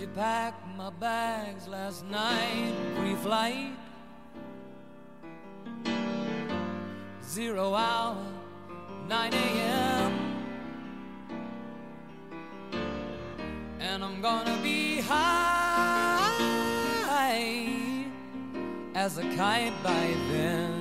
you 0.00 0.08
pack 0.16 0.54
my 0.78 0.88
bags 0.98 1.68
last 1.68 2.06
night? 2.06 2.72
Pre-flight, 2.96 3.74
zero 7.22 7.74
hour, 7.74 8.16
9 9.06 9.34
a.m. 9.34 10.12
And 13.78 14.02
I'm 14.02 14.22
gonna 14.22 14.56
be 14.62 15.02
high 15.02 16.30
as 18.94 19.18
a 19.18 19.22
kite 19.36 19.74
by 19.82 20.14
then. 20.32 20.80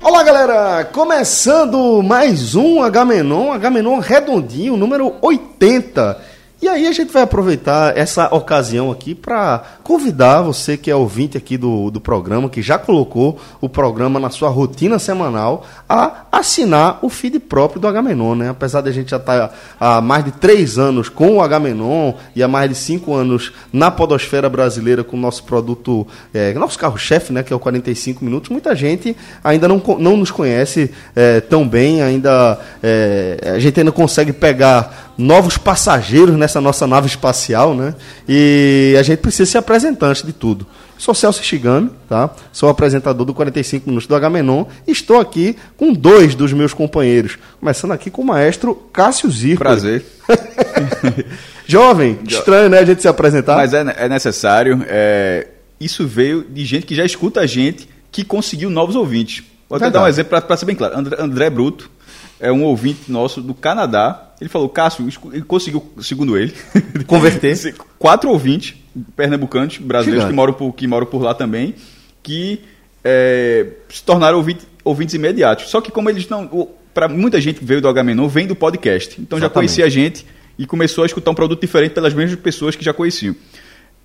Olá 0.00 0.22
galera, 0.22 0.84
começando 0.84 2.00
mais 2.02 2.54
um 2.54 2.80
Agamenon, 2.80 3.50
Agamenon 3.50 3.98
redondinho, 3.98 4.76
número 4.76 5.16
80. 5.20 6.25
E 6.60 6.68
aí 6.68 6.86
a 6.86 6.92
gente 6.92 7.12
vai 7.12 7.22
aproveitar 7.22 7.96
essa 7.98 8.34
ocasião 8.34 8.90
aqui 8.90 9.14
para 9.14 9.62
convidar 9.84 10.40
você 10.40 10.74
que 10.74 10.90
é 10.90 10.96
ouvinte 10.96 11.36
aqui 11.36 11.58
do, 11.58 11.90
do 11.90 12.00
programa, 12.00 12.48
que 12.48 12.62
já 12.62 12.78
colocou 12.78 13.38
o 13.60 13.68
programa 13.68 14.18
na 14.18 14.30
sua 14.30 14.48
rotina 14.48 14.98
semanal, 14.98 15.66
a 15.86 16.24
assinar 16.32 16.98
o 17.02 17.10
feed 17.10 17.38
próprio 17.40 17.78
do 17.78 17.86
Agamenon, 17.86 18.34
né? 18.34 18.48
Apesar 18.48 18.80
de 18.80 18.88
a 18.88 18.92
gente 18.92 19.10
já 19.10 19.18
estar 19.18 19.48
tá 19.48 19.54
há 19.78 20.00
mais 20.00 20.24
de 20.24 20.32
três 20.32 20.78
anos 20.78 21.10
com 21.10 21.36
o 21.36 21.42
Agamenon 21.42 22.14
e 22.34 22.42
há 22.42 22.48
mais 22.48 22.70
de 22.70 22.74
cinco 22.74 23.12
anos 23.12 23.52
na 23.70 23.90
podosfera 23.90 24.48
brasileira 24.48 25.04
com 25.04 25.16
o 25.16 25.20
nosso 25.20 25.44
produto, 25.44 26.06
é, 26.32 26.54
nosso 26.54 26.78
carro-chefe, 26.78 27.34
né? 27.34 27.42
Que 27.42 27.52
é 27.52 27.56
o 27.56 27.60
45 27.60 28.24
Minutos, 28.24 28.48
muita 28.48 28.74
gente 28.74 29.14
ainda 29.44 29.68
não, 29.68 29.82
não 29.98 30.16
nos 30.16 30.30
conhece 30.30 30.90
é, 31.14 31.38
tão 31.38 31.68
bem, 31.68 32.00
ainda 32.00 32.58
é, 32.82 33.52
a 33.54 33.58
gente 33.58 33.78
ainda 33.78 33.92
consegue 33.92 34.32
pegar 34.32 35.05
novos 35.16 35.56
passageiros 35.56 36.36
nessa 36.36 36.60
nossa 36.60 36.86
nave 36.86 37.06
espacial, 37.06 37.74
né? 37.74 37.94
E 38.28 38.94
a 38.98 39.02
gente 39.02 39.20
precisa 39.20 39.50
se 39.50 39.58
apresentar 39.58 40.08
antes 40.08 40.22
de 40.22 40.32
tudo. 40.32 40.66
Sou 40.98 41.14
Celso 41.14 41.42
Shigami, 41.42 41.90
tá? 42.08 42.30
Sou 42.52 42.68
apresentador 42.68 43.26
do 43.26 43.34
45 43.34 43.88
Minutos 43.88 44.06
do 44.06 44.14
Agamenon 44.14 44.64
e 44.86 44.92
estou 44.92 45.20
aqui 45.20 45.56
com 45.76 45.92
dois 45.92 46.34
dos 46.34 46.52
meus 46.52 46.72
companheiros. 46.72 47.38
Começando 47.60 47.92
aqui 47.92 48.10
com 48.10 48.22
o 48.22 48.24
maestro 48.24 48.74
Cássio 48.92 49.30
Zico. 49.30 49.58
Prazer. 49.58 50.04
Jovem, 51.66 52.18
estranho, 52.26 52.70
né, 52.70 52.78
a 52.78 52.84
gente 52.84 53.02
se 53.02 53.08
apresentar. 53.08 53.56
Mas 53.56 53.74
é, 53.74 53.84
é 53.98 54.08
necessário. 54.08 54.84
É... 54.88 55.48
Isso 55.78 56.06
veio 56.06 56.42
de 56.48 56.64
gente 56.64 56.86
que 56.86 56.94
já 56.94 57.04
escuta 57.04 57.40
a 57.40 57.46
gente, 57.46 57.88
que 58.10 58.24
conseguiu 58.24 58.70
novos 58.70 58.96
ouvintes. 58.96 59.44
Vou 59.68 59.76
até 59.76 59.90
dar 59.90 60.04
um 60.04 60.06
exemplo 60.06 60.40
para 60.40 60.56
ser 60.56 60.64
bem 60.64 60.76
claro. 60.76 60.96
André, 60.96 61.16
André 61.20 61.50
Bruto 61.50 61.90
é 62.40 62.52
um 62.52 62.64
ouvinte 62.64 63.10
nosso 63.10 63.40
do 63.40 63.54
Canadá. 63.54 64.32
Ele 64.40 64.50
falou, 64.50 64.68
Cássio, 64.68 65.08
ele 65.32 65.42
conseguiu, 65.42 65.84
segundo 66.00 66.36
ele, 66.36 66.52
converter 67.06 67.74
quatro 67.98 68.30
ouvintes 68.30 68.74
pernambucanos, 69.14 69.78
brasileiros 69.78 70.26
que 70.28 70.32
moram, 70.32 70.52
por, 70.52 70.72
que 70.72 70.86
moram 70.86 71.06
por 71.06 71.22
lá 71.22 71.34
também, 71.34 71.74
que 72.22 72.60
é, 73.04 73.66
se 73.88 74.02
tornaram 74.02 74.38
ouvinte, 74.38 74.66
ouvintes 74.84 75.14
imediatos. 75.14 75.68
Só 75.68 75.80
que 75.80 75.90
como 75.90 76.10
eles 76.10 76.28
não... 76.28 76.68
Para 76.92 77.08
muita 77.08 77.38
gente 77.38 77.58
que 77.58 77.64
veio 77.64 77.82
do 77.82 77.88
Agamenon, 77.88 78.26
vem 78.26 78.46
do 78.46 78.56
podcast. 78.56 79.20
Então 79.20 79.36
Exatamente. 79.36 79.40
já 79.42 79.50
conhecia 79.50 79.84
a 79.84 79.88
gente 79.88 80.24
e 80.58 80.66
começou 80.66 81.04
a 81.04 81.06
escutar 81.06 81.30
um 81.30 81.34
produto 81.34 81.60
diferente 81.60 81.92
pelas 81.92 82.14
mesmas 82.14 82.40
pessoas 82.40 82.74
que 82.74 82.82
já 82.82 82.94
conheciam. 82.94 83.36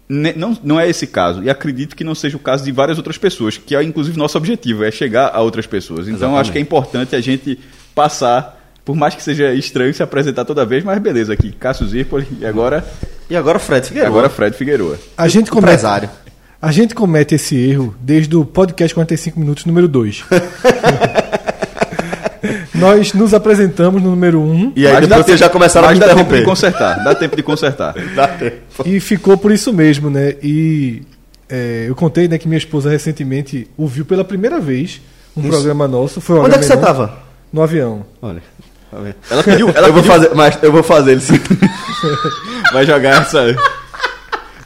Não, 0.10 0.58
não 0.62 0.78
é 0.78 0.90
esse 0.90 1.08
caso, 1.08 1.42
e 1.42 1.50
acredito 1.50 1.96
que 1.96 2.04
não 2.04 2.14
seja 2.14 2.36
o 2.36 2.40
caso 2.40 2.66
de 2.66 2.72
várias 2.74 2.98
outras 2.98 3.18
pessoas, 3.18 3.58
que 3.58 3.74
é 3.74 3.82
inclusive 3.82 4.18
nosso 4.18 4.38
objetivo, 4.38 4.84
é 4.84 4.92
chegar 4.92 5.32
a 5.34 5.40
outras 5.40 5.66
pessoas. 5.66 6.02
Então 6.02 6.16
Exatamente. 6.16 6.42
acho 6.42 6.52
que 6.52 6.58
é 6.58 6.62
importante 6.62 7.16
a 7.16 7.22
gente 7.22 7.58
passar, 7.94 8.60
por 8.84 8.96
mais 8.96 9.16
que 9.16 9.24
seja 9.24 9.54
estranho 9.54 9.94
se 9.94 10.02
apresentar 10.02 10.46
toda 10.46 10.66
vez, 10.66 10.84
mas 10.84 11.00
beleza 11.00 11.34
aqui. 11.34 11.52
Cássio 11.52 11.88
Zirpoli 11.88 12.28
e 12.40 12.46
agora. 12.46 12.84
E 13.30 13.36
agora 13.36 13.60
Fred 13.60 13.88
Figueiredo. 13.88 14.12
Agora 14.12 14.30
Fred 14.30 14.56
Figueiredo. 14.56 14.98
A 15.18 15.28
gente 15.28 15.50
comete, 15.50 15.74
Empresário. 15.74 16.10
A 16.62 16.72
gente 16.72 16.94
comete 16.94 17.36
esse 17.36 17.56
erro 17.56 17.96
desde 18.00 18.36
o 18.36 18.46
podcast 18.46 18.94
45 18.94 19.40
minutos 19.40 19.66
número 19.66 19.88
2. 19.88 20.24
Nós 22.76 23.14
nos 23.14 23.34
apresentamos 23.34 24.02
no 24.02 24.10
número 24.10 24.40
1. 24.40 24.44
Um, 24.44 24.74
e 24.76 24.88
aí 24.88 25.02
depois 25.02 25.26
vocês 25.26 25.40
já 25.40 25.50
começaram 25.50 25.88
a 25.88 25.92
me 25.92 25.98
interromper. 25.98 26.24
Dá 26.24 26.30
tempo 26.30 26.40
de 26.40 26.46
consertar. 26.46 27.04
Dá 27.04 27.16
tempo 27.16 27.36
de 27.36 27.44
consertar. 27.44 27.94
dá 28.16 28.28
tempo. 28.28 28.58
E 28.86 29.00
ficou 29.00 29.38
por 29.38 29.52
isso 29.52 29.72
mesmo, 29.72 30.10
né? 30.10 30.36
E 30.42 31.04
é, 31.48 31.86
eu 31.88 31.96
contei 31.96 32.28
né, 32.28 32.38
que 32.38 32.48
minha 32.48 32.58
esposa 32.58 32.90
recentemente 32.90 33.68
ouviu 33.78 34.06
pela 34.06 34.24
primeira 34.24 34.60
vez 34.60 35.02
um 35.36 35.42
isso. 35.42 35.50
programa 35.50 35.88
nosso. 35.88 36.20
Foi 36.22 36.40
Onde 36.40 36.56
é 36.56 36.58
que 36.58 36.66
você 36.66 36.74
estava? 36.74 37.31
No 37.52 37.62
avião. 37.62 38.06
Olha. 38.22 38.42
Ela 39.30 39.44
pediu, 39.44 39.70
ela 39.70 39.88
eu 39.88 39.94
vou 39.94 40.04
fazer, 40.04 40.32
mas 40.36 40.62
eu 40.62 40.72
vou 40.72 40.84
fazer 40.84 41.14
ele 41.14 41.22
sim. 41.22 41.40
Vai 42.74 42.86
jogar 42.86 43.22
essa. 43.22 43.56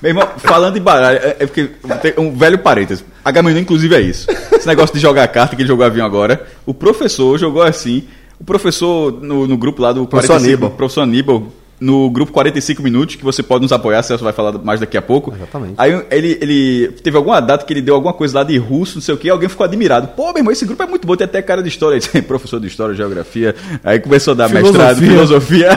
Meu 0.01 0.09
irmão, 0.09 0.28
falando 0.38 0.73
de 0.73 0.79
baralho, 0.79 1.19
é, 1.19 1.38
é 1.40 1.46
porque 1.46 1.69
tem 2.01 2.13
um 2.18 2.35
velho 2.35 2.57
parênteses. 2.57 3.06
A 3.23 3.31
Gamino, 3.31 3.59
inclusive, 3.59 3.96
é 3.96 4.01
isso. 4.01 4.28
Esse 4.51 4.68
negócio 4.68 4.94
de 4.96 5.00
jogar 5.00 5.28
carta 5.28 5.56
que 5.56 5.62
ele 5.62 5.68
jogou 5.68 5.85
avião 5.85 6.06
agora. 6.06 6.46
O 6.66 6.73
professor 6.73 7.38
jogou 7.38 7.62
assim. 7.62 8.07
O 8.40 8.44
professor 8.44 9.12
no, 9.12 9.47
no 9.47 9.57
grupo 9.57 9.81
lá 9.81 9.94
do 9.94 10.06
professor 10.07 10.34
45, 10.34 10.53
Aníbal. 10.53 10.78
professor 10.78 11.02
Aníbal 11.02 11.44
no 11.79 12.09
grupo 12.09 12.31
45 12.31 12.81
minutos, 12.81 13.15
que 13.15 13.23
você 13.23 13.43
pode 13.43 13.61
nos 13.63 13.71
apoiar, 13.71 14.01
Celso 14.01 14.23
vai 14.23 14.31
falar 14.31 14.53
mais 14.59 14.79
daqui 14.79 14.97
a 14.97 15.01
pouco. 15.01 15.33
Exatamente. 15.35 15.73
Aí 15.77 16.05
ele, 16.09 16.37
ele 16.41 16.87
teve 17.03 17.17
alguma 17.17 17.39
data 17.41 17.65
que 17.65 17.73
ele 17.73 17.81
deu 17.81 17.95
alguma 17.95 18.13
coisa 18.13 18.39
lá 18.39 18.43
de 18.43 18.57
russo, 18.57 18.95
não 18.95 19.01
sei 19.01 19.13
o 19.13 19.17
que, 19.17 19.29
alguém 19.29 19.49
ficou 19.49 19.65
admirado. 19.65 20.07
Pô, 20.09 20.27
meu 20.27 20.37
irmão, 20.37 20.51
esse 20.51 20.65
grupo 20.65 20.81
é 20.83 20.87
muito 20.87 21.05
bom, 21.05 21.15
tem 21.15 21.25
até 21.25 21.41
cara 21.41 21.61
de 21.61 21.69
história. 21.69 21.99
Aí, 22.13 22.21
professor 22.21 22.59
de 22.59 22.67
história, 22.67 22.95
geografia. 22.95 23.55
Aí 23.83 23.99
começou 23.99 24.31
a 24.31 24.35
dar 24.35 24.49
filosofia. 24.49 24.85
mestrado, 24.85 25.05
filosofia. 25.05 25.69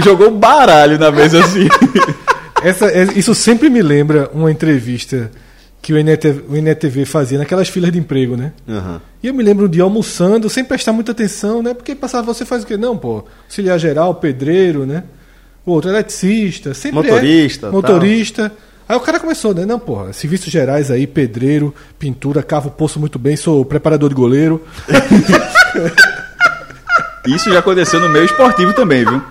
jogou 0.04 0.28
um 0.28 0.38
baralho 0.38 0.98
na 0.98 1.10
mesa 1.10 1.42
assim. 1.44 1.68
Essa, 2.62 2.86
é, 2.86 3.04
isso 3.14 3.34
sempre 3.36 3.70
me 3.70 3.80
lembra 3.80 4.28
uma 4.34 4.50
entrevista 4.50 5.30
que 5.80 5.92
o 5.92 5.98
INETV, 5.98 6.44
o 6.48 6.56
INETV 6.56 7.04
fazia 7.04 7.38
naquelas 7.38 7.68
filas 7.68 7.92
de 7.92 7.98
emprego, 7.98 8.36
né? 8.36 8.52
Uhum. 8.66 9.00
E 9.22 9.26
eu 9.26 9.34
me 9.34 9.42
lembro 9.42 9.68
de 9.68 9.80
almoçando, 9.80 10.50
sem 10.50 10.64
prestar 10.64 10.92
muita 10.92 11.12
atenção, 11.12 11.62
né? 11.62 11.74
Porque 11.74 11.94
passava, 11.94 12.32
você 12.32 12.44
faz 12.44 12.62
o 12.62 12.66
quê? 12.66 12.76
Não, 12.76 12.96
pô, 12.96 13.24
auxiliar 13.44 13.78
geral, 13.78 14.14
pedreiro, 14.16 14.84
né? 14.84 15.04
O 15.64 15.72
outro, 15.72 15.90
eletricista, 15.90 16.74
sempre 16.74 16.96
Motorista. 16.96 17.68
É, 17.68 17.70
motorista. 17.70 18.50
Tal. 18.50 18.58
Aí 18.88 18.96
o 18.96 19.00
cara 19.00 19.20
começou, 19.20 19.54
né? 19.54 19.66
Não, 19.66 19.78
porra, 19.78 20.12
serviços 20.12 20.50
gerais 20.50 20.90
aí, 20.90 21.06
pedreiro, 21.06 21.74
pintura, 21.98 22.42
cavo 22.42 22.70
poço 22.70 22.98
muito 22.98 23.18
bem, 23.18 23.36
sou 23.36 23.64
preparador 23.64 24.08
de 24.08 24.14
goleiro. 24.14 24.64
Isso 27.26 27.50
já 27.50 27.58
aconteceu 27.58 28.00
no 28.00 28.08
meio 28.08 28.24
esportivo 28.24 28.72
também, 28.72 29.04
viu? 29.04 29.22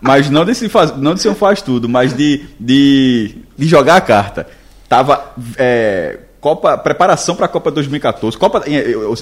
Mas 0.00 0.30
não 0.30 0.44
de, 0.44 0.54
se 0.54 0.68
faz, 0.68 0.96
não 0.96 1.14
de 1.14 1.28
um 1.28 1.34
faz 1.34 1.60
tudo, 1.60 1.88
mas 1.88 2.16
de, 2.16 2.44
de, 2.60 3.34
de 3.56 3.66
jogar 3.66 3.96
a 3.96 4.00
carta 4.00 4.46
tava 4.88 5.32
é, 5.56 6.18
Copa, 6.40 6.76
preparação 6.76 7.34
para 7.34 7.46
a 7.46 7.48
Copa 7.48 7.70
2014, 7.70 8.36
Copa 8.36 8.64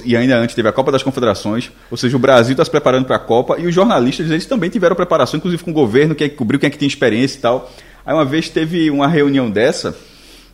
e 0.03 0.17
ainda 0.17 0.37
antes 0.37 0.53
teve 0.53 0.67
a 0.67 0.73
Copa 0.73 0.91
das 0.91 1.01
Confederações, 1.01 1.71
ou 1.89 1.95
seja, 1.95 2.17
o 2.17 2.19
Brasil 2.19 2.51
está 2.51 2.65
se 2.65 2.71
preparando 2.71 3.05
para 3.05 3.15
a 3.15 3.19
Copa 3.19 3.57
e 3.57 3.65
os 3.65 3.73
jornalistas 3.73 4.29
eles 4.29 4.45
também 4.45 4.69
tiveram 4.69 4.95
preparação, 4.95 5.37
inclusive 5.37 5.63
com 5.63 5.71
o 5.71 5.73
governo, 5.73 6.13
quem 6.15 6.25
é 6.25 6.29
que 6.29 6.35
cobriu, 6.35 6.59
quem 6.59 6.67
é 6.67 6.69
que 6.69 6.77
tem 6.77 6.87
experiência 6.87 7.37
e 7.37 7.41
tal. 7.41 7.71
Aí 8.05 8.13
uma 8.13 8.25
vez 8.25 8.49
teve 8.49 8.91
uma 8.91 9.07
reunião 9.07 9.49
dessa, 9.49 9.95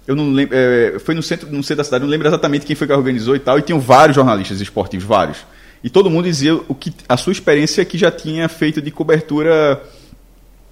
eu 0.08 0.16
não 0.16 0.32
lembro, 0.32 0.56
é, 0.56 1.00
foi 1.00 1.16
no 1.16 1.24
centro, 1.24 1.52
no 1.52 1.64
centro 1.64 1.78
da 1.78 1.84
cidade, 1.84 2.04
não 2.04 2.10
lembro 2.12 2.28
exatamente 2.28 2.66
quem 2.66 2.76
foi 2.76 2.86
que 2.86 2.94
organizou 2.94 3.36
e 3.36 3.40
tal, 3.40 3.58
e 3.58 3.64
tinham 3.64 3.80
vários 3.80 4.16
jornalistas 4.16 4.62
esportivos, 4.62 5.06
vários. 5.06 5.40
E 5.84 5.90
todo 5.90 6.10
mundo 6.10 6.26
dizia 6.26 6.56
o 6.68 6.76
que 6.76 6.94
a 7.08 7.16
sua 7.16 7.32
experiência 7.32 7.84
que 7.86 7.98
já 7.98 8.12
tinha 8.12 8.50
feito 8.50 8.82
de 8.82 8.92
cobertura 8.92 9.82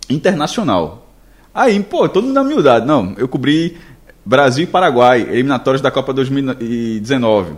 internacional. 0.09 1.07
Aí, 1.53 1.81
pô, 1.81 2.07
todo 2.07 2.25
mundo 2.25 2.35
na 2.35 2.41
humildade. 2.41 2.85
Não, 2.85 3.15
eu 3.17 3.27
cobri 3.27 3.77
Brasil 4.27 4.65
e 4.65 4.67
Paraguai, 4.67 5.21
eliminatórios 5.21 5.81
da 5.81 5.89
Copa 5.89 6.11
2019. 6.11 7.53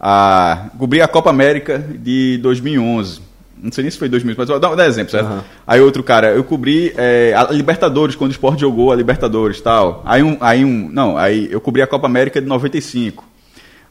A, 0.00 0.70
cobri 0.78 1.02
a 1.02 1.06
Copa 1.06 1.28
América 1.28 1.78
de 1.78 2.38
2011. 2.38 3.20
Não 3.62 3.70
sei 3.70 3.82
nem 3.82 3.90
se 3.90 3.98
foi 3.98 4.08
2011, 4.08 4.38
mas 4.38 4.48
vou 4.48 4.58
dar, 4.58 4.84
um 4.86 4.88
exemplo, 4.88 5.10
certo? 5.10 5.30
Uhum. 5.30 5.40
Aí 5.66 5.80
outro 5.82 6.02
cara, 6.02 6.28
eu 6.28 6.42
cobri 6.42 6.94
é, 6.96 7.34
a 7.36 7.52
Libertadores, 7.52 8.16
quando 8.16 8.30
o 8.30 8.32
esporte 8.32 8.60
jogou 8.60 8.90
a 8.90 8.96
Libertadores 8.96 9.60
tal. 9.60 10.02
Aí 10.06 10.22
um, 10.22 10.38
aí 10.40 10.64
um. 10.64 10.88
Não, 10.90 11.18
aí 11.18 11.48
eu 11.50 11.60
cobri 11.60 11.82
a 11.82 11.86
Copa 11.86 12.06
América 12.06 12.40
de 12.40 12.46
95. 12.46 13.22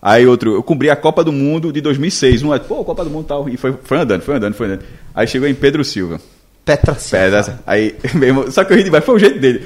Aí 0.01 0.25
outro, 0.25 0.55
eu 0.55 0.63
cobri 0.63 0.89
a 0.89 0.95
Copa 0.95 1.23
do 1.23 1.31
Mundo 1.31 1.71
de 1.71 1.81
2006. 1.81 2.41
Um 2.41 2.53
é, 2.53 2.57
pô, 2.57 2.83
Copa 2.83 3.03
do 3.03 3.11
Mundo 3.11 3.25
tal. 3.25 3.47
E 3.47 3.57
foi, 3.57 3.75
foi 3.83 3.99
andando, 3.99 4.21
foi 4.21 4.35
andando, 4.35 4.53
foi 4.55 4.67
andando. 4.67 4.83
Aí 5.13 5.27
chegou 5.27 5.47
em 5.47 5.53
Pedro 5.53 5.83
Silva. 5.83 6.19
Petra 6.65 6.95
Silva. 6.95 7.59
Aí, 7.67 7.95
mesmo, 8.15 8.49
só 8.51 8.63
que 8.63 8.71
eu 8.71 8.77
ri 8.77 8.83
demais, 8.83 9.03
foi 9.03 9.15
o 9.15 9.19
jeito 9.19 9.39
dele. 9.39 9.65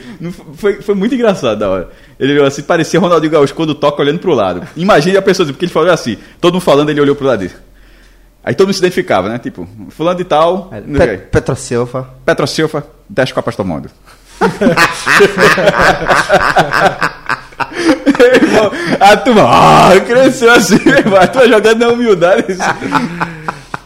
Foi, 0.56 0.82
foi 0.82 0.96
muito 0.96 1.14
engraçado 1.14 1.60
da 1.60 1.70
hora. 1.70 1.90
Ele 2.20 2.34
olhou 2.34 2.46
assim, 2.46 2.64
parecia 2.64 3.00
Ronaldinho 3.00 3.32
Gaúcho 3.32 3.54
quando 3.54 3.76
toca 3.76 4.02
olhando 4.02 4.20
pro 4.20 4.34
lado. 4.34 4.68
Imagine 4.76 5.18
a 5.18 5.22
pessoa, 5.22 5.48
porque 5.48 5.66
ele 5.66 5.72
falou 5.72 5.92
assim, 5.92 6.18
todo 6.42 6.54
mundo 6.54 6.64
falando, 6.64 6.90
ele 6.90 7.00
olhou 7.00 7.16
pro 7.16 7.28
lado 7.28 7.40
dele. 7.40 7.54
Aí 8.44 8.56
todo 8.56 8.68
mundo 8.68 8.74
se 8.74 8.80
identificava, 8.80 9.30
né? 9.30 9.38
Tipo, 9.38 9.68
fulano 9.90 10.18
de 10.18 10.24
tal. 10.24 10.70
É, 10.72 10.82
Pe 10.82 11.18
Petra 11.18 11.56
Silva. 11.56 12.10
Petra 12.26 12.48
Silva, 12.48 12.88
10 13.10 13.32
Copas 13.34 13.56
do 13.56 13.66
Mundo. 13.66 13.90
a 19.00 19.18
turma, 19.18 19.44
ah, 19.44 19.92
cresceu 20.06 20.52
assim, 20.52 20.80
a 21.20 21.28
turma 21.28 21.48
jogando 21.48 21.80
na 21.80 21.90
humildade. 21.90 22.58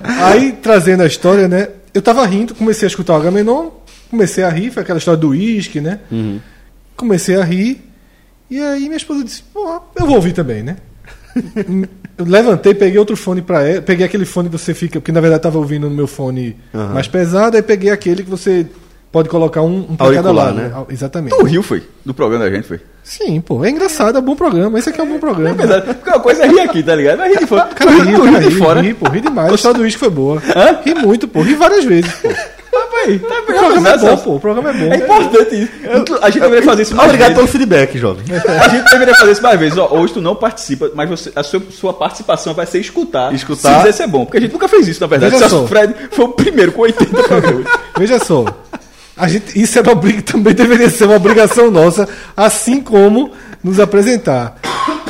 Aí, 0.04 0.54
trazendo 0.54 1.04
a 1.04 1.08
história, 1.08 1.48
né? 1.48 1.68
Eu 1.94 2.02
tava 2.02 2.26
rindo, 2.26 2.56
comecei 2.56 2.86
a 2.86 2.90
escutar 2.90 3.14
o 3.14 3.16
Agamenon, 3.18 3.70
comecei 4.10 4.44
a 4.44 4.50
rir, 4.50 4.72
foi 4.72 4.84
aquela 4.84 4.98
história 5.00 5.20
do 5.20 5.30
uísque, 5.30 5.82
né? 5.82 6.00
Uhum. 6.12 6.40
Comecei 6.96 7.36
a 7.36 7.44
rir. 7.44 7.82
E 8.50 8.60
aí 8.60 8.84
minha 8.84 8.98
esposa 8.98 9.24
disse, 9.24 9.44
pô, 9.44 9.82
eu 9.96 10.06
vou 10.06 10.16
ouvir 10.16 10.34
também, 10.34 10.64
né? 10.64 10.78
eu 12.18 12.26
levantei, 12.26 12.74
peguei 12.74 13.00
outro 13.00 13.16
fone 13.16 13.42
pra 13.42 13.64
ela. 13.64 13.82
Peguei 13.82 14.06
aquele 14.06 14.26
fone 14.26 14.50
que 14.50 14.58
você 14.58 14.74
fica, 14.74 15.00
porque 15.00 15.12
na 15.12 15.22
verdade 15.22 15.40
estava 15.40 15.58
ouvindo 15.58 15.90
no 15.90 15.96
meu 15.96 16.08
fone 16.08 16.58
Aham. 16.74 16.94
mais 16.94 17.08
pesado, 17.08 17.56
aí 17.56 17.64
peguei 17.64 17.90
aquele 17.90 18.24
que 18.24 18.30
você 18.30 18.68
pode 19.12 19.30
colocar 19.30 19.62
um, 19.62 19.88
um 19.90 19.96
pra 19.96 20.14
cada 20.14 20.32
lado. 20.32 20.56
né? 20.56 20.72
Exatamente. 20.90 21.36
Tu 21.38 21.44
riu, 21.44 21.64
foi? 21.64 21.84
Do 22.06 22.14
programa 22.14 22.46
da 22.46 22.52
gente, 22.56 22.68
foi? 22.68 22.80
Sim, 23.04 23.42
pô, 23.42 23.64
é 23.66 23.70
engraçado, 23.70 24.18
é 24.18 24.22
um 24.22 24.24
bom 24.24 24.36
programa. 24.36 24.78
Esse 24.78 24.90
aqui 24.90 25.02
é 25.02 25.04
um 25.04 25.10
bom 25.10 25.20
programa. 25.20 25.50
É 25.50 25.54
verdade. 25.54 25.86
Porque 25.96 26.10
uma 26.10 26.20
coisa 26.20 26.44
é 26.44 26.48
rir 26.48 26.60
aqui, 26.62 26.84
tá 26.84 26.96
ligado? 26.96 27.18
Mas 27.20 27.34
rir 27.34 27.40
de 27.40 27.48
fora. 27.48 27.66
Cara, 27.76 27.92
ri, 27.92 27.98
cara, 27.98 28.10
riu 28.12 28.40
de 28.40 28.46
ri, 28.48 28.56
fora. 28.56 28.82
ri, 28.82 28.94
pô, 28.94 29.10
ri 29.10 29.22
demais. 29.22 29.52
A 29.52 29.56
história 29.56 29.78
do 29.78 29.84
uísque 29.84 30.00
foi 30.00 30.10
boa. 30.10 30.42
Hã? 30.56 30.80
Ri 30.86 30.94
muito, 30.96 31.28
pô. 31.28 31.42
Ri 31.42 31.56
várias 31.56 31.84
vezes, 31.84 32.12
pô. 32.16 32.30
Tá 32.72 33.06
bem, 33.06 33.20
tá 33.20 33.40
O 33.42 33.44
programa 33.44 33.90
é 33.90 33.98
bom, 33.98 34.18
pô. 34.18 34.36
O 34.36 34.40
programa 34.40 34.70
é 34.70 34.74
bom. 34.74 34.94
É 34.94 34.98
importante 34.98 35.56
isso. 35.64 35.72
A 36.22 36.30
gente 36.30 36.42
deveria 36.42 36.64
fazer 36.64 36.82
isso 36.84 36.96
mais 36.96 37.10
Obrigado 37.10 37.30
pelo 37.34 37.42
vezes. 37.46 37.52
feedback, 37.52 37.98
jovem. 37.98 38.24
A 38.64 38.68
gente 38.70 38.90
deveria 38.90 39.16
fazer 39.16 39.32
isso 39.32 39.42
mais 39.44 39.60
vezes. 39.60 39.78
Ó, 39.78 39.90
hoje 39.98 40.14
tu 40.14 40.22
não 40.22 40.36
participa, 40.36 40.90
mas 40.96 41.10
você- 41.10 41.32
a 41.36 41.44
sua, 41.44 41.62
sua 41.72 41.94
participação 41.94 42.54
vai 42.54 42.66
ser 42.68 42.80
escutar. 42.80 43.34
Escutar. 43.34 43.72
Se 43.74 43.78
dizer 43.80 43.94
se 43.94 44.04
é 44.04 44.08
bom. 44.08 44.24
Porque 44.26 44.38
a 44.38 44.42
gente 44.42 44.54
nunca 44.54 44.68
fez 44.70 44.88
isso, 44.88 45.02
na 45.02 45.08
verdade. 45.08 45.34
Veja 45.34 45.50
só. 45.50 45.66
Fred 45.68 45.94
foi 46.12 46.26
o 46.26 46.30
primeiro 46.30 46.72
com 46.72 46.84
80 46.84 47.24
programas. 47.24 47.66
Veja 47.98 48.20
só. 48.20 48.46
Gente, 49.28 49.62
isso 49.62 49.78
é 49.78 49.82
uma 49.82 49.96
briga, 49.96 50.22
também 50.24 50.54
deveria 50.54 50.90
ser 50.90 51.06
uma 51.06 51.16
obrigação 51.16 51.70
nossa, 51.70 52.08
assim 52.36 52.82
como 52.82 53.32
nos 53.64 53.80
apresentar. 53.80 54.60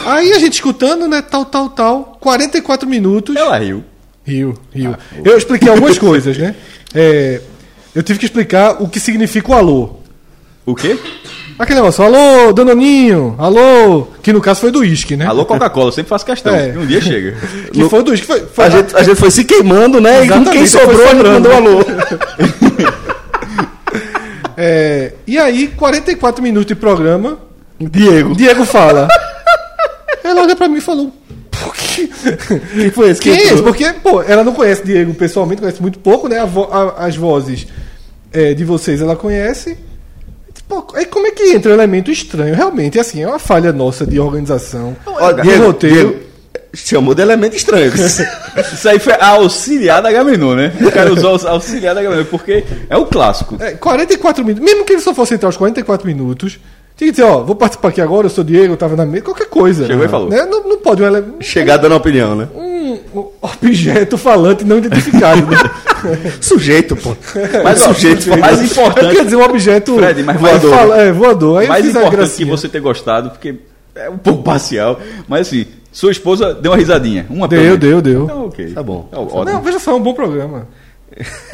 Aí 0.05 0.33
a 0.33 0.39
gente 0.39 0.53
escutando, 0.53 1.07
né, 1.07 1.21
tal, 1.21 1.45
tal, 1.45 1.69
tal, 1.69 2.17
44 2.19 2.87
minutos. 2.89 3.35
Ela 3.35 3.57
riu. 3.57 3.83
Rio, 4.23 4.53
Rio. 4.71 4.95
eu 5.25 5.37
expliquei 5.37 5.67
algumas 5.69 5.97
coisas, 5.97 6.37
né? 6.37 6.55
É, 6.93 7.41
eu 7.95 8.03
tive 8.03 8.19
que 8.19 8.25
explicar 8.25 8.81
o 8.81 8.87
que 8.87 8.99
significa 8.99 9.51
o 9.51 9.55
alô. 9.55 9.97
O 10.65 10.75
quê? 10.75 10.97
Aquele 11.57 11.79
negócio, 11.79 12.03
alô, 12.03 12.53
Danoninho, 12.53 13.35
alô, 13.37 14.07
que 14.21 14.31
no 14.31 14.41
caso 14.41 14.61
foi 14.61 14.71
do 14.71 14.79
uísque, 14.79 15.15
né? 15.15 15.25
Alô, 15.25 15.45
Coca-Cola, 15.45 15.87
eu 15.87 15.91
sempre 15.91 16.09
faço 16.09 16.25
questão. 16.25 16.53
É. 16.55 16.71
que 16.71 16.77
Um 16.77 16.85
dia 16.85 17.01
chega. 17.01 17.35
Que 17.71 17.87
foi 17.89 18.03
do 18.03 18.11
uísque. 18.11 18.27
Foi, 18.27 18.41
foi 18.45 18.65
A 18.65 18.69
gente, 18.69 18.95
a 18.95 19.03
gente 19.03 19.15
foi 19.17 19.31
se 19.31 19.43
queimando, 19.43 19.99
né? 19.99 20.21
E 20.21 20.25
Exatamente, 20.25 20.51
quem 20.51 20.67
foi 20.67 20.79
sobrou, 20.79 21.07
sobrando. 21.07 21.29
mandou 21.29 21.53
alô. 21.53 21.79
É, 24.57 25.13
e 25.27 25.37
aí, 25.37 25.67
44 25.69 26.41
minutos 26.43 26.67
de 26.67 26.75
programa, 26.75 27.37
Diego. 27.79 28.35
Diego 28.35 28.65
fala. 28.65 29.07
Ela 30.23 30.41
olha 30.41 30.55
pra 30.55 30.67
mim 30.67 30.77
e 30.77 30.81
falou. 30.81 31.11
Por 31.49 31.75
que? 31.75 32.07
Quem 32.07 32.89
foi 32.91 33.09
esse? 33.09 33.21
Quem 33.21 33.33
é 33.33 33.43
esse? 33.53 33.61
Porque, 33.61 33.91
pô, 33.93 34.21
ela 34.23 34.43
não 34.43 34.53
conhece 34.53 34.83
Diego 34.83 35.13
pessoalmente, 35.13 35.61
conhece 35.61 35.81
muito 35.81 35.99
pouco, 35.99 36.27
né? 36.27 36.39
A 36.39 36.45
vo- 36.45 36.69
a- 36.71 37.05
as 37.05 37.15
vozes 37.15 37.67
é, 38.31 38.53
de 38.53 38.63
vocês 38.63 39.01
ela 39.01 39.15
conhece. 39.15 39.77
Pô, 40.67 40.85
aí 40.95 41.05
como 41.05 41.27
é 41.27 41.31
que 41.31 41.43
entra 41.51 41.71
um 41.71 41.73
elemento 41.73 42.09
estranho? 42.11 42.55
Realmente, 42.55 42.97
assim, 42.99 43.21
é 43.21 43.27
uma 43.27 43.39
falha 43.39 43.73
nossa 43.73 44.05
de 44.07 44.19
organização. 44.19 44.95
Ó, 45.05 45.31
de 45.33 45.41
Diego, 45.41 45.65
roteiro. 45.65 46.09
Diego, 46.09 46.19
chamou 46.73 47.13
de 47.13 47.21
elemento 47.21 47.55
estranho. 47.55 47.91
Isso 47.93 48.89
aí 48.89 48.99
foi 48.99 49.13
a 49.13 49.27
auxiliar 49.29 50.01
da 50.01 50.11
Gamenon, 50.11 50.55
né? 50.55 50.71
O 50.81 50.91
cara 50.91 51.11
usou 51.11 51.35
a 51.47 51.51
auxiliar 51.51 51.93
da 51.95 52.01
Gamenon, 52.01 52.25
porque 52.25 52.63
é 52.89 52.97
o 52.97 53.05
clássico. 53.05 53.57
É, 53.59 53.71
44 53.71 54.43
minutos. 54.45 54.63
Mesmo 54.65 54.85
que 54.85 54.93
ele 54.93 55.01
só 55.01 55.13
fosse 55.13 55.33
entrar 55.33 55.49
os 55.49 55.57
44 55.57 56.07
minutos, 56.07 56.59
tinha 56.95 57.07
que 57.07 57.11
dizer, 57.11 57.23
ó, 57.23 57.41
vou 57.41 57.55
participar 57.55 57.89
aqui 57.89 57.99
agora, 58.01 58.27
eu 58.27 58.29
sou 58.29 58.43
Diego, 58.43 58.73
eu 58.73 58.77
tava 58.77 58.95
na 58.95 59.05
mesa, 59.05 59.23
qualquer 59.25 59.47
coisa. 59.47 59.85
Chegou 59.87 60.05
e 60.05 60.07
falou. 60.07 60.29
Né? 60.29 60.45
Não, 60.45 60.63
não 60.67 60.77
pode 60.77 61.01
um, 61.01 61.07
ele- 61.07 61.25
Chegar 61.41 61.77
dando 61.77 61.95
opinião, 61.95 62.35
né? 62.35 62.47
um 63.13 63.27
objeto 63.41 64.17
falante 64.17 64.63
não 64.63 64.77
identificado. 64.77 65.41
Né? 65.47 65.57
Sujeito, 66.41 66.95
pô. 66.95 67.15
Mas, 67.63 67.81
ó, 67.81 67.93
sujeito 67.93 68.29
mais 68.37 68.59
Eu 68.59 68.65
importante, 68.65 69.07
queria 69.07 69.23
dizer 69.23 69.35
um 69.35 69.43
objeto 69.43 69.95
Fred, 69.95 70.23
mas 70.23 70.39
voador. 70.39 70.75
Fala- 70.75 70.97
é, 71.01 71.11
voador. 71.11 71.61
Aí 71.61 71.67
mais 71.67 71.85
importante 71.85 72.31
que 72.35 72.45
você 72.45 72.67
ter 72.67 72.79
gostado, 72.81 73.29
porque 73.31 73.55
é 73.95 74.09
um 74.09 74.17
pouco 74.17 74.43
parcial, 74.43 74.99
mas 75.27 75.47
assim, 75.47 75.65
sua 75.91 76.11
esposa 76.11 76.53
deu 76.53 76.71
uma 76.71 76.77
risadinha. 76.77 77.25
Uma 77.29 77.47
Deu, 77.47 77.77
deu, 77.77 78.01
deu. 78.01 78.23
Então, 78.23 78.45
ok. 78.45 78.71
Tá 78.73 78.81
bom. 78.83 79.09
É 79.11 79.17
ótimo. 79.17 79.43
Não, 79.45 79.61
veja 79.61 79.79
só, 79.79 79.91
é 79.91 79.95
um 79.95 80.01
bom 80.01 80.13
programa. 80.13 80.67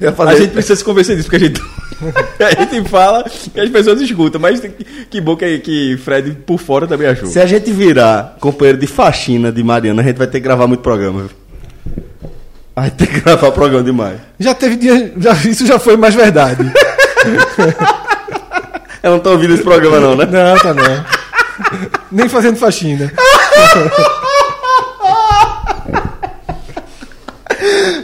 Eu 0.00 0.08
ia 0.08 0.12
fazer- 0.12 0.32
A 0.32 0.36
gente 0.40 0.50
precisa 0.50 0.74
se 0.76 0.82
convencer 0.84 1.14
disso, 1.16 1.28
porque 1.30 1.44
a 1.44 1.48
gente, 1.48 1.60
a 2.42 2.64
gente 2.64 2.88
fala 2.88 3.24
e 3.54 3.60
as 3.60 3.70
pessoas 3.70 4.00
escutam, 4.00 4.40
mas 4.40 4.60
que, 5.08 5.20
bom 5.20 5.36
que, 5.36 5.58
que 5.60 5.96
Fred 5.98 6.32
por 6.44 6.58
fora 6.58 6.86
também 6.88 7.06
achou. 7.06 7.28
Se 7.28 7.38
a 7.38 7.46
gente 7.46 7.70
virar 7.72 8.36
companheiro 8.40 8.78
de 8.78 8.86
faxina 8.88 9.52
de 9.52 9.62
Mariana, 9.62 10.02
a 10.02 10.04
gente 10.04 10.16
vai 10.16 10.26
ter 10.26 10.40
que 10.40 10.44
gravar 10.44 10.66
muito 10.66 10.80
programa. 10.80 11.20
Viu? 11.20 11.30
Vai 12.74 12.90
ter 12.90 13.06
que 13.06 13.20
gravar 13.20 13.52
programa 13.52 13.84
demais. 13.84 14.18
Já 14.40 14.54
teve 14.54 14.74
dia. 14.76 15.12
Já, 15.18 15.32
isso 15.48 15.64
já 15.66 15.78
foi 15.78 15.96
mais 15.96 16.14
verdade. 16.14 16.62
Eu 19.02 19.12
não 19.12 19.18
tô 19.20 19.30
ouvindo 19.30 19.54
esse 19.54 19.62
programa, 19.62 20.00
não, 20.00 20.16
né? 20.16 20.26
não, 20.26 20.58
tá 20.58 20.74
não. 20.74 21.04
Nem 22.10 22.28
fazendo 22.28 22.56
faxina. 22.56 23.12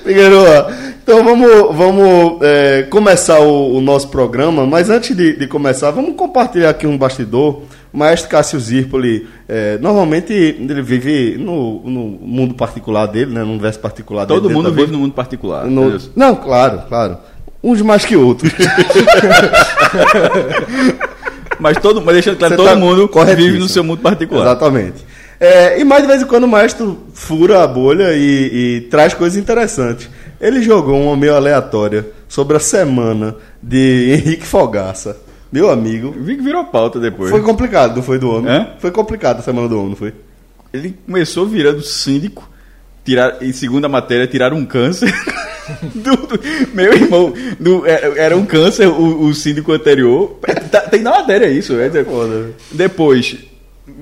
Figueroa, 0.05 0.73
então 1.03 1.25
vamos, 1.25 1.77
vamos 1.77 2.39
é, 2.43 2.83
começar 2.85 3.41
o, 3.41 3.77
o 3.77 3.81
nosso 3.81 4.09
programa, 4.09 4.67
mas 4.67 4.91
antes 4.91 5.17
de, 5.17 5.37
de 5.37 5.47
começar, 5.47 5.91
vamos 5.91 6.17
compartilhar 6.17 6.71
aqui 6.71 6.87
um 6.87 6.97
bastidor. 6.99 7.63
O 7.93 7.99
maestro 7.99 8.31
Cássio 8.31 8.59
Zirpoli, 8.59 9.29
é, 9.47 9.77
normalmente 9.79 10.33
ele 10.33 10.81
vive 10.81 11.37
no, 11.39 11.83
no 11.85 12.01
mundo 12.23 12.55
particular 12.55 13.07
dele, 13.07 13.33
né, 13.33 13.43
no 13.43 13.51
universo 13.51 13.81
particular 13.81 14.25
Todo 14.27 14.43
dele. 14.43 14.55
mundo 14.55 14.65
dentro 14.71 14.77
da 14.77 14.83
vive 14.87 14.93
no 14.97 15.03
mundo 15.03 15.13
particular. 15.13 15.67
No-? 15.67 15.99
Não, 16.17 16.35
claro, 16.35 16.83
claro. 16.89 17.19
Uns 17.63 17.83
mais 17.83 18.05
que 18.05 18.17
outros. 18.17 18.51
Mas 21.59 21.77
todo, 21.79 22.01
mas 22.01 22.15
deixando 22.15 22.39
claro, 22.39 22.57
todo 22.57 22.67
tá 22.67 22.77
mundo 22.77 23.11
vive 23.37 23.59
no 23.59 23.69
seu 23.69 23.85
mundo 23.85 24.01
particular. 24.01 24.43
Exatamente. 24.43 25.05
É, 25.39 25.81
e 25.81 25.85
mais 25.85 26.03
de 26.03 26.09
vez 26.09 26.23
em 26.23 26.27
quando 26.27 26.45
o 26.45 26.49
maestro 26.49 26.99
fura 27.13 27.63
a 27.63 27.67
bolha 27.67 28.15
e, 28.15 28.77
e 28.77 28.81
traz 28.83 29.13
coisas 29.13 29.37
interessantes. 29.37 30.09
Ele 30.41 30.63
jogou 30.63 31.01
uma 31.01 31.17
meio 31.17 31.35
aleatória 31.35 32.07
sobre 32.29 32.57
a 32.57 32.61
semana 32.61 33.37
de 33.63 34.13
Henrique 34.15 34.47
Fogaça. 34.47 35.17
Meu 35.51 35.69
amigo. 35.71 36.15
Vi 36.17 36.37
que 36.37 36.43
virou 36.43 36.65
pauta 36.65 36.99
depois. 36.99 37.31
Foi 37.31 37.43
complicado, 37.43 37.97
não 37.97 38.03
foi 38.03 38.19
do 38.19 38.31
homem? 38.31 38.51
Hã? 38.51 38.69
Foi 38.79 38.91
complicado 38.91 39.41
a 39.41 39.43
semana 39.43 39.69
do 39.69 39.77
homem, 39.77 39.91
não 39.91 39.97
foi? 39.97 40.15
Ele 40.73 40.97
começou 41.05 41.47
virando 41.47 41.83
síndico, 41.83 42.49
tirar, 43.05 43.43
em 43.43 43.53
segunda 43.53 43.89
matéria, 43.89 44.27
tiraram 44.27 44.57
um 44.57 44.65
câncer. 44.65 45.13
do, 45.95 46.17
do- 46.17 46.41
meu 46.75 46.93
irmão, 46.93 47.33
do- 47.59 47.87
era, 47.87 48.07
era 48.19 48.37
um 48.37 48.45
câncer 48.47 48.89
o, 48.89 49.23
o 49.27 49.35
síndico 49.35 49.73
anterior. 49.73 50.39
Tá- 50.71 50.83
tem 50.83 51.01
na 51.03 51.11
matéria 51.11 51.47
isso. 51.49 51.75
É, 51.79 51.91
depois, 52.73 53.37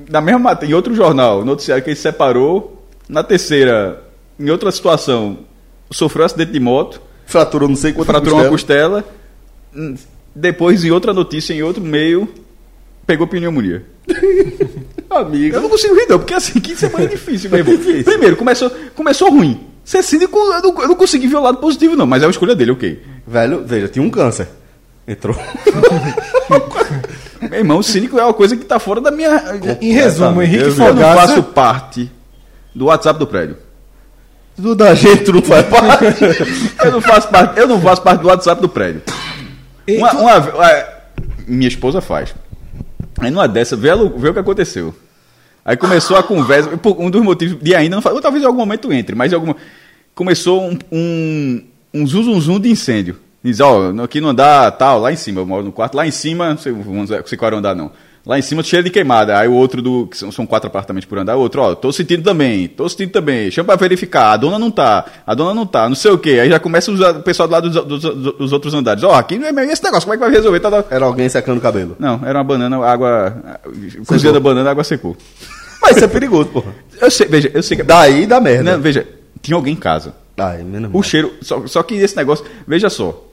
na 0.09 0.21
mesma 0.21 0.39
matéria, 0.41 0.73
em 0.73 0.75
outro 0.75 0.95
jornal, 0.95 1.45
noticiário 1.45 1.83
que 1.85 1.91
ele 1.91 1.97
se 1.97 2.03
separou. 2.03 2.77
Na 3.09 3.23
terceira, 3.25 4.05
em 4.39 4.49
outra 4.51 4.71
situação, 4.71 5.39
sofreu 5.91 6.23
um 6.23 6.27
acidente 6.27 6.53
de 6.53 6.61
moto, 6.61 7.01
Fraturou 7.27 7.69
não 7.69 7.77
sei 7.77 7.93
quanto 7.93 8.07
fraturou 8.07 8.39
uma 8.39 8.49
costela. 8.49 9.05
Depois, 10.35 10.85
em 10.85 10.91
outra 10.91 11.13
notícia, 11.13 11.53
em 11.53 11.63
outro 11.63 11.83
meio, 11.83 12.29
pegou 13.07 13.27
pneumonia. 13.27 13.85
Amigo. 15.11 15.57
Eu 15.57 15.63
não 15.63 15.69
consigo 15.69 15.95
rir, 15.95 16.07
não, 16.09 16.19
porque 16.19 16.35
assim, 16.35 16.61
que 16.61 16.77
semana 16.77 17.05
é 17.05 17.09
difícil, 17.09 17.51
meu 17.51 17.59
É 17.59 17.63
irmão. 17.63 18.03
Primeiro, 18.05 18.37
começou, 18.37 18.71
começou 18.95 19.31
ruim. 19.31 19.61
Ser 19.91 20.05
cínico, 20.05 20.39
eu 20.39 20.63
não, 20.63 20.83
eu 20.83 20.89
não 20.89 20.95
consegui 20.95 21.27
ver 21.27 21.35
o 21.35 21.41
lado 21.43 21.59
positivo, 21.59 21.97
não, 21.97 22.07
mas 22.07 22.23
é 22.23 22.27
uma 22.27 22.31
escolha 22.31 22.55
dele, 22.55 22.71
ok. 22.71 23.03
Velho, 23.27 23.65
veja, 23.67 23.89
tinha 23.89 24.05
um 24.05 24.09
câncer. 24.09 24.47
Entrou. 25.05 25.37
Meu 27.43 27.59
irmão, 27.59 27.79
o 27.79 27.83
cínico 27.83 28.17
é 28.17 28.23
uma 28.23 28.33
coisa 28.33 28.57
que 28.57 28.65
tá 28.65 28.79
fora 28.79 29.01
da 29.01 29.11
minha. 29.11 29.43
Em 29.81 29.93
resumo, 29.93 30.41
Henrique 30.43 30.63
Deus, 30.63 30.79
Eu 30.79 30.95
não 30.95 31.03
faço 31.03 31.35
Fogaça. 31.35 31.43
parte 31.43 32.09
do 32.73 32.85
WhatsApp 32.85 33.19
do 33.19 33.27
prédio. 33.27 33.57
Tudo 34.55 34.77
da 34.77 34.95
gente 34.95 35.25
tu 35.25 35.33
não 35.33 35.43
faz 35.43 35.67
parte. 35.67 36.05
Eu 36.85 36.93
não 36.93 37.01
faço 37.01 37.29
parte, 37.29 37.59
eu 37.59 37.67
não 37.67 37.81
faço 37.81 38.03
parte 38.03 38.21
do 38.21 38.29
WhatsApp 38.29 38.63
do 38.63 38.69
prédio. 38.69 39.03
Uma, 39.89 40.13
uma- 40.13 40.39
uma- 40.39 40.85
minha 41.49 41.67
esposa 41.69 42.01
faz. 42.01 42.33
Aí 43.19 43.29
numa 43.31 43.49
dessa, 43.49 43.75
vê, 43.77 43.89
vê 44.17 44.29
o 44.29 44.33
que 44.33 44.39
aconteceu. 44.39 44.95
Aí 45.65 45.77
começou 45.77 46.17
a 46.17 46.23
conversa. 46.23 46.69
por 46.77 46.97
Um 47.01 47.11
dos 47.11 47.23
motivos 47.23 47.59
de 47.63 47.75
ainda 47.75 47.97
não 47.97 48.03
fa- 48.03 48.13
ou 48.13 48.21
talvez 48.21 48.43
em 48.45 48.47
algum 48.47 48.59
momento 48.61 48.93
entre, 48.93 49.15
mas 49.17 49.33
em 49.33 49.35
alguma, 49.35 49.57
começou 50.15 50.63
um, 50.71 50.79
um, 50.93 51.63
um 51.95 52.07
zum, 52.07 52.23
zum, 52.25 52.41
zum 52.41 52.61
de 52.61 52.71
incêndio. 52.71 53.17
Diz, 53.43 53.59
ó, 53.61 53.91
aqui 54.05 54.21
no 54.21 54.29
andar 54.29 54.71
tal, 54.73 55.01
lá 55.01 55.11
em 55.13 55.17
cima, 55.17 55.41
eu 55.41 55.47
moro 55.47 55.65
no 55.65 55.73
quarto, 55.73 55.95
lá 55.97 56.07
em 56.07 56.11
cima, 56.11 56.51
não 56.51 56.59
sei, 56.59 56.73
não 56.73 57.07
sei 57.07 57.39
qual 57.39 57.47
era 57.47 57.57
o 57.57 57.59
andar 57.59 57.75
não. 57.75 57.91
Lá 58.27 58.39
em 58.39 58.43
cima 58.43 58.63
cheio 58.63 58.83
de 58.83 58.91
queimada. 58.91 59.39
Aí 59.39 59.49
o 59.49 59.55
outro 59.55 59.81
do. 59.81 60.07
que 60.07 60.15
são, 60.15 60.31
são 60.31 60.45
quatro 60.45 60.67
apartamentos 60.69 61.09
por 61.09 61.17
andar, 61.17 61.37
o 61.37 61.41
outro, 61.41 61.63
ó, 61.63 61.75
tô 61.75 61.91
sentindo 61.91 62.23
também, 62.23 62.69
tô 62.69 62.87
sentindo 62.87 63.11
também. 63.13 63.51
Chama 63.51 63.69
pra 63.69 63.77
verificar, 63.77 64.33
a 64.33 64.37
dona 64.37 64.59
não 64.59 64.71
tá, 64.71 65.07
a 65.27 65.35
dona 65.35 65.55
não 65.55 65.65
tá, 65.65 65.89
não 65.89 65.97
sei 65.97 66.11
o 66.11 66.19
quê. 66.19 66.39
Aí 66.43 66.51
já 66.51 66.61
começa 66.61 66.93
os- 66.93 67.01
o 67.01 67.23
pessoal 67.23 67.49
do 67.49 67.53
lado 67.53 67.71
dos, 67.71 68.03
dos- 68.03 68.35
dos 68.37 68.53
outros 68.53 68.75
andares. 68.75 69.03
Ó, 69.05 69.13
aqui 69.15 69.39
não 69.39 69.47
é 69.49 69.53
meio 69.53 69.71
esse 69.71 69.83
negócio, 69.83 70.03
como 70.03 70.13
é 70.13 70.17
que 70.19 70.23
vai 70.25 70.31
resolver? 70.31 70.61
Tá, 70.61 70.71
tá. 70.83 70.95
Era 70.95 71.07
alguém 71.07 71.31
secando 71.31 71.57
o 71.57 71.61
cabelo. 71.63 71.97
Não, 71.99 72.21
era 72.23 72.37
uma 72.37 72.45
banana, 72.45 72.77
água. 72.85 73.43
Cozinha 74.07 74.35
da 74.35 74.39
banana, 74.41 74.69
a 74.69 74.73
água 74.73 74.85
secou. 74.85 75.17
Mas 75.81 75.97
isso 75.97 76.05
é 76.05 76.09
perigoso, 76.09 76.51
porra. 76.51 76.75
Eu 77.01 77.11
sei, 77.11 77.27
veja, 77.27 77.51
eu 77.55 77.63
sei 77.63 77.79
que. 77.79 77.83
Daí 77.83 78.27
dá 78.27 78.39
merda. 78.39 78.73
Não, 78.77 78.83
veja, 78.83 79.09
tinha 79.43 79.57
alguém 79.57 79.75
em 79.75 79.77
casa. 79.77 80.15
Ai, 80.37 80.63
menos 80.63 80.91
O 80.93 81.03
cheiro. 81.03 81.33
Só, 81.43 81.67
só 81.67 81.83
que 81.83 81.95
esse 81.95 82.17
negócio. 82.17 82.45
Veja 82.67 82.89
só. 82.89 83.25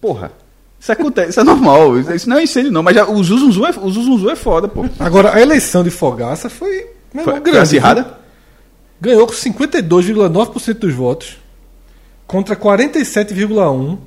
Porra. 0.00 0.32
Isso 0.78 0.90
acontece, 0.92 1.30
isso 1.30 1.40
é 1.40 1.44
normal. 1.44 1.98
Isso 1.98 2.28
não 2.28 2.38
é 2.38 2.42
incêndio, 2.42 2.72
não. 2.72 2.82
Mas 2.82 2.94
já, 2.94 3.06
o 3.06 3.22
Zuzunzu 3.22 3.66
é, 3.66 3.70
o 3.70 3.90
Zuzunzu 3.90 4.30
é 4.30 4.36
foda, 4.36 4.66
pô. 4.66 4.86
Agora, 4.98 5.34
a 5.34 5.40
eleição 5.40 5.84
de 5.84 5.90
Fogaça 5.90 6.48
foi, 6.48 6.68
Foi, 7.12 7.20
irmão, 7.20 7.24
foi 7.24 7.40
grande. 7.40 7.58
acirrada? 7.58 8.02
viu? 8.02 8.12
Ganhou 9.02 9.26
com 9.26 9.32
52,9% 9.34 10.74
dos 10.78 10.94
votos 10.94 11.36
contra 12.26 12.56
47,1% 12.56 13.98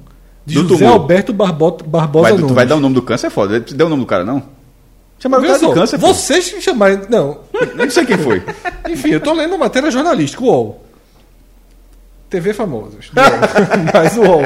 de 0.45 0.55
Do 0.55 0.61
José 0.69 0.85
tumor. 0.85 0.93
Alberto 1.01 1.31
Barbo- 1.31 1.77
Barbosa 1.85 2.23
Vai, 2.23 2.33
tu 2.33 2.41
Nunes. 2.41 2.55
vai 2.55 2.65
dar 2.65 2.75
o 2.75 2.79
nome 2.79 2.95
do 2.95 3.01
câncer, 3.03 3.27
é 3.27 3.29
foda. 3.29 3.59
Deu 3.59 3.85
o 3.85 3.89
nome 3.89 4.01
do 4.01 4.07
cara, 4.07 4.23
não? 4.25 4.41
Chamaram 5.19 5.43
o 5.43 5.47
cara 5.47 5.59
de 5.59 5.73
câncer. 5.73 5.97
Vocês 5.97 6.49
que 6.49 6.61
chamaram. 6.61 7.01
Não. 7.09 7.39
Nem 7.75 7.89
sei 7.89 8.05
quem 8.05 8.17
foi. 8.17 8.41
Enfim, 8.89 9.09
eu 9.11 9.19
tô 9.21 9.33
lendo 9.33 9.55
a 9.55 9.57
matéria 9.57 9.89
jornalística, 9.89 10.43
UOL. 10.43 10.83
TV 12.29 12.51
famosos. 12.53 13.11
Mas 13.93 14.17
UOL. 14.17 14.43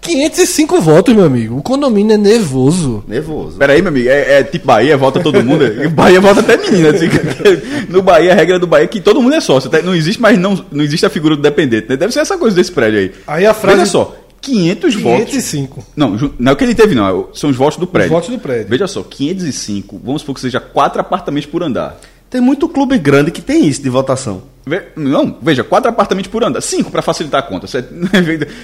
505 0.00 0.80
votos, 0.80 1.14
meu 1.14 1.24
amigo. 1.24 1.56
O 1.58 1.62
condomínio 1.62 2.14
é 2.14 2.18
nervoso. 2.18 3.04
Nervoso. 3.06 3.56
Peraí, 3.56 3.80
meu 3.80 3.88
amigo, 3.90 4.08
é, 4.08 4.40
é 4.40 4.42
tipo 4.42 4.66
Bahia, 4.66 4.96
volta 4.96 5.20
todo 5.20 5.42
mundo. 5.42 5.64
Bahia 5.90 6.20
volta 6.20 6.40
até 6.40 6.56
menina. 6.56 6.90
assim, 6.90 7.08
no 7.88 8.02
Bahia, 8.02 8.32
a 8.32 8.34
regra 8.34 8.58
do 8.58 8.66
Bahia 8.66 8.84
é 8.84 8.88
que 8.88 9.00
todo 9.00 9.22
mundo 9.22 9.34
é 9.34 9.40
sócio. 9.40 9.70
tá? 9.70 9.80
Não 9.80 9.94
existe, 9.94 10.20
mas 10.20 10.38
não, 10.38 10.62
não 10.70 10.82
existe 10.84 11.06
a 11.06 11.10
figura 11.10 11.36
do 11.36 11.42
dependente. 11.42 11.88
né? 11.88 11.96
Deve 11.96 12.12
ser 12.12 12.20
essa 12.20 12.36
coisa 12.36 12.54
desse 12.56 12.72
prédio 12.72 12.98
aí. 12.98 13.12
Aí 13.26 13.46
a 13.46 13.54
frase- 13.54 13.78
Veja 13.78 13.90
só, 13.90 14.14
500 14.44 14.94
votos. 14.96 15.24
505. 15.30 15.84
Não, 15.96 16.10
não 16.38 16.50
é 16.50 16.52
o 16.52 16.56
que 16.56 16.64
ele 16.64 16.74
teve, 16.74 16.94
não. 16.94 17.06
é 17.08 17.24
São 17.36 17.50
os 17.50 17.56
votos 17.56 17.78
do 17.78 17.86
prédio. 17.86 18.10
votos 18.10 18.28
do 18.30 18.38
prédio. 18.38 18.68
Veja 18.68 18.86
só, 18.86 19.02
505, 19.02 20.00
vamos 20.04 20.22
supor 20.22 20.34
que 20.34 20.40
seja 20.40 20.60
quatro 20.60 21.00
apartamentos 21.00 21.48
por 21.50 21.62
andar. 21.62 21.96
Tem 22.30 22.40
muito 22.40 22.68
clube 22.68 22.98
grande 22.98 23.30
que 23.30 23.40
tem 23.40 23.66
isso 23.66 23.82
de 23.82 23.88
votação. 23.88 24.42
Ve- 24.66 24.88
Não, 24.96 25.38
veja, 25.40 25.62
quatro 25.62 25.88
apartamentos 25.90 26.30
por 26.30 26.42
andar. 26.44 26.60
Cinco 26.60 26.90
para 26.90 27.00
facilitar 27.02 27.40
a 27.40 27.42
conta. 27.42 27.66
Você- 27.68 27.84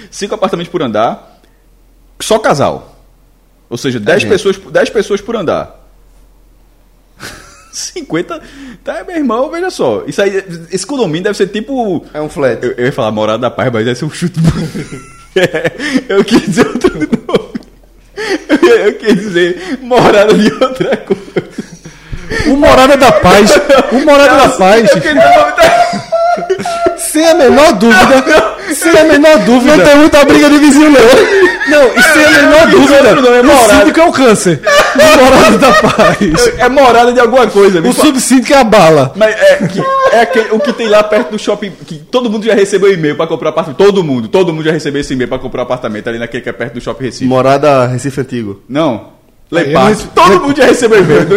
Cinco 0.09 0.35
apartamentos 0.35 0.71
por 0.71 0.81
andar. 0.81 1.39
Só 2.21 2.37
casal. 2.37 2.99
Ou 3.69 3.77
seja, 3.77 3.99
10 3.99 4.21
gente. 4.23 4.29
pessoas, 4.31 4.57
10 4.57 4.89
pessoas 4.89 5.21
por 5.21 5.35
andar. 5.35 5.79
50. 7.71 8.41
Tá, 8.83 9.03
meu 9.07 9.15
irmão, 9.15 9.49
veja 9.49 9.69
só. 9.69 10.03
Isso 10.05 10.21
aí, 10.21 10.43
esse 10.71 10.85
condomínio 10.85 11.23
deve 11.23 11.37
ser 11.37 11.47
tipo. 11.47 12.05
É 12.13 12.21
um 12.21 12.27
flat. 12.29 12.61
Eu, 12.61 12.71
eu 12.73 12.85
ia 12.85 12.91
falar 12.91 13.11
morada 13.11 13.39
da 13.39 13.49
paz, 13.51 13.71
mas 13.71 13.85
deve 13.85 13.97
ser 13.97 14.05
um 14.05 14.09
chute. 14.11 14.39
É, 15.35 15.71
eu 16.09 16.23
quis 16.25 16.41
dizer 16.45 16.67
outro 16.67 16.93
nome. 16.99 17.61
Eu, 18.61 18.93
quis 18.95 19.15
dizer 19.15 19.79
morada 19.81 20.33
de 20.33 20.51
outra 20.53 20.97
coisa. 20.97 21.21
O 22.47 22.55
Morada 22.57 22.95
da 22.97 23.11
Paz. 23.13 23.51
O 23.91 23.99
Morada 24.05 24.35
da 24.37 24.49
Paz. 24.49 24.89
Eu 24.91 25.01
queria 25.01 25.21
o 25.21 25.39
nome 25.39 25.51
da- 25.55 26.80
Sem 27.11 27.27
a 27.27 27.35
menor 27.35 27.73
dúvida. 27.73 28.55
sem 28.73 28.97
a 28.97 29.03
menor 29.03 29.39
dúvida. 29.39 29.75
Não 29.75 29.83
tem 29.83 29.95
muita 29.97 30.23
briga 30.23 30.49
de 30.49 30.59
vizinho, 30.59 30.91
não. 30.91 31.01
Não, 31.69 31.93
e 31.93 32.01
sem 32.01 32.25
a 32.25 32.31
menor 32.31 32.67
dúvida. 32.67 33.15
Não, 33.15 33.35
é 33.35 33.41
o 33.41 33.45
morada. 33.45 33.79
síndico 33.79 33.99
é 33.99 34.05
o 34.05 34.11
câncer. 34.11 34.61
O 34.95 35.23
Morada 35.23 35.57
da 35.57 35.73
Paz. 35.73 36.47
É 36.57 36.69
morada 36.69 37.13
de 37.13 37.19
alguma 37.19 37.47
coisa. 37.47 37.79
O 37.79 37.93
fala. 37.93 38.07
subsíndico 38.07 38.53
é 38.53 38.57
a 38.57 38.63
bala. 38.63 39.11
Mas 39.15 39.35
é, 39.35 39.67
que, 39.67 39.79
é 40.11 40.21
aquele, 40.21 40.49
o 40.51 40.59
que 40.59 40.73
tem 40.73 40.87
lá 40.87 41.03
perto 41.03 41.31
do 41.31 41.39
shopping, 41.39 41.71
que 41.85 41.95
todo 41.95 42.29
mundo 42.29 42.45
já 42.45 42.53
recebeu 42.53 42.91
e-mail 42.93 43.15
pra 43.15 43.27
comprar 43.27 43.49
apartamento. 43.49 43.77
Todo 43.77 44.03
mundo, 44.03 44.27
todo 44.27 44.53
mundo 44.53 44.63
já 44.63 44.71
recebeu 44.71 45.01
esse 45.01 45.13
e-mail 45.13 45.29
pra 45.29 45.39
comprar 45.39 45.63
apartamento 45.63 46.07
ali 46.07 46.17
naquele 46.17 46.43
que 46.43 46.49
é 46.49 46.53
perto 46.53 46.75
do 46.75 46.81
shopping 46.81 47.05
Recife. 47.05 47.25
Morada 47.25 47.87
Recife 47.87 48.21
Antigo. 48.21 48.61
Não. 48.67 49.11
Lepar. 49.51 49.93
Todo 50.15 50.41
mundo 50.41 50.57
já 50.57 50.65
recebeu 50.65 50.99
e-mail. 50.99 51.27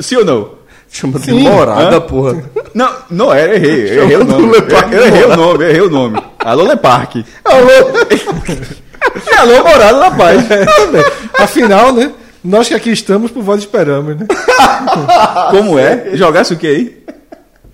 Sim 0.00 0.16
ou 0.16 0.24
não? 0.24 0.65
Chama 0.90 1.18
de 1.18 1.32
morada, 1.32 1.96
Hã? 1.96 2.00
porra. 2.00 2.42
Não, 2.72 2.90
não 3.10 3.34
é, 3.34 3.54
errei. 3.56 3.90
Eu 3.98 4.02
errei 4.04 4.16
o 4.16 4.20
Chama 4.20 4.32
nome. 4.38 4.56
Eu, 4.56 4.92
eu 4.98 5.06
errei 5.06 5.24
o 5.24 5.36
nome, 5.36 5.64
errei 5.64 5.80
o 5.82 5.90
nome. 5.90 6.22
Alô, 6.38 6.62
Lepark. 6.62 7.16
Alô? 7.44 7.68
Alô, 9.38 9.62
Morada 9.68 9.98
da 9.98 10.10
Paz. 10.12 10.44
Afinal, 11.38 11.92
né? 11.92 12.12
Nós 12.42 12.68
que 12.68 12.74
aqui 12.74 12.90
estamos, 12.90 13.30
por 13.30 13.42
vós 13.42 13.60
esperamos, 13.60 14.16
né? 14.16 14.26
Como 15.50 15.78
é? 15.78 16.10
Jogasse 16.14 16.54
o 16.54 16.56
que 16.56 16.66
aí? 16.66 17.04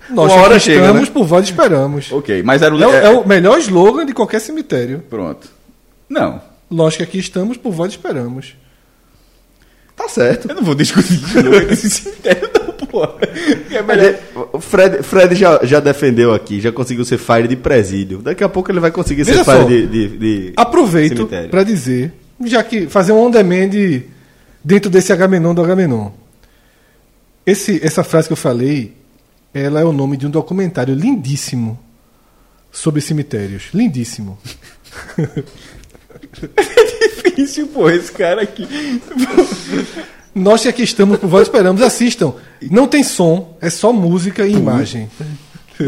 Nós 0.09 0.31
Uma 0.31 0.39
que 0.39 0.45
hora 0.45 0.55
aqui 0.57 0.65
chega, 0.65 0.79
estamos, 0.81 1.01
né? 1.07 1.13
por 1.13 1.25
vós 1.25 1.45
esperamos. 1.45 2.11
Ok, 2.11 2.43
mas 2.43 2.61
era 2.61 2.73
o... 2.75 2.83
É, 2.83 2.87
o- 2.87 2.91
é- 2.91 3.05
é 3.05 3.09
o 3.09 3.27
melhor 3.27 3.57
slogan 3.59 4.05
de 4.05 4.13
qualquer 4.13 4.39
cemitério. 4.41 5.03
Pronto. 5.09 5.47
Não. 6.09 6.41
Nós 6.69 6.97
que 6.97 7.03
aqui 7.03 7.19
estamos, 7.19 7.55
por 7.57 7.71
vós 7.71 7.91
esperamos. 7.91 8.55
Tá 9.95 10.07
certo. 10.09 10.49
Eu 10.49 10.55
não 10.55 10.63
vou 10.63 10.75
discutir 10.75 11.17
de 11.17 11.41
novo 11.43 11.55
esse 11.71 11.89
cemitério, 11.89 12.49
não, 12.53 12.62
porra. 12.93 13.15
É 13.71 13.81
melhor... 13.81 14.19
O 14.53 14.59
Fred, 14.59 15.01
Fred 15.01 15.33
já, 15.33 15.59
já 15.63 15.79
defendeu 15.79 16.31
aqui, 16.31 16.61
já 16.61 16.71
conseguiu 16.71 17.03
ser 17.03 17.17
fire 17.17 17.47
de 17.47 17.55
presídio. 17.55 18.19
Daqui 18.19 18.43
a 18.43 18.49
pouco 18.49 18.71
ele 18.71 18.79
vai 18.79 18.91
conseguir 18.91 19.23
Veja 19.23 19.43
ser 19.43 19.51
fire 19.51 19.63
só. 19.63 19.67
de, 19.67 19.87
de, 19.87 20.17
de 20.17 20.53
Aproveito 20.55 21.27
para 21.49 21.63
dizer, 21.63 22.13
já 22.45 22.63
que 22.63 22.85
fazer 22.85 23.11
um 23.11 23.17
on-demand 23.17 23.71
dentro 24.63 24.91
desse 24.91 25.11
Agamenon 25.11 25.55
do 25.55 25.63
Agamenon. 25.63 26.11
Esse, 27.45 27.83
essa 27.83 28.03
frase 28.03 28.27
que 28.27 28.33
eu 28.33 28.37
falei, 28.37 28.93
ela 29.51 29.81
é 29.81 29.83
o 29.83 29.91
nome 29.91 30.15
de 30.15 30.27
um 30.27 30.29
documentário 30.29 30.93
lindíssimo 30.93 31.79
sobre 32.71 33.01
cemitérios. 33.01 33.69
Lindíssimo. 33.73 34.37
difícil, 37.35 37.67
pô, 37.67 37.89
esse 37.89 38.11
cara 38.11 38.43
aqui. 38.43 38.67
Nós 40.35 40.61
que 40.61 40.67
aqui 40.67 40.83
estamos, 40.83 41.17
por 41.19 41.27
vós 41.29 41.43
esperamos, 41.43 41.81
assistam. 41.81 42.33
Não 42.71 42.87
tem 42.87 43.03
som, 43.03 43.55
é 43.61 43.69
só 43.69 43.93
música 43.93 44.45
e 44.47 44.53
imagem. 44.53 45.09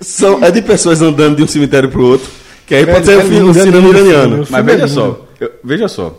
São, 0.00 0.42
é 0.42 0.50
de 0.50 0.62
pessoas 0.62 1.02
andando 1.02 1.36
de 1.36 1.42
um 1.42 1.46
cemitério 1.46 1.88
pro 1.90 2.04
outro. 2.04 2.28
Que 2.66 2.74
aí 2.74 2.86
pode 2.86 3.00
É, 3.00 3.04
ser 3.04 3.12
é 3.12 3.16
o 3.18 3.20
filme 3.20 3.36
lindo, 3.38 3.52
do 3.52 3.58
é 3.58 3.62
cinema 3.62 3.88
iraniano. 3.88 4.46
Mas 4.48 4.60
é 4.60 4.62
veja 4.62 4.88
só, 4.88 5.28
eu- 5.38 5.52
veja 5.62 5.88
só. 5.88 6.18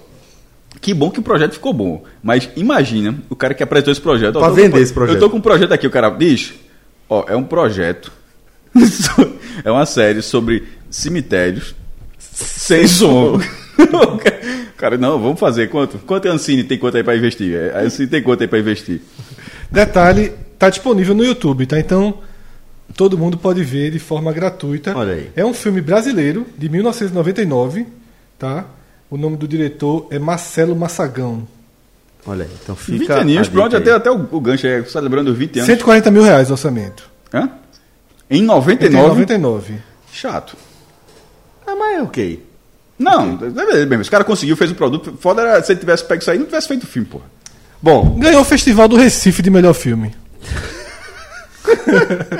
Que 0.79 0.93
bom 0.93 1.09
que 1.11 1.19
o 1.19 1.23
projeto 1.23 1.53
ficou 1.53 1.73
bom. 1.73 2.03
Mas 2.23 2.49
imagina 2.55 3.15
o 3.29 3.35
cara 3.35 3.53
que 3.53 3.63
apresentou 3.63 3.91
esse 3.91 4.01
projeto. 4.01 4.33
Pra 4.33 4.41
tô 4.41 4.47
com- 4.49 4.53
vender 4.55 4.81
esse 4.81 4.93
projeto. 4.93 5.15
Eu 5.15 5.19
tô 5.19 5.29
com 5.29 5.37
um 5.37 5.41
projeto 5.41 5.71
aqui, 5.73 5.87
o 5.87 5.91
cara 5.91 6.09
diz: 6.09 6.53
Ó, 7.09 7.25
é 7.27 7.35
um 7.35 7.43
projeto. 7.43 8.11
é 9.63 9.71
uma 9.71 9.85
série 9.85 10.21
sobre 10.21 10.63
cemitérios 10.89 11.75
sem 12.19 12.87
som. 12.87 13.39
cara, 14.81 14.97
não, 14.97 15.19
vamos 15.19 15.39
fazer. 15.39 15.69
Quanto? 15.69 15.99
Quanto 15.99 16.27
a 16.27 16.31
Ancine 16.31 16.63
tem 16.63 16.77
quanto 16.77 16.97
aí 16.97 17.03
pra 17.03 17.15
investir? 17.15 17.55
É, 17.55 17.77
A 17.77 17.81
Ancine 17.83 18.07
tem 18.07 18.21
quanto 18.21 18.41
aí 18.41 18.47
pra 18.47 18.59
investir? 18.59 18.99
Detalhe, 19.69 20.33
tá 20.59 20.69
disponível 20.69 21.15
no 21.15 21.23
YouTube, 21.23 21.65
tá? 21.65 21.79
Então, 21.79 22.15
todo 22.95 23.17
mundo 23.17 23.37
pode 23.37 23.63
ver 23.63 23.91
de 23.91 23.99
forma 23.99 24.33
gratuita. 24.33 24.97
Olha 24.97 25.13
aí. 25.13 25.29
É 25.35 25.45
um 25.45 25.53
filme 25.53 25.79
brasileiro, 25.81 26.45
de 26.57 26.67
1999, 26.67 27.85
tá? 28.37 28.65
O 29.09 29.17
nome 29.17 29.37
do 29.37 29.47
diretor 29.47 30.07
é 30.09 30.17
Marcelo 30.19 30.75
Massagão. 30.75 31.47
Olha 32.25 32.45
aí, 32.45 32.51
então 32.63 32.75
20 32.75 32.99
fica. 32.99 33.19
aninhos, 33.19 33.47
a 33.47 33.51
pronto, 33.51 33.75
até, 33.75 33.91
até 33.91 34.11
o, 34.11 34.27
o 34.31 34.39
gancho 34.39 34.67
aí, 34.67 34.85
celebrando 34.85 35.31
os 35.31 35.37
20 35.37 35.57
anos. 35.59 35.65
140 35.67 36.11
mil 36.11 36.21
reais 36.23 36.49
o 36.49 36.53
orçamento. 36.53 37.09
Hã? 37.33 37.49
Em 38.29 38.39
Em 38.41 38.45
99? 38.45 39.07
99. 39.09 39.75
Chato. 40.11 40.55
Ah, 41.65 41.75
mas 41.75 41.97
é 41.97 42.01
ok. 42.03 42.43
Não, 43.01 43.39
é 43.41 43.85
mesmo. 43.85 44.01
Esse 44.01 44.11
cara 44.11 44.23
conseguiu, 44.23 44.55
fez 44.55 44.71
o 44.71 44.75
produto. 44.75 45.13
Foda 45.19 45.41
era 45.41 45.63
se 45.63 45.71
ele 45.71 45.79
tivesse 45.79 46.03
pego 46.03 46.21
isso 46.21 46.31
aí, 46.31 46.37
não 46.37 46.45
tivesse 46.45 46.67
feito 46.67 46.83
o 46.83 46.87
filme, 46.87 47.07
porra. 47.07 47.25
Bom, 47.81 48.17
Ganhou 48.19 48.41
o 48.41 48.45
Festival 48.45 48.87
do 48.87 48.95
Recife 48.95 49.41
de 49.41 49.49
melhor 49.49 49.73
filme. 49.73 50.13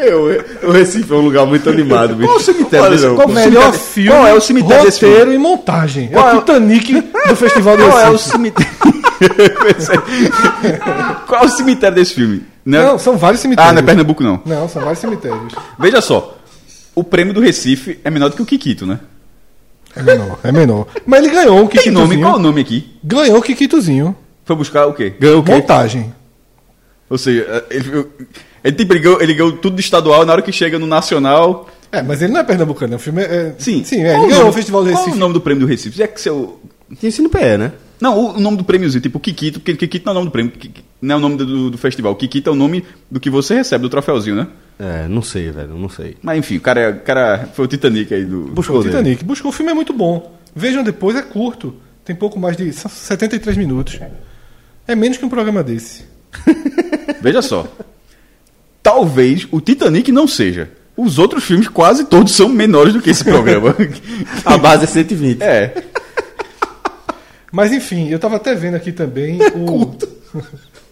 eu, 0.05 0.69
o 0.69 0.71
Recife 0.71 1.11
é 1.11 1.15
um 1.15 1.21
lugar 1.21 1.45
muito 1.45 1.69
animado, 1.69 2.15
bicho. 2.15 2.27
Qual 2.27 2.37
o 2.37 2.41
cemitério 2.41 2.85
Olha, 2.85 2.95
desse- 2.97 3.15
qual 3.15 3.27
o 3.27 3.31
melhor 3.31 3.63
cemitério- 3.73 3.79
filme, 3.79 4.09
qual 4.09 4.27
é 4.27 4.33
o 4.33 4.41
cemitério 4.41 4.85
desse 4.85 5.05
roteiro 5.05 5.31
filme? 5.31 5.35
e 5.35 5.39
montagem. 5.39 6.07
Qual 6.09 6.27
é 6.27 6.31
é 6.31 6.35
o 6.35 6.39
Titanic 6.39 7.01
do 7.27 7.35
Festival 7.35 7.77
do 7.77 7.83
Qual 7.89 7.99
é 7.99 8.09
o 8.09 8.11
Recife. 8.13 8.31
cemitério? 8.31 8.71
Qual 11.27 11.41
é 11.41 11.45
o 11.45 11.49
cemitério 11.49 11.95
desse 11.95 12.13
filme? 12.13 12.43
Não, 12.65 12.79
é- 12.79 12.85
Não, 12.85 12.99
são 12.99 13.17
vários 13.17 13.41
cemitérios. 13.41 13.69
Ah, 13.69 13.73
não 13.73 13.81
é 13.81 13.85
Pernambuco, 13.85 14.23
não. 14.23 14.41
Não, 14.45 14.67
são 14.69 14.81
vários 14.81 14.99
cemitérios. 14.99 15.53
Veja 15.79 16.01
só. 16.01 16.37
O 16.93 17.03
prêmio 17.03 17.33
do 17.33 17.39
Recife 17.39 17.99
é 18.03 18.09
menor 18.09 18.29
do 18.29 18.35
que 18.35 18.41
o 18.41 18.45
Kikito, 18.45 18.85
né? 18.85 18.99
É 19.95 20.01
menor, 20.01 20.39
é 20.43 20.51
menor. 20.51 20.87
Mas 21.05 21.23
ele 21.23 21.33
ganhou 21.33 21.57
um 21.57 21.67
Tem 21.67 21.79
Kikitozinho. 21.81 21.99
nome? 22.07 22.17
Qual 22.21 22.33
é 22.33 22.35
o 22.37 22.39
nome 22.39 22.61
aqui? 22.61 22.97
Ganhou 23.03 23.37
o 23.37 23.41
Kikitozinho. 23.41 24.15
Foi 24.45 24.55
buscar 24.55 24.85
o 24.87 24.93
quê? 24.93 25.13
Ganhou 25.19 25.39
o 25.39 25.43
quê? 25.43 25.51
Montagem. 25.51 26.13
Ou 27.09 27.17
seja, 27.17 27.65
ele, 27.69 28.05
ele, 28.63 28.75
tipo, 28.75 28.93
ele, 28.93 28.99
ganhou, 29.01 29.21
ele 29.21 29.33
ganhou 29.33 29.51
tudo 29.53 29.75
de 29.75 29.81
estadual, 29.81 30.25
na 30.25 30.31
hora 30.33 30.41
que 30.41 30.51
chega 30.51 30.79
no 30.79 30.87
nacional. 30.87 31.69
É, 31.91 32.01
mas 32.01 32.21
ele 32.21 32.31
não 32.31 32.39
é 32.39 32.43
pernambucano, 32.43 32.95
o 32.95 32.99
filme 32.99 33.21
é. 33.21 33.25
é- 33.25 33.55
Sim. 33.57 33.83
Sim, 33.83 34.01
é, 34.03 34.13
Qual 34.13 34.23
ele 34.23 34.33
ganhou 34.33 34.47
o 34.49 34.53
Festival 34.53 34.83
do 34.83 34.89
Qual 34.91 34.97
Recife. 34.99 35.17
o 35.17 35.19
nome 35.19 35.33
do 35.33 35.41
prêmio 35.41 35.65
do 35.65 35.69
Recife? 35.69 36.01
É 36.01 36.07
que 36.07 36.21
seu. 36.21 36.59
Tinha 36.97 37.09
ensino 37.09 37.29
PE, 37.29 37.57
né? 37.57 37.71
Não, 38.01 38.17
o, 38.17 38.37
o 38.37 38.39
nome 38.39 38.57
do 38.57 38.63
prêmiozinho, 38.63 39.01
tipo 39.01 39.19
Kikito, 39.19 39.59
porque 39.59 39.75
Kikito 39.75 40.05
não 40.05 40.11
é 40.11 40.15
o 40.15 40.15
nome 40.15 40.27
do 40.27 40.31
prêmio, 40.31 40.51
não 41.01 41.15
é 41.15 41.17
o 41.17 41.21
nome 41.21 41.37
do, 41.37 41.69
do 41.69 41.77
festival. 41.77 42.15
Kikito 42.15 42.49
é 42.49 42.53
o 42.53 42.55
nome 42.55 42.83
do 43.09 43.19
que 43.19 43.29
você 43.29 43.53
recebe, 43.55 43.83
do 43.83 43.89
troféuzinho, 43.89 44.35
né? 44.35 44.47
É, 44.79 45.07
não 45.07 45.21
sei, 45.21 45.51
velho, 45.51 45.77
não 45.77 45.87
sei. 45.87 46.17
Mas 46.23 46.39
enfim, 46.39 46.57
o 46.57 46.61
cara, 46.61 46.79
é- 46.81 46.89
o 46.89 46.99
cara 47.01 47.49
foi 47.53 47.65
o 47.65 47.67
Titanic 47.67 48.11
aí 48.13 48.25
do. 48.25 48.45
Buscou 48.47 48.77
O 48.79 48.83
dele. 48.83 48.95
Titanic. 48.95 49.23
Buscou 49.23 49.49
o 49.49 49.53
filme 49.53 49.71
é 49.71 49.75
muito 49.75 49.93
bom. 49.93 50.35
Vejam 50.55 50.83
depois, 50.83 51.15
é 51.15 51.21
curto. 51.21 51.75
Tem 52.03 52.15
pouco 52.15 52.39
mais 52.39 52.57
de 52.57 52.73
são 52.73 52.89
73 52.89 53.55
minutos. 53.57 53.99
É 54.87 54.95
menos 54.95 55.17
que 55.17 55.23
um 55.25 55.29
programa 55.29 55.61
desse. 55.63 56.03
Veja 57.21 57.41
só. 57.43 57.67
Talvez 58.81 59.47
o 59.51 59.61
Titanic 59.61 60.11
não 60.11 60.27
seja. 60.27 60.71
Os 60.97 61.17
outros 61.19 61.43
filmes, 61.43 61.67
quase 61.67 62.05
todos, 62.05 62.33
são 62.33 62.49
menores 62.49 62.93
do 62.93 63.01
que 63.01 63.09
esse 63.11 63.23
programa. 63.23 63.75
A 64.43 64.57
base 64.57 64.83
é 64.83 64.87
120. 64.87 65.41
é. 65.41 65.83
Mas 67.51 67.71
enfim, 67.71 68.09
eu 68.09 68.17
tava 68.19 68.37
até 68.37 68.55
vendo 68.55 68.75
aqui 68.75 68.91
também 68.91 69.39
o. 69.55 69.91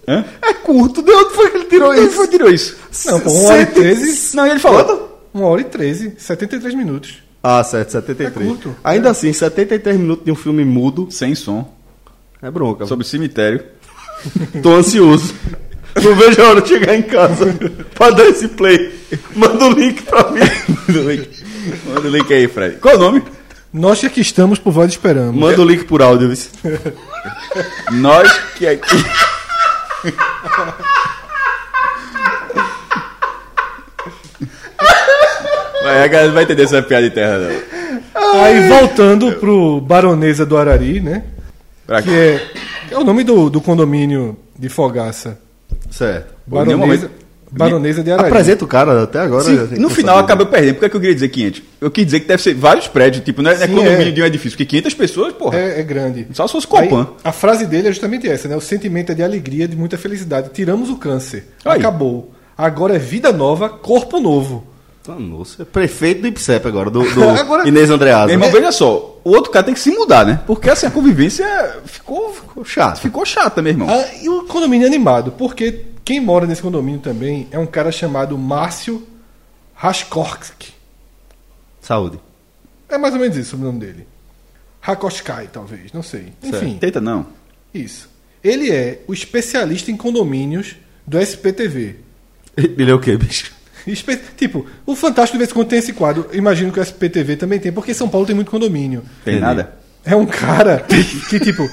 Hã? 0.07 0.25
É 0.41 0.53
curto. 0.53 1.01
De 1.01 1.11
onde 1.11 1.33
foi 1.35 1.49
que 1.51 1.57
ele 1.57 1.65
tirou 1.65 1.93
Ele 1.93 2.05
isso? 2.07 2.15
foi 2.15 2.27
tirou 2.27 2.49
isso. 2.49 2.75
Não, 3.05 3.19
pô, 3.19 3.29
1 3.31 3.45
hora 3.45 3.61
e 3.61 3.65
13. 3.67 4.35
Não, 4.35 4.47
ele 4.47 4.59
falou. 4.59 5.21
1 5.33 5.41
hora 5.41 5.61
e 5.61 5.65
13, 5.65 6.13
73 6.17 6.73
minutos. 6.75 7.23
Ah, 7.41 7.63
certo, 7.63 7.91
73. 7.91 8.45
É 8.45 8.49
curto. 8.49 8.75
Ainda 8.83 9.09
assim, 9.11 9.31
73 9.31 9.97
minutos 9.97 10.25
de 10.25 10.31
um 10.31 10.35
filme 10.35 10.65
mudo 10.65 11.07
Sem 11.09 11.33
som. 11.35 11.71
é 12.41 12.51
bronca. 12.51 12.85
Sobre 12.85 13.05
cemitério. 13.05 13.63
Tô 14.61 14.73
ansioso. 14.75 15.33
Não 16.03 16.15
vejo 16.15 16.41
a 16.41 16.49
hora 16.49 16.61
de 16.61 16.67
chegar 16.69 16.95
em 16.95 17.01
casa 17.01 17.45
pra 17.95 18.09
dar 18.11 18.25
esse 18.27 18.47
play. 18.49 18.93
Manda 19.35 19.65
o 19.65 19.71
link 19.71 20.01
pra 20.03 20.29
mim. 20.31 20.39
Manda 20.87 20.99
o 20.99 21.09
link. 21.11 21.29
Manda 21.87 22.07
o 22.07 22.11
link 22.11 22.33
aí, 22.33 22.47
Fred. 22.47 22.77
Qual 22.77 22.93
é 22.93 22.97
o 22.97 22.99
nome? 22.99 23.23
Nós 23.71 23.99
que 23.99 24.07
aqui 24.07 24.21
estamos, 24.21 24.57
por 24.57 24.71
vós 24.71 24.89
esperamos. 24.89 25.35
Manda 25.35 25.61
o 25.61 25.65
link 25.65 25.85
por 25.85 26.01
áudio. 26.01 26.29
Nós 27.91 28.31
que 28.55 28.67
aqui. 28.67 29.05
Vai, 35.83 36.03
a 36.03 36.07
galera 36.07 36.31
vai 36.31 36.43
entender 36.43 36.63
essa 36.63 36.81
piada 36.81 37.07
de 37.07 37.13
terra, 37.13 37.37
não. 37.37 38.41
Aí 38.41 38.67
voltando 38.67 39.33
pro 39.33 39.79
Baronesa 39.81 40.45
do 40.45 40.57
Arari, 40.57 40.99
né? 40.99 41.23
Pra 41.85 42.01
Que 42.01 42.11
é, 42.11 42.51
é 42.91 42.97
o 42.97 43.03
nome 43.03 43.23
do, 43.23 43.49
do 43.49 43.61
condomínio 43.61 44.37
de 44.57 44.67
Fogaça. 44.67 45.39
Certo. 45.91 46.33
Baronesa, 46.45 47.11
Baronesa 47.51 48.03
de 48.03 48.11
Arari. 48.11 48.27
Apresenta 48.29 48.63
o 48.63 48.67
cara 48.67 49.03
até 49.03 49.19
agora. 49.19 49.43
Sim, 49.43 49.75
no 49.79 49.89
final 49.89 50.17
acabou 50.19 50.45
perdendo. 50.45 50.75
Por 50.75 50.79
que, 50.81 50.85
é 50.85 50.89
que 50.89 50.95
eu 50.95 50.99
queria 50.99 51.15
dizer 51.15 51.29
500? 51.29 51.61
Eu 51.81 51.89
quis 51.91 52.05
dizer 52.05 52.19
que 52.19 52.27
deve 52.27 52.41
ser 52.43 52.53
vários 52.53 52.87
prédios, 52.87 53.23
tipo, 53.23 53.41
não 53.41 53.49
é, 53.51 53.55
é 53.55 53.57
Sim, 53.67 53.73
condomínio 53.75 54.07
é. 54.09 54.11
de 54.11 54.21
um 54.21 54.25
edifício, 54.25 54.51
porque 54.57 54.65
500 54.65 54.93
pessoas, 54.93 55.33
porra. 55.33 55.57
É, 55.57 55.79
é 55.79 55.83
grande. 55.83 56.27
Só 56.33 56.45
se 56.47 56.53
fosse 56.53 56.67
Aí, 56.75 56.87
Copan. 56.87 57.07
a 57.23 57.31
frase 57.31 57.65
dele 57.65 57.87
é 57.87 57.91
justamente 57.91 58.27
essa, 58.29 58.47
né? 58.47 58.55
O 58.55 58.61
sentimento 58.61 59.11
é 59.11 59.15
de 59.15 59.23
alegria, 59.23 59.67
de 59.67 59.75
muita 59.75 59.97
felicidade. 59.97 60.49
Tiramos 60.53 60.89
o 60.89 60.95
câncer. 60.97 61.47
Aí. 61.65 61.79
Acabou. 61.79 62.31
Agora 62.57 62.95
é 62.95 62.99
vida 62.99 63.31
nova, 63.31 63.69
corpo 63.69 64.19
novo. 64.19 64.65
Ah, 65.07 65.15
Nossa, 65.17 65.63
é 65.63 65.65
prefeito 65.65 66.21
do 66.21 66.27
IPSEP 66.27 66.67
agora, 66.67 66.89
do, 66.91 67.01
do 67.01 67.23
Agora- 67.39 67.67
Inês 67.67 67.89
Andreasa. 67.89 68.31
Irmão, 68.31 68.51
veja 68.51 68.71
só, 68.71 69.19
o 69.23 69.29
outro 69.31 69.49
cara 69.49 69.65
tem 69.65 69.73
que 69.73 69.79
se 69.79 69.89
mudar, 69.89 70.23
né? 70.23 70.39
Porque 70.45 70.69
assim, 70.69 70.85
a 70.85 70.91
convivência 70.91 71.47
ficou, 71.85 72.31
Ficou 72.31 72.63
chato. 72.63 72.99
ficou 72.99 73.25
chata, 73.25 73.59
meu 73.59 73.71
irmão. 73.71 73.87
Ah, 73.89 74.05
e 74.21 74.29
o 74.29 74.43
condomínio 74.43 74.85
animado, 74.85 75.31
porque 75.35 75.83
quem 76.09 76.19
mora 76.19 76.47
nesse 76.47 76.59
condomínio 76.63 76.99
também 76.99 77.47
é 77.51 77.59
um 77.59 77.67
cara 77.67 77.91
chamado 77.91 78.35
Márcio 78.35 79.07
Raskorski. 79.75 80.73
Saúde. 81.79 82.19
É 82.89 82.97
mais 82.97 83.13
ou 83.13 83.19
menos 83.19 83.37
isso 83.37 83.55
o 83.55 83.59
nome 83.59 83.79
dele. 83.79 84.07
Rakoskai, 84.81 85.49
talvez, 85.53 85.93
não 85.93 86.01
sei. 86.01 86.33
Enfim, 86.41 86.79
Tenta 86.79 86.99
não. 86.99 87.27
isso. 87.71 88.09
Ele 88.43 88.71
é 88.71 89.01
o 89.07 89.13
especialista 89.13 89.91
em 89.91 89.97
condomínios 89.97 90.77
do 91.05 91.19
SPTV. 91.19 91.97
Ele 92.57 92.89
é 92.89 92.93
o 92.95 92.99
quê, 92.99 93.15
bicho? 93.15 93.53
Espe- 93.85 94.19
Tipo, 94.35 94.65
o 94.87 94.95
Fantástico 94.95 95.33
de 95.37 95.37
vez 95.43 95.51
em 95.51 95.53
quando 95.53 95.67
tem 95.67 95.77
esse 95.77 95.93
quadro. 95.93 96.27
Imagino 96.33 96.71
que 96.71 96.79
o 96.79 96.81
SPTV 96.81 97.35
também 97.37 97.59
tem, 97.59 97.71
porque 97.71 97.93
São 97.93 98.09
Paulo 98.09 98.25
tem 98.25 98.35
muito 98.35 98.49
condomínio. 98.49 99.03
Tem 99.23 99.39
nada? 99.39 99.75
É 100.03 100.15
um 100.15 100.25
cara 100.25 100.79
que, 101.29 101.39
tipo, 101.39 101.69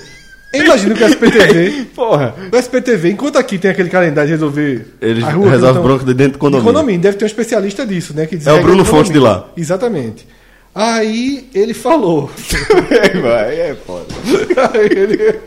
eu 0.53 0.65
imagino 0.65 0.95
que 0.95 1.05
o 1.05 1.07
SPTV. 1.07 1.87
Porra. 1.95 2.35
O 2.53 2.57
SPTV, 2.57 3.11
enquanto 3.11 3.37
aqui 3.38 3.59
tem 3.59 3.71
aquele 3.71 3.88
calendário 3.91 4.29
de 4.29 4.35
resolver. 4.35 4.87
Ele 5.00 5.23
as 5.25 5.33
ruas 5.33 5.47
que 5.47 5.50
resolve 5.55 5.75
não 5.75 5.83
bronca 5.83 6.05
de 6.05 6.15
dentro 6.15 6.33
do 6.35 6.38
condomínio. 6.38 6.73
condomínio. 6.73 7.00
Deve 7.00 7.17
ter 7.19 7.25
um 7.25 7.26
especialista 7.26 7.87
disso, 7.87 8.15
né? 8.15 8.26
Que 8.26 8.38
É 8.45 8.53
o 8.53 8.62
Bruno 8.62 8.83
o 8.83 8.87
Fonte 8.87 9.12
de 9.12 9.19
lá. 9.19 9.49
Exatamente. 9.57 10.26
Aí 10.75 11.49
ele 11.55 11.73
falou. 11.75 12.31
Vai, 13.23 13.61
é 13.61 13.76
foda. 13.87 14.07
Aí 14.75 14.87
ele- 14.87 15.41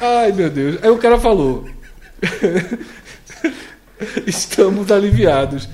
Ai, 0.00 0.32
meu 0.32 0.50
Deus. 0.50 0.78
Aí 0.82 0.90
o 0.90 0.98
cara 0.98 1.18
falou: 1.18 1.68
Estamos 4.26 4.90
aliviados. 4.90 5.68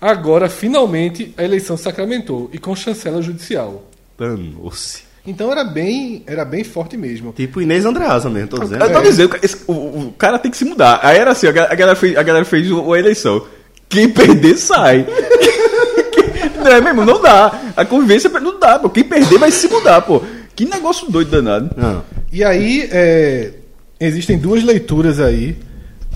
Agora, 0.00 0.48
finalmente, 0.48 1.32
a 1.36 1.44
eleição 1.44 1.76
sacramentou 1.76 2.50
e 2.52 2.58
com 2.58 2.74
chancela 2.74 3.22
judicial. 3.22 3.88
Danou-se. 4.18 5.02
Então 5.24 5.52
era 5.52 5.62
bem, 5.62 6.24
era 6.26 6.44
bem 6.44 6.64
forte 6.64 6.96
mesmo. 6.96 7.32
Tipo 7.32 7.60
Inês 7.62 7.84
Andreasa 7.84 8.28
mesmo, 8.28 8.48
tô 8.48 8.58
dizendo. 8.58 8.84
Eu 8.84 8.92
tô 8.92 9.00
dizendo, 9.00 9.36
esse- 9.40 9.62
o, 9.68 9.72
o 9.72 10.14
cara 10.18 10.36
tem 10.38 10.50
que 10.50 10.56
se 10.56 10.64
mudar. 10.64 10.98
Aí 11.02 11.16
era 11.16 11.30
assim, 11.30 11.46
a 11.46 11.52
ga- 11.52 11.68
a 11.70 11.74
galera 11.76 11.96
fez, 11.96 12.16
a 12.16 12.22
galera 12.24 12.44
fez 12.44 12.66
a 12.72 12.98
eleição. 12.98 13.46
Quem 13.88 14.08
perder, 14.08 14.56
sai. 14.58 15.06
não 16.58 16.66
é 16.66 16.80
mesmo? 16.80 17.04
Não 17.04 17.22
dá. 17.22 17.60
A 17.76 17.84
convivência 17.84 18.28
não 18.30 18.58
dá, 18.58 18.80
pô. 18.80 18.90
Quem 18.90 19.04
perder 19.04 19.38
vai 19.38 19.52
se 19.52 19.68
mudar, 19.68 20.02
pô. 20.02 20.20
Que 20.56 20.64
negócio 20.64 21.08
doido 21.10 21.30
danado. 21.30 21.70
Não. 21.76 22.02
E 22.32 22.42
aí, 22.42 22.88
é, 22.90 23.52
existem 24.00 24.36
duas 24.38 24.64
leituras 24.64 25.20
aí 25.20 25.56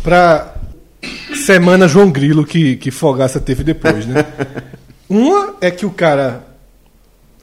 pra 0.02 0.56
Semana 1.46 1.87
João 1.87 2.11
Grilo 2.11 2.44
que, 2.44 2.74
que 2.74 2.90
Fogaça 2.90 3.38
teve 3.38 3.62
depois, 3.62 4.04
né? 4.04 4.24
Uma 5.09 5.54
é 5.61 5.70
que 5.70 5.87
o 5.87 5.90
cara 5.90 6.44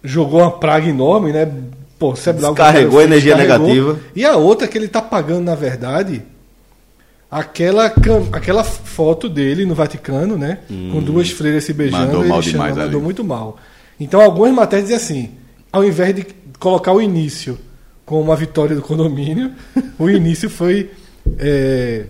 jogou 0.03 0.41
uma 0.41 0.51
praga 0.51 0.89
enorme, 0.89 1.31
né? 1.31 1.49
Pô, 1.97 2.13
sabe 2.13 2.41
lá 2.41 2.53
cara 2.53 2.71
Descarregou 2.73 2.99
fez, 2.99 3.09
energia 3.09 3.35
descarregou. 3.37 3.67
negativa. 3.69 3.99
E 4.13 4.25
a 4.25 4.35
outra 4.35 4.67
é 4.67 4.69
que 4.69 4.77
ele 4.77 4.89
tá 4.89 5.01
pagando, 5.01 5.45
na 5.45 5.55
verdade, 5.55 6.21
aquela, 7.31 7.85
aquela 8.33 8.65
foto 8.65 9.29
dele 9.29 9.65
no 9.65 9.73
Vaticano, 9.73 10.37
né? 10.37 10.59
Com 10.91 11.01
duas 11.01 11.31
freiras 11.31 11.63
se 11.63 11.71
beijando. 11.71 12.07
Mandou 12.07 12.21
ele 12.21 12.29
mal 12.29 12.41
chama, 12.41 12.51
demais 12.51 12.75
mandou 12.75 12.97
ali. 12.99 13.03
muito 13.05 13.23
mal. 13.23 13.57
Então 13.97 14.19
algumas 14.19 14.51
matérias 14.53 14.89
dizem 14.89 14.97
assim, 14.97 15.31
ao 15.71 15.85
invés 15.85 16.13
de 16.13 16.25
colocar 16.59 16.91
o 16.91 17.01
início 17.01 17.57
com 18.05 18.21
uma 18.21 18.35
vitória 18.35 18.75
do 18.75 18.81
condomínio, 18.81 19.53
o 19.97 20.09
início 20.09 20.49
foi 20.49 20.91
é, 21.39 22.03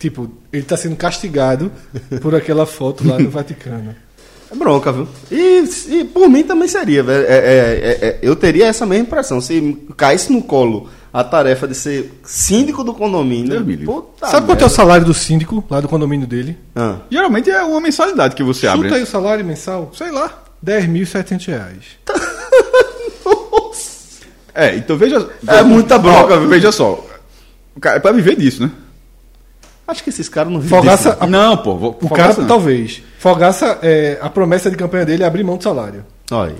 tipo, 0.00 0.28
ele 0.52 0.62
está 0.62 0.76
sendo 0.76 0.96
castigado 0.96 1.70
por 2.20 2.34
aquela 2.34 2.66
foto 2.66 3.06
lá 3.06 3.18
no 3.18 3.28
Vaticano. 3.30 3.94
É 4.50 4.56
bronca, 4.56 4.90
viu? 4.90 5.06
E, 5.30 5.62
e 5.90 6.04
por 6.04 6.28
mim 6.28 6.42
também 6.42 6.66
seria, 6.66 7.04
velho. 7.04 7.24
É, 7.24 7.34
é, 7.34 7.38
é, 7.38 8.06
é, 8.08 8.18
eu 8.20 8.34
teria 8.34 8.66
essa 8.66 8.84
mesma 8.84 9.04
impressão. 9.04 9.40
Se 9.40 9.78
caísse 9.96 10.32
no 10.32 10.42
colo 10.42 10.88
a 11.12 11.22
tarefa 11.22 11.68
de 11.68 11.74
ser 11.74 12.20
síndico 12.24 12.82
do 12.82 12.92
condomínio. 12.92 13.64
Puta 13.84 14.26
Sabe 14.26 14.46
quanto 14.46 14.62
é 14.62 14.66
o 14.66 14.70
salário 14.70 15.06
do 15.06 15.14
síndico 15.14 15.62
lá 15.70 15.80
do 15.80 15.88
condomínio 15.88 16.26
dele? 16.26 16.58
Ah, 16.74 16.96
Geralmente 17.08 17.48
é 17.48 17.62
uma 17.62 17.80
mensalidade 17.80 18.34
que 18.34 18.42
você 18.42 18.66
abre. 18.66 18.88
Chuta 18.88 18.96
aí 18.96 19.02
o 19.02 19.06
salário 19.06 19.44
mensal? 19.44 19.92
Sei 19.94 20.10
lá. 20.10 20.42
10.700 20.64 21.46
reais. 21.46 21.84
É, 24.52 24.74
então 24.74 24.96
veja. 24.96 25.30
É 25.46 25.62
muita 25.62 25.96
bronca, 25.96 26.36
viu? 26.36 26.48
Veja 26.48 26.72
só. 26.72 27.06
O 27.74 27.80
cara, 27.80 27.96
é 27.96 28.00
pra 28.00 28.10
viver 28.10 28.36
disso, 28.36 28.62
né? 28.62 28.70
Acho 29.90 30.02
que 30.04 30.10
esses 30.10 30.28
caras 30.28 30.52
não 30.52 30.60
vivem 30.60 30.78
Fogaça, 30.78 31.16
a- 31.20 31.26
Não, 31.26 31.56
pô. 31.56 31.76
vou- 31.76 31.98
o 32.02 32.08
Fogaça 32.08 32.28
cara, 32.30 32.40
não. 32.42 32.48
talvez. 32.48 33.02
Fogaça, 33.18 33.78
é, 33.82 34.18
a 34.22 34.30
promessa 34.30 34.70
de 34.70 34.76
campanha 34.76 35.04
dele 35.04 35.22
é 35.22 35.26
abrir 35.26 35.42
mão 35.44 35.56
do 35.56 35.62
salário. 35.62 36.04
Olha 36.30 36.50
aí. 36.52 36.56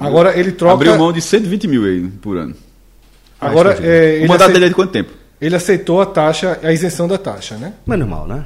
Agora 0.00 0.36
ele 0.38 0.52
troca. 0.52 0.74
Abriu 0.74 0.98
mão 0.98 1.12
de 1.12 1.20
120 1.20 1.68
mil 1.68 1.84
aí 1.84 2.00
por 2.20 2.36
ano. 2.36 2.54
Agora 3.40 3.74
Faz 3.74 3.84
é, 3.84 4.18
O 4.24 4.28
mandato 4.28 4.42
acei- 4.42 4.52
dele 4.54 4.64
é 4.66 4.68
de 4.68 4.74
quanto 4.74 4.90
tempo? 4.92 5.10
ele 5.40 5.54
aceitou 5.54 6.00
a 6.00 6.06
taxa, 6.06 6.58
a 6.62 6.72
isenção 6.72 7.06
da 7.06 7.18
taxa, 7.18 7.56
né? 7.56 7.72
Menos 7.86 8.08
mal, 8.08 8.26
né? 8.26 8.44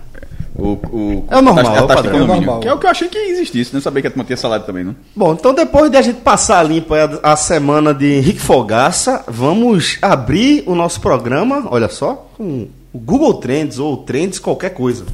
O, 0.55 0.73
o, 0.73 1.25
É 1.31 1.39
o 1.39 1.43
normal, 1.43 1.65
a 1.65 1.65
taxa, 1.69 1.85
é 1.85 1.87
taxa 1.87 2.03
padrão. 2.03 2.23
É 2.23 2.27
normal. 2.27 2.61
Que 2.61 2.69
é 2.69 2.73
o 2.75 2.79
que 2.79 2.85
eu 2.87 2.91
achei 2.91 3.09
que 3.09 3.17
existisse, 3.17 3.73
não 3.73 3.81
sabia 3.81 4.03
que 4.03 4.09
a 4.09 4.11
turma 4.11 4.25
tinha 4.25 4.37
salário 4.37 4.67
também, 4.67 4.83
não. 4.85 4.95
Bom, 5.17 5.33
então 5.33 5.55
depois 5.55 5.91
de 5.91 5.97
a 5.97 6.03
gente 6.03 6.21
passar 6.21 6.63
limpo 6.65 6.93
a, 6.93 7.33
a 7.33 7.37
semana 7.37 7.95
de 7.95 8.07
Henrique 8.15 8.41
Fogaça, 8.41 9.25
vamos 9.29 9.97
abrir 10.03 10.65
o 10.67 10.75
nosso 10.75 11.01
programa, 11.01 11.67
olha 11.71 11.89
só, 11.89 12.29
com 12.37 12.69
o 12.93 12.99
Google 12.99 13.35
Trends 13.35 13.79
ou 13.79 13.99
Trends 13.99 14.39
qualquer 14.39 14.71
coisa. 14.71 15.05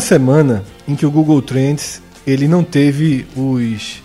Uma 0.00 0.06
semana 0.06 0.64
em 0.88 0.96
que 0.96 1.04
o 1.04 1.10
Google 1.10 1.42
Trends 1.42 2.00
ele 2.26 2.48
não 2.48 2.64
teve 2.64 3.26
os 3.36 4.02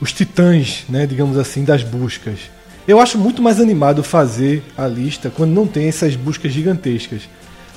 os 0.00 0.12
titãs, 0.12 0.84
né, 0.88 1.06
digamos 1.06 1.38
assim, 1.38 1.64
das 1.64 1.82
buscas. 1.82 2.38
Eu 2.86 3.00
acho 3.00 3.16
muito 3.18 3.42
mais 3.42 3.60
animado 3.60 4.02
fazer 4.02 4.62
a 4.76 4.86
lista 4.86 5.30
quando 5.34 5.52
não 5.52 5.66
tem 5.66 5.88
essas 5.88 6.14
buscas 6.16 6.52
gigantescas, 6.52 7.22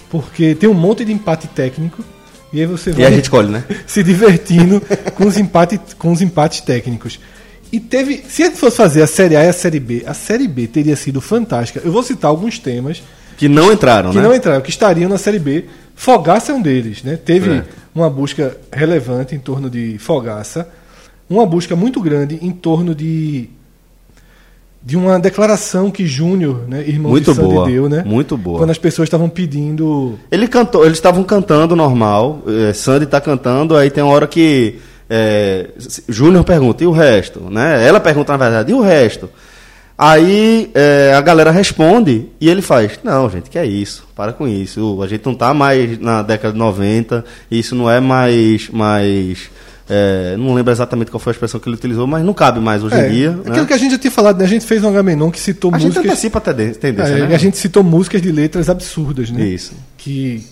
porque 0.09 0.53
tem 0.53 0.69
um 0.69 0.73
monte 0.73 1.05
de 1.05 1.13
empate 1.13 1.47
técnico 1.47 2.03
e 2.51 2.59
aí 2.59 2.65
você 2.65 2.89
E 2.91 2.93
vai 2.93 3.05
a 3.05 3.11
gente 3.11 3.23
escolhe, 3.23 3.49
né? 3.49 3.63
se 3.87 4.03
divertindo 4.03 4.81
com 5.15 5.25
os 5.25 5.37
empates 5.37 5.93
com 5.97 6.11
os 6.11 6.21
empates 6.21 6.61
técnicos. 6.61 7.19
E 7.71 7.79
teve, 7.79 8.23
se 8.27 8.43
a 8.43 8.45
gente 8.47 8.57
fosse 8.57 8.77
fazer 8.77 9.01
a 9.01 9.07
série 9.07 9.35
A 9.35 9.43
e 9.43 9.49
a 9.49 9.53
série 9.53 9.79
B, 9.79 10.03
a 10.05 10.13
série 10.13 10.47
B 10.47 10.67
teria 10.67 10.95
sido 10.95 11.19
fantástica. 11.21 11.81
Eu 11.83 11.91
vou 11.91 12.01
citar 12.01 12.29
alguns 12.29 12.59
temas 12.59 13.01
Que 13.37 13.47
não 13.49 13.71
entraram, 13.71 14.11
que 14.11 14.17
né? 14.17 14.23
não 14.23 14.33
entraram, 14.33 14.61
que 14.61 14.69
estariam 14.69 15.09
na 15.09 15.17
Série 15.17 15.39
B. 15.39 15.65
Fogaça 15.99 16.53
é 16.53 16.55
um 16.55 16.61
deles, 16.61 17.03
né? 17.03 17.17
Teve 17.17 17.51
É. 17.57 17.63
uma 17.93 18.09
busca 18.09 18.55
relevante 18.71 19.35
em 19.35 19.37
torno 19.37 19.69
de 19.69 19.97
Fogaça, 19.97 20.65
uma 21.29 21.45
busca 21.45 21.75
muito 21.75 21.99
grande 21.99 22.39
em 22.41 22.51
torno 22.51 22.95
de 22.95 23.49
de 24.81 24.95
uma 24.95 25.19
declaração 25.19 25.91
que 25.91 26.07
Júnior, 26.07 26.63
né, 26.69 26.85
irmão 26.87 27.11
Muito 27.11 27.31
de 27.31 27.35
Sandy 27.35 27.53
boa, 27.53 27.67
deu, 27.69 27.89
né? 27.89 28.01
muito 28.05 28.37
boa. 28.37 28.59
Quando 28.59 28.69
as 28.69 28.77
pessoas 28.77 29.07
estavam 29.07 29.27
pedindo 29.27 30.17
Ele 30.31 30.47
cantou, 30.47 30.85
eles 30.85 30.97
estavam 30.97 31.21
cantando 31.21 31.75
normal, 31.75 32.41
eh, 32.47 32.71
Sandy 32.71 33.05
tá 33.05 33.19
cantando, 33.19 33.75
aí 33.75 33.89
tem 33.91 34.01
uma 34.01 34.13
hora 34.13 34.25
que 34.25 34.79
eh, 35.09 35.67
Júnior 36.07 36.45
pergunta, 36.45 36.81
e 36.81 36.87
o 36.87 36.91
resto? 36.91 37.41
Né? 37.51 37.85
Ela 37.85 37.99
pergunta, 37.99 38.31
na 38.31 38.37
verdade, 38.37 38.71
e 38.71 38.73
o 38.73 38.79
resto? 38.79 39.29
Aí 40.01 40.71
eh, 40.73 41.13
a 41.13 41.19
galera 41.19 41.51
responde 41.51 42.27
e 42.39 42.47
ele 42.49 42.61
faz, 42.61 42.97
não, 43.03 43.29
gente, 43.29 43.49
que 43.49 43.59
é 43.59 43.65
isso? 43.65 44.07
Para 44.15 44.31
com 44.31 44.47
isso. 44.47 44.97
A 45.03 45.07
gente 45.07 45.25
não 45.25 45.35
tá 45.35 45.53
mais 45.53 45.99
na 45.99 46.21
década 46.21 46.53
de 46.53 46.57
90, 46.57 47.25
isso 47.51 47.75
não 47.75 47.91
é 47.91 47.99
mais. 47.99 48.69
mais 48.69 49.49
eh, 49.89 50.35
não 50.39 50.53
lembro 50.53 50.71
exatamente 50.71 51.11
qual 51.11 51.19
foi 51.19 51.31
a 51.31 51.33
expressão 51.33 51.59
que 51.59 51.67
ele 51.67 51.75
utilizou, 51.75 52.07
mas 52.07 52.23
não 52.23 52.33
cabe 52.33 52.61
mais 52.61 52.81
hoje 52.81 52.95
É, 52.95 53.09
em 53.09 53.11
dia. 53.11 53.31
aquilo 53.41 53.55
né? 53.57 53.65
que 53.65 53.73
a 53.73 53.77
gente 53.77 53.91
já 53.91 53.97
tinha 53.97 54.11
falado, 54.11 54.37
né? 54.37 54.45
A 54.45 54.47
gente 54.47 54.65
fez 54.65 54.81
um 54.85 54.87
Agamenon 54.87 55.29
que 55.29 55.39
citou 55.39 55.69
A 55.75 55.77
gente 55.77 55.87
músicas. 55.97 56.25
a 56.33 56.39
tenden- 56.39 56.73
tendência, 56.75 57.11
É, 57.11 57.27
né? 57.27 57.35
a 57.35 57.37
gente 57.37 57.57
citou 57.57 57.83
músicas 57.83 58.21
de 58.21 58.31
letras 58.31 58.69
absurdas, 58.69 59.29
né? 59.31 59.43
Isso, 59.43 59.73
Que 59.97 60.45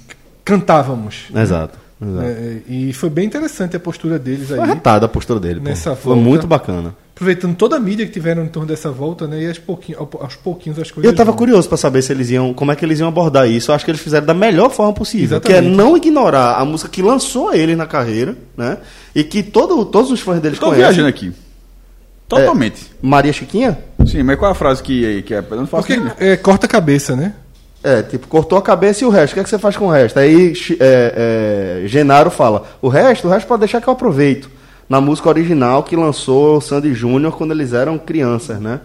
cantávamos. 0.44 1.26
exato. 1.34 1.78
exato. 2.02 2.26
É, 2.28 2.58
e 2.68 2.92
foi 2.92 3.10
bem 3.10 3.26
interessante 3.26 3.78
a 3.78 3.80
postura 3.80 4.20
deles 4.20 4.52
aí. 4.52 4.58
Foi 4.58 4.70
a 5.06 5.08
postura 5.08 5.40
dele. 5.40 5.62
Nessa 5.62 5.96
Foi 5.96 6.16
muito 6.18 6.46
bacana. 6.46 6.94
Aproveitando 7.18 7.56
toda 7.56 7.76
a 7.76 7.80
mídia 7.80 8.06
que 8.06 8.12
tiveram 8.12 8.44
em 8.44 8.48
torno 8.48 8.68
dessa 8.68 8.92
volta, 8.92 9.26
né? 9.26 9.42
E 9.42 9.48
aos 9.48 9.58
pouquinhos, 9.58 10.00
aos 10.20 10.36
pouquinhos 10.36 10.78
as 10.78 10.92
coisas. 10.92 11.12
Eu 11.12 11.18
tava 11.18 11.32
vão. 11.32 11.38
curioso 11.40 11.68
para 11.68 11.76
saber 11.76 12.04
se 12.04 12.14
eles 12.14 12.30
iam, 12.30 12.54
como 12.54 12.72
é 12.72 12.76
que 12.76 12.86
eles 12.86 13.00
iam 13.00 13.08
abordar 13.08 13.50
isso. 13.50 13.72
Eu 13.72 13.76
acho 13.76 13.84
que 13.84 13.90
eles 13.90 14.00
fizeram 14.00 14.24
da 14.24 14.36
melhor 14.36 14.70
forma 14.70 14.94
possível, 14.94 15.42
que 15.42 15.48
é 15.48 15.54
Exatamente. 15.54 15.76
não 15.76 15.98
ignorar 15.98 16.60
a 16.60 16.64
música 16.64 16.92
que 16.92 17.02
lançou 17.02 17.56
ele 17.56 17.76
na 17.76 17.88
carreira, 17.88 18.38
né? 18.56 18.78
E 19.16 19.24
que 19.24 19.42
todo, 19.42 19.84
todos 19.86 20.12
os 20.12 20.20
fãs 20.20 20.40
deles 20.40 20.58
Estou 20.58 20.70
conhecem. 20.70 20.90
viajando 20.90 21.10
aqui. 21.10 21.34
Totalmente. 22.28 22.92
Maria 23.02 23.34
Chiquinha? 23.34 23.80
Sim, 24.06 24.22
mas 24.22 24.38
qual 24.38 24.50
é 24.50 24.52
a 24.52 24.56
frase 24.56 24.84
que, 24.84 25.24
que 25.24 25.34
é? 25.34 25.44
Eu 25.50 25.58
não 25.58 25.66
faço 25.66 25.88
Porque 25.88 26.24
é, 26.24 26.38
corta 26.38 26.68
a 26.68 26.70
cabeça, 26.70 27.16
né? 27.16 27.34
É, 27.84 28.04
tipo, 28.04 28.28
cortou 28.28 28.60
a 28.60 28.62
cabeça 28.62 29.04
e 29.04 29.08
o 29.08 29.10
resto. 29.10 29.32
O 29.32 29.34
que, 29.34 29.40
é 29.40 29.44
que 29.44 29.50
você 29.50 29.58
faz 29.58 29.76
com 29.76 29.88
o 29.88 29.92
resto? 29.92 30.20
Aí 30.20 30.54
é, 30.80 31.82
é, 31.84 31.88
Genaro 31.88 32.30
fala: 32.30 32.66
o 32.80 32.90
resto, 32.90 33.28
o 33.28 33.32
resto 33.32 33.48
pode 33.48 33.62
deixar 33.62 33.82
que 33.82 33.88
eu 33.88 33.94
aproveito. 33.94 34.50
Na 34.89 35.02
música 35.02 35.30
original 35.30 35.84
que 35.84 35.95
lançou 35.95 36.58
o 36.58 36.62
Sandy 36.62 36.93
Júnior 36.93 37.34
quando 37.34 37.52
eles 37.52 37.73
eram 37.73 37.97
crianças, 37.97 38.60
né? 38.60 38.80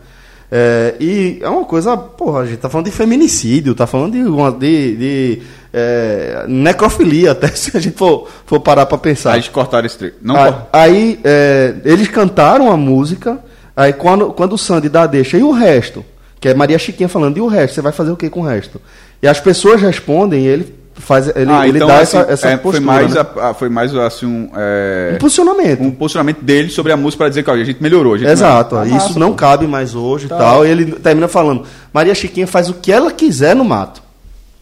É, 0.54 0.96
e 1.00 1.38
é 1.40 1.48
uma 1.48 1.64
coisa, 1.64 1.96
porra, 1.96 2.40
a 2.40 2.44
gente 2.44 2.58
tá 2.58 2.68
falando 2.68 2.84
de 2.84 2.92
feminicídio, 2.92 3.74
tá 3.74 3.86
falando 3.86 4.12
de, 4.12 4.22
uma, 4.22 4.52
de, 4.52 4.96
de, 4.96 5.42
é, 5.72 6.44
necrofilia, 6.46 7.32
até 7.32 7.48
se 7.56 7.74
a 7.74 7.80
gente 7.80 7.96
for, 7.96 8.28
for 8.44 8.60
parar 8.60 8.84
pra 8.84 8.98
pensar. 8.98 9.30
Aí 9.30 9.38
eles 9.38 9.48
cortaram 9.48 9.86
esse 9.86 9.96
trecho. 9.96 10.16
Não 10.20 10.36
Aí, 10.36 10.54
aí, 10.70 11.20
é, 11.24 11.74
eles 11.86 12.06
cantaram 12.08 12.70
a 12.70 12.76
música, 12.76 13.38
aí 13.74 13.94
quando, 13.94 14.26
quando 14.34 14.52
o 14.52 14.58
Sandy 14.58 14.90
dá 14.90 15.04
a 15.04 15.06
deixa, 15.06 15.38
e 15.38 15.42
o 15.42 15.52
resto? 15.52 16.04
Que 16.38 16.50
é 16.50 16.54
Maria 16.54 16.78
Chiquinha 16.78 17.08
falando, 17.08 17.38
e 17.38 17.40
o 17.40 17.46
resto? 17.46 17.76
Você 17.76 17.80
vai 17.80 17.92
fazer 17.92 18.10
o 18.10 18.16
que 18.16 18.28
com 18.28 18.40
o 18.40 18.46
resto? 18.46 18.78
E 19.22 19.28
as 19.28 19.40
pessoas 19.40 19.80
respondem 19.80 20.44
e 20.44 20.48
ele 20.48 20.74
faz, 20.94 21.28
ele, 21.35 21.50
Ah, 21.50 21.66
ele 21.66 21.78
então, 21.78 21.88
dá 21.88 21.98
assim, 22.00 22.16
essa, 22.18 22.31
essa 22.33 22.48
é, 22.48 22.57
postura. 22.57 22.76
foi 22.76 22.81
mais, 22.87 23.14
né? 23.14 23.20
a- 23.20 23.48
a- 23.50 23.55
foi 23.55 23.68
mais 23.68 23.94
assim, 23.94 24.26
um, 24.26 24.50
é, 24.57 25.12
um 25.14 25.18
posicionamento. 25.18 25.83
um 25.83 25.90
posicionamento 25.90 26.42
dele 26.42 26.68
sobre 26.70 26.92
a 26.92 26.96
música 26.96 27.18
para 27.24 27.28
dizer 27.31 27.42
que 27.42 27.50
ó, 27.50 27.55
a 27.55 27.64
gente 27.64 27.83
melhorou. 27.83 28.14
A 28.14 28.18
gente 28.18 28.31
Exato, 28.31 28.74
melhorou. 28.76 28.96
isso 28.98 29.07
massa, 29.09 29.18
não 29.20 29.31
pô. 29.31 29.35
cabe 29.37 29.66
mais 29.66 29.94
hoje 29.94 30.26
e 30.26 30.28
Tá. 30.28 30.38
tal. 30.38 30.66
E 30.66 30.70
ele 30.70 30.92
termina 30.92 31.28
falando, 31.28 31.64
Maria 31.92 32.14
Chiquinha 32.14 32.46
faz 32.46 32.68
o 32.68 32.74
que 32.74 32.92
ela 32.92 33.11
quiser 33.11 33.57
no 33.57 33.64
mato. 33.64 34.02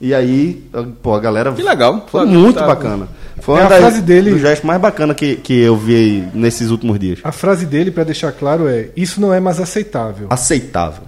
E 0.01 0.15
aí, 0.15 0.65
pô, 1.03 1.15
a 1.15 1.21
galera. 1.21 1.53
Que 1.53 1.63
legal. 1.63 2.07
Foi 2.11 2.25
muito 2.25 2.59
tá- 2.59 2.67
bacana. 2.67 3.07
Foi 3.43 3.57
É 3.57 3.61
uma 3.61 3.67
a 3.67 3.69
das, 3.71 3.79
frase 3.81 4.01
dele- 4.03 4.31
dos 4.33 4.41
gestos 4.41 4.67
mais 4.67 4.81
bacanas 4.81 5.17
que, 5.17 5.37
que 5.37 5.59
eu 5.61 5.77
vi 5.77 6.25
nesses 6.35 6.71
últimos 6.71 6.99
dias. 6.99 7.19
A 7.25 7.33
frase 7.33 7.67
dele, 7.67 7.91
pra 7.91 8.05
deixar 8.05 8.33
claro, 8.33 8.67
é: 8.69 8.89
Isso 8.97 9.21
não 9.21 9.33
é 9.33 9.41
mais 9.41 9.61
aceitável. 9.61 10.27
Aceitável. 10.31 11.03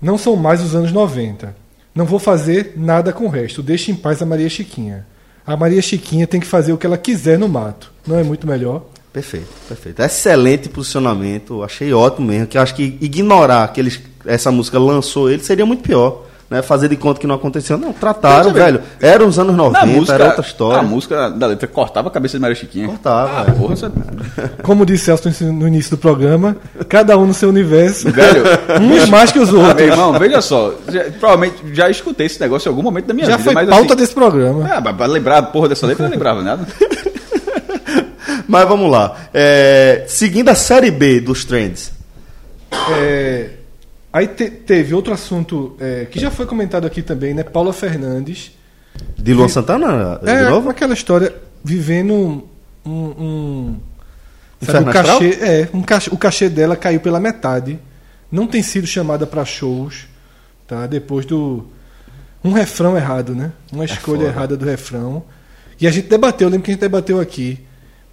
Não 0.00 0.16
são 0.16 0.36
mais 0.36 0.62
os 0.62 0.74
anos 0.74 0.92
90. 0.92 1.54
Não 1.98 2.04
vou 2.04 2.20
fazer 2.20 2.74
nada 2.76 3.12
com 3.12 3.24
o 3.24 3.28
resto. 3.28 3.60
Deixe 3.60 3.90
em 3.90 3.94
paz 3.96 4.22
a 4.22 4.24
Maria 4.24 4.48
Chiquinha. 4.48 5.04
A 5.44 5.56
Maria 5.56 5.82
Chiquinha 5.82 6.28
tem 6.28 6.38
que 6.38 6.46
fazer 6.46 6.72
o 6.72 6.78
que 6.78 6.86
ela 6.86 6.96
quiser 6.96 7.36
no 7.36 7.48
mato. 7.48 7.92
Não 8.06 8.16
é 8.16 8.22
muito 8.22 8.46
melhor? 8.46 8.84
Perfeito, 9.12 9.48
perfeito. 9.66 10.00
Excelente 10.00 10.68
posicionamento, 10.68 11.60
achei 11.60 11.92
ótimo 11.92 12.28
mesmo. 12.28 12.46
Que 12.46 12.56
acho 12.56 12.72
que 12.76 12.96
ignorar 13.00 13.66
que 13.72 13.80
eles, 13.80 14.00
essa 14.24 14.52
música 14.52 14.78
lançou 14.78 15.28
ele 15.28 15.42
seria 15.42 15.66
muito 15.66 15.82
pior. 15.82 16.24
Né? 16.50 16.62
Fazer 16.62 16.88
de 16.88 16.96
conta 16.96 17.20
que 17.20 17.26
não 17.26 17.34
aconteceu. 17.34 17.76
Não, 17.76 17.92
trataram, 17.92 18.50
velho. 18.54 18.80
Era 19.02 19.22
os 19.22 19.38
anos 19.38 19.54
90, 19.54 19.80
Na 19.80 19.92
música, 19.92 20.14
era 20.14 20.24
outra 20.28 20.40
história. 20.40 20.78
a 20.80 20.82
música 20.82 21.28
da 21.30 21.46
letra 21.46 21.68
cortava 21.68 22.08
a 22.08 22.10
cabeça 22.10 22.38
de 22.38 22.40
Maria 22.40 22.54
Chiquinha. 22.56 22.88
Cortava, 22.88 23.30
Ah, 23.30 23.44
é. 23.46 23.50
porra, 23.52 23.76
você... 23.76 23.90
Como 24.62 24.86
disse 24.86 25.04
Celso 25.04 25.28
no 25.44 25.68
início 25.68 25.90
do 25.90 25.98
programa, 25.98 26.56
cada 26.88 27.18
um 27.18 27.26
no 27.26 27.34
seu 27.34 27.50
universo, 27.50 28.10
Velho, 28.10 28.44
uns 28.80 29.08
mais 29.10 29.30
que 29.30 29.38
os 29.38 29.50
ah, 29.50 29.52
meu 29.52 29.60
outros. 29.66 29.86
irmão, 29.88 30.12
veja 30.18 30.40
só. 30.40 30.72
já- 30.88 31.04
provavelmente 31.20 31.56
já 31.74 31.90
escutei 31.90 32.24
esse 32.26 32.40
negócio 32.40 32.68
em 32.68 32.70
algum 32.70 32.82
momento 32.82 33.04
da 33.06 33.12
minha 33.14 33.26
Já 33.26 33.36
vida. 33.36 33.44
foi 33.44 33.54
mas, 33.54 33.68
pauta 33.68 33.84
assim, 33.92 33.96
desse 33.96 34.14
programa. 34.14 34.66
Ah, 34.72 34.80
pra- 34.80 34.94
pra 34.94 35.06
lembrar 35.06 35.36
a 35.38 35.42
porra 35.42 35.68
dessa 35.68 35.86
letra, 35.86 36.04
eu 36.04 36.08
não 36.08 36.12
lembrava 36.14 36.42
nada. 36.42 36.66
Mas 38.48 38.66
vamos 38.68 38.90
lá. 38.90 39.14
É, 39.34 40.04
seguindo 40.06 40.48
a 40.48 40.54
série 40.54 40.90
B 40.90 41.20
dos 41.20 41.44
trends. 41.44 41.92
É, 42.98 43.50
aí 44.12 44.26
te- 44.28 44.50
teve 44.50 44.94
outro 44.94 45.12
assunto 45.12 45.76
é, 45.80 46.06
que 46.10 46.18
já 46.18 46.30
foi 46.30 46.46
comentado 46.46 46.86
aqui 46.86 47.02
também, 47.02 47.34
né? 47.34 47.42
Paula 47.42 47.72
Fernandes. 47.72 48.52
De 49.16 49.32
Luan 49.32 49.48
Santana? 49.48 50.18
De 50.22 50.28
É, 50.30 50.48
novo? 50.50 50.68
aquela 50.70 50.94
história 50.94 51.34
vivendo 51.62 52.12
um. 52.14 52.42
um, 52.84 52.92
um 52.92 53.76
sabe, 54.62 54.90
o 54.90 54.92
cachê, 54.92 55.38
é, 55.40 55.68
um 55.72 55.82
cachê, 55.82 56.10
o 56.12 56.16
cachê 56.16 56.48
dela 56.48 56.74
caiu 56.76 57.00
pela 57.00 57.20
metade. 57.20 57.78
Não 58.30 58.46
tem 58.46 58.62
sido 58.62 58.86
chamada 58.86 59.26
para 59.26 59.44
shows, 59.44 60.06
tá? 60.66 60.86
Depois 60.86 61.24
do 61.24 61.66
um 62.44 62.52
refrão 62.52 62.96
errado, 62.96 63.34
né? 63.34 63.52
Uma 63.72 63.84
escolha 63.84 64.18
foda. 64.20 64.30
errada 64.30 64.56
do 64.56 64.64
refrão. 64.64 65.22
E 65.80 65.86
a 65.86 65.90
gente 65.90 66.08
debateu, 66.08 66.46
eu 66.48 66.50
lembro 66.52 66.64
que 66.64 66.70
a 66.70 66.74
gente 66.74 66.80
debateu 66.80 67.20
aqui. 67.20 67.60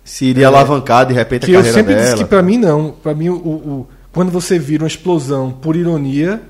Se 0.04 0.26
iria 0.26 0.48
alavancar 0.48 1.06
de 1.08 1.14
repente 1.14 1.44
É. 1.44 1.46
Que 1.48 1.52
a 1.52 1.56
eu 1.56 1.60
carreira 1.62 1.78
sempre 1.80 1.96
dela. 1.96 2.06
disse 2.12 2.24
que 2.24 2.30
pra 2.30 2.44
mim 2.44 2.58
não. 2.58 2.92
Pra 2.92 3.14
mim, 3.16 3.30
o, 3.30 3.36
o- 3.36 3.88
quando 4.16 4.32
você 4.32 4.58
vira 4.58 4.84
uma 4.84 4.88
explosão 4.88 5.52
por 5.52 5.76
ironia, 5.76 6.42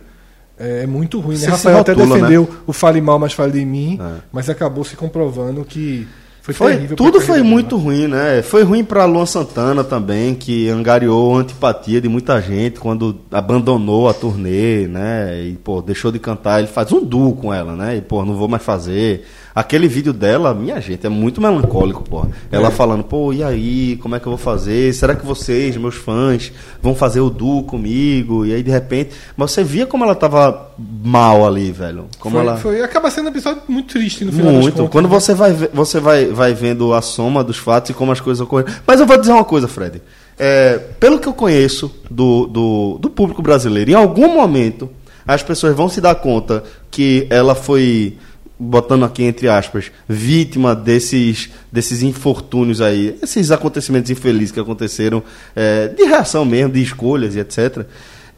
é, 0.58 0.84
é 0.84 0.88
muito 0.88 1.20
ruim. 1.20 1.36
Né? 1.38 1.48
Rafael 1.48 1.80
até 1.80 1.92
rotula, 1.94 2.16
defendeu 2.16 2.48
o 2.66 2.72
Fale 2.72 3.02
Mal, 3.02 3.20
mas 3.20 3.34
Fale 3.34 3.52
de 3.52 3.66
Mim, 3.66 4.00
É. 4.02 4.22
mas 4.32 4.50
acabou 4.50 4.84
se 4.86 4.96
comprovando 4.96 5.66
que 5.66 6.08
foi, 6.44 6.54
Foi, 6.54 6.74
terrível. 6.76 6.96
tudo 6.96 7.20
foi 7.20 7.42
muito 7.42 7.76
ruim, 7.76 8.08
né? 8.08 8.44
Foi 8.44 8.62
ruim 8.62 8.84
pra 8.84 9.06
Luan 9.06 9.26
Santana 9.26 9.84
também, 9.84 10.36
que 10.36 10.70
angariou 10.70 11.36
a 11.36 11.40
antipatia 11.40 12.00
de 12.00 12.08
muita 12.08 12.40
gente 12.40 12.80
quando 12.80 13.20
abandonou 13.32 14.08
a 14.08 14.14
turnê, 14.14 14.88
né? 14.88 15.42
E, 15.44 15.54
pô, 15.56 15.82
deixou 15.82 16.12
de 16.12 16.20
cantar. 16.20 16.60
Ele 16.60 16.68
faz 16.68 16.92
um 16.92 17.04
duo 17.04 17.36
com 17.36 17.52
ela, 17.52 17.76
né? 17.76 17.98
E, 17.98 18.02
pô, 18.02 18.24
não 18.24 18.36
vou 18.36 18.48
mais 18.48 18.62
fazer. 18.62 19.26
Aquele 19.56 19.88
vídeo 19.88 20.12
dela, 20.12 20.54
minha 20.54 20.82
gente, 20.82 21.06
é 21.06 21.10
muito 21.10 21.40
melancólico, 21.40 22.04
pô. 22.04 22.26
Ela 22.52 22.70
falando, 22.70 23.06
pô, 23.06 23.32
e 23.32 23.42
aí, 23.42 23.98
como 24.02 24.14
é 24.14 24.20
que 24.20 24.28
eu 24.28 24.32
vou 24.32 24.38
fazer? 24.38 24.94
Será 24.94 25.16
que 25.16 25.26
vocês, 25.26 25.78
meus 25.78 25.96
fãs, 25.96 26.52
vão 26.82 26.94
fazer 26.94 27.22
o 27.22 27.30
duo 27.30 27.64
comigo? 27.64 28.46
E 28.46 28.54
aí, 28.54 28.62
de 28.62 28.70
repente. 28.70 29.12
Mas 29.38 29.52
você 29.52 29.64
via 29.64 29.86
como 29.86 30.04
ela 30.04 30.14
tava 30.14 30.72
mal 30.78 31.48
ali, 31.48 31.72
velho. 31.72 32.06
Como 32.20 32.36
Foi, 32.36 32.46
ela. 32.46 32.58
foi- 32.58 32.82
acaba 32.82 33.10
sendo 33.10 33.28
um 33.28 33.30
episódio 33.30 33.62
muito 33.70 33.94
triste 33.94 34.26
no 34.26 34.34
final 34.34 34.52
Muito. 34.52 34.90
Quando 34.90 35.06
né? 35.08 35.12
você 35.12 35.34
vai 35.34 35.54
você 35.54 36.02
vai, 36.02 36.26
vai 36.26 36.54
vendo 36.54 36.94
a 36.94 37.02
soma 37.02 37.42
dos 37.42 37.58
fatos 37.58 37.92
e 37.92 37.94
como 37.94 38.12
as 38.12 38.20
coisas 38.20 38.42
ocorreram. 38.42 38.74
Mas 38.86 39.00
eu 39.00 39.06
vou 39.06 39.18
dizer 39.18 39.32
uma 39.32 39.46
coisa, 39.46 39.70
Fred. 39.70 40.02
É, 40.38 40.78
pelo 41.00 41.18
que 41.18 41.30
eu 41.30 41.34
conheço 41.34 41.90
do, 42.12 42.46
do, 42.48 42.98
do 43.00 43.10
público 43.10 43.42
brasileiro, 43.42 43.92
em 43.92 43.94
algum 43.94 44.34
momento 44.34 44.90
as 45.26 45.42
pessoas 45.42 45.74
vão 45.76 45.88
se 45.88 46.02
dar 46.02 46.14
conta 46.16 46.62
que 46.92 47.26
ela 47.30 47.56
foi, 47.56 48.18
botando 48.58 49.04
aqui 49.04 49.24
entre 49.24 49.48
aspas, 49.50 49.92
vítima 50.08 50.74
desses, 50.76 51.50
desses 51.72 52.02
infortúnios 52.04 52.80
aí, 52.82 53.18
esses 53.22 53.52
acontecimentos 53.52 54.10
infelizes 54.12 54.52
que 54.52 54.60
aconteceram, 54.60 55.22
é, 55.56 55.88
de 55.90 56.04
reação 56.04 56.46
mesmo, 56.46 56.72
de 56.72 56.82
escolhas 56.82 57.36
e 57.36 57.40
etc. 57.40 57.86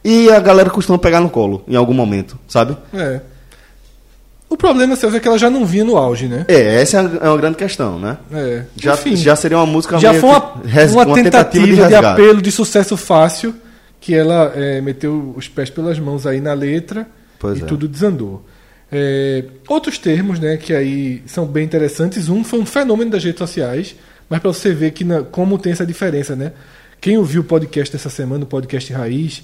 E 0.03 0.29
a 0.31 0.39
galera 0.39 0.69
costuma 0.69 0.97
pegar 0.97 1.19
no 1.19 1.29
colo 1.29 1.63
em 1.67 1.75
algum 1.75 1.93
momento, 1.93 2.37
sabe? 2.47 2.75
É. 2.93 3.21
O 4.49 4.55
problema, 4.55 4.95
Celso, 4.95 5.17
é 5.17 5.19
que 5.19 5.27
ela 5.27 5.37
já 5.37 5.49
não 5.49 5.65
vinha 5.65 5.83
no 5.83 5.97
auge, 5.97 6.27
né? 6.27 6.45
É, 6.47 6.81
essa 6.81 6.97
é 7.21 7.27
uma 7.29 7.37
grande 7.37 7.57
questão, 7.57 7.99
né? 7.99 8.17
É. 8.31 8.63
Já, 8.77 8.93
Enfim, 8.93 9.15
já 9.17 9.35
seria 9.35 9.57
uma 9.57 9.65
música 9.65 9.99
já 9.99 10.13
foi 10.13 10.29
uma, 10.29 10.53
res- 10.63 10.93
uma 10.93 11.13
tentativa, 11.13 11.65
de, 11.65 11.73
resgate. 11.73 12.05
apelo 12.05 12.41
de 12.41 12.49
sucesso 12.51 12.95
fácil 12.95 13.53
que 13.99 14.15
ela 14.15 14.53
é, 14.55 14.79
meteu 14.79 15.33
os 15.35 15.49
pés 15.49 15.69
pelas 15.69 15.99
mãos 15.99 16.25
aí 16.25 16.39
na 16.39 16.53
letra 16.53 17.05
Pois 17.37 17.59
e 17.59 17.63
é. 17.63 17.65
tudo 17.65 17.89
desandou. 17.89 18.45
É, 18.91 19.43
outros 19.67 19.97
termos, 19.97 20.39
né, 20.39 20.55
que 20.57 20.73
aí 20.73 21.21
são 21.25 21.45
bem 21.45 21.65
interessantes. 21.65 22.29
Um 22.29 22.43
foi 22.43 22.59
um 22.59 22.65
fenômeno 22.65 23.11
das 23.11 23.23
redes 23.23 23.39
sociais, 23.39 23.95
mas 24.29 24.39
para 24.39 24.51
você 24.53 24.73
ver 24.73 24.91
que 24.91 25.03
na- 25.03 25.23
como 25.23 25.57
tem 25.57 25.71
essa 25.73 25.85
diferença, 25.85 26.35
né? 26.35 26.53
Quem 27.01 27.17
ouviu 27.17 27.41
o 27.41 27.43
podcast 27.43 27.91
dessa 27.91 28.09
semana, 28.09 28.43
o 28.43 28.47
podcast 28.47 28.91
Raiz, 28.93 29.43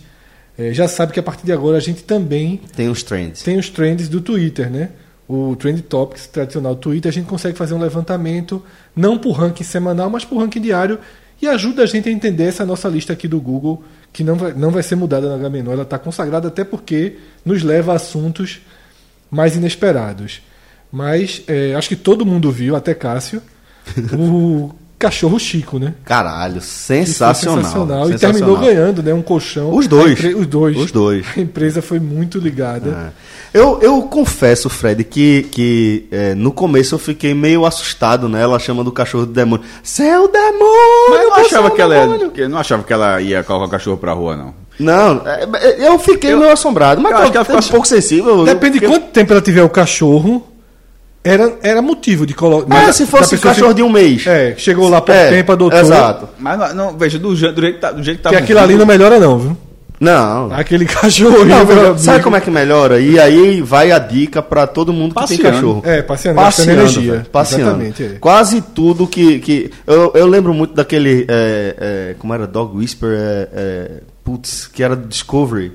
é, 0.57 0.73
já 0.73 0.87
sabe 0.87 1.11
que 1.13 1.19
a 1.19 1.23
partir 1.23 1.45
de 1.45 1.51
agora 1.51 1.77
a 1.77 1.81
gente 1.81 2.03
também 2.03 2.61
Tem 2.75 2.87
os 2.89 3.03
trends. 3.03 3.41
tem 3.43 3.57
os 3.57 3.69
trends 3.69 4.07
do 4.07 4.21
Twitter, 4.21 4.69
né? 4.71 4.89
O 5.27 5.55
Trend 5.55 5.81
Topics 5.83 6.27
tradicional 6.27 6.75
do 6.75 6.81
Twitter, 6.81 7.09
a 7.09 7.13
gente 7.13 7.25
consegue 7.27 7.57
fazer 7.57 7.73
um 7.73 7.79
levantamento, 7.79 8.61
não 8.95 9.17
por 9.17 9.31
ranking 9.31 9.63
semanal, 9.63 10.09
mas 10.09 10.23
por 10.25 10.37
ranking 10.37 10.61
diário, 10.61 10.99
e 11.41 11.47
ajuda 11.47 11.83
a 11.83 11.85
gente 11.85 12.07
a 12.07 12.11
entender 12.11 12.43
essa 12.45 12.65
nossa 12.65 12.87
lista 12.87 13.13
aqui 13.13 13.27
do 13.27 13.39
Google, 13.39 13.83
que 14.11 14.23
não 14.23 14.35
vai, 14.35 14.53
não 14.53 14.69
vai 14.69 14.83
ser 14.83 14.95
mudada 14.95 15.27
na 15.29 15.35
H-Menor, 15.35 15.73
ela 15.73 15.83
está 15.83 15.97
consagrada 15.97 16.47
até 16.49 16.63
porque 16.63 17.17
nos 17.45 17.63
leva 17.63 17.93
a 17.93 17.95
assuntos 17.95 18.61
mais 19.33 19.55
inesperados. 19.55 20.41
Mas 20.91 21.41
é, 21.47 21.73
acho 21.75 21.89
que 21.89 21.95
todo 21.95 22.25
mundo 22.25 22.51
viu, 22.51 22.75
até 22.75 22.93
Cássio, 22.93 23.41
o 24.13 24.71
cachorro 24.99 25.37
Chico, 25.39 25.79
né? 25.79 25.95
Caralho, 26.05 26.61
foi 26.61 26.61
sensacional. 26.61 28.09
E 28.09 28.17
terminou 28.17 28.57
ganhando, 28.57 29.03
né? 29.03 29.13
Um 29.13 29.21
colchão. 29.21 29.75
Os 29.75 29.87
dois. 29.87 30.11
A 30.11 30.13
empre- 30.13 30.35
Os 30.35 30.47
dois. 30.47 30.77
Os 30.77 30.91
dois. 30.91 31.25
A 31.35 31.39
empresa 31.41 31.81
foi 31.81 31.99
muito 31.99 32.37
ligada. 32.37 33.11
É. 33.53 33.59
Eu, 33.59 33.79
eu 33.81 34.01
confesso, 34.03 34.69
Fred, 34.69 35.03
que, 35.03 35.43
que 35.51 36.07
é, 36.11 36.33
no 36.33 36.51
começo 36.51 36.95
eu 36.95 36.99
fiquei 36.99 37.33
meio 37.33 37.65
assustado, 37.65 38.29
né? 38.29 38.41
Ela 38.41 38.57
chama 38.59 38.83
do 38.83 38.91
cachorro 38.91 39.25
de 39.27 39.33
demônio. 39.33 39.65
Seu 39.83 40.27
demônio! 40.31 41.09
Mas 41.09 41.21
eu 41.21 41.29
não 41.29 41.37
é 41.37 41.41
achava 41.41 41.67
um 41.67 41.75
que 41.75 41.81
ela, 41.81 41.95
ia- 41.95 42.01
demônio!" 42.01 42.31
que 42.31 42.41
eu 42.41 42.49
não 42.49 42.57
achava 42.57 42.83
que 42.83 42.93
ela 42.93 43.21
ia 43.21 43.43
colocar 43.43 43.65
o 43.65 43.69
cachorro 43.69 43.97
pra 43.97 44.13
rua, 44.13 44.35
não. 44.37 44.62
Não, 44.79 45.21
é, 45.25 45.47
é, 45.83 45.87
eu 45.87 45.99
fiquei 45.99 46.35
meio 46.35 46.51
assombrado. 46.51 46.99
Mas 47.01 47.11
eu 47.11 47.17
eu 47.17 47.21
acho 47.23 47.31
que 47.31 47.37
ela 47.37 47.45
ficou 47.45 47.59
um 47.59 47.63
pouco 47.63 47.87
sensível. 47.87 48.39
eu- 48.39 48.45
Depende 48.45 48.79
de 48.79 48.85
eu- 48.85 48.91
quanto 48.91 49.07
tempo 49.07 49.31
ela 49.33 49.41
tiver 49.41 49.61
o 49.63 49.69
cachorro, 49.69 50.47
era, 51.23 51.53
era 51.61 51.81
motivo 51.81 52.25
de 52.25 52.33
colocar. 52.33 52.67
Mas 52.67 52.95
se 52.95 53.05
fosse 53.05 53.37
cachorro 53.37 53.73
de 53.73 53.81
um 53.83 53.89
mês. 53.89 54.25
É, 54.27 54.55
chegou 54.57 54.89
lá 54.89 54.99
por 54.99 55.13
É, 55.15 55.29
tempo, 55.29 55.51
adotou. 55.51 55.79
Exato. 55.79 56.27
Mas 56.39 56.73
não, 56.75 56.97
veja, 56.97 57.17
do, 57.19 57.35
je- 57.35 57.51
do 57.51 57.61
jeito 57.61 57.75
que 57.75 57.81
tá, 57.81 57.91
do 57.91 58.03
jeito 58.03 58.17
que 58.17 58.23
tá 58.23 58.29
Que 58.29 58.35
aquilo 58.35 58.59
ali 58.59 58.75
não 58.75 58.85
melhora, 58.85 59.19
não, 59.19 59.37
viu? 59.39 59.57
Não. 59.99 60.51
Aquele 60.51 60.83
cachorro. 60.85 61.45
Não, 61.45 61.97
sabe 61.97 62.21
como 62.21 62.35
é 62.35 62.41
que 62.41 62.51
melhora? 62.51 62.99
E 62.99 63.17
aí 63.17 63.61
vai 63.61 63.91
a 63.91 63.99
dica 63.99 64.41
pra 64.41 64.67
todo 64.67 64.91
mundo 64.91 65.15
que 65.15 65.25
tem 65.27 65.37
Passeando. 65.37 65.55
cachorro. 65.55 65.81
É, 65.85 66.01
passeando, 66.01 66.41
gastando 66.41 66.71
energia. 66.71 67.25
passeando. 67.31 67.63
Exatamente, 67.69 68.03
é. 68.03 68.09
Quase 68.19 68.59
tudo 68.61 69.07
que. 69.07 69.39
que 69.39 69.71
eu, 69.87 70.11
eu 70.15 70.27
lembro 70.27 70.53
muito 70.53 70.73
daquele. 70.73 71.25
é, 71.29 71.75
é, 71.79 72.15
como 72.19 72.33
era? 72.33 72.45
Dog 72.45 72.75
Whisper? 72.75 73.09
É, 73.17 73.47
é, 73.53 73.91
putz, 74.23 74.67
que 74.67 74.83
era 74.83 74.95
do 74.95 75.07
Discovery. 75.07 75.71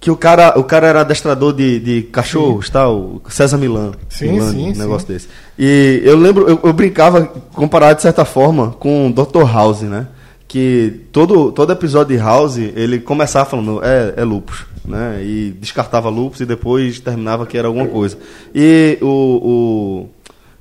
Que 0.00 0.10
o 0.12 0.16
cara, 0.16 0.56
o 0.56 0.62
cara 0.62 0.86
era 0.86 1.00
adestrador 1.00 1.52
de, 1.52 1.80
de 1.80 2.02
cachorros, 2.02 2.70
tal, 2.70 2.96
o 2.96 3.22
César 3.28 3.58
Milan. 3.58 3.92
Sim, 4.08 4.32
Milan, 4.32 4.52
sim, 4.52 4.70
um 4.70 4.76
negócio 4.76 5.06
sim. 5.06 5.12
desse. 5.12 5.28
E 5.58 6.00
eu 6.04 6.16
lembro, 6.16 6.48
eu, 6.48 6.60
eu 6.62 6.72
brincava, 6.72 7.26
comparado 7.52 7.96
de 7.96 8.02
certa 8.02 8.24
forma, 8.24 8.70
com 8.78 9.08
o 9.08 9.12
Dr. 9.12 9.44
House, 9.52 9.82
né? 9.82 10.06
Que 10.46 11.02
todo, 11.12 11.50
todo 11.50 11.72
episódio 11.72 12.16
de 12.16 12.22
House, 12.22 12.58
ele 12.58 13.00
começava 13.00 13.44
falando, 13.44 13.80
é, 13.82 14.14
é 14.16 14.24
lupus, 14.24 14.64
né? 14.84 15.20
E 15.22 15.50
descartava 15.58 16.08
lupus 16.08 16.40
e 16.40 16.46
depois 16.46 17.00
terminava 17.00 17.44
que 17.44 17.58
era 17.58 17.66
alguma 17.66 17.86
coisa. 17.86 18.16
E 18.54 18.98
o, 19.02 19.06
o, 19.06 20.08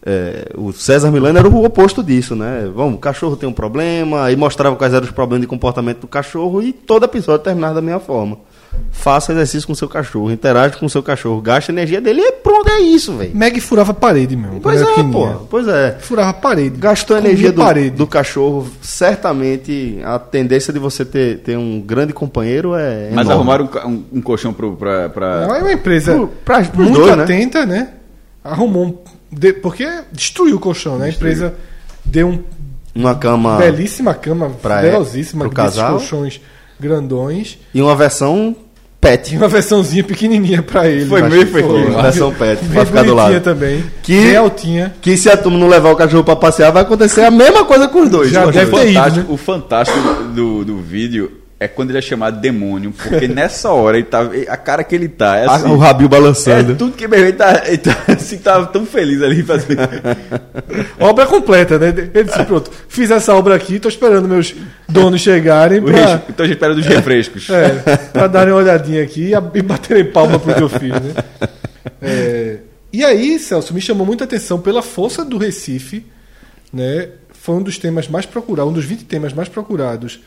é, 0.06 0.50
o 0.56 0.72
César 0.72 1.12
Milano 1.12 1.38
era 1.40 1.48
o 1.48 1.64
oposto 1.66 2.04
disso, 2.04 2.36
né? 2.36 2.70
Vamos, 2.74 2.96
o 2.96 2.98
cachorro 3.00 3.36
tem 3.36 3.48
um 3.50 3.54
problema, 3.54 4.24
aí 4.26 4.36
mostrava 4.36 4.76
quais 4.76 4.94
eram 4.94 5.06
os 5.06 5.12
problemas 5.12 5.42
de 5.42 5.48
comportamento 5.48 6.02
do 6.02 6.08
cachorro 6.08 6.62
e 6.62 6.72
todo 6.72 7.04
episódio 7.04 7.44
terminava 7.44 7.76
da 7.76 7.82
mesma 7.82 8.00
forma. 8.00 8.38
Faça 8.92 9.32
exercício 9.32 9.66
com 9.66 9.74
o 9.74 9.76
seu 9.76 9.90
cachorro, 9.90 10.30
interage 10.32 10.78
com 10.78 10.86
o 10.86 10.90
seu 10.90 11.02
cachorro, 11.02 11.42
gaste 11.42 11.72
a 11.72 11.74
energia 11.74 12.00
dele 12.00 12.22
e 12.22 12.32
pronto, 12.32 12.70
é 12.70 12.80
isso, 12.80 13.14
velho. 13.18 13.36
Meg 13.36 13.60
furava 13.60 13.92
parede 13.92 14.36
mesmo. 14.36 14.60
Pois 14.62 14.80
é, 14.80 14.86
pô. 15.12 15.28
Pois 15.50 15.68
é. 15.68 15.98
Furava 16.00 16.32
parede. 16.34 16.78
Gastou 16.78 17.18
energia 17.18 17.52
do, 17.52 17.62
parede. 17.64 17.90
do 17.96 18.06
cachorro. 18.06 18.68
Certamente 18.82 20.00
a 20.04 20.20
tendência 20.20 20.72
de 20.72 20.78
você 20.80 21.04
ter, 21.04 21.40
ter 21.40 21.58
um 21.58 21.82
grande 21.82 22.14
companheiro 22.14 22.76
é. 22.76 23.10
Mas 23.14 23.26
enorme. 23.28 23.32
arrumaram 23.34 23.70
um, 23.86 23.90
um, 23.90 24.04
um 24.14 24.22
colchão 24.22 24.54
pro, 24.54 24.74
pra, 24.76 25.10
pra- 25.10 25.42
Ela 25.44 25.58
é 25.58 25.62
uma 25.64 25.74
empresa 25.74 26.14
Pro- 26.14 26.28
pra- 26.46 26.64
muito 26.76 26.94
dois, 26.94 27.18
né? 27.18 27.24
atenta, 27.24 27.66
né? 27.66 27.90
Arrumou 28.44 28.86
um. 28.86 29.16
De- 29.32 29.54
porque 29.54 29.88
destruiu 30.12 30.56
o 30.56 30.60
colchão, 30.60 30.98
né? 30.98 31.08
A 31.08 31.10
empresa 31.10 31.54
deu 32.06 32.28
um 32.30 32.44
uma 32.96 33.13
cama 33.13 33.58
belíssima 33.58 34.13
cama, 34.16 34.50
Pra- 34.62 34.78
poderosíssima, 34.78 35.46
pro 35.46 35.54
desses 35.54 35.76
casal? 35.76 35.92
colchões 35.98 36.42
grandões. 36.80 37.58
e 37.74 37.82
uma 37.82 37.96
versão 37.96 38.56
pet. 39.00 39.30
Tinha 39.30 39.40
uma 39.42 39.48
versãozinha 39.48 40.04
pequenininha 40.04 40.63
pra 40.63 40.88
ele. 40.88 41.06
Foi 41.06 41.22
meio 41.22 41.46
pequeno. 41.46 41.90
Uma 41.90 42.02
versão 42.02 42.34
pet, 42.34 42.60
Bem 42.63 42.74
pra 42.74 42.86
ficar 42.86 43.04
do 43.04 43.13
lado. 43.13 43.40
também. 43.42 43.84
Que- 44.02 44.20
Bem 44.20 44.36
altinha. 44.36 44.96
Que 45.02 45.16
se 45.16 45.30
a 45.30 45.38
turma 45.38 45.58
não 45.60 45.68
levar 45.68 45.92
o 45.92 45.96
cachorro 45.96 46.24
pra 46.24 46.36
passear, 46.36 46.72
vai 46.72 46.82
acontecer 46.82 47.22
a 47.22 47.30
mesma 47.32 47.63
coisa 47.66 47.88
com 47.88 48.02
os 48.02 48.10
dois. 48.10 48.32
Já 48.32 48.46
Com 48.46 48.52
deve 48.52 48.72
dois. 48.72 48.84
ter 48.84 48.90
ido, 48.92 48.96
fantástico, 49.00 49.28
né? 49.28 49.34
O 49.34 49.38
fantástico 49.38 50.00
do, 50.34 50.66
do 50.66 50.78
vídeo 50.80 51.32
é 51.60 51.67
quando 51.67 51.89
ele 51.89 51.98
é 51.98 52.02
chamado 52.02 52.39
demônio, 52.39 52.91
porque 52.91 53.26
nessa 53.30 53.72
hora 53.72 53.98
ele 53.98 54.06
tá, 54.06 54.22
a 54.48 54.58
cara 54.58 54.84
que 54.84 54.93
ele 54.93 55.08
tá, 55.08 55.38
é 55.38 55.46
assim, 55.50 55.70
o 55.70 55.78
rabinho 55.78 56.06
é 56.06 56.10
balançando. 56.10 56.76
tudo 56.76 56.96
que 56.96 57.06
ele 57.06 57.34
tá, 57.34 57.63
ele 57.65 57.78
tá, 57.80 57.98
assim, 58.13 58.38
tá 58.38 58.63
tão 58.67 58.86
feliz 58.86 59.22
ali 59.24 59.41
fazendo. 59.41 59.80
Obra 61.00 61.26
completa, 61.26 61.80
né? 61.80 61.88
Ele 62.13 62.24
disse, 62.26 62.43
pronto, 62.46 62.72
fiz 62.88 63.10
essa 63.10 63.34
obra 63.34 63.56
aqui, 63.56 63.80
tô 63.80 63.88
esperando 63.89 64.28
meus 64.28 64.54
donos 64.88 65.22
chegarem 65.22 65.82
pra, 65.82 65.91
res- 65.91 66.22
Então 66.30 66.43
a 66.43 66.48
gente 66.48 66.58
espera 66.58 66.76
dos 66.76 66.86
refrescos. 66.86 67.50
é, 67.50 67.98
pra 68.13 68.28
darem 68.28 68.54
uma 68.54 68.60
olhadinha 68.62 69.02
aqui 69.04 69.32
e 69.32 69.58
e 69.58 69.62
baterem 69.62 70.06
palma 70.06 70.38
pro 70.39 70.54
que 70.54 70.62
eu 70.62 70.70
fiz, 70.70 70.91
né? 70.91 71.13
É, 72.02 72.58
e 72.93 73.04
aí, 73.04 73.39
Celso, 73.39 73.74
me 73.74 73.82
chamou 73.82 74.06
muita 74.06 74.24
atenção 74.24 74.60
pela 74.60 74.82
força 74.82 75.24
do 75.26 75.38
Recife, 75.38 76.06
né? 76.72 77.10
Foi 77.34 77.56
um 77.56 77.62
dos 77.63 77.78
temas 77.78 78.08
mais 78.08 78.26
procurados, 78.26 78.72
um 78.72 78.74
dos 78.76 78.86
20 78.86 79.06
temas 79.06 79.34
mais 79.34 79.48
procurados 79.50 80.20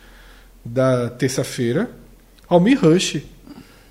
da 0.64 1.08
terça-feira. 1.10 1.90
Almir 2.48 2.80
Rush, 2.80 3.18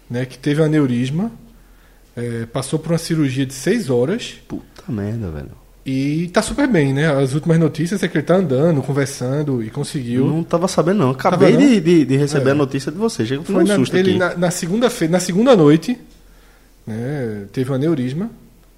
né? 0.10 0.26
Que 0.26 0.38
teve 0.38 0.62
um 0.62 0.66
aneurisma, 0.66 1.32
é, 2.16 2.46
passou 2.46 2.78
por 2.80 2.92
uma 2.92 2.98
cirurgia 2.98 3.46
de 3.46 3.54
6 3.54 3.90
horas. 3.90 4.36
Puta 4.48 4.84
merda, 4.90 5.30
velho. 5.30 5.52
E 5.86 6.28
tá 6.34 6.42
super 6.42 6.68
bem, 6.68 6.94
né? 6.94 7.08
As 7.12 7.34
últimas 7.34 7.58
notícias 7.58 8.04
é 8.04 8.08
que 8.08 8.18
ele 8.18 8.26
tá 8.26 8.36
andando, 8.36 8.82
conversando 8.84 9.64
e 9.64 9.70
conseguiu. 9.72 10.26
Eu 10.28 10.32
não 10.32 10.44
tava 10.44 10.68
sabendo, 10.68 11.00
não. 11.00 11.12
Acabei 11.12 11.54
Tava 11.54 11.64
não? 11.64 11.70
de, 11.72 11.80
de, 11.80 12.06
de 12.06 12.18
receber 12.18 12.50
É. 12.50 12.52
a 12.52 12.56
notícia 12.56 12.92
de 12.92 12.98
você. 12.98 13.26
Chega 13.26 13.42
Foi 13.44 13.64
um 13.64 13.68
na, 13.68 13.76
susto 13.76 13.96
ele 13.98 14.12
aqui. 14.12 14.20
na, 14.20 14.36
na 14.36 14.52
segunda-feira, 14.52 15.12
na 15.14 15.20
segunda 15.20 15.56
noite, 15.56 15.98
né? 16.86 17.46
Teve 17.52 17.72
um 17.72 17.76
aneurisma, 17.76 18.30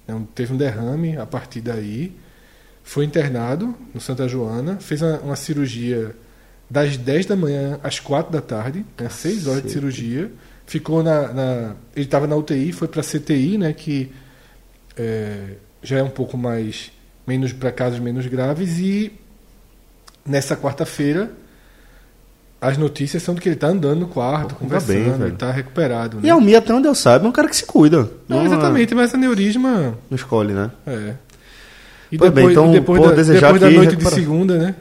né, 0.06 0.20
teve 0.34 0.54
um 0.54 0.56
derrame 0.56 1.16
a 1.16 1.26
partir 1.26 1.60
daí. 1.60 2.12
Foi 2.84 3.04
internado 3.04 3.74
no 3.92 4.00
Santa 4.00 4.26
Joana, 4.26 4.78
fez 4.80 5.02
uma, 5.02 5.18
uma 5.18 5.36
cirurgia 5.36 6.14
das 6.72 6.96
10 6.96 7.26
da 7.26 7.36
manhã 7.36 7.78
às 7.82 8.00
4 8.00 8.32
da 8.32 8.40
tarde, 8.40 8.82
né, 8.98 9.06
6 9.10 9.46
horas 9.46 9.62
de 9.62 9.70
cirurgia. 9.70 10.30
Ficou 10.66 11.02
na. 11.02 11.30
na- 11.32 11.74
ele 11.94 12.06
estava 12.06 12.26
na 12.26 12.34
UTI, 12.34 12.72
foi 12.72 12.88
para 12.88 13.02
CTI, 13.02 13.58
né? 13.58 13.74
Que 13.74 14.10
é, 14.96 15.56
já 15.82 15.98
é 15.98 16.02
um 16.02 16.08
pouco 16.08 16.38
mais 16.38 16.90
menos 17.26 17.52
para 17.52 17.70
casos 17.70 17.98
menos 17.98 18.26
graves 18.26 18.78
e 18.78 19.12
nessa 20.26 20.56
quarta-feira 20.56 21.30
as 22.60 22.78
notícias 22.78 23.22
são 23.22 23.34
de 23.34 23.40
que 23.40 23.48
ele 23.48 23.56
está 23.56 23.66
andando 23.66 24.00
no 24.00 24.06
quarto, 24.08 24.54
Pô, 24.54 24.62
ainda 24.64 24.76
conversando, 24.80 25.18
bem, 25.18 25.32
está 25.32 25.50
recuperado. 25.50 26.18
E 26.20 26.26
Né? 26.26 26.30
Almir, 26.30 26.56
até 26.56 26.72
onde 26.72 26.86
eu 26.86 26.94
saiba, 26.94 27.26
é 27.26 27.28
um 27.28 27.32
cara 27.32 27.48
que 27.48 27.56
se 27.56 27.66
cuida. 27.66 28.08
Não, 28.28 28.46
exatamente, 28.46 28.94
mas 28.94 29.12
aneurisma 29.12 29.98
Não 30.08 30.14
escolhe, 30.16 30.52
né? 30.54 30.70
é. 30.86 31.14
E 32.10 32.16
Pois 32.18 32.30
bem, 32.32 32.50
então, 32.50 32.70
depois, 32.70 33.02
da, 33.02 33.08
depois 33.10 33.60
da 33.60 33.68
noite 33.70 33.96
de 33.96 34.08
segunda, 34.10 34.58
né? 34.58 34.74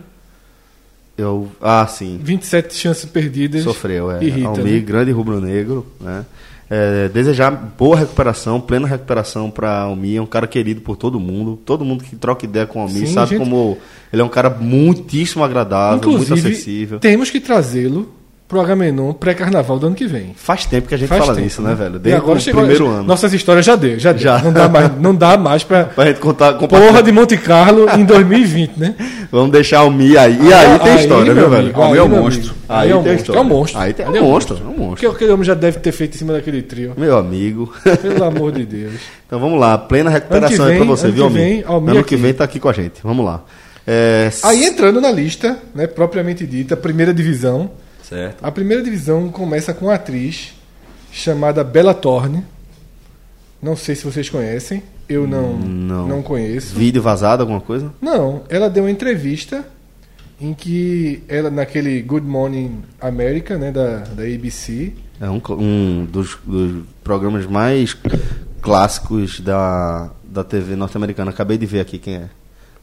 Eu, 1.21 1.47
ah, 1.61 1.85
sim. 1.87 2.19
27 2.21 2.73
chances 2.73 3.05
perdidas. 3.05 3.63
Sofreu, 3.63 4.11
é. 4.11 4.23
Irrita, 4.23 4.47
Almir, 4.49 4.73
né? 4.73 4.79
grande 4.79 5.11
rubro-negro, 5.11 5.85
né? 5.99 6.25
É, 6.73 7.09
desejar 7.09 7.51
boa 7.51 7.97
recuperação, 7.97 8.61
plena 8.61 8.87
recuperação 8.87 9.51
para 9.51 9.81
Almir, 9.81 10.17
é 10.17 10.21
um 10.21 10.25
cara 10.25 10.47
querido 10.47 10.79
por 10.79 10.95
todo 10.95 11.19
mundo. 11.19 11.59
Todo 11.65 11.83
mundo 11.83 12.01
que 12.03 12.15
troca 12.15 12.45
ideia 12.45 12.65
com 12.65 12.79
o 12.79 12.83
Almir 12.83 13.07
Sim, 13.07 13.13
sabe 13.13 13.31
gente- 13.31 13.39
como 13.39 13.77
ele 14.11 14.21
é 14.21 14.25
um 14.25 14.29
cara 14.29 14.49
muitíssimo 14.49 15.43
agradável, 15.43 16.09
muito 16.09 16.23
Inclusive, 16.23 16.49
acessível. 16.51 16.99
temos 16.99 17.29
que 17.29 17.41
trazê-lo 17.41 18.09
pro 18.51 18.59
Agamenon 18.59 19.13
pré-carnaval 19.13 19.79
do 19.79 19.87
ano 19.87 19.95
que 19.95 20.05
vem. 20.05 20.33
Faz 20.35 20.65
tempo 20.65 20.89
que 20.89 20.93
a 20.93 20.97
gente 20.97 21.07
Faz 21.07 21.21
fala 21.21 21.33
tempo, 21.35 21.47
disso, 21.47 21.61
né, 21.61 21.73
velho? 21.73 21.95
E 21.95 21.99
Desde 21.99 22.19
agora 22.21 22.37
o 22.37 22.41
chegou 22.41 22.59
primeiro 22.63 22.85
ano. 22.89 23.03
Nossas 23.03 23.31
histórias 23.31 23.65
já 23.65 23.77
deu, 23.77 23.97
já 23.97 24.11
deu. 24.11 24.21
Já. 24.21 24.39
Não 24.39 24.51
dá 24.51 24.67
mais, 24.67 24.91
não 24.99 25.15
dá 25.15 25.37
mais 25.37 25.63
pra 25.63 25.85
Pra 25.95 26.05
gente 26.07 26.19
contar, 26.19 26.53
Porra 26.55 27.01
de 27.01 27.13
Monte 27.13 27.37
Carlo 27.37 27.85
em 27.97 28.03
2020, 28.03 28.73
né? 28.77 28.93
Vamos 29.31 29.51
deixar 29.53 29.83
o 29.85 29.89
Mi 29.89 30.17
aí. 30.17 30.37
E 30.43 30.53
aí, 30.53 30.77
tem 30.79 30.95
história, 30.97 31.33
meu 31.33 31.43
viu, 31.43 31.49
velho? 31.49 31.63
amigo, 31.63 31.79
O 31.81 31.91
meu 31.91 32.03
é 32.05 32.07
meu 32.09 32.21
monstro. 32.21 32.53
Aí 32.67 32.87
Aí 32.87 32.91
é 32.91 32.95
um 32.95 33.03
tem 33.03 33.11
monstro. 33.13 33.21
história. 33.21 33.39
É 33.39 33.41
um 33.41 33.45
monstro. 33.45 33.79
Aí 33.79 33.93
tem- 33.93 34.05
é 34.05 34.09
um 34.09 34.23
monstro, 34.25 34.57
é 34.57 34.67
um 34.67 34.77
monstro. 34.77 34.95
Que 34.97 35.05
aquele 35.15 35.31
homem 35.31 35.45
já 35.45 35.53
deve 35.53 35.79
ter 35.79 35.91
feito 35.93 36.15
em 36.15 36.17
cima 36.17 36.33
daquele 36.33 36.61
trio. 36.61 36.93
Meu 36.97 37.17
amigo. 37.17 37.73
Pelo 38.01 38.23
amor 38.25 38.51
de 38.51 38.65
Deus. 38.65 38.95
Então 39.27 39.39
vamos 39.39 39.57
lá, 39.61 39.77
plena 39.77 40.09
recuperação 40.09 40.49
que 40.57 40.61
aí 40.63 40.75
pra 40.77 40.79
vem- 40.79 40.87
você, 40.87 41.09
viu, 41.09 41.29
vem, 41.29 41.63
Almir? 41.65 41.95
Ano 41.95 42.03
que 42.03 42.17
vem 42.17 42.33
tá 42.33 42.43
aqui 42.43 42.59
com 42.59 42.67
a 42.67 42.73
gente. 42.73 42.95
Vamos 43.01 43.25
lá. 43.25 43.41
É, 43.87 44.29
Aí 44.43 44.65
entrando 44.65 44.99
na 44.99 45.09
lista, 45.09 45.57
né, 45.73 45.87
propriamente 45.87 46.45
dita, 46.45 46.75
primeira 46.75 47.13
divisão. 47.13 47.71
Certo. 48.11 48.43
A 48.45 48.51
primeira 48.51 48.83
divisão 48.83 49.29
começa 49.29 49.73
com 49.73 49.85
uma 49.85 49.93
atriz 49.95 50.53
chamada 51.13 51.63
Bella 51.63 51.93
Thorne. 51.93 52.43
Não 53.61 53.75
sei 53.77 53.95
se 53.95 54.03
vocês 54.03 54.29
conhecem. 54.29 54.83
Eu 55.07 55.25
não, 55.25 55.57
Não. 55.57 56.07
não 56.07 56.21
conheço. 56.21 56.75
vídeo 56.75 57.01
vazado, 57.01 57.41
alguma 57.41 57.61
coisa? 57.61 57.93
Não, 58.01 58.43
ela 58.49 58.69
deu 58.69 58.83
uma 58.83 58.91
entrevista 58.91 59.65
em 60.41 60.53
que 60.53 61.23
ela, 61.29 61.49
naquele 61.49 62.01
Good 62.01 62.25
Morning 62.25 62.81
America, 62.99 63.57
né, 63.57 63.71
da, 63.71 63.99
da 63.99 64.23
ABC, 64.23 64.91
É 65.21 65.29
um, 65.29 65.41
um 65.51 66.05
dos, 66.05 66.37
dos 66.45 66.83
programas 67.03 67.45
mais 67.45 67.95
clássicos 68.61 69.39
da, 69.39 70.09
da 70.23 70.43
TV 70.43 70.75
norte-americana. 70.75 71.31
Acabei 71.31 71.57
de 71.57 71.65
ver 71.65 71.79
aqui 71.79 71.97
quem 71.97 72.15
é. 72.15 72.29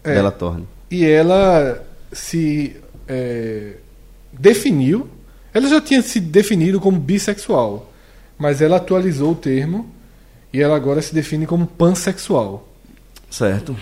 É. 0.04 0.14
Bela 0.14 0.30
Thorne. 0.30 0.66
e 0.90 1.04
ela 1.04 1.84
se 2.12 2.76
é, 3.06 3.72
definiu. 4.32 5.08
Ela 5.52 5.68
já 5.68 5.80
tinha 5.80 6.02
se 6.02 6.20
definido 6.20 6.78
como 6.80 6.98
bissexual, 6.98 7.92
mas 8.38 8.60
ela 8.60 8.76
atualizou 8.76 9.32
o 9.32 9.36
termo 9.36 9.88
e 10.52 10.60
ela 10.62 10.76
agora 10.76 11.00
se 11.02 11.14
define 11.14 11.46
como 11.46 11.66
pansexual. 11.66 12.68
Certo. 13.30 13.76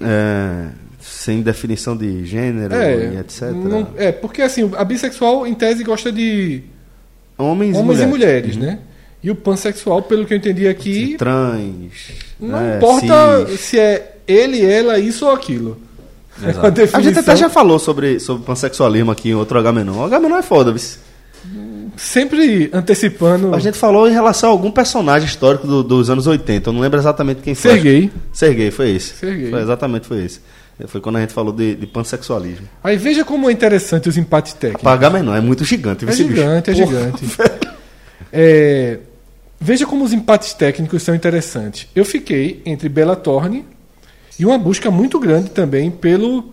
É, 0.00 0.68
sem 1.00 1.42
definição 1.42 1.96
de 1.96 2.24
gênero 2.24 2.74
É, 2.74 3.14
e 3.14 3.18
etc. 3.18 3.50
não- 3.50 3.88
é, 3.96 4.12
porque 4.12 4.42
assim, 4.42 4.70
a 4.76 4.84
bissexual 4.84 5.46
em 5.46 5.54
tese 5.54 5.82
gosta 5.82 6.12
de 6.12 6.62
Homens, 7.36 7.76
homens 7.76 8.00
e 8.00 8.06
mulheres, 8.06 8.54
Uhum. 8.56 8.62
né? 8.62 8.78
E 9.22 9.30
o 9.30 9.34
pansexual, 9.36 10.02
pelo 10.02 10.26
que 10.26 10.34
eu 10.34 10.38
entendi 10.38 10.68
aqui, 10.68 11.16
Trans. 11.16 12.12
não 12.38 12.60
né, 12.60 12.76
importa 12.76 13.46
cis. 13.48 13.60
se 13.60 13.78
é 13.78 14.16
ele, 14.26 14.64
ela, 14.64 14.98
isso 14.98 15.26
ou 15.26 15.32
aquilo. 15.32 15.80
É 16.42 16.96
A 16.96 17.00
gente 17.00 17.18
até 17.18 17.36
já 17.36 17.48
falou 17.50 17.78
sobre, 17.78 18.18
sobre 18.18 18.44
pansexualismo 18.44 19.10
aqui 19.10 19.30
em 19.30 19.34
outro 19.34 19.58
H-Menon. 19.58 19.98
O 19.98 20.04
H-Menon 20.04 20.36
é 20.38 20.42
foda, 20.42 20.72
vice. 20.72 20.98
Sempre 21.96 22.70
antecipando 22.72 23.54
A 23.54 23.58
gente 23.58 23.76
falou 23.76 24.08
em 24.08 24.12
relação 24.12 24.48
a 24.48 24.52
algum 24.52 24.70
personagem 24.70 25.28
histórico 25.28 25.66
do- 25.66 25.82
dos 25.82 26.08
anos 26.08 26.26
80. 26.26 26.70
Eu 26.70 26.72
não 26.72 26.80
lembro 26.80 26.98
exatamente 26.98 27.42
quem 27.42 27.54
foi. 27.54 27.72
Serguei. 27.72 28.10
Serguei, 28.32 28.70
foi 28.70 28.90
esse. 28.92 29.14
Serguei. 29.14 29.50
Foi 29.50 29.60
exatamente 29.60 30.06
foi 30.06 30.24
esse. 30.24 30.40
Foi 30.86 31.00
quando 31.00 31.16
a 31.16 31.20
gente 31.20 31.32
falou 31.34 31.52
de, 31.52 31.74
de 31.74 31.86
pansexualismo. 31.86 32.66
Aí 32.82 32.96
veja 32.96 33.24
como 33.24 33.48
é 33.48 33.52
interessante 33.52 34.08
os 34.08 34.16
empates 34.16 34.54
técnicos. 34.54 34.82
Para 34.82 34.92
H-Menon 34.94 35.34
é 35.34 35.40
muito 35.40 35.64
gigante. 35.64 36.04
É 36.04 36.08
vice, 36.08 36.24
bicho. 36.24 36.36
gigante, 36.40 36.70
é 36.70 36.74
Porra, 36.74 36.86
gigante. 36.86 37.24
É, 38.34 38.98
veja 39.60 39.84
como 39.84 40.02
os 40.04 40.12
empates 40.14 40.54
técnicos 40.54 41.02
são 41.02 41.14
interessantes. 41.14 41.86
Eu 41.94 42.02
fiquei 42.04 42.62
entre 42.64 42.88
Bela 42.88 43.14
Thorne 43.14 43.66
e 44.38 44.44
uma 44.44 44.58
busca 44.58 44.90
muito 44.90 45.18
grande 45.18 45.50
também 45.50 45.90
pelo 45.90 46.52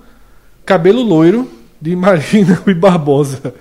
cabelo 0.65 1.01
loiro 1.01 1.49
de 1.81 1.95
Marina 1.97 2.55
Rui 2.55 2.73
Barbosa. 2.73 3.53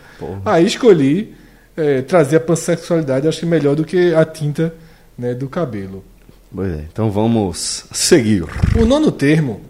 Aí 0.45 0.67
escolhi 0.67 1.35
é, 1.77 2.03
trazer 2.03 2.37
a 2.37 2.41
pansexualidade, 2.41 3.29
acho 3.29 3.41
que 3.41 3.47
melhor 3.47 3.77
do 3.77 3.85
que 3.85 4.15
a 4.15 4.25
tinta 4.25 4.75
né, 5.17 5.35
do 5.35 5.49
cabelo. 5.49 6.05
Pois 6.55 6.73
é, 6.73 6.85
então 6.93 7.11
vamos 7.11 7.85
seguir. 7.93 8.45
O 8.77 8.85
nono 8.85 9.13
termo, 9.13 9.61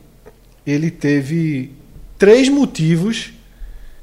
ele 0.66 0.90
teve 0.90 1.72
três 2.16 2.48
motivos 2.48 3.32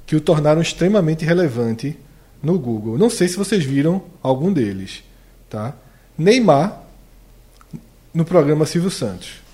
que 0.05 0.15
o 0.15 0.21
tornaram 0.21 0.61
extremamente 0.61 1.25
relevante 1.25 1.97
no 2.43 2.59
Google. 2.59 2.97
Não 2.97 3.09
sei 3.09 3.27
se 3.27 3.37
vocês 3.37 3.63
viram 3.63 4.03
algum 4.21 4.53
deles, 4.53 5.03
tá? 5.49 5.73
Neymar 6.17 6.83
no 8.13 8.23
programa 8.23 8.65
Silvio 8.65 8.91
Santos. 8.91 9.44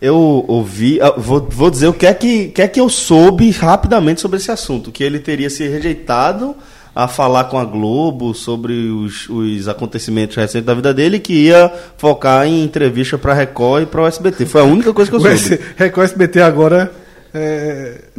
Eu 0.00 0.44
ouvi, 0.46 1.00
ah, 1.00 1.12
vou, 1.16 1.40
vou 1.50 1.70
dizer 1.70 1.88
o 1.88 1.92
que 1.92 2.06
é 2.06 2.14
que, 2.14 2.48
que 2.48 2.62
é 2.62 2.68
que 2.68 2.78
eu 2.80 2.88
soube 2.88 3.50
rapidamente 3.50 4.20
sobre 4.20 4.36
esse 4.36 4.50
assunto, 4.50 4.92
que 4.92 5.02
ele 5.02 5.18
teria 5.18 5.50
se 5.50 5.66
rejeitado 5.66 6.54
a 6.94 7.08
falar 7.08 7.44
com 7.44 7.58
a 7.58 7.64
Globo 7.64 8.32
sobre 8.34 8.72
os, 8.90 9.28
os 9.28 9.66
acontecimentos 9.68 10.36
recentes 10.36 10.64
da 10.66 10.74
vida 10.74 10.94
dele, 10.94 11.18
que 11.18 11.32
ia 11.32 11.72
focar 11.96 12.46
em 12.46 12.62
entrevista 12.62 13.18
para 13.18 13.34
Record 13.34 13.82
e 13.84 13.86
para 13.86 14.02
o 14.02 14.06
SBT. 14.06 14.46
Foi 14.46 14.60
a 14.60 14.64
única 14.64 14.92
coisa 14.92 15.10
que 15.10 15.16
eu 15.16 15.20
soube. 15.20 15.34
S- 15.34 15.60
Record 15.76 16.04
SBT 16.06 16.40
agora 16.42 16.92
é, 17.34 18.00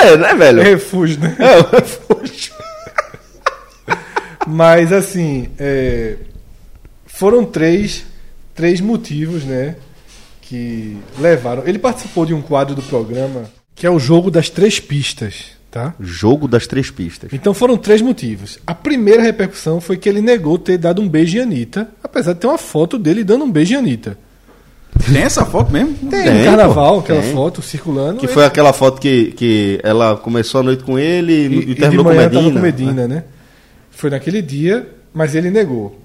é, 0.00 0.16
né, 0.16 0.34
velho? 0.34 0.62
refúgio, 0.62 1.20
né? 1.20 1.36
É, 1.38 1.58
o 1.58 1.62
refúgio. 1.70 2.52
Mas 4.46 4.92
assim, 4.92 5.48
é, 5.58 6.16
foram 7.06 7.44
três, 7.44 8.04
três 8.58 8.80
motivos, 8.80 9.44
né, 9.44 9.76
que 10.42 10.96
levaram. 11.18 11.62
Ele 11.66 11.78
participou 11.78 12.26
de 12.26 12.34
um 12.34 12.42
quadro 12.42 12.74
do 12.74 12.82
programa 12.82 13.44
que 13.74 13.86
é 13.86 13.90
o 13.90 13.98
jogo 14.00 14.28
das 14.28 14.50
três 14.50 14.80
pistas, 14.80 15.52
tá? 15.70 15.94
Jogo 16.00 16.48
das 16.48 16.66
três 16.66 16.90
pistas. 16.90 17.30
Então 17.32 17.54
foram 17.54 17.76
três 17.76 18.02
motivos. 18.02 18.58
A 18.66 18.74
primeira 18.74 19.22
repercussão 19.22 19.80
foi 19.80 19.96
que 19.96 20.08
ele 20.08 20.20
negou 20.20 20.58
ter 20.58 20.76
dado 20.76 21.00
um 21.00 21.08
beijo 21.08 21.38
em 21.38 21.40
Anitta, 21.42 21.88
apesar 22.02 22.32
de 22.32 22.40
ter 22.40 22.48
uma 22.48 22.58
foto 22.58 22.98
dele 22.98 23.22
dando 23.22 23.44
um 23.44 23.50
beijo 23.52 23.74
em 23.74 23.76
Anitta. 23.76 24.18
Tem 25.12 25.22
essa 25.22 25.46
foto 25.46 25.72
mesmo? 25.72 25.94
Tem, 26.10 26.24
Tem, 26.24 26.38
no 26.38 26.44
carnaval, 26.44 26.94
pô, 26.94 27.00
aquela 27.00 27.22
tem. 27.22 27.32
foto 27.32 27.62
circulando. 27.62 28.18
Que 28.18 28.26
ele- 28.26 28.32
foi 28.32 28.44
aquela 28.44 28.72
foto 28.72 29.00
que, 29.00 29.26
que 29.36 29.78
ela 29.84 30.16
começou 30.16 30.58
a 30.60 30.64
noite 30.64 30.82
com 30.82 30.98
ele 30.98 31.32
e, 31.32 31.36
e, 31.36 31.54
e 31.54 31.60
e 31.60 31.64
de 31.66 31.74
terminou 31.76 32.04
com 32.04 32.10
manhã 32.10 32.22
Medina. 32.22 32.42
tava 32.42 32.54
com 32.54 32.60
Medina, 32.60 33.06
né? 33.06 33.24
Foi 33.92 34.10
naquele 34.10 34.42
dia, 34.42 34.88
mas 35.14 35.36
ele 35.36 35.50
negou. 35.52 36.00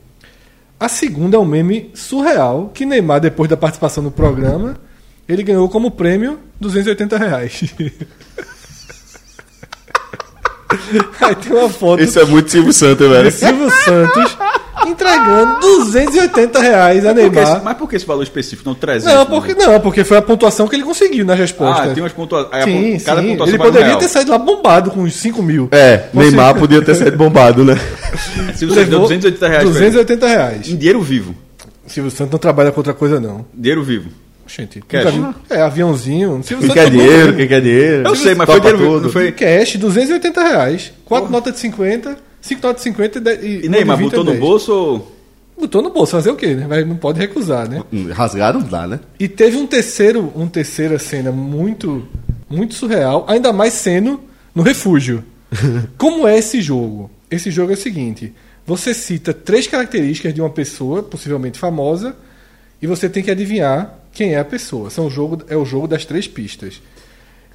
A 0.84 0.89
segunda 0.89 1.38
é 1.38 1.39
um 1.39 1.46
meme 1.46 1.91
surreal 1.93 2.69
que 2.74 2.86
Neymar, 2.86 3.22
depois 3.22 3.50
da 3.50 3.56
participação 3.56 4.04
no 4.04 4.12
programa, 4.12 4.76
ele 5.30 5.41
ganhou 5.41 5.69
como 5.69 5.89
prêmio 5.89 6.38
280 6.60 7.17
reais. 7.17 7.63
Aí 11.22 11.36
tem 11.36 11.54
uma 11.54 11.69
foto 11.69 12.04
Isso 12.04 12.19
é 12.19 12.26
muito 12.26 12.52
Silvio 12.52 12.74
Santos, 12.74 13.10
velho. 13.10 13.32
Silvio 13.32 13.72
Santos 13.72 14.38
entregando 14.88 15.60
280 15.60 16.60
reais 16.60 17.06
a 17.06 17.13
Por 17.13 17.15
que 17.15 17.22
esse- 17.28 17.36
Neymar. 17.46 17.63
mas 17.63 17.78
por 17.78 17.89
que 17.89 17.96
esse 17.96 18.06
valor 18.06 18.24
específico? 18.24 18.67
Não 18.67 18.76
300? 18.76 19.13
Não, 19.13 19.26
porque 19.26 19.54
não, 19.54 19.80
porque 19.80 20.04
foi 20.04 20.17
a 20.17 20.22
pontuação 20.22 20.67
que 20.67 20.76
ele 20.76 20.84
conseguiu 20.84 21.26
nas 21.26 21.38
respostas. 21.38 21.89
Ah, 21.89 21.93
tem 21.93 22.04
umas 22.04 22.13
pontuações. 22.13 22.63
Sim, 22.63 23.00
cada 23.06 23.22
sim. 23.22 23.30
pontuação 23.30 23.54
Ele 23.56 23.62
um 23.63 23.65
poderia 23.65 23.96
ter 23.98 24.08
saído 24.08 24.32
lá 24.32 24.38
bombado 24.38 24.91
com 24.91 25.02
uns 25.02 25.15
5 25.15 25.41
mil. 25.43 25.67
É, 25.72 26.06
Você- 26.13 26.19
Neymar 26.30 26.56
podia 26.56 26.82
ter 26.82 26.96
sido 26.96 27.17
bombado, 27.17 27.63
né? 27.63 27.80
Se 28.56 28.65
você 28.65 28.86
deu 28.86 29.00
280 29.02 29.48
reais 29.48 29.63
pra 29.63 29.69
ele. 29.72 29.80
280 29.80 30.28
reais. 30.28 30.67
Em 30.69 30.76
dinheiro 30.76 31.02
vivo. 31.02 31.36
Silvio 31.88 32.12
Santos 32.12 32.32
não 32.32 32.39
trabalha 32.39 32.72
com 32.72 32.80
outra 32.80 32.93
coisa, 32.93 33.19
não. 33.19 33.46
Dinheiro 33.54 33.84
vivo. 33.84 34.10
Gente, 34.46 34.82
Cash. 34.88 35.13
nunca 35.15 35.36
É, 35.50 35.62
aviãozinho. 35.62 36.41
Silvio 36.43 36.67
Quem 36.67 36.76
Santos 36.76 36.84
quer 36.84 36.89
dinheiro, 36.91 37.34
quem 37.34 37.48
quer 37.48 37.62
dinheiro. 37.62 38.08
Eu 38.08 38.15
sei, 38.15 38.36
mas 38.36 38.46
foi 38.50 38.60
dinheiro 38.60 38.78
tudo. 38.78 39.10
Foi... 39.10 39.32
Cash, 39.32 39.78
280 39.78 40.41
reais. 40.43 40.91
Quatro 41.06 41.32
notas 41.32 41.54
de 41.54 41.60
50, 41.60 42.17
cinco 42.43 42.62
notas 42.67 42.84
de 42.84 42.89
50 42.89 43.17
e, 43.17 43.21
de- 43.21 43.47
e 43.47 43.65
E 43.65 43.69
Neymar 43.69 43.95
uma 43.95 43.97
de 43.97 44.03
20 44.03 44.10
botou 44.12 44.23
no 44.23 44.32
10. 44.32 44.39
bolso 44.43 44.73
ou... 44.73 45.12
Botou 45.60 45.82
no 45.82 45.89
bolso, 45.91 46.12
fazer 46.13 46.32
o 46.32 46.36
quê, 46.36 46.53
né? 46.56 46.67
Vai, 46.67 46.84
não 46.84 46.95
pode 46.97 47.19
recusar, 47.19 47.69
né? 47.69 47.84
Hum, 47.93 48.12
Rasgar 48.12 48.53
não 48.53 48.62
dá, 48.62 48.88
né? 48.88 48.99
E 49.19 49.27
teve 49.27 49.56
um 49.58 49.67
terceiro, 49.67 50.32
um 50.36 50.47
terceira 50.47 50.97
cena 50.99 51.32
muito, 51.32 52.06
muito 52.49 52.73
surreal, 52.73 53.23
ainda 53.29 53.53
mais 53.53 53.73
sendo 53.73 54.19
no 54.53 54.62
refúgio. 54.63 55.23
Como 55.97 56.27
é 56.27 56.38
esse 56.39 56.60
jogo? 56.62 57.10
Esse 57.29 57.51
jogo 57.51 57.71
é 57.71 57.75
o 57.75 57.77
seguinte: 57.77 58.34
você 58.65 58.93
cita 58.95 59.32
três 59.32 59.67
características 59.67 60.34
de 60.34 60.41
uma 60.41 60.49
pessoa, 60.49 61.03
possivelmente 61.03 61.60
famosa, 61.60 62.15
e 62.82 62.88
você 62.88 63.08
tem 63.08 63.21
que 63.23 63.29
adivinhar 63.32 63.99
quem 64.12 64.34
é 64.34 64.39
a 64.39 64.45
pessoa. 64.45 64.89
São 64.89 65.06
o 65.06 65.10
jogo, 65.10 65.43
é 65.47 65.56
o 65.56 65.63
jogo 65.65 65.88
das 65.88 66.03
três 66.03 66.27
pistas. 66.27 66.82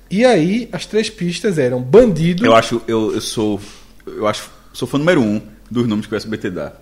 E 0.09 0.25
aí, 0.25 0.69
as 0.73 0.87
três 0.87 1.11
pistas 1.11 1.59
eram 1.59 1.81
bandido. 1.83 2.47
Eu 2.47 2.55
acho, 2.55 2.81
eu, 2.89 3.13
eu 3.13 3.21
sou... 3.21 3.61
Eu 4.07 4.27
acho... 4.27 4.51
Sou 4.73 4.87
fã 4.89 4.99
número 4.99 5.21
um 5.21 5.41
dos 5.71 5.87
nomes 5.87 6.07
que 6.07 6.15
o 6.15 6.17
SBT 6.17 6.51
dá. 6.51 6.73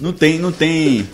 Não 0.00 0.12
tem, 0.12 0.38
não 0.38 0.52
tem... 0.52 1.08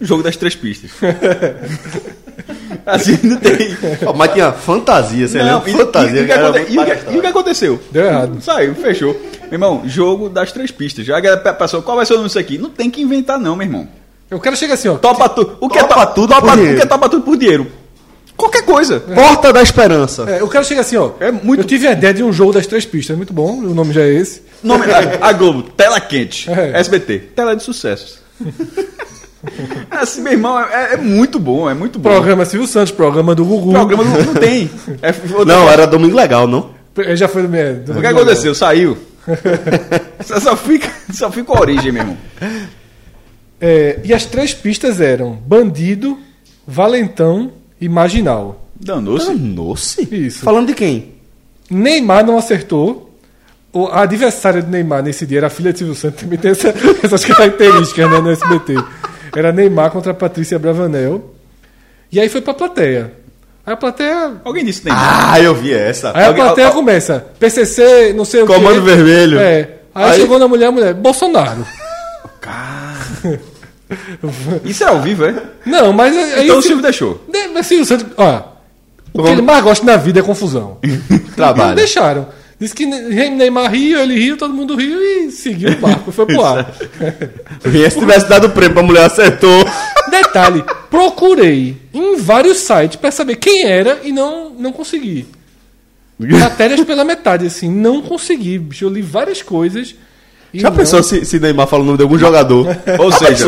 Jogo 0.00 0.22
das 0.22 0.36
três 0.36 0.54
pistas. 0.54 0.90
Assim, 2.84 3.18
não 3.22 3.36
tem... 3.38 3.76
Ó, 4.04 4.12
Mas 4.12 4.32
tinha 4.32 4.52
fantasia, 4.52 5.26
você 5.26 5.42
lembra? 5.42 5.70
e- 5.70 5.72
Fantasia. 5.72 6.20
e, 6.20 6.24
e, 6.24 6.26
o 6.26 6.26
e 6.68 6.78
o 6.78 6.84
que- 6.84 7.14
e 7.14 7.18
o 7.18 7.20
que 7.20 7.26
aconteceu? 7.26 7.80
Deu 7.90 8.04
errado. 8.06 8.40
Saiu, 8.42 8.74
fechou. 8.74 9.14
Meu 9.44 9.52
irmão, 9.52 9.82
jogo 9.86 10.28
das 10.28 10.52
três 10.52 10.70
pistas. 10.70 11.06
Já 11.06 11.16
a 11.18 11.52
passou, 11.54 11.82
qual 11.82 11.96
vai 11.96 12.04
ser 12.06 12.12
o 12.12 12.16
nome 12.16 12.28
disso 12.28 12.38
aqui? 12.38 12.58
Não 12.58 12.68
tem 12.70 12.90
que 12.90 13.00
inventar, 13.00 13.38
não, 13.38 13.56
meu 13.56 13.66
irmão. 13.66 13.88
Eu 14.30 14.38
quero 14.40 14.56
chegar 14.56 14.74
assim, 14.74 14.88
ó. 14.88 14.96
Topa 14.96 15.28
tudo. 15.28 15.56
O 15.60 15.68
que 15.68 15.78
Topa 15.78 16.02
é 16.02 16.06
to- 16.06 16.14
tudo 16.14 16.28
topa. 16.34 16.52
O 16.54 16.56
que 16.56 16.82
é 16.82 16.86
topa 16.86 17.08
tudo 17.08 17.22
por 17.22 17.36
dinheiro? 17.36 17.66
Qualquer 18.36 18.62
coisa. 18.64 19.00
Porta 19.00 19.52
da 19.52 19.62
Esperança. 19.62 20.24
É, 20.28 20.42
o 20.42 20.48
cara 20.48 20.64
chega 20.64 20.82
assim, 20.82 20.96
ó. 20.96 21.12
É 21.20 21.30
muito- 21.32 21.60
Eu 21.60 21.64
tive 21.64 21.86
a 21.86 21.92
ideia 21.92 22.12
de 22.12 22.22
um 22.22 22.32
jogo 22.32 22.52
das 22.52 22.66
três 22.66 22.84
pistas. 22.84 23.16
Muito 23.16 23.32
bom, 23.32 23.52
o 23.58 23.74
nome 23.74 23.92
já 23.94 24.02
é 24.02 24.12
esse. 24.12 24.42
Nome, 24.62 24.84
a, 24.92 25.18
a 25.28 25.32
Globo, 25.32 25.62
tela 25.62 25.98
quente. 26.00 26.50
É. 26.50 26.78
SBT, 26.80 27.18
tela 27.34 27.56
de 27.56 27.62
sucessos. 27.62 28.18
assim, 29.90 30.20
meu 30.20 30.32
irmão, 30.32 30.58
é, 30.60 30.94
é 30.94 30.96
muito 30.96 31.38
bom, 31.38 31.68
é 31.70 31.74
muito 31.74 31.98
bom. 31.98 32.10
Programa 32.10 32.44
Silvio 32.44 32.66
Santos, 32.68 32.92
programa 32.92 33.34
do 33.34 33.44
Gugu. 33.44 33.72
Programa 33.72 34.04
não, 34.04 34.22
não 34.24 34.34
tem. 34.34 34.70
É, 35.02 35.12
Não, 35.46 35.68
era 35.70 35.86
Domingo 35.86 36.16
Legal, 36.16 36.46
não? 36.46 36.70
É, 36.98 37.14
Já 37.16 37.28
foi 37.28 37.42
do 37.42 37.48
meu. 37.48 37.76
do- 37.76 37.98
O 37.98 38.00
que 38.00 38.06
aconteceu? 38.06 38.54
Saiu. 38.54 38.96
só, 40.24 40.38
só 40.40 40.56
fica, 40.56 40.90
só 41.12 41.30
fica 41.30 41.52
a 41.52 41.60
origem, 41.60 41.90
meu 41.92 42.02
irmão. 42.02 42.16
É, 43.60 44.00
e 44.04 44.12
as 44.12 44.24
três 44.26 44.52
pistas 44.54 45.00
eram 45.00 45.32
Bandido, 45.32 46.18
Valentão 46.66 47.52
e 47.80 47.88
Marginal. 47.88 48.66
Danou-se. 48.78 49.26
Danou-se? 49.26 50.08
Isso. 50.14 50.40
Falando 50.44 50.68
de 50.68 50.74
quem? 50.74 51.14
Neymar 51.70 52.24
não 52.24 52.36
acertou. 52.38 53.04
O, 53.72 53.86
a 53.88 54.02
adversária 54.02 54.62
do 54.62 54.70
Neymar 54.70 55.02
nesse 55.02 55.26
dia 55.26 55.38
era 55.38 55.46
a 55.48 55.50
filha 55.50 55.72
de 55.72 55.78
Silvio 55.78 55.94
Santos, 55.94 56.20
também 56.22 56.38
tem 56.38 56.50
essa- 56.52 56.72
essas 57.02 57.24
características 57.24 58.10
né, 58.10 58.18
no 58.20 58.30
SBT. 58.30 58.74
Era 59.34 59.52
Neymar 59.52 59.90
contra 59.90 60.12
a 60.12 60.14
Patrícia 60.14 60.58
Bravanel. 60.58 61.34
E 62.10 62.18
aí 62.20 62.28
foi 62.28 62.40
pra 62.40 62.54
plateia. 62.54 63.12
Aí 63.66 63.72
a 63.74 63.76
plateia. 63.76 64.34
Alguém 64.44 64.64
disse 64.64 64.84
Neymar. 64.84 65.32
Ah, 65.32 65.40
eu 65.40 65.54
vi 65.54 65.72
essa. 65.74 66.12
Aí 66.16 66.24
a 66.24 66.32
plateia 66.32 66.70
começa. 66.70 67.26
PCC, 67.38 68.12
não 68.14 68.24
sei 68.24 68.42
o 68.42 68.46
Comando 68.46 68.80
quê. 68.82 68.94
Vermelho. 68.94 69.38
É. 69.38 69.70
Aí, 69.94 70.10
Aí- 70.12 70.20
chegou 70.20 70.38
na 70.38 70.46
mulher, 70.48 70.66
a 70.66 70.72
mulher, 70.72 70.94
Bolsonaro. 70.94 71.66
Isso 74.64 74.82
é 74.84 74.88
ao 74.88 75.00
vivo, 75.00 75.24
é? 75.24 75.42
Não, 75.64 75.92
mas 75.92 76.16
aí. 76.16 76.44
Então 76.46 76.58
o 76.58 76.62
Silvio- 76.62 76.82
deixou. 76.82 77.24
De- 77.30 77.48
Mas 77.48 77.66
Silvio 77.66 77.86
Santos, 77.86 78.06
ó, 78.16 78.42
o 79.12 79.22
que 79.22 79.28
ele 79.30 79.42
mais 79.42 79.62
gosta 79.62 79.84
na 79.86 79.96
vida 79.96 80.20
é 80.20 80.22
confusão. 80.22 80.78
Trabalho. 81.36 81.68
Não 81.68 81.74
deixaram. 81.76 82.28
Disse 82.58 82.74
que 82.74 82.86
Ne- 82.86 83.28
Neymar 83.30 83.70
riu, 83.70 84.00
ele 84.00 84.14
riu, 84.18 84.36
todo 84.38 84.52
mundo 84.54 84.74
riu 84.76 84.98
e 85.00 85.30
seguiu 85.30 85.70
o 85.72 85.76
barco, 85.76 86.10
foi 86.10 86.24
pro 86.26 86.42
ar. 86.42 86.72
Se 87.90 87.98
tivesse 87.98 88.26
dado 88.28 88.48
prêmio 88.50 88.74
pra 88.74 88.82
mulher, 88.82 89.04
acertou. 89.04 89.64
Detalhe, 90.10 90.64
procurei 90.90 91.76
em 91.92 92.16
vários 92.16 92.58
sites 92.58 92.96
pra 92.96 93.10
saber 93.10 93.36
quem 93.36 93.64
era 93.64 94.00
e 94.04 94.10
não, 94.12 94.50
não 94.50 94.72
consegui. 94.72 95.26
Matérias 96.18 96.80
pela 96.82 97.04
metade, 97.04 97.44
assim, 97.46 97.70
não 97.70 98.00
consegui. 98.00 98.58
bicho. 98.58 98.86
Eu 98.86 98.88
li 98.90 99.02
várias 99.02 99.42
coisas. 99.42 99.94
E 100.52 100.60
Já 100.60 100.70
não- 100.70 100.76
pensou 100.76 101.02
se, 101.02 101.24
se 101.24 101.38
Neymar 101.38 101.66
fala 101.66 101.82
o 101.82 101.86
nome 101.86 101.98
de 101.98 102.02
algum 102.04 102.18
jogador? 102.18 102.66
Ou 102.98 103.12
seja, 103.12 103.46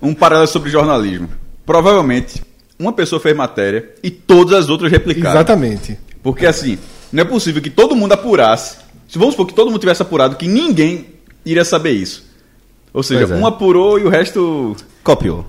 um 0.00 0.14
paralelo 0.14 0.46
sobre 0.48 0.70
jornalismo. 0.70 1.28
Provavelmente, 1.66 2.42
uma 2.78 2.92
pessoa 2.92 3.20
fez 3.20 3.34
matéria 3.36 3.90
e 4.02 4.10
todas 4.10 4.52
as 4.58 4.68
outras 4.68 4.90
replicaram. 4.90 5.36
Exatamente. 5.36 5.98
Porque 6.22 6.46
assim, 6.46 6.78
não 7.12 7.22
é 7.22 7.24
possível 7.24 7.60
que 7.62 7.70
todo 7.70 7.96
mundo 7.96 8.12
apurasse. 8.12 8.76
Se 9.08 9.18
vamos 9.18 9.34
supor 9.34 9.46
que 9.46 9.54
todo 9.54 9.70
mundo 9.70 9.80
tivesse 9.80 10.02
apurado, 10.02 10.36
que 10.36 10.46
ninguém 10.48 11.06
iria 11.44 11.64
saber 11.64 11.92
isso. 11.92 12.24
Ou 12.92 13.02
seja, 13.02 13.34
é. 13.34 13.36
um 13.36 13.46
apurou 13.46 13.98
e 13.98 14.04
o 14.04 14.08
resto 14.08 14.76
Copiou. 15.02 15.44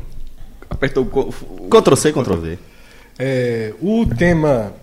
apertou 0.70 1.04
o- 1.04 1.68
Ctrl 1.70 1.96
C, 1.96 2.12
Ctrl 2.12 2.36
V. 2.36 2.58
É, 3.18 3.74
o 3.82 4.06
tema 4.06 4.74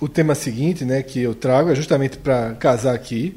o 0.00 0.08
tema 0.08 0.34
seguinte, 0.34 0.84
né, 0.84 1.00
que 1.00 1.20
eu 1.20 1.32
trago 1.32 1.70
é 1.70 1.76
justamente 1.76 2.16
para 2.18 2.54
casar 2.54 2.92
aqui 2.92 3.36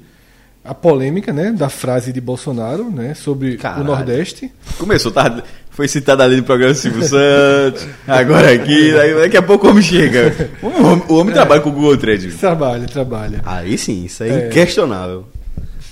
a 0.66 0.74
polêmica, 0.74 1.32
né, 1.32 1.52
da 1.52 1.70
frase 1.70 2.12
de 2.12 2.20
Bolsonaro, 2.20 2.90
né, 2.90 3.14
sobre 3.14 3.58
Caralho. 3.58 3.84
o 3.84 3.86
Nordeste. 3.86 4.52
Começou, 4.78 5.12
tá, 5.12 5.44
foi 5.70 5.88
citado 5.88 6.24
ali 6.24 6.38
no 6.38 6.44
programa 6.44 6.74
Silvio 6.74 7.04
Santos, 7.04 7.86
agora 8.08 8.52
aqui, 8.54 8.92
daqui 9.22 9.38
a 9.38 9.42
pouco 9.44 9.68
o 9.68 9.70
homem 9.70 9.84
chega. 9.84 10.50
O 10.62 10.68
homem, 10.68 11.04
o 11.08 11.16
homem 11.16 11.34
trabalha 11.34 11.62
com 11.62 11.70
o 11.70 11.72
Google 11.74 11.96
Trade. 11.98 12.30
Trabalha, 12.34 12.88
trabalha. 12.88 13.42
Aí 13.46 13.78
sim, 13.78 14.06
isso 14.06 14.24
é, 14.24 14.30
É. 14.30 14.48
inquestionável. 14.48 15.26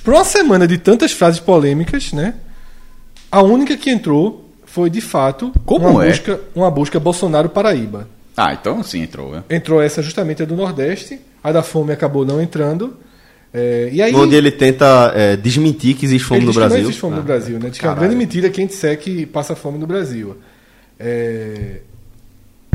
Por 0.04 0.14
uma 0.16 0.24
semana 0.26 0.68
de 0.68 0.78
tantas 0.78 1.12
frases 1.12 1.40
polêmicas, 1.40 2.12
né, 2.12 2.34
a 3.32 3.42
única 3.42 3.78
que 3.78 3.90
entrou 3.90 4.50
foi 4.66 4.90
de 4.90 5.02
fato 5.02 5.52
Como 5.66 5.88
uma 5.88 6.04
é? 6.06 6.10
busca, 6.10 6.40
uma 6.56 6.72
busca 6.72 7.00
Bolsonaro 7.00 7.48
Paraíba. 7.50 8.08
Ah, 8.36 8.54
então 8.54 8.82
sim 8.82 9.04
entrou, 9.04 9.32
né? 9.32 9.44
Entrou 9.50 9.80
essa 9.80 10.02
justamente 10.02 10.42
a 10.42 10.46
do 10.46 10.56
Nordeste, 10.56 11.20
a 11.44 11.52
da 11.52 11.62
fome 11.62 11.94
acabou 11.94 12.26
não 12.26 12.42
entrando. 12.42 12.98
É, 13.54 13.90
e 13.94 14.02
aí 14.02 14.14
Onde 14.16 14.36
ele 14.36 14.52
tenta 14.52 15.12
é, 15.16 15.36
desmentir 15.38 15.96
que 15.96 16.06
existe 16.06 16.26
fome 16.26 16.42
no 16.44 16.52
Brasil. 16.54 16.78
não 16.78 16.84
existe 16.86 17.00
fome 17.00 17.16
no 17.16 17.22
Ah, 17.22 17.24
Brasil, 17.24 17.60
né? 17.60 17.70
Diz 17.70 17.78
que 17.80 17.86
é 17.86 17.90
uma 17.90 17.96
grande 17.96 18.16
mentira 18.16 18.50
quem 18.50 18.66
disser 18.66 18.98
que 19.00 19.26
passa 19.28 19.56
fome 19.56 19.78
no 19.78 19.86
Brasil. 19.86 20.38
É, 21.00 21.82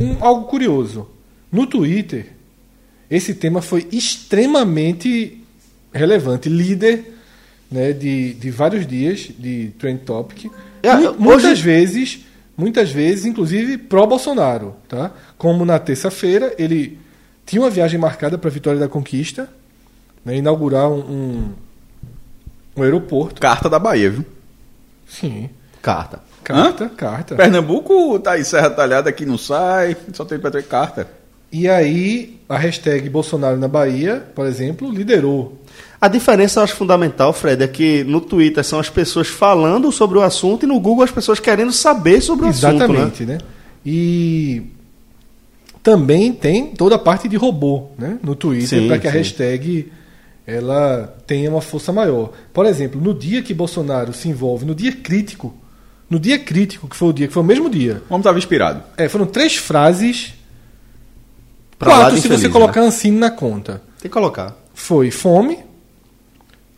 um- 0.00 0.16
algo 0.24 0.46
curioso. 0.46 1.08
No 1.50 1.66
Twitter, 1.66 2.26
esse 3.10 3.34
tema 3.34 3.60
foi 3.60 3.88
extremamente 3.90 5.42
relevante, 5.92 6.48
líder 6.48 7.14
né, 7.70 7.92
de, 7.92 8.34
de 8.34 8.50
vários 8.50 8.86
dias 8.86 9.30
de 9.38 9.70
Trend 9.78 10.00
Topic. 10.04 10.50
É, 10.82 10.94
Mu- 10.94 11.08
hoje- 11.08 11.18
Muitas 11.18 11.60
vezes, 11.60 12.20
muitas 12.56 12.90
vezes, 12.90 13.24
inclusive 13.24 13.78
pró-Bolsonaro. 13.78 14.76
Tá? 14.88 15.12
Como 15.36 15.64
na 15.64 15.78
terça-feira, 15.78 16.54
ele 16.58 16.98
tinha 17.44 17.60
uma 17.60 17.70
viagem 17.70 17.98
marcada 17.98 18.38
para 18.38 18.48
a 18.48 18.52
Vitória 18.52 18.78
da 18.78 18.88
Conquista, 18.88 19.48
né, 20.28 20.36
inaugurar 20.36 20.90
um, 20.90 20.98
um, 20.98 21.52
um 22.76 22.82
aeroporto. 22.82 23.40
Carta 23.40 23.68
da 23.68 23.78
Bahia, 23.78 24.10
viu? 24.10 24.26
Sim. 25.08 25.48
Carta. 25.80 26.20
Carta, 26.44 26.88
carta. 26.88 27.34
Pernambuco 27.34 28.18
tá 28.18 28.32
aí, 28.32 28.44
Serra 28.44 28.70
Talhada 28.70 29.08
aqui 29.08 29.24
não 29.24 29.38
sai, 29.38 29.96
só 30.12 30.24
tem 30.24 30.38
pra 30.38 30.50
ter 30.50 30.64
carta. 30.64 31.08
E 31.50 31.66
aí, 31.66 32.38
a 32.46 32.58
hashtag 32.58 33.08
Bolsonaro 33.08 33.56
na 33.56 33.68
Bahia, 33.68 34.22
por 34.34 34.46
exemplo, 34.46 34.90
liderou. 34.90 35.58
A 35.98 36.08
diferença, 36.08 36.60
eu 36.60 36.64
acho 36.64 36.74
fundamental, 36.74 37.32
Fred, 37.32 37.62
é 37.62 37.66
que 37.66 38.04
no 38.04 38.20
Twitter 38.20 38.62
são 38.62 38.78
as 38.78 38.90
pessoas 38.90 39.28
falando 39.28 39.90
sobre 39.90 40.18
o 40.18 40.22
assunto 40.22 40.64
e 40.64 40.66
no 40.66 40.78
Google 40.78 41.04
as 41.04 41.10
pessoas 41.10 41.40
querendo 41.40 41.72
saber 41.72 42.20
sobre 42.20 42.44
o 42.44 42.48
assunto. 42.48 42.66
Né? 42.66 42.84
Exatamente, 42.84 43.24
né? 43.24 43.38
E 43.84 44.62
também 45.82 46.34
tem 46.34 46.66
toda 46.66 46.96
a 46.96 46.98
parte 46.98 47.28
de 47.28 47.36
robô, 47.36 47.88
né? 47.98 48.18
No 48.22 48.34
Twitter, 48.34 48.80
Sim, 48.80 48.88
para 48.88 48.98
que 48.98 49.08
a 49.08 49.12
sim. 49.12 49.18
hashtag 49.18 49.90
ela 50.50 51.14
tenha 51.26 51.50
uma 51.50 51.60
força 51.60 51.92
maior. 51.92 52.32
Por 52.54 52.64
exemplo, 52.64 52.98
no 52.98 53.12
dia 53.12 53.42
que 53.42 53.52
Bolsonaro 53.52 54.14
se 54.14 54.28
envolve, 54.30 54.64
no 54.64 54.74
dia 54.74 54.92
crítico, 54.92 55.54
no 56.08 56.18
dia 56.18 56.38
crítico, 56.38 56.88
que 56.88 56.96
foi 56.96 57.08
o 57.08 57.12
dia, 57.12 57.26
que 57.28 57.34
foi 57.34 57.42
o 57.42 57.46
mesmo 57.46 57.68
dia, 57.68 58.02
O 58.08 58.14
homem 58.14 58.22
tava 58.24 58.38
inspirado. 58.38 58.82
é, 58.96 59.08
foram 59.10 59.26
três 59.26 59.56
frases, 59.56 60.32
Pra 61.78 61.90
quatro 61.94 62.12
se 62.14 62.18
infeliz, 62.20 62.40
você 62.40 62.46
né? 62.48 62.52
colocar 62.52 62.80
Ancine 62.80 63.18
na 63.18 63.30
conta. 63.30 63.82
Tem 64.00 64.08
que 64.08 64.14
colocar. 64.14 64.56
Foi 64.72 65.10
fome, 65.10 65.58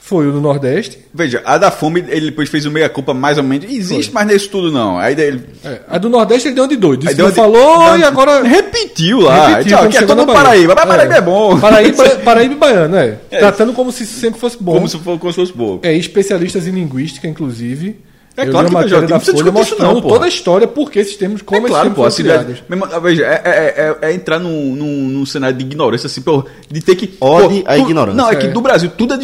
foi 0.02 0.26
o 0.26 0.32
do 0.32 0.40
Nordeste, 0.40 0.98
Veja, 1.14 1.42
a 1.44 1.58
da 1.58 1.70
fome, 1.70 2.04
ele 2.08 2.26
depois 2.30 2.48
fez 2.48 2.64
o 2.66 2.70
meia-culpa 2.70 3.12
mais 3.12 3.36
ou 3.36 3.44
menos. 3.44 3.70
Existe 3.70 4.12
mais 4.12 4.26
nisso 4.26 4.48
tudo, 4.48 4.72
não. 4.72 4.98
Aí 4.98 5.12
ele. 5.20 5.42
É, 5.64 5.80
a 5.88 5.98
do 5.98 6.08
Nordeste 6.08 6.48
ele 6.48 6.54
deu 6.54 6.66
de 6.66 6.76
doido. 6.76 7.00
aí 7.06 7.14
Disse 7.14 7.16
deu 7.16 7.30
que 7.32 7.36
não 7.38 7.46
de- 7.50 7.52
falou 7.58 7.84
deu- 7.90 7.98
e 7.98 8.04
agora. 8.04 8.42
Repetiu 8.42 9.20
lá. 9.20 9.48
repetiu 9.48 9.76
Tchau, 9.76 9.84
aqui 9.86 9.98
é 9.98 10.02
todo 10.02 10.26
Paraíba. 10.26 10.74
Mas 10.74 10.84
Paraíba 10.86 11.14
é, 11.14 11.20
bom. 11.20 11.58
Paraíba, 11.60 12.08
Paraíba 12.24 12.54
e 12.54 12.56
Baiano, 12.56 12.96
é. 12.96 13.18
É. 13.30 13.38
Tratando 13.38 13.72
como 13.72 13.92
se 13.92 14.06
sempre 14.06 14.40
fosse 14.40 14.56
bom. 14.60 14.72
Como 14.74 14.88
se, 14.88 14.98
como 14.98 15.32
se 15.32 15.36
fosse 15.36 15.52
boa. 15.52 15.78
É, 15.82 15.94
especialistas 15.96 16.66
em 16.66 16.70
linguística, 16.72 17.28
inclusive. 17.28 17.96
É 18.44 18.48
eu 18.48 18.50
claro 18.52 18.68
que 18.68 18.74
não, 18.74 18.80
Jorge, 18.88 19.06
da 19.06 19.12
não 19.14 19.20
precisa 19.20 19.36
Folha 19.38 19.50
discutir 19.50 19.72
isso 19.72 19.82
não, 19.82 19.86
mostrando 19.88 20.02
porra. 20.02 20.14
toda 20.14 20.24
a 20.24 20.28
história, 20.28 20.68
por 20.68 20.90
que 20.90 20.98
esses 20.98 21.16
termos, 21.16 21.42
como 21.42 21.66
é 21.66 21.68
claro, 21.68 21.86
esses 21.88 21.94
pô, 21.96 22.02
termos 22.02 22.14
assim, 22.14 22.22
foram 22.68 22.96
é, 22.96 23.00
veja, 23.00 23.24
é, 23.24 23.42
é, 23.44 23.96
é, 24.02 24.08
é 24.10 24.14
entrar 24.14 24.38
num, 24.38 24.74
num, 24.74 25.08
num 25.08 25.26
cenário 25.26 25.56
de 25.56 25.64
ignorância, 25.64 26.06
assim, 26.06 26.22
pô, 26.22 26.44
de 26.70 26.80
ter 26.80 26.96
que. 26.96 27.16
Ode 27.20 27.62
tu- 27.62 27.72
ignorância. 27.72 28.16
Não, 28.16 28.30
é 28.30 28.36
que 28.36 28.46
É. 28.46 28.50
do 28.50 28.60
Brasil, 28.60 28.90
tudo 28.96 29.14
é 29.14 29.18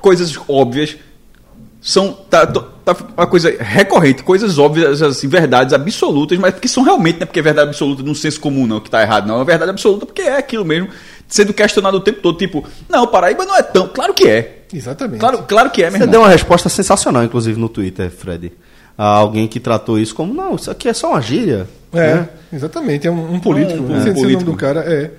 coisas 0.00 0.38
óbvias. 0.48 0.96
São. 1.82 2.12
Tá, 2.12 2.46
tá- 2.46 2.64
tá 2.84 2.96
uma 3.16 3.26
coisa 3.26 3.54
recorrente, 3.58 4.22
coisas 4.22 4.58
óbvias, 4.58 5.00
assim, 5.00 5.28
verdades 5.28 5.72
absolutas, 5.72 6.38
mas 6.38 6.54
que 6.54 6.68
são 6.68 6.82
realmente, 6.82 7.16
não 7.16 7.22
é 7.22 7.26
porque 7.26 7.38
é 7.40 7.42
verdade 7.42 7.68
absoluta 7.70 8.02
num 8.02 8.14
senso 8.14 8.38
comum, 8.38 8.66
não, 8.66 8.80
que 8.80 8.90
tá 8.90 9.00
errado, 9.00 9.26
não. 9.26 9.40
É 9.40 9.44
verdade 9.44 9.70
absoluta 9.70 10.04
porque 10.04 10.20
é 10.22 10.36
aquilo 10.36 10.64
mesmo, 10.64 10.88
sendo 11.26 11.54
questionado 11.54 11.96
o 11.96 12.00
tempo 12.00 12.20
todo. 12.20 12.36
Tipo, 12.36 12.64
não, 12.88 13.06
Paraíba 13.06 13.46
não 13.46 13.56
é 13.56 13.62
tão. 13.62 13.88
Claro 13.88 14.12
que 14.12 14.28
é. 14.28 14.59
Exatamente. 14.72 15.20
Claro, 15.20 15.42
claro 15.48 15.70
que 15.70 15.82
é, 15.82 15.86
meu 15.90 15.92
Você 15.92 16.04
irmão. 16.04 16.10
deu 16.12 16.20
uma 16.20 16.28
resposta 16.28 16.68
sensacional, 16.68 17.24
inclusive, 17.24 17.58
no 17.58 17.68
Twitter, 17.68 18.10
Fred. 18.10 18.52
A 18.96 19.04
alguém 19.04 19.48
que 19.48 19.58
tratou 19.58 19.98
isso 19.98 20.14
como, 20.14 20.32
não, 20.34 20.54
isso 20.56 20.70
aqui 20.70 20.88
é 20.88 20.92
só 20.92 21.10
uma 21.10 21.20
gíria. 21.22 21.66
É, 21.92 22.14
né? 22.14 22.28
exatamente. 22.52 23.06
É 23.06 23.10
um, 23.10 23.34
um 23.34 23.40
político. 23.40 23.82
Um- 23.82 23.86
um 23.92 23.96
é 23.96 24.00
o 24.02 24.04
nome 24.06 24.14
político. 24.14 24.50
do 24.50 24.56
cara. 24.56 24.80
É. 24.80 25.10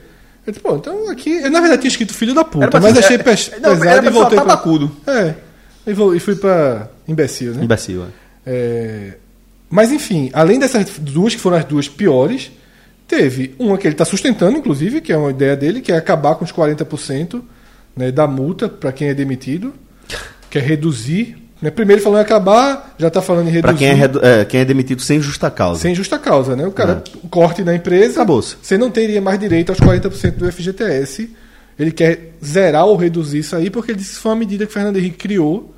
Eu 0.45 0.51
disse, 0.53 0.59
pô, 0.63 0.75
então 0.75 1.09
aqui. 1.09 1.31
Eu, 1.37 1.49
na 1.51 1.59
verdade, 1.59 1.81
tinha 1.81 1.89
escrito 1.89 2.13
filho 2.13 2.33
da 2.33 2.43
puta, 2.43 2.65
Era 2.65 2.79
mas 2.79 2.93
ser- 2.93 2.99
achei 3.03 3.15
é- 3.17 3.19
pes- 3.19 3.51
é- 3.53 3.59
não, 3.59 3.77
pesado 3.77 3.85
era 3.89 4.05
e 4.07 4.09
voltei 4.09 4.37
pra. 4.37 4.45
tabacudo. 4.47 4.91
É. 5.07 5.33
E, 5.87 5.93
vou- 5.93 6.15
e 6.15 6.19
fui 6.19 6.35
pra 6.35 6.87
imbecil, 7.07 7.53
né? 7.55 7.63
Imbecil, 7.63 8.03
é. 8.03 8.07
É, 8.45 9.13
Mas 9.69 9.91
enfim, 9.91 10.29
além 10.33 10.59
dessas 10.59 10.85
duas 10.99 11.33
que 11.33 11.39
foram 11.41 11.57
as 11.57 11.63
duas 11.65 11.87
piores, 11.87 12.51
teve 13.07 13.55
uma 13.57 13.77
que 13.77 13.87
ele 13.87 13.93
está 13.93 14.03
sustentando, 14.05 14.57
inclusive, 14.57 14.99
que 15.01 15.11
é 15.13 15.17
uma 15.17 15.29
ideia 15.31 15.55
dele, 15.55 15.79
que 15.81 15.91
é 15.91 15.95
acabar 15.95 16.35
com 16.35 16.43
os 16.45 16.51
40% 16.51 17.41
né, 17.95 18.11
da 18.11 18.27
multa 18.27 18.67
para 18.69 18.91
quem 18.91 19.09
é 19.09 19.13
demitido, 19.13 19.73
que 20.49 20.57
é 20.57 20.61
reduzir 20.61 21.37
Né? 21.61 21.69
Primeiro 21.69 22.01
falou 22.01 22.17
em 22.17 22.21
acabar, 22.21 22.95
já 22.97 23.07
está 23.09 23.21
falando 23.21 23.47
em 23.47 23.51
reduzir. 23.51 23.61
Pra 23.61 23.73
quem 23.77 23.87
é, 23.89 23.93
redu- 23.93 24.19
é, 24.25 24.43
quem 24.45 24.59
é 24.61 24.65
demitido 24.65 25.01
sem 25.01 25.21
justa 25.21 25.51
causa. 25.51 25.79
Sem 25.81 25.93
justa 25.93 26.17
causa, 26.17 26.55
né? 26.55 26.65
O 26.65 26.71
cara 26.71 27.03
corte 27.29 27.63
na 27.63 27.75
empresa, 27.75 28.13
Acabou-se. 28.13 28.55
você 28.61 28.77
não 28.79 28.89
teria 28.89 29.21
mais 29.21 29.39
direito 29.39 29.69
aos 29.69 29.79
40% 29.79 30.31
do 30.37 30.51
FGTS. 30.51 31.29
Ele 31.77 31.91
quer 31.91 32.33
zerar 32.43 32.85
ou 32.85 32.95
reduzir 32.95 33.39
isso 33.39 33.55
aí, 33.55 33.69
porque 33.69 33.91
ele 33.91 33.99
disse 33.99 34.15
que 34.15 34.19
foi 34.21 34.31
uma 34.31 34.37
medida 34.39 34.65
que 34.65 34.71
o 34.71 34.73
Fernando 34.73 34.97
Henrique 34.97 35.17
criou 35.17 35.73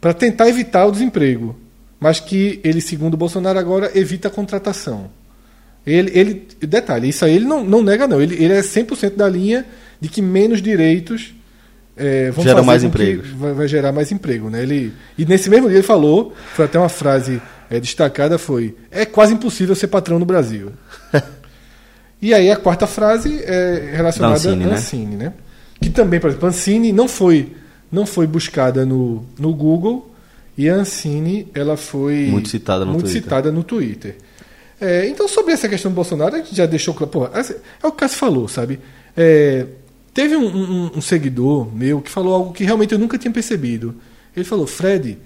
para 0.00 0.12
tentar 0.12 0.48
evitar 0.48 0.84
o 0.86 0.92
desemprego. 0.92 1.58
Mas 1.98 2.20
que 2.20 2.60
ele, 2.62 2.80
segundo 2.80 3.14
o 3.14 3.16
Bolsonaro, 3.16 3.58
agora 3.58 3.90
evita 3.94 4.28
a 4.28 4.30
contratação. 4.30 5.10
Ele, 5.88 6.10
ele 6.14 6.46
detalhe, 6.60 7.08
isso 7.08 7.24
aí 7.24 7.34
ele 7.34 7.44
não, 7.44 7.64
não 7.64 7.82
nega, 7.82 8.06
não. 8.06 8.20
Ele, 8.20 8.34
ele 8.34 8.52
é 8.52 8.60
100% 8.60 9.16
da 9.16 9.28
linha 9.28 9.64
de 10.00 10.08
que 10.08 10.20
menos 10.20 10.60
direitos 10.60 11.34
é, 11.96 12.30
vão 12.30 12.64
mais 12.64 12.84
empregos. 12.84 13.30
Vai, 13.30 13.52
vai 13.52 13.68
gerar 13.68 13.90
mais 13.90 14.12
emprego. 14.12 14.48
Né? 14.50 14.62
Ele, 14.62 14.92
e 15.16 15.24
nesse 15.24 15.50
mesmo 15.50 15.68
dia 15.68 15.78
ele 15.78 15.86
falou, 15.86 16.34
foi 16.54 16.66
até 16.66 16.78
uma 16.78 16.88
frase 16.88 17.40
é, 17.70 17.80
destacada, 17.80 18.38
foi 18.38 18.76
é 18.90 19.04
quase 19.04 19.34
impossível 19.34 19.74
ser 19.74 19.88
patrão 19.88 20.18
no 20.18 20.24
Brasil. 20.24 20.72
e 22.22 22.32
aí 22.32 22.50
a 22.50 22.56
quarta 22.56 22.86
frase 22.86 23.42
é 23.42 23.92
relacionada 23.94 24.34
Da 24.34 24.50
Ancine, 24.50 24.64
a 24.64 24.66
né? 24.66 24.74
Ancine, 24.74 25.16
né? 25.16 25.32
Que 25.80 25.90
também, 25.90 26.20
por 26.20 26.28
exemplo, 26.28 26.48
Ancine 26.48 26.92
não 26.92 27.08
foi, 27.08 27.52
não 27.90 28.04
foi 28.06 28.26
buscada 28.26 28.84
no, 28.84 29.24
no 29.38 29.54
Google 29.54 30.14
e 30.56 30.68
a 30.68 30.74
Ancine 30.74 31.48
ela 31.54 31.76
foi 31.76 32.28
Muito 32.30 32.48
citada 32.48 32.84
no 32.84 32.92
muito 32.92 33.04
Twitter. 33.04 33.22
citada 33.22 33.52
no 33.52 33.62
Twitter. 33.62 34.16
É, 34.80 35.08
então, 35.08 35.26
sobre 35.26 35.52
essa 35.52 35.68
questão 35.68 35.90
do 35.90 35.94
Bolsonaro, 35.94 36.36
a 36.36 36.38
gente 36.38 36.54
já 36.54 36.64
deixou 36.66 36.94
claro. 36.94 37.10
Porra, 37.10 37.30
assim, 37.34 37.54
é 37.54 37.86
o 37.86 37.90
que 37.90 37.96
o 37.96 37.98
Cássio 37.98 38.18
falou, 38.18 38.46
sabe? 38.48 38.78
É, 39.16 39.66
teve 40.14 40.36
um, 40.36 40.46
um- 40.46 40.90
um 40.96 41.00
seguidor 41.00 41.74
meu 41.74 42.00
que 42.00 42.10
falou 42.10 42.32
algo 42.34 42.52
que 42.52 42.64
realmente 42.64 42.92
eu 42.92 42.98
nunca 42.98 43.18
tinha 43.18 43.32
percebido. 43.32 43.94
Ele 44.36 44.44
falou: 44.44 44.66
Fred, 44.66 45.18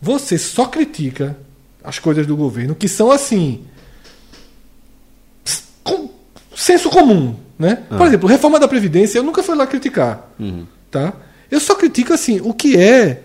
você 0.00 0.38
só 0.38 0.66
critica 0.66 1.36
as 1.82 1.98
coisas 1.98 2.26
do 2.26 2.36
governo 2.36 2.74
que 2.74 2.86
são 2.86 3.10
assim. 3.10 3.64
Com 5.82 6.10
senso 6.54 6.88
comum. 6.90 7.34
Né? 7.58 7.82
Por 7.90 8.06
exemplo, 8.06 8.28
reforma 8.28 8.58
da 8.58 8.66
Previdência, 8.68 9.18
eu 9.18 9.22
nunca 9.22 9.42
fui 9.42 9.54
lá 9.54 9.66
criticar. 9.66 10.30
Tá? 10.90 11.12
Eu 11.50 11.60
só 11.60 11.74
critico 11.74 12.12
assim, 12.12 12.40
o 12.42 12.54
que 12.54 12.76
é 12.78 13.22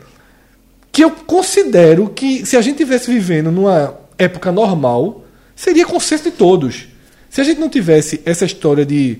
que 0.91 1.03
eu 1.03 1.11
considero 1.11 2.09
que 2.09 2.45
se 2.45 2.55
a 2.57 2.61
gente 2.61 2.77
tivesse 2.77 3.11
vivendo 3.11 3.51
numa 3.51 3.93
época 4.17 4.51
normal, 4.51 5.24
seria 5.55 5.85
consenso 5.85 6.25
de 6.25 6.31
todos. 6.31 6.87
Se 7.29 7.41
a 7.41 7.43
gente 7.43 7.59
não 7.59 7.69
tivesse 7.69 8.21
essa 8.25 8.45
história 8.45 8.85
de 8.85 9.19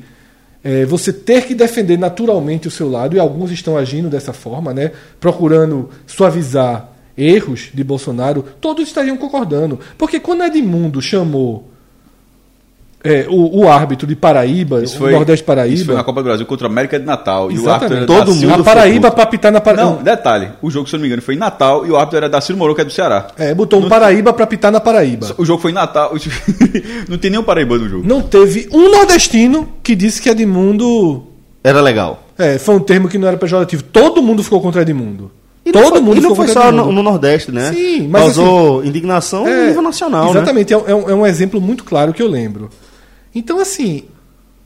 eh, 0.64 0.86
você 0.86 1.14
ter 1.14 1.46
que 1.46 1.56
defender 1.56 1.98
naturalmente 1.98 2.68
o 2.68 2.72
seu 2.72 2.90
lado, 2.90 3.16
e 3.16 3.20
alguns 3.20 3.52
estão 3.52 3.78
agindo 3.78 4.10
dessa 4.10 4.34
forma, 4.34 4.74
né, 4.74 4.92
procurando 5.20 5.90
suavizar 6.06 6.92
erros 7.18 7.70
de 7.74 7.84
Bolsonaro, 7.84 8.44
todos 8.60 8.88
estariam 8.88 9.16
concordando. 9.16 9.80
Porque 9.98 10.20
quando 10.20 10.44
Edmundo 10.44 11.02
chamou 11.02 11.70
eh, 13.06 13.26
o, 13.30 13.62
o 13.64 13.70
árbitro 13.70 14.08
de 14.08 14.16
Paraíba, 14.16 14.84
Isso 14.84 14.96
o 14.96 15.00
foi, 15.00 15.12
Nordeste 15.12 15.44
Paraíba, 15.46 15.74
Isso 15.76 15.86
foi 15.86 15.96
na 15.96 16.04
Copa 16.04 16.22
do 16.22 16.26
Brasil 16.26 16.46
contra 16.46 16.68
a 16.68 16.70
América 16.70 17.00
de 17.00 17.06
Natal. 17.06 17.52
E 17.52 17.56
o 17.58 17.62
Exatamente. 17.62 17.94
árbitro 17.94 18.14
era 18.16 18.26
Todo 18.26 18.36
mundo 18.36 18.48
na 18.58 18.64
Paraíba 18.64 19.12
para 19.12 19.24
apitar 19.24 19.52
na 19.52 19.62
Paraíba. 19.62 19.92
Não, 19.92 20.04
detalhe. 20.04 20.50
O 20.62 20.70
jogo, 20.70 20.88
se 20.90 20.96
eu 20.96 20.98
não 20.98 21.02
me 21.04 21.08
engano, 21.08 21.22
foi 21.22 21.36
em 21.36 21.38
Natal 21.38 21.86
e 21.86 21.92
o 21.92 21.96
árbitro 21.96 22.18
era 22.18 22.30
Dacil 22.30 22.58
Moro, 22.58 22.74
que 22.76 22.82
é 22.82 22.86
do 22.86 22.92
Ceará. 22.92 23.28
É, 23.38 23.54
botou 23.54 23.80
um 23.80 23.88
Paraíba 23.88 24.34
para 24.34 24.44
apitar 24.44 24.72
na 24.72 24.80
Paraíba. 24.80 25.34
O 25.38 25.46
jogo 25.46 25.62
foi 25.62 25.72
em 25.72 25.76
Natal. 25.76 26.14
não 27.08 27.18
tem 27.18 27.32
nenhum 27.32 27.44
paraibano 27.44 27.84
no 27.84 27.90
jogo. 27.90 28.08
Não 28.08 28.22
teve 28.22 28.68
um 28.72 28.90
nordestino 28.90 29.68
que 29.84 29.96
disse 29.96 30.22
que 30.22 30.30
Edmundo. 30.30 31.24
Era 31.64 31.82
legal. 31.82 32.24
É, 32.38 32.58
foi 32.58 32.76
um 32.76 32.80
termo 32.80 33.08
que 33.08 33.18
não 33.18 33.28
era 33.28 33.38
pejorativo. 33.38 33.84
Todo 33.84 34.22
mundo 34.22 34.44
ficou 34.44 34.62
contra 34.62 34.82
Edmundo. 34.82 35.32
E 35.66 35.72
não 35.72 35.82
Todo 35.82 35.92
foi, 35.94 36.02
mundo 36.02 36.18
e 36.18 36.22
não 36.22 36.36
foi 36.36 36.48
só 36.48 36.72
no, 36.72 36.92
no 36.92 37.02
Nordeste, 37.02 37.52
né? 37.52 37.72
Sim, 37.74 38.08
mas 38.08 38.22
Causou 38.22 38.86
indignação 38.86 39.44
no 39.46 39.66
nível 39.66 39.82
nacional, 39.82 40.26
né? 40.26 40.30
Exatamente, 40.30 40.72
é, 40.72 40.78
um- 40.78 40.84
é 40.88 40.94
um, 40.96 41.10
é 41.10 41.16
um 41.16 41.26
exemplo 41.26 41.60
muito 41.60 41.84
claro 41.84 42.14
que 42.14 42.22
eu 42.22 42.28
lembro. 42.28 42.70
Então, 43.36 43.60
assim, 43.60 44.06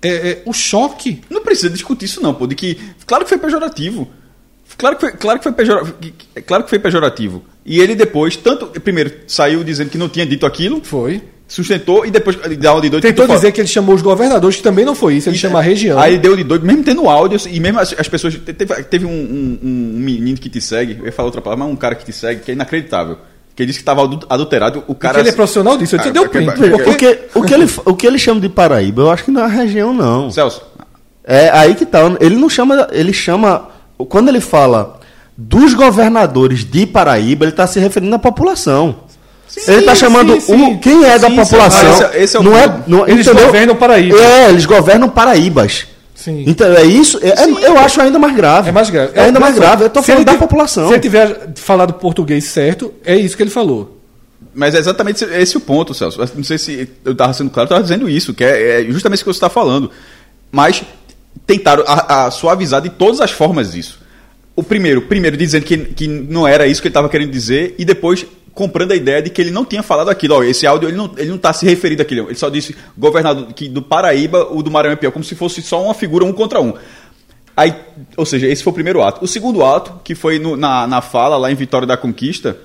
é, 0.02 0.10
é, 0.10 0.42
o 0.46 0.54
choque. 0.54 1.22
Não 1.30 1.42
precisa 1.44 1.70
discutir 1.70 2.06
isso, 2.06 2.22
não, 2.22 2.34
pô. 2.34 2.46
De 2.48 2.56
que. 2.56 2.78
Claro 3.06 3.24
que 3.26 3.30
foi 3.30 3.38
pejorativo. 3.40 4.08
Claro 4.78 4.96
que 4.96 5.02
foi, 5.02 5.12
claro 5.14 5.40
que 5.40 5.44
foi, 5.44 5.52
pejora- 5.52 5.84
que- 6.00 6.12
que- 6.12 6.42
claro 6.44 6.64
que 6.64 6.70
foi 6.70 6.78
pejorativo. 6.80 7.44
E 7.66 7.80
ele 7.82 7.96
depois, 7.96 8.36
tanto. 8.38 8.68
Primeiro, 8.80 9.12
saiu 9.28 9.64
dizendo 9.64 9.90
que 9.90 9.98
não 9.98 10.08
tinha 10.08 10.26
dito 10.26 10.46
aquilo, 10.46 10.80
Foi. 10.84 11.22
sustentou, 11.48 12.06
e 12.06 12.12
depois 12.12 12.36
deu 12.36 12.72
uma 12.74 12.80
de 12.82 12.90
doido. 12.90 13.02
Tentou 13.02 13.28
dizer 13.28 13.52
que 13.52 13.60
ele 13.60 13.68
chamou 13.68 13.96
os 13.96 14.02
governadores, 14.04 14.58
que 14.58 14.64
também 14.64 14.86
não 14.86 14.94
foi 14.94 15.16
isso, 15.16 15.28
ele 15.28 15.36
E- 15.36 15.40
chama 15.40 15.58
a 15.60 15.62
região. 15.62 16.00
Aí 16.00 16.18
deu 16.20 16.38
de 16.38 16.44
doido, 16.44 16.66
mesmo 16.66 16.84
tendo 16.84 17.10
áudio, 17.10 17.40
e 17.52 17.60
mesmo 17.60 17.80
as, 17.80 17.94
as 18.00 18.08
pessoas. 18.08 18.36
te- 18.36 18.54
Teve, 18.54 18.84
teve 18.84 19.06
um, 19.06 19.10
um- 19.12 19.60
um 19.64 20.00
menino 20.00 20.38
que 20.38 20.50
te 20.50 20.62
segue, 20.62 20.98
eu 21.00 21.06
ia 21.08 21.12
falar 21.12 21.26
outra 21.26 21.42
palavra, 21.42 21.66
mas 21.66 21.74
um 21.74 21.78
cara 21.78 21.96
que 21.96 22.06
te 22.06 22.14
segue, 22.14 22.42
que 22.42 22.52
é 22.52 22.54
inacreditável. 22.54 23.18
Que 23.60 23.64
ele 23.64 23.68
disse 23.74 23.80
que 23.80 23.82
estava 23.92 24.10
adulterado. 24.30 24.80
O 24.80 24.82
Porque 24.84 25.02
cara. 25.06 25.20
ele 25.20 25.28
é 25.28 25.32
profissional 25.34 25.78
disso, 25.78 25.98
eu 25.98 26.00
te 26.00 26.08
Ah, 26.08 26.12
dei 26.12 26.22
o 26.22 26.30
porque- 26.30 26.38
print. 26.38 26.54
porque- 26.70 26.84
Porque, 26.86 26.90
O 26.90 26.96
que, 26.96 27.40
o, 27.40 27.44
que 27.44 27.54
ele, 27.54 27.70
o 27.88 27.94
que 27.94 28.08
ele 28.08 28.18
chama 28.18 28.40
de 28.40 28.48
Paraíba, 28.48 29.02
eu 29.02 29.12
acho 29.12 29.26
que 29.26 29.32
não 29.32 29.42
é 29.42 29.44
a 29.44 29.48
região, 29.48 29.94
não. 29.94 30.32
Celso, 30.32 30.62
É 31.26 31.50
aí 31.50 31.76
que 31.76 31.86
tá. 31.86 32.00
Ele 32.22 32.38
não 32.38 32.48
chama. 32.50 32.88
Ele 32.94 33.12
chama. 33.12 33.68
Quando 34.08 34.30
ele 34.30 34.40
fala 34.40 34.98
dos 35.38 35.74
governadores 35.74 36.64
de 36.64 36.86
Paraíba, 36.86 37.44
ele 37.44 37.52
está 37.52 37.68
se 37.68 37.82
referindo 37.82 38.16
à 38.16 38.20
população. 38.20 38.96
ele 39.68 39.80
está 39.80 39.94
sim, 39.94 40.00
chamando 40.00 40.40
sim, 40.40 40.54
o- 40.54 40.58
sim. 40.70 40.78
quem 40.78 41.04
é 41.04 41.20
da 41.20 41.28
Sim, 41.28 41.36
sim, 41.36 41.42
população. 41.42 41.92
esse 41.92 42.04
é- 42.06 42.24
esse 42.24 42.38
é 42.38 42.40
o 42.40 42.44
não 42.44 42.58
é, 42.58 42.80
não, 42.88 43.06
Eles 43.10 43.28
entendeu? 43.28 43.48
governam 43.48 43.76
Paraíba. 43.76 44.18
É, 44.18 44.50
eles 44.52 44.66
governam 44.66 45.10
Paraíbas. 45.10 45.86
Sim. 46.20 46.44
Então 46.46 46.68
é 46.74 46.84
isso. 46.84 47.18
é- 47.24 47.30
é- 47.30 47.68
eu 47.68 47.78
acho 47.78 48.02
ainda 48.02 48.20
mais 48.20 48.36
grave. 48.36 48.68
É 48.68 48.72
mais 48.74 48.90
grave. 48.90 49.12
É 49.16 49.22
ainda 49.22 49.40
mais 49.40 49.56
grave. 49.56 49.86
Eu 49.86 49.90
tô 49.90 50.04
falando 50.04 50.20
ele 50.20 50.26
da 50.26 50.36
população. 50.38 50.88
Se 50.90 50.94
ele 50.94 51.00
tiver 51.00 51.54
falado 51.56 51.94
português 51.94 52.44
certo, 52.44 52.94
é 53.06 53.16
isso 53.16 53.38
que 53.38 53.44
ele 53.44 53.50
falou. 53.50 54.02
Mas 54.54 54.76
é 54.76 54.80
exatamente 54.80 55.24
esse, 55.24 55.34
esse 55.34 55.58
o 55.58 55.62
ponto, 55.62 55.94
Celso. 55.94 56.20
Não 56.36 56.44
sei 56.44 56.58
se 56.58 56.90
eu 57.06 57.14
estava 57.14 57.32
sendo 57.32 57.50
claro, 57.50 57.68
eu 57.68 57.70
estava 57.70 57.84
dizendo 57.84 58.10
isso, 58.10 58.34
que 58.34 58.44
é, 58.44 58.82
é 58.82 58.92
justamente 58.92 59.20
isso 59.20 59.24
que 59.24 59.32
você 59.32 59.38
está 59.38 59.50
falando. 59.50 59.90
Mas 60.52 60.84
tentaram 61.48 61.86
a, 61.88 62.26
a 62.26 62.32
suavizar 62.32 62.82
de 62.82 62.90
todas 62.90 63.22
as 63.22 63.32
formas 63.32 63.74
isso. 63.74 64.02
O 64.58 64.62
primeiro, 64.62 65.04
primeiro 65.04 65.38
dizendo 65.38 65.64
que, 65.64 65.78
que 65.78 66.06
não 66.06 66.46
era 66.46 66.68
isso 66.68 66.82
que 66.82 66.90
ele 66.90 66.92
estava 66.92 67.08
querendo 67.08 67.32
dizer, 67.32 67.76
e 67.80 67.86
depois 67.86 68.26
comprando 68.60 68.92
a 68.92 68.96
ideia 68.96 69.22
de 69.22 69.30
que 69.30 69.42
ele 69.42 69.50
não 69.52 69.64
tinha 69.66 69.82
falado 69.82 70.10
aquilo. 70.10 70.36
Ó, 70.36 70.44
esse 70.44 70.68
áudio 70.68 70.90
ele 70.90 70.98
não 70.98 71.10
ele 71.18 71.30
não 71.30 71.38
está 71.38 71.52
se 71.54 71.66
referindo 71.66 72.02
àquilo. 72.02 72.28
Ele 72.28 72.36
só 72.36 72.50
disse 72.50 72.76
governador 72.98 73.52
que 73.54 73.68
do 73.70 73.82
Paraíba, 73.82 74.48
o 74.52 74.62
do 74.62 74.70
Maranhão 74.70 74.94
é 74.94 74.96
pior, 74.98 75.12
como 75.12 75.24
se 75.26 75.34
fosse 75.36 75.62
só 75.62 75.82
uma 75.84 75.94
figura 75.94 76.24
um 76.26 76.34
contra 76.34 76.60
um. 76.62 76.74
Aí, 77.58 77.74
ou 78.16 78.26
seja, 78.26 78.48
esse 78.48 78.64
foi 78.64 78.72
o 78.72 78.74
primeiro 78.74 79.02
ato. 79.02 79.24
O 79.24 79.28
segundo 79.28 79.64
ato, 79.66 80.00
que 80.04 80.14
foi 80.16 80.40
no- 80.40 80.56
na, 80.56 80.86
na 80.88 81.02
fala 81.02 81.36
lá 81.38 81.52
em 81.52 81.56
Vitória 81.56 81.86
da 81.88 81.98
Conquista, 81.98 82.58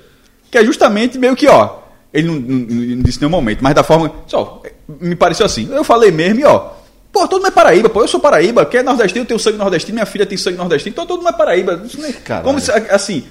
que 0.51 0.57
é 0.57 0.63
justamente 0.63 1.17
meio 1.17 1.35
que, 1.35 1.47
ó, 1.47 1.79
ele 2.13 2.27
não, 2.27 2.35
não- 2.35 2.95
não 2.97 3.03
disse 3.03 3.19
nenhum 3.19 3.31
momento, 3.31 3.61
mas 3.61 3.73
da 3.75 3.83
forma. 3.83 4.11
Só, 4.27 4.61
me 5.01 5.15
pareceu 5.15 5.45
assim. 5.45 5.67
Eu 5.71 5.83
falei 5.83 6.11
mesmo 6.11 6.39
e, 6.39 6.43
ó, 6.45 6.69
pô, 7.11 7.27
todo 7.27 7.39
mundo 7.41 7.47
é 7.47 7.51
Paraíba, 7.51 7.89
pô, 7.89 8.01
eu 8.01 8.07
sou 8.07 8.19
Paraíba, 8.21 8.65
quem 8.65 8.79
é 8.79 8.83
nordestino, 8.83 9.23
eu 9.23 9.27
tenho 9.27 9.39
sangue 9.39 9.57
nordestino, 9.57 9.95
minha 9.95 10.05
filha 10.05 10.25
tem 10.25 10.37
sangue 10.37 10.57
nordestino, 10.57 10.93
então 10.93 11.05
todo 11.05 11.17
mundo 11.19 11.29
é 11.29 11.33
Paraíba. 11.37 11.81
Caralho. 12.23 12.45
como 12.45 12.59
se, 12.61 12.71
assim, 12.71 13.23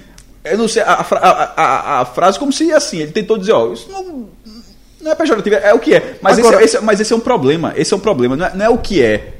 eu 0.45 0.57
não 0.57 0.67
sei, 0.67 0.81
a, 0.83 0.93
a 0.93 1.53
a- 1.55 2.01
a- 2.01 2.05
frase 2.05 2.37
como 2.39 2.51
se, 2.53 2.71
assim, 2.71 2.99
ele 2.99 3.11
tentou 3.11 3.37
dizer, 3.37 3.51
ó, 3.53 3.71
isso 3.73 3.89
não. 3.91 4.29
Não 5.01 5.11
é 5.11 5.15
pejorativo, 5.15 5.55
é 5.55 5.71
o 5.73 5.77
que 5.79 5.93
é. 5.93 6.17
Mas, 6.21 6.39
Agora- 6.39 6.63
esse, 6.63 6.77
esse- 6.77 6.83
mas 6.83 6.99
esse 6.99 7.13
é 7.13 7.15
um 7.15 7.19
problema. 7.19 7.73
Esse 7.75 7.93
é 7.93 7.97
um 7.97 7.99
problema. 7.99 8.35
Não 8.35 8.45
é, 8.45 8.55
não 8.55 8.65
é 8.65 8.69
o 8.69 8.77
que 8.79 9.01
é. 9.03 9.33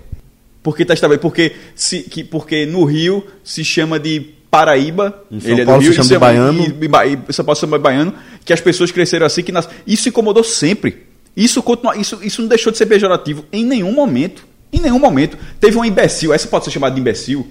Porque 0.62 0.86
tá 0.86 0.94
estabelecido. 0.94 1.22
Porque, 1.24 1.54
se, 1.76 2.02
que, 2.04 2.24
porque 2.24 2.66
no 2.68 2.84
Rio 2.86 3.26
se 3.44 3.64
chama 3.66 4.00
de 4.00 4.20
Paraíba. 4.52 5.24
Em 5.32 5.40
São 5.40 5.52
ele 5.52 5.62
é 5.62 5.66
do 5.66 5.68
Paulo 5.68 5.82
se 5.82 5.88
Rio, 5.88 5.96
chama 5.96 6.08
de 6.10 6.18
baiano. 6.20 6.62
E, 6.64 6.68
e, 7.14 7.20
e 7.30 7.34
São 7.34 7.44
Paulo 7.44 7.56
se 7.56 7.62
chama 7.62 7.78
de 7.80 7.84
baiano. 7.84 8.14
Que 8.46 8.54
as 8.54 8.62
pessoas 8.62 8.92
cresceram 8.92 9.26
assim. 9.26 9.42
que 9.42 9.52
nas... 9.52 9.68
Isso 9.88 10.08
incomodou 10.08 10.44
sempre. 10.44 11.04
Isso, 11.36 11.62
continua, 11.64 11.98
isso, 11.98 12.20
isso 12.22 12.42
não 12.44 12.48
deixou 12.48 12.72
de 12.72 12.78
ser 12.78 12.86
pejorativo 12.86 13.44
em 13.52 13.66
nenhum 13.66 13.92
momento. 13.92 14.46
Em 14.72 14.80
nenhum 14.80 15.00
momento. 15.00 15.36
Teve 15.60 15.76
uma 15.78 15.88
imbecil. 15.88 16.32
Essa 16.32 16.48
pode 16.48 16.66
ser 16.66 16.72
chamada 16.72 16.94
de 16.94 17.02
imbecil. 17.02 17.48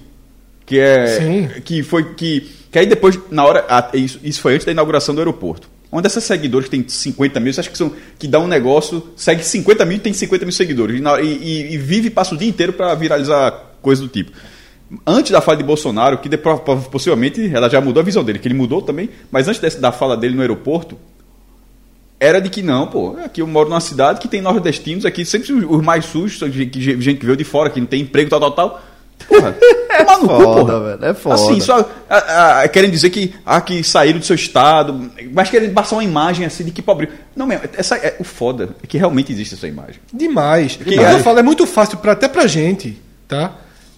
Que 0.65 0.79
é. 0.79 1.07
Sim. 1.19 1.49
Que 1.63 1.83
foi. 1.83 2.13
Que, 2.15 2.49
que 2.71 2.79
aí 2.79 2.85
depois, 2.85 3.19
na 3.29 3.45
hora. 3.45 3.65
Isso, 3.93 4.19
isso 4.23 4.41
foi 4.41 4.53
antes 4.55 4.65
da 4.65 4.71
inauguração 4.71 5.13
do 5.13 5.21
aeroporto. 5.21 5.69
Uma 5.91 6.01
dessas 6.01 6.23
seguidores 6.23 6.67
que 6.67 6.77
tem 6.77 6.85
50 6.87 7.39
mil, 7.39 7.53
você 7.53 7.61
acha 7.61 7.69
que, 7.69 7.77
são, 7.77 7.93
que 8.19 8.27
dá 8.27 8.39
um 8.39 8.47
negócio, 8.47 9.01
segue 9.15 9.43
50 9.45 9.85
mil 9.85 9.97
e 9.97 9.99
tem 9.99 10.11
50 10.11 10.43
mil 10.43 10.51
seguidores. 10.51 10.99
E, 10.99 11.03
e- 11.23 11.25
e- 11.25 11.73
e 11.73 11.77
vive, 11.77 12.09
passa 12.09 12.35
o 12.35 12.37
dia 12.37 12.49
inteiro 12.49 12.73
para 12.73 12.93
viralizar 12.95 13.51
coisa 13.81 14.01
do 14.01 14.07
tipo. 14.09 14.31
Antes 15.07 15.31
da 15.31 15.39
fala 15.39 15.57
de 15.57 15.63
Bolsonaro, 15.63 16.17
que 16.17 16.27
depois, 16.27 16.59
possivelmente 16.91 17.49
ela 17.53 17.69
já 17.69 17.79
mudou 17.79 18.01
a 18.01 18.03
visão 18.03 18.23
dele, 18.23 18.39
que 18.39 18.47
ele 18.47 18.53
mudou 18.55 18.81
também, 18.81 19.09
mas 19.31 19.47
antes 19.47 19.59
dessa, 19.61 19.79
da 19.79 19.91
fala 19.91 20.17
dele 20.17 20.35
no 20.35 20.41
aeroporto, 20.41 20.97
era 22.19 22.39
de 22.39 22.49
que 22.49 22.61
não, 22.61 22.87
pô, 22.87 23.15
aqui 23.23 23.41
eu 23.41 23.47
moro 23.47 23.69
numa 23.69 23.79
cidade 23.81 24.19
que 24.19 24.27
tem 24.27 24.41
nordestinos 24.41 25.05
aqui, 25.05 25.25
sempre 25.25 25.51
os 25.53 25.81
mais 25.83 26.05
sujos, 26.05 26.37
gente 26.51 26.69
que 27.17 27.25
veio 27.25 27.37
de 27.37 27.43
fora, 27.43 27.69
que 27.69 27.79
não 27.79 27.87
tem 27.87 28.01
emprego, 28.01 28.29
tal, 28.29 28.39
tal, 28.39 28.51
tal. 28.51 28.83
Porra, 29.27 29.53
tomar 29.97 30.17
no 30.19 30.27
cu, 30.27 30.43
foda, 30.43 30.73
porra. 30.73 30.79
velho, 30.97 31.05
é 31.05 31.13
foda. 31.13 31.35
Assim, 31.35 31.59
só 31.59 31.89
a- 32.09 32.61
a- 32.61 32.67
querem 32.67 32.91
dizer 32.91 33.09
que, 33.09 33.33
ah, 33.45 33.59
que 33.59 33.83
saíram 33.83 34.19
do 34.19 34.25
seu 34.25 34.35
estado, 34.35 35.09
mas 35.33 35.49
querem 35.49 35.71
passar 35.73 35.95
uma 35.95 36.03
imagem 36.03 36.45
assim 36.45 36.63
de 36.63 36.71
que 36.71 36.81
pobre. 36.81 37.09
Não, 37.35 37.47
mesmo, 37.47 37.63
essa, 37.75 37.95
é, 37.97 38.15
o 38.19 38.23
foda 38.23 38.69
é 38.83 38.87
que 38.87 38.97
realmente 38.97 39.31
existe 39.31 39.55
essa 39.55 39.67
imagem. 39.67 39.95
Demais. 40.13 40.75
Que 40.75 40.99
é- 40.99 41.13
eu 41.13 41.19
falo, 41.19 41.39
é 41.39 41.43
muito 41.43 41.65
fácil 41.65 41.97
pra, 41.97 42.11
até 42.11 42.27
pra 42.27 42.45
gente, 42.45 43.01
tá? 43.27 43.53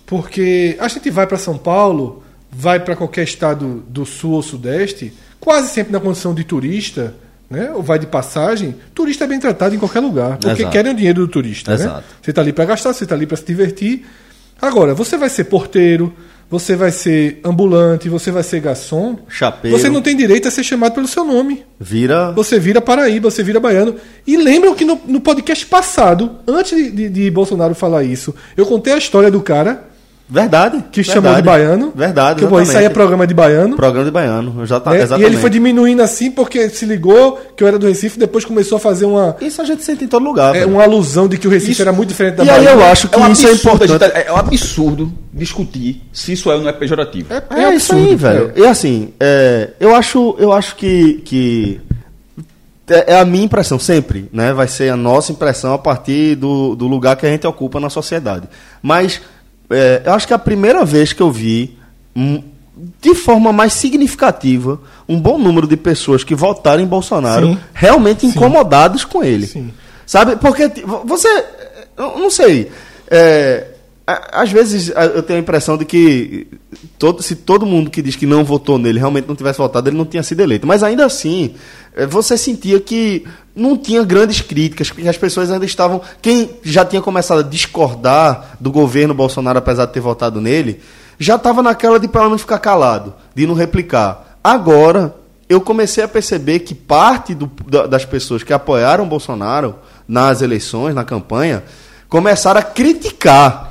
Porque 0.05 0.77
a 0.79 0.87
gente 0.87 1.09
vai 1.09 1.27
pra 1.27 1.37
São 1.37 1.57
Paulo, 1.57 2.23
vai 2.49 2.79
pra 2.79 2.95
qualquer 2.95 3.23
estado 3.23 3.83
do 3.89 4.05
sul 4.05 4.31
ou 4.33 4.41
sudeste, 4.41 5.13
quase 5.39 5.69
sempre 5.69 5.91
na 5.91 5.99
condição 5.99 6.33
de 6.33 6.43
turista, 6.45 7.13
né? 7.49 7.71
Ou 7.73 7.83
vai 7.83 7.99
de 7.99 8.05
passagem, 8.07 8.75
turista 8.95 9.25
é 9.25 9.27
bem 9.27 9.39
tratado 9.39 9.75
em 9.75 9.79
qualquer 9.79 9.99
lugar, 9.99 10.37
porque 10.37 10.61
Exato. 10.61 10.71
querem 10.71 10.91
o 10.93 10.95
dinheiro 10.95 11.19
do 11.21 11.27
turista, 11.27 11.75
né? 11.75 12.01
Você 12.21 12.29
está 12.31 12.41
ali 12.41 12.53
para 12.53 12.63
gastar, 12.65 12.93
você 12.93 13.03
está 13.03 13.15
ali 13.15 13.25
para 13.25 13.35
se 13.35 13.43
divertir. 13.45 14.05
Agora, 14.61 14.93
você 14.93 15.17
vai 15.17 15.29
ser 15.29 15.45
porteiro, 15.45 16.13
você 16.49 16.75
vai 16.75 16.91
ser 16.91 17.39
ambulante, 17.43 18.07
você 18.09 18.31
vai 18.31 18.41
ser 18.43 18.59
garçom. 18.61 19.17
Chapeiro. 19.27 19.77
Você 19.77 19.89
não 19.89 20.01
tem 20.01 20.15
direito 20.15 20.47
a 20.47 20.51
ser 20.51 20.63
chamado 20.63 20.93
pelo 20.93 21.07
seu 21.07 21.23
nome. 21.25 21.65
Vira. 21.79 22.31
Você 22.31 22.57
vira 22.59 22.79
Paraíba, 22.81 23.29
você 23.29 23.43
vira 23.43 23.59
baiano. 23.59 23.95
E 24.25 24.37
lembram 24.37 24.73
que 24.73 24.85
no, 24.85 24.99
no 25.05 25.19
podcast 25.19 25.65
passado, 25.65 26.37
antes 26.47 26.75
de, 26.77 26.89
de- 26.91 27.09
de 27.09 27.31
Bolsonaro 27.31 27.75
falar 27.75 28.03
isso, 28.03 28.33
eu 28.55 28.65
contei 28.65 28.93
a 28.93 28.97
história 28.97 29.29
do 29.29 29.41
cara 29.41 29.86
Verdade. 30.29 30.83
que 30.91 31.01
verdade. 31.01 31.05
chamou 31.25 31.35
de 31.35 31.41
baiano. 31.41 31.93
Verdade. 31.95 32.39
Que 32.41 32.45
bom, 32.45 32.61
isso 32.61 32.77
aí 32.77 32.83
é 32.83 32.89
programa 32.89 33.25
de 33.25 33.33
baiano. 33.33 33.77
Programa 33.77 34.03
de 34.03 34.11
baiano. 34.11 34.65
Já 34.65 34.77
tá, 34.77 34.91
né? 34.91 34.97
E 34.97 35.01
exatamente. 35.03 35.31
ele 35.31 35.37
foi 35.37 35.49
diminuindo 35.49 36.01
assim 36.01 36.29
porque 36.31 36.69
se 36.69 36.85
ligou 36.85 37.39
que 37.55 37.63
eu 37.63 37.67
era 37.67 37.79
do 37.79 37.87
Recife, 37.87 38.19
depois 38.19 38.43
começou 38.43 38.75
a 38.75 38.79
fazer 38.79 39.05
uma, 39.05 39.37
Isso 39.39 39.61
a 39.61 39.65
gente 39.65 39.83
sente 39.85 40.03
em 40.03 40.07
todo 40.07 40.23
lugar. 40.25 40.53
é, 40.53 40.59
velho. 40.59 40.71
uma 40.73 40.83
alusão 40.83 41.29
de 41.29 41.37
que 41.37 41.47
o 41.47 41.49
Recife 41.49 41.71
Isso- 41.71 41.81
era 41.81 41.93
muito 41.93 42.09
diferente 42.09 42.35
da 42.35 42.43
E 42.43 42.49
aí 42.49 42.65
Bahia. 42.65 42.71
eu 42.71 42.83
acho 42.83 43.07
que 43.07 43.15
É 43.15 43.17
um 43.19 43.31
isso 43.31 43.47
é 43.47 43.51
absurdo, 43.51 43.77
gente 43.87 43.93
importante. 43.95 44.11
tá- 44.13 44.19
é 44.19 44.31
um 44.33 44.35
absurdo 44.37 45.13
discutir 45.33 46.01
se 46.11 46.33
isso 46.33 46.51
é 46.51 46.55
ou 46.55 46.61
não 46.61 46.69
é 46.69 46.73
pejorativo. 46.73 47.33
É, 47.33 47.37
É, 47.63 47.75
isso 47.75 47.93
aí, 47.95 48.01
absurdo, 48.01 48.17
velho. 48.17 48.51
é. 48.53 48.59
E 48.59 48.65
assim, 48.65 49.13
é, 49.19 49.69
eu 49.79 49.95
acho, 49.95 50.35
eu 50.39 50.51
acho 50.51 50.75
que, 50.75 51.21
que 51.23 51.79
é 52.89 53.13
é 53.13 53.19
a 53.19 53.25
minha 53.25 53.43
impressão 53.45 53.77
sempre, 53.79 54.29
né? 54.31 54.53
Vai 54.53 54.67
ser 54.67 54.89
a 54.89 54.95
nossa 54.97 55.31
impressão 55.31 55.73
a 55.73 55.77
partir 55.77 56.35
do, 56.35 56.75
do 56.75 56.87
lugar 56.87 57.15
que 57.17 57.25
a 57.25 57.29
gente 57.29 57.45
ocupa 57.47 57.79
na 57.79 57.89
sociedade. 57.89 58.47
Mas 58.81 59.21
é, 59.69 60.01
eu 60.05 60.13
acho 60.13 60.27
que 60.27 60.33
é 60.33 60.35
a 60.35 60.39
primeira 60.39 60.85
vez 60.85 61.13
que 61.13 61.21
eu 61.21 61.31
vi 61.31 61.77
hum, 62.15 62.41
de 63.01 63.15
forma 63.15 63.51
mais 63.51 63.73
significativa 63.73 64.79
um 65.07 65.19
bom 65.19 65.37
número 65.37 65.67
de 65.67 65.77
pessoas 65.77 66.23
que 66.23 66.35
votaram 66.35 66.81
em 66.81 66.85
Bolsonaro 66.85 67.47
Sim. 67.47 67.59
realmente 67.73 68.25
incomodados 68.25 69.03
com 69.03 69.23
ele. 69.23 69.47
Sim. 69.47 69.71
Sabe? 70.05 70.35
Porque 70.37 70.71
você. 71.03 71.45
Eu 71.97 72.17
não 72.19 72.29
sei. 72.29 72.71
é, 73.09 73.67
às 74.07 74.49
vezes 74.51 74.89
eu 75.13 75.21
tenho 75.21 75.37
a 75.39 75.41
impressão 75.41 75.77
de 75.77 75.83
que 75.83 76.47
todo, 76.97 77.21
se 77.21 77.35
todo 77.35 77.65
mundo 77.65 77.89
que 77.89 78.01
diz 78.01 78.15
que 78.15 78.25
não 78.25 78.43
votou 78.43 78.77
nele 78.77 78.99
realmente 78.99 79.27
não 79.27 79.35
tivesse 79.35 79.57
votado, 79.57 79.89
ele 79.89 79.97
não 79.97 80.05
tinha 80.05 80.23
sido 80.23 80.39
eleito. 80.41 80.65
Mas 80.65 80.81
ainda 80.81 81.05
assim, 81.05 81.55
é, 81.93 82.05
você 82.05 82.37
sentia 82.37 82.79
que 82.79 83.25
não 83.53 83.75
tinha 83.75 84.03
grandes 84.03 84.39
críticas, 84.39 84.89
que 84.91 85.07
as 85.07 85.17
pessoas 85.17 85.51
ainda 85.51 85.65
estavam. 85.65 86.01
Quem 86.21 86.51
já 86.63 86.85
tinha 86.85 87.01
começado 87.01 87.39
a 87.39 87.43
discordar 87.43 88.55
do 88.59 88.71
governo 88.71 89.13
Bolsonaro, 89.13 89.59
apesar 89.59 89.85
de 89.87 89.93
ter 89.93 89.99
votado 89.99 90.39
nele, 90.39 90.79
já 91.19 91.35
estava 91.35 91.61
naquela 91.61 91.99
de 91.99 92.07
pelo 92.07 92.25
menos 92.25 92.41
ficar 92.41 92.59
calado, 92.59 93.13
de 93.35 93.45
não 93.45 93.55
replicar. 93.55 94.37
Agora, 94.43 95.13
eu 95.49 95.59
comecei 95.59 96.03
a 96.03 96.07
perceber 96.07 96.59
que 96.59 96.73
parte 96.75 97.33
do- 97.33 97.51
da- 97.67 97.87
das 97.87 98.05
pessoas 98.05 98.41
que 98.43 98.53
apoiaram 98.53 99.07
Bolsonaro 99.07 99.75
nas 100.07 100.41
eleições, 100.41 100.93
na 100.95 101.03
campanha, 101.03 101.63
começaram 102.07 102.59
a 102.59 102.63
criticar, 102.63 103.66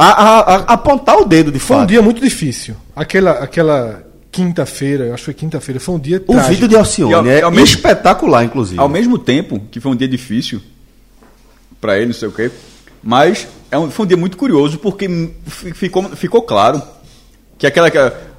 a, 0.00 0.06
a- 0.06 0.40
a- 0.40 0.56
apontar 0.74 1.16
o 1.18 1.24
dedo 1.24 1.50
de 1.50 1.58
Foi 1.58 1.76
um 1.76 1.80
fato. 1.80 1.88
dia 1.88 2.00
muito 2.00 2.20
difícil. 2.20 2.76
Aquela, 2.94 3.32
aquela 3.32 4.02
quinta-feira, 4.30 5.06
eu 5.06 5.14
acho 5.14 5.22
que 5.22 5.24
foi 5.26 5.34
quinta-feira, 5.34 5.80
foi 5.80 5.94
um 5.94 5.98
dia 5.98 6.18
O 6.26 6.32
trágico. 6.32 6.48
vídeo 6.54 6.68
de 6.68 6.76
Alcione 6.76 7.14
ao- 7.14 7.26
é 7.26 7.42
ao 7.42 7.50
mesmo- 7.50 7.64
espetacular, 7.66 8.44
inclusive. 8.44 8.80
Ao 8.80 8.88
mesmo 8.88 9.18
tempo 9.18 9.60
que 9.70 9.80
foi 9.80 9.90
um 9.90 9.96
dia 9.96 10.06
difícil 10.06 10.60
para 11.80 11.96
ele, 11.96 12.06
não 12.06 12.14
sei 12.14 12.28
o 12.28 12.32
quê, 12.32 12.50
mas 13.02 13.48
é 13.70 13.78
um- 13.78 13.90
foi 13.90 14.04
um 14.04 14.08
dia 14.08 14.16
muito 14.16 14.36
curioso 14.36 14.78
porque 14.78 15.08
fi- 15.46 15.72
ficou, 15.74 16.04
ficou 16.10 16.42
claro 16.42 16.80
que 17.58 17.66
aquela 17.66 17.90
que 17.90 17.98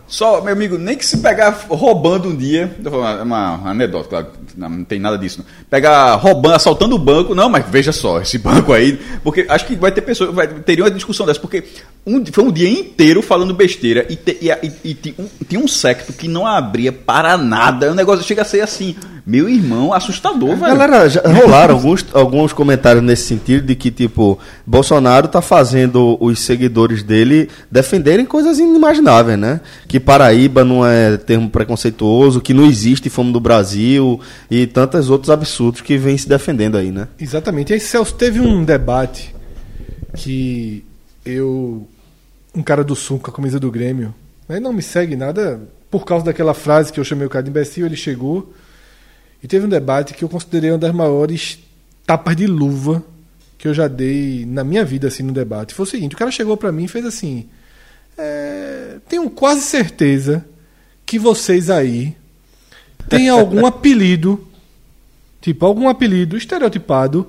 só 0.09 0.41
meu 0.41 0.51
amigo 0.53 0.77
nem 0.77 0.97
que 0.97 1.05
se 1.05 1.17
pegar 1.19 1.65
roubando 1.69 2.27
um 2.29 2.35
dia, 2.35 2.75
é 2.83 2.89
uma, 2.89 3.21
uma 3.23 3.69
anedota, 3.71 4.09
claro, 4.09 4.27
não, 4.57 4.83
tem 4.83 4.99
nada 4.99 5.17
disso. 5.17 5.39
Não. 5.39 5.45
Pegar 5.69 6.15
roubando, 6.15 6.55
assaltando 6.55 6.95
o 6.95 6.99
banco, 6.99 7.35
não, 7.35 7.47
mas 7.49 7.63
veja 7.69 7.91
só 7.91 8.19
esse 8.19 8.37
banco 8.39 8.73
aí, 8.73 8.99
porque 9.23 9.45
acho 9.47 9.65
que 9.65 9.75
vai 9.75 9.91
ter 9.91 10.01
pessoas, 10.01 10.33
vai, 10.33 10.47
teria 10.47 10.83
uma 10.83 10.91
discussão 10.91 11.25
dessa, 11.25 11.39
porque 11.39 11.63
um, 12.05 12.23
foi 12.25 12.43
um 12.43 12.51
dia 12.51 12.69
inteiro 12.69 13.21
falando 13.21 13.53
besteira 13.53 14.05
e, 14.09 14.15
te- 14.15 14.37
e, 14.41 14.49
e- 14.49 14.71
e 14.83 14.93
tinha, 14.95 15.15
um, 15.19 15.27
tinha 15.47 15.61
um 15.61 15.67
secto 15.67 16.11
que 16.11 16.27
não 16.27 16.45
abria 16.47 16.91
para 16.91 17.37
nada, 17.37 17.91
o 17.91 17.95
negócio 17.95 18.25
chega 18.25 18.41
a 18.41 18.45
ser 18.45 18.61
assim, 18.61 18.95
meu 19.25 19.47
irmão, 19.47 19.93
assustador, 19.93 20.55
velho. 20.55 20.75
Galera, 20.75 21.07
já 21.07 21.21
rolaram 21.21 21.75
alguns, 21.75 22.03
alguns 22.13 22.51
comentários 22.51 23.03
nesse 23.03 23.25
sentido 23.27 23.63
de 23.67 23.75
que, 23.75 23.91
tipo, 23.91 24.39
Bolsonaro 24.65 25.27
tá 25.27 25.39
fazendo 25.39 26.17
os 26.19 26.39
seguidores 26.39 27.03
dele 27.03 27.47
defenderem 27.69 28.25
coisas 28.25 28.57
inimagináveis, 28.57 29.37
né? 29.37 29.61
Que 29.87 29.98
Paraíba 29.99 30.63
não 30.63 30.85
é 30.85 31.17
termo 31.17 31.49
preconceituoso, 31.49 32.41
que 32.41 32.53
não 32.53 32.65
existe 32.65 33.09
fome 33.09 33.31
do 33.31 33.39
Brasil 33.39 34.19
e 34.49 34.65
tantos 34.67 35.09
outros 35.09 35.29
absurdos 35.29 35.81
que 35.81 35.97
vem 35.97 36.17
se 36.17 36.27
defendendo 36.27 36.77
aí, 36.77 36.91
né? 36.91 37.07
Exatamente. 37.19 37.71
E 37.71 37.73
aí, 37.73 37.79
Celso, 37.79 38.15
teve 38.15 38.39
um 38.39 38.63
debate 38.63 39.33
que 40.15 40.83
eu. 41.25 41.87
Um 42.55 42.63
cara 42.63 42.83
do 42.83 42.95
Sul 42.95 43.19
com 43.19 43.29
a 43.29 43.33
camisa 43.33 43.59
do 43.59 43.69
Grêmio, 43.69 44.13
né, 44.47 44.59
não 44.59 44.73
me 44.73 44.81
segue 44.81 45.15
nada, 45.15 45.61
por 45.91 46.03
causa 46.03 46.25
daquela 46.25 46.55
frase 46.55 46.91
que 46.91 46.99
eu 46.99 47.03
chamei 47.03 47.27
o 47.27 47.29
cara 47.29 47.43
de 47.43 47.51
imbecil, 47.51 47.85
ele 47.85 47.95
chegou 47.95 48.51
e 49.41 49.47
teve 49.47 49.65
um 49.65 49.69
debate 49.69 50.13
que 50.13 50.23
eu 50.23 50.29
considerei 50.29 50.71
uma 50.71 50.77
das 50.77 50.93
maiores 50.93 51.59
tapas 52.05 52.35
de 52.35 52.47
luva 52.47 53.03
que 53.57 53.67
eu 53.67 53.73
já 53.73 53.87
dei 53.87 54.45
na 54.47 54.63
minha 54.63 54.83
vida 54.83 55.07
assim 55.07 55.21
no 55.21 55.31
debate. 55.31 55.73
Foi 55.73 55.83
o 55.83 55.89
seguinte: 55.89 56.15
o 56.15 56.17
cara 56.17 56.31
chegou 56.31 56.57
pra 56.57 56.71
mim 56.71 56.85
e 56.85 56.87
fez 56.87 57.05
assim. 57.05 57.47
É, 58.21 58.97
tenho 59.07 59.29
quase 59.29 59.61
certeza 59.61 60.45
que 61.05 61.17
vocês 61.17 61.69
aí 61.69 62.17
têm 63.07 63.29
algum 63.29 63.65
apelido 63.65 64.45
Tipo, 65.41 65.65
algum 65.65 65.87
apelido 65.87 66.35
estereotipado 66.35 67.25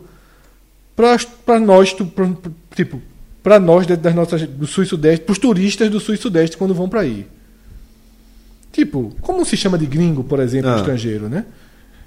para 0.96 1.60
nós, 1.60 1.92
pra- 1.92 2.28
tipo, 2.74 3.00
para 3.40 3.60
nós 3.60 3.86
das 3.86 4.12
nossas 4.14 4.42
do 4.42 4.66
sul 4.66 4.82
e 4.82 4.86
sudeste, 4.86 5.24
pros 5.24 5.38
turistas 5.38 5.88
do 5.88 6.00
sul 6.00 6.16
e 6.16 6.18
sudeste 6.18 6.56
quando 6.56 6.74
vão 6.74 6.88
para 6.88 7.02
aí. 7.02 7.24
Tipo, 8.72 9.14
como 9.20 9.44
se 9.44 9.56
chama 9.56 9.78
de 9.78 9.86
gringo, 9.86 10.24
por 10.24 10.40
exemplo, 10.40 10.70
Ah. 10.70 10.76
estrangeiro, 10.78 11.28
né? 11.28 11.44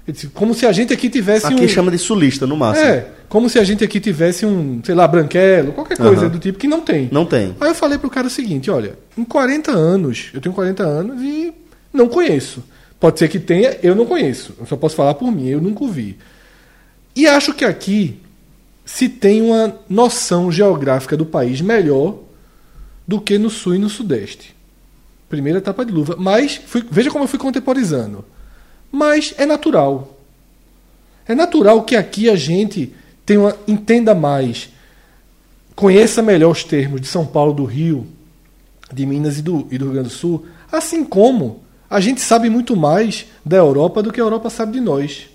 Disse, 0.06 0.26
Como 0.28 0.52
se 0.54 0.66
a 0.66 0.72
gente 0.72 0.92
aqui 0.92 1.08
tivesse 1.08 1.46
Aqui 1.46 1.64
um 1.64 1.68
chama 1.68 1.90
de 1.90 1.98
sulista, 1.98 2.46
no 2.46 2.56
máximo. 2.56 2.86
É, 2.86 3.06
como 3.28 3.48
se 3.48 3.58
a 3.58 3.64
gente 3.64 3.82
aqui 3.82 3.98
tivesse 3.98 4.44
um, 4.44 4.80
sei 4.84 4.94
lá, 4.94 5.08
branquelo, 5.08 5.72
qualquer 5.72 5.96
coisa 5.96 6.22
Aham. 6.26 6.30
do 6.30 6.38
tipo 6.38 6.58
que 6.58 6.68
não 6.68 6.80
tem. 6.82 7.08
Não 7.10 7.24
tem. 7.24 7.54
Aí 7.60 7.68
eu 7.70 7.74
falei 7.74 7.96
pro 7.98 8.10
cara 8.10 8.26
o 8.26 8.30
seguinte, 8.30 8.70
olha, 8.70 8.98
em 9.16 9.24
40 9.24 9.70
anos, 9.72 10.30
eu 10.34 10.40
tenho 10.40 10.54
40 10.54 10.82
anos 10.82 11.22
e 11.22 11.52
não 11.92 12.06
conheço. 12.08 12.62
Pode 13.00 13.18
ser 13.18 13.28
que 13.28 13.38
tenha, 13.38 13.76
eu 13.82 13.94
não 13.94 14.04
conheço. 14.06 14.54
Eu 14.60 14.66
só 14.66 14.76
posso 14.76 14.94
falar 14.94 15.14
por 15.14 15.32
mim, 15.32 15.48
eu 15.48 15.60
nunca 15.60 15.82
ouvi. 15.84 16.18
E 17.16 17.26
acho 17.26 17.54
que 17.54 17.64
aqui 17.64 18.20
se 18.84 19.08
tem 19.08 19.40
uma 19.40 19.74
noção 19.88 20.52
geográfica 20.52 21.16
do 21.16 21.24
país 21.24 21.60
melhor 21.60 22.18
do 23.08 23.20
que 23.20 23.38
no 23.38 23.48
sul 23.50 23.74
e 23.74 23.78
no 23.78 23.88
sudeste. 23.88 24.54
Primeira 25.28 25.58
etapa 25.58 25.84
de 25.84 25.92
luva. 25.92 26.16
Mas, 26.18 26.60
fui- 26.66 26.84
veja 26.90 27.10
como 27.10 27.24
eu 27.24 27.28
fui 27.28 27.38
contemporizando. 27.38 28.24
Mas 28.94 29.34
é 29.36 29.44
natural. 29.44 30.16
É 31.26 31.34
natural 31.34 31.82
que 31.82 31.96
aqui 31.96 32.30
a 32.30 32.36
gente 32.36 32.94
tenha 33.26 33.40
uma, 33.40 33.56
entenda 33.66 34.14
mais, 34.14 34.68
conheça 35.74 36.22
melhor 36.22 36.52
os 36.52 36.62
termos 36.62 37.00
de 37.00 37.08
São 37.08 37.26
Paulo, 37.26 37.52
do 37.52 37.64
Rio, 37.64 38.06
de 38.92 39.04
Minas 39.04 39.38
e 39.38 39.42
do, 39.42 39.66
e 39.68 39.76
do 39.76 39.86
Rio 39.86 39.94
Grande 39.94 40.10
do 40.10 40.14
Sul, 40.14 40.46
assim 40.70 41.04
como 41.04 41.64
a 41.90 41.98
gente 41.98 42.20
sabe 42.20 42.48
muito 42.48 42.76
mais 42.76 43.26
da 43.44 43.56
Europa 43.56 44.00
do 44.00 44.12
que 44.12 44.20
a 44.20 44.22
Europa 44.22 44.48
sabe 44.48 44.74
de 44.74 44.80
nós. 44.80 45.26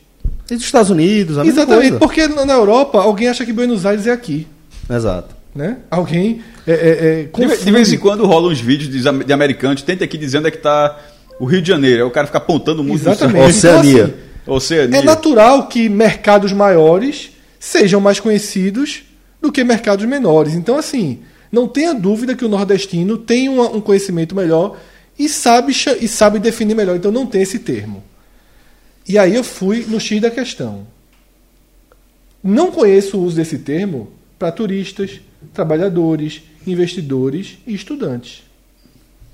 E 0.50 0.56
dos 0.56 0.64
Estados 0.64 0.90
Unidos, 0.90 1.38
a 1.38 1.44
mesma 1.44 1.64
Exatamente, 1.64 1.98
coisa. 1.98 2.00
porque 2.00 2.28
na 2.46 2.54
Europa 2.54 3.00
alguém 3.02 3.28
acha 3.28 3.46
que 3.46 3.52
Buenos 3.52 3.86
Aires 3.86 4.08
é 4.08 4.12
aqui. 4.12 4.48
Exato. 4.90 5.36
Né? 5.54 5.80
Alguém 5.92 6.42
é, 6.66 6.72
é, 6.72 7.30
é, 7.34 7.56
De, 7.58 7.72
vez 7.72 7.92
em 7.92 7.98
quando 7.98 8.26
rolam 8.26 8.52
uns 8.52 8.62
vídeos 8.62 8.90
de, 8.90 9.26
de 9.26 9.34
americanos, 9.34 9.82
tenta 9.82 10.06
aqui 10.06 10.18
dizendo 10.18 10.48
é 10.48 10.52
que 10.52 10.60
tá 10.60 10.98
o 11.40 11.46
Rio 11.46 11.62
de 11.62 11.68
Janeiro, 11.68 12.04
aí 12.04 12.08
o 12.08 12.12
cara 12.12 12.28
fica 12.28 12.38
apontando 12.38 12.84
muito 12.84 13.02
Exatamente. 13.02 13.54
céu. 13.54 13.78
Oceania. 13.80 14.04
Então, 14.04 14.56
assim, 14.56 14.74
Oceania. 14.74 15.00
É 15.00 15.02
natural 15.02 15.68
que 15.68 15.88
mercados 15.88 16.52
maiores 16.52 17.32
sejam 17.60 18.00
mais 18.02 18.20
conhecidos 18.20 19.04
do 19.42 19.52
que 19.52 19.64
mercados 19.64 20.06
menores. 20.06 20.54
Então, 20.54 20.78
assim, 20.78 21.20
não 21.52 21.68
tenha 21.68 21.94
dúvida 21.94 22.36
que 22.36 22.44
o 22.46 22.50
nordestino 22.50 23.18
tem 23.18 23.48
uma- 23.50 23.70
um 23.70 23.80
conhecimento 23.82 24.36
melhor 24.36 24.78
e 25.18 25.30
sabe, 25.30 25.74
e 26.02 26.08
sabe 26.08 26.40
definir 26.40 26.76
melhor. 26.76 26.96
Então, 26.96 27.12
não 27.12 27.26
tem 27.26 27.42
esse 27.42 27.60
termo. 27.60 28.04
E 29.08 29.18
aí 29.18 29.34
eu 29.36 29.44
fui 29.44 29.86
no 29.88 30.00
X 30.00 30.22
da 30.22 30.30
questão. 30.30 30.86
Não 32.44 32.72
conheço 32.72 33.18
o 33.18 33.24
uso 33.24 33.36
desse 33.36 33.58
termo 33.60 34.12
para 34.38 34.52
turistas, 34.52 35.20
trabalhadores, 35.54 36.42
investidores 36.66 37.58
e 37.68 37.74
estudantes. 37.74 38.44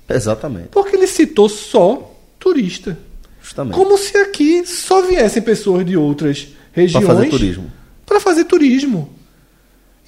Exatamente. 0.08 0.68
Porque 0.68 0.96
ele 0.96 1.06
citou 1.06 1.48
só 1.48 2.14
turista. 2.38 2.98
Justamente. 3.42 3.74
Como 3.74 3.96
se 3.96 4.16
aqui 4.18 4.66
só 4.66 5.02
viessem 5.02 5.42
pessoas 5.42 5.84
de 5.86 5.96
outras 5.96 6.48
regiões 6.72 7.06
fazer 7.06 7.28
turismo. 7.28 7.72
para 8.04 8.20
fazer 8.20 8.44
turismo. 8.44 9.10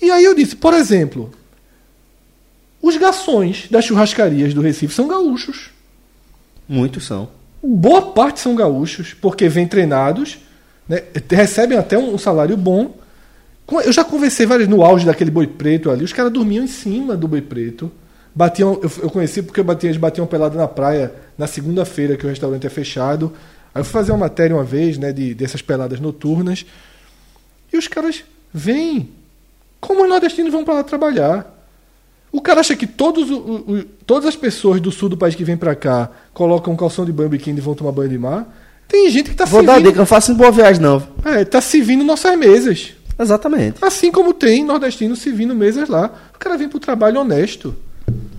E 0.00 0.10
aí 0.10 0.24
eu 0.24 0.34
disse, 0.34 0.54
por 0.56 0.74
exemplo, 0.74 1.30
os 2.80 2.96
garçons 2.96 3.66
das 3.70 3.84
churrascarias 3.84 4.54
do 4.54 4.60
Recife 4.60 4.94
são 4.94 5.08
gaúchos. 5.08 5.70
Muitos 6.68 7.06
são. 7.06 7.30
boa 7.62 8.12
parte 8.12 8.40
são 8.40 8.54
gaúchos, 8.54 9.14
porque 9.14 9.48
vêm 9.48 9.66
treinados, 9.66 10.38
né, 10.88 11.02
recebem 11.30 11.78
até 11.78 11.98
um 11.98 12.18
salário 12.18 12.56
bom. 12.56 12.96
Eu 13.84 13.92
já 13.92 14.04
conversei 14.04 14.46
várias 14.46 14.68
no 14.68 14.82
auge 14.82 15.04
daquele 15.04 15.30
boi 15.30 15.46
preto 15.46 15.90
ali, 15.90 16.04
os 16.04 16.12
caras 16.12 16.32
dormiam 16.32 16.64
em 16.64 16.68
cima 16.68 17.16
do 17.16 17.26
boi 17.26 17.40
preto. 17.40 17.90
Batiam, 18.38 18.78
eu, 18.80 18.90
eu 19.02 19.10
conheci 19.10 19.42
porque 19.42 19.58
eu 19.58 19.64
batia, 19.64 19.90
eles 19.90 20.00
batiam 20.00 20.24
pelado 20.24 20.56
na 20.56 20.68
praia 20.68 21.12
na 21.36 21.48
segunda-feira, 21.48 22.16
que 22.16 22.24
o 22.24 22.28
restaurante 22.28 22.68
é 22.68 22.70
fechado. 22.70 23.32
Aí 23.74 23.80
eu 23.80 23.84
fui 23.84 23.92
fazer 23.92 24.12
uma 24.12 24.18
matéria 24.18 24.54
uma 24.54 24.62
vez, 24.62 24.96
né, 24.96 25.12
de, 25.12 25.34
dessas 25.34 25.60
peladas 25.60 25.98
noturnas. 25.98 26.64
E 27.72 27.76
os 27.76 27.88
caras 27.88 28.22
vêm. 28.54 29.08
Como 29.80 30.04
os 30.04 30.08
nordestinos 30.08 30.52
vão 30.52 30.62
para 30.64 30.74
lá 30.74 30.84
trabalhar? 30.84 31.52
O 32.30 32.40
cara 32.40 32.60
acha 32.60 32.76
que 32.76 32.86
todos, 32.86 33.28
o- 33.28 33.36
o- 33.38 33.84
todas 34.06 34.28
as 34.28 34.36
pessoas 34.36 34.80
do 34.80 34.92
sul 34.92 35.08
do 35.08 35.16
país 35.16 35.34
que 35.34 35.42
vêm 35.42 35.56
para 35.56 35.74
cá 35.74 36.08
colocam 36.32 36.72
um 36.72 36.76
calção 36.76 37.04
de 37.04 37.10
banho 37.12 37.28
biquíni 37.28 37.58
e 37.58 37.60
vão 37.60 37.74
tomar 37.74 37.90
banho 37.90 38.08
de 38.10 38.18
mar? 38.18 38.46
Tem 38.86 39.10
gente 39.10 39.30
que 39.30 39.36
tá 39.36 39.46
Vou 39.46 39.64
dar 39.64 39.72
a 39.72 39.74
servindo, 39.74 39.88
dica, 39.90 39.98
não 39.98 40.06
faça 40.06 40.30
em 40.30 40.36
boa 40.36 40.52
viagem, 40.52 40.80
não. 40.80 41.02
é, 41.24 41.44
tá 41.44 41.60
servindo 41.60 42.04
nossas 42.04 42.38
mesas. 42.38 42.92
Exatamente. 43.18 43.84
Assim 43.84 44.12
como 44.12 44.32
tem 44.32 44.62
nordestino 44.64 45.16
servindo 45.16 45.56
mesas 45.56 45.88
lá. 45.88 46.08
O 46.32 46.38
cara 46.38 46.56
vem 46.56 46.68
pro 46.68 46.78
trabalho 46.78 47.20
honesto 47.20 47.74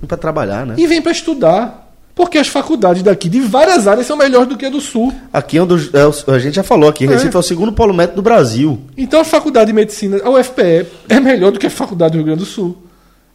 Pra 0.07 0.17
trabalhar, 0.17 0.65
né? 0.65 0.75
e 0.77 0.87
vem 0.87 1.01
para 1.01 1.11
estudar. 1.11 1.89
Porque 2.19 2.37
as 2.37 2.49
faculdades 2.49 3.01
daqui, 3.01 3.29
de 3.29 3.39
várias 3.39 3.87
áreas, 3.87 4.05
são 4.05 4.17
melhores 4.17 4.49
do 4.49 4.57
que 4.57 4.65
a 4.65 4.69
do 4.69 4.81
sul. 4.81 5.13
Aqui 5.31 5.57
é 5.57 5.63
um 5.63 5.65
dos. 5.65 5.89
é 5.93 6.31
a 6.33 6.37
gente 6.37 6.55
já 6.55 6.63
falou 6.63 6.89
aqui, 6.89 7.05
Recife 7.05 7.33
é, 7.33 7.39
o 7.39 7.41
segundo 7.41 7.71
polo 7.71 7.93
médico 7.93 8.17
do 8.17 8.21
Brasil. 8.21 8.77
Então 8.97 9.21
a 9.21 9.23
faculdade 9.23 9.67
de 9.67 9.73
medicina, 9.73 10.19
a 10.21 10.29
UFPE, 10.29 10.85
é 11.07 11.17
melhor 11.17 11.53
do 11.53 11.57
que 11.57 11.67
a 11.67 11.69
faculdade 11.69 12.11
do 12.11 12.17
Rio 12.17 12.25
Grande 12.25 12.39
do 12.39 12.45
Sul, 12.45 12.77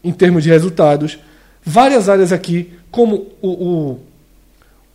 em 0.05 0.13
termos 0.13 0.43
de 0.43 0.51
resultados. 0.51 1.19
Várias 1.65 2.11
áreas 2.11 2.31
aqui, 2.31 2.75
como 2.91 3.29
o, 3.41 3.49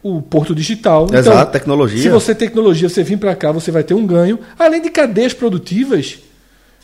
o, 0.04 0.18
o 0.18 0.22
Porto 0.22 0.54
Digital. 0.54 1.08
Então, 1.08 1.20
Exato, 1.20 1.52
tecnologia. 1.52 2.04
Se 2.04 2.10
você 2.10 2.36
tem 2.36 2.48
tecnologia, 2.48 2.88
você 2.88 3.02
vir 3.02 3.18
para 3.18 3.36
cá, 3.36 3.52
você 3.52 3.72
vai 3.72 3.84
ter 3.84 3.96
um 3.96 4.06
ganho. 4.06 4.38
Além 4.60 4.84
de 4.84 4.92
cadeias 4.92 5.34
produtivas, 5.34 6.20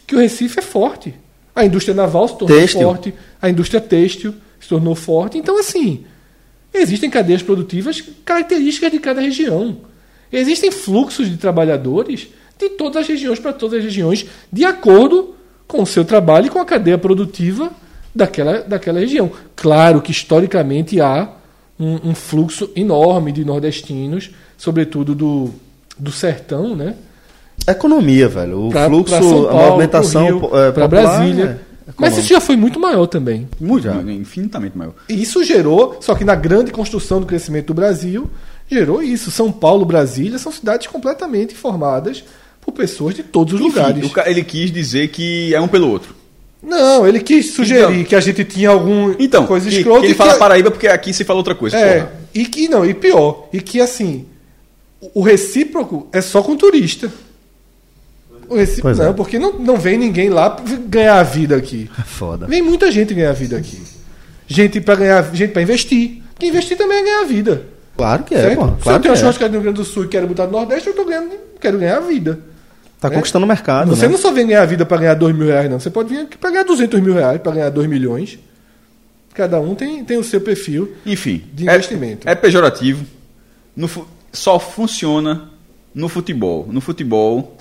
que 0.08 0.16
o 0.16 0.20
Recife 0.20 0.58
é 0.58 0.64
forte. 0.64 1.14
A 1.56 1.64
indústria 1.64 1.94
naval 1.94 2.28
se 2.28 2.36
tornou 2.36 2.58
Têxtil. 2.58 2.82
forte, 2.82 3.14
a 3.40 3.48
indústria 3.48 3.80
têxtil 3.80 4.34
se 4.60 4.68
tornou 4.70 4.96
forte. 4.96 5.38
Então, 5.38 5.60
assim, 5.60 6.04
existem 6.74 7.10
cadeias 7.10 7.42
produtivas 7.44 8.02
características 8.24 8.92
de 8.92 9.00
cada 9.00 9.22
região. 9.22 9.78
Existem 10.32 10.72
fluxos 10.72 11.30
de 11.30 11.38
trabalhadores 11.38 12.28
de 12.58 12.70
todas 12.70 13.02
as 13.04 13.08
regiões 13.08 13.40
para 13.40 13.54
todas 13.54 13.80
as 13.80 13.84
regiões, 13.86 14.26
de 14.52 14.64
acordo 14.66 15.36
com 15.68 15.82
o 15.82 15.86
seu 15.86 16.06
trabalho 16.06 16.48
e 16.48 16.50
com 16.50 16.60
a 16.60 16.66
cadeia 16.66 16.98
produtiva 16.98 17.72
daquela, 18.14 18.60
daquela 18.60 19.00
região. 19.00 19.32
Claro 19.56 20.02
que 20.02 20.12
historicamente 20.12 21.00
há 21.02 21.30
um, 21.80 22.10
um 22.12 22.16
fluxo 22.16 22.70
enorme 22.76 23.32
de 23.32 23.44
nordestinos, 23.44 24.32
sobretudo 24.58 25.14
do, 25.14 25.50
do 25.98 26.12
sertão, 26.12 26.76
né? 26.76 26.96
Economia, 27.68 28.28
velho. 28.30 28.68
O 28.68 28.70
Pra- 28.70 28.86
fluxo, 28.88 29.14
pra 29.16 29.22
São 29.24 29.46
a 29.48 29.50
Paulo, 29.52 29.66
movimentação 29.72 30.28
é, 30.28 30.72
popular 30.72 30.88
Brasília. 30.88 31.60
é 31.62 31.75
Mas 31.88 31.94
econômica. 31.96 32.20
isso 32.22 32.30
já 32.30 32.42
foi 32.42 32.56
muito 32.56 32.80
maior 32.80 33.06
também. 33.06 33.48
Muito, 33.60 33.88
infinitamente 34.10 34.78
maior. 34.78 34.94
E 35.08 35.22
isso 35.22 35.44
gerou, 35.44 35.98
só 36.02 36.16
que 36.16 36.24
na 36.24 36.34
grande 36.36 36.72
construção 36.72 37.20
do 37.20 37.26
crescimento 37.28 37.68
do 37.68 37.74
Brasil, 37.76 38.30
gerou 38.70 39.04
isso. 39.04 39.30
São 39.30 39.52
Paulo, 39.52 39.86
Brasília 39.86 40.40
são 40.40 40.52
cidades 40.52 40.88
completamente 40.88 41.54
formadas 41.54 42.24
por 42.62 42.72
pessoas 42.72 43.14
de 43.14 43.22
todos 43.22 43.54
os 43.54 43.62
Enfim, 43.62 43.68
lugares. 44.02 44.12
ele 44.26 44.44
quis 44.44 44.72
dizer 44.72 45.10
que 45.10 45.54
é 45.54 45.62
um 45.62 45.68
pelo 45.68 45.88
outro. 45.90 46.16
Não, 46.64 47.08
ele 47.08 47.20
quis 47.20 47.52
sugerir 47.54 47.84
Então- 47.94 48.04
que 48.06 48.16
a 48.16 48.20
gente 48.20 48.44
tinha 48.44 48.70
algum 48.70 49.14
Então, 49.20 49.46
coisa 49.46 49.70
escrota 49.70 50.00
que 50.00 50.06
ele 50.08 50.14
e 50.14 50.18
fala 50.18 50.34
que- 50.34 50.40
Paraíba 50.40 50.72
porque 50.72 50.88
aqui 50.88 51.14
se 51.14 51.24
fala 51.24 51.38
outra 51.38 51.54
coisa. 51.54 51.78
É, 51.78 52.00
porra. 52.00 52.12
e 52.34 52.46
que 52.48 52.68
não, 52.68 52.84
e 52.84 52.96
pior, 52.96 53.48
e 53.54 53.62
que 53.62 53.80
assim, 53.80 54.26
o 55.14 55.22
recíproco 55.22 56.08
é 56.12 56.20
só 56.22 56.42
com 56.42 56.56
turista. 56.58 57.12
Recíproco 58.54 58.82
Pois 58.82 59.00
é. 59.00 59.06
não, 59.06 59.14
porque 59.14 59.40
não, 59.40 59.54
não 59.60 59.78
vem 59.78 59.98
ninguém 59.98 60.30
lá 60.30 60.56
ganhar 60.88 61.20
a 61.20 61.24
vida 61.24 61.56
aqui. 61.56 61.90
É 62.00 62.02
foda. 62.04 62.46
Vem 62.48 62.62
muita 62.62 62.92
gente 62.92 63.14
ganhar 63.14 63.30
a 63.30 63.34
vida 63.34 63.58
aqui. 63.58 63.82
Gente 64.48 64.80
para 64.82 64.96
ganhar, 64.96 65.34
gente 65.36 65.52
para 65.52 65.62
investir. 65.62 66.22
Que 66.38 66.48
investir 66.48 66.78
também 66.78 66.98
é 67.00 67.04
ganhar 67.04 67.22
a 67.22 67.26
vida. 67.26 67.64
Claro 67.98 68.24
que 68.24 68.36
é, 68.36 68.42
certo? 68.42 68.56
pô. 68.58 68.66
Se 68.66 68.72
eu 68.72 68.78
Claro 68.78 68.98
que 69.00 69.04
tenho 69.04 69.14
é. 69.14 69.18
churrascaria 69.18 69.48
no 69.50 69.54
Rio 69.54 69.64
Grande 69.64 69.78
do 69.78 69.86
Sul 69.86 70.04
e 70.06 70.08
quero 70.10 70.28
botar 70.28 70.46
no 70.46 70.52
Nordeste, 70.52 70.88
eu 70.90 70.94
tô 70.96 71.06
ganhando, 71.06 71.32
quero 71.62 71.78
ganhar 71.80 71.98
a 71.98 72.02
vida. 72.02 72.40
Tá 73.00 73.10
né? 73.10 73.16
conquistando 73.16 73.46
o 73.46 73.48
mercado, 73.48 73.90
Você 73.96 74.06
né? 74.06 74.12
não 74.12 74.18
só 74.18 74.32
vem 74.32 74.48
ganhar 74.48 74.64
a 74.64 74.66
vida 74.66 74.86
para 74.86 74.98
ganhar 74.98 75.14
2 75.14 75.36
mil 75.36 75.48
reais, 75.48 75.70
não. 75.70 75.80
Você 75.80 75.90
pode 75.90 76.10
vir 76.10 76.22
aqui 76.22 76.38
para 76.38 76.50
ganhar 76.52 76.64
200 76.64 77.00
mil 77.02 77.14
reais, 77.14 77.40
para 77.42 77.52
ganhar 77.54 77.70
2 77.70 77.88
milhões. 77.88 78.38
Cada 79.34 79.60
um 79.60 79.76
tem, 79.76 80.04
tem 80.04 80.18
o 80.18 80.24
seu 80.24 80.40
perfil. 80.42 80.94
Enfim, 81.06 81.44
De 81.54 81.68
é- 81.68 81.74
investimento. 81.74 82.28
É, 82.30 82.36
pejorativo. 82.36 83.06
No 83.76 83.90
só 84.32 84.60
funciona 84.60 85.50
no 85.94 86.08
futebol. 86.10 86.68
No 86.70 86.82
futebol 86.82 87.55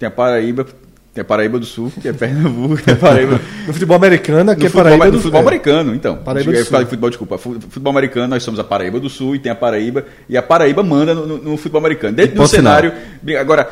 tem 0.00 0.06
a 0.08 0.10
Paraíba, 0.10 0.66
tem 1.14 1.22
a 1.22 1.24
Paraíba 1.24 1.58
do 1.58 1.66
Sul, 1.66 1.92
que 2.00 2.08
é 2.08 2.12
Pernambuco, 2.12 2.82
tem 2.82 2.94
a 2.94 2.96
Paraíba. 2.96 3.40
No 3.66 3.72
futebol 3.74 3.96
americano, 3.96 4.44
no 4.44 4.50
é 4.52 4.54
futebol, 4.56 4.82
Paraíba 4.82 5.04
no 5.06 5.12
do 5.12 5.18
futebol 5.18 5.40
é. 5.40 5.42
americano, 5.44 5.94
então. 5.94 6.16
Paraíba 6.16 6.50
do 6.52 6.64
Sul. 6.64 6.78
de 6.78 6.84
futebol, 6.86 7.10
desculpa. 7.10 7.38
Fu- 7.38 7.60
Futebol 7.60 7.90
americano, 7.92 8.26
nós 8.28 8.42
somos 8.42 8.58
a 8.58 8.64
Paraíba 8.64 8.98
do 8.98 9.08
Sul 9.10 9.36
e 9.36 9.38
tem 9.38 9.52
a 9.52 9.54
Paraíba. 9.54 10.04
E 10.28 10.36
a 10.36 10.42
Paraíba 10.42 10.82
manda 10.82 11.14
no, 11.14 11.26
no- 11.26 11.38
no 11.38 11.56
futebol 11.56 11.78
americano. 11.80 12.16
Dentro 12.16 12.36
do 12.36 12.46
cenário. 12.48 12.92
Agora, 13.38 13.68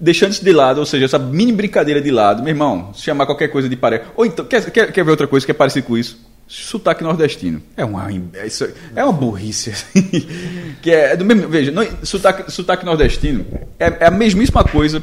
deixando 0.00 0.32
isso 0.32 0.44
de 0.44 0.52
lado, 0.52 0.78
ou 0.78 0.86
seja, 0.86 1.04
essa 1.04 1.18
mini 1.18 1.52
brincadeira 1.52 2.00
de 2.00 2.10
lado, 2.10 2.42
meu 2.42 2.50
irmão, 2.50 2.90
se 2.94 3.02
chamar 3.02 3.24
qualquer 3.26 3.48
coisa 3.48 3.68
de 3.68 3.76
Paraíba. 3.76 4.06
Ou 4.16 4.26
então, 4.26 4.44
quer, 4.44 4.68
quer, 4.70 4.92
quer 4.92 5.04
ver 5.04 5.10
outra 5.12 5.26
coisa 5.28 5.46
que 5.46 5.52
é 5.52 5.54
parecida 5.54 5.86
com 5.86 5.96
isso? 5.96 6.18
Sotaque 6.48 7.02
nordestino. 7.04 7.60
É 7.76 7.84
uma, 7.84 8.10
é 8.32 8.46
isso- 8.46 8.66
é 8.96 9.04
uma 9.04 9.12
burrice. 9.12 9.70
assim, 9.70 10.26
que 10.80 10.90
é, 10.90 11.14
do 11.14 11.24
mesmo. 11.24 11.46
Veja, 11.48 11.70
não, 11.70 11.86
sotaque, 12.02 12.50
sotaque 12.50 12.84
nordestino 12.86 13.44
é, 13.78 13.86
é 14.00 14.06
a 14.06 14.10
mesmíssima 14.10 14.64
coisa 14.64 15.02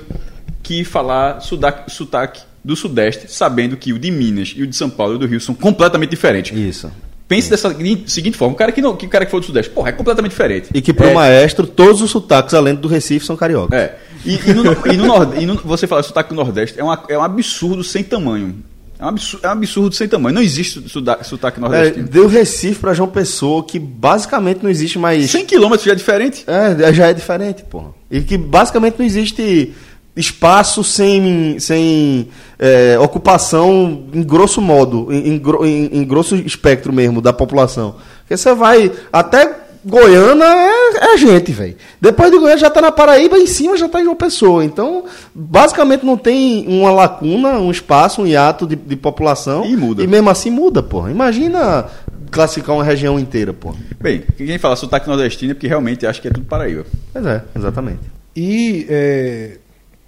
que 0.63 0.83
falar 0.83 1.39
sotaque, 1.41 1.91
sotaque 1.91 2.41
do 2.63 2.75
Sudeste, 2.75 3.31
sabendo 3.31 3.77
que 3.77 3.93
o 3.93 3.99
de 3.99 4.09
Minas 4.09 4.53
e 4.57 4.63
o 4.63 4.67
de 4.67 4.75
São 4.75 4.89
Paulo 4.89 5.13
e 5.13 5.15
o 5.17 5.19
do 5.19 5.27
Rio 5.27 5.39
são 5.39 5.53
completamente 5.53 6.09
diferentes. 6.09 6.57
Isso. 6.57 6.91
Pense 7.27 7.47
dessa 7.49 7.69
seguinte- 8.07 8.37
forma: 8.37 8.55
o 8.55 8.57
cara 8.57 8.71
que, 8.71 8.81
não, 8.81 8.95
que, 8.95 9.05
o 9.05 9.09
cara 9.09 9.23
que 9.25 9.29
for 9.31 9.39
do 9.39 9.45
Sudeste, 9.45 9.71
porra, 9.71 9.89
é 9.89 9.91
completamente 9.91 10.31
diferente. 10.31 10.69
E 10.73 10.81
que 10.81 10.91
pro 10.93 11.07
é, 11.09 11.13
maestro, 11.13 11.67
todos 11.67 12.01
os 12.01 12.09
sotaques, 12.09 12.55
além 12.55 12.73
do 12.73 12.87
Recife, 12.87 13.23
são 13.25 13.35
cariocas. 13.37 13.77
é. 13.79 13.97
E, 14.25 14.33
e 14.49 14.53
no, 14.55 14.63
e 14.91 14.97
no 14.97 15.35
e 15.41 15.45
no- 15.45 15.55
você 15.63 15.85
falar 15.85 16.01
sotaque 16.01 16.29
do 16.29 16.35
Nordeste 16.35 16.79
é, 16.79 16.83
uma- 16.83 17.03
é 17.07 17.15
um 17.15 17.21
absurdo 17.21 17.83
sem 17.83 18.03
tamanho. 18.03 18.55
É 18.97 19.03
um 19.05 19.09
absurdo, 19.09 19.45
é 19.45 19.49
um 19.49 19.51
absurdo 19.51 19.95
sem 19.95 20.07
tamanho. 20.07 20.35
Não 20.35 20.41
existe 20.41 20.81
sotaque 21.23 21.57
É, 21.57 21.61
nordestino. 21.61 22.07
deu 22.07 22.27
Recife 22.27 22.79
pra 22.79 22.93
João 22.93 23.09
Pessoa, 23.09 23.63
que 23.63 23.77
basicamente 23.77 24.61
não 24.63 24.69
existe 24.69 24.97
mais. 24.97 25.29
100 25.31 25.45
quilômetros 25.45 25.85
já 25.85 25.91
é 25.91 25.95
diferente. 25.95 26.43
É, 26.47 26.93
já 26.93 27.07
é 27.07 27.13
diferente, 27.13 27.63
porra. 27.63 27.89
E 28.09 28.21
que 28.21 28.37
basicamente 28.37 28.95
não 28.97 29.05
existe 29.05 29.73
espaço 30.15 30.81
sem, 30.83 31.59
sem 31.59 32.29
é, 32.57 32.97
ocupação 32.99 34.05
em 34.13 34.23
grosso 34.23 34.61
modo, 34.61 35.11
em, 35.11 35.35
em- 35.35 35.89
em 35.91 36.03
grosso 36.05 36.35
espectro 36.37 36.93
mesmo 36.93 37.19
da 37.21 37.33
população. 37.33 37.95
Porque 38.21 38.37
você 38.37 38.53
vai 38.53 38.91
até 39.11 39.63
Goiânia 39.83 40.45
é, 40.45 40.84
é 40.95 41.17
gente, 41.17 41.51
velho. 41.51 41.75
Depois 41.99 42.31
de 42.31 42.37
Goiânia 42.37 42.57
já 42.57 42.69
tá 42.69 42.81
na 42.81 42.91
Paraíba, 42.91 43.37
em 43.37 43.47
cima 43.47 43.77
já 43.77 43.87
tá 43.87 43.99
em 43.99 44.03
João 44.03 44.15
Pessoa. 44.15 44.63
Então, 44.63 45.05
basicamente 45.33 46.05
não 46.05 46.17
tem 46.17 46.65
uma 46.67 46.91
lacuna, 46.91 47.59
um 47.59 47.71
espaço, 47.71 48.21
um 48.21 48.27
hiato 48.27 48.65
de, 48.67 48.75
de 48.75 48.95
população. 48.95 49.65
E 49.65 49.75
muda. 49.75 50.03
E 50.03 50.07
mesmo 50.07 50.29
assim 50.29 50.49
muda, 50.49 50.81
porra. 50.81 51.11
Imagina 51.11 51.85
classificar 52.31 52.75
uma 52.75 52.83
região 52.83 53.19
inteira, 53.19 53.53
porra. 53.53 53.77
Bem, 54.01 54.23
quem 54.37 54.57
fala 54.57 54.75
sotaque 54.75 55.07
nordestino 55.07 55.51
é 55.51 55.53
porque 55.53 55.67
realmente 55.67 56.05
acha 56.05 56.21
que 56.21 56.27
é 56.27 56.31
tudo 56.31 56.45
Paraíba. 56.45 56.85
Pois 57.13 57.25
é, 57.25 57.43
exatamente. 57.55 58.01
E 58.35 58.85
é, 58.89 59.57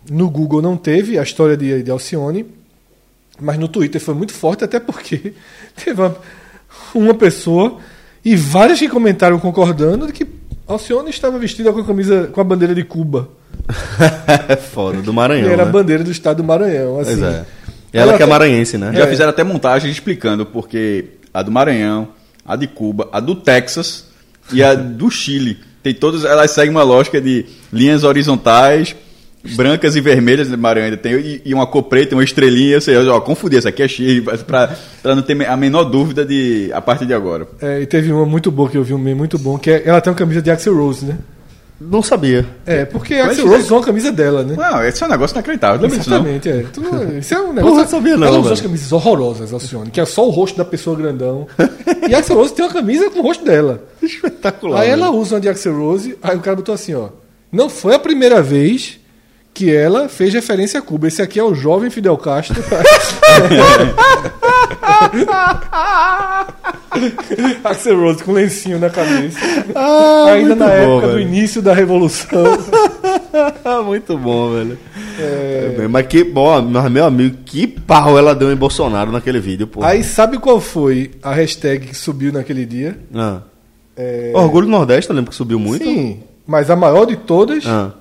no 0.10 0.30
Google 0.30 0.62
não 0.62 0.76
teve 0.76 1.18
a 1.18 1.24
história 1.24 1.56
de, 1.56 1.84
de 1.84 1.92
Alcione, 1.92 2.46
mas 3.40 3.58
no 3.58 3.68
Twitter 3.68 4.02
foi 4.02 4.14
muito 4.14 4.34
forte, 4.34 4.64
até 4.64 4.80
porque 4.80 5.34
teve 5.76 6.02
uma, 6.02 6.16
uma 6.94 7.14
pessoa 7.14 7.78
e 8.24 8.36
várias 8.36 8.80
que 8.80 8.90
comentaram 8.90 9.40
concordando 9.40 10.08
de 10.08 10.14
que 10.14 10.26
Alcione 10.68 11.10
estava 11.10 11.38
vestida 11.40 11.72
com 11.72 11.80
a 11.80 11.84
camisa 11.86 12.28
com 12.32 12.42
a 12.42 12.44
bandeira 12.44 12.76
de 12.76 12.84
Cuba. 12.84 13.30
é 14.48 14.56
foda, 14.58 15.02
do 15.02 15.12
E 15.12 15.14
Maranhão. 15.16 15.50
era 15.50 15.64
a 15.64 15.66
né? 15.66 15.72
bandeira 15.72 16.04
do 16.04 16.12
estado 16.12 16.38
do 16.38 16.44
Maranhão. 16.44 17.00
Assim. 17.00 17.18
Pois 17.20 17.24
é. 17.34 17.46
Ela 17.94 18.18
que 18.18 18.24
é 18.24 18.26
maranhense, 18.26 18.78
né? 18.78 18.92
Já 18.94 19.06
É. 19.06 19.08
fizeram 19.08 19.30
até 19.30 19.44
montagem 19.44 19.90
explicando 19.90 20.46
porque 20.46 21.06
a 21.34 21.42
do 21.42 21.50
Maranhão, 21.52 22.10
a 22.46 22.56
de 22.56 22.68
Cuba, 22.68 23.08
a 23.12 23.20
do 23.20 23.34
Texas 23.36 24.06
e 24.52 24.62
a 24.64 24.76
do 24.76 25.10
Chile. 25.10 25.58
Tem 25.82 25.94
todas, 25.94 26.26
elas 26.26 26.52
seguem 26.52 26.72
uma 26.72 26.84
lógica 26.84 27.20
de 27.22 27.46
linhas 27.72 28.04
horizontais, 28.04 28.96
brancas 29.56 29.96
e 29.96 30.02
vermelhas, 30.02 30.50
Maranhão 30.50 30.86
ainda 30.86 30.98
tem, 30.98 31.14
e, 31.14 31.42
e 31.46 31.54
uma 31.54 31.68
cor 31.68 31.84
preta, 31.84 32.16
uma 32.16 32.24
estrelinha, 32.24 32.76
ou 32.76 32.82
seja, 32.82 33.14
ó, 33.14 33.20
confundir, 33.20 33.60
essa 33.60 33.70
aqui 33.70 33.84
é 33.84 33.88
Chile, 33.88 34.22
pra, 34.46 34.76
pra 35.02 35.16
não 35.16 35.22
ter 35.22 35.48
a 35.48 35.58
menor 35.58 35.86
dúvida 35.86 36.26
de, 36.26 36.70
a 36.74 36.82
partir 36.82 37.06
de 37.06 37.14
agora. 37.14 37.48
É, 37.62 37.82
e 37.82 37.86
teve 37.86 38.12
uma 38.12 38.26
muito 38.26 38.52
boa 38.52 38.70
que 38.70 38.78
eu 38.78 38.84
vi 38.84 38.94
um 38.94 38.98
meme 38.98 39.16
muito 39.16 39.38
bom, 39.38 39.58
que 39.58 39.70
é, 39.70 39.84
ela 39.86 40.02
tem 40.02 40.12
uma 40.12 40.18
camisa 40.18 40.42
de 40.42 40.52
Axel 40.52 40.76
Rose, 40.76 41.06
né? 41.06 41.18
Não 41.80 42.02
sabia. 42.02 42.44
É, 42.66 42.86
porque 42.86 43.14
a 43.14 43.28
Axel 43.28 43.46
é. 43.46 43.50
Rose 43.50 43.64
usou 43.64 43.80
a 43.80 43.84
camisa 43.84 44.12
dela, 44.12 44.44
né? 44.44 44.56
Não, 44.58 44.84
esse 44.84 45.04
é 45.04 45.06
um 45.06 45.10
negócio 45.10 45.36
inacreditável. 45.36 45.88
Não? 45.88 45.96
Exatamente, 45.96 46.50
é. 46.50 46.66
Tu 46.74 46.82
isso 47.20 47.34
é 47.36 47.40
um 47.40 47.54
negócio. 47.54 47.70
Porra, 47.70 47.82
não 47.84 47.88
sabia 47.88 48.18
não, 48.18 48.28
Ela 48.28 48.40
usou 48.40 48.54
as 48.54 48.62
camisas 48.62 48.92
horrorosas, 48.92 49.54
Alcione, 49.54 49.92
que 49.92 50.02
é 50.02 50.06
só 50.06 50.28
o 50.28 50.32
rosto 50.32 50.58
da 50.58 50.66
pessoa 50.66 50.96
grandão. 50.96 51.48
e 52.10 52.16
a 52.16 52.18
Axel 52.18 52.36
Rose 52.36 52.54
tem 52.54 52.66
uma 52.66 52.74
camisa 52.74 53.12
com 53.12 53.20
o 53.20 53.22
rosto 53.22 53.46
dela. 53.46 53.84
Espetacular. 54.02 54.82
Aí 54.82 54.90
ela 54.90 55.06
velho. 55.08 55.20
usa 55.20 55.36
uma 55.36 55.42
de 55.42 55.50
Axel 55.50 55.78
Rose, 55.78 56.18
aí 56.24 56.36
o 56.36 56.40
cara 56.40 56.56
botou 56.56 56.74
assim, 56.74 56.96
ó. 56.96 57.10
Não 57.52 57.70
foi 57.70 57.94
a 57.94 58.00
primeira 58.00 58.42
vez 58.42 59.00
que 59.58 59.76
ela 59.76 60.08
fez 60.08 60.32
referência 60.36 60.80
a 60.80 60.84
Cuba. 60.84 61.08
Esse 61.08 61.20
aqui 61.20 61.40
é 61.40 61.44
o 61.44 61.56
jovem 61.56 61.90
Fidel 61.90 62.16
Castro. 62.18 62.62
Axel 67.64 68.00
Rose 68.00 68.24
com 68.24 68.34
lencinho 68.34 68.80
na 68.80 68.90
cabeça. 68.90 69.38
Ah, 69.76 70.26
Ainda 70.32 70.56
na 70.56 70.68
bom, 70.68 70.72
época 70.74 71.08
do 71.08 71.14
velho. 71.14 71.28
início 71.28 71.62
da 71.62 71.74
Revolução. 71.74 72.44
Muito 73.86 74.18
bom, 74.18 74.54
velho. 74.54 74.78
É, 75.20 75.88
Mas 75.90 76.06
que, 76.08 76.24
bom, 76.24 76.62
mas, 76.62 76.92
meu 76.92 77.06
amigo, 77.06 77.38
que 77.46 77.66
pau 77.66 78.18
ela 78.18 78.36
deu 78.36 78.52
em 78.52 78.56
Bolsonaro 78.56 79.12
naquele 79.12 79.40
vídeo, 79.40 79.66
pô. 79.68 79.84
Aí 79.84 80.04
sabe 80.04 80.38
qual 80.38 80.60
foi 80.62 81.12
a 81.24 81.34
hashtag 81.34 81.88
que 81.88 81.96
subiu 81.96 82.32
naquele 82.32 82.66
dia? 82.66 82.98
Ah. 83.16 83.42
É, 83.96 84.32
Orgulho 84.36 84.68
do 84.68 84.72
Nordeste, 84.72 85.10
eu 85.10 85.16
lembro 85.16 85.32
que 85.32 85.36
subiu 85.38 85.60
muito. 85.60 85.84
Sim, 85.84 86.20
mas 86.46 86.70
a 86.70 86.76
maior 86.76 87.06
de 87.06 87.16
todas, 87.16 87.66
Ah. 87.66 87.92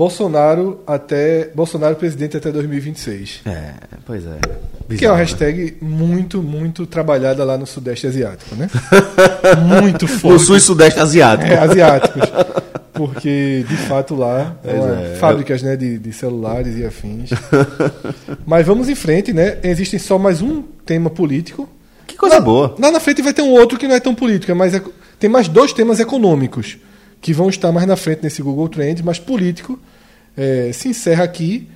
Bolsonaro 0.00 0.80
até 0.86 1.50
Bolsonaro 1.54 1.94
presidente 1.94 2.34
até 2.34 2.50
2026. 2.50 3.42
É, 3.44 3.74
pois 4.06 4.24
é. 4.24 4.38
Que 4.96 5.04
é 5.04 5.10
uma 5.10 5.14
Bizarro, 5.14 5.14
né? 5.16 5.20
hashtag 5.20 5.76
muito, 5.82 6.42
muito 6.42 6.86
trabalhada 6.86 7.44
lá 7.44 7.58
no 7.58 7.66
Sudeste 7.66 8.06
Asiático, 8.06 8.54
né? 8.54 8.70
muito 9.82 10.06
No 10.06 10.08
forte. 10.08 10.42
sul 10.46 10.56
e 10.56 10.60
sudeste 10.60 10.98
asiático. 10.98 11.52
É, 11.52 11.58
asiáticos. 11.58 12.22
Porque, 12.94 13.62
de 13.68 13.76
fato, 13.76 14.14
lá 14.14 14.56
é 14.64 15.12
é. 15.12 15.16
fábricas 15.16 15.62
né, 15.62 15.76
de, 15.76 15.98
de 15.98 16.12
celulares 16.14 16.78
e 16.78 16.84
afins. 16.86 17.28
Mas 18.46 18.64
vamos 18.66 18.88
em 18.88 18.94
frente, 18.94 19.34
né? 19.34 19.58
Existem 19.62 19.98
só 19.98 20.18
mais 20.18 20.40
um 20.40 20.62
tema 20.86 21.10
político. 21.10 21.68
Que 22.06 22.16
coisa 22.16 22.36
lá, 22.36 22.40
boa. 22.40 22.74
Lá 22.78 22.90
na 22.90 23.00
frente 23.00 23.20
vai 23.20 23.34
ter 23.34 23.42
um 23.42 23.50
outro 23.50 23.78
que 23.78 23.86
não 23.86 23.94
é 23.96 24.00
tão 24.00 24.14
político, 24.14 24.50
é 24.50 24.54
mais 24.54 24.72
eco- 24.72 24.94
tem 25.18 25.28
mais 25.28 25.46
dois 25.46 25.74
temas 25.74 26.00
econômicos 26.00 26.78
que 27.20 27.32
vão 27.32 27.48
estar 27.48 27.70
mais 27.72 27.86
na 27.86 27.96
frente 27.96 28.22
nesse 28.22 28.42
Google 28.42 28.68
Trends, 28.68 29.02
mas 29.02 29.18
político 29.18 29.78
é, 30.36 30.70
se 30.72 30.88
encerra 30.88 31.24
aqui. 31.24 31.68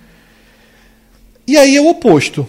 E 1.46 1.56
aí 1.56 1.76
é 1.76 1.80
o 1.80 1.88
oposto, 1.88 2.46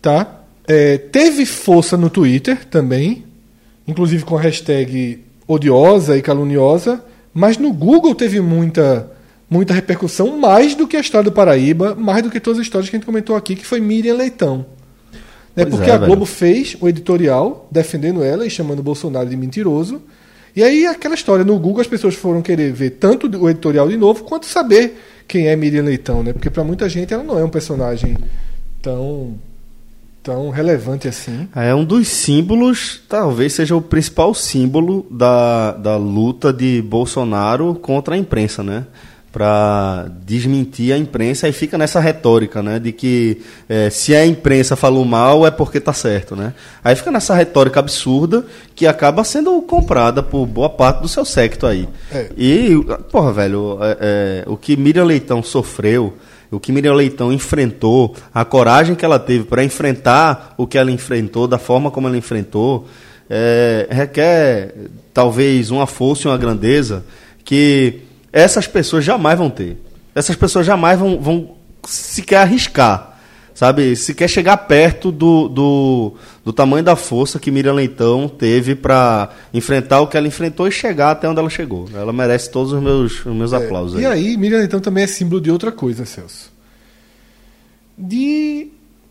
tá? 0.00 0.42
É, 0.66 0.98
teve 0.98 1.44
força 1.44 1.96
no 1.96 2.08
Twitter 2.08 2.64
também, 2.66 3.24
inclusive 3.86 4.24
com 4.24 4.36
a 4.36 4.40
hashtag 4.40 5.24
odiosa 5.46 6.16
e 6.16 6.22
caluniosa, 6.22 7.02
mas 7.32 7.56
no 7.58 7.72
Google 7.72 8.14
teve 8.14 8.40
muita 8.40 9.10
muita 9.50 9.72
repercussão, 9.72 10.38
mais 10.38 10.74
do 10.74 10.86
que 10.86 10.94
a 10.94 11.00
história 11.00 11.24
do 11.24 11.32
Paraíba, 11.32 11.94
mais 11.94 12.22
do 12.22 12.30
que 12.30 12.38
todas 12.38 12.60
as 12.60 12.66
histórias 12.66 12.90
que 12.90 12.96
a 12.96 12.98
gente 12.98 13.06
comentou 13.06 13.34
aqui, 13.34 13.56
que 13.56 13.64
foi 13.64 13.80
Miriam 13.80 14.14
Leitão. 14.14 14.66
Né? 15.56 15.64
Pois 15.64 15.70
Porque 15.70 15.90
é, 15.90 15.94
a 15.94 15.96
velho. 15.96 16.06
Globo 16.06 16.26
fez 16.26 16.76
o 16.80 16.88
editorial 16.88 17.66
defendendo 17.70 18.22
ela 18.22 18.46
e 18.46 18.50
chamando 18.50 18.80
o 18.80 18.82
Bolsonaro 18.82 19.28
de 19.28 19.36
mentiroso. 19.36 20.02
E 20.54 20.62
aí 20.62 20.86
aquela 20.86 21.14
história 21.14 21.44
no 21.44 21.58
Google 21.58 21.80
as 21.80 21.86
pessoas 21.86 22.14
foram 22.14 22.42
querer 22.42 22.72
ver 22.72 22.90
tanto 22.90 23.28
o 23.38 23.48
editorial 23.48 23.88
de 23.88 23.96
novo 23.96 24.24
quanto 24.24 24.46
saber 24.46 24.98
quem 25.26 25.48
é 25.48 25.54
Miriam 25.54 25.84
Leitão, 25.84 26.22
né? 26.22 26.32
Porque 26.32 26.50
para 26.50 26.64
muita 26.64 26.88
gente 26.88 27.12
ela 27.12 27.22
não 27.22 27.38
é 27.38 27.44
um 27.44 27.50
personagem 27.50 28.16
tão 28.82 29.36
tão 30.22 30.50
relevante 30.50 31.08
assim. 31.08 31.48
É 31.54 31.74
um 31.74 31.84
dos 31.84 32.08
símbolos, 32.08 33.00
talvez 33.08 33.54
seja 33.54 33.74
o 33.74 33.80
principal 33.80 34.34
símbolo 34.34 35.06
da, 35.10 35.72
da 35.72 35.96
luta 35.96 36.52
de 36.52 36.82
Bolsonaro 36.82 37.74
contra 37.74 38.14
a 38.14 38.18
imprensa, 38.18 38.62
né? 38.62 38.84
Para 39.38 40.10
desmentir 40.26 40.92
a 40.92 40.98
imprensa 40.98 41.48
e 41.48 41.52
fica 41.52 41.78
nessa 41.78 42.00
retórica, 42.00 42.60
né? 42.60 42.80
De 42.80 42.90
que 42.90 43.40
eh, 43.68 43.88
se 43.88 44.12
a 44.12 44.26
imprensa 44.26 44.74
falou 44.74 45.04
mal 45.04 45.46
é 45.46 45.50
porque 45.52 45.78
tá 45.78 45.92
certo, 45.92 46.34
né? 46.34 46.52
Aí 46.82 46.96
fica 46.96 47.12
nessa 47.12 47.36
retórica 47.36 47.78
absurda 47.78 48.44
que 48.74 48.84
acaba 48.84 49.22
sendo 49.22 49.62
comprada 49.62 50.24
por 50.24 50.44
boa 50.44 50.68
parte 50.68 51.02
do 51.02 51.08
seu 51.08 51.24
secto 51.24 51.68
aí. 51.68 51.88
É. 52.10 52.30
E, 52.36 52.84
porra, 53.12 53.32
velho, 53.32 53.78
é, 53.80 53.96
é, 54.00 54.44
o 54.50 54.56
que 54.56 54.76
Miriam 54.76 55.04
Leitão 55.04 55.40
sofreu, 55.40 56.14
o 56.50 56.58
que 56.58 56.72
Miriam 56.72 56.94
Leitão 56.94 57.32
enfrentou, 57.32 58.16
a 58.34 58.44
coragem 58.44 58.96
que 58.96 59.04
ela 59.04 59.20
teve 59.20 59.44
para 59.44 59.62
enfrentar 59.62 60.52
o 60.58 60.66
que 60.66 60.76
ela 60.76 60.90
enfrentou, 60.90 61.46
da 61.46 61.58
forma 61.58 61.92
como 61.92 62.08
ela 62.08 62.16
enfrentou, 62.16 62.88
é, 63.30 63.86
requer 63.88 64.74
talvez 65.14 65.70
uma 65.70 65.86
força 65.86 66.26
e 66.26 66.30
uma 66.30 66.38
grandeza 66.38 67.04
que 67.44 68.07
essas 68.32 68.66
pessoas 68.66 69.04
jamais 69.04 69.38
vão 69.38 69.50
ter. 69.50 69.76
Essas 70.14 70.36
pessoas 70.36 70.66
jamais 70.66 70.98
vão, 70.98 71.20
vão 71.20 71.54
sequer 71.86 72.38
arriscar, 72.38 73.18
sabe? 73.54 73.94
Sequer 73.94 74.28
chegar 74.28 74.56
perto 74.56 75.12
do, 75.12 75.48
do, 75.48 76.14
do 76.44 76.52
tamanho 76.52 76.82
da 76.82 76.96
força 76.96 77.38
que 77.38 77.50
Miriam 77.50 77.74
Leitão 77.74 78.28
teve 78.28 78.74
para 78.74 79.30
enfrentar 79.54 80.00
o 80.00 80.06
que 80.08 80.16
ela 80.16 80.26
enfrentou 80.26 80.66
e 80.66 80.72
chegar 80.72 81.12
até 81.12 81.28
onde 81.28 81.38
ela 81.38 81.48
chegou. 81.50 81.88
Ela 81.94 82.12
merece 82.12 82.50
todos 82.50 82.72
os 82.72 82.82
meus, 82.82 83.24
os 83.24 83.34
meus 83.34 83.52
aplausos. 83.52 83.98
É, 84.00 84.02
E 84.02 84.06
aí, 84.06 84.36
Miriam 84.36 84.58
Leitão 84.58 84.80
também 84.80 85.04
é 85.04 85.06
símbolo 85.06 85.40
de 85.40 85.50
outra 85.50 85.70
coisa, 85.70 86.04
Celso. 86.04 86.50
De 87.96 88.68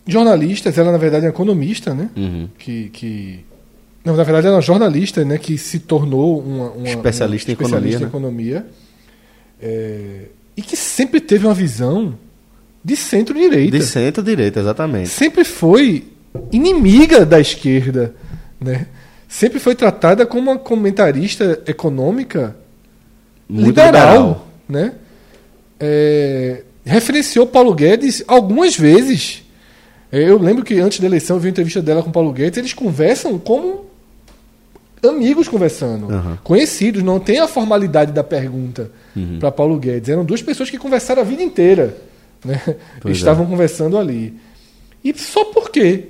jornalistas, 0.07 0.78
ela 0.78 0.91
na 0.91 0.97
verdade 0.97 1.26
é 1.26 1.28
uma 1.30 1.34
economista, 1.34 1.93
né? 1.93 2.09
Uhum. 2.15 2.47
Que, 2.57 2.89
que. 2.89 3.45
Não, 4.05 4.15
na 4.15 4.24
verdade 4.24 4.47
ela 4.47 4.55
é 4.55 4.57
uma 4.57 4.61
jornalista, 4.61 5.26
né? 5.26 5.38
Que 5.38 5.57
se 5.57 5.80
tornou 5.80 6.39
uma, 6.41 6.70
uma- 6.72 6.88
Especialista 6.88 7.49
uma 7.49 7.53
em 7.53 7.55
economia, 7.55 7.78
especialista 7.89 8.03
em 8.03 8.05
né? 8.05 8.09
É, 9.62 10.26
e 10.55 10.62
que 10.62 10.76
sempre 10.76 11.20
teve 11.20 11.45
uma 11.45 11.53
visão 11.53 12.18
de 12.84 12.95
centro-direita. 12.95 13.78
De 13.78 13.84
centro-direita, 13.86 14.60
exatamente. 14.60 15.10
Sempre 15.10 15.43
foi 15.43 16.05
inimiga 16.51 17.26
da 17.26 17.39
esquerda, 17.39 18.14
né? 18.60 18.88
Sempre 19.28 19.60
foi 19.60 19.76
tratada 19.76 20.26
como 20.26 20.51
uma 20.51 20.58
comentarista 20.58 21.62
econômica 21.68 22.55
Muito 23.49 23.66
liberal, 23.68 24.14
liberal. 24.14 24.47
né? 24.70 24.93
É, 25.80 26.64
referenciou 26.86 27.45
Paulo 27.45 27.74
Guedes 27.74 28.24
algumas 28.28 28.78
vezes. 28.78 29.43
É, 30.12 30.22
Eu 30.30 30.38
lembro 30.39 30.64
que 30.64 30.80
antes 30.80 30.99
da 30.99 31.08
eleição 31.08 31.36
eu 31.36 31.39
vi 31.41 31.47
uma 31.47 31.51
entrevista 31.51 31.82
dela 31.82 32.01
com 32.01 32.12
Paulo 32.12 32.32
Guedes. 32.32 32.58
Eles 32.58 32.74
conversam 32.74 33.38
como 33.38 33.87
amigos 35.04 35.48
conversando, 35.48 36.12
Aham. 36.12 36.38
conhecidos. 36.43 37.04
Não 37.04 37.20
tem 37.20 37.39
a 37.39 37.48
formalidade 37.48 38.12
da 38.12 38.24
pergunta 38.24 38.89
Uhum. 39.16 39.38
para 39.39 39.52
Paulo 39.52 39.78
Guedes. 39.78 40.10
Eram 40.10 40.24
duas 40.26 40.41
pessoas 40.41 40.70
que 40.70 40.78
conversaram 40.78 41.22
a 41.22 41.26
vida 41.26 41.41
inteira, 41.43 41.95
né? 42.43 42.62
É. 43.06 43.12
Estavam 43.12 43.45
conversando 43.45 43.98
ali. 43.98 44.34
E 45.04 45.18
só 45.18 45.45
porque 45.45 46.06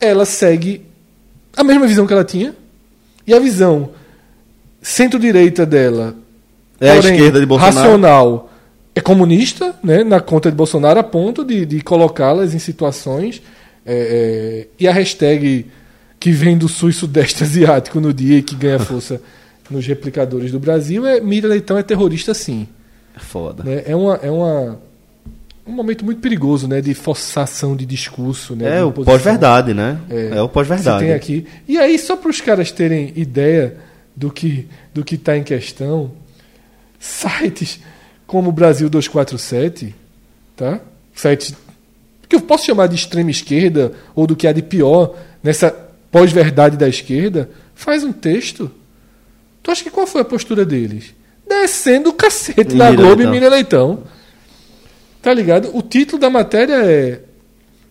ela 0.00 0.24
segue 0.24 0.82
a 1.56 1.64
mesma 1.64 1.86
visão 1.86 2.06
que 2.06 2.12
ela 2.12 2.24
tinha 2.24 2.54
e 3.26 3.34
a 3.34 3.38
visão 3.40 3.90
centro-direita 4.80 5.66
dela 5.66 6.14
É 6.80 6.90
a 6.92 6.94
porém, 6.96 7.12
esquerda 7.16 7.40
de 7.40 7.46
Bolsonaro. 7.46 7.76
racional 7.76 8.50
é 8.94 9.00
comunista, 9.00 9.74
né, 9.82 10.02
na 10.04 10.20
conta 10.20 10.50
de 10.50 10.56
Bolsonaro, 10.56 10.98
a 10.98 11.02
ponto 11.04 11.44
de, 11.44 11.64
de 11.66 11.80
colocá-las 11.82 12.54
em 12.54 12.58
situações. 12.58 13.42
é, 13.86 14.66
é, 14.66 14.66
e 14.78 14.86
a 14.88 14.92
hashtag 14.92 15.66
que 16.18 16.30
vem 16.30 16.56
do 16.58 16.68
sul 16.68 16.90
e 16.90 16.92
sudeste 16.92 17.42
asiático 17.44 18.00
no 18.00 18.12
dia 18.12 18.38
e 18.38 18.42
que 18.42 18.54
ganha 18.54 18.78
força 18.78 19.20
nos 19.70 19.86
replicadores 19.86 20.50
do 20.50 20.58
Brasil 20.58 21.06
é 21.06 21.20
Miriam 21.20 21.50
Leitão 21.50 21.76
é 21.76 21.82
terrorista 21.82 22.32
sim. 22.32 22.66
É 23.14 23.20
foda. 23.20 23.64
né? 23.64 23.82
É, 23.86 23.94
uma, 23.94 24.14
é 24.16 24.30
uma, 24.30 24.80
um 25.66 25.72
momento 25.72 26.04
muito 26.04 26.20
perigoso 26.20 26.66
né, 26.66 26.80
de 26.80 26.94
forçação 26.94 27.76
de 27.76 27.84
discurso. 27.84 28.56
Né, 28.56 28.78
É 28.78 28.84
o 28.84 28.92
pós-verdade, 28.92 29.74
né? 29.74 29.98
É, 30.08 30.38
É, 30.38 30.42
o 30.42 30.48
pós-verdade. 30.48 31.04
tem 31.04 31.12
aqui. 31.12 31.46
E 31.66 31.76
aí, 31.76 31.98
só 31.98 32.16
para 32.16 32.30
os 32.30 32.40
caras 32.40 32.72
terem 32.72 33.12
ideia 33.16 33.76
do 34.16 34.30
que 34.30 34.66
do 34.94 35.04
que 35.04 35.14
está 35.16 35.36
em 35.36 35.42
questão, 35.42 36.10
sites 36.98 37.80
como 38.26 38.48
o 38.48 38.52
Brasil 38.52 38.88
247, 38.88 39.94
tá? 40.56 40.80
Sites 41.14 41.54
que 42.28 42.36
eu 42.36 42.40
posso 42.40 42.66
chamar 42.66 42.88
de 42.88 42.94
extrema 42.94 43.30
esquerda 43.30 43.92
ou 44.14 44.26
do 44.26 44.36
que 44.36 44.46
há 44.46 44.52
de 44.52 44.62
pior 44.62 45.14
nessa 45.42 45.87
pós-verdade 46.10 46.76
da 46.76 46.88
esquerda, 46.88 47.50
faz 47.74 48.04
um 48.04 48.12
texto. 48.12 48.70
Tu 49.62 49.70
acha 49.70 49.84
que 49.84 49.90
qual 49.90 50.06
foi 50.06 50.22
a 50.22 50.24
postura 50.24 50.64
deles? 50.64 51.14
Descendo 51.46 52.10
o 52.10 52.12
cacete 52.12 52.74
na 52.74 52.90
Mira 52.90 53.02
Globo 53.02 53.22
e 53.22 53.24
Leitão. 53.24 53.32
Mira 53.32 53.48
Leitão. 53.48 54.02
Tá 55.20 55.34
ligado? 55.34 55.76
O 55.76 55.82
título 55.82 56.20
da 56.20 56.30
matéria 56.30 56.74
é 56.84 57.20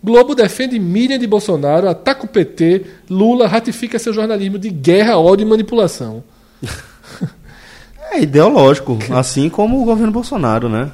Globo 0.02 0.34
defende 0.34 0.78
Miriam 0.78 1.18
de 1.18 1.26
Bolsonaro, 1.26 1.88
ataca 1.88 2.24
o 2.24 2.28
PT, 2.28 2.84
Lula 3.10 3.48
ratifica 3.48 3.98
seu 3.98 4.12
jornalismo 4.12 4.58
de 4.58 4.70
guerra, 4.70 5.18
ódio 5.18 5.44
e 5.44 5.48
manipulação. 5.48 6.22
É 8.10 8.22
ideológico, 8.22 8.98
assim 9.10 9.50
como 9.50 9.82
o 9.82 9.84
governo 9.84 10.10
Bolsonaro, 10.10 10.66
né? 10.66 10.90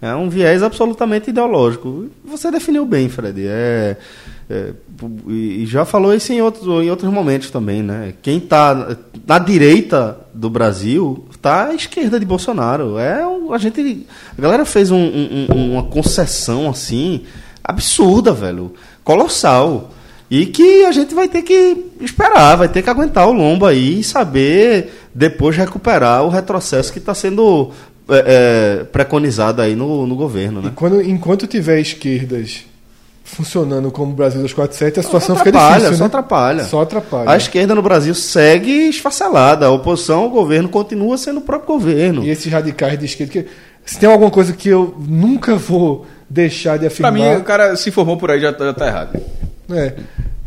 É 0.00 0.14
um 0.14 0.28
viés 0.28 0.62
absolutamente 0.62 1.30
ideológico. 1.30 2.06
Você 2.24 2.50
definiu 2.50 2.86
bem, 2.86 3.08
Fred. 3.08 3.44
É, 3.46 3.96
é, 4.48 4.72
e 5.28 5.64
já 5.66 5.84
falou 5.84 6.14
isso 6.14 6.32
em 6.32 6.40
outros, 6.40 6.66
em 6.84 6.88
outros 6.90 7.12
momentos 7.12 7.50
também, 7.50 7.82
né? 7.82 8.14
Quem 8.22 8.38
está 8.38 8.96
na 9.26 9.38
direita 9.40 10.18
do 10.32 10.48
Brasil 10.48 11.26
tá 11.42 11.66
à 11.66 11.74
esquerda 11.74 12.18
de 12.20 12.24
Bolsonaro. 12.24 12.96
É 12.98 13.22
a 13.52 13.58
gente. 13.58 14.06
A 14.36 14.40
galera 14.40 14.64
fez 14.64 14.90
um- 14.92 14.96
um- 14.96 15.72
uma 15.72 15.82
concessão 15.84 16.70
assim 16.70 17.24
absurda, 17.64 18.32
velho. 18.32 18.72
Colossal. 19.02 19.90
E 20.30 20.44
que 20.44 20.84
a 20.84 20.92
gente 20.92 21.14
vai 21.14 21.26
ter 21.26 21.40
que 21.40 21.86
esperar, 22.02 22.54
vai 22.56 22.68
ter 22.68 22.82
que 22.82 22.90
aguentar 22.90 23.26
o 23.26 23.32
lombo 23.32 23.64
aí 23.64 24.00
e 24.00 24.04
saber 24.04 25.08
depois 25.14 25.56
recuperar 25.56 26.22
o 26.22 26.28
retrocesso 26.28 26.92
que 26.92 26.98
está 26.98 27.14
sendo 27.14 27.70
é, 28.08 28.78
é, 28.80 28.84
preconizado 28.84 29.60
aí 29.62 29.74
no, 29.76 30.06
no 30.06 30.16
governo, 30.16 30.60
E 30.60 30.64
né? 30.66 30.72
quando, 30.74 31.00
enquanto 31.02 31.46
tiver 31.46 31.80
esquerdas 31.80 32.64
funcionando 33.24 33.90
como 33.90 34.12
o 34.12 34.14
Brasil 34.14 34.40
247, 34.40 35.00
a 35.00 35.02
situação 35.02 35.36
fica 35.36 35.52
difícil. 35.52 35.94
só 35.94 36.00
né? 36.04 36.06
atrapalha. 36.06 36.64
Só 36.64 36.80
atrapalha. 36.80 37.30
A 37.30 37.36
esquerda 37.36 37.74
no 37.74 37.82
Brasil 37.82 38.14
segue 38.14 38.88
esfacelada. 38.88 39.66
A 39.66 39.70
oposição 39.70 40.20
ao 40.20 40.30
governo 40.30 40.68
continua 40.68 41.18
sendo 41.18 41.38
o 41.38 41.42
próprio 41.42 41.68
governo. 41.76 42.24
E 42.24 42.30
esses 42.30 42.50
radicais 42.50 42.98
de 42.98 43.04
esquerda. 43.04 43.32
Que, 43.32 43.46
se 43.84 43.98
tem 43.98 44.08
alguma 44.10 44.30
coisa 44.30 44.52
que 44.54 44.68
eu 44.70 44.94
nunca 45.06 45.56
vou 45.56 46.06
deixar 46.28 46.78
de 46.78 46.88
Pra 46.88 47.08
afirmar. 47.08 47.12
mim, 47.12 47.40
o 47.40 47.44
cara 47.44 47.76
se 47.76 47.90
formou 47.90 48.16
por 48.16 48.30
aí 48.30 48.40
já, 48.40 48.52
tá- 48.52 48.64
já 48.64 48.72
tá 48.74 48.86
errado. 48.86 49.20
É. 49.70 49.94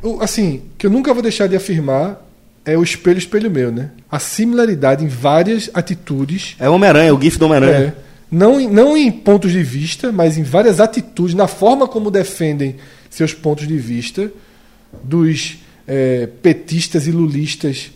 O- 0.01 0.20
Assim, 0.22 0.64
que 0.78 0.88
eu 0.88 0.91
nunca 0.91 1.14
vou 1.14 1.22
deixar 1.22 1.45
de 1.47 1.55
afirmar 1.55 2.20
é 2.66 2.78
o 2.78 2.84
espelho, 2.84 3.18
espelho 3.18 3.49
meu, 3.49 3.72
né? 3.72 3.89
A 4.12 4.20
similaridade 4.20 5.03
em 5.03 5.07
várias 5.07 5.70
atitudes. 5.74 6.55
É 6.59 6.70
o 6.70 6.74
Homem-Aranha, 6.74 7.14
o 7.14 7.22
GIF 7.22 7.38
do 7.38 7.45
Homem-Aranha. 7.45 7.95
É, 7.97 8.12
não, 8.32 8.59
em- 8.59 8.70
não 8.70 8.95
em 8.95 9.12
pontos 9.12 9.51
de 9.51 9.64
vista, 9.64 10.12
mas 10.12 10.38
em 10.38 10.43
várias 10.43 10.80
atitudes, 10.80 11.36
na 11.36 11.47
forma 11.47 11.88
como 11.88 12.12
defendem 12.12 12.76
seus 13.09 13.34
pontos 13.34 13.68
de 13.68 13.78
vista 13.78 14.32
dos 15.03 15.57
é, 15.88 16.28
petistas 16.41 17.07
e 17.07 17.12
lulistas 17.12 17.91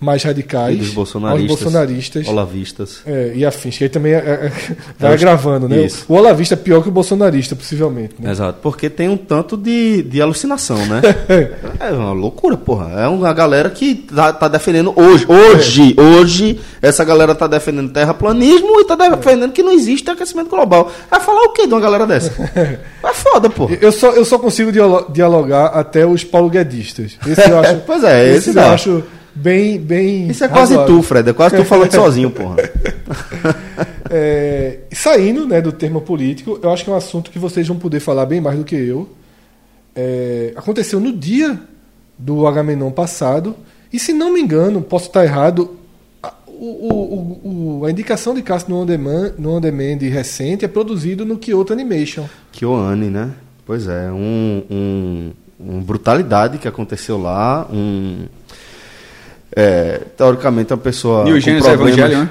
mais 0.00 0.22
radicais 0.22 0.74
E 0.74 0.78
dos 0.78 0.90
bolsonaristas. 0.90 1.50
aos 1.50 1.60
bolsonaristas 1.62 2.28
Olavistas. 2.28 3.00
é, 3.06 3.32
e 3.34 3.44
afins, 3.46 3.78
que 3.78 3.84
aí 3.84 3.88
também 3.90 4.12
é, 4.12 4.16
é, 4.16 4.52
vai 4.98 5.12
É 5.12 5.14
agravando, 5.14 5.68
né? 5.68 5.82
Isso. 5.86 6.04
O 6.08 6.14
olavista 6.14 6.54
é 6.54 6.56
pior 6.56 6.82
que 6.82 6.88
o 6.88 6.92
bolsonarista, 6.92 7.56
possivelmente. 7.56 8.14
Né? 8.18 8.30
Exato, 8.30 8.58
porque 8.62 8.90
tem 8.90 9.08
um 9.08 9.16
tanto 9.16 9.56
de, 9.56 10.02
de 10.02 10.20
alucinação, 10.20 10.76
né? 10.86 11.00
é 11.80 11.90
uma 11.92 12.12
loucura, 12.12 12.56
porra. 12.56 13.00
É 13.02 13.08
uma 13.08 13.32
galera 13.32 13.70
que 13.70 13.94
tá, 13.94 14.32
tá 14.32 14.48
defendendo 14.48 14.92
hoje, 14.94 15.24
hoje, 15.28 15.94
hoje, 15.98 16.60
essa 16.82 17.02
galera 17.04 17.34
tá 17.34 17.46
defendendo 17.46 17.90
terraplanismo 17.92 18.80
e 18.80 18.84
tá 18.84 18.96
defendendo 18.96 19.52
que 19.52 19.62
não 19.62 19.72
existe 19.72 20.10
aquecimento 20.10 20.50
global. 20.50 20.90
Vai 21.10 21.20
falar 21.20 21.42
o 21.44 21.52
que 21.52 21.66
de 21.66 21.72
uma 21.72 21.80
galera 21.80 22.06
dessa? 22.06 22.32
É 23.04 23.12
foda, 23.12 23.50
porra. 23.50 23.76
Eu 23.82 23.92
só, 23.92 24.10
eu 24.12 24.24
só 24.24 24.38
consigo 24.38 24.72
dialo- 24.72 25.06
dialogar 25.12 25.66
até 25.66 26.06
os 26.06 26.24
paulo 26.24 26.48
guedistas. 26.48 27.18
Esse 27.26 27.50
eu 27.50 27.58
acho, 27.60 27.76
Pois 27.86 28.02
é, 28.02 28.28
esse 28.30 28.38
esses 28.38 28.54
dá. 28.54 28.66
eu 28.68 28.72
acho 28.72 29.04
bem, 29.34 29.78
bem 29.80 30.28
Isso 30.28 30.44
é 30.44 30.48
quase 30.48 30.74
razoável. 30.74 30.96
tu, 30.96 31.02
Fred. 31.02 31.30
É 31.30 31.32
quase 31.32 31.56
tu 31.56 31.64
falando 31.64 31.92
sozinho, 31.92 32.30
porra. 32.30 32.56
É, 34.10 34.80
saindo 34.92 35.46
né, 35.46 35.60
do 35.60 35.72
termo 35.72 36.00
político, 36.00 36.58
eu 36.62 36.70
acho 36.70 36.84
que 36.84 36.90
é 36.90 36.92
um 36.92 36.96
assunto 36.96 37.30
que 37.30 37.38
vocês 37.38 37.66
vão 37.66 37.78
poder 37.78 38.00
falar 38.00 38.26
bem 38.26 38.40
mais 38.40 38.56
do 38.58 38.64
que 38.64 38.76
eu. 38.76 39.08
É, 39.96 40.52
aconteceu 40.56 41.00
no 41.00 41.12
dia 41.12 41.58
do 42.18 42.46
Agamenon 42.46 42.90
passado, 42.90 43.56
e 43.92 43.98
se 43.98 44.12
não 44.12 44.32
me 44.32 44.40
engano, 44.40 44.80
posso 44.82 45.06
estar 45.06 45.24
errado, 45.24 45.76
a, 46.22 46.32
o- 46.46 47.40
o- 47.42 47.80
o- 47.80 47.84
a 47.86 47.90
indicação 47.90 48.34
de 48.34 48.42
Cássio 48.42 48.70
no 48.70 48.82
On 48.82 48.86
Demand, 48.86 49.32
no 49.38 49.50
on 49.56 49.60
demand 49.60 49.98
recente 50.00 50.64
é 50.64 50.68
produzido 50.68 51.24
no 51.24 51.38
Kyoto 51.38 51.72
Animation. 51.72 52.26
Kyoane, 52.52 53.06
né? 53.08 53.30
Pois 53.66 53.88
é, 53.88 54.12
um, 54.12 54.62
um, 54.70 55.32
um 55.58 55.80
brutalidade 55.80 56.58
que 56.58 56.68
aconteceu 56.68 57.18
lá, 57.20 57.66
um... 57.72 58.26
É, 59.56 60.00
teoricamente 60.16 60.72
a 60.72 60.76
pessoa 60.76 61.24
New 61.24 61.34
com 61.34 61.40
Genesis 61.40 61.68
problemas- 61.68 61.98
Evangelion, 61.98 62.20
né? 62.24 62.30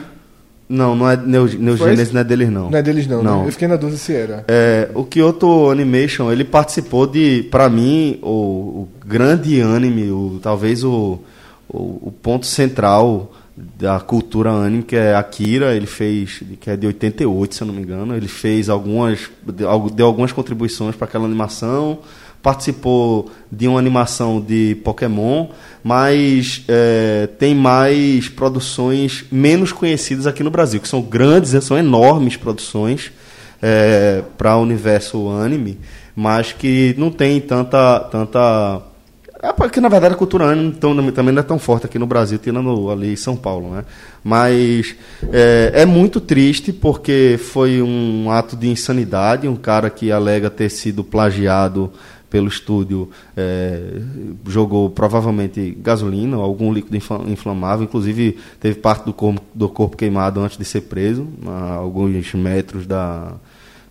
Não, 0.69 0.95
não 0.95 1.09
é 1.09 1.15
Neo, 1.17 1.45
Neo 1.59 1.77
Foi 1.77 1.89
Genesis, 1.89 1.99
esse? 2.07 2.13
não 2.13 2.21
é 2.21 2.23
deles 2.23 2.49
não. 2.49 2.69
Não 2.71 2.77
é 2.77 2.81
deles 2.81 3.05
não, 3.07 3.21
Não. 3.21 3.41
né? 3.41 3.47
Eu 3.47 3.51
fiquei 3.51 3.67
na 3.67 3.75
dúvida 3.75 3.97
se 3.97 4.13
era. 4.15 4.43
É, 4.47 4.89
o 4.95 5.03
Kyoto 5.03 5.69
Animation, 5.69 6.31
ele 6.31 6.43
participou 6.43 7.05
de, 7.05 7.43
pra 7.51 7.69
mim, 7.69 8.17
o, 8.23 8.27
o 8.27 8.89
grande 9.05 9.61
anime, 9.61 10.09
o, 10.09 10.39
talvez 10.41 10.83
o, 10.83 11.19
o, 11.69 11.77
o 12.07 12.13
ponto 12.21 12.45
central 12.47 13.31
da 13.55 13.99
cultura 13.99 14.49
anime, 14.51 14.81
que 14.83 14.95
é 14.95 15.13
Akira, 15.13 15.75
ele 15.75 15.85
fez, 15.85 16.41
que 16.59 16.69
é 16.71 16.75
de 16.77 16.87
88, 16.87 17.53
se 17.55 17.61
eu 17.61 17.67
não 17.67 17.73
me 17.73 17.81
engano, 17.83 18.15
ele 18.15 18.27
fez 18.27 18.67
algumas, 18.67 19.29
deu 19.45 19.89
deu 19.93 20.07
algumas 20.07 20.31
contribuições 20.31 20.95
para 20.95 21.05
aquela 21.05 21.25
animação, 21.25 21.99
participou 22.43 23.31
de 23.51 23.67
uma 23.67 23.79
animação 23.79 24.39
de 24.39 24.75
Pokémon, 24.83 25.47
mas 25.83 26.63
é, 26.67 27.27
tem 27.39 27.55
mais 27.55 28.29
produções 28.29 29.25
menos 29.31 29.71
conhecidas 29.71 30.27
aqui 30.27 30.43
no 30.43 30.51
Brasil, 30.51 30.79
que 30.79 30.87
são 30.87 31.01
grandes, 31.01 31.51
são 31.63 31.77
enormes 31.77 32.35
produções 32.35 33.11
para 34.37 34.57
o 34.57 34.61
universo 34.61 35.29
anime, 35.29 35.79
mas 36.13 36.51
que 36.51 36.93
não 36.97 37.09
tem 37.09 37.39
tanta. 37.39 37.99
tanta 38.11 38.81
é 39.41 39.51
porque 39.51 39.81
na 39.81 39.89
verdade 39.89 40.13
a 40.13 40.17
cultura 40.17 40.45
anime 40.45 40.73
tão- 40.73 41.11
também 41.11 41.33
não 41.33 41.39
é 41.41 41.43
tão 41.43 41.59
forte 41.59 41.85
aqui 41.85 41.97
no 41.99 42.05
Brasil, 42.05 42.37
tirando 42.37 42.89
ali 42.89 43.13
em 43.13 43.15
São 43.15 43.35
Paulo, 43.35 43.71
né? 43.71 43.83
Mas 44.23 44.95
é, 45.31 45.71
é 45.75 45.85
muito 45.85 46.19
triste 46.21 46.71
porque 46.73 47.37
foi 47.41 47.81
um 47.81 48.29
ato 48.31 48.55
de 48.55 48.69
insanidade, 48.69 49.47
um 49.47 49.55
cara 49.55 49.89
que 49.89 50.11
alega 50.11 50.49
ter 50.49 50.69
sido 50.69 51.03
plagiado 51.03 51.91
pelo 52.33 52.47
estúdio 52.47 53.11
é, 53.37 54.01
jogou 54.47 54.89
provavelmente 54.89 55.77
gasolina, 55.79 56.35
algum 56.37 56.73
líquido 56.73 56.97
infla- 56.97 57.21
inflamável, 57.27 57.83
inclusive 57.83 58.39
teve 58.59 58.79
parte 58.79 59.05
do 59.05 59.13
corpo, 59.13 59.39
do 59.53 59.69
corpo 59.69 59.95
queimado 59.95 60.39
antes 60.39 60.57
de 60.57 60.65
ser 60.65 60.81
preso, 60.81 61.27
a 61.45 61.73
alguns 61.75 62.33
metros 62.33 62.87
da, 62.87 63.33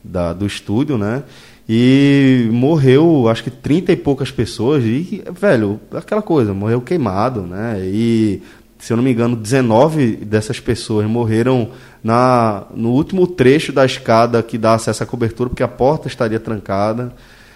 da- 0.03 0.33
do 0.33 0.45
estúdio, 0.45 0.99
né? 0.99 1.23
E 1.69 2.49
morreu, 2.51 3.29
acho 3.29 3.45
que 3.45 3.51
30 3.51 3.93
e 3.93 3.97
poucas 3.97 4.33
pessoas, 4.33 4.83
e, 4.83 5.23
velho, 5.41 5.79
aquela 5.93 6.21
coisa, 6.21 6.53
morreu 6.53 6.81
queimado, 6.81 7.43
né? 7.43 7.81
E, 7.85 8.43
se 8.77 8.93
eu 8.93 8.97
não 8.97 9.05
me 9.05 9.13
engano, 9.13 9.37
19 9.37 10.17
dessas 10.17 10.59
pessoas 10.59 11.07
morreram 11.07 11.69
na, 12.03 12.65
no 12.75 12.91
último 12.91 13.25
trecho 13.29 13.73
da 13.73 13.87
escada 13.87 14.43
que 14.43 14.59
dá 14.59 14.75
acesso 14.75 15.05
à 15.05 15.07
cobertura, 15.07 15.49
porque 15.49 15.63
a 15.63 15.69
porta 15.69 16.09
estaria 16.09 16.41
trancada. 16.41 17.15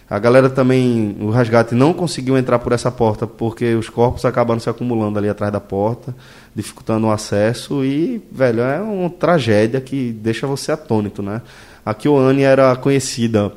A 0.08 0.20
galera 0.20 0.48
também, 0.48 1.16
o 1.20 1.30
resgate 1.30 1.74
não 1.74 1.92
conseguiu 1.92 2.38
entrar 2.38 2.60
por 2.60 2.70
essa 2.72 2.92
porta 2.92 3.26
porque 3.26 3.74
os 3.74 3.88
corpos 3.88 4.24
acabaram 4.24 4.60
se 4.60 4.70
acumulando 4.70 5.18
ali 5.18 5.28
atrás 5.28 5.52
da 5.52 5.58
porta, 5.60 6.14
dificultando 6.54 7.08
o 7.08 7.10
acesso 7.10 7.84
e, 7.84 8.22
velho, 8.30 8.60
é 8.60 8.80
uma 8.80 9.10
tragédia 9.10 9.80
que 9.80 10.12
deixa 10.12 10.46
você 10.46 10.70
atônito, 10.70 11.22
né? 11.22 11.42
A 11.84 11.92
KyoAni 11.92 12.42
era 12.42 12.74
conhecida 12.76 13.52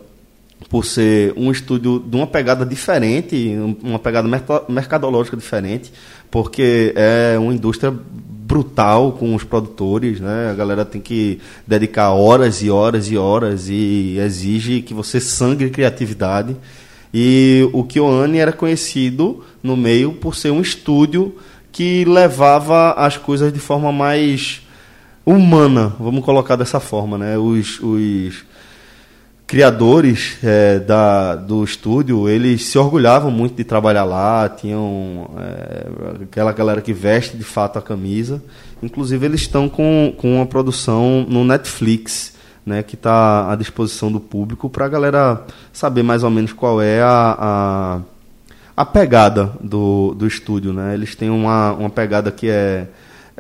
por 0.70 0.86
ser 0.86 1.34
um 1.38 1.52
estúdio 1.52 2.00
de 2.00 2.16
uma 2.16 2.28
pegada 2.28 2.66
diferente, 2.66 3.36
um- 3.56 3.76
uma 3.84 4.00
pegada 4.00 4.28
mercadológica 4.68 5.38
diferente, 5.38 5.91
porque 6.32 6.93
é 6.95 7.38
uma 7.39 7.54
indústria 7.54 7.93
brutal 8.50 9.12
com 9.12 9.36
os 9.36 9.43
produtores, 9.43 10.20
né? 10.20 10.50
A 10.50 10.56
galera 10.56 10.84
tem 10.84 11.00
que 11.00 11.39
dedicar 11.68 12.10
horas 12.10 12.64
e 12.64 12.72
horas 12.72 13.12
e 13.12 13.16
horas 13.16 13.70
e 13.70 14.18
exige 14.18 14.82
que 14.82 14.91
você 14.91 15.20
sangre 15.20 15.70
criatividade. 15.70 16.58
E 17.14 17.70
o 17.72 17.84
KyoAni 17.84 18.39
era 18.39 18.52
conhecido 18.52 19.43
no 19.62 19.78
meio 19.78 20.14
por 20.14 20.36
ser 20.36 20.50
um 20.50 20.62
estúdio 20.62 21.36
que 21.72 22.04
levava 22.06 22.93
as 22.93 23.18
coisas 23.18 23.54
de 23.54 23.60
forma 23.60 23.91
mais 23.91 24.64
humana, 25.24 25.93
vamos 26.00 26.26
colocar 26.26 26.56
dessa 26.56 26.80
forma, 26.80 27.20
né? 27.20 27.38
Os, 27.38 27.80
os 27.82 28.43
criadores 29.50 30.38
é, 30.43 30.78
da, 30.78 31.36
do 31.36 31.64
estúdio, 31.64 32.30
eles 32.30 32.66
se 32.66 32.78
orgulhavam 32.78 33.32
muito 33.32 33.56
de 33.56 33.64
trabalhar 33.64 34.04
lá, 34.04 34.47
tinham 34.47 35.28
é, 35.39 35.88
aquela 36.22 36.52
galera 36.52 36.82
que 36.82 36.93
veste 36.93 37.36
de 37.36 37.43
fato 37.43 37.80
a 37.80 37.82
camisa. 37.82 38.43
Inclusive, 38.84 39.26
eles 39.26 39.41
estão 39.41 39.68
com, 39.68 40.14
com 40.16 40.36
uma 40.36 40.45
produção 40.45 41.26
no 41.28 41.43
Netflix, 41.43 42.36
né, 42.64 42.84
que 42.84 42.93
está 42.93 43.52
à 43.52 43.56
disposição 43.56 44.12
do 44.12 44.20
público, 44.20 44.70
para 44.70 44.86
a 44.86 44.88
galera 44.88 45.43
saber 45.74 46.04
mais 46.04 46.24
ou 46.24 46.30
menos 46.30 46.54
qual 46.54 46.80
é 46.80 47.02
a, 47.02 47.36
a, 47.39 48.02
a 48.78 48.86
pegada 48.86 49.52
do, 49.60 50.14
do 50.14 50.28
estúdio. 50.28 50.74
Né? 50.74 50.93
Eles 50.93 51.16
têm 51.16 51.32
uma, 51.32 51.74
uma 51.74 51.89
pegada 51.89 52.32
que 52.32 52.47
é 52.47 52.86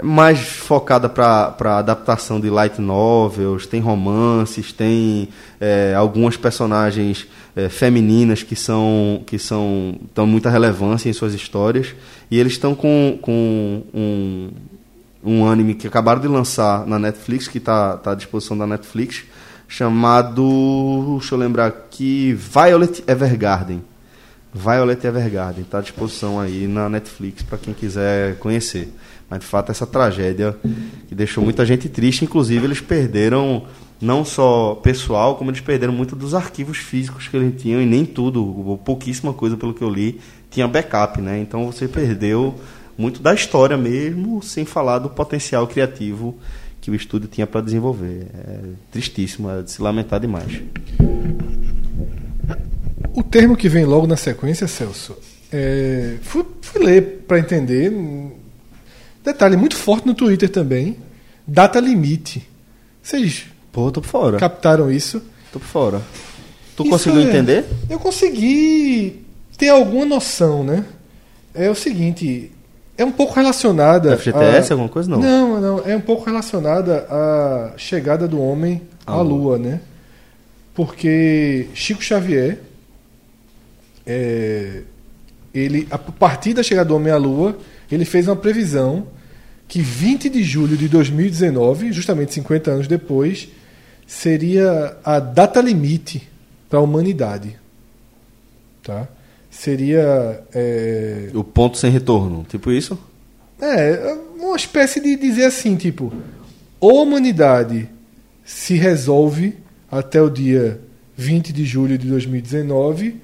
mais 0.03 0.39
focada 0.39 1.09
para 1.09 1.77
adaptação 1.77 2.39
de 2.39 2.49
light 2.49 2.79
novels, 2.79 3.65
tem 3.65 3.79
romances, 3.79 4.71
tem 4.71 5.29
é, 5.59 5.93
algumas 5.95 6.37
personagens 6.37 7.27
é, 7.55 7.69
femininas 7.69 8.43
que 8.43 8.55
são 8.55 9.21
que 9.25 9.37
são 9.37 9.99
tão 10.13 10.25
muita 10.25 10.49
relevância 10.49 11.09
em 11.09 11.13
suas 11.13 11.33
histórias. 11.33 11.95
E 12.29 12.39
eles 12.39 12.53
estão 12.53 12.75
com, 12.75 13.17
com 13.21 13.83
um, 13.93 14.49
um 15.23 15.47
anime 15.47 15.73
que 15.73 15.87
acabaram 15.87 16.21
de 16.21 16.27
lançar 16.27 16.85
na 16.85 16.99
Netflix 16.99 17.47
que 17.47 17.57
está 17.57 17.97
tá 17.97 18.11
à 18.11 18.15
disposição 18.15 18.57
da 18.57 18.67
Netflix 18.67 19.23
chamado 19.67 21.17
deixa 21.19 21.35
eu 21.35 21.39
lembrar 21.39 21.67
aqui 21.67 22.33
Violet 22.33 23.03
Evergarden. 23.07 23.83
Violet 24.51 25.05
Evergarden 25.05 25.61
está 25.61 25.77
à 25.77 25.81
disposição 25.81 26.39
aí 26.39 26.67
na 26.67 26.89
Netflix 26.89 27.43
para 27.43 27.57
quem 27.59 27.73
quiser 27.73 28.37
conhecer 28.39 28.91
mas 29.29 29.39
de 29.39 29.45
fato 29.45 29.71
essa 29.71 29.85
tragédia 29.85 30.55
que 31.07 31.15
deixou 31.15 31.43
muita 31.43 31.65
gente 31.65 31.87
triste. 31.87 32.25
Inclusive, 32.25 32.65
eles 32.65 32.81
perderam 32.81 33.63
não 34.01 34.23
só 34.23 34.75
pessoal, 34.75 35.35
como 35.35 35.51
eles 35.51 35.61
perderam 35.61 35.93
muito 35.93 36.15
dos 36.15 36.33
arquivos 36.33 36.77
físicos 36.77 37.27
que 37.27 37.35
eles 37.35 37.61
tinham, 37.61 37.81
e 37.81 37.85
nem 37.85 38.05
tudo, 38.05 38.43
ou 38.43 38.77
pouquíssima 38.77 39.33
coisa, 39.33 39.57
pelo 39.57 39.73
que 39.73 39.83
eu 39.83 39.89
li, 39.89 40.19
tinha 40.49 40.67
backup, 40.67 41.21
né? 41.21 41.39
Então 41.39 41.65
você 41.65 41.87
perdeu 41.87 42.55
muito 42.97 43.21
da 43.21 43.33
história 43.33 43.77
mesmo, 43.77 44.41
sem 44.41 44.65
falar 44.65 44.99
do 44.99 45.09
potencial 45.09 45.67
criativo 45.67 46.37
que 46.81 46.89
o 46.89 46.95
estúdio 46.95 47.27
tinha 47.27 47.45
para 47.45 47.61
desenvolver. 47.61 48.27
É 48.33 48.59
tristíssimo, 48.91 49.49
é 49.49 49.61
de 49.61 49.71
se 49.71 49.81
lamentar 49.81 50.19
demais. 50.19 50.61
O 53.13 53.23
termo 53.23 53.55
que 53.55 53.67
vem 53.67 53.85
logo 53.85 54.07
na 54.07 54.15
sequência, 54.15 54.67
Celso, 54.67 55.17
é, 55.51 56.15
fui, 56.21 56.45
fui 56.61 56.85
ler 56.85 57.23
para 57.27 57.39
entender. 57.39 57.91
Detalhe 59.31 59.55
muito 59.57 59.75
forte 59.75 60.07
no 60.07 60.13
Twitter 60.13 60.49
também. 60.49 60.97
Data 61.47 61.79
limite. 61.79 62.47
Vocês 63.01 63.45
Pô, 63.71 63.91
tô 63.91 64.01
por 64.01 64.07
fora. 64.07 64.37
captaram 64.37 64.91
isso? 64.91 65.21
Tô 65.51 65.59
por 65.59 65.67
fora. 65.67 66.01
Tu 66.75 66.83
Isso 66.83 66.91
conseguiu 66.91 67.21
é- 67.21 67.23
entender? 67.25 67.65
Eu 67.89 67.99
consegui 67.99 69.23
ter 69.57 69.69
alguma 69.69 70.05
noção, 70.05 70.63
né? 70.63 70.83
É 71.53 71.69
o 71.69 71.75
seguinte, 71.75 72.51
é 72.97 73.05
um 73.05 73.11
pouco 73.11 73.33
relacionada. 73.33 74.15
FGTS, 74.17 74.71
a- 74.71 74.73
alguma 74.75 74.89
coisa? 74.89 75.09
Não. 75.09 75.19
Não, 75.19 75.61
não, 75.61 75.79
é 75.85 75.95
um 75.95 76.01
pouco 76.01 76.25
relacionada 76.25 77.05
à 77.09 77.73
chegada 77.77 78.27
do 78.27 78.41
homem 78.41 78.81
À 79.05 79.13
à 79.13 79.21
Lua, 79.21 79.57
né? 79.57 79.81
Porque 80.73 81.67
Chico 81.73 82.01
Xavier, 82.03 82.59
é, 84.05 84.81
ele, 85.53 85.87
a 85.91 85.97
partir 85.97 86.53
da 86.53 86.63
chegada 86.63 86.87
do 86.89 86.95
homem 86.95 87.11
à 87.11 87.17
Lua, 87.17 87.57
ele 87.91 88.05
fez 88.05 88.27
uma 88.27 88.35
previsão 88.35 89.07
que 89.69 89.81
20 89.81 90.29
de 90.29 90.43
julho 90.43 90.75
de 90.75 90.89
2019, 90.89 91.93
justamente 91.93 92.33
50 92.33 92.71
anos 92.71 92.87
depois, 92.87 93.47
seria 94.07 94.97
a 95.05 95.19
data 95.19 95.61
limite 95.61 96.27
para 96.67 96.79
a 96.79 96.81
humanidade. 96.81 97.55
Tá? 98.83 99.07
Seria. 99.49 100.43
é, 100.53 101.29
O 101.33 101.43
ponto 101.43 101.77
sem 101.77 101.91
retorno, 101.91 102.45
tipo 102.49 102.71
isso? 102.71 102.97
é, 103.61 104.17
uma 104.39 104.55
espécie 104.55 104.99
de 104.99 105.15
dizer 105.15 105.45
assim, 105.45 105.75
tipo, 105.75 106.11
ou 106.79 106.99
a 106.99 107.03
humanidade 107.03 107.87
se 108.43 108.73
resolve 108.75 109.55
até 109.91 110.19
o 110.21 110.29
dia 110.29 110.79
20 111.15 111.53
de 111.53 111.65
julho 111.65 111.97
de 111.97 112.07
2019, 112.07 113.21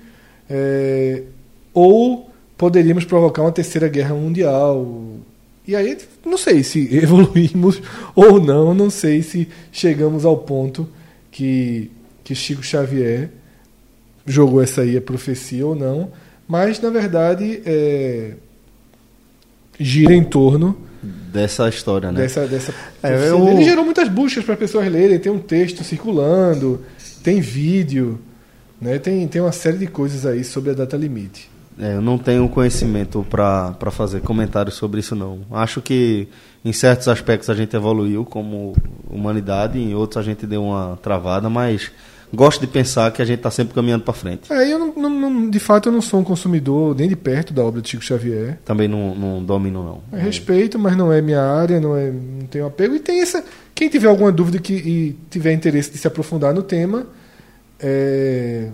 é, 0.50 1.24
ou 1.74 2.30
poderíamos 2.56 3.06
provocar 3.06 3.42
uma 3.42 3.52
terceira 3.52 3.88
guerra 3.88 4.14
mundial. 4.14 4.86
E 5.68 5.76
aí, 5.76 5.98
não 6.26 6.38
sei 6.38 6.64
se 6.64 6.88
evoluímos 6.96 7.82
ou 8.16 8.40
não, 8.40 8.74
não 8.74 8.90
sei 8.90 9.22
se 9.24 9.48
chegamos 9.72 10.26
ao 10.26 10.38
ponto 10.38 10.88
que, 11.32 11.92
que 12.24 12.36
Chico 12.36 12.64
Xavier 12.64 13.30
jogou 14.26 14.62
essa 14.62 14.82
aí 14.82 14.98
a 14.98 15.02
profecia 15.02 15.66
ou 15.66 15.76
não, 15.76 16.12
mas 16.48 16.80
na 16.80 16.90
verdade 16.90 17.62
é, 17.66 18.34
gira 19.80 20.14
em 20.14 20.24
torno 20.24 20.86
Dessa 21.32 21.68
história, 21.70 22.12
né? 22.12 22.22
dessa, 22.22 22.48
dessa 22.48 22.74
É, 23.04 23.30
eu-. 23.30 23.48
Ele 23.50 23.64
gerou 23.64 23.84
muitas 23.84 24.08
buscas 24.08 24.44
para 24.44 24.56
pessoas 24.56 24.92
lerem, 24.92 25.20
tem 25.20 25.32
um 25.32 25.40
texto 25.40 25.84
circulando, 25.84 26.82
tem 27.24 27.42
vídeo, 27.42 28.20
né? 28.82 28.98
tem, 28.98 29.28
tem 29.28 29.42
uma 29.42 29.52
série 29.52 29.78
de 29.78 29.88
coisas 29.88 30.26
aí 30.26 30.44
sobre 30.44 30.72
a 30.72 30.74
data 30.74 30.98
limite. 30.98 31.50
É, 31.80 31.96
eu 31.96 32.02
não 32.02 32.18
tenho 32.18 32.48
conhecimento 32.48 33.26
para 33.30 33.76
fazer 33.92 34.22
comentários 34.22 34.76
sobre 34.76 35.00
isso, 35.02 35.16
não. 35.16 35.40
Acho 35.52 35.82
que 35.82 36.28
em 36.64 36.72
certos 36.72 37.08
aspectos 37.08 37.50
a 37.50 37.54
gente 37.54 37.76
evoluiu 37.76 38.24
como 38.26 38.74
humanidade, 39.10 39.78
em 39.78 39.94
outros 39.94 40.18
a 40.18 40.24
gente 40.24 40.46
deu 40.48 40.64
uma 40.64 40.98
travada, 41.02 41.50
mas 41.50 41.92
gosto 42.34 42.60
de 42.62 42.68
pensar 42.68 43.12
que 43.12 43.22
a 43.22 43.26
gente 43.26 43.38
está 43.40 43.52
sempre 43.52 43.74
caminhando 43.74 44.04
para 44.04 44.14
frente. 44.14 44.52
É, 44.52 44.72
eu 44.74 44.80
não, 44.80 44.94
não- 44.96 45.10
não- 45.32 45.50
de 45.50 45.60
fato 45.60 45.90
eu 45.90 45.94
não 45.94 46.02
sou 46.02 46.20
um 46.20 46.24
consumidor 46.24 46.96
nem 46.96 47.08
de 47.10 47.16
perto 47.16 47.54
da 47.54 47.64
obra 47.64 47.82
de 47.82 47.90
Chico 47.90 48.04
Xavier. 48.04 48.58
Também 48.66 48.88
não, 48.88 49.14
não 49.14 49.44
domino, 49.44 49.84
não. 49.84 50.18
Eu 50.18 50.24
respeito, 50.26 50.80
mas 50.80 50.96
não 50.98 51.12
é 51.14 51.22
minha 51.22 51.42
área, 51.42 51.80
não, 51.80 51.96
é, 51.96 52.10
não 52.10 52.48
tenho 52.48 52.66
apego. 52.66 52.96
E 52.96 53.00
tem 53.00 53.22
essa. 53.22 53.44
Quem 53.76 53.90
tiver 53.90 54.08
alguma 54.08 54.32
dúvida 54.32 54.60
que, 54.60 54.74
e 54.74 55.16
tiver 55.30 55.52
interesse 55.54 55.92
de 55.92 55.98
se 55.98 56.08
aprofundar 56.08 56.54
no 56.54 56.64
tema, 56.64 57.06
é, 57.80 58.70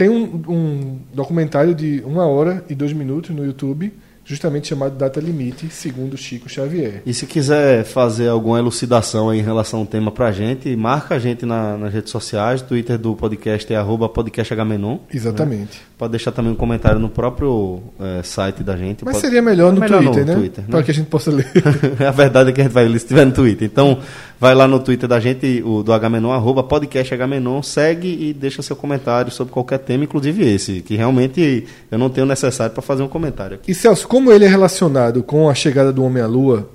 tem 0.00 0.08
um, 0.08 0.40
um 0.48 0.98
documentário 1.12 1.74
de 1.74 2.02
uma 2.06 2.24
hora 2.26 2.64
e 2.70 2.74
dois 2.74 2.90
minutos 2.94 3.36
no 3.36 3.44
YouTube, 3.44 3.92
justamente 4.24 4.68
chamado 4.68 4.96
Data 4.96 5.20
Limite, 5.20 5.68
segundo 5.68 6.16
Chico 6.16 6.48
Xavier. 6.48 7.02
E 7.04 7.12
se 7.12 7.26
quiser 7.26 7.84
fazer 7.84 8.28
alguma 8.28 8.58
elucidação 8.58 9.28
aí 9.28 9.40
em 9.40 9.42
relação 9.42 9.80
ao 9.80 9.84
tema 9.86 10.10
pra 10.10 10.32
gente, 10.32 10.74
marca 10.74 11.16
a 11.16 11.18
gente 11.18 11.44
na- 11.44 11.76
nas 11.76 11.92
redes 11.92 12.10
sociais. 12.10 12.62
Twitter 12.62 12.96
do 12.96 13.14
podcast 13.14 13.70
é 13.70 13.76
arroba 13.76 14.08
podcasthmenon. 14.08 15.00
Exatamente. 15.12 15.82
Pode 15.98 16.12
deixar 16.12 16.32
também 16.32 16.50
um 16.52 16.56
comentário 16.56 16.98
no 16.98 17.10
próprio 17.10 17.82
eh, 18.00 18.22
site 18.22 18.62
da 18.62 18.76
gente. 18.78 19.04
Mas 19.04 19.16
Pode- 19.16 19.26
seria 19.26 19.42
melhor 19.42 19.70
no 19.70 19.80
Melhor 19.80 20.02
Twitter, 20.02 20.24
né? 20.24 20.34
Twitter, 20.34 20.64
Para 20.64 20.82
que 20.82 20.90
a 20.92 20.94
gente 20.94 21.08
possa 21.08 21.30
ler. 21.30 21.46
a 22.08 22.10
verdade 22.10 22.48
é 22.48 22.52
que 22.54 22.60
a 22.62 22.64
gente 22.64 22.72
vai 22.72 22.84
ler 22.84 22.98
se 22.98 23.04
estiver 23.04 23.26
no 23.26 23.32
Twitter. 23.32 23.68
Então, 23.70 23.98
vai 24.40 24.54
lá 24.54 24.66
no 24.66 24.80
Twitter 24.80 25.06
da 25.06 25.20
gente, 25.20 25.62
o 25.64 25.82
do 25.82 25.92
Hmenon, 25.92 26.32
arroba 26.32 26.62
podcast 26.62 27.14
Hmenon, 27.14 27.62
segue 27.62 28.08
e 28.08 28.32
deixa 28.32 28.62
seu 28.62 28.74
comentário 28.74 29.30
sobre 29.30 29.52
qualquer 29.52 29.78
tema, 29.80 30.04
inclusive 30.04 30.42
esse, 30.42 30.80
que 30.80 30.96
realmente 30.96 31.66
eu 31.90 31.98
não 31.98 32.08
tenho 32.08 32.26
necessário 32.26 32.72
para 32.72 32.82
fazer 32.82 33.02
um 33.02 33.08
comentário 33.08 33.56
aqui. 33.56 33.70
E 33.70 33.74
Celso, 33.74 34.08
como 34.08 34.32
ele 34.32 34.46
é 34.46 34.48
relacionado 34.48 35.22
com 35.22 35.50
a 35.50 35.54
chegada 35.54 35.92
do 35.92 36.02
Homem 36.02 36.22
à 36.22 36.26
Lua, 36.26 36.70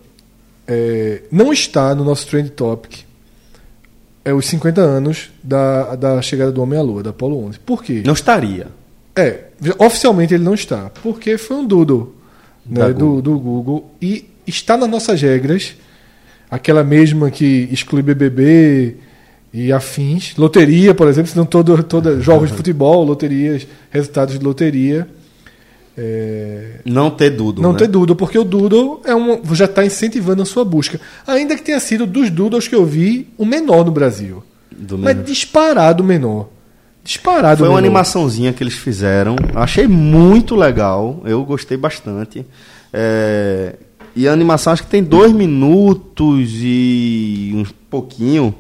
é, 0.68 1.24
não 1.32 1.52
está 1.52 1.96
no 1.96 2.06
nosso 2.06 2.28
Trend 2.28 2.52
Topic 2.52 3.04
é 4.24 4.34
os 4.34 4.48
50 4.48 4.82
anos 4.82 5.30
da, 5.44 5.96
da 5.96 6.22
chegada 6.22 6.52
do 6.52 6.62
Homem 6.62 6.80
à 6.80 6.82
Lua, 6.82 7.04
da 7.04 7.12
Apollo 7.12 7.46
11. 7.46 7.60
Por 7.60 7.84
quê? 7.84 8.02
Não 8.04 8.14
estaria. 8.14 8.68
É, 9.16 9.46
oficialmente 9.78 10.34
ele 10.34 10.44
não 10.44 10.56
está, 10.56 10.92
porque 11.02 11.38
foi 11.38 11.58
um 11.58 11.66
doodle 11.66 12.16
Da 12.66 12.88
né, 12.88 12.94
do, 12.94 13.22
do 13.22 13.40
Google 13.40 13.92
e 14.02 14.28
está 14.48 14.76
nas 14.76 14.90
nossas 14.90 15.22
regras, 15.22 15.76
aquela 16.56 16.84
mesma 16.84 17.30
que 17.30 17.68
exclui 17.72 18.02
BBB 18.02 18.96
e 19.54 19.72
afins, 19.72 20.36
loteria, 20.38 20.94
por 20.94 21.08
exemplo, 21.08 21.32
senão 21.32 21.46
todo, 21.46 21.82
toda 21.84 22.20
jogos 22.22 22.50
de 22.50 22.56
futebol, 22.58 23.04
loterias, 23.04 23.66
resultados 23.90 24.38
de 24.38 24.44
loteria. 24.44 25.08
É, 25.98 26.80
Não 26.84 27.10
ter 27.10 27.30
Doodle, 27.30 27.64
não 27.64 27.72
né? 27.72 27.80
ter 27.80 27.88
Doodle, 27.88 28.16
porque 28.18 28.38
o 28.38 28.44
Doodle 28.44 29.00
é 29.06 29.16
um, 29.16 29.40
já 29.56 29.64
está 29.64 29.86
incentivando 29.86 30.42
a 30.42 30.46
sua 30.46 30.66
busca. 30.66 31.00
Ainda 31.26 31.56
que 31.56 31.62
tenha 31.64 31.80
sido 31.80 32.06
dos 32.06 32.30
Doodles 32.30 32.68
que 32.68 32.76
eu 32.76 32.86
vi 32.86 33.30
o 33.38 33.46
menor 33.46 33.86
no 33.86 33.92
Brasil. 33.92 34.44
Do 34.78 34.98
Mas 34.98 35.24
disparado 35.26 36.04
o 36.04 36.06
menor. 36.06 36.50
Disparado 37.02 37.60
Foi 37.60 37.68
o 37.68 37.72
uma 37.72 37.78
menor. 37.78 37.88
animaçãozinha 37.88 38.52
que 38.52 38.62
eles 38.62 38.74
fizeram. 38.74 39.38
Achei 39.54 39.88
muito 39.88 40.54
legal. 40.56 41.22
Eu 41.24 41.46
gostei 41.46 41.78
bastante. 41.78 42.46
É, 42.92 43.76
E 44.18 44.28
a 44.28 44.34
animação 44.34 44.74
acho 44.74 44.84
que 44.84 44.90
tem 44.90 45.04
dois 45.04 45.32
minutos 45.32 46.15
e 46.24 47.52
uns 47.56 47.72
pouquinho. 47.90 48.54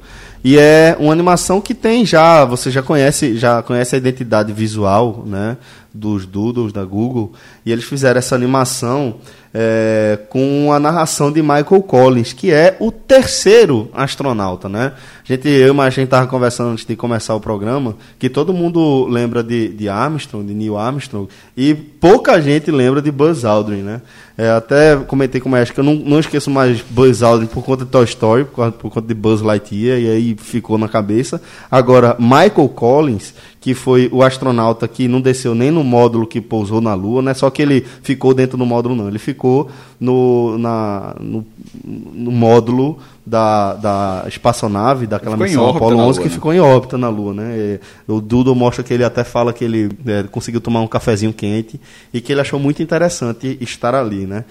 E 0.43 0.59
é 0.59 0.95
uma 0.99 1.11
animação 1.11 1.59
que 1.59 1.73
tem 1.73 2.05
já, 2.05 2.45
você 2.45 2.69
já 2.69 2.83
conhece, 2.83 3.35
já 3.35 3.63
conhece 3.63 3.95
a 3.95 3.97
identidade 3.97 4.53
visual, 4.53 5.23
né, 5.25 5.57
dos 5.91 6.27
doodles 6.27 6.71
da 6.71 6.85
Google. 6.85 7.33
E 7.65 7.71
eles 7.71 7.83
fizeram 7.83 8.19
essa 8.19 8.35
animação 8.35 9.15
é, 9.57 10.19
com 10.29 10.73
a 10.73 10.79
narração 10.79 11.31
de 11.31 11.41
Michael 11.41 11.81
Collins, 11.81 12.33
que 12.33 12.51
é 12.51 12.75
o 12.77 12.91
terceiro 12.91 13.89
astronauta, 13.93 14.67
né? 14.67 14.91
A 15.23 15.33
gente, 15.33 15.47
eu 15.47 15.73
e 15.73 15.79
a 15.79 15.89
gente 15.89 16.03
estava 16.03 16.27
conversando 16.27 16.71
antes 16.71 16.85
de 16.85 16.93
começar 16.95 17.33
o 17.33 17.39
programa, 17.39 17.95
que 18.19 18.29
todo 18.29 18.53
mundo 18.53 19.07
lembra 19.07 19.41
de, 19.41 19.69
de 19.69 19.87
Armstrong, 19.87 20.45
de 20.45 20.53
Neil 20.53 20.77
Armstrong, 20.77 21.29
e 21.55 21.73
pouca 21.73 22.41
gente 22.41 22.69
lembra 22.69 23.01
de 23.01 23.09
Buzz 23.11 23.45
Aldrin, 23.45 23.81
né? 23.81 24.01
É, 24.37 24.49
até 24.49 24.97
comentei 24.97 25.39
com 25.39 25.49
o 25.49 25.65
que 25.65 25.79
eu 25.79 25.83
não, 25.83 25.95
não 25.95 26.19
esqueço 26.19 26.51
mais 26.51 26.81
Buzz 26.81 27.23
Aldrin 27.23 27.44
por 27.47 27.63
conta 27.63 27.85
de 27.85 27.91
Toy 27.91 28.03
Story, 28.05 28.45
por, 28.45 28.71
por 28.71 28.91
conta 28.91 29.07
de 29.07 29.13
Buzz 29.13 29.41
Lightyear, 29.41 29.99
e 29.99 30.09
aí 30.09 30.35
ficou 30.37 30.77
na 30.77 30.87
cabeça. 30.87 31.41
Agora, 31.69 32.15
Michael 32.19 32.69
Collins, 32.69 33.33
que 33.59 33.73
foi 33.73 34.09
o 34.11 34.21
astronauta 34.21 34.87
que 34.87 35.07
não 35.07 35.19
desceu 35.19 35.55
nem 35.55 35.71
no 35.71 35.83
módulo 35.83 36.27
que 36.27 36.39
pousou 36.39 36.79
na 36.79 36.93
Lua, 36.93 37.21
não 37.21 37.31
é 37.31 37.33
só 37.33 37.49
que 37.49 37.61
ele 37.61 37.85
ficou 38.03 38.33
dentro 38.33 38.57
do 38.57 38.65
módulo, 38.65 38.95
não. 38.95 39.07
Ele 39.07 39.17
ficou 39.17 39.69
no, 39.99 40.57
na, 40.57 41.15
no, 41.19 41.45
no 41.83 42.31
módulo 42.31 42.99
da, 43.25 43.73
da 43.73 44.25
espaçonave, 44.27 45.07
daquela 45.07 45.35
Ficou 45.35 45.47
missão 45.47 45.69
Apollo 45.69 45.97
na 45.97 46.03
11, 46.03 46.19
Lua, 46.19 46.23
que 46.23 46.29
né? 46.29 46.35
ficou 46.35 46.53
em 46.53 46.59
órbita 46.59 46.97
na 46.97 47.09
Lua, 47.09 47.33
né? 47.33 47.79
E 48.07 48.11
o 48.11 48.21
Doodle 48.21 48.53
mostra 48.53 48.83
que 48.83 48.93
ele 48.93 49.03
até 49.03 49.23
fala 49.23 49.51
que 49.51 49.65
ele 49.65 49.89
é, 50.05 50.23
conseguiu 50.23 50.61
tomar 50.61 50.81
um 50.81 50.87
cafezinho 50.87 51.33
quente 51.33 51.79
e 52.13 52.21
que 52.21 52.31
ele 52.31 52.41
achou 52.41 52.59
muito 52.59 52.83
interessante 52.83 53.57
estar 53.59 53.95
ali, 53.95 54.27
né? 54.27 54.45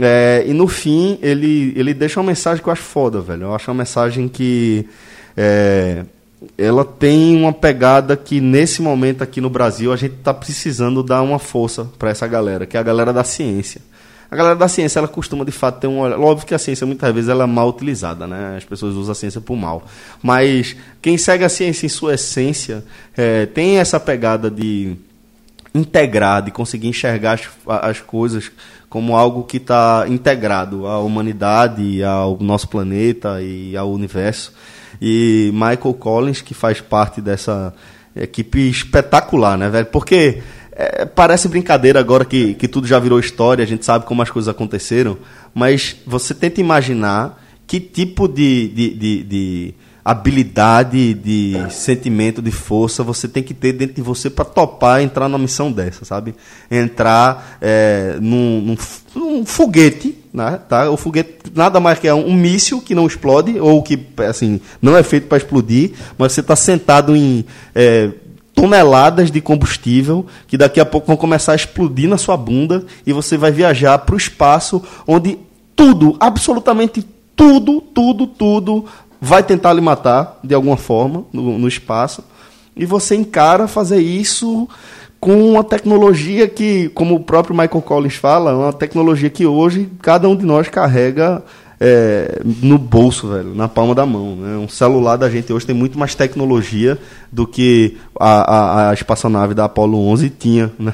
É, 0.00 0.44
e 0.46 0.52
no 0.52 0.66
fim, 0.66 1.18
ele, 1.22 1.72
ele 1.76 1.94
deixa 1.94 2.18
uma 2.20 2.26
mensagem 2.26 2.62
que 2.62 2.68
eu 2.68 2.72
acho 2.72 2.82
foda, 2.82 3.20
velho. 3.20 3.44
Eu 3.44 3.54
acho 3.54 3.70
uma 3.70 3.78
mensagem 3.78 4.28
que 4.28 4.86
é, 5.36 6.04
ela 6.58 6.84
tem 6.84 7.36
uma 7.36 7.52
pegada 7.52 8.16
que 8.16 8.40
nesse 8.40 8.82
momento 8.82 9.22
aqui 9.22 9.40
no 9.40 9.50
Brasil 9.50 9.92
a 9.92 9.96
gente 9.96 10.14
está 10.14 10.34
precisando 10.34 11.02
dar 11.02 11.22
uma 11.22 11.38
força 11.38 11.84
para 11.98 12.10
essa 12.10 12.26
galera, 12.26 12.66
que 12.66 12.76
é 12.76 12.80
a 12.80 12.82
galera 12.82 13.12
da 13.12 13.24
ciência. 13.24 13.80
A 14.30 14.36
galera 14.36 14.56
da 14.56 14.66
ciência, 14.66 14.98
ela 14.98 15.06
costuma 15.06 15.44
de 15.44 15.52
fato 15.52 15.78
ter 15.78 15.86
um 15.86 16.00
olhar. 16.00 16.18
Óbvio 16.18 16.46
que 16.46 16.54
a 16.54 16.58
ciência 16.58 16.84
muitas 16.84 17.14
vezes 17.14 17.30
ela 17.30 17.44
é 17.44 17.46
mal 17.46 17.68
utilizada, 17.68 18.26
né? 18.26 18.56
As 18.56 18.64
pessoas 18.64 18.96
usam 18.96 19.12
a 19.12 19.14
ciência 19.14 19.40
por 19.40 19.56
mal. 19.56 19.84
Mas 20.20 20.74
quem 21.00 21.16
segue 21.16 21.44
a 21.44 21.48
ciência 21.48 21.86
em 21.86 21.88
sua 21.88 22.14
essência 22.14 22.84
é, 23.16 23.46
tem 23.46 23.78
essa 23.78 24.00
pegada 24.00 24.50
de 24.50 24.96
integrar, 25.72 26.42
de 26.42 26.50
conseguir 26.50 26.88
enxergar 26.88 27.34
as, 27.34 27.48
as 27.66 28.00
coisas 28.00 28.50
como 28.94 29.16
algo 29.16 29.42
que 29.42 29.56
está 29.56 30.04
integrado 30.06 30.86
à 30.86 31.00
humanidade, 31.00 32.04
ao 32.04 32.38
nosso 32.38 32.68
planeta 32.68 33.42
e 33.42 33.76
ao 33.76 33.90
universo. 33.90 34.52
E 35.02 35.50
Michael 35.52 35.94
Collins, 35.94 36.40
que 36.40 36.54
faz 36.54 36.80
parte 36.80 37.20
dessa 37.20 37.74
equipe 38.14 38.70
espetacular, 38.70 39.58
né, 39.58 39.68
velho? 39.68 39.86
Porque 39.86 40.44
é, 40.70 41.04
parece 41.04 41.48
brincadeira 41.48 41.98
agora 41.98 42.24
que, 42.24 42.54
que 42.54 42.68
tudo 42.68 42.86
já 42.86 43.00
virou 43.00 43.18
história, 43.18 43.64
a 43.64 43.66
gente 43.66 43.84
sabe 43.84 44.06
como 44.06 44.22
as 44.22 44.30
coisas 44.30 44.48
aconteceram, 44.48 45.18
mas 45.52 45.96
você 46.06 46.32
tenta 46.32 46.60
imaginar 46.60 47.42
que 47.66 47.80
tipo 47.80 48.28
de, 48.28 48.68
de, 48.68 48.94
de, 48.94 49.24
de 49.24 49.74
habilidade, 50.04 51.14
de 51.14 51.54
sentimento, 51.70 52.42
de 52.42 52.50
força 52.50 53.02
você 53.02 53.26
tem 53.26 53.42
que 53.42 53.54
ter 53.54 53.72
dentro 53.72 53.94
de 53.94 54.02
você 54.02 54.28
para 54.28 54.44
topar 54.44 55.00
entrar 55.00 55.28
numa 55.28 55.38
missão 55.38 55.72
dessa, 55.72 56.04
sabe? 56.04 56.34
Entrar 56.70 57.56
é, 57.60 58.18
num, 58.20 58.60
num, 58.60 58.76
num, 59.14 59.46
foguete, 59.46 60.18
né? 60.32 60.60
Tá? 60.68 60.90
O 60.90 60.96
foguete 60.98 61.50
nada 61.54 61.80
mais 61.80 61.98
que 61.98 62.06
é 62.06 62.12
um, 62.12 62.28
um 62.28 62.34
míssil 62.34 62.82
que 62.82 62.94
não 62.94 63.06
explode 63.06 63.58
ou 63.58 63.82
que 63.82 63.98
assim 64.28 64.60
não 64.82 64.94
é 64.94 65.02
feito 65.02 65.26
para 65.26 65.38
explodir, 65.38 65.92
mas 66.18 66.32
você 66.32 66.40
está 66.40 66.54
sentado 66.54 67.16
em 67.16 67.42
é, 67.74 68.10
toneladas 68.54 69.30
de 69.30 69.40
combustível 69.40 70.26
que 70.46 70.58
daqui 70.58 70.80
a 70.80 70.84
pouco 70.84 71.06
vão 71.06 71.16
começar 71.16 71.52
a 71.52 71.56
explodir 71.56 72.10
na 72.10 72.18
sua 72.18 72.36
bunda 72.36 72.84
e 73.06 73.12
você 73.12 73.38
vai 73.38 73.50
viajar 73.50 73.98
para 74.00 74.14
o 74.14 74.18
espaço 74.18 74.82
onde 75.06 75.38
tudo, 75.74 76.14
absolutamente 76.20 77.04
tudo, 77.36 77.80
tudo, 77.80 78.26
tudo 78.26 78.84
vai 79.24 79.42
tentar 79.42 79.72
lhe 79.72 79.80
matar 79.80 80.38
de 80.44 80.54
alguma 80.54 80.76
forma 80.76 81.24
no, 81.32 81.58
no 81.58 81.66
espaço. 81.66 82.22
E 82.76 82.84
você 82.84 83.16
encara 83.16 83.66
fazer 83.66 83.98
isso 83.98 84.68
com 85.18 85.50
uma 85.50 85.64
tecnologia 85.64 86.46
que, 86.46 86.90
como 86.90 87.14
o 87.14 87.20
próprio 87.20 87.56
Michael 87.56 87.80
Collins 87.80 88.16
fala, 88.16 88.50
é 88.50 88.54
uma 88.54 88.72
tecnologia 88.72 89.30
que 89.30 89.46
hoje 89.46 89.88
cada 90.02 90.28
um 90.28 90.36
de 90.36 90.44
nós 90.44 90.68
carrega 90.68 91.42
é, 91.80 92.40
no 92.44 92.78
bolso, 92.78 93.28
velho, 93.28 93.54
na 93.54 93.68
palma 93.68 93.94
da 93.94 94.06
mão. 94.06 94.36
Né? 94.36 94.56
Um 94.56 94.68
celular 94.68 95.16
da 95.16 95.28
gente 95.28 95.52
hoje 95.52 95.66
tem 95.66 95.74
muito 95.74 95.98
mais 95.98 96.14
tecnologia 96.14 96.98
do 97.32 97.46
que 97.46 97.96
a, 98.18 98.54
a, 98.54 98.90
a 98.90 98.94
espaçonave 98.94 99.54
da 99.54 99.64
Apollo 99.64 99.98
11 100.08 100.30
tinha. 100.30 100.72
Né? 100.78 100.92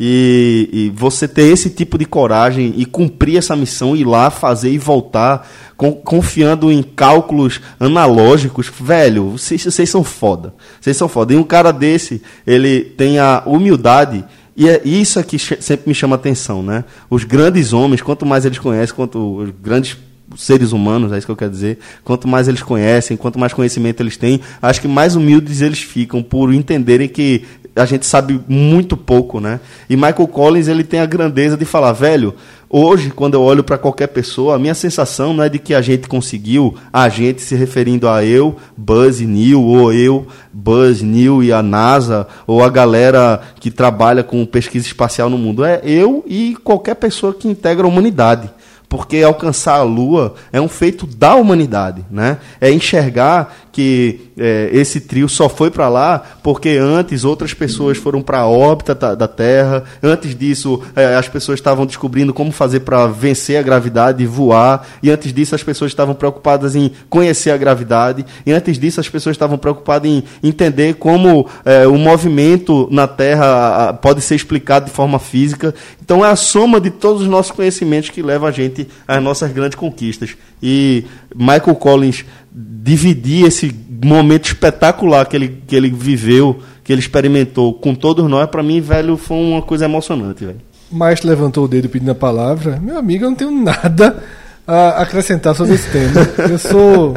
E, 0.00 0.68
e, 0.72 0.90
você 0.90 1.28
ter 1.28 1.42
esse 1.42 1.70
tipo 1.70 1.98
de 1.98 2.04
coragem 2.04 2.74
e 2.76 2.84
cumprir 2.84 3.36
essa 3.36 3.54
missão, 3.54 3.94
ir 3.94 4.04
lá, 4.04 4.30
fazer 4.30 4.70
e 4.70 4.78
voltar, 4.78 5.48
com, 5.76 5.92
confiando 5.92 6.72
em 6.72 6.82
cálculos 6.82 7.60
analógicos, 7.78 8.70
velho, 8.80 9.30
vocês, 9.30 9.64
vocês 9.64 9.90
são 9.90 10.02
foda. 10.02 10.54
Vocês 10.80 10.96
são 10.96 11.08
foda. 11.08 11.34
E 11.34 11.36
um 11.36 11.44
cara 11.44 11.72
desse, 11.72 12.22
ele 12.46 12.80
tem 12.80 13.18
a 13.18 13.42
humildade. 13.46 14.24
E 14.56 14.68
é 14.68 14.80
isso 14.84 15.22
que 15.24 15.38
sempre 15.38 15.88
me 15.88 15.94
chama 15.94 16.16
atenção, 16.16 16.62
né? 16.62 16.84
Os 17.08 17.24
grandes 17.24 17.72
homens, 17.72 18.02
quanto 18.02 18.26
mais 18.26 18.44
eles 18.44 18.58
conhecem, 18.58 18.94
quanto 18.94 19.38
os 19.38 19.50
grandes 19.50 19.96
seres 20.36 20.72
humanos, 20.72 21.12
é 21.12 21.18
isso 21.18 21.26
que 21.26 21.32
eu 21.32 21.36
quero 21.36 21.50
dizer. 21.50 21.78
Quanto 22.04 22.26
mais 22.26 22.48
eles 22.48 22.62
conhecem, 22.62 23.16
quanto 23.16 23.38
mais 23.38 23.52
conhecimento 23.52 24.02
eles 24.02 24.16
têm, 24.16 24.40
acho 24.60 24.80
que 24.80 24.88
mais 24.88 25.16
humildes 25.16 25.60
eles 25.60 25.80
ficam 25.80 26.22
por 26.22 26.52
entenderem 26.52 27.08
que 27.08 27.44
a 27.74 27.86
gente 27.86 28.04
sabe 28.04 28.40
muito 28.46 28.96
pouco, 28.96 29.40
né? 29.40 29.58
E 29.88 29.96
Michael 29.96 30.28
Collins 30.28 30.68
ele 30.68 30.84
tem 30.84 31.00
a 31.00 31.06
grandeza 31.06 31.56
de 31.56 31.64
falar, 31.64 31.92
velho, 31.92 32.34
hoje 32.68 33.10
quando 33.10 33.34
eu 33.34 33.42
olho 33.42 33.64
para 33.64 33.78
qualquer 33.78 34.08
pessoa, 34.08 34.56
a 34.56 34.58
minha 34.58 34.74
sensação 34.74 35.32
não 35.32 35.42
é 35.42 35.48
de 35.48 35.58
que 35.58 35.72
a 35.74 35.80
gente 35.80 36.06
conseguiu, 36.06 36.74
a 36.92 37.08
gente 37.08 37.40
se 37.40 37.54
referindo 37.54 38.08
a 38.08 38.22
eu, 38.24 38.56
Buzz 38.76 39.20
Neil, 39.20 39.62
ou 39.62 39.92
eu, 39.92 40.26
Buzz, 40.52 41.00
Neil 41.00 41.42
e 41.42 41.50
a 41.50 41.62
NASA, 41.62 42.26
ou 42.46 42.62
a 42.62 42.68
galera 42.68 43.40
que 43.58 43.70
trabalha 43.70 44.22
com 44.22 44.44
pesquisa 44.44 44.86
espacial 44.86 45.30
no 45.30 45.38
mundo, 45.38 45.64
é 45.64 45.80
eu 45.82 46.22
e 46.26 46.56
qualquer 46.62 46.96
pessoa 46.96 47.32
que 47.32 47.48
integra 47.48 47.86
a 47.86 47.88
humanidade 47.88 48.50
porque 48.92 49.22
alcançar 49.22 49.76
a 49.76 49.82
Lua 49.82 50.34
é 50.52 50.60
um 50.60 50.68
feito 50.68 51.06
da 51.06 51.34
humanidade, 51.34 52.04
né? 52.10 52.36
É 52.60 52.70
enxergar 52.70 53.56
que 53.72 54.20
é, 54.36 54.68
esse 54.70 55.00
trio 55.00 55.30
só 55.30 55.48
foi 55.48 55.70
para 55.70 55.88
lá 55.88 56.22
porque 56.42 56.76
antes 56.78 57.24
outras 57.24 57.54
pessoas 57.54 57.96
foram 57.96 58.20
para 58.20 58.40
a 58.40 58.46
órbita 58.46 58.94
da, 58.94 59.26
Terra. 59.26 59.84
Antes 60.02 60.36
disso, 60.36 60.82
é, 60.94 61.16
as 61.16 61.26
pessoas 61.26 61.58
estavam 61.58 61.86
descobrindo 61.86 62.34
como 62.34 62.52
fazer 62.52 62.80
para 62.80 63.06
vencer 63.06 63.56
a 63.56 63.62
gravidade 63.62 64.22
e 64.22 64.26
voar. 64.26 64.86
E 65.02 65.10
antes 65.10 65.32
disso, 65.32 65.54
as 65.54 65.62
pessoas 65.62 65.90
estavam 65.90 66.14
preocupadas 66.14 66.76
em 66.76 66.92
conhecer 67.08 67.50
a 67.50 67.56
gravidade. 67.56 68.26
E 68.44 68.52
antes 68.52 68.78
disso, 68.78 69.00
as 69.00 69.08
pessoas 69.08 69.34
estavam 69.34 69.56
preocupadas 69.56 70.10
em 70.10 70.22
entender 70.42 70.96
como 70.96 71.48
é, 71.64 71.86
o 71.86 71.96
movimento 71.96 72.86
na 72.90 73.08
Terra 73.08 73.94
pode 73.94 74.20
ser 74.20 74.34
explicado 74.34 74.84
de 74.84 74.92
forma 74.92 75.18
física. 75.18 75.74
Então, 76.02 76.22
é 76.22 76.30
a 76.30 76.36
soma 76.36 76.78
de 76.78 76.90
todos 76.90 77.22
os 77.22 77.28
nossos 77.28 77.52
conhecimentos 77.52 78.10
que 78.10 78.20
leva 78.20 78.48
a 78.48 78.50
gente 78.50 78.81
às 79.06 79.22
nossas 79.22 79.52
grandes 79.52 79.76
conquistas. 79.76 80.36
E 80.62 81.04
Michael 81.34 81.74
Collins 81.76 82.24
dividir 82.52 83.46
esse 83.46 83.74
momento 84.04 84.46
espetacular 84.46 85.26
que 85.26 85.36
ele, 85.36 85.62
que 85.66 85.76
ele 85.76 85.90
viveu, 85.90 86.60
que 86.82 86.92
ele 86.92 87.00
experimentou 87.00 87.74
com 87.74 87.94
todos 87.94 88.28
nós, 88.28 88.48
para 88.50 88.62
mim, 88.62 88.80
velho, 88.80 89.16
foi 89.16 89.36
uma 89.36 89.62
coisa 89.62 89.84
emocionante, 89.84 90.44
velho. 90.44 90.60
Mas 90.90 91.22
levantou 91.22 91.64
o 91.64 91.68
dedo 91.68 91.88
pedindo 91.88 92.10
a 92.10 92.14
palavra. 92.14 92.78
Meu 92.80 92.98
amigo, 92.98 93.24
eu 93.24 93.30
não 93.30 93.36
tenho 93.36 93.50
nada 93.50 94.22
a 94.66 95.02
acrescentar 95.02 95.54
sobre 95.54 95.74
esse 95.74 95.90
tema. 95.90 96.20
Eu 96.50 96.58
sou. 96.58 97.14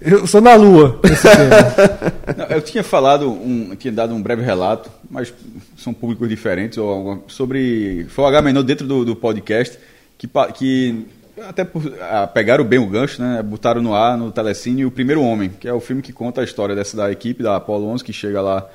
Eu 0.00 0.26
sou 0.26 0.40
na 0.40 0.54
lua 0.54 0.98
Não, 2.34 2.46
eu 2.46 2.62
tinha 2.62 2.82
falado, 2.82 3.30
um, 3.30 3.76
tinha 3.76 3.92
dado 3.92 4.14
um 4.14 4.22
breve 4.22 4.42
relato, 4.42 4.90
mas 5.10 5.30
são 5.76 5.92
públicos 5.92 6.26
diferentes, 6.26 6.78
ou 6.78 7.22
sobre. 7.28 8.06
Foi 8.08 8.24
o 8.24 8.26
H 8.26 8.40
dentro 8.62 8.86
do, 8.86 9.04
do 9.04 9.14
podcast, 9.14 9.78
que, 10.20 10.28
que 10.52 11.06
até 11.48 11.66
ah, 12.02 12.26
pegaram 12.26 12.62
bem 12.62 12.78
o 12.78 12.86
gancho, 12.86 13.22
né? 13.22 13.42
Botaram 13.42 13.80
no 13.80 13.94
ar, 13.94 14.18
no 14.18 14.30
Telecine, 14.30 14.84
O 14.84 14.90
Primeiro 14.90 15.22
Homem, 15.22 15.48
que 15.48 15.66
é 15.66 15.72
o 15.72 15.80
filme 15.80 16.02
que 16.02 16.12
conta 16.12 16.42
a 16.42 16.44
história 16.44 16.74
dessa 16.74 16.94
da 16.94 17.10
equipe 17.10 17.42
da 17.42 17.56
Apollo 17.56 17.86
11 17.86 18.04
que 18.04 18.12
chega 18.12 18.42
lá 18.42 18.68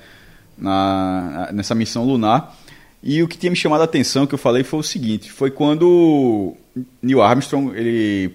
na, 0.57 1.49
nessa 1.53 1.75
missão 1.75 2.03
lunar. 2.03 2.57
E 3.03 3.21
o 3.21 3.27
que 3.27 3.37
tinha 3.37 3.51
me 3.51 3.55
chamado 3.55 3.81
a 3.81 3.83
atenção, 3.83 4.25
que 4.25 4.33
eu 4.33 4.39
falei, 4.39 4.63
foi 4.63 4.79
o 4.79 4.83
seguinte: 4.83 5.31
foi 5.31 5.51
quando 5.51 6.55
Neil 6.99 7.21
Armstrong 7.21 7.77
ele 7.77 8.33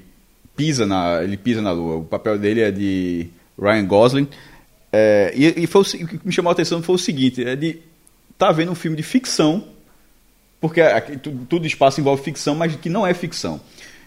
pisa 0.56 0.86
na, 0.86 1.24
ele 1.24 1.36
pisa 1.36 1.60
na 1.60 1.72
Lua. 1.72 1.96
O 1.96 2.04
papel 2.04 2.38
dele 2.38 2.60
é 2.60 2.70
de 2.70 3.26
Ryan 3.60 3.86
Gosling. 3.86 4.28
É, 4.92 5.32
e, 5.34 5.64
e 5.64 5.66
foi 5.66 5.80
o, 5.80 6.04
o, 6.04 6.06
que 6.06 6.20
me 6.24 6.32
chamou 6.32 6.50
a 6.50 6.52
atenção 6.52 6.80
foi 6.80 6.94
o 6.94 6.98
seguinte: 6.98 7.42
é 7.42 7.56
de 7.56 7.78
tá 8.38 8.52
vendo 8.52 8.70
um 8.70 8.76
filme 8.76 8.96
de 8.96 9.02
ficção, 9.02 9.64
porque 10.60 10.80
aqui, 10.80 11.16
tudo, 11.16 11.46
tudo 11.46 11.66
espaço 11.66 12.00
envolve 12.00 12.22
ficção, 12.22 12.54
mas 12.54 12.74
que 12.76 12.88
não 12.88 13.06
é 13.06 13.14
ficção. 13.14 13.60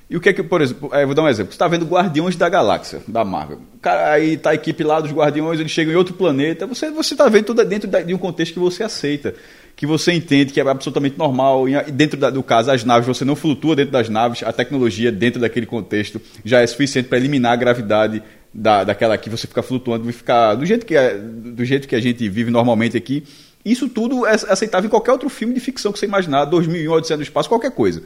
E 0.10 0.18
o 0.18 0.22
que 0.22 0.30
é 0.30 0.34
que, 0.34 0.44
por 0.44 0.62
exemplo, 0.62 0.90
vou 0.90 1.16
dar 1.16 1.24
um 1.24 1.28
exemplo. 1.28 1.52
Você 1.52 1.56
está 1.56 1.68
vendo 1.68 1.86
Guardiões 1.86 2.36
da 2.36 2.48
Galáxia, 2.48 3.02
da 3.08 3.24
Marvel. 3.24 3.60
Cara, 3.82 4.12
aí 4.12 4.38
tá 4.38 4.52
a 4.52 4.54
equipe 4.54 4.84
lá 4.84 5.00
dos 5.00 5.12
Guardiões, 5.12 5.60
eles 5.60 5.72
chegam 5.72 5.94
em 5.94 5.96
outro 5.96 6.14
planeta. 6.14 6.68
Você 6.68 6.92
você 6.92 7.14
está 7.14 7.28
vendo 7.30 7.46
tudo 7.46 7.66
dentro 7.66 7.90
de 7.90 8.14
um 8.14 8.18
contexto 8.18 8.54
que 8.54 8.60
você 8.60 8.84
aceita, 8.84 9.34
que 9.76 9.88
você 9.88 10.12
entende 10.12 10.54
que 10.54 10.60
é 10.60 10.70
absolutamente 10.70 11.18
normal. 11.18 11.68
E 11.68 11.92
dentro 11.92 12.20
da, 12.20 12.30
do 12.30 12.44
caso, 12.44 12.70
as 12.70 12.84
naves, 12.84 13.08
você 13.08 13.26
não 13.26 13.36
flutua 13.36 13.76
dentro 13.76 13.92
das 13.92 14.08
naves, 14.08 14.44
a 14.44 14.54
tecnologia 14.54 15.12
dentro 15.12 15.42
daquele 15.42 15.66
contexto 15.66 16.22
já 16.46 16.62
é 16.62 16.68
suficiente 16.68 17.08
para 17.08 17.18
eliminar 17.18 17.54
a 17.54 17.56
gravidade 17.56 18.22
da, 18.54 18.84
daquela 18.84 19.18
que 19.18 19.30
você 19.30 19.48
fica 19.48 19.64
flutuando, 19.64 20.08
e 20.08 20.14
ficar 20.14 20.54
do 20.54 20.66
jeito 20.66 20.86
que 20.86 20.96
é, 20.96 21.18
do 21.18 21.66
jeito 21.66 21.88
que 21.88 21.96
a 21.96 22.00
gente 22.00 22.30
vive 22.30 22.52
normalmente 22.52 22.96
aqui. 22.96 23.24
Isso 23.66 23.88
tudo 23.88 24.26
é 24.26 24.34
aceitável 24.34 24.88
em 24.88 24.90
qualquer 24.90 25.12
outro 25.12 25.30
filme 25.30 25.54
de 25.54 25.60
ficção 25.60 25.92
que 25.92 26.00
você 26.00 26.06
imaginar, 26.06 26.46
2001, 26.46 26.92
Odisseia 26.92 27.18
do 27.18 27.24
Espaço, 27.24 27.48
qualquer 27.48 27.72
coisa. 27.72 28.04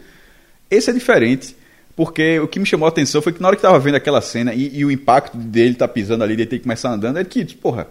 Esse 0.69 0.89
é 0.89 0.93
diferente 0.93 1.55
porque 1.97 2.39
o 2.39 2.47
que 2.47 2.59
me 2.59 2.65
chamou 2.65 2.85
a 2.85 2.89
atenção 2.89 3.23
foi 3.23 3.33
que 3.33 3.41
na 3.41 3.47
hora 3.47 3.55
que 3.55 3.61
tava 3.61 3.79
vendo 3.79 3.95
aquela 3.95 4.21
cena 4.21 4.53
e, 4.53 4.77
e 4.77 4.85
o 4.85 4.91
impacto 4.91 5.35
dele 5.35 5.73
tá 5.73 5.87
pisando 5.87 6.23
ali, 6.23 6.35
de 6.35 6.45
ter 6.45 6.57
que 6.57 6.63
começar 6.63 6.91
andando, 6.91 7.17
é 7.17 7.23
que, 7.23 7.43
porra, 7.55 7.87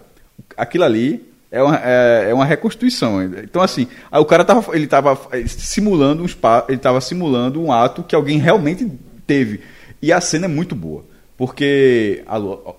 aquilo 0.55 0.85
ali 0.85 1.21
é 1.51 1.61
uma, 1.61 1.75
é, 1.83 2.27
é 2.29 2.33
uma 2.33 2.45
reconstituição. 2.45 3.21
Então, 3.21 3.61
assim, 3.61 3.85
o 4.09 4.23
cara 4.23 4.45
tava, 4.45 4.73
ele 4.73 4.87
tava 4.87 5.19
simulando 5.45 6.23
um 6.23 6.27
spa, 6.27 6.65
ele 6.69 6.77
tava 6.77 7.01
simulando 7.01 7.61
um 7.61 7.69
ato 7.69 8.01
que 8.01 8.15
alguém 8.15 8.37
realmente 8.37 8.89
teve. 9.25 9.59
E 10.01 10.13
a 10.13 10.21
cena 10.21 10.45
é 10.45 10.47
muito 10.47 10.73
boa. 10.73 11.03
Porque 11.35 12.23
a 12.25 12.37
lua, 12.37 12.77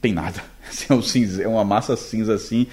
tem 0.00 0.12
nada. 0.12 0.40
Assim, 0.68 0.86
é, 0.90 0.94
um 0.94 1.02
cinza, 1.02 1.42
é 1.42 1.48
uma 1.48 1.64
massa 1.64 1.96
cinza 1.96 2.34
assim. 2.34 2.68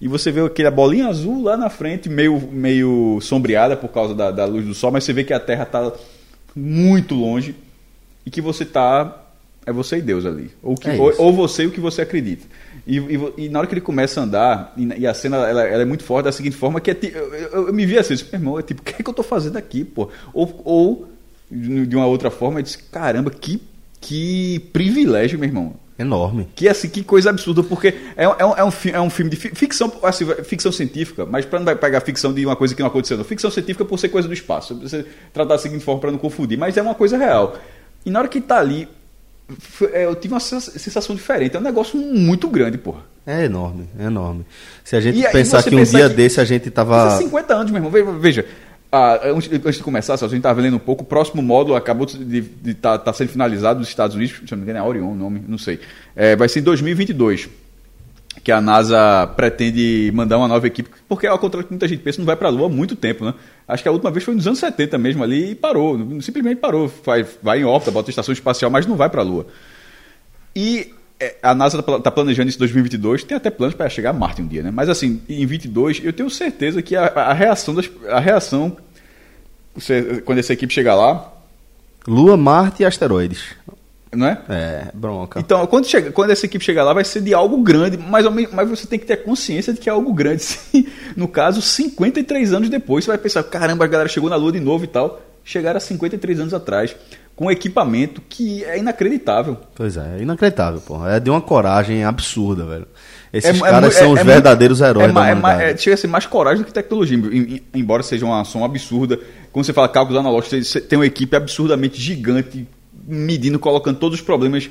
E 0.00 0.06
você 0.06 0.30
vê 0.30 0.40
aquela 0.40 0.70
bolinha 0.70 1.08
azul 1.08 1.42
lá 1.42 1.56
na 1.56 1.68
frente, 1.68 2.08
meio, 2.08 2.40
meio 2.52 3.18
sombreada 3.20 3.76
por 3.76 3.88
causa 3.88 4.14
da, 4.14 4.30
da 4.30 4.44
luz 4.44 4.64
do 4.64 4.74
sol, 4.74 4.92
mas 4.92 5.04
você 5.04 5.12
vê 5.12 5.24
que 5.24 5.32
a 5.32 5.40
Terra 5.40 5.64
está 5.64 5.92
muito 6.54 7.14
longe 7.14 7.54
e 8.24 8.30
que 8.30 8.40
você 8.40 8.64
tá 8.64 9.24
é 9.68 9.72
você 9.72 9.98
e 9.98 10.00
Deus 10.00 10.24
ali. 10.24 10.50
Ou, 10.62 10.74
que, 10.74 10.88
é 10.88 10.94
ou, 10.94 11.12
ou, 11.18 11.32
você 11.32 11.64
e 11.64 11.66
o 11.66 11.70
que 11.70 11.80
você 11.80 12.00
acredita. 12.00 12.46
E, 12.86 12.96
e, 12.96 13.32
e, 13.36 13.48
na 13.50 13.58
hora 13.58 13.68
que 13.68 13.74
ele 13.74 13.82
começa 13.82 14.18
a 14.18 14.24
andar, 14.24 14.72
e, 14.78 14.86
e 15.00 15.06
a 15.06 15.12
cena 15.12 15.36
ela, 15.46 15.62
ela, 15.62 15.82
é 15.82 15.84
muito 15.84 16.04
forte 16.04 16.24
da 16.24 16.32
seguinte 16.32 16.56
forma, 16.56 16.80
que 16.80 16.90
é, 16.90 16.96
eu, 17.02 17.34
eu, 17.34 17.66
eu, 17.66 17.72
me 17.72 17.84
vi 17.84 17.98
assim, 17.98 18.14
meu 18.14 18.40
irmão, 18.40 18.58
é 18.58 18.62
tipo, 18.62 18.80
o 18.80 18.84
que 18.84 18.94
é 18.94 19.02
que 19.04 19.10
eu 19.10 19.12
tô 19.12 19.22
fazendo 19.22 19.58
aqui, 19.58 19.84
pô? 19.84 20.08
Ou, 20.32 20.62
ou 20.64 21.08
de 21.50 21.86
de 21.86 21.96
uma 21.96 22.06
outra 22.06 22.30
forma, 22.30 22.60
eu 22.60 22.62
disse, 22.62 22.78
caramba, 22.78 23.30
que, 23.30 23.60
que 24.00 24.58
privilégio, 24.72 25.38
meu 25.38 25.48
irmão. 25.48 25.74
Enorme. 25.98 26.48
Que 26.54 26.68
assim, 26.68 26.88
que 26.88 27.02
coisa 27.02 27.30
absurda, 27.30 27.62
porque 27.62 27.88
é, 28.16 28.22
é, 28.24 28.28
um, 28.28 28.54
é, 28.56 28.64
um, 28.64 28.70
é 28.92 29.00
um 29.00 29.10
filme 29.10 29.30
de 29.30 29.36
fi- 29.36 29.50
ficção, 29.54 29.92
assim, 30.02 30.24
ficção 30.44 30.70
científica, 30.70 31.26
mas 31.26 31.44
para 31.44 31.58
não 31.58 31.66
vai 31.66 31.74
pegar 31.74 32.00
ficção 32.00 32.32
de 32.32 32.46
uma 32.46 32.54
coisa 32.54 32.74
que 32.74 32.80
não 32.80 32.88
aconteceu, 32.88 33.16
não. 33.16 33.24
Ficção 33.24 33.50
científica 33.50 33.84
por 33.84 33.98
ser 33.98 34.08
coisa 34.10 34.28
do 34.28 34.34
espaço. 34.34 34.76
Você 34.76 35.04
tratar 35.32 35.54
da 35.54 35.58
seguinte 35.58 35.84
forma 35.84 36.00
para 36.00 36.12
não 36.12 36.18
confundir, 36.18 36.56
mas 36.56 36.76
é 36.76 36.82
uma 36.82 36.94
coisa 36.94 37.18
real. 37.18 37.56
E 38.06 38.10
na 38.10 38.20
hora 38.20 38.28
que 38.28 38.40
tá 38.40 38.58
ali, 38.58 38.88
é, 39.92 40.04
eu 40.04 40.14
tive 40.14 40.34
uma 40.34 40.40
sens- 40.40 40.70
sensação 40.76 41.16
diferente. 41.16 41.56
É 41.56 41.58
um 41.58 41.62
negócio 41.62 41.98
muito 41.98 42.48
grande, 42.48 42.78
porra. 42.78 43.00
É 43.26 43.44
enorme, 43.44 43.88
é 43.98 44.04
enorme. 44.04 44.46
Se 44.84 44.94
a 44.96 45.00
gente 45.00 45.18
E 45.20 45.28
pensar 45.30 45.60
você 45.62 45.68
que 45.70 45.76
um 45.76 45.82
dia 45.82 46.08
que- 46.08 46.14
desse 46.14 46.40
a 46.40 46.44
gente 46.44 46.62
Isso 46.62 46.68
é 46.68 46.72
tava. 46.72 47.16
50 47.18 47.54
anos, 47.54 47.70
meu 47.72 47.84
irmão. 47.94 48.18
Veja 48.20 48.46
ah, 48.90 49.20
antes, 49.24 49.76
de 49.76 49.82
começar, 49.82 50.14
a 50.14 50.16
gente 50.16 50.36
estava 50.36 50.60
lendo 50.60 50.76
um 50.76 50.80
pouco. 50.80 51.02
O 51.02 51.06
próximo 51.06 51.42
módulo 51.42 51.76
acabou 51.76 52.06
de 52.06 52.44
estar 52.64 52.98
tá, 52.98 53.12
sendo 53.12 53.28
finalizado 53.28 53.80
nos 53.80 53.88
Estados 53.88 54.16
Unidos. 54.16 54.36
Se 54.46 54.50
não 54.50 54.58
me 54.58 54.64
engano, 54.64 54.78
é 54.78 54.82
Orion 54.82 55.12
o 55.12 55.14
nome, 55.14 55.42
não 55.46 55.58
sei. 55.58 55.78
É, 56.16 56.34
vai 56.34 56.48
ser 56.48 56.60
em 56.60 56.62
2022. 56.62 57.48
Que 58.42 58.52
a 58.52 58.60
NASA 58.60 59.26
pretende 59.36 60.10
mandar 60.14 60.38
uma 60.38 60.46
nova 60.46 60.66
equipe, 60.66 60.88
porque 61.08 61.26
ao 61.26 61.38
contrário 61.38 61.64
do 61.64 61.68
que 61.68 61.74
muita 61.74 61.88
gente 61.88 62.02
pensa, 62.02 62.18
não 62.18 62.24
vai 62.24 62.36
para 62.36 62.48
a 62.48 62.50
Lua 62.50 62.66
há 62.66 62.70
muito 62.70 62.94
tempo, 62.94 63.24
né? 63.24 63.34
Acho 63.66 63.82
que 63.82 63.88
a 63.88 63.92
última 63.92 64.12
vez 64.12 64.24
foi 64.24 64.32
nos 64.34 64.46
anos 64.46 64.60
70 64.60 64.96
mesmo 64.96 65.24
ali 65.24 65.50
e 65.50 65.54
parou, 65.56 65.98
simplesmente 66.20 66.58
parou. 66.58 66.90
Vai, 67.04 67.26
vai 67.42 67.60
em 67.60 67.64
órbita, 67.64 67.90
bota 67.90 68.08
a 68.08 68.12
estação 68.12 68.32
espacial, 68.32 68.70
mas 68.70 68.86
não 68.86 68.96
vai 68.96 69.10
para 69.10 69.22
a 69.22 69.24
Lua. 69.24 69.46
E 70.54 70.92
é, 70.92 70.97
a 71.42 71.54
NASA 71.54 71.78
está 71.80 72.10
planejando 72.10 72.48
isso 72.48 72.58
em 72.58 72.60
2022, 72.60 73.24
tem 73.24 73.36
até 73.36 73.50
planos 73.50 73.74
para 73.74 73.88
chegar 73.88 74.10
a 74.10 74.12
Marte 74.12 74.40
um 74.42 74.46
dia, 74.46 74.62
né? 74.62 74.70
Mas 74.70 74.88
assim, 74.88 75.20
em 75.28 75.44
22, 75.46 76.00
eu 76.04 76.12
tenho 76.12 76.30
certeza 76.30 76.80
que 76.82 76.94
a, 76.94 77.06
a 77.06 77.32
reação, 77.32 77.74
das, 77.74 77.90
a 78.08 78.20
reação 78.20 78.76
você- 79.74 80.22
quando 80.24 80.38
essa 80.38 80.52
equipe 80.52 80.72
chegar 80.72 80.94
lá, 80.94 81.32
Lua, 82.06 82.36
Marte 82.36 82.82
e 82.82 82.86
asteroides. 82.86 83.44
não 84.14 84.26
é? 84.26 84.38
É, 84.48 84.86
bronca. 84.94 85.38
Então, 85.40 85.66
quando, 85.66 85.86
chega, 85.86 86.10
quando 86.10 86.30
essa 86.30 86.46
equipe 86.46 86.64
chegar 86.64 86.82
lá, 86.84 86.92
vai 86.94 87.04
ser 87.04 87.20
de 87.20 87.34
algo 87.34 87.58
grande, 87.62 87.98
mas, 87.98 88.24
mas 88.52 88.68
você 88.68 88.86
tem 88.86 88.98
que 88.98 89.04
ter 89.04 89.18
consciência 89.18 89.72
de 89.74 89.80
que 89.80 89.88
é 89.88 89.92
algo 89.92 90.12
grande. 90.12 90.44
No 91.16 91.26
caso, 91.26 91.60
53 91.60 92.52
anos 92.52 92.68
depois, 92.70 93.04
você 93.04 93.10
vai 93.10 93.18
pensar: 93.18 93.42
caramba, 93.42 93.84
a 93.84 93.88
galera 93.88 94.08
chegou 94.08 94.30
na 94.30 94.36
Lua 94.36 94.52
de 94.52 94.60
novo 94.60 94.84
e 94.84 94.86
tal. 94.86 95.20
Chegaram 95.48 95.78
a 95.78 95.80
53 95.80 96.40
anos 96.40 96.52
atrás, 96.52 96.94
com 97.34 97.46
um 97.46 97.50
equipamento 97.50 98.20
que 98.28 98.62
é 98.64 98.78
inacreditável. 98.78 99.56
Pois 99.74 99.96
é, 99.96 100.18
é 100.18 100.22
inacreditável, 100.22 100.78
pô. 100.82 101.06
É 101.06 101.18
de 101.18 101.30
uma 101.30 101.40
coragem 101.40 102.04
absurda, 102.04 102.66
velho. 102.66 102.86
Esses 103.32 103.54
É- 103.62 103.66
é 103.66 103.70
caras 103.70 103.94
mu- 103.94 103.98
são 103.98 104.10
é- 104.10 104.12
os 104.12 104.20
é 104.20 104.24
verdadeiros 104.24 104.80
muito- 104.80 104.90
heróis 104.90 105.04
é 105.04 105.08
da 105.08 105.14
ma- 105.14 105.28
é 105.30 105.34
ma- 105.34 105.40
humanidade. 105.40 105.70
é- 105.72 105.76
chega 105.78 105.94
a 105.94 105.96
ser 105.96 106.06
mais 106.06 106.26
coragem 106.26 106.62
do 106.62 106.66
que 106.66 106.72
tecnologia, 106.74 107.16
em- 107.16 107.54
em- 107.54 107.62
embora 107.74 108.02
seja 108.02 108.26
uma 108.26 108.42
ação 108.42 108.62
absurda. 108.62 109.18
Quando 109.50 109.64
você 109.64 109.72
fala 109.72 109.88
cálculos 109.88 110.20
analógicos, 110.20 110.66
você 110.68 110.82
tem 110.82 110.98
uma 110.98 111.06
equipe 111.06 111.34
absurdamente 111.34 111.98
gigante, 111.98 112.68
medindo, 113.06 113.58
colocando 113.58 113.98
todos 113.98 114.18
os 114.18 114.24
problemas. 114.24 114.68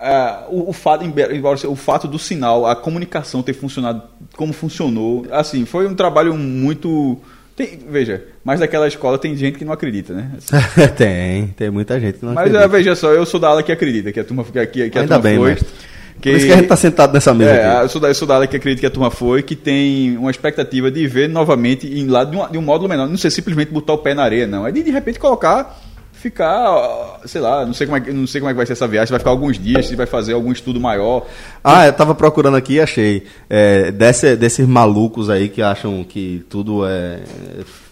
Ah, 0.00 0.46
o, 0.48 0.70
o 0.70 0.72
fato, 0.72 1.04
o 1.68 1.76
fato 1.76 2.06
do 2.08 2.18
sinal, 2.18 2.64
a 2.66 2.74
comunicação 2.76 3.42
ter 3.42 3.52
funcionado 3.52 4.02
como 4.36 4.52
funcionou, 4.52 5.26
assim, 5.30 5.66
foi 5.66 5.86
um 5.86 5.94
trabalho 5.94 6.34
muito. 6.34 7.18
Tem- 7.58 7.78
veja, 7.90 8.22
mas 8.44 8.60
daquela 8.60 8.86
escola 8.88 9.18
tem 9.18 9.36
gente 9.36 9.58
que 9.58 9.64
não 9.64 9.72
acredita, 9.72 10.14
né? 10.14 10.30
tem, 10.96 11.48
tem 11.48 11.70
muita 11.70 11.98
gente 12.00 12.18
que 12.20 12.24
não 12.24 12.32
Mas 12.32 12.44
acredita. 12.46 12.64
ah, 12.64 12.68
veja 12.68 12.94
só, 12.94 13.12
eu 13.12 13.26
sou 13.26 13.38
da 13.40 13.48
ala 13.48 13.62
que 13.62 13.72
acredita, 13.72 14.12
que 14.12 14.20
a 14.20 14.24
turma, 14.24 14.44
que, 14.44 14.66
que, 14.66 14.90
que 14.90 14.98
a 14.98 15.02
Ainda 15.02 15.14
turma 15.16 15.18
bem, 15.18 15.36
foi. 15.36 15.50
mestre. 15.50 15.68
Por 16.20 16.28
isso 16.30 16.46
que 16.46 16.52
a 16.52 16.56
gente 16.56 16.66
tá 16.68 16.76
sentado 16.76 17.12
nessa 17.12 17.32
mesa 17.32 17.50
É, 17.52 17.66
aqui. 17.76 17.84
eu 17.84 17.88
sou, 17.88 18.00
da, 18.00 18.08
eu 18.08 18.14
sou 18.14 18.26
da 18.26 18.34
área 18.36 18.46
que 18.48 18.56
acredito 18.56 18.80
que 18.80 18.86
a 18.86 18.90
turma 18.90 19.08
foi, 19.10 19.40
que 19.42 19.54
tem 19.54 20.16
uma 20.16 20.30
expectativa 20.32 20.90
de 20.90 21.06
ver 21.06 21.28
novamente 21.28 21.86
em 21.86 22.06
lá 22.08 22.24
de, 22.24 22.34
uma- 22.34 22.48
de 22.48 22.58
um 22.58 22.62
módulo 22.62 22.88
menor. 22.88 23.08
Não 23.08 23.16
sei 23.16 23.30
simplesmente 23.30 23.70
botar 23.72 23.92
o 23.92 23.98
pé 23.98 24.14
na 24.14 24.24
areia, 24.24 24.44
não. 24.46 24.66
É 24.66 24.72
de, 24.72 24.82
de 24.82 24.90
repente 24.90 25.18
colocar, 25.20 25.80
ficar, 26.18 26.70
ó, 26.70 27.16
sei 27.24 27.40
lá, 27.40 27.64
não 27.64 27.72
sei, 27.72 27.86
como 27.86 27.96
é, 27.96 28.00
que- 28.00 28.12
não 28.12 28.26
sei 28.26 28.40
como 28.40 28.50
é 28.50 28.52
que 28.52 28.56
vai 28.56 28.66
ser 28.66 28.72
essa 28.72 28.88
viagem, 28.88 29.06
se 29.06 29.12
vai 29.12 29.18
ficar 29.20 29.30
alguns 29.30 29.58
dias, 29.58 29.86
se 29.86 29.94
vai 29.96 30.06
fazer 30.06 30.32
algum 30.32 30.50
estudo 30.52 30.80
maior. 30.80 31.26
Ah, 31.62 31.86
eu 31.86 31.92
tava 31.92 32.14
procurando 32.14 32.56
aqui 32.56 32.74
e 32.74 32.80
achei. 32.80 33.24
É, 33.48 33.90
desse- 33.92 34.36
desses 34.36 34.66
malucos 34.66 35.30
aí 35.30 35.48
que 35.48 35.62
acham 35.62 36.04
que 36.04 36.44
tudo 36.50 36.86
é 36.86 37.20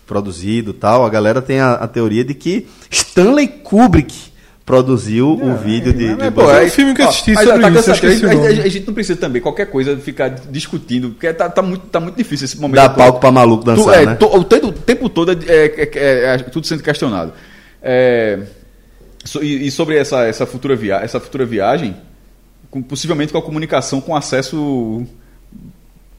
produzido 0.06 0.70
e 0.70 0.74
tal, 0.74 1.04
a 1.04 1.08
galera 1.10 1.40
tem 1.42 1.60
a, 1.60 1.72
a 1.72 1.88
teoria 1.88 2.24
de 2.24 2.32
que 2.34 2.66
Stanley 2.90 3.48
Kubrick 3.48 4.14
produziu 4.64 5.30
o 5.30 5.56
vídeo 5.56 5.92
de. 5.92 6.14
de 6.16 6.22
é, 6.24 6.30
pô, 6.30 6.50
é 6.50 6.64
um 6.64 6.70
filme 6.70 6.92
que 6.94 7.02
eu 7.02 7.08
assisti 7.08 7.32
mas 7.32 7.44
sobre 7.48 7.62
tá 7.62 7.68
isso, 7.80 7.90
a, 8.26 8.30
a- 8.64 8.68
gente 8.68 8.86
não 8.86 8.94
precisa 8.94 9.18
também, 9.18 9.40
qualquer 9.40 9.66
coisa, 9.66 9.96
ficar 9.96 10.28
discutindo, 10.28 11.10
porque 11.10 11.32
tá, 11.32 11.48
tá 11.48 11.62
muito, 11.62 11.86
tá 11.86 12.00
muito 12.00 12.16
difícil 12.16 12.46
esse 12.46 12.58
momento. 12.60 12.76
Dá 12.76 12.88
palco 12.88 13.20
pra 13.20 13.30
maluco 13.30 13.64
dançar, 13.64 13.84
Tu- 13.84 13.92
é, 13.92 14.06
né? 14.06 14.14
to- 14.16 14.26
o, 14.36 14.42
tempo, 14.44 14.66
o 14.68 14.72
tempo 14.72 15.08
todo 15.08 15.30
é, 15.32 15.36
é- 15.46 15.90
é- 15.94 16.34
é 16.34 16.38
tudo 16.38 16.66
sendo 16.66 16.82
questionado. 16.82 17.32
É, 17.88 18.40
e, 19.40 19.66
e 19.68 19.70
sobre 19.70 19.96
essa, 19.96 20.24
essa, 20.24 20.44
futura 20.44 20.74
via, 20.74 20.96
essa 20.96 21.20
futura 21.20 21.46
viagem, 21.46 21.96
com- 22.68 22.82
possivelmente 22.82 23.32
com 23.32 23.38
a 23.38 23.42
comunicação 23.42 24.00
com 24.00 24.16
acesso 24.16 25.06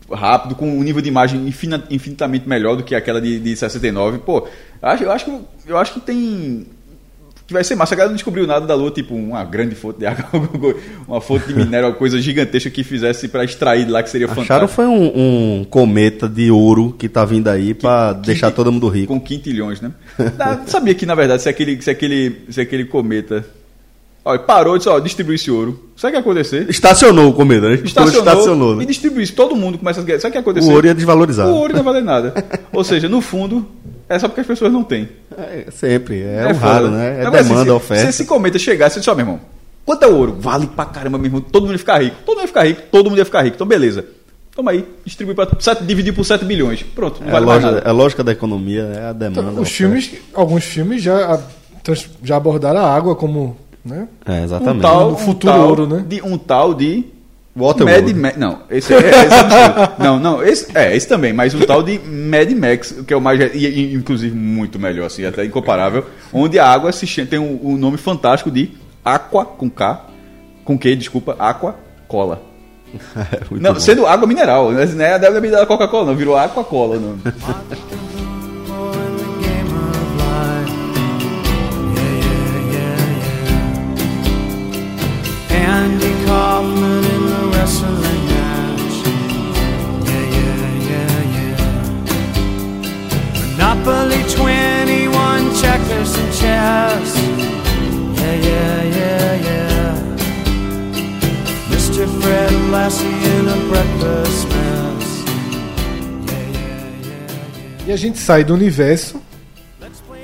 rápido, 0.09 0.55
com 0.55 0.69
um 0.69 0.81
nível 0.81 1.01
de 1.01 1.09
imagem 1.09 1.45
infinitamente 1.89 2.47
melhor 2.47 2.77
do 2.77 2.83
que 2.83 2.95
aquela 2.95 3.19
de, 3.19 3.37
de 3.37 3.55
69. 3.57 4.19
Pô, 4.19 4.47
acho, 4.81 5.03
eu, 5.03 5.11
acho 5.11 5.25
que, 5.25 5.41
eu 5.67 5.77
acho 5.77 5.93
que 5.95 5.99
tem. 5.99 6.67
Que 7.47 7.53
vai 7.53 7.63
ser 7.63 7.75
massa. 7.75 7.95
A 7.95 7.97
galera 7.97 8.09
não 8.09 8.15
descobriu 8.17 8.45
nada 8.45 8.67
da 8.67 8.75
Lua, 8.75 8.91
tipo 8.91 9.15
uma 9.15 9.41
grande 9.45 9.73
fonte 9.73 9.99
de 9.99 10.05
água, 10.05 10.27
uma 11.07 11.21
fonte 11.21 11.47
de 11.47 11.55
minério, 11.55 11.87
uma 11.87 11.95
coisa 11.95 12.19
gigantesca 12.19 12.69
que 12.69 12.83
fizesse 12.83 13.29
para 13.29 13.45
extrair 13.45 13.85
de 13.85 13.91
lá, 13.91 14.03
que 14.03 14.09
seria 14.09 14.27
Acharam 14.27 14.45
fantástico. 14.45 14.73
foi 14.73 14.85
um, 14.85 15.61
um 15.61 15.63
cometa 15.69 16.27
de 16.27 16.51
ouro 16.51 16.93
que 16.99 17.07
tá 17.07 17.23
vindo 17.23 17.47
aí 17.47 17.73
pra 17.73 18.11
deixar 18.11 18.51
todo 18.51 18.69
mundo 18.69 18.89
rico. 18.89 19.13
Com 19.13 19.21
quintilhões, 19.21 19.79
né? 19.79 19.93
Não, 20.37 20.67
sabia 20.67 20.93
que, 20.93 21.05
na 21.05 21.15
verdade, 21.15 21.41
se 21.41 21.47
aquele, 21.47 21.81
se 21.81 21.89
aquele, 21.89 22.41
se 22.49 22.59
aquele 22.59 22.83
cometa. 22.83 23.45
Olha, 24.25 24.39
parou 24.39 24.75
e 24.75 24.79
disse, 24.79 24.89
ó, 24.89 24.99
distribuir 24.99 25.35
esse 25.35 25.49
ouro. 25.49 25.87
Sabe 25.95 26.09
o 26.09 26.11
que 26.11 26.17
ia 26.17 26.19
acontecer? 26.19 26.69
Estacionou 26.69 27.29
o 27.29 27.33
cometa, 27.33 27.69
né? 27.69 27.75
Estacionou, 27.75 28.19
Estacionou, 28.19 28.75
né? 28.75 28.83
e 28.83 28.85
distribuísse. 28.85 29.31
Todo 29.31 29.55
mundo 29.55 29.77
começa 29.77 30.01
a. 30.01 30.03
Sabe 30.03 30.17
o 30.17 30.31
que 30.31 30.37
ia 30.37 30.41
acontecer? 30.41 30.69
O 30.69 30.73
ouro 30.73 30.85
ia 30.85 30.93
desvalorizar. 30.93 31.47
O 31.47 31.55
ouro 31.55 31.71
não 31.71 31.79
ia 31.79 31.83
valer 31.83 32.03
nada. 32.03 32.33
Ou 32.73 32.83
seja, 32.83 33.07
no 33.07 33.21
fundo, 33.21 33.65
é 34.09 34.19
só 34.19 34.27
porque 34.27 34.41
as 34.41 34.47
pessoas 34.47 34.71
não 34.71 34.83
têm. 34.83 35.09
É, 35.37 35.67
sempre, 35.71 36.21
é, 36.21 36.47
um 36.47 36.55
foda. 36.55 36.59
raro, 36.71 36.87
né? 36.89 37.17
É 37.21 37.25
Agora, 37.25 37.39
assim, 37.41 37.49
demanda, 37.49 37.65
se, 37.71 37.75
oferta. 37.75 38.03
Se 38.03 38.09
esse 38.09 38.25
cometa 38.25 38.57
chegasse 38.59 38.97
e 38.97 38.99
disse, 38.99 39.09
ó, 39.09 39.15
meu 39.15 39.23
irmão, 39.25 39.39
quanto 39.85 40.03
é 40.03 40.07
o 40.07 40.15
ouro? 40.15 40.35
Vale 40.39 40.67
pra 40.67 40.85
caramba, 40.85 41.17
meu 41.17 41.27
irmão. 41.27 41.41
Todo 41.41 41.63
mundo 41.63 41.73
ia 41.73 41.79
ficar 41.79 42.01
rico. 42.01 42.15
Todo 42.25 42.35
mundo 42.35 42.43
ia 42.43 42.47
ficar 42.47 42.63
rico, 42.65 42.81
todo 42.91 43.09
mundo 43.09 43.17
ia 43.19 43.25
ficar 43.25 43.41
rico. 43.43 43.55
Então, 43.55 43.67
beleza. 43.67 44.05
Toma 44.55 44.71
aí, 44.71 44.85
distribui 45.05 45.35
pra. 45.35 45.47
sete- 45.59 45.83
dividir 45.83 46.13
por 46.13 46.23
7 46.25 46.43
bilhões. 46.43 46.81
Pronto, 46.81 47.19
não 47.21 47.27
É 47.27 47.29
a, 47.29 47.33
vale 47.33 47.45
mais 47.45 47.61
lógica, 47.63 47.75
nada. 47.75 47.87
é 47.87 47.89
a 47.89 47.93
lógica 47.93 48.23
da 48.23 48.31
economia, 48.31 48.81
é 48.95 49.05
a 49.09 49.13
demanda. 49.13 49.41
Então, 49.41 49.57
a 49.59 49.61
os 49.61 49.69
filmes, 49.69 50.11
alguns 50.33 50.63
filmes 50.63 51.03
já, 51.03 51.35
a- 51.35 51.39
já 52.23 52.37
abordaram 52.37 52.79
a 52.79 52.91
água 52.91 53.15
como. 53.15 53.55
Né? 53.85 54.07
É, 54.25 54.31
Um 54.31 54.43
exatamente. 54.43 54.81
tal, 54.81 55.07
No 55.11 55.13
um 55.13 55.17
futuro 55.17 55.53
tal 55.53 55.67
ouro, 55.67 55.87
né? 55.87 56.03
De, 56.07 56.21
um 56.23 56.37
tal 56.37 56.73
de. 56.73 57.05
Waterworld. 57.57 58.13
Mad 58.13 58.21
Max. 58.21 58.37
Não, 58.37 58.59
esse, 58.69 58.93
é, 58.93 58.97
esse 58.97 59.09
é. 59.15 59.93
Não, 60.03 60.19
não, 60.19 60.43
esse, 60.43 60.77
é, 60.77 60.95
esse 60.95 61.07
também, 61.07 61.33
mas 61.33 61.53
um 61.55 61.59
tal 61.61 61.81
de 61.81 61.99
Mad 61.99 62.51
Max, 62.51 62.95
que 63.05 63.13
é 63.13 63.17
o 63.17 63.21
mais. 63.21 63.39
e- 63.55 63.93
inclusive 63.93 64.35
muito 64.35 64.77
melhor, 64.77 65.07
assim, 65.07 65.25
até 65.25 65.43
incomparável. 65.43 66.05
Onde 66.31 66.59
a 66.59 66.67
água 66.67 66.91
se 66.91 67.07
chama, 67.07 67.27
tem 67.27 67.39
um, 67.39 67.59
um 67.63 67.77
nome 67.77 67.97
fantástico 67.97 68.51
de 68.51 68.71
Aqua 69.03 69.45
com 69.45 69.69
K. 69.69 70.05
Com 70.63 70.77
Q, 70.77 70.95
desculpa, 70.95 71.35
Aqua 71.39 71.75
Cola. 72.07 72.41
Muito 73.51 73.61
Não, 73.61 73.73
bom. 73.73 73.79
sendo 73.79 74.05
água 74.05 74.25
mineral, 74.25 74.71
né? 74.71 74.83
é 74.83 75.31
bebida 75.31 75.57
da 75.57 75.65
Coca-Cola, 75.65 76.05
não, 76.05 76.15
virou 76.15 76.37
Aqua 76.37 76.63
Cola. 76.63 76.97
Não. 76.97 77.17
Monopoly 93.87 94.19
21, 94.35 95.07
checkers 95.55 96.11
and 96.17 96.31
chess. 96.33 97.15
Yeah, 98.19 98.35
yeah, 98.35 98.83
yeah, 98.83 99.47
yeah. 99.47 99.95
Mr. 101.71 102.03
Fred 102.19 102.51
Lassie 102.69 103.07
in 103.07 103.47
a 103.47 103.55
breakfast 103.71 104.43
mess. 104.49 105.23
Yeah, 106.27 106.35
yeah, 106.35 106.51
yeah, 106.51 107.07
yeah. 107.07 107.87
E 107.87 107.91
a 107.93 107.95
gente 107.95 108.19
sai 108.19 108.43
do 108.43 108.55
universo 108.55 109.21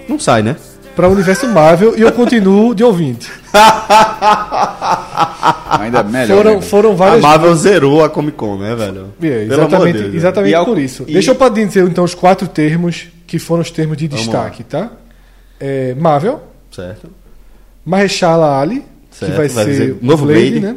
Não 0.10 0.20
sai, 0.20 0.44
né? 0.44 0.58
para 0.94 1.08
o 1.08 1.14
universo 1.14 1.48
Marvel 1.48 1.98
e 1.98 2.02
eu 2.02 2.12
continuo 2.12 2.76
de 2.76 2.84
ouvinte. 2.84 3.32
Ainda 5.80 6.04
melhor. 6.04 6.38
Foram, 6.38 6.56
né? 6.56 6.62
foram 6.62 6.92
A 6.92 6.96
várias. 6.96 7.22
Marvel 7.22 7.56
zerou 7.56 8.04
a 8.04 8.10
Comic 8.10 8.36
Con, 8.38 8.58
né, 8.58 8.76
velho? 8.76 9.14
É, 9.22 9.46
Pelo 9.48 9.64
amor 9.64 9.68
de 9.70 9.72
exatamente 9.72 9.98
Deus, 10.00 10.16
exatamente 10.16 10.52
E 10.52 10.56
ao- 10.56 10.66
por 10.66 10.78
isso. 10.78 11.04
e- 11.08 11.14
Deixa 11.14 11.32
eu 11.32 11.36
para 11.36 11.48
dizer 11.50 11.86
então 11.88 12.04
os 12.04 12.14
quatro 12.14 12.46
termos 12.48 13.08
que 13.34 13.40
foram 13.40 13.64
os 13.64 13.72
termos 13.72 13.98
de 13.98 14.08
Vamos 14.08 14.26
destaque, 14.26 14.64
tá? 14.64 14.92
É, 15.60 15.96
Marvel, 15.96 16.40
Certo. 16.70 17.10
Mahershala 17.84 18.60
Ali, 18.60 18.84
Certo, 19.10 19.32
que 19.32 19.38
vai, 19.38 19.48
vai 19.48 19.66
ser 19.74 19.92
o 19.94 20.06
novo 20.06 20.28
Blade, 20.28 20.52
Blade. 20.52 20.60
né? 20.60 20.76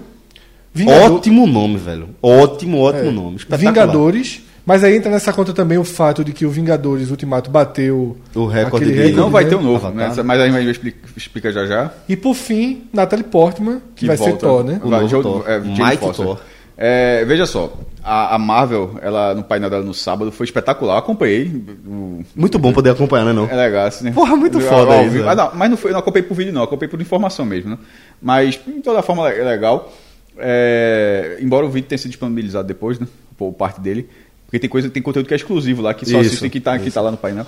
Vingador- 0.73 1.17
Ótimo 1.17 1.47
nome, 1.47 1.77
velho. 1.77 2.09
Ótimo, 2.23 2.79
ótimo 2.79 3.09
é, 3.11 3.13
nome. 3.13 3.39
Vingadores, 3.59 4.41
Mas 4.65 4.83
aí 4.83 4.97
entra 4.97 5.11
nessa 5.11 5.33
conta 5.35 5.53
também 5.53 5.77
o 5.77 5.85
fato 5.85 6.25
de 6.25 6.33
que 6.33 6.45
o 6.47 6.51
Vingadores 6.51 7.11
Ultimato 7.11 7.51
bateu 7.51 8.17
O 8.35 8.47
recorde 8.47 8.87
aquele 8.91 9.09
de- 9.09 9.13
E 9.13 9.15
não 9.15 9.29
vai 9.31 9.45
ter 9.45 9.55
um 9.55 9.59
né? 9.59 9.65
novo, 9.65 9.87
Avatar. 9.87 10.17
né? 10.17 10.23
mas 10.25 10.41
aí 10.41 10.49
a 10.51 10.61
gente 10.61 10.71
explica, 10.71 10.99
explica 11.15 11.53
já 11.53 11.67
já. 11.67 11.91
E 12.09 12.17
por 12.17 12.35
fim, 12.35 12.85
Natalie 12.91 13.23
Portman, 13.25 13.81
que, 13.95 14.07
vai 14.07 14.17
ser 14.17 14.31
volta. 14.31 14.39
Thor, 14.47 14.65
né? 14.65 14.81
O 14.83 14.89
Vai, 14.89 15.01
novo 15.03 15.11
Joe- 15.11 15.23
Thor. 15.23 15.45
é, 15.47 15.61
Mike 15.61 15.99
Foster. 15.99 16.25
Thor. 16.27 16.41
É, 16.79 17.25
veja 17.25 17.47
só, 17.47 17.73
a, 18.05 18.35
a 18.35 18.39
Marvel, 18.39 18.99
ela 19.01 19.35
no 19.35 19.43
painel 19.43 19.71
dela 19.71 19.83
no 19.83 19.95
sábado 19.95 20.31
foi 20.31 20.45
espetacular. 20.45 20.95
Eu 20.95 20.99
acompanhei. 20.99 21.47
o- 21.87 22.23
Muito 22.35 22.59
bom 22.59 22.73
poder 22.73 22.91
acompanhar, 22.91 23.25
né, 23.25 23.33
não? 23.33 23.49
é 23.49 23.55
legal, 23.57 23.87
assim, 23.87 24.05
né? 24.05 24.13
Porra, 24.13 24.37
muito 24.37 24.61
Eu- 24.61 24.69
foda 24.69 25.01
isso, 25.03 25.11
vivo. 25.13 25.25
né? 25.25 25.31
Ah, 25.33 25.35
não, 25.35 25.51
mas 25.55 25.71
não 25.71 25.77
foi, 25.77 25.93
não 25.93 26.01
acompanhei 26.01 26.29
por 26.29 26.35
vídeo, 26.35 26.53
não. 26.53 26.63
Acompanhei 26.63 26.91
por 26.91 27.01
informação 27.01 27.47
mesmo, 27.47 27.71
né? 27.71 27.79
Mas, 28.21 28.61
de 28.67 28.83
toda 28.83 29.01
forma, 29.03 29.31
é 29.31 29.43
legal. 29.43 29.91
É, 30.39 31.39
embora 31.41 31.65
o 31.65 31.71
vídeo 31.71 31.89
tenha 31.89 31.99
sido 31.99 32.11
disponibilizado 32.11 32.69
depois, 32.69 32.99
né? 32.99 33.07
Por 33.39 33.53
parte 33.53 33.81
dele. 33.81 34.09
Porque 34.45 34.59
tem 34.59 34.71
coisa, 34.71 34.89
tem 34.89 35.03
conteúdo 35.03 35.27
que 35.27 35.35
é 35.35 35.37
exclusivo 35.37 35.83
lá, 35.83 35.93
que 35.95 36.05
só 36.05 36.21
Isso, 36.21 36.29
assistem 36.29 36.51
que 36.51 36.61
tá, 36.61 36.79
que 36.79 36.91
tá 36.91 37.01
lá 37.01 37.11
no 37.11 37.17
painel. 37.17 37.47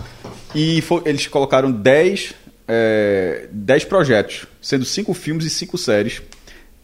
E 0.54 0.80
fo- 0.80 1.02
eles 1.04 1.26
colocaram 1.28 1.70
10, 1.70 2.34
é, 2.66 3.46
10 3.52 3.84
projetos, 3.84 4.46
sendo 4.60 4.84
5 4.84 5.14
filmes 5.14 5.44
e 5.44 5.50
5 5.50 5.78
séries, 5.78 6.20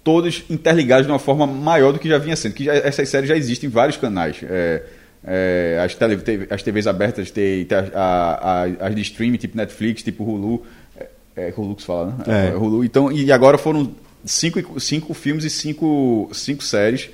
todos 0.04 0.44
interligados 0.50 1.06
de 1.06 1.12
uma 1.12 1.18
forma 1.18 1.46
maior 1.46 1.92
do 1.92 1.98
que 1.98 2.08
já 2.08 2.18
vinha 2.18 2.36
sendo. 2.36 2.52
Que 2.52 2.64
já- 2.64 2.74
essas 2.74 3.08
séries 3.08 3.28
já 3.28 3.36
existem 3.36 3.68
em 3.68 3.72
vários 3.72 3.96
canais. 3.96 4.36
É, 4.42 4.82
é, 5.26 5.80
as, 5.82 5.94
tele, 5.94 6.46
as 6.50 6.62
TVs 6.62 6.86
abertas, 6.86 7.30
tem, 7.30 7.64
tem 7.64 7.78
a- 7.78 8.38
a- 8.80 8.86
as 8.88 8.94
de 8.94 9.00
streaming, 9.02 9.38
tipo 9.38 9.56
Netflix, 9.56 10.02
tipo 10.02 10.22
Hulu. 10.22 10.62
É, 10.98 11.06
é 11.48 11.54
Hulu 11.56 11.74
que 11.74 11.80
se 11.82 11.86
fala, 11.86 12.14
né? 12.26 12.50
É. 12.52 12.54
Hulu. 12.56 12.84
Então, 12.84 13.10
e 13.10 13.32
agora 13.32 13.56
foram 13.56 13.90
cinco, 14.24 14.78
cinco 14.78 15.14
filmes 15.14 15.44
e 15.44 15.50
cinco, 15.50 16.28
cinco 16.32 16.62
séries. 16.62 17.08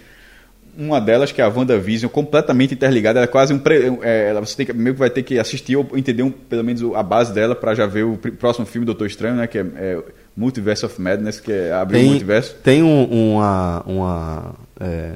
Uma 0.79 1.01
delas, 1.01 1.33
que 1.33 1.41
é 1.41 1.45
a 1.45 1.49
WandaVision, 1.49 2.11
completamente 2.11 2.75
interligada. 2.75 3.19
Ela 3.19 3.25
é 3.25 3.29
quase 3.29 3.53
um. 3.53 3.59
Pre, 3.59 3.99
é, 4.03 4.33
você 4.41 4.57
tem 4.57 4.67
que, 4.67 4.73
meio 4.73 4.95
que 4.95 5.01
vai 5.01 5.11
ter 5.11 5.23
que 5.25 5.39
assistir 5.39 5.77
ou 5.77 5.87
entender 5.97 6.23
um- 6.23 6.31
pelo 6.31 6.63
menos 6.65 6.81
a 6.95 7.03
base 7.03 7.33
dela 7.35 7.55
para 7.57 7.75
já 7.75 7.87
ver 7.87 8.05
o 8.05 8.17
pr- 8.17 8.31
próximo 8.33 8.65
filme 8.65 8.85
Doutor 8.87 9.07
Estranho, 9.07 9.35
né? 9.37 9.47
Que 9.49 9.59
é, 9.59 9.67
é 9.77 9.99
Multiverse 10.41 10.87
of 10.87 11.01
Madness, 11.01 11.39
que 11.39 11.53
é 11.53 11.73
abrir 11.73 11.99
o 11.99 12.01
Tem, 12.01 12.11
multiverso. 12.11 12.55
tem 12.65 12.83
um- 12.83 13.05
uma. 13.35 13.83
uma 13.87 14.55
é, 14.81 15.13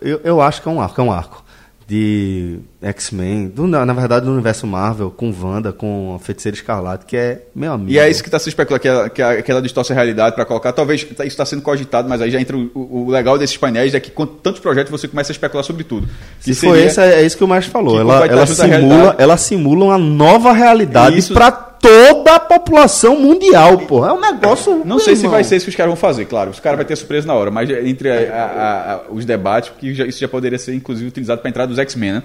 eu, 0.00 0.20
eu 0.24 0.40
acho 0.40 0.62
que 0.62 0.68
é 0.68 0.72
um 0.72 0.80
arco, 0.80 1.00
é 1.00 1.04
um 1.04 1.12
arco. 1.12 1.44
De 1.86 2.58
X-Men, 2.80 3.52
na, 3.54 3.84
na 3.84 3.92
verdade 3.92 4.24
do 4.24 4.32
universo 4.32 4.66
Marvel, 4.66 5.10
com 5.10 5.30
Wanda, 5.42 5.72
com 5.74 6.14
a 6.16 6.18
Feiticeira 6.24 6.56
Escarlate, 6.56 7.04
que 7.04 7.16
é 7.16 7.42
meu 7.54 7.72
amigo. 7.72 7.90
E 7.90 7.98
é 7.98 8.08
isso 8.08 8.22
que 8.22 8.28
está 8.28 8.38
se 8.38 8.48
especulando, 8.48 8.80
que 8.80 8.88
ela, 8.88 9.10
que, 9.10 9.20
ela, 9.20 9.42
que 9.42 9.50
ela 9.50 9.60
distorce 9.60 9.92
a 9.92 9.94
realidade 9.94 10.34
para 10.34 10.46
colocar. 10.46 10.72
Talvez 10.72 11.02
tá- 11.04 11.24
isso 11.24 11.34
está 11.34 11.44
sendo 11.44 11.60
cogitado, 11.60 12.08
mas 12.08 12.22
aí 12.22 12.30
já 12.30 12.40
entra 12.40 12.56
o, 12.56 12.70
o- 12.74 13.04
o 13.06 13.10
legal 13.10 13.36
desses 13.36 13.56
painéis 13.58 13.92
é 13.94 14.00
que 14.00 14.10
com 14.10 14.24
tantos 14.24 14.60
projetos 14.62 14.90
você 14.90 15.06
começa 15.06 15.32
a 15.32 15.34
especular 15.34 15.64
sobre 15.64 15.84
tudo. 15.84 16.08
Se 16.40 16.50
Que 16.52 16.54
for 16.54 16.74
seria- 16.76 16.86
esse, 16.86 17.00
é, 17.00 17.14
é 17.20 17.26
isso 17.26 17.36
que 17.36 17.44
o 17.44 17.48
Márcio 17.48 17.70
falou. 17.70 18.00
Ela, 18.00 18.26
ela, 18.26 18.46
simula, 18.46 19.14
ela 19.18 19.36
simula 19.36 19.84
uma 19.86 19.98
nova 19.98 20.52
realidade 20.52 21.20
para 21.34 21.50
toda 21.82 22.36
a 22.36 22.40
população 22.40 23.18
mundial, 23.18 23.76
porra. 23.78 24.08
É 24.08 24.12
um 24.12 24.20
negócio. 24.20 24.76
Não 24.78 24.96
meu 24.96 25.00
sei 25.00 25.14
se 25.16 25.22
irmão. 25.22 25.32
vai 25.32 25.44
ser 25.44 25.56
isso 25.56 25.64
que 25.66 25.70
os 25.70 25.76
caras 25.76 25.90
vão 25.90 25.96
fazer, 25.96 26.24
claro. 26.24 26.50
Os 26.50 26.60
caras 26.60 26.78
vão 26.78 26.86
ter 26.86 26.96
surpresa 26.96 27.26
na 27.26 27.34
hora, 27.34 27.50
mas 27.50 27.68
entre 27.68 28.08
a- 28.10 28.14
a- 28.32 28.92
a- 28.94 29.00
os 29.10 29.24
debates, 29.24 29.68
porque 29.70 29.92
já- 29.92 30.06
isso 30.06 30.18
já 30.20 30.28
poderia 30.28 30.58
ser 30.58 30.74
inclusive 30.74 31.08
utilizado 31.08 31.40
para 31.42 31.48
a 31.48 31.50
entrada 31.50 31.68
dos 31.68 31.78
X-Men, 31.78 32.12
né? 32.14 32.22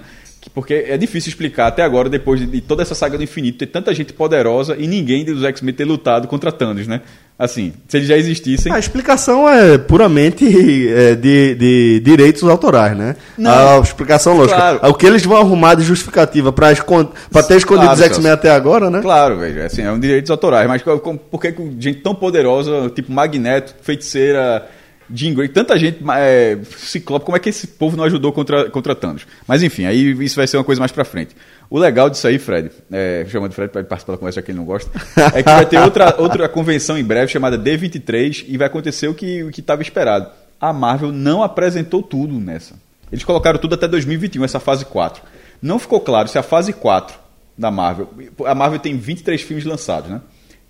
Que- 0.48 0.54
Porque 0.54 0.74
é 0.88 0.96
difícil 0.96 1.28
explicar 1.30 1.66
até 1.68 1.82
agora, 1.82 2.08
depois 2.08 2.40
de, 2.40 2.46
de 2.46 2.60
toda 2.60 2.82
essa 2.82 2.94
saga 2.94 3.16
do 3.16 3.22
infinito, 3.24 3.58
ter 3.58 3.66
tanta 3.66 3.94
gente 3.94 4.12
poderosa 4.12 4.76
e 4.78 4.86
ninguém 4.86 5.24
dos 5.24 5.44
X-Men 5.44 5.74
ter 5.74 5.84
lutado 5.84 6.26
contra 6.28 6.50
Thanos, 6.52 6.86
né? 6.86 7.00
Assim, 7.38 7.72
se 7.86 7.96
eles 7.98 8.08
já 8.08 8.16
existissem. 8.16 8.72
A 8.72 8.80
explicação 8.80 9.48
é 9.48 9.78
puramente 9.78 10.44
é, 10.92 11.14
de, 11.14 11.54
de 11.54 12.00
direitos 12.00 12.42
autorais, 12.42 12.96
né? 12.96 13.14
Não. 13.36 13.78
A 13.78 13.80
explicação 13.80 14.36
lógica. 14.36 14.56
Claro. 14.56 14.80
O 14.88 14.94
que 14.94 15.06
eles 15.06 15.24
vão 15.24 15.36
arrumar 15.36 15.76
de 15.76 15.84
justificativa 15.84 16.52
para 16.52 16.74
ter 16.74 17.56
escondido 17.56 17.84
Claro, 17.86 17.92
os 17.92 18.00
X-Men 18.02 18.32
até 18.32 18.50
agora, 18.50 18.90
né? 18.90 19.00
Claro, 19.00 19.38
veja, 19.38 19.66
assim, 19.66 19.82
é 19.82 19.92
um 19.92 20.00
direitos 20.00 20.30
autorais, 20.32 20.66
mas 20.66 20.82
por 20.82 21.40
que 21.40 21.54
gente 21.78 22.00
tão 22.00 22.12
poderosa, 22.12 22.90
tipo 22.92 23.12
Magneto, 23.12 23.72
Feiticeira, 23.82 24.66
Jean 25.12 25.34
Grey, 25.34 25.48
tanta 25.48 25.78
gente, 25.78 25.98
é, 26.16 26.58
Ciclope, 26.76 27.24
como 27.24 27.36
é 27.36 27.40
que 27.40 27.48
esse 27.48 27.66
povo 27.66 27.96
não 27.96 28.04
ajudou 28.04 28.32
contra, 28.32 28.68
contra 28.70 28.94
Thanos? 28.94 29.26
Mas 29.46 29.62
enfim, 29.62 29.86
aí 29.86 30.12
isso 30.24 30.36
vai 30.36 30.46
ser 30.46 30.56
uma 30.58 30.64
coisa 30.64 30.80
mais 30.80 30.92
pra 30.92 31.04
frente. 31.04 31.34
O 31.70 31.78
legal 31.78 32.10
disso 32.10 32.26
aí, 32.26 32.38
Fred, 32.38 32.70
é, 32.90 33.26
chamando 33.28 33.52
Fred 33.52 33.70
para 33.70 33.84
participar 33.84 34.12
da 34.12 34.18
conversa, 34.18 34.40
já 34.40 34.42
que 34.42 34.50
ele 34.50 34.58
não 34.58 34.64
gosta, 34.64 34.90
é 35.34 35.42
que 35.42 35.50
vai 35.50 35.66
ter 35.66 35.78
outra, 35.78 36.14
outra 36.20 36.48
convenção 36.48 36.98
em 36.98 37.04
breve 37.04 37.32
chamada 37.32 37.58
D23 37.58 38.44
e 38.48 38.56
vai 38.56 38.66
acontecer 38.66 39.08
o 39.08 39.14
que 39.14 39.42
o 39.42 39.50
que 39.50 39.60
estava 39.60 39.82
esperado. 39.82 40.30
A 40.60 40.72
Marvel 40.72 41.12
não 41.12 41.42
apresentou 41.42 42.02
tudo 42.02 42.34
nessa. 42.34 42.74
Eles 43.10 43.24
colocaram 43.24 43.58
tudo 43.58 43.74
até 43.74 43.88
2021, 43.88 44.44
essa 44.44 44.60
fase 44.60 44.84
4. 44.84 45.22
Não 45.62 45.78
ficou 45.78 46.00
claro 46.00 46.28
se 46.28 46.38
a 46.38 46.42
fase 46.42 46.72
4 46.72 47.18
da 47.56 47.70
Marvel. 47.70 48.08
A 48.44 48.54
Marvel 48.54 48.78
tem 48.78 48.96
23 48.96 49.40
filmes 49.40 49.64
lançados, 49.64 50.10
né? 50.10 50.20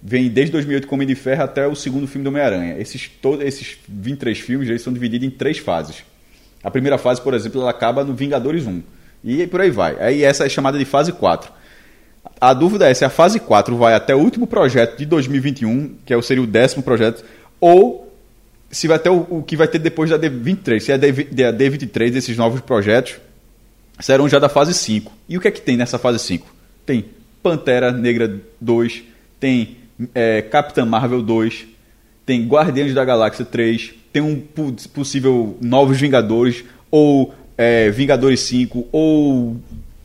Vem 0.03 0.29
desde 0.29 0.53
2008 0.53 0.87
com 0.87 0.95
Homem 0.95 1.09
de 1.09 1.15
Ferro 1.15 1.43
até 1.43 1.67
o 1.67 1.75
segundo 1.75 2.07
filme 2.07 2.23
do 2.25 2.29
Homem-Aranha. 2.29 2.77
Esses, 2.79 3.11
esses 3.41 3.79
23 3.89 4.39
filmes 4.39 4.69
eles 4.69 4.83
são 4.83 4.93
divididos 4.93 5.27
em 5.27 5.31
três 5.31 5.59
fases. 5.59 6.05
A 6.63 6.71
primeira 6.71 6.97
fase, 6.99 7.21
por 7.21 7.35
exemplo, 7.35 7.61
ela 7.61 7.71
acaba 7.71 8.05
no 8.05 8.15
Vingadores 8.15 8.67
1. 8.67 8.83
E 9.25 9.47
por 9.49 9.61
aí 9.61 9.71
vai. 9.71 9.97
Aí 10.01 10.23
essa 10.23 10.47
é 10.47 10.49
chamada 10.49 10.79
de 10.79 10.85
fase 10.85 11.13
4. 11.13 11.51
A 12.41 12.55
dúvida 12.55 12.89
é 12.89 12.95
se 12.95 13.05
a 13.05 13.11
fase 13.11 13.41
4 13.41 13.77
vai 13.77 13.95
até 13.95 14.15
o 14.15 14.19
último 14.19 14.47
projeto 14.47 14.97
de 14.99 15.05
2021, 15.07 15.97
que 16.07 16.13
é 16.13 16.17
o- 16.17 16.23
seria 16.23 16.43
o 16.43 16.47
décimo 16.47 16.83
projeto, 16.83 17.25
ou 17.61 18.13
se 18.71 18.87
vai 18.87 18.99
ter 18.99 19.09
o, 19.11 19.27
o 19.31 19.43
que 19.43 19.57
vai 19.57 19.67
ter 19.67 19.79
depois 19.81 20.11
da 20.11 20.19
D23. 20.19 20.79
Se 20.81 20.93
é 20.93 20.95
a 20.95 20.99
D23, 21.53 22.15
esses 22.17 22.37
novos 22.37 22.61
projetos, 22.61 23.17
serão 23.99 24.29
já 24.29 24.39
da 24.39 24.49
fase 24.49 24.75
5. 24.75 25.13
E 25.29 25.37
o 25.37 25.41
que 25.41 25.49
é 25.49 25.51
que 25.51 25.61
tem 25.61 25.77
nessa 25.77 25.99
fase 25.99 26.21
5? 26.21 26.47
Tem 26.87 27.05
Pantera 27.43 27.91
Negra 27.91 28.41
2, 28.61 29.03
tem 29.41 29.77
é, 30.15 30.43
Capitã 30.43 30.85
Marvel 30.85 31.23
2, 31.23 31.67
tem 32.25 32.47
Guardiões 32.47 32.95
da 32.95 33.05
Galáxia 33.05 33.45
3, 33.45 33.95
tem 34.13 34.23
um 34.23 34.41
possível 34.93 35.57
Novos 35.61 36.01
Vingadores, 36.01 36.65
ou 36.91 37.35
é, 37.57 37.91
Vingadores 37.91 38.41
5, 38.41 38.89
ou 38.93 39.57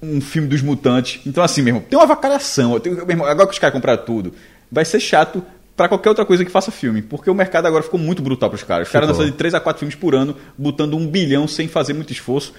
um 0.01 0.19
filme 0.19 0.47
dos 0.47 0.61
mutantes. 0.61 1.21
Então, 1.25 1.43
assim, 1.43 1.61
meu 1.61 1.75
irmão, 1.75 1.85
tem 1.89 1.97
uma 1.97 2.05
vacalhação. 2.05 2.79
Tem, 2.79 2.93
agora 2.93 3.47
que 3.47 3.53
os 3.53 3.59
caras 3.59 3.73
compraram 3.73 4.03
tudo, 4.03 4.33
vai 4.71 4.83
ser 4.83 4.99
chato 4.99 5.43
pra 5.75 5.87
qualquer 5.87 6.09
outra 6.09 6.25
coisa 6.25 6.43
que 6.43 6.51
faça 6.51 6.71
filme. 6.71 7.01
Porque 7.01 7.29
o 7.29 7.33
mercado 7.33 7.65
agora 7.65 7.83
ficou 7.83 7.99
muito 7.99 8.21
brutal 8.21 8.49
pros 8.49 8.63
caras. 8.63 8.87
Os 8.87 8.91
caras 8.91 9.09
lançando 9.09 9.31
de 9.31 9.37
3 9.37 9.53
a 9.53 9.59
4 9.59 9.79
filmes 9.79 9.95
por 9.95 10.13
ano, 10.13 10.35
botando 10.57 10.95
um 10.95 11.07
bilhão 11.07 11.47
sem 11.47 11.67
fazer 11.67 11.93
muito 11.93 12.11
esforço. 12.11 12.53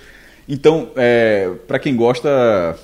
Então, 0.48 0.90
é, 0.96 1.50
para 1.66 1.78
quem 1.78 1.94
gosta. 1.94 2.76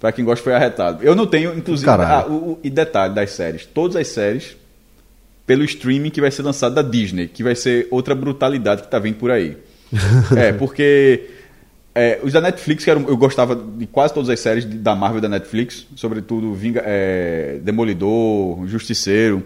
Pra 0.00 0.12
quem 0.12 0.24
gosta 0.24 0.44
foi 0.44 0.54
arretado. 0.54 1.02
Eu 1.04 1.14
não 1.14 1.26
tenho, 1.26 1.56
inclusive. 1.56 1.86
Ah, 1.90 2.24
o, 2.28 2.32
o- 2.52 2.58
e 2.62 2.70
detalhe 2.70 3.14
das 3.14 3.30
séries. 3.32 3.66
Todas 3.66 3.96
as 3.96 4.06
séries 4.08 4.56
pelo 5.46 5.64
streaming 5.64 6.10
que 6.10 6.20
vai 6.20 6.30
ser 6.30 6.42
lançado 6.42 6.74
da 6.74 6.82
Disney, 6.82 7.26
que 7.26 7.42
vai 7.42 7.54
ser 7.54 7.88
outra 7.90 8.14
brutalidade 8.14 8.82
que 8.82 8.88
tá 8.88 8.98
vindo 8.98 9.16
por 9.16 9.30
aí. 9.30 9.56
é, 10.36 10.52
porque 10.52 11.26
é, 11.94 12.20
os 12.22 12.32
da 12.32 12.40
Netflix, 12.40 12.84
que 12.84 12.90
eram, 12.90 13.08
eu 13.08 13.16
gostava 13.16 13.56
de 13.56 13.86
quase 13.86 14.12
todas 14.14 14.28
as 14.28 14.38
séries 14.38 14.64
da 14.66 14.94
Marvel 14.94 15.20
da 15.20 15.28
Netflix, 15.28 15.86
sobretudo 15.96 16.52
Vinga, 16.54 16.82
é, 16.84 17.58
Demolidor, 17.62 18.66
Justiceiro, 18.66 19.42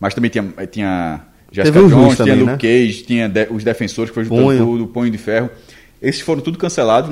mas 0.00 0.14
também 0.14 0.30
tinha, 0.30 0.44
tinha 0.72 1.20
Jessica 1.52 1.78
Jones, 1.86 2.16
tinha 2.16 2.34
Luke 2.34 2.46
né? 2.46 2.56
Cage, 2.58 3.02
tinha 3.04 3.28
de- 3.28 3.46
os 3.50 3.62
Defensores, 3.62 4.10
que 4.10 4.14
foi 4.14 4.24
juntando 4.24 4.46
Punho. 4.46 4.58
tudo, 4.64 4.86
Punho 4.88 5.10
de 5.10 5.18
Ferro. 5.18 5.50
Esses 6.04 6.20
foram 6.20 6.42
tudo 6.42 6.58
cancelados, 6.58 7.10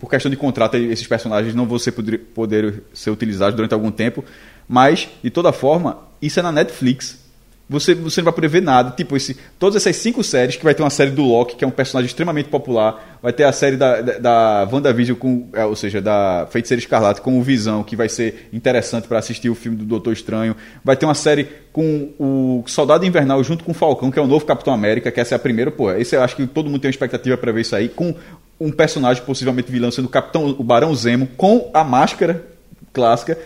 por 0.00 0.10
questão 0.10 0.28
de 0.28 0.36
contrato, 0.36 0.76
esses 0.76 1.06
personagens 1.06 1.54
não 1.54 1.66
vão 1.66 1.78
ser, 1.78 1.92
poder, 1.92 2.18
poder 2.18 2.82
ser 2.92 3.10
utilizados 3.10 3.54
durante 3.54 3.72
algum 3.72 3.92
tempo, 3.92 4.24
mas, 4.68 5.08
de 5.22 5.30
toda 5.30 5.52
forma, 5.52 5.98
isso 6.20 6.40
é 6.40 6.42
na 6.42 6.50
Netflix. 6.50 7.21
Você, 7.68 7.94
você 7.94 8.20
não 8.20 8.26
vai 8.26 8.34
poder 8.34 8.48
ver 8.48 8.60
nada. 8.60 8.90
Tipo, 8.90 9.16
esse, 9.16 9.36
todas 9.58 9.76
essas 9.76 9.96
cinco 9.96 10.22
séries, 10.22 10.56
que 10.56 10.64
vai 10.64 10.74
ter 10.74 10.82
uma 10.82 10.90
série 10.90 11.10
do 11.10 11.22
Loki, 11.22 11.56
que 11.56 11.64
é 11.64 11.66
um 11.66 11.70
personagem 11.70 12.06
extremamente 12.06 12.48
popular, 12.48 13.18
vai 13.22 13.32
ter 13.32 13.44
a 13.44 13.52
série 13.52 13.76
da, 13.76 14.00
da, 14.00 14.18
da 14.18 14.68
WandaVision, 14.70 15.16
com, 15.16 15.48
é, 15.52 15.64
ou 15.64 15.74
seja, 15.74 16.00
da 16.00 16.46
Feiticeira 16.50 16.80
Escarlate 16.80 17.20
com 17.20 17.38
o 17.38 17.42
Visão, 17.42 17.82
que 17.82 17.96
vai 17.96 18.08
ser 18.08 18.48
interessante 18.52 19.08
para 19.08 19.18
assistir 19.18 19.48
o 19.48 19.54
filme 19.54 19.78
do 19.78 19.84
Doutor 19.84 20.12
Estranho. 20.12 20.54
Vai 20.84 20.96
ter 20.96 21.06
uma 21.06 21.14
série 21.14 21.48
com 21.72 22.10
o 22.18 22.64
Soldado 22.66 23.06
Invernal 23.06 23.42
junto 23.42 23.64
com 23.64 23.70
o 23.70 23.74
Falcão, 23.74 24.10
que 24.10 24.18
é 24.18 24.22
o 24.22 24.26
novo 24.26 24.44
Capitão 24.44 24.74
América, 24.74 25.10
que 25.10 25.20
essa 25.20 25.34
é 25.34 25.36
a 25.36 25.38
primeira. 25.38 25.70
Pô, 25.70 25.90
esse 25.92 26.14
eu 26.14 26.22
acho 26.22 26.36
que 26.36 26.46
todo 26.46 26.68
mundo 26.68 26.80
tem 26.80 26.88
uma 26.88 26.92
expectativa 26.92 27.36
para 27.38 27.52
ver 27.52 27.62
isso 27.62 27.74
aí, 27.74 27.88
com 27.88 28.14
um 28.60 28.70
personagem 28.70 29.22
possivelmente 29.24 29.72
vilão 29.72 29.90
sendo 29.90 30.06
o 30.06 30.10
Capitão, 30.10 30.46
o 30.46 30.62
Barão 30.62 30.94
Zemo, 30.94 31.26
com 31.36 31.70
a 31.72 31.82
máscara 31.82 32.44
clássica. 32.92 33.38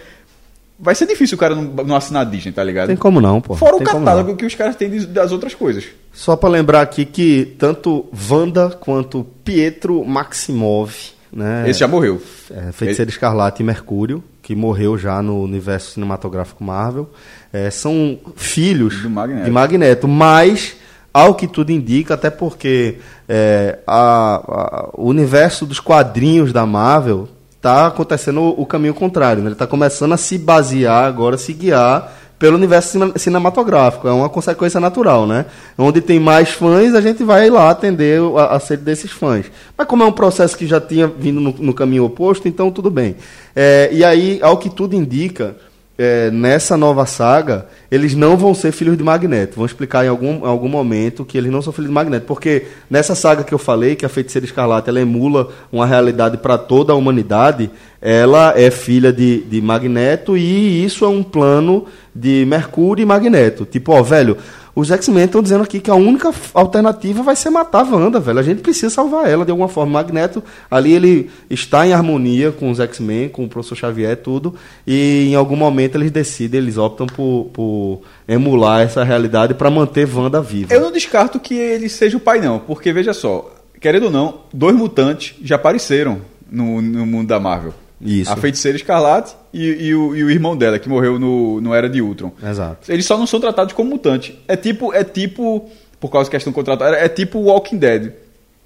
Vai 0.79 0.95
ser 0.95 1.07
difícil 1.07 1.37
o 1.37 1.39
cara 1.39 1.55
não, 1.55 1.63
não 1.85 1.97
assinar 1.97 2.23
a 2.23 2.25
Disney, 2.29 2.53
tá 2.53 2.63
ligado? 2.63 2.89
Tem 2.89 2.97
como 2.97 3.21
não, 3.21 3.41
pô. 3.41 3.55
Fora 3.57 3.77
o 3.77 3.79
Tem 3.79 3.87
como 3.87 4.05
catálogo 4.05 4.37
que 4.37 4.45
os 4.45 4.55
caras 4.55 4.77
têm 4.77 4.91
das 5.07 5.33
outras 5.33 5.55
coisas. 5.55 5.85
Só 6.13 6.37
pra 6.37 6.49
lembrar 6.51 6.83
aqui 6.83 7.05
que 7.07 7.55
tanto 7.59 8.05
Wanda 8.31 8.71
quanto 8.71 9.25
Pietro 9.43 10.05
Maximov, 10.05 10.93
né? 11.33 11.65
Esse 11.69 11.81
já 11.81 11.89
morreu. 11.89 12.21
É, 12.51 12.73
Feiticeiro 12.73 13.11
Escarlate 13.11 13.63
e 13.63 13.67
Mercúrio, 13.67 14.23
que 14.43 14.55
morreu 14.55 14.99
já 14.99 15.23
no 15.23 15.43
universo 15.43 15.93
cinematográfico 15.93 16.63
Marvel, 16.63 17.09
é, 17.53 17.71
são 17.71 18.19
filhos 18.37 19.01
Do 19.03 19.09
Magneto. 19.11 19.45
de 19.45 19.51
Magneto, 19.51 20.07
mas 20.07 20.77
ao 21.13 21.35
que 21.35 21.47
tudo 21.49 21.73
indica, 21.73 22.13
até 22.15 22.29
porque 22.29 22.99
é, 23.27 23.79
a- 23.87 24.43
a- 24.47 24.89
o 24.93 25.07
universo 25.09 25.65
dos 25.65 25.81
quadrinhos 25.81 26.53
da 26.53 26.67
Marvel 26.67 27.27
está 27.57 27.87
acontecendo 27.87 28.43
o, 28.43 28.65
caminho 28.65 28.95
contrário. 28.95 29.43
Né? 29.43 29.49
Ele 29.49 29.55
está 29.55 29.67
começando 29.67 30.13
a 30.13 30.17
se 30.17 30.39
basear 30.39 31.05
agora, 31.05 31.37
se 31.37 31.53
guiar 31.53 32.13
pelo 32.39 32.57
universo 32.57 32.91
cine- 32.91 33.13
cinematográfico. 33.17 34.07
É 34.07 34.13
uma 34.13 34.29
consequência 34.29 34.79
natural, 34.79 35.27
né? 35.27 35.47
Onde 35.77 36.01
tem 36.01 36.21
mais 36.21 36.51
fãs, 36.51 36.95
a 36.95 37.01
gente 37.01 37.25
vai 37.25 37.49
lá 37.49 37.71
atender 37.71 38.21
a, 38.37 38.57
a 38.57 38.61
sede 38.61 38.83
desses 38.83 39.11
fãs. 39.11 39.47
Mas 39.77 39.87
como 39.87 40.03
é 40.03 40.07
um 40.07 40.13
processo 40.13 40.57
que 40.57 40.67
já 40.67 40.81
tinha 40.81 41.07
vindo 41.07 41.41
no, 41.41 41.53
no 41.53 41.75
caminho 41.75 42.05
oposto, 42.05 42.47
então 42.47 42.71
tudo 42.71 42.91
bem. 42.91 43.17
É, 43.55 43.89
e 43.93 44.05
aí, 44.05 44.39
ao 44.43 44.59
que 44.59 44.69
tudo 44.69 44.95
indica, 44.95 45.57
é, 45.99 46.31
nessa 46.31 46.77
nova 46.77 47.07
saga, 47.07 47.67
eles 47.91 48.15
não 48.15 48.37
vão 48.37 48.55
ser 48.55 48.71
filhos 48.73 48.99
de 48.99 49.03
Magneto. 49.03 49.57
Vão 49.57 49.65
explicar 49.65 50.05
em 50.05 50.09
algum, 50.09 50.45
algum 50.45 50.69
momento 50.69 51.25
que 51.25 51.39
eles 51.39 51.51
não 51.51 51.63
são 51.63 51.73
filhos 51.73 51.89
de 51.89 51.95
Magneto. 51.95 52.27
Porque 52.27 52.67
nessa 52.91 53.15
saga 53.15 53.43
que 53.43 53.55
eu 53.55 53.59
falei, 53.59 53.97
que 53.97 54.05
a 54.05 54.09
Feiticeira 54.09 54.45
Escarlate 54.45 54.91
ela 54.91 55.01
emula 55.01 55.49
uma 55.73 55.87
realidade 55.87 56.37
para 56.37 56.59
toda 56.59 56.93
a 56.93 56.97
humanidade, 56.97 57.71
ela 58.01 58.53
é 58.57 58.71
filha 58.71 59.13
de, 59.13 59.41
de 59.43 59.61
Magneto 59.61 60.37
e 60.37 60.85
isso 60.85 61.05
é 61.05 61.09
um 61.09 61.23
plano 61.23 61.87
de 62.15 62.45
Mercúrio 62.47 63.03
e 63.03 63.07
Magneto. 63.07 63.65
Tipo, 63.65 63.93
ó, 63.93 64.03
velho, 64.03 64.37
os 64.77 64.91
X-Men 64.91 65.25
estão 65.25 65.43
dizendo 65.43 65.65
aqui 65.65 65.81
que 65.81 65.91
a 65.91 65.95
única 65.95 66.31
alternativa 66.53 67.23
vai 67.23 67.35
ser 67.35 67.49
matar 67.49 67.81
a 67.81 67.97
Wanda, 67.97 68.21
velho. 68.21 68.39
A 68.39 68.43
gente 68.43 68.61
precisa 68.61 68.91
salvar 68.91 69.27
ela 69.27 69.43
de 69.43 69.51
alguma 69.51 69.69
forma. 69.69 69.95
Magneto, 69.95 70.45
ali 70.71 70.93
ele 70.93 71.31
está 71.49 71.87
em 71.87 71.95
harmonia 71.95 72.53
com 72.53 72.71
os 72.71 72.79
X-Men, 72.79 73.31
com 73.31 73.47
o 73.47 73.49
professor 73.49 73.75
Xavier 73.75 74.13
e 74.13 74.17
tudo. 74.17 74.55
E 74.87 75.29
em 75.31 75.35
algum 75.35 75.57
momento 75.57 75.95
eles 75.95 76.11
decidem, 76.11 76.61
eles 76.61 76.77
optam 76.77 77.07
por, 77.07 77.49
por 77.55 78.03
emular 78.29 78.83
essa 78.83 79.03
realidade 79.03 79.55
para 79.55 79.71
manter 79.71 80.07
Wanda 80.15 80.43
viva. 80.43 80.75
Eu 80.75 80.81
não 80.83 80.93
descarto 80.93 81.41
que 81.41 81.55
ele 81.55 81.89
seja 81.89 82.19
o 82.19 82.21
pai, 82.21 82.39
não, 82.39 82.59
porque 82.59 82.93
veja 82.93 83.15
só, 83.15 83.51
querendo 83.81 84.05
ou 84.05 84.11
não, 84.11 84.43
dois 84.53 84.77
mutantes 84.77 85.37
já 85.43 85.57
apareceram 85.57 86.21
no, 86.51 86.83
no 86.83 87.07
mundo 87.07 87.29
da 87.29 87.41
Marvel. 87.41 87.73
Isso. 88.01 88.31
A 88.31 88.37
feiticeira 88.37 88.77
Escarlate 88.77 89.35
e, 89.53 89.65
e 89.65 89.95
o, 89.95 90.15
e 90.15 90.25
o 90.25 90.31
irmão 90.31 90.57
dela, 90.57 90.79
que 90.79 90.89
morreu 90.89 91.19
no, 91.19 91.61
no 91.61 91.75
Era 91.75 91.89
de 91.89 92.03
Ultron. 92.03 92.33
Exato. 92.43 92.91
Eles 92.93 93.07
só 93.07 93.17
não 93.17 93.27
são 93.27 93.41
tratados 93.41 93.73
como 93.73 93.91
mutantes. 93.91 94.35
É 94.47 94.57
tipo, 94.57 94.93
é 94.93 95.03
tipo, 95.03 95.69
por 95.99 96.11
causa 96.11 96.29
da 96.29 96.33
questão 96.33 96.53
contratual, 96.53 96.93
é 96.93 97.09
tipo 97.09 97.39
Walking 97.39 97.79
Dead, 97.79 98.13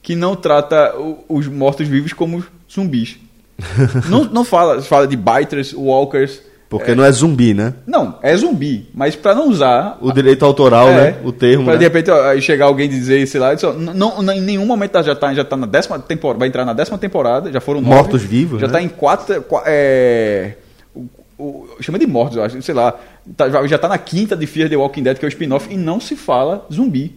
que 0.03 0.17
não 0.17 0.35
trata 0.35 0.95
os 1.29 1.47
mortos-vivos 1.47 2.13
como 2.13 2.45
zumbis. 2.71 3.19
não, 4.09 4.25
não 4.25 4.45
fala, 4.45 4.83
fala 4.83 5.07
de 5.07 5.17
biters, 5.17 5.73
walkers. 5.75 6.43
Porque 6.71 6.95
não 6.95 7.05
é 7.05 7.11
zumbi, 7.11 7.53
né? 7.53 7.75
Não, 7.85 8.17
é 8.23 8.35
zumbi, 8.37 8.89
mas 8.95 9.17
pra 9.17 9.35
não 9.35 9.49
usar 9.49 9.99
O 10.01 10.13
direito 10.13 10.45
autoral, 10.45 10.89
é, 10.89 10.95
né? 11.11 11.17
O 11.25 11.33
termo. 11.33 11.65
Pra 11.65 11.73
né? 11.73 11.79
de 11.81 11.85
repente 11.85 12.11
ó, 12.13 12.41
chegar 12.41 12.67
alguém 12.67 12.87
e 12.87 12.89
dizer, 12.89 13.27
sei 13.27 13.41
lá, 13.41 13.53
diz, 13.53 13.65
ó, 13.65 13.73
não, 13.73 14.23
não- 14.23 14.33
em 14.33 14.41
nenhum 14.41 14.65
momento 14.65 15.03
já 15.03 15.15
tá, 15.17 15.35
já 15.35 15.45
tá 15.45 15.57
na 15.57 15.67
décima 15.67 15.99
temporada, 15.99 16.39
vai 16.39 16.47
entrar 16.49 16.65
na 16.65 16.73
décima 16.73 16.97
temporada, 16.97 17.51
já 17.51 17.61
foram 17.61 17.81
nove, 17.81 17.93
Mortos-vivos, 17.97 18.61
Já 18.61 18.69
né? 18.69 18.73
tá 18.73 18.81
em 18.81 18.89
quatro. 18.89 19.43
qua- 19.43 19.65
é, 19.67 20.53
o- 20.95 21.07
o- 21.37 21.67
chama 21.81 21.99
de 21.99 22.07
mortos, 22.07 22.37
eu 22.37 22.45
acho, 22.45 22.63
sei 22.63 22.75
lá. 22.75 22.95
tá- 23.37 23.51
já- 23.51 23.67
já 23.67 23.77
tá 23.79 23.89
na 23.89 23.99
quinta 23.99 24.37
de 24.37 24.47
Fear 24.47 24.69
the 24.71 24.77
Walking 24.77 25.03
Dead, 25.03 25.19
que 25.19 25.25
é 25.25 25.29
o 25.29 25.29
spin-off, 25.29 25.67
e 25.75 25.77
não 25.77 25.99
se 26.01 26.15
fala 26.15 26.67
zumbi. 26.73 27.17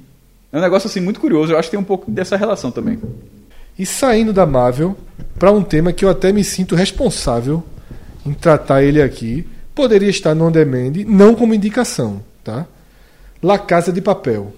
É 0.51 0.57
um 0.57 0.61
negócio 0.61 0.87
assim 0.87 0.99
muito 0.99 1.19
curioso, 1.19 1.53
eu 1.53 1.59
acho 1.59 1.67
que 1.69 1.71
tem 1.77 1.79
um 1.79 1.83
pouco 1.83 2.09
dessa 2.09 2.35
relação 2.35 2.71
também. 2.71 2.99
E 3.77 3.85
saindo 3.85 4.33
da 4.33 4.45
Marvel 4.47 4.95
para 5.37 5.51
um 5.51 5.61
tema 5.61 5.93
que 5.93 6.03
eu 6.03 6.09
até 6.09 6.31
me 6.31 6.43
sinto 6.43 6.75
responsável 6.75 7.63
em 8.25 8.33
tratar 8.33 8.83
ele 8.83 9.01
aqui, 9.01 9.47
poderia 9.75 10.09
estar 10.09 10.33
no 10.35 10.45
On 10.47 10.51
Demand, 10.51 10.93
não 11.07 11.35
como 11.35 11.53
indicação, 11.53 12.21
tá? 12.43 12.65
La 13.41 13.57
Casa 13.59 13.91
de 13.91 14.01
Papel. 14.01 14.53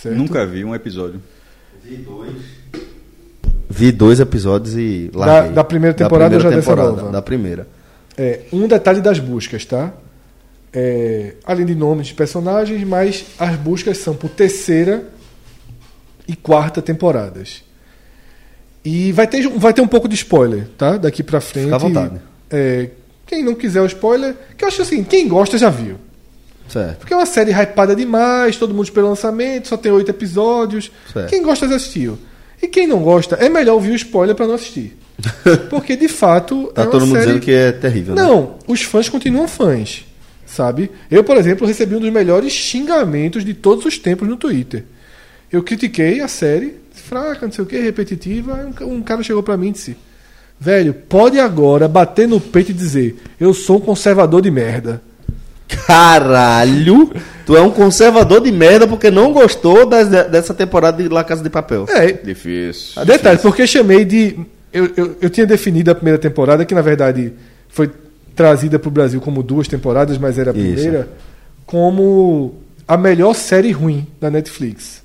Certo? 0.00 0.16
Nunca 0.16 0.46
vi 0.46 0.64
um 0.64 0.74
episódio. 0.74 1.20
Vi 3.68 3.92
dois 3.92 4.20
episódios 4.20 4.74
e 4.76 5.10
Da- 5.12 5.18
larguei. 5.18 5.52
da 5.52 5.64
primeira 5.64 5.94
temporada 5.94 6.34
ou 6.34 6.40
já 6.40 6.50
dessa 6.50 6.74
nova? 6.76 7.10
Da 7.10 7.20
primeira. 7.20 7.66
É, 8.16 8.42
um 8.52 8.66
detalhe 8.66 9.00
das 9.00 9.18
buscas, 9.18 9.64
tá? 9.64 9.92
É, 10.72 11.34
além 11.44 11.66
de 11.66 11.74
nomes 11.74 12.08
de 12.08 12.14
personagens, 12.14 12.82
mas 12.86 13.26
as 13.38 13.56
buscas 13.56 13.98
são 13.98 14.14
por 14.14 14.30
terceira 14.30 15.04
e 16.28 16.34
quarta 16.36 16.80
temporadas. 16.80 17.62
E 18.84 19.10
vai 19.12 19.26
ter, 19.26 19.46
vai 19.48 19.72
ter 19.74 19.80
um 19.82 19.88
pouco 19.88 20.08
de 20.08 20.14
spoiler, 20.14 20.68
tá? 20.78 20.96
Daqui 20.96 21.22
pra 21.22 21.40
frente. 21.40 21.64
Fica 21.64 21.76
à 21.76 21.78
vontade. 21.78 22.20
É, 22.50 22.90
quem 23.26 23.42
não 23.42 23.54
quiser 23.54 23.80
o 23.82 23.86
spoiler, 23.86 24.34
que 24.56 24.64
eu 24.64 24.68
acho 24.68 24.82
assim, 24.82 25.02
quem 25.02 25.26
gosta 25.28 25.58
já 25.58 25.68
viu. 25.70 25.96
Certo. 26.68 26.98
Porque 26.98 27.12
é 27.12 27.16
uma 27.16 27.26
série 27.26 27.52
hypada 27.52 27.94
demais, 27.94 28.56
todo 28.56 28.74
mundo 28.74 28.84
espera 28.84 29.06
o 29.06 29.10
lançamento, 29.10 29.68
só 29.68 29.76
tem 29.76 29.92
oito 29.92 30.10
episódios. 30.10 30.90
Certo. 31.12 31.30
Quem 31.30 31.42
gosta 31.42 31.68
já 31.68 31.76
assistiu. 31.76 32.18
E 32.60 32.66
quem 32.66 32.86
não 32.86 33.00
gosta, 33.00 33.36
é 33.36 33.48
melhor 33.48 33.74
ouvir 33.74 33.90
o 33.92 33.96
spoiler 33.96 34.34
pra 34.34 34.46
não 34.46 34.54
assistir. 34.54 34.96
Porque 35.70 35.96
de 35.96 36.08
fato. 36.08 36.70
Tá 36.74 36.82
é 36.82 36.84
uma 36.84 36.90
todo 36.90 37.06
mundo 37.06 37.14
série- 37.16 37.26
dizendo 37.26 37.42
que 37.42 37.50
é 37.52 37.72
terrível, 37.72 38.14
né? 38.14 38.22
não, 38.22 38.56
os 38.66 38.82
fãs 38.82 39.08
continuam 39.08 39.46
fãs, 39.48 40.04
sabe? 40.44 40.90
Eu, 41.10 41.22
por 41.24 41.36
exemplo, 41.36 41.66
recebi 41.66 41.94
um 41.94 42.00
dos 42.00 42.12
melhores 42.12 42.52
xingamentos 42.52 43.44
de 43.44 43.54
todos 43.54 43.84
os 43.84 43.98
tempos 43.98 44.28
no 44.28 44.36
Twitter. 44.36 44.84
Eu 45.52 45.62
critiquei 45.62 46.20
a 46.20 46.28
série, 46.28 46.74
fraca, 46.92 47.46
não 47.46 47.52
sei 47.52 47.64
o 47.64 47.66
que, 47.66 47.78
repetitiva. 47.78 48.70
Um, 48.80 48.94
um 48.96 49.02
cara 49.02 49.22
chegou 49.22 49.42
pra 49.42 49.56
mim 49.56 49.68
e 49.68 49.72
disse: 49.72 49.96
Velho, 50.58 50.94
pode 50.94 51.38
agora 51.38 51.86
bater 51.86 52.26
no 52.26 52.40
peito 52.40 52.70
e 52.70 52.74
dizer: 52.74 53.16
Eu 53.38 53.52
sou 53.52 53.76
um 53.76 53.80
conservador 53.80 54.40
de 54.42 54.50
merda. 54.50 55.00
Caralho! 55.86 57.10
Tu 57.44 57.56
é 57.56 57.60
um 57.60 57.70
conservador 57.70 58.40
de 58.40 58.50
merda 58.50 58.86
porque 58.86 59.10
não 59.10 59.32
gostou 59.32 59.86
das- 59.86 60.08
dessa 60.08 60.54
temporada 60.54 61.02
de 61.02 61.08
La 61.08 61.22
Casa 61.22 61.42
de 61.42 61.50
Papel. 61.50 61.86
É, 61.88 62.12
Difícil. 62.12 63.04
Detalhe, 63.04 63.38
porque 63.38 63.66
chamei 63.66 64.04
de. 64.04 64.38
Eu, 64.72 64.90
eu, 64.96 65.16
eu 65.22 65.30
tinha 65.30 65.46
definido 65.46 65.90
a 65.90 65.94
primeira 65.94 66.18
temporada, 66.18 66.64
que 66.64 66.74
na 66.74 66.82
verdade 66.82 67.32
foi 67.68 67.90
trazida 68.34 68.78
para 68.78 68.88
o 68.88 68.90
Brasil 68.90 69.20
como 69.20 69.42
duas 69.42 69.68
temporadas, 69.68 70.18
mas 70.18 70.38
era 70.38 70.50
a 70.50 70.54
Isso. 70.54 70.72
primeira, 70.74 71.08
como 71.64 72.54
a 72.86 72.96
melhor 72.96 73.34
série 73.34 73.72
ruim 73.72 74.06
da 74.20 74.30
Netflix. 74.30 75.02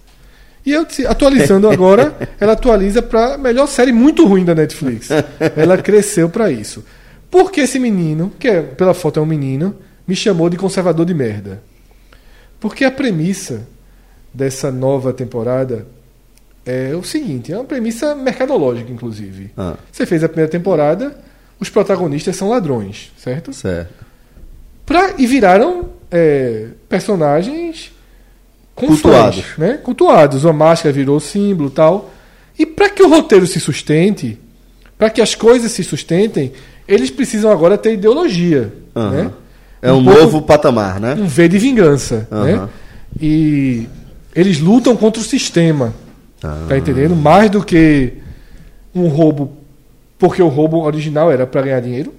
E 0.65 0.71
eu 0.71 0.85
disse, 0.85 1.05
atualizando 1.05 1.69
agora, 1.71 2.15
ela 2.39 2.53
atualiza 2.53 3.01
para 3.01 3.37
melhor 3.37 3.67
série 3.67 3.91
muito 3.91 4.25
ruim 4.25 4.45
da 4.45 4.53
Netflix. 4.53 5.09
Ela 5.55 5.77
cresceu 5.77 6.29
para 6.29 6.51
isso. 6.51 6.83
Porque 7.29 7.61
esse 7.61 7.79
menino, 7.79 8.31
que 8.37 8.47
é, 8.47 8.61
pela 8.61 8.93
foto 8.93 9.19
é 9.19 9.23
um 9.23 9.25
menino, 9.25 9.75
me 10.07 10.15
chamou 10.15 10.49
de 10.49 10.57
conservador 10.57 11.05
de 11.05 11.13
merda. 11.13 11.63
Porque 12.59 12.83
a 12.83 12.91
premissa 12.91 13.67
dessa 14.33 14.71
nova 14.71 15.11
temporada 15.13 15.87
é 16.65 16.93
o 16.95 17.03
seguinte, 17.03 17.51
é 17.51 17.55
uma 17.55 17.65
premissa 17.65 18.13
mercadológica, 18.13 18.91
inclusive. 18.91 19.51
Ah. 19.57 19.77
Você 19.91 20.05
fez 20.05 20.23
a 20.23 20.29
primeira 20.29 20.51
temporada, 20.51 21.17
os 21.59 21.69
protagonistas 21.69 22.35
são 22.35 22.49
ladrões, 22.49 23.11
certo? 23.17 23.51
Certo. 23.53 24.05
Pra, 24.85 25.13
e 25.17 25.25
viraram 25.25 25.89
é, 26.11 26.67
personagens 26.87 27.90
Cultuados. 28.75 29.43
né? 29.57 29.79
Cultuados. 29.83 30.45
A 30.45 30.53
máscara 30.53 30.93
virou 30.93 31.19
símbolo 31.19 31.69
e 31.69 31.71
tal. 31.71 32.11
E 32.57 32.65
para 32.65 32.89
que 32.89 33.03
o 33.03 33.09
roteiro 33.09 33.45
se 33.47 33.59
sustente, 33.59 34.37
para 34.97 35.09
que 35.09 35.21
as 35.21 35.35
coisas 35.35 35.71
se 35.71 35.83
sustentem, 35.83 36.51
eles 36.87 37.09
precisam 37.09 37.51
agora 37.51 37.77
ter 37.77 37.93
ideologia. 37.93 38.73
Aham. 38.95 39.11
Né? 39.11 39.31
É 39.81 39.91
um, 39.91 40.03
pouco- 40.03 40.19
novo 40.19 40.41
patamar, 40.43 40.99
né? 40.99 41.15
um 41.19 41.25
V 41.27 41.47
de 41.47 41.57
vingança. 41.57 42.27
Aham. 42.31 42.45
Né? 42.45 42.69
E 43.19 43.87
eles 44.35 44.59
lutam 44.59 44.95
contra 44.95 45.21
o 45.21 45.25
sistema. 45.25 45.93
Ah. 46.43 46.65
Tá 46.69 46.77
entendendo? 46.77 47.15
Mais 47.15 47.49
do 47.49 47.63
que 47.63 48.13
um 48.95 49.07
roubo. 49.07 49.51
Porque 50.17 50.41
o 50.41 50.47
roubo 50.47 50.81
original 50.83 51.31
era 51.31 51.45
para 51.47 51.61
ganhar 51.63 51.79
dinheiro. 51.81 52.13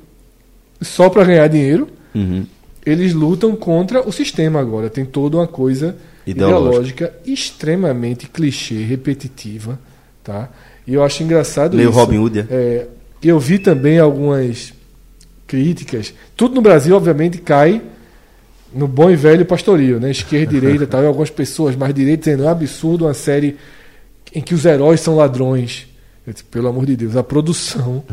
Só 0.80 1.08
para 1.08 1.24
ganhar 1.24 1.46
dinheiro. 1.48 1.88
Uhum. 2.14 2.44
Eles 2.84 3.14
lutam 3.14 3.54
contra 3.54 4.06
o 4.06 4.12
sistema 4.12 4.60
agora. 4.60 4.90
Tem 4.90 5.04
toda 5.04 5.36
uma 5.36 5.46
coisa 5.46 5.96
Ideológica. 6.26 7.04
ideológica 7.04 7.14
extremamente 7.24 8.28
clichê, 8.28 8.82
repetitiva. 8.82 9.78
Tá? 10.22 10.48
E 10.86 10.94
eu 10.94 11.02
acho 11.02 11.22
engraçado 11.22 11.76
Meio 11.76 11.90
isso. 11.90 11.98
Robin 11.98 12.18
Hood, 12.18 12.40
é? 12.40 12.46
É, 12.50 12.86
eu 13.22 13.38
vi 13.38 13.58
também 13.58 13.98
algumas 13.98 14.72
críticas. 15.46 16.14
Tudo 16.36 16.54
no 16.54 16.62
Brasil, 16.62 16.96
obviamente, 16.96 17.38
cai 17.38 17.82
no 18.74 18.88
bom 18.88 19.10
e 19.10 19.16
velho 19.16 19.44
pastoril, 19.44 20.00
né? 20.00 20.10
Esquerda, 20.10 20.52
direita, 20.58 20.86
tal. 20.86 21.02
E 21.02 21.06
algumas 21.06 21.30
pessoas 21.30 21.76
mais 21.76 21.94
direitas 21.94 22.24
dizendo 22.24 22.44
é 22.44 22.46
um 22.46 22.50
absurdo 22.50 23.04
uma 23.04 23.14
série 23.14 23.56
em 24.34 24.40
que 24.40 24.54
os 24.54 24.64
heróis 24.64 25.00
são 25.00 25.16
ladrões. 25.16 25.86
Eu 26.24 26.32
disse, 26.32 26.44
pelo 26.44 26.68
amor 26.68 26.86
de 26.86 26.94
Deus, 26.94 27.16
a 27.16 27.22
produção 27.22 28.04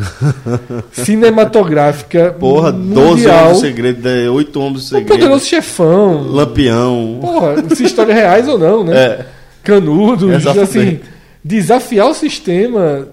cinematográfica 0.92 2.36
Porra, 2.40 2.72
12 2.72 2.88
mundial, 2.96 3.40
homens 3.46 3.58
do 3.58 3.62
segredo, 3.62 4.34
8 4.34 4.60
homens 4.60 4.74
do 4.74 4.78
o 4.78 4.82
segredo. 4.82 5.08
poderoso 5.08 5.46
chefão, 5.46 6.24
Lampião. 6.24 7.20
porra, 7.22 7.76
se 7.76 7.84
histórias 7.84 8.18
reais 8.18 8.48
ou 8.48 8.58
não, 8.58 8.84
né? 8.84 8.98
É. 8.98 9.26
Canudos, 9.64 10.32
Exatamente. 10.32 10.78
assim, 10.80 11.00
desafiar 11.44 12.08
o 12.08 12.14
sistema. 12.16 13.08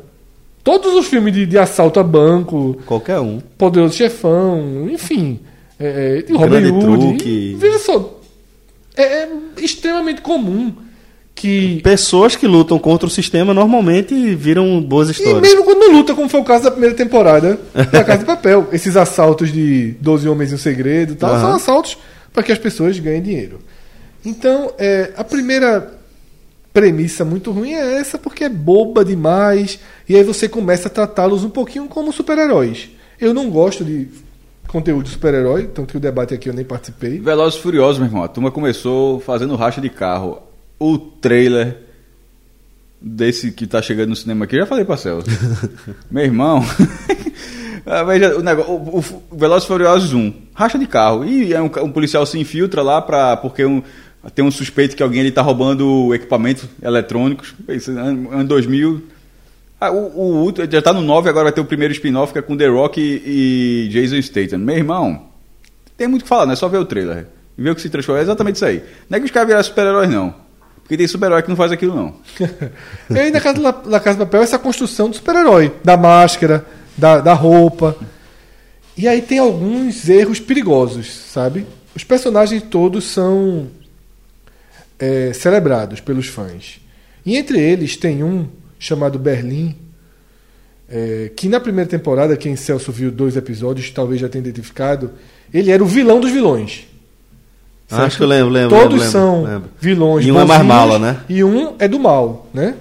Todos 0.65 0.95
os 0.95 1.07
filmes 1.07 1.33
de, 1.35 1.45
de 1.45 1.59
assalto 1.59 2.01
a 2.01 2.03
banco, 2.03 2.79
Qualquer 2.87 3.21
um. 3.21 3.41
Poderoso 3.59 3.95
Chefão, 3.95 4.89
enfim. 4.91 5.41
É, 5.79 6.19
é, 6.19 6.23
de 6.23 6.33
Robin 6.33 6.71
Hood. 6.71 7.57
Veja 7.59 7.79
só, 7.81 8.19
é, 8.97 9.03
é 9.03 9.29
extremamente 9.59 10.23
comum 10.23 10.73
que. 11.37 11.81
Pessoas 11.83 12.35
que 12.35 12.47
lutam 12.49 12.77
contra 12.81 13.07
o 13.07 13.11
sistema 13.11 13.55
normalmente 13.55 14.35
viram 14.35 14.83
boas 14.83 15.09
E 15.09 15.13
histórias. 15.13 15.41
mesmo 15.41 15.63
quando 15.63 15.79
não 15.79 15.93
luta, 15.93 16.15
como 16.15 16.29
foi 16.29 16.41
o 16.41 16.45
caso 16.45 16.65
da 16.65 16.71
primeira 16.73 16.97
temporada 16.97 17.61
da 17.93 18.03
Casa 18.03 18.19
de 18.21 18.25
Papel, 18.25 18.67
esses 18.73 18.97
assaltos 18.97 19.53
de 19.53 19.93
12 20.01 20.29
Homens 20.29 20.51
e 20.51 20.55
um 20.57 20.59
Segredo 20.59 21.13
e 21.13 21.17
tal, 21.17 21.31
Aham. 21.31 21.41
são 21.41 21.55
assaltos 21.55 21.97
para 22.33 22.43
que 22.43 22.51
as 22.51 22.59
pessoas 22.59 22.99
ganhem 22.99 23.23
dinheiro. 23.23 23.61
Então, 24.25 24.73
é, 24.79 25.13
a 25.17 25.23
primeira 25.23 25.95
premissa 26.73 27.25
muito 27.25 27.51
ruim 27.53 27.73
é 27.75 27.99
essa, 28.01 28.19
porque 28.19 28.45
é 28.45 28.49
boba 28.49 29.05
demais, 29.05 29.79
e 30.09 30.17
aí 30.17 30.23
você 30.25 30.49
começa 30.49 30.89
a 30.89 30.91
tratá-los 30.91 31.45
um 31.45 31.49
pouquinho 31.51 31.87
como 31.87 32.13
super-heróis. 32.13 32.91
Eu 33.21 33.33
não 33.33 33.49
gosto 33.49 33.83
de 33.85 34.09
conteúdo 34.69 35.05
de 35.05 35.11
super-herói, 35.11 35.69
tanto 35.73 35.93
que 35.93 35.97
o 35.97 36.01
debate 36.01 36.35
aqui 36.35 36.49
eu 36.51 36.53
nem 36.53 36.65
participei. 36.65 37.19
Velozes 37.21 37.59
e 37.59 37.63
Furiosos, 37.63 37.99
meu 37.99 38.09
irmão. 38.09 38.25
A 38.25 38.29
turma 38.29 38.51
começou 38.51 39.21
fazendo 39.21 39.55
racha 39.57 39.81
de 39.81 39.89
carro. 39.89 40.43
O 40.79 40.99
trailer 40.99 41.79
desse 43.01 43.53
que 43.53 43.67
tá 43.67 43.81
chegando 43.81 44.11
no 44.11 44.17
cinema 44.17 44.45
aqui, 44.45 44.57
eu 44.57 44.61
já 44.61 44.67
falei 44.67 44.85
pra 44.85 44.97
Celso. 44.97 45.29
meu 46.11 46.25
irmão. 46.25 46.65
Ah, 47.89 48.03
Veja, 48.03 48.37
o 48.37 48.43
negócio, 48.43 48.73
o, 48.73 48.99
o, 48.99 49.37
Velozes 49.37 49.63
e 49.63 49.69
Furiosos 49.69 50.13
1, 50.13 50.33
racha 50.53 50.77
de 50.77 50.89
carro. 50.89 51.25
E 51.25 51.55
é 51.55 51.63
um, 51.63 51.67
um 51.67 51.93
policial 51.93 52.27
se 52.27 52.37
infiltra 52.37 52.83
lá 52.83 53.01
pra, 53.01 53.37
porque 53.37 53.65
um, 53.65 53.81
tem 54.35 54.45
um 54.45 54.51
suspeito 54.51 54.97
que 54.97 55.05
alguém 55.05 55.21
ali 55.21 55.31
tá 55.31 55.41
roubando 55.41 56.13
equipamentos 56.13 56.65
eletrônicos. 56.83 57.55
Isso, 57.69 57.93
ano, 57.93 58.33
ano 58.33 58.45
2000. 58.45 59.05
Ah, 59.81 59.93
o, 59.93 60.49
o, 60.49 60.53
já 60.69 60.83
tá 60.83 60.93
no 60.93 61.01
9, 61.01 61.29
agora 61.29 61.45
vai 61.45 61.53
ter 61.53 61.61
o 61.61 61.65
primeiro 61.65 61.93
spin-off 61.93 62.33
que 62.33 62.41
é 62.41 62.43
com 62.43 62.57
The 62.57 62.67
Rock 62.67 63.01
e, 63.01 63.87
e 63.87 63.89
Jason 63.91 64.21
Statham. 64.21 64.59
Meu 64.59 64.77
irmão, 64.77 65.29
tem 65.97 66.09
muito 66.09 66.23
o 66.23 66.25
que 66.25 66.29
falar, 66.29 66.47
não 66.47 66.55
é 66.55 66.57
só 66.57 66.69
ver 66.69 66.79
o 66.79 66.85
trailer. 66.85 67.29
Ver 67.57 67.71
o 67.71 67.75
que 67.75 67.83
se 67.83 67.89
transforma. 67.89 68.21
É 68.21 68.23
exatamente 68.23 68.57
isso 68.57 68.65
aí. 68.65 68.83
Não 69.09 69.17
é 69.17 69.21
que 69.21 69.27
os 69.27 69.31
caras 69.31 69.47
viraram 69.47 69.65
super-heróis, 69.65 70.11
não. 70.11 70.46
Porque 70.87 70.97
tem 70.97 71.09
super-herói 71.09 71.43
que 71.43 71.49
não 71.49 71.57
faz 71.57 71.73
aquilo, 71.73 71.95
não. 71.97 72.15
E 73.11 73.19
aí 73.19 73.31
na 73.33 73.41
Casa, 73.41 73.61
da- 73.61 73.83
na 73.87 73.99
Casa 73.99 74.19
de 74.19 74.25
Papel 74.25 74.43
essa 74.43 74.57
construção 74.59 75.11
do 75.11 75.17
super-herói, 75.17 75.73
da 75.83 75.97
máscara, 75.97 76.65
da, 76.97 77.21
da 77.21 77.35
roupa. 77.35 77.97
E 78.97 79.09
aí 79.09 79.21
tem 79.21 79.39
alguns 79.41 80.09
erros 80.09 80.39
perigosos, 80.39 81.13
sabe? 81.13 81.67
Os 81.95 82.05
personagens 82.05 82.63
todos 82.63 83.05
são 83.05 83.67
é, 84.99 85.33
celebrados 85.33 86.01
pelos 86.01 86.29
fãs. 86.29 86.81
E 87.25 87.37
entre 87.37 87.59
eles 87.61 87.97
tem 87.97 88.23
um 88.23 88.47
chamado 88.79 89.19
Berlim, 89.19 89.75
é, 90.89 91.33
que 91.35 91.49
na 91.49 91.59
primeira 91.59 91.91
temporada, 91.91 92.37
quem 92.37 92.55
Celso 92.55 92.93
viu 92.93 93.11
dois 93.11 93.37
episódios, 93.37 93.91
talvez 93.91 94.21
já 94.21 94.29
tenha 94.29 94.41
identificado, 94.43 95.11
ele 95.53 95.71
era 95.73 95.83
o 95.83 95.87
vilão 95.87 96.21
dos 96.21 96.31
vilões. 96.31 96.87
Acho 97.91 98.17
que 98.17 98.23
eu 98.23 98.27
lembro, 98.27 98.49
lembro. 98.51 98.77
Todos 98.77 98.99
lembro, 98.99 99.11
são 99.11 99.45
lembro. 99.45 99.71
vilões. 99.81 100.27
E 100.27 100.33
um 100.33 100.41
é 100.41 100.45
mais 100.45 100.65
mala, 100.65 100.99
né? 100.99 101.21
E 101.29 101.45
um 101.45 101.75
é 101.79 101.87
do 101.87 101.99
mal, 101.99 102.49
né? 102.53 102.75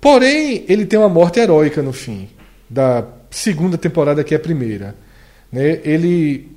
Porém, 0.00 0.64
ele 0.68 0.84
tem 0.84 0.98
uma 0.98 1.08
morte 1.08 1.38
heróica 1.38 1.80
no 1.80 1.92
fim 1.92 2.28
da 2.68 3.04
segunda 3.30 3.78
temporada, 3.78 4.24
que 4.24 4.34
é 4.34 4.36
a 4.36 4.40
primeira. 4.40 4.96
Né? 5.50 5.80
Ele 5.84 6.50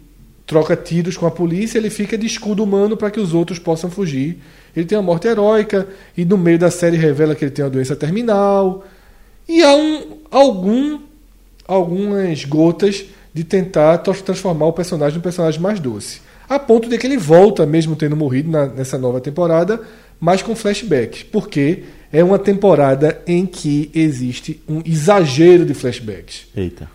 troca 0.47 0.75
tiros 0.75 1.17
com 1.17 1.25
a 1.25 1.31
polícia, 1.31 1.77
ele 1.77 1.89
fica 1.89 2.17
de 2.17 2.25
escudo 2.25 2.63
humano 2.63 2.95
para 2.97 3.11
que 3.11 3.19
os 3.19 3.33
outros 3.33 3.59
possam 3.59 3.89
fugir. 3.89 4.39
Ele 4.75 4.85
tem 4.85 4.97
uma 4.97 5.03
morte 5.03 5.27
heróica 5.27 5.87
e 6.17 6.25
no 6.25 6.37
meio 6.37 6.57
da 6.57 6.71
série 6.71 6.97
revela 6.97 7.35
que 7.35 7.45
ele 7.45 7.51
tem 7.51 7.63
uma 7.63 7.71
doença 7.71 7.95
terminal. 7.95 8.83
E 9.47 9.61
há 9.61 9.75
um, 9.75 10.17
algum, 10.31 10.99
algumas 11.67 12.45
gotas 12.45 13.05
de 13.33 13.43
tentar 13.43 13.99
transformar 13.99 14.65
o 14.65 14.73
personagem 14.73 15.15
num 15.15 15.21
personagem 15.21 15.59
mais 15.59 15.79
doce. 15.79 16.21
A 16.47 16.59
ponto 16.59 16.87
de 16.89 16.97
que 16.97 17.07
ele 17.07 17.17
volta, 17.17 17.65
mesmo 17.65 17.95
tendo 17.95 18.15
morrido 18.15 18.49
na- 18.51 18.67
nessa 18.67 18.97
nova 18.97 19.19
temporada, 19.19 19.81
mas 20.19 20.41
com 20.41 20.55
flashbacks. 20.55 21.23
Porque 21.23 21.83
é 22.13 22.23
uma 22.23 22.37
temporada 22.39 23.19
em 23.27 23.45
que 23.45 23.89
existe 23.93 24.61
um 24.67 24.81
exagero 24.85 25.65
de 25.65 25.73
flashbacks. 25.73 26.47
Eita. 26.55 26.87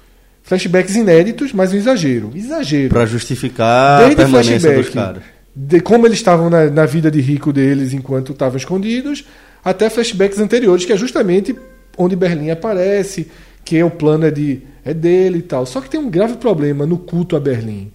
Flashbacks 0.42 0.96
inéditos, 0.96 1.52
mas 1.52 1.72
um 1.72 1.76
exagero. 1.76 2.30
Exagero. 2.34 2.88
Pra 2.88 3.06
justificar 3.06 3.96
a 3.96 3.98
Desde 4.00 4.16
permanência 4.16 4.60
flashback 4.60 4.82
dos 4.84 4.94
caras. 4.94 5.22
de 5.54 5.80
como 5.80 6.06
eles 6.06 6.18
estavam 6.18 6.48
na, 6.50 6.66
na 6.70 6.86
vida 6.86 7.10
de 7.10 7.20
rico 7.20 7.52
deles 7.52 7.92
enquanto 7.92 8.32
estavam 8.32 8.56
escondidos, 8.56 9.24
até 9.64 9.88
flashbacks 9.90 10.38
anteriores, 10.40 10.84
que 10.84 10.92
é 10.92 10.96
justamente 10.96 11.54
onde 11.98 12.16
Berlim 12.16 12.50
aparece, 12.50 13.28
que 13.64 13.80
o 13.82 13.90
plano 13.90 14.24
é, 14.26 14.30
de, 14.30 14.62
é 14.84 14.94
dele 14.94 15.38
e 15.38 15.42
tal. 15.42 15.66
Só 15.66 15.80
que 15.80 15.90
tem 15.90 16.00
um 16.00 16.08
grave 16.10 16.36
problema 16.38 16.86
no 16.86 16.96
culto 16.98 17.36
a 17.36 17.40
Berlim. 17.40 17.92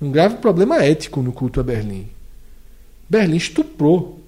Um 0.00 0.10
grave 0.10 0.36
problema 0.36 0.82
ético 0.82 1.20
no 1.22 1.32
culto 1.32 1.60
a 1.60 1.62
Berlim. 1.62 2.08
Berlim 3.08 3.36
estuprou 3.36 4.20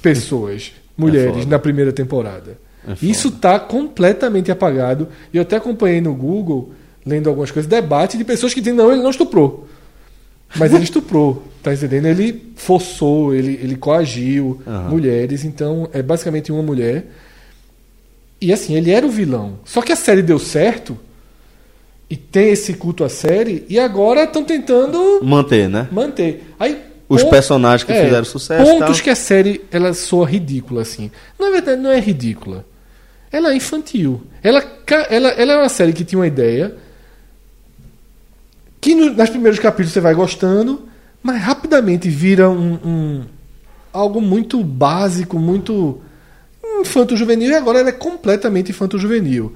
pessoas, 0.00 0.72
mulheres, 0.96 1.36
foda. 1.36 1.46
na 1.46 1.58
primeira 1.58 1.92
temporada. 1.92 2.58
É. 2.86 2.96
Isso 3.00 3.28
está 3.28 3.60
completamente 3.60 4.50
apagado. 4.50 5.08
E 5.32 5.36
eu 5.36 5.42
até 5.42 5.56
acompanhei 5.56 6.00
no 6.00 6.14
Google, 6.14 6.72
lendo 7.06 7.28
algumas 7.28 7.50
coisas, 7.50 7.70
debate 7.70 8.18
de 8.18 8.24
pessoas 8.24 8.52
que 8.52 8.60
dizem, 8.60 8.74
não, 8.74 8.90
ele 8.92 9.02
não 9.02 9.10
estuprou. 9.10 9.68
Mas 10.56 10.72
ele 10.74 10.84
estuprou, 10.84 11.42
tá 11.62 11.72
entendendo? 11.72 12.06
Ele 12.06 12.52
forçou, 12.56 13.34
ele, 13.34 13.58
ele 13.62 13.76
coagiu 13.76 14.60
Aham. 14.66 14.90
mulheres, 14.90 15.44
então 15.44 15.88
é 15.92 16.02
basicamente 16.02 16.52
uma 16.52 16.62
mulher. 16.62 17.06
E 18.40 18.52
assim, 18.52 18.74
ele 18.74 18.90
era 18.90 19.06
o 19.06 19.10
vilão. 19.10 19.60
Só 19.64 19.80
que 19.80 19.92
a 19.92 19.96
série 19.96 20.20
deu 20.20 20.38
certo, 20.38 20.98
e 22.12 22.16
tem 22.16 22.50
esse 22.50 22.74
culto 22.74 23.02
à 23.04 23.08
série, 23.08 23.64
e 23.70 23.78
agora 23.78 24.24
estão 24.24 24.44
tentando 24.44 25.20
Manter, 25.24 25.66
né? 25.66 25.88
manter. 25.90 26.44
Aí, 26.60 26.78
Os 27.08 27.24
personagens 27.24 27.84
que 27.84 27.94
fizeram 27.94 28.24
sucesso 28.26 28.70
Pontos 28.70 28.96
tal. 28.98 29.04
que 29.04 29.08
a 29.08 29.14
série 29.14 29.62
ela 29.72 29.94
soa 29.94 30.26
ridícula, 30.28 30.82
assim. 30.82 31.10
Na 31.40 31.48
verdade, 31.48 31.80
não 31.80 31.90
é 31.90 31.98
ridícula. 31.98 32.66
Ela 33.30 33.52
é 33.52 33.56
infantil. 33.56 34.20
Ela, 34.42 34.62
ela, 35.08 35.28
ela 35.30 35.52
é 35.54 35.56
uma 35.56 35.68
série 35.70 35.94
que 35.94 36.04
tinha 36.04 36.18
uma 36.18 36.26
ideia 36.26 36.74
que 38.78 38.94
no, 38.94 39.10
nos 39.14 39.30
primeiros 39.30 39.58
capítulos 39.58 39.92
você 39.92 40.00
vai 40.00 40.12
gostando, 40.14 40.86
mas 41.22 41.40
rapidamente 41.40 42.10
vira 42.10 42.50
um, 42.50 42.74
um- 42.84 43.22
algo 43.90 44.20
muito 44.20 44.62
básico, 44.62 45.38
muito 45.38 45.98
infanto-juvenil, 46.80 47.50
e 47.50 47.54
agora 47.54 47.80
ela 47.80 47.88
é 47.88 47.92
completamente 47.92 48.70
infanto-juvenil. 48.70 49.54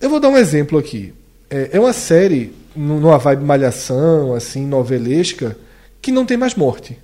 Eu 0.00 0.10
vou 0.10 0.20
dar 0.20 0.28
um 0.28 0.36
exemplo 0.36 0.78
aqui. 0.78 1.12
É, 1.50 1.70
é 1.72 1.80
uma 1.80 1.92
série, 1.92 2.52
nu- 2.74 3.00
numa 3.00 3.18
vibe 3.18 3.44
malhação, 3.44 4.34
assim, 4.34 4.66
novelesca, 4.66 5.56
que 6.00 6.10
não 6.12 6.26
tem 6.26 6.36
mais 6.36 6.54
morte. 6.54 6.98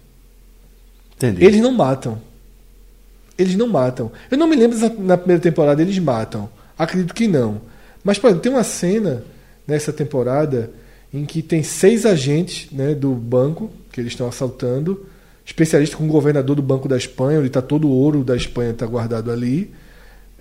Entendi. 1.16 1.44
Eles 1.44 1.60
não 1.60 1.72
matam. 1.72 2.20
Eles 3.38 3.56
não 3.56 3.68
matam. 3.68 4.10
Eu 4.30 4.36
não 4.38 4.46
me 4.46 4.56
lembro 4.56 4.76
se 4.78 4.88
na 4.98 5.16
primeira 5.16 5.42
temporada 5.42 5.80
eles 5.80 5.98
matam. 5.98 6.48
Acredito 6.78 7.14
que 7.14 7.26
não. 7.26 7.60
Mas, 8.04 8.18
por 8.18 8.28
exemplo, 8.28 8.42
tem 8.42 8.52
uma 8.52 8.64
cena 8.64 9.22
nessa 9.66 9.92
temporada 9.92 10.70
em 11.12 11.24
que 11.24 11.42
tem 11.42 11.62
seis 11.62 12.06
agentes 12.06 12.70
né, 12.70 12.94
do 12.94 13.12
banco 13.12 13.70
que 13.92 14.00
eles 14.00 14.12
estão 14.12 14.28
assaltando, 14.28 15.06
especialistas 15.44 15.98
com 15.98 16.04
o 16.04 16.08
governador 16.08 16.54
do 16.56 16.62
Banco 16.62 16.88
da 16.88 16.96
Espanha, 16.96 17.38
onde 17.38 17.48
está 17.48 17.60
todo 17.60 17.88
o 17.88 17.90
ouro 17.90 18.22
da 18.22 18.36
Espanha 18.36 18.70
está 18.70 18.86
guardado 18.86 19.30
ali, 19.30 19.72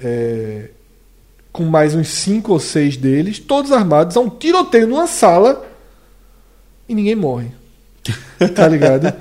é, 0.02 0.70
com 1.52 1.64
mais 1.64 1.96
uns 1.96 2.10
cinco 2.10 2.54
ou 2.54 2.60
seis 2.60 2.96
deles, 2.96 3.40
todos 3.40 3.72
armados, 3.72 4.16
há 4.16 4.20
um 4.20 4.30
tiroteio 4.30 4.88
numa 4.88 5.08
sala 5.08 5.66
e 6.88 6.96
ninguém 6.96 7.16
morre. 7.16 7.48
Tá 8.56 8.68
ligado? 8.68 9.14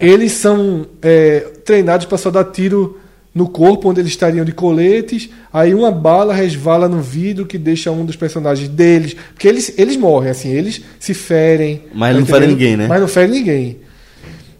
Eles 0.00 0.32
são 0.32 0.86
é, 1.00 1.40
treinados 1.64 2.04
para 2.06 2.18
só 2.18 2.32
dar 2.32 2.44
tiro 2.46 2.98
no 3.36 3.48
corpo, 3.48 3.88
onde 3.88 4.00
eles 4.00 4.10
estariam 4.10 4.44
de 4.44 4.52
coletes. 4.52 5.28
Aí 5.52 5.74
uma 5.74 5.92
bala 5.92 6.34
resvala 6.34 6.88
no 6.88 7.00
vidro 7.00 7.46
que 7.46 7.58
deixa 7.58 7.90
um 7.90 8.04
dos 8.04 8.16
personagens 8.16 8.68
deles. 8.68 9.14
Porque 9.14 9.46
eles, 9.46 9.72
eles 9.78 9.96
morrem, 9.96 10.30
assim, 10.30 10.48
eles 10.48 10.82
se 10.98 11.14
ferem. 11.14 11.84
Mas 11.94 12.14
tá 12.14 12.20
não 12.20 12.26
ferem 12.26 12.48
entendendo? 12.48 12.58
ninguém, 12.58 12.76
né? 12.76 12.86
Mas 12.88 13.00
não 13.00 13.08
ferem 13.08 13.30
ninguém. 13.30 13.76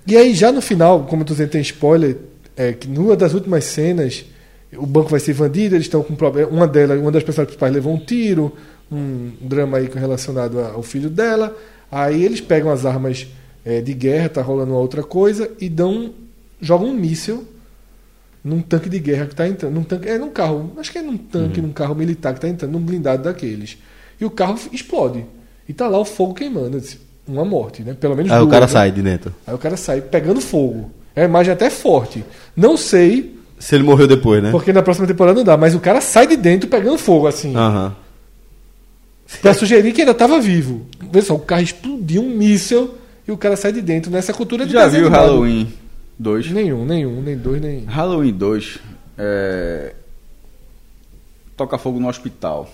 E 0.06 0.16
aí, 0.16 0.34
já 0.34 0.52
no 0.52 0.60
final, 0.60 1.04
como 1.04 1.24
tô 1.24 1.32
dizendo, 1.32 1.48
tem 1.48 1.60
spoiler, 1.62 2.16
é 2.56 2.72
que 2.72 2.86
numa 2.86 3.16
das 3.16 3.34
últimas 3.34 3.64
cenas, 3.64 4.24
o 4.76 4.86
banco 4.86 5.10
vai 5.10 5.20
ser 5.20 5.32
invadido, 5.32 5.74
eles 5.74 5.86
estão 5.86 6.02
com 6.02 6.14
problema. 6.14 6.48
Uma 6.50 6.66
delas, 6.66 7.00
uma 7.00 7.10
das 7.10 7.22
pessoas 7.22 7.46
principais 7.46 7.72
levou 7.72 7.94
um 7.94 7.98
tiro, 7.98 8.52
um 8.90 9.32
drama 9.40 9.78
aí 9.78 9.88
relacionado 9.92 10.60
ao 10.60 10.82
filho 10.82 11.10
dela. 11.10 11.56
Aí 11.90 12.24
eles 12.24 12.40
pegam 12.40 12.70
as 12.70 12.84
armas 12.86 13.26
é, 13.64 13.80
de 13.80 13.92
guerra, 13.94 14.28
tá 14.28 14.42
rolando 14.42 14.72
uma 14.72 14.80
outra 14.80 15.02
coisa, 15.02 15.50
e 15.60 15.68
dão. 15.68 16.10
jogam 16.60 16.88
um 16.88 16.94
míssil 16.94 17.44
num 18.44 18.60
tanque 18.62 18.88
de 18.88 18.98
guerra 19.00 19.26
que 19.26 19.34
tá 19.34 19.46
entrando. 19.48 19.74
Num 19.74 19.82
tanque, 19.84 20.08
é 20.08 20.18
num 20.18 20.30
carro, 20.30 20.72
acho 20.78 20.92
que 20.92 20.98
é 20.98 21.02
num 21.02 21.16
tanque, 21.16 21.60
Uhum. 21.60 21.66
num 21.68 21.72
carro 21.72 21.94
militar 21.94 22.32
que 22.34 22.40
tá 22.40 22.48
entrando, 22.48 22.72
num 22.72 22.80
blindado 22.80 23.22
daqueles. 23.24 23.76
E 24.20 24.24
o 24.24 24.30
carro 24.30 24.58
explode. 24.72 25.24
E 25.68 25.72
tá 25.72 25.88
lá 25.88 25.98
o 25.98 26.04
fogo 26.04 26.32
queimando. 26.34 26.80
Uma 27.26 27.44
morte, 27.44 27.82
né? 27.82 27.92
Pelo 27.94 28.14
menos 28.14 28.30
Aí 28.30 28.38
o 28.38 28.42
duas, 28.42 28.52
cara 28.52 28.66
né? 28.66 28.72
sai 28.72 28.92
de 28.92 29.02
dentro. 29.02 29.34
Aí 29.46 29.52
o 29.54 29.58
cara 29.58 29.76
sai 29.76 30.00
pegando 30.00 30.40
fogo. 30.40 30.90
É 31.14 31.22
a 31.22 31.24
imagem 31.24 31.52
até 31.52 31.68
forte. 31.68 32.24
Não 32.56 32.76
sei, 32.76 33.35
Se 33.58 33.74
ele 33.74 33.84
morreu 33.84 34.06
depois, 34.06 34.42
né? 34.42 34.50
porque 34.50 34.72
na 34.72 34.82
próxima 34.82 35.06
temporada 35.06 35.36
não 35.38 35.44
dá, 35.44 35.56
mas 35.56 35.74
o 35.74 35.80
cara 35.80 36.00
sai 36.00 36.26
de 36.26 36.36
dentro 36.36 36.68
pegando 36.68 36.98
fogo, 36.98 37.26
assim. 37.26 37.54
Aham. 37.56 37.94
Pra 39.42 39.52
sugerir 39.54 39.92
que 39.92 40.02
ainda 40.02 40.14
tava 40.14 40.40
vivo. 40.40 40.86
Vê 41.10 41.20
só, 41.22 41.34
o 41.34 41.38
carro 41.40 41.62
explodiu 41.62 42.22
um 42.22 42.28
míssel 42.30 42.94
e 43.26 43.32
o 43.32 43.36
cara 43.36 43.56
sai 43.56 43.72
de 43.72 43.80
dentro 43.82 44.10
nessa 44.10 44.32
cultura 44.32 44.64
de 44.66 44.72
Já 44.72 44.86
viu. 44.86 45.08
Halloween 45.08 45.72
Dois. 46.18 46.50
Nenhum, 46.50 46.84
nenhum, 46.86 47.20
nem 47.20 47.36
dois, 47.36 47.60
nem. 47.60 47.84
Halloween 47.84 48.32
2 48.32 48.78
é... 49.18 49.94
toca 51.56 51.76
fogo 51.76 52.00
no 52.00 52.08
hospital. 52.08 52.70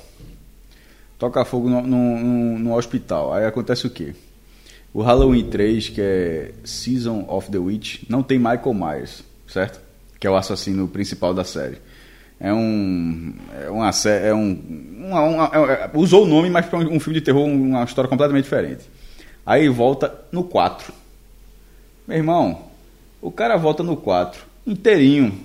Toca 1.18 1.44
fogo 1.44 1.68
no, 1.68 1.82
no, 1.82 2.18
no- 2.18 2.58
no 2.58 2.76
hospital. 2.76 3.32
Aí 3.34 3.44
acontece 3.44 3.86
o 3.86 3.90
quê? 3.90 4.14
O 4.94 5.02
Halloween 5.02 5.44
3, 5.48 5.88
que 5.88 6.00
é 6.00 6.52
Season 6.64 7.24
of 7.28 7.50
the 7.50 7.58
Witch, 7.58 8.02
não 8.08 8.22
tem 8.22 8.38
Michael 8.38 8.74
Myers, 8.74 9.24
certo? 9.48 9.80
Que 10.22 10.26
é 10.28 10.30
o 10.30 10.36
assassino 10.36 10.86
principal 10.86 11.34
da 11.34 11.42
série. 11.42 11.78
É 12.38 12.54
um. 12.54 13.34
É 13.60 13.68
uma. 13.68 13.90
É 14.22 14.32
um. 14.32 14.62
uma- 14.98 15.22
uma- 15.22 15.50
é- 15.52 15.72
é- 15.72 15.90
usou 15.94 16.22
o 16.22 16.28
nome, 16.28 16.48
mas 16.48 16.64
para 16.66 16.78
um, 16.78 16.94
um 16.94 17.00
filme 17.00 17.18
de 17.18 17.24
terror, 17.24 17.44
uma 17.44 17.82
história 17.82 18.08
completamente 18.08 18.44
diferente. 18.44 18.84
Aí 19.44 19.68
volta 19.68 20.14
no 20.30 20.44
4. 20.44 20.92
Meu 22.06 22.18
irmão, 22.18 22.66
o 23.20 23.32
cara 23.32 23.56
volta 23.56 23.82
no 23.82 23.96
4, 23.96 24.40
inteirinho. 24.64 25.36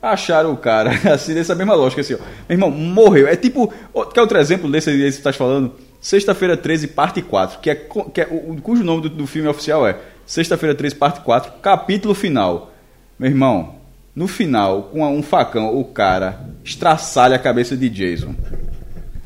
Acharam 0.00 0.52
o 0.52 0.56
cara, 0.56 0.92
assim, 1.12 1.34
dessa 1.34 1.54
mesma 1.54 1.74
lógica, 1.74 2.00
assim, 2.00 2.14
ó. 2.14 2.18
Meu 2.48 2.56
irmão, 2.56 2.70
morreu. 2.70 3.28
É 3.28 3.36
tipo. 3.36 3.70
Quer 4.14 4.20
outro 4.22 4.38
exemplo 4.38 4.70
desse 4.70 4.88
aí 4.88 4.96
que 4.96 5.02
você 5.02 5.18
está 5.18 5.34
falando? 5.34 5.74
Sexta-feira 6.00 6.56
13, 6.56 6.88
parte 6.88 7.20
4, 7.20 7.58
que 7.60 7.68
é, 7.68 7.74
que 7.74 8.22
é 8.22 8.26
o- 8.30 8.56
cujo 8.62 8.82
nome 8.82 9.02
do, 9.02 9.10
do 9.10 9.26
filme 9.26 9.48
oficial 9.48 9.86
é 9.86 9.98
Sexta-feira 10.24 10.74
13, 10.74 10.94
parte 10.94 11.20
4, 11.20 11.52
capítulo 11.60 12.14
final. 12.14 12.70
Meu 13.18 13.28
irmão, 13.30 13.81
no 14.14 14.28
final, 14.28 14.84
com 14.92 15.04
um 15.16 15.22
facão, 15.22 15.74
o 15.78 15.84
cara 15.84 16.40
estraçalha 16.64 17.36
a 17.36 17.38
cabeça 17.38 17.76
de 17.76 17.88
Jason. 17.88 18.34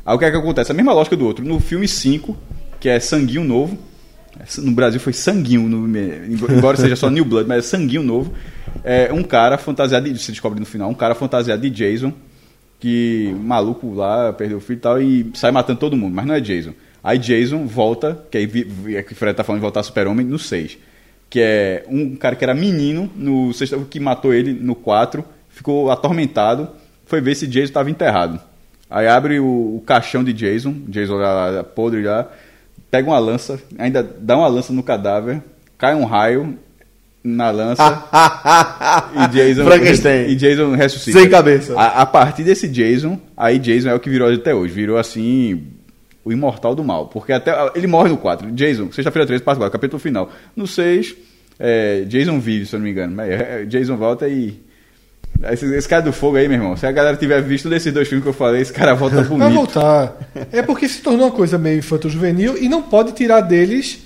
Aí 0.05 0.15
o 0.15 0.19
que 0.19 0.25
é 0.25 0.31
que 0.31 0.37
acontece? 0.37 0.71
A 0.71 0.75
mesma 0.75 0.93
lógica 0.93 1.15
do 1.17 1.25
outro. 1.25 1.43
No 1.45 1.59
filme 1.59 1.87
5, 1.87 2.35
que 2.79 2.87
é 2.87 2.99
Sanguinho 2.99 3.43
Novo, 3.43 3.77
no 4.59 4.71
Brasil 4.71 4.99
foi 4.99 5.11
Sanguinho, 5.13 5.67
no- 5.67 5.87
embora 6.53 6.77
seja 6.77 6.95
só 6.95 7.09
New 7.09 7.25
Blood, 7.25 7.47
mas 7.49 7.65
é 7.65 7.67
Sanguinho 7.67 8.03
Novo. 8.03 8.33
É 8.83 9.11
um 9.11 9.23
cara 9.23 9.57
fantasiado, 9.57 10.09
de, 10.09 10.17
se 10.21 10.31
descobre 10.31 10.59
no 10.59 10.65
final, 10.65 10.89
um 10.89 10.93
cara 10.93 11.15
fantasiado 11.15 11.61
de 11.61 11.69
Jason, 11.69 12.13
que 12.79 13.35
maluco 13.41 13.93
lá, 13.93 14.31
perdeu 14.31 14.57
o 14.59 14.61
filho 14.61 14.77
e 14.77 14.79
tal, 14.79 15.01
e 15.01 15.31
sai 15.33 15.51
matando 15.51 15.79
todo 15.79 15.97
mundo, 15.97 16.13
mas 16.13 16.25
não 16.25 16.35
é 16.35 16.39
Jason. 16.39 16.73
Aí 17.03 17.17
Jason 17.17 17.65
volta, 17.65 18.23
que 18.29 18.37
aí 18.37 18.49
é 18.95 19.01
que 19.03 19.15
Fred 19.15 19.35
tá 19.35 19.43
falando 19.43 19.59
de 19.59 19.63
voltar 19.63 19.81
Super-Homem 19.83 20.25
no 20.25 20.37
6. 20.39 20.77
Que 21.29 21.39
é 21.41 21.85
um 21.89 22.15
cara 22.15 22.35
que 22.35 22.43
era 22.43 22.53
menino, 22.53 23.09
no 23.15 23.53
sexta, 23.53 23.77
que 23.89 23.99
matou 23.99 24.33
ele 24.33 24.53
no 24.53 24.75
4, 24.75 25.23
ficou 25.49 25.91
atormentado, 25.91 26.69
foi 27.05 27.19
ver 27.19 27.35
se 27.35 27.47
Jason 27.47 27.65
estava 27.65 27.89
enterrado. 27.89 28.39
Aí 28.89 29.07
abre 29.07 29.39
o, 29.39 29.45
o 29.45 29.83
caixão 29.85 30.23
de 30.23 30.31
Jason, 30.31 30.73
Jason 30.87 31.15
lá, 31.15 31.49
lá, 31.49 31.63
podre 31.63 32.03
já, 32.03 32.27
pega 32.89 33.09
uma 33.09 33.19
lança, 33.19 33.59
ainda 33.77 34.01
dá 34.01 34.37
uma 34.37 34.47
lança 34.47 34.71
no 34.71 34.81
cadáver, 34.81 35.41
cai 35.77 35.93
um 35.93 36.05
raio 36.05 36.57
na 37.23 37.51
lança 37.51 37.83
e 39.13 39.27
Jason 39.27 39.65
Frankenstein. 39.65 40.29
e 40.29 40.35
Jason 40.35 40.75
ressuscita. 40.75 41.19
Sem 41.19 41.29
cabeça. 41.29 41.77
A, 41.77 42.01
a 42.03 42.05
partir 42.05 42.43
desse 42.43 42.69
Jason, 42.69 43.19
aí 43.35 43.59
Jason 43.59 43.89
é 43.89 43.93
o 43.93 43.99
que 43.99 44.09
virou 44.09 44.31
até 44.31 44.55
hoje, 44.55 44.73
virou 44.73 44.97
assim 44.97 45.67
o 46.27 46.31
imortal 46.31 46.75
do 46.75 46.83
mal, 46.83 47.07
porque 47.07 47.31
até 47.33 47.53
ele 47.75 47.87
morre 47.87 48.09
no 48.09 48.17
4. 48.17 48.51
Jason, 48.51 48.91
sexta-feira 48.91 49.25
13, 49.25 49.43
parte 49.43 49.57
4, 49.57 49.71
capítulo 49.71 49.99
final. 49.99 50.29
No 50.55 50.67
6, 50.67 51.15
é, 51.59 52.01
Jason 52.07 52.39
vive, 52.39 52.65
se 52.65 52.75
eu 52.75 52.79
não 52.79 52.85
me 52.85 52.91
engano. 52.91 53.15
Mas, 53.15 53.29
é, 53.31 53.65
Jason 53.65 53.95
volta 53.97 54.27
e 54.27 54.59
esse, 55.51 55.65
esse 55.75 55.87
cara 55.87 56.01
do 56.01 56.11
fogo 56.11 56.35
aí, 56.37 56.47
meu 56.47 56.57
irmão, 56.57 56.75
se 56.75 56.85
a 56.85 56.91
galera 56.91 57.15
tiver 57.15 57.41
visto 57.41 57.69
desses 57.69 57.93
dois 57.93 58.07
filmes 58.07 58.23
que 58.23 58.29
eu 58.29 58.33
falei, 58.33 58.61
esse 58.61 58.73
cara 58.73 58.93
volta 58.95 59.17
Vai 59.17 59.25
bonito. 59.25 59.53
voltar. 59.53 60.17
É 60.51 60.61
porque 60.61 60.87
se 60.89 61.01
tornou 61.01 61.27
uma 61.27 61.31
coisa 61.35 61.57
meio 61.57 61.77
infanto-juvenil 61.79 62.57
e 62.57 62.67
não 62.67 62.81
pode 62.81 63.11
tirar 63.11 63.41
deles 63.41 63.99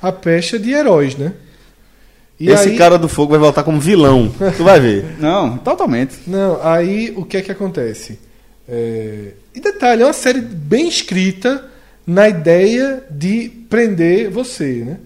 a 0.00 0.10
pecha 0.12 0.58
de 0.58 0.72
heróis, 0.72 1.16
né? 1.16 1.32
E 2.40 2.48
Esse 2.50 2.70
aí- 2.70 2.78
cara 2.78 2.96
do 2.96 3.08
fogo 3.08 3.32
vai 3.32 3.40
voltar 3.40 3.64
como 3.64 3.80
vilão. 3.80 4.32
Tu 4.56 4.62
vai 4.64 4.78
ver. 4.80 5.04
Não, 5.18 5.58
totalmente. 5.58 6.18
Não, 6.26 6.58
aí 6.62 7.12
o 7.16 7.24
que 7.24 7.36
é 7.36 7.42
que 7.42 7.50
acontece? 7.50 8.18
É, 8.68 9.28
E 9.54 9.60
detalhe, 9.60 10.02
é 10.02 10.06
uma 10.06 10.12
série 10.12 10.40
bem 10.40 10.88
escrita 10.88 11.64
na 12.06 12.28
ideia 12.28 13.02
de 13.10 13.50
prender 13.68 14.30
você, 14.30 14.82
né? 14.86 14.96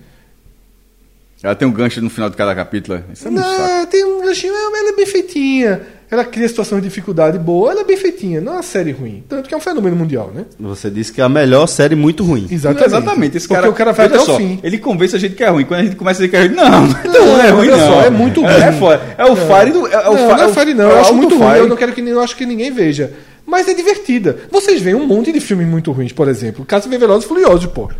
Ela 1.43 1.56
tem 1.56 1.66
um 1.66 1.72
gancho 1.72 2.01
no 2.01 2.09
final 2.09 2.30
de 2.30 2.36
cada 2.36 2.55
capítulo. 2.55 3.02
Isso 3.12 3.26
é 3.26 3.30
muito 3.30 3.44
saco. 3.44 3.60
Não, 3.62 3.86
tem 3.86 4.05
um 4.05 4.24
ganchinho, 4.24 4.55
ela 4.55 4.78
ela 4.78 4.89
é 4.90 4.93
bem 4.97 5.06
feitinha. 5.06 5.80
Ela 6.09 6.24
cria 6.24 6.47
situações 6.47 6.82
de 6.82 6.89
dificuldade 6.89 7.36
boa, 7.39 7.72
ela 7.72 7.80
é 7.80 7.84
bem 7.84 7.97
feitinha, 7.97 8.40
não 8.40 8.52
é 8.52 8.56
uma 8.56 8.62
série 8.62 8.93
ruim. 8.93 9.24
Tanto 9.28 9.48
que 9.48 9.55
é 9.55 9.56
um 9.56 9.60
fenômeno 9.60 9.97
mundial, 9.97 10.30
né? 10.32 10.44
Você 10.60 10.89
disse 10.90 11.10
que 11.10 11.20
é 11.20 11.24
a 11.24 11.28
melhor 11.28 11.66
série 11.66 11.97
muito 11.97 12.22
ruim. 12.22 12.47
Exatamente. 12.51 12.86
Exatamente. 12.86 13.36
Esse 13.39 13.48
Porque 13.48 13.60
cara, 13.60 13.72
o 13.72 13.74
cara 13.74 13.93
vai 13.93 14.06
até 14.06 14.18
só, 14.20 14.34
o 14.34 14.36
fim. 14.36 14.60
Ele 14.62 14.78
convence 14.78 15.16
a 15.16 15.18
gente 15.18 15.34
que 15.34 15.43
é 15.43 15.48
ruim. 15.48 15.64
Quando 15.64 15.80
a 15.80 15.84
gente 15.84 15.97
começa 15.97 16.22
a 16.22 16.26
dizer 16.26 16.28
que 16.28 16.36
é 16.36 16.47
ruim, 16.47 16.55
não, 16.55 16.86
então 16.86 17.12
Não, 17.12 17.26
não 17.26 17.40
é 17.43 17.48
ruim, 17.51 17.68
não. 17.68 17.78
só, 17.78 18.02
é 18.02 18.10
muito 18.10 18.44
É, 18.44 18.68
ruim. 18.68 18.78
foda. 18.78 19.02
É 19.18 19.24
o 19.24 19.34
Fire 19.34 19.72
do. 19.72 19.86
É, 19.89 19.94
é 19.94 20.09
o 20.09 20.12
não, 20.12 20.16
Fi- 20.18 20.26
não 20.36 20.43
é 20.43 20.47
o- 20.47 20.52
Fire 20.55 20.74
não, 20.74 20.84
é 20.84 20.93
eu 20.93 20.97
o 20.97 21.01
acho 21.01 21.14
muito 21.14 21.36
ruim, 21.39 21.48
Fire. 21.48 21.59
eu 21.60 21.68
não 21.68 21.76
quero 21.76 21.93
que, 21.93 22.01
eu 22.02 22.20
acho 22.20 22.36
que 22.36 22.47
ninguém 22.47 22.70
veja. 22.70 23.10
Mas 23.52 23.68
é 23.68 23.74
divertida. 23.74 24.38
Vocês 24.50 24.80
veem 24.80 24.96
um 24.96 25.06
monte 25.06 25.30
de 25.30 25.38
filmes 25.38 25.66
muito 25.68 25.92
ruins, 25.92 26.10
por 26.10 26.26
exemplo. 26.26 26.64
Caso 26.64 26.88
vê 26.88 26.96
Velozes 26.96 27.26
e 27.26 27.28
Furiosos, 27.28 27.66
pô. 27.66 27.90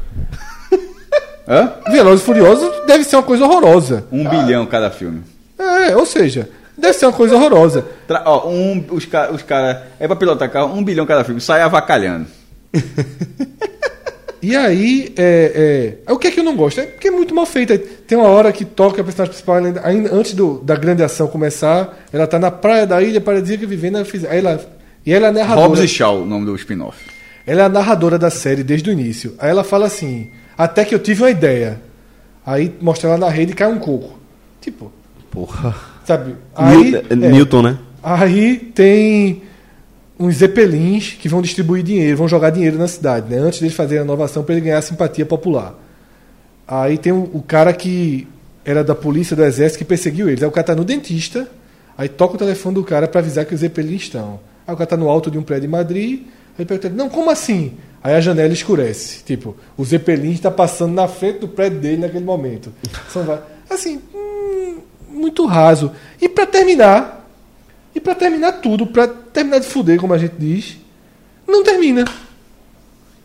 Hã? 1.47 1.75
Velozes 1.91 2.23
e 2.23 2.25
Furiosos 2.25 2.87
deve 2.87 3.05
ser 3.05 3.17
uma 3.17 3.23
coisa 3.23 3.45
horrorosa. 3.45 4.07
Um 4.11 4.27
bilhão 4.27 4.65
cada 4.65 4.91
filme. 4.91 5.21
É, 5.59 5.95
ou 5.95 6.07
seja, 6.07 6.49
deve 6.77 6.95
ser 6.95 7.05
uma 7.05 7.13
coisa 7.13 7.35
horrorosa. 7.37 7.85
Tra- 8.09 8.23
ó, 8.25 8.49
um, 8.49 8.83
os 8.93 9.05
caras. 9.05 9.37
Os 9.37 9.43
cara, 9.43 9.89
é 10.01 10.07
pra 10.07 10.17
pilotar 10.17 10.51
carro, 10.51 10.75
um 10.75 10.83
bilhão 10.83 11.05
cada 11.05 11.23
filme. 11.23 11.39
Sai 11.41 11.61
avacalhando. 11.61 12.27
E 14.45 14.57
aí, 14.57 15.15
é, 15.17 15.95
é, 16.05 16.11
é, 16.11 16.13
o 16.13 16.19
que 16.19 16.27
é 16.27 16.31
que 16.33 16.41
eu 16.41 16.43
não 16.43 16.57
gosto? 16.57 16.81
É 16.81 16.85
porque 16.87 17.07
é 17.07 17.11
muito 17.13 17.33
mal 17.33 17.47
feita. 17.47 17.79
Tem 17.79 18.19
uma 18.19 18.27
hora 18.27 18.51
que 18.51 18.65
toca 18.65 19.01
a 19.01 19.05
personagem 19.05 19.31
principal, 19.31 19.55
ainda, 19.85 20.13
antes 20.13 20.35
do- 20.35 20.59
da 20.59 20.75
grande 20.75 21.01
ação 21.01 21.29
começar, 21.29 21.97
ela 22.13 22.27
tá 22.27 22.41
na 22.41 22.51
praia 22.51 22.85
da 22.85 23.01
ilha 23.01 23.21
paradisíaca 23.21 23.65
vivendo, 23.69 23.99
aí 24.29 24.39
ela, 24.39 24.61
e 25.05 25.13
ela 25.13 25.27
é 25.27 25.31
a 25.31 25.33
narradora. 25.33 25.67
Hobbs 25.69 25.81
e 25.83 25.89
Shaw, 25.89 26.23
o 26.23 26.27
nome 26.27 26.47
do 26.47 26.55
spin-off. 26.55 26.99
Ela 27.47 27.63
é 27.63 27.65
a 27.65 27.69
narradora 27.69 28.19
da 28.19 28.31
série 28.31 28.63
desde 28.63 28.89
o 28.89 28.93
início. 28.93 29.35
Aí 29.39 29.51
ela 29.51 29.65
fala 29.65 29.87
assim: 29.87 30.31
até 30.57 30.85
que 30.85 30.95
eu 30.95 30.99
tive 30.99 31.23
uma 31.23 31.31
ideia. 31.31 31.81
Aí 32.45 32.75
mostra 32.81 33.11
ela 33.11 33.19
na 33.19 33.29
rede 33.29 33.53
e 33.53 33.55
cai 33.55 33.69
um 33.69 33.79
coco. 33.79 34.19
Tipo, 34.61 34.93
Porra. 35.31 35.75
sabe? 36.05 36.35
Aí, 36.55 36.93
Newton, 36.93 37.07
é, 37.11 37.17
Newton, 37.17 37.63
né? 37.63 37.79
aí 38.03 38.57
tem 38.75 39.43
uns 40.19 40.37
zeppelins 40.37 41.17
que 41.19 41.29
vão 41.29 41.43
distribuir 41.43 41.83
dinheiro, 41.83 42.17
vão 42.17 42.29
jogar 42.29 42.51
dinheiro 42.51 42.79
na 42.79 42.87
cidade, 42.87 43.29
né? 43.29 43.39
Antes 43.39 43.61
deles 43.61 43.75
fazerem 43.75 44.03
a 44.03 44.05
inovação 44.05 44.43
para 44.45 44.55
ele 44.55 44.65
ganhar 44.65 44.83
simpatia 44.83 45.27
popular. 45.27 45.75
Aí 46.67 46.97
tem 46.97 47.13
o, 47.13 47.29
o 47.33 47.43
cara 47.43 47.73
que 47.73 48.27
era 48.65 48.85
da 48.85 48.95
polícia, 48.95 49.35
do 49.35 49.45
exército, 49.45 49.79
que 49.79 49.85
perseguiu 49.85 50.29
eles. 50.29 50.43
Aí 50.43 50.49
o 50.49 50.53
cara 50.53 50.69
tá 50.69 50.75
no 50.75 50.85
dentista, 50.85 51.49
aí 51.99 52.09
toca 52.09 52.35
o 52.35 52.39
telefone 52.39 52.77
do 52.77 52.85
cara 52.85 53.09
para 53.09 53.21
avisar 53.21 53.45
que 53.45 53.55
os 53.55 53.61
zeppelins 53.61 54.03
estão. 54.03 54.39
Aí 54.67 54.75
o 54.75 54.77
cara 54.77 54.87
tá 54.87 54.97
no 54.97 55.09
alto 55.09 55.31
de 55.31 55.39
um 55.39 55.43
prédio 55.43 55.67
em 55.67 55.71
Madrid, 55.71 56.23
aí 56.59 56.65
pergunta, 56.65 56.89
não, 56.91 57.09
como 57.09 57.31
assim? 57.31 57.75
Aí 58.03 58.15
a 58.15 58.21
janela 58.21 58.53
escurece. 58.53 59.23
Tipo, 59.25 59.57
o 59.77 59.85
zeppelin 59.85 60.33
está 60.33 60.51
passando 60.51 60.93
na 60.93 61.07
frente 61.07 61.41
do 61.41 61.49
prédio 61.49 61.79
dele 61.79 61.99
naquele 61.99 62.25
momento. 62.25 62.73
São 63.09 63.39
assim, 63.71 64.01
hum, 64.15 64.79
muito 65.09 65.47
raso. 65.47 65.93
E 66.21 66.29
para 66.29 66.47
terminar, 66.47 67.29
e 67.95 68.01
para 68.01 68.15
terminar 68.15 68.53
tudo, 68.53 68.87
para 68.87 69.07
terminar 69.07 69.61
de 69.61 69.67
fuder, 69.67 70.01
como 70.01 70.15
a 70.15 70.19
gente 70.19 70.35
diz, 70.39 70.79
não 71.47 71.63
termina. 71.63 72.05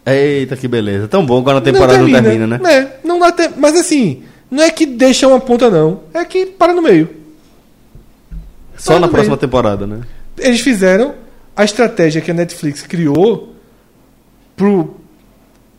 Eita, 0.06 0.56
que 0.56 0.68
beleza. 0.68 1.08
Tão 1.08 1.26
bom 1.26 1.44
quando 1.44 1.58
a 1.58 1.62
temporada 1.62 1.98
não 1.98 2.10
termina, 2.10 2.48
né? 2.48 2.60
É, 2.72 3.00
não 3.04 3.20
dá 3.20 3.32
tempo. 3.32 3.56
Mas 3.58 3.76
assim, 3.76 4.24
não 4.50 4.64
é 4.64 4.70
que 4.70 4.86
deixa 4.86 5.28
uma 5.28 5.40
ponta, 5.40 5.70
não. 5.70 6.02
É 6.14 6.24
que 6.24 6.46
para 6.46 6.74
no 6.74 6.82
meio. 6.82 7.10
Só 8.78 8.94
Mas 8.94 9.02
na 9.02 9.08
próxima 9.08 9.36
meio. 9.36 9.42
temporada, 9.42 9.88
né? 9.88 10.02
Eles 10.38 10.62
fizeram 10.62 11.16
a 11.58 11.64
estratégia 11.66 12.22
que 12.22 12.32
a 12.32 12.34
Netflix 12.34 12.84
criou 12.84 13.54
pro, 14.56 14.96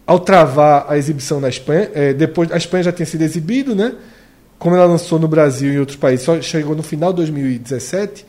ao 0.06 0.18
travar 0.18 0.86
a 0.88 0.98
exibição 0.98 1.40
na 1.40 1.48
Espanha. 1.48 1.90
é, 1.94 2.12
depois, 2.12 2.50
a 2.52 2.56
Espanha 2.56 2.82
já 2.84 2.92
tinha 2.92 3.06
sido 3.06 3.22
exibido, 3.22 3.74
né? 3.74 3.92
Como 4.58 4.74
ela 4.74 4.86
lançou 4.86 5.18
no 5.20 5.28
Brasil 5.28 5.70
e 5.72 5.76
em 5.76 5.78
outros 5.78 5.96
países, 5.96 6.24
só 6.26 6.40
chegou 6.42 6.74
no 6.74 6.82
final 6.82 7.12
de 7.12 7.16
2017. 7.18 8.26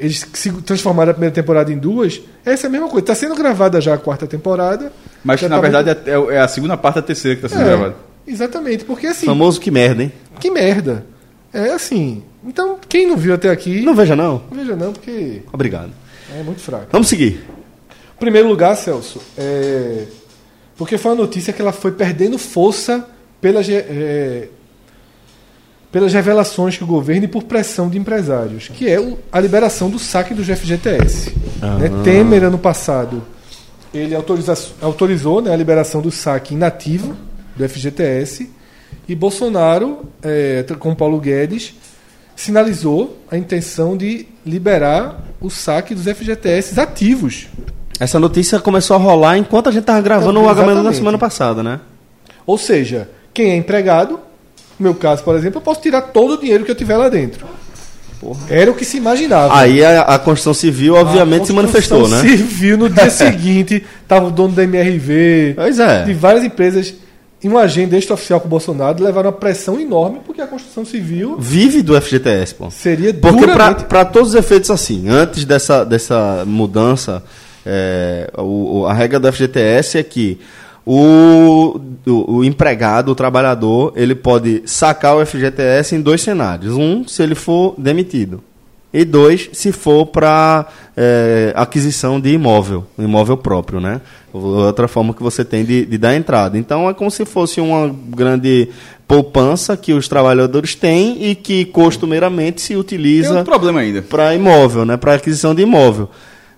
Eles 0.00 0.26
se 0.32 0.50
transformaram 0.62 1.10
a 1.10 1.14
primeira 1.14 1.34
temporada 1.34 1.70
em 1.72 1.78
duas. 1.78 2.20
Essa 2.44 2.66
é 2.66 2.68
a 2.68 2.70
mesma 2.70 2.88
coisa. 2.88 3.00
Está 3.00 3.14
sendo 3.14 3.34
gravada 3.36 3.80
já 3.80 3.94
a 3.94 3.98
quarta 3.98 4.26
temporada. 4.26 4.90
Mas 5.22 5.40
na 5.42 5.48
tava- 5.50 5.62
verdade 5.62 5.90
é, 6.10 6.34
é 6.34 6.40
a 6.40 6.48
segunda 6.48 6.76
parte 6.76 6.96
da 6.96 7.02
terceira 7.02 7.38
que 7.38 7.44
está 7.46 7.56
sendo 7.56 7.68
É, 7.68 7.70
gravada. 7.70 7.94
exatamente, 8.26 8.84
porque 8.84 9.06
assim, 9.06 9.26
Famoso 9.26 9.60
que 9.60 9.70
merda, 9.70 10.02
hein? 10.02 10.12
que 10.40 10.50
merda. 10.50 11.04
É 11.52 11.72
assim. 11.72 12.22
Então, 12.44 12.78
quem 12.88 13.06
não 13.06 13.16
viu 13.16 13.34
até 13.34 13.50
aqui, 13.50 13.82
Não 13.82 13.94
veja, 13.94 14.16
não. 14.16 14.42
não 14.50 14.56
veja 14.58 14.74
não, 14.74 14.92
porque 14.92 15.42
Obrigado. 15.52 15.90
É 16.38 16.42
muito 16.42 16.60
fraco. 16.60 16.86
Vamos 16.90 17.08
seguir. 17.08 17.44
Primeiro 18.18 18.48
lugar, 18.48 18.76
Celso, 18.76 19.20
é... 19.36 20.06
porque 20.76 20.96
foi 20.96 21.10
uma 21.10 21.22
notícia 21.22 21.52
que 21.52 21.60
ela 21.60 21.72
foi 21.72 21.92
perdendo 21.92 22.38
força 22.38 23.08
pelas, 23.40 23.68
é, 23.68 24.48
pelas 25.90 26.12
revelações 26.12 26.76
que 26.76 26.84
o 26.84 26.86
governo 26.86 27.24
e 27.24 27.28
por 27.28 27.42
pressão 27.42 27.90
de 27.90 27.98
empresários, 27.98 28.68
que 28.68 28.88
é 28.88 28.96
a 29.32 29.40
liberação 29.40 29.90
do 29.90 29.98
saque 29.98 30.32
do 30.32 30.44
FGTS. 30.44 31.34
Né? 31.60 31.90
Temer, 32.04 32.44
ano 32.44 32.58
passado, 32.58 33.22
ele 33.92 34.14
autoriza, 34.14 34.54
autorizou 34.80 35.42
né, 35.42 35.52
a 35.52 35.56
liberação 35.56 36.00
do 36.00 36.10
saque 36.10 36.54
inativo 36.54 37.16
do 37.56 37.68
FGTS 37.68 38.48
E 39.08 39.14
Bolsonaro, 39.14 40.06
é, 40.22 40.64
com 40.78 40.94
Paulo 40.94 41.20
Guedes, 41.20 41.74
sinalizou 42.36 43.18
a 43.30 43.36
intenção 43.36 43.96
de 43.96 44.26
liberar 44.44 45.22
o 45.40 45.50
saque 45.50 45.94
dos 45.94 46.04
FGTS 46.04 46.78
ativos. 46.80 47.46
Essa 47.98 48.18
notícia 48.18 48.58
começou 48.58 48.96
a 48.96 48.98
rolar 48.98 49.38
enquanto 49.38 49.68
a 49.68 49.72
gente 49.72 49.84
tava 49.84 50.00
gravando 50.00 50.40
o 50.40 50.48
Agamenon 50.48 50.66
na 50.66 50.72
Exatamente. 50.72 50.96
semana 50.96 51.18
passada, 51.18 51.62
né? 51.62 51.80
Ou 52.46 52.58
seja, 52.58 53.08
quem 53.32 53.50
é 53.50 53.56
empregado, 53.56 54.14
no 54.78 54.84
meu 54.84 54.94
caso, 54.94 55.22
por 55.22 55.36
exemplo, 55.36 55.58
eu 55.58 55.62
posso 55.62 55.80
tirar 55.80 56.02
todo 56.02 56.34
o 56.34 56.38
dinheiro 56.38 56.64
que 56.64 56.70
eu 56.70 56.74
tiver 56.74 56.96
lá 56.96 57.08
dentro. 57.08 57.46
Era 58.48 58.70
o 58.70 58.74
que 58.74 58.84
se 58.84 58.96
imaginava. 58.96 59.56
Aí 59.56 59.84
a, 59.84 60.02
a 60.02 60.18
Constituição 60.18 60.54
Civil, 60.54 60.94
obviamente, 60.94 61.46
se 61.46 61.52
manifestou, 61.52 62.08
né? 62.08 62.20
Constituição 62.20 62.48
Civil 62.48 62.78
no 62.78 62.88
dia 62.88 63.10
seguinte, 63.10 63.84
tava 64.06 64.26
o 64.26 64.30
dono 64.30 64.54
da 64.54 64.62
MRV, 64.62 65.54
Pois 65.56 65.78
é. 65.78 66.04
de 66.04 66.14
várias 66.14 66.44
empresas, 66.44 66.94
em 67.42 67.48
uma 67.48 67.60
agenda 67.62 67.96
extraoficial 67.96 68.40
com 68.40 68.46
o 68.46 68.50
Bolsonaro, 68.50 69.02
levaram 69.02 69.30
uma 69.30 69.36
pressão 69.36 69.80
enorme, 69.80 70.20
porque 70.24 70.40
a 70.40 70.46
Constituição 70.46 70.84
Civil 70.84 71.36
Vive 71.38 71.82
do 71.82 72.00
FGTS, 72.00 72.54
pô. 72.54 72.70
seria 72.70 73.12
Porque 73.12 73.46
duramente... 73.46 73.84
para 73.84 74.04
todos 74.04 74.30
os 74.30 74.34
efeitos 74.34 74.70
assim, 74.70 75.08
antes 75.08 75.44
dessa, 75.44 75.84
dessa 75.84 76.44
mudança, 76.46 77.22
é, 77.66 78.30
o- 78.38 78.86
a 78.86 78.92
regra 78.92 79.18
do 79.18 79.32
FGTS 79.32 79.98
é 79.98 80.02
que 80.02 80.38
o, 80.86 81.80
o, 82.06 82.36
o 82.38 82.44
empregado, 82.44 83.10
o 83.10 83.14
trabalhador, 83.14 83.92
ele 83.96 84.14
pode 84.14 84.62
sacar 84.66 85.16
o 85.16 85.24
FGTS 85.24 85.94
em 85.94 86.00
dois 86.00 86.20
cenários. 86.22 86.74
Um, 86.76 87.06
se 87.06 87.22
ele 87.22 87.34
for 87.34 87.74
demitido. 87.78 88.42
E 88.92 89.04
dois, 89.04 89.48
se 89.52 89.72
for 89.72 90.06
para 90.06 90.66
aquisição 91.54 92.20
de 92.20 92.30
imóvel, 92.30 92.84
um 92.98 93.04
imóvel 93.04 93.36
próprio, 93.36 93.80
né? 93.80 94.00
Outra 94.32 94.86
forma 94.88 95.14
que 95.14 95.22
você 95.22 95.44
tem 95.44 95.64
de, 95.64 95.86
de 95.86 95.98
dar 95.98 96.14
entrada. 96.14 96.58
Então 96.58 96.88
é 96.88 96.94
como 96.94 97.10
se 97.10 97.24
fosse 97.24 97.60
uma 97.60 97.94
grande 98.08 98.68
poupança 99.06 99.76
que 99.76 99.92
os 99.92 100.08
trabalhadores 100.08 100.74
têm 100.74 101.24
e 101.30 101.34
que 101.34 101.64
costumeiramente 101.66 102.60
se 102.60 102.68
Tem 102.68 102.76
utiliza 102.76 103.30
outro 103.30 103.44
problema 103.44 103.80
ainda. 103.80 104.02
para 104.02 104.34
imóvel, 104.34 104.84
né? 104.84 104.96
Para 104.96 105.14
aquisição 105.14 105.54
de 105.54 105.62
imóvel. 105.62 106.08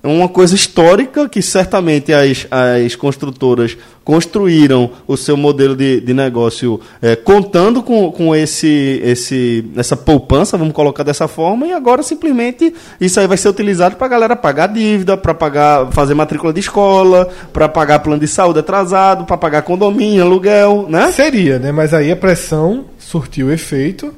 É 0.04 0.06
uma 0.06 0.28
coisa 0.28 0.54
histórica 0.54 1.26
que 1.30 1.40
certamente 1.40 2.12
as, 2.12 2.46
as 2.50 2.94
construtoras 2.94 3.74
construíram 4.04 4.90
o 5.06 5.16
seu 5.16 5.34
modelo 5.34 5.74
de, 5.74 5.98
de 5.98 6.12
negócio 6.12 6.78
eh, 7.00 7.16
contando 7.16 7.82
com, 7.82 8.12
com 8.12 8.36
esse, 8.36 9.00
esse, 9.02 9.64
essa 9.74 9.96
poupança, 9.96 10.58
vamos 10.58 10.74
colocar 10.74 11.04
dessa 11.04 11.26
forma, 11.26 11.66
e 11.66 11.72
agora 11.72 12.02
simplesmente 12.02 12.74
isso 13.00 13.18
aí 13.18 13.26
vai 13.26 13.38
ser 13.38 13.48
utilizado 13.48 13.96
para 13.96 14.04
a 14.04 14.10
galera 14.10 14.36
pagar 14.36 14.66
dívida, 14.66 15.16
para 15.16 15.32
pagar, 15.32 15.90
fazer 15.90 16.12
matrícula 16.12 16.52
de 16.52 16.60
escola, 16.60 17.26
para 17.50 17.66
pagar 17.66 18.00
plano 18.00 18.20
de 18.20 18.28
saúde 18.28 18.58
atrasado, 18.58 19.24
para 19.24 19.38
pagar 19.38 19.62
condomínio, 19.62 20.22
aluguel, 20.22 20.84
né? 20.86 21.10
Seria, 21.12 21.58
né? 21.58 21.72
Mas 21.72 21.94
aí 21.94 22.12
a 22.12 22.16
pressão 22.16 22.84
surtiu 22.98 23.50
efeito 23.50 24.12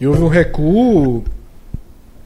e 0.00 0.06
houve 0.06 0.22
um 0.22 0.28
recuo 0.28 1.22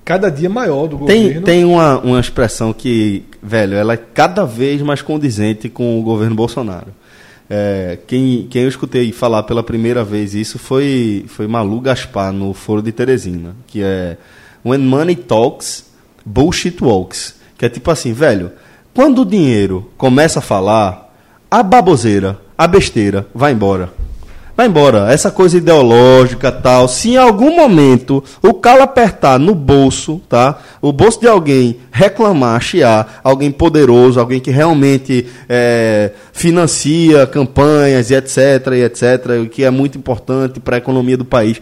cada 0.04 0.30
dia 0.30 0.48
maior 0.48 0.86
do 0.86 0.98
Tem, 1.06 1.22
governo. 1.22 1.42
tem 1.42 1.64
uma, 1.64 1.98
uma 2.00 2.20
expressão 2.20 2.72
que, 2.72 3.24
velho, 3.42 3.74
ela 3.74 3.94
é 3.94 3.96
cada 3.96 4.44
vez 4.44 4.82
mais 4.82 5.02
condizente 5.02 5.68
com 5.68 5.98
o 5.98 6.02
governo 6.02 6.34
Bolsonaro. 6.34 6.88
É, 7.48 7.98
quem, 8.06 8.46
quem 8.50 8.62
eu 8.62 8.68
escutei 8.68 9.12
falar 9.12 9.42
pela 9.42 9.62
primeira 9.62 10.02
vez 10.02 10.34
isso 10.34 10.58
foi, 10.58 11.24
foi 11.28 11.46
Malu 11.46 11.80
Gaspar 11.80 12.32
no 12.32 12.54
Foro 12.54 12.80
de 12.80 12.92
Teresina, 12.92 13.54
que 13.66 13.82
é 13.82 14.16
When 14.64 14.78
money 14.78 15.16
talks, 15.16 15.86
bullshit 16.24 16.82
walks. 16.82 17.34
Que 17.58 17.66
é 17.66 17.68
tipo 17.68 17.90
assim, 17.90 18.12
velho, 18.12 18.52
quando 18.94 19.22
o 19.22 19.26
dinheiro 19.26 19.90
começa 19.96 20.38
a 20.38 20.42
falar, 20.42 21.14
a 21.50 21.62
baboseira, 21.62 22.38
a 22.56 22.66
besteira 22.66 23.26
vai 23.34 23.52
embora. 23.52 23.92
Vai 24.54 24.66
embora. 24.66 25.10
Essa 25.10 25.30
coisa 25.30 25.56
ideológica 25.56 26.52
tal. 26.52 26.86
Se 26.86 27.10
em 27.10 27.16
algum 27.16 27.56
momento 27.56 28.22
o 28.42 28.52
calo 28.52 28.82
apertar 28.82 29.38
no 29.38 29.54
bolso, 29.54 30.20
tá? 30.28 30.58
O 30.80 30.92
bolso 30.92 31.20
de 31.20 31.26
alguém 31.26 31.78
reclamar, 31.90 32.60
chiar, 32.60 33.20
alguém 33.24 33.50
poderoso, 33.50 34.20
alguém 34.20 34.40
que 34.40 34.50
realmente 34.50 35.26
é, 35.48 36.12
financia 36.32 37.26
campanhas 37.26 38.10
e 38.10 38.14
etc, 38.14 38.66
e 38.72 38.82
etc, 38.82 39.42
o 39.42 39.48
que 39.48 39.64
é 39.64 39.70
muito 39.70 39.96
importante 39.96 40.60
para 40.60 40.76
a 40.76 40.78
economia 40.78 41.16
do 41.16 41.24
país. 41.24 41.60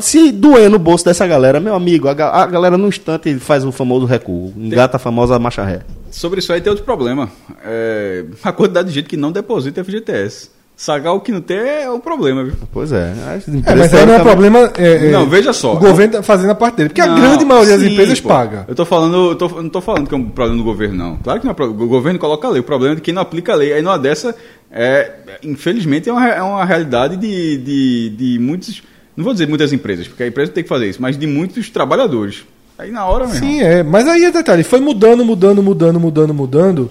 Se 0.00 0.30
doer 0.30 0.70
no 0.70 0.78
bolso 0.78 1.04
dessa 1.04 1.26
galera, 1.26 1.58
meu 1.58 1.74
amigo, 1.74 2.08
a, 2.08 2.12
a 2.12 2.46
galera 2.46 2.78
no 2.78 2.88
instante 2.88 3.34
faz 3.38 3.64
o 3.64 3.72
famoso 3.72 4.06
recuo. 4.06 4.52
Engata 4.56 4.96
a 4.96 5.00
famosa 5.00 5.38
marcha 5.38 5.64
ré. 5.64 5.80
Sobre 6.10 6.38
isso 6.38 6.52
aí 6.52 6.60
tem 6.60 6.70
outro 6.70 6.84
problema. 6.84 7.30
É, 7.64 8.24
a 8.42 8.52
quantidade 8.52 8.88
de 8.88 8.94
gente 8.94 9.08
que 9.08 9.16
não 9.16 9.32
deposita 9.32 9.82
FGTS. 9.82 10.61
Sagar 10.82 11.12
o 11.12 11.20
que 11.20 11.30
não 11.30 11.40
tem 11.40 11.58
é 11.58 11.88
o 11.88 12.00
problema, 12.00 12.42
viu? 12.42 12.54
Pois 12.72 12.90
é. 12.90 13.12
As 13.12 13.46
É, 13.46 13.52
mas 13.76 13.94
aí 13.94 14.04
não 14.04 14.14
é 14.14 14.18
teoricamente- 14.18 14.22
problema. 14.24 14.72
é, 14.76 15.06
é, 15.06 15.10
Não, 15.12 15.28
veja 15.28 15.52
só. 15.52 15.74
O 15.74 15.78
governo 15.78 16.14
tá 16.14 16.22
fazendo 16.24 16.50
a 16.50 16.56
parte 16.56 16.74
dele. 16.74 16.88
Porque 16.88 17.00
a 17.00 17.06
Não, 17.06 17.14
grande 17.20 17.44
maioria 17.44 17.74
das 17.78 17.86
sim, 17.86 17.92
empresas 17.92 18.20
pô. 18.20 18.28
paga. 18.28 18.64
Eu 18.66 18.74
tô 18.74 18.84
falando, 18.84 19.30
eu, 19.30 19.36
tô, 19.36 19.48
não 19.62 19.68
tô 19.68 19.80
falando 19.80 20.08
que 20.08 20.14
é 20.16 20.18
um 20.18 20.24
problema 20.28 20.58
do 20.58 20.64
governo, 20.64 20.96
não. 20.96 21.16
Claro 21.18 21.38
que 21.38 21.46
não 21.46 21.52
é 21.52 21.54
problema. 21.54 21.84
O 21.84 21.86
governo 21.86 22.18
coloca 22.18 22.48
a 22.48 22.50
lei. 22.50 22.58
O 22.58 22.64
problema 22.64 22.94
é 22.94 22.96
de 22.96 23.00
quem 23.00 23.14
não 23.14 23.22
aplica 23.22 23.52
a 23.52 23.54
lei. 23.54 23.72
Aí 23.72 23.80
numa 23.80 23.96
dessa, 23.96 24.34
é, 24.72 25.08
infelizmente, 25.44 26.08
é 26.08 26.12
uma, 26.12 26.26
é 26.28 26.42
uma 26.42 26.64
realidade 26.64 27.16
de, 27.16 27.58
de, 27.58 28.10
de 28.10 28.38
muitos. 28.40 28.82
Não 29.16 29.22
vou 29.22 29.32
dizer 29.32 29.46
muitas 29.46 29.72
empresas, 29.72 30.08
porque 30.08 30.24
a 30.24 30.26
empresa 30.26 30.50
tem 30.50 30.64
que 30.64 30.68
fazer 30.68 30.88
isso, 30.88 31.00
mas 31.00 31.16
de 31.16 31.28
muitos 31.28 31.70
trabalhadores. 31.70 32.42
Aí 32.76 32.90
na 32.90 33.04
hora, 33.06 33.28
meu 33.28 33.36
irmão. 33.36 33.50
Sim, 33.52 33.60
é. 33.62 33.84
Mas 33.84 34.08
aí 34.08 34.24
é 34.24 34.32
detalhe, 34.32 34.64
foi 34.64 34.80
mudando, 34.80 35.24
mudando, 35.24 35.62
mudando, 35.62 36.00
mudando, 36.00 36.34
mudando. 36.34 36.90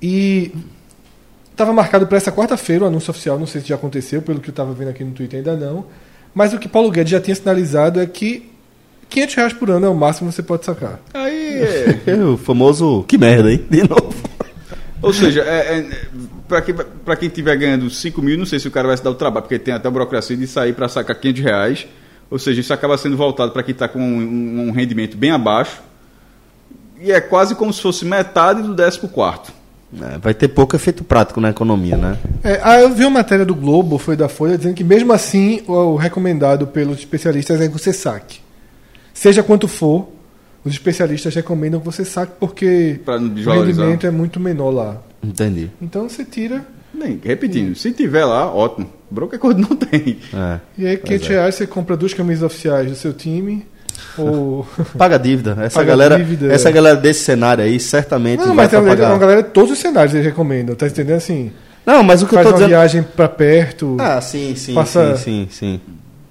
E 0.00 0.52
estava 1.54 1.72
marcado 1.72 2.06
para 2.06 2.16
essa 2.16 2.32
quarta-feira 2.32 2.84
o 2.84 2.88
anúncio 2.88 3.10
oficial, 3.10 3.38
não 3.38 3.46
sei 3.46 3.60
se 3.60 3.68
já 3.68 3.76
aconteceu, 3.76 4.20
pelo 4.20 4.40
que 4.40 4.48
eu 4.48 4.52
estava 4.52 4.72
vendo 4.72 4.88
aqui 4.88 5.02
no 5.02 5.12
Twitter 5.12 5.38
ainda 5.38 5.56
não. 5.56 5.86
Mas 6.34 6.52
o 6.52 6.58
que 6.58 6.68
Paulo 6.68 6.90
Guedes 6.90 7.12
já 7.12 7.20
tinha 7.20 7.34
sinalizado 7.34 8.00
é 8.00 8.06
que 8.06 8.50
500 9.08 9.34
reais 9.36 9.52
por 9.52 9.70
ano 9.70 9.86
é 9.86 9.88
o 9.88 9.94
máximo 9.94 10.28
que 10.28 10.34
você 10.34 10.42
pode 10.42 10.64
sacar. 10.64 11.00
Aí 11.14 11.62
é. 12.06 12.14
O 12.26 12.36
famoso. 12.36 13.04
Que 13.06 13.16
merda, 13.16 13.52
hein? 13.52 13.64
De 13.70 13.88
novo. 13.88 14.12
Ou 15.00 15.12
seja, 15.12 15.42
é, 15.42 15.78
é, 15.78 15.86
para 16.48 16.62
quem, 16.62 16.74
pra 17.04 17.14
quem 17.14 17.28
tiver 17.28 17.56
ganhando 17.56 17.88
5 17.90 18.20
mil, 18.22 18.38
não 18.38 18.46
sei 18.46 18.58
se 18.58 18.66
o 18.66 18.70
cara 18.70 18.88
vai 18.88 18.96
se 18.96 19.04
dar 19.04 19.10
o 19.10 19.14
trabalho, 19.14 19.42
porque 19.42 19.58
tem 19.58 19.74
até 19.74 19.86
a 19.86 19.90
burocracia 19.90 20.36
de 20.36 20.46
sair 20.46 20.72
para 20.72 20.88
sacar 20.88 21.14
500 21.14 21.42
reais. 21.42 21.86
Ou 22.30 22.38
seja, 22.38 22.60
isso 22.60 22.72
acaba 22.72 22.96
sendo 22.96 23.16
voltado 23.16 23.52
para 23.52 23.62
quem 23.62 23.72
está 23.72 23.86
com 23.86 24.00
um, 24.00 24.68
um 24.68 24.72
rendimento 24.72 25.16
bem 25.16 25.30
abaixo. 25.30 25.82
E 27.00 27.12
é 27.12 27.20
quase 27.20 27.54
como 27.54 27.72
se 27.72 27.82
fosse 27.82 28.04
metade 28.04 28.62
do 28.62 28.74
décimo 28.74 29.08
quarto. 29.08 29.52
É, 30.00 30.18
vai 30.18 30.34
ter 30.34 30.48
pouco 30.48 30.74
efeito 30.74 31.04
prático 31.04 31.40
na 31.40 31.50
economia, 31.50 31.96
né? 31.96 32.18
É, 32.42 32.60
ah, 32.62 32.80
eu 32.80 32.92
vi 32.94 33.04
uma 33.04 33.18
matéria 33.18 33.44
do 33.44 33.54
Globo, 33.54 33.98
foi 33.98 34.16
da 34.16 34.28
Folha, 34.28 34.56
dizendo 34.56 34.74
que 34.74 34.84
mesmo 34.84 35.12
assim 35.12 35.62
o, 35.66 35.96
recomendado 35.96 36.66
pelos 36.66 36.98
especialistas 36.98 37.60
é 37.60 37.66
que 37.68 37.72
você 37.72 37.92
saque. 37.92 38.40
Seja 39.12 39.42
quanto 39.42 39.68
for, 39.68 40.08
os 40.64 40.72
especialistas 40.72 41.34
recomendam 41.34 41.80
que 41.80 41.86
você 41.86 42.04
saque 42.04 42.32
porque 42.40 43.00
o 43.06 43.50
rendimento 43.50 44.06
é 44.06 44.10
muito 44.10 44.40
menor 44.40 44.70
lá. 44.70 45.02
Entendi. 45.22 45.70
Então 45.80 46.08
você 46.08 46.24
tira 46.24 46.64
Bem, 46.94 47.20
repetindo, 47.22 47.74
se 47.74 47.90
tiver 47.92 48.24
lá, 48.24 48.52
ótimo. 48.52 48.88
Broker 49.10 49.38
Code 49.38 49.60
não 49.60 49.76
tem. 49.76 50.18
É. 50.32 50.60
E 50.78 50.86
aí, 50.86 50.96
500 50.96 51.28
reais 51.28 51.54
você 51.56 51.66
compra 51.66 51.96
duas 51.96 52.14
camisas 52.14 52.44
oficiais 52.44 52.88
do 52.88 52.94
seu 52.94 53.12
time. 53.12 53.66
Paga 54.96 55.18
dívida. 55.18 55.56
Essa 55.62 55.80
Paga 55.80 55.88
galera, 55.90 56.16
dívida, 56.16 56.52
essa 56.52 56.70
galera 56.70 56.96
desse 56.96 57.24
cenário 57.24 57.64
aí 57.64 57.78
certamente 57.80 58.38
Não, 58.40 58.48
vai 58.48 58.56
mas 58.56 58.70
tem 58.70 58.78
uma, 58.78 58.88
pagar. 58.88 59.18
galera 59.18 59.42
de 59.42 59.50
todos 59.50 59.70
os 59.72 59.78
cenários 59.78 60.14
eles 60.14 60.26
recomendam, 60.26 60.74
tá 60.74 60.86
entendendo? 60.86 61.16
Assim, 61.16 61.52
Não, 61.84 62.02
mas 62.02 62.22
o 62.22 62.26
que 62.26 62.34
faz 62.34 62.46
eu 62.46 62.52
tô 62.52 62.58
uma 62.58 62.64
dizendo. 62.66 62.78
viagem 62.78 63.02
pra 63.02 63.28
perto, 63.28 63.96
Ah, 63.98 64.20
sim, 64.20 64.54
sim, 64.56 64.74
Passa- 64.74 65.16
sim, 65.16 65.48
sim, 65.50 65.80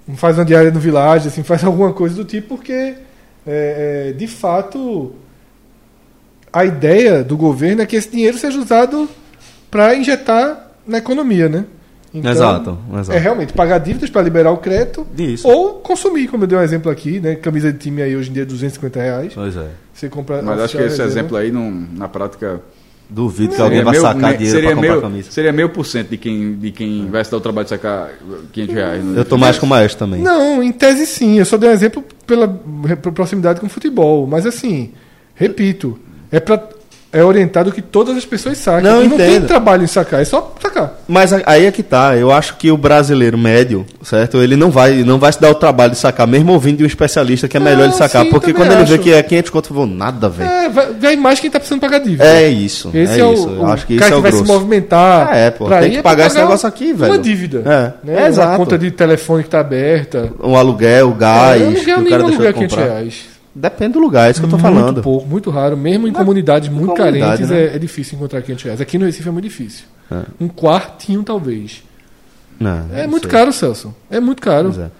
sim. 0.06 0.14
faz 0.16 0.38
uma 0.38 0.44
diária 0.44 0.70
no 0.70 0.80
Village, 0.80 1.28
assim, 1.28 1.42
faz 1.42 1.62
alguma 1.64 1.92
coisa 1.92 2.14
do 2.14 2.24
tipo, 2.24 2.48
porque, 2.56 2.72
é, 2.72 2.96
é, 3.46 4.12
de 4.12 4.26
fato, 4.26 5.12
a 6.52 6.64
ideia 6.64 7.22
do 7.24 7.36
governo 7.36 7.82
é 7.82 7.86
que 7.86 7.96
esse 7.96 8.08
dinheiro 8.10 8.38
seja 8.38 8.58
usado 8.58 9.08
para 9.70 9.94
injetar 9.94 10.70
na 10.86 10.98
economia, 10.98 11.48
né? 11.48 11.64
Exato, 12.22 12.78
exato. 12.92 13.12
É 13.12 13.18
realmente 13.18 13.52
pagar 13.52 13.78
dívidas 13.78 14.08
para 14.10 14.22
liberar 14.22 14.52
o 14.52 14.58
crédito 14.58 15.06
Isso. 15.18 15.48
ou 15.48 15.74
consumir, 15.74 16.28
como 16.28 16.44
eu 16.44 16.48
dei 16.48 16.56
um 16.58 16.62
exemplo 16.62 16.90
aqui, 16.90 17.18
né? 17.20 17.34
Camisa 17.34 17.72
de 17.72 17.78
time 17.78 18.02
aí 18.02 18.14
hoje 18.16 18.30
em 18.30 18.32
dia 18.32 18.42
é 18.42 18.46
250 18.46 19.00
reais. 19.00 19.32
Pois 19.34 19.56
é. 19.56 19.68
Você 19.92 20.08
compra. 20.08 20.40
Mas 20.42 20.60
acho 20.60 20.76
que 20.76 20.82
esse 20.82 20.90
reserva. 20.90 21.10
exemplo 21.12 21.36
aí, 21.36 21.50
não, 21.50 21.70
na 21.70 22.08
prática, 22.08 22.60
Duvido 23.10 23.54
que 23.54 23.60
alguém 23.60 23.84
vai 23.84 23.94
sacar 23.96 24.30
me- 24.32 24.36
dinheiro 24.38 24.56
seria 24.56 24.68
pra 24.70 24.76
comprar 24.76 24.90
meio, 24.90 25.02
camisa. 25.02 25.30
Seria 25.30 25.52
meio 25.52 25.68
por 25.68 25.84
cento 25.84 26.08
de 26.08 26.16
quem, 26.16 26.54
de 26.54 26.70
quem 26.70 27.06
vai 27.10 27.22
se 27.22 27.30
dar 27.30 27.36
o 27.36 27.40
trabalho 27.40 27.64
de 27.64 27.68
sacar 27.68 28.10
500 28.52 28.74
reais. 28.74 29.04
né? 29.04 29.20
Eu 29.20 29.24
tô 29.26 29.36
mais 29.36 29.58
com 29.58 29.66
o 29.66 29.68
Maestro 29.68 29.98
também. 30.06 30.22
Não, 30.22 30.62
em 30.62 30.72
tese 30.72 31.04
sim. 31.06 31.38
Eu 31.38 31.44
só 31.44 31.58
dei 31.58 31.68
um 31.68 31.72
exemplo 31.72 32.02
pela 32.26 32.46
re- 32.86 32.96
proximidade 32.96 33.60
com 33.60 33.66
o 33.66 33.68
futebol. 33.68 34.26
Mas 34.26 34.46
assim, 34.46 34.92
repito, 35.34 35.98
é 36.32 36.40
para 36.40 36.56
é 37.14 37.22
orientado 37.24 37.70
que 37.72 37.80
todas 37.80 38.16
as 38.16 38.24
pessoas 38.24 38.58
saquem. 38.58 38.82
Não, 38.90 39.02
e 39.02 39.08
não 39.08 39.16
tem 39.16 39.40
trabalho 39.40 39.84
em 39.84 39.86
sacar, 39.86 40.20
é 40.20 40.24
só 40.24 40.52
sacar. 40.60 40.94
Mas 41.06 41.32
aí 41.32 41.64
é 41.66 41.70
que 41.72 41.82
tá. 41.82 42.16
Eu 42.16 42.30
acho 42.32 42.56
que 42.56 42.70
o 42.70 42.76
brasileiro 42.76 43.38
médio, 43.38 43.86
certo? 44.02 44.42
Ele 44.42 44.56
não 44.56 44.70
vai, 44.70 45.02
não 45.04 45.18
vai 45.18 45.32
se 45.32 45.40
dar 45.40 45.50
o 45.50 45.54
trabalho 45.54 45.92
de 45.92 45.98
sacar, 45.98 46.26
mesmo 46.26 46.52
ouvindo 46.52 46.78
de 46.78 46.84
um 46.84 46.86
especialista 46.86 47.46
que 47.48 47.56
é 47.56 47.60
melhor 47.60 47.78
Não, 47.78 47.84
ele 47.86 47.92
sacar. 47.94 48.24
sim, 48.24 48.30
porque 48.30 48.52
quando 48.52 48.72
ele 48.72 48.84
vê 48.84 48.94
acho. 48.94 49.02
que 49.02 49.12
é 49.12 49.22
500 49.22 49.50
conto, 49.50 49.70
eu 49.70 49.74
vou 49.76 49.86
nada, 49.86 50.28
velho. 50.28 50.50
É, 50.50 50.68
vai, 50.68 50.92
vai 50.92 51.16
mais 51.16 51.38
quem 51.40 51.50
tá 51.50 51.58
precisando 51.60 51.80
pagar 51.80 51.98
dívida. 52.00 52.24
É, 52.24 52.48
isso. 52.48 52.90
Esse 52.92 53.20
é, 53.20 53.24
é, 53.24 53.32
isso. 53.32 53.48
o, 53.48 53.54
Eu 53.56 53.66
acho 53.66 53.86
que 53.86 53.96
cara 53.96 54.06
isso 54.10 54.12
é 54.12 54.16
que 54.16 54.18
o 54.18 54.22
vai 54.22 54.30
grosso. 54.32 54.46
se 54.46 54.52
movimentar. 54.52 55.36
É, 55.36 55.50
pô, 55.50 55.68
tem 55.68 55.90
que 55.92 55.96
é 55.98 56.02
pagar 56.02 56.26
esse 56.26 56.36
negócio 56.36 56.68
aqui, 56.68 56.92
velho. 56.92 57.12
Uma 57.12 57.18
dívida. 57.18 57.58
É, 57.64 58.06
né? 58.06 58.16
é 58.16 58.20
Uma 58.20 58.28
exato. 58.28 58.56
conta 58.56 58.76
de 58.78 58.90
telefone 58.90 59.42
que 59.44 59.50
tá 59.50 59.60
aberta. 59.60 60.32
Um 60.42 60.56
aluguel, 60.56 61.12
gás, 61.12 61.60
É, 61.62 61.64
eu 61.64 61.70
não 61.70 61.74
que 61.80 61.84
ganho 61.84 61.98
o 61.98 62.02
nenhum 62.02 62.28
lugar 62.28 62.52
de 62.52 62.58
500 62.58 62.74
comprar. 62.76 62.92
reais. 62.92 63.33
Depende 63.54 63.92
do 63.92 64.00
lugar, 64.00 64.26
é 64.26 64.30
isso 64.32 64.40
que 64.40 64.46
eu 64.46 64.48
estou 64.48 64.58
falando. 64.58 64.94
Muito 64.94 65.02
pouco, 65.02 65.26
muito 65.26 65.50
raro. 65.50 65.76
Mesmo 65.76 66.08
em 66.08 66.12
comunidades 66.12 66.68
muito 66.68 66.94
carentes, 66.94 67.48
né? 67.48 67.66
é, 67.66 67.76
é, 67.76 67.78
difícil 67.78 68.16
encontrar 68.16 68.42
500 68.42 68.64
reais. 68.64 68.80
Aqui 68.80 68.98
no 68.98 69.06
Recife 69.06 69.28
é 69.28 69.32
muito 69.32 69.44
difícil. 69.44 69.84
É. 70.10 70.22
Um 70.40 70.48
quartinho, 70.48 71.22
talvez. 71.22 71.82
Não, 72.58 72.88
é 72.92 73.02
não 73.02 73.10
muito 73.10 73.28
sei. 73.28 73.30
caro, 73.30 73.52
Celso. 73.52 73.94
É 74.10 74.18
muito 74.18 74.42
caro. 74.42 74.74
É. 74.78 74.90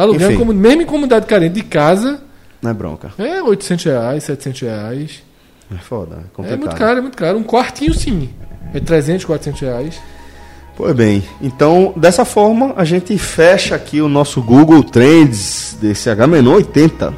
Aluguel, 0.00 0.32
Enfim, 0.32 0.44
mesmo 0.54 0.82
em 0.82 0.86
comunidade 0.86 1.26
carente 1.26 1.54
de 1.54 1.62
casa... 1.62 2.20
Não 2.62 2.70
é 2.70 2.74
bronca. 2.74 3.12
É 3.18 3.42
800 3.42 3.84
reais, 3.84 4.24
700 4.24 4.60
reais. 4.62 5.22
É 5.72 5.78
foda, 5.78 6.16
é 6.16 6.18
complicado. 6.32 6.52
É 6.52 6.56
muito 6.56 6.76
caro, 6.76 6.98
é 6.98 7.02
muito 7.02 7.16
caro. 7.16 7.38
Um 7.38 7.42
quartinho, 7.42 7.94
sim. 7.94 8.30
É 8.72 8.80
300, 8.80 9.24
400 9.24 9.60
reais. 9.60 10.00
Pois 10.76 10.94
bem, 10.94 11.22
então 11.40 11.92
dessa 11.96 12.24
forma 12.24 12.74
a 12.76 12.84
gente 12.84 13.16
fecha 13.16 13.76
aqui 13.76 14.00
o 14.00 14.08
nosso 14.08 14.42
Google 14.42 14.82
Trends 14.82 15.76
desse 15.80 16.10
H-80. 16.10 17.14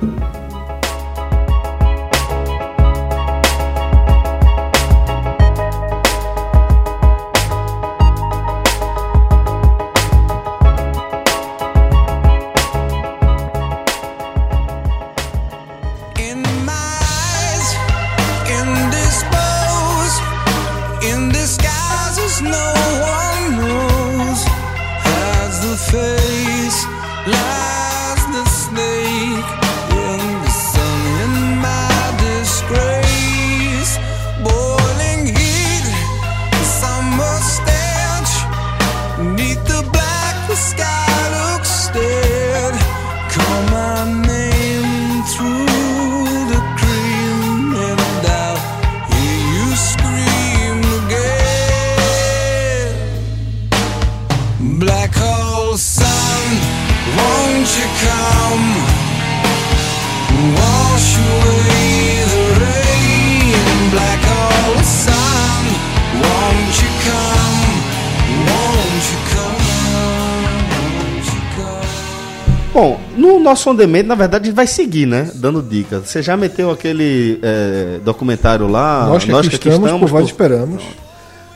No 73.67 73.71
nosso 73.71 73.71
on 73.71 73.75
demand, 73.75 74.05
na 74.05 74.15
verdade, 74.15 74.45
a 74.45 74.47
gente 74.47 74.55
vai 74.55 74.67
seguir, 74.67 75.07
né? 75.07 75.31
Dando 75.35 75.63
dicas. 75.63 76.09
Você 76.09 76.23
já 76.23 76.37
meteu 76.37 76.71
aquele 76.71 77.39
é, 77.43 77.99
documentário 78.05 78.69
lá? 78.69 79.07
Nós 79.07 79.25
que 79.25 79.57
aqui 79.57 79.69
estamos, 79.69 79.91
por 80.01 80.09
vós 80.09 80.27
esperamos. 80.27 80.83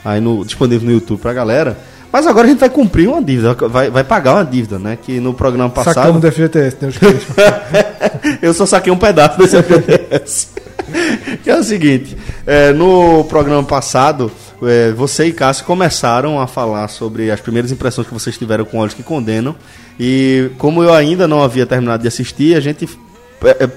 aí 0.03 0.19
no, 0.19 0.43
disponível 0.43 0.87
no 0.87 0.93
YouTube 0.93 1.19
pra 1.19 1.33
galera. 1.33 1.77
Mas 2.11 2.27
agora 2.27 2.45
a 2.45 2.49
gente 2.49 2.59
vai 2.59 2.69
cumprir 2.69 3.07
uma 3.07 3.23
dívida, 3.23 3.53
vai, 3.53 3.89
vai 3.89 4.03
pagar 4.03 4.35
uma 4.35 4.43
dívida, 4.43 4.77
né? 4.77 4.97
Que 5.01 5.21
no 5.21 5.33
programa 5.33 5.69
passado. 5.69 5.95
Sacamos 5.95 6.21
do 6.21 6.29
FGTS, 6.29 6.77
né? 6.81 6.89
Eu 8.41 8.53
só 8.53 8.65
saquei 8.65 8.91
um 8.91 8.97
pedaço 8.97 9.37
desse 9.37 9.61
FGTS. 9.61 10.47
que 11.41 11.49
é 11.49 11.55
o 11.55 11.63
seguinte: 11.63 12.17
é, 12.45 12.73
no 12.73 13.23
programa 13.25 13.63
passado, 13.63 14.29
é, 14.61 14.91
você 14.91 15.27
e 15.27 15.31
Cássio 15.31 15.63
começaram 15.63 16.37
a 16.37 16.47
falar 16.47 16.89
sobre 16.89 17.31
as 17.31 17.39
primeiras 17.39 17.71
impressões 17.71 18.05
que 18.05 18.13
vocês 18.13 18.37
tiveram 18.37 18.65
com 18.65 18.79
Olhos 18.79 18.93
que 18.93 19.03
Condenam. 19.03 19.55
E 19.99 20.49
como 20.57 20.83
eu 20.83 20.93
ainda 20.93 21.27
não 21.27 21.43
havia 21.43 21.65
terminado 21.65 22.01
de 22.01 22.07
assistir, 22.07 22.55
a 22.55 22.59
gente 22.59 22.87
é, 23.43 23.65
é, 23.65 23.69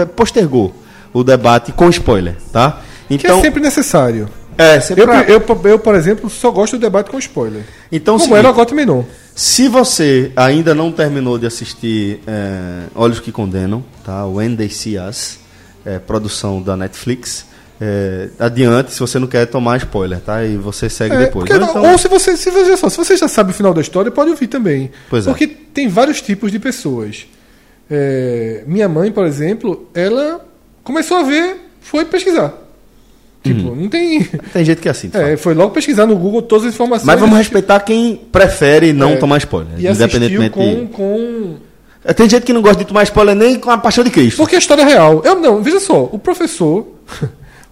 é, 0.00 0.04
postergou 0.04 0.74
o 1.12 1.22
debate 1.24 1.72
com 1.72 1.88
spoiler, 1.90 2.36
tá? 2.52 2.80
que 3.06 3.14
Então, 3.14 3.38
é 3.38 3.42
sempre 3.42 3.60
necessário. 3.60 4.28
é, 4.56 4.80
sempre 4.80 5.04
Eu, 5.04 5.12
eu, 5.40 5.60
eu, 5.64 5.78
por 5.78 5.94
exemplo, 5.94 6.28
só 6.28 6.50
gosto 6.50 6.76
do 6.76 6.80
debate 6.80 7.10
com 7.10 7.18
spoiler. 7.18 7.64
então, 7.90 8.14
Como 8.14 8.24
seguinte, 8.24 8.38
era 8.38 8.50
o 8.50 8.54
Gotti 8.54 8.74
Menon. 8.74 9.02
Se 9.34 9.68
você 9.68 10.32
ainda 10.34 10.74
não 10.74 10.90
terminou 10.90 11.38
de 11.38 11.46
assistir 11.46 12.20
é, 12.26 12.84
Olhos 12.94 13.20
que 13.20 13.30
Condenam, 13.30 13.84
tá? 14.04 14.26
When 14.26 14.56
They 14.56 14.68
See 14.68 14.98
Us, 14.98 15.38
é, 15.84 15.98
produção 15.98 16.60
da 16.60 16.76
Netflix, 16.76 17.46
é, 17.80 18.28
adiante 18.38 18.92
se 18.92 19.00
você 19.00 19.18
não 19.18 19.26
quer 19.26 19.46
tomar 19.46 19.76
spoiler, 19.78 20.20
tá? 20.20 20.44
E 20.44 20.56
você 20.56 20.88
segue 20.88 21.14
É, 21.14 21.18
depois. 21.18 21.48
porque 21.48 21.52
Ou 21.62 21.70
então- 21.70 21.90
Ou 21.92 21.98
se 21.98 22.08
você, 22.08 22.36
se 22.36 22.50
você, 22.50 22.76
só, 22.76 22.88
se 22.88 22.96
você 22.96 23.16
já 23.16 23.28
sabe 23.28 23.50
o 23.50 23.54
final 23.54 23.72
da 23.74 23.80
história, 23.80 24.10
pode 24.10 24.30
ouvir 24.30 24.46
também. 24.48 24.90
Pois 25.08 25.26
é. 25.26 25.30
porque 25.30 25.46
tem 25.46 25.88
vários 25.88 26.20
tipos 26.20 26.50
de 26.50 26.58
pessoas. 26.58 27.26
É, 27.90 28.64
minha 28.66 28.88
mãe, 28.88 29.10
por 29.10 29.24
exemplo, 29.26 29.88
ela 29.94 30.44
começou 30.84 31.16
a 31.18 31.22
ver, 31.22 31.56
foi 31.80 32.04
pesquisar. 32.04 32.52
Tipo, 33.42 33.74
não 33.74 33.88
tem. 33.88 34.24
Tem 34.52 34.64
gente 34.64 34.80
que 34.80 34.88
é 34.88 34.90
assim. 34.90 35.10
É, 35.14 35.36
foi 35.36 35.54
logo 35.54 35.70
pesquisar 35.72 36.04
no 36.06 36.16
Google 36.16 36.42
todas 36.42 36.66
as 36.66 36.74
informações. 36.74 37.06
Mas 37.06 37.20
vamos 37.20 37.38
respeitar 37.38 37.78
quem 37.80 38.16
prefere 38.30 38.92
não 38.92 39.10
É, 39.12 39.16
tomar 39.16 39.38
spoiler, 39.38 39.72
E 39.78 39.86
independentemente. 39.86 40.50
com, 40.50 40.86
com. 40.88 41.54
É, 42.04 42.12
Tem 42.12 42.28
gente 42.28 42.42
que 42.44 42.52
não 42.52 42.60
gosta 42.60 42.78
de 42.78 42.84
tomar 42.84 43.04
spoiler 43.04 43.34
nem 43.36 43.58
com 43.58 43.70
a 43.70 43.78
paixão 43.78 44.02
de 44.02 44.10
Cristo. 44.10 44.36
Porque 44.38 44.56
a 44.56 44.58
história 44.58 44.82
é 44.82 44.84
real. 44.84 45.22
Eu 45.24 45.36
não, 45.40 45.62
veja 45.62 45.78
só, 45.80 46.02
o 46.12 46.18
professor. 46.18 46.86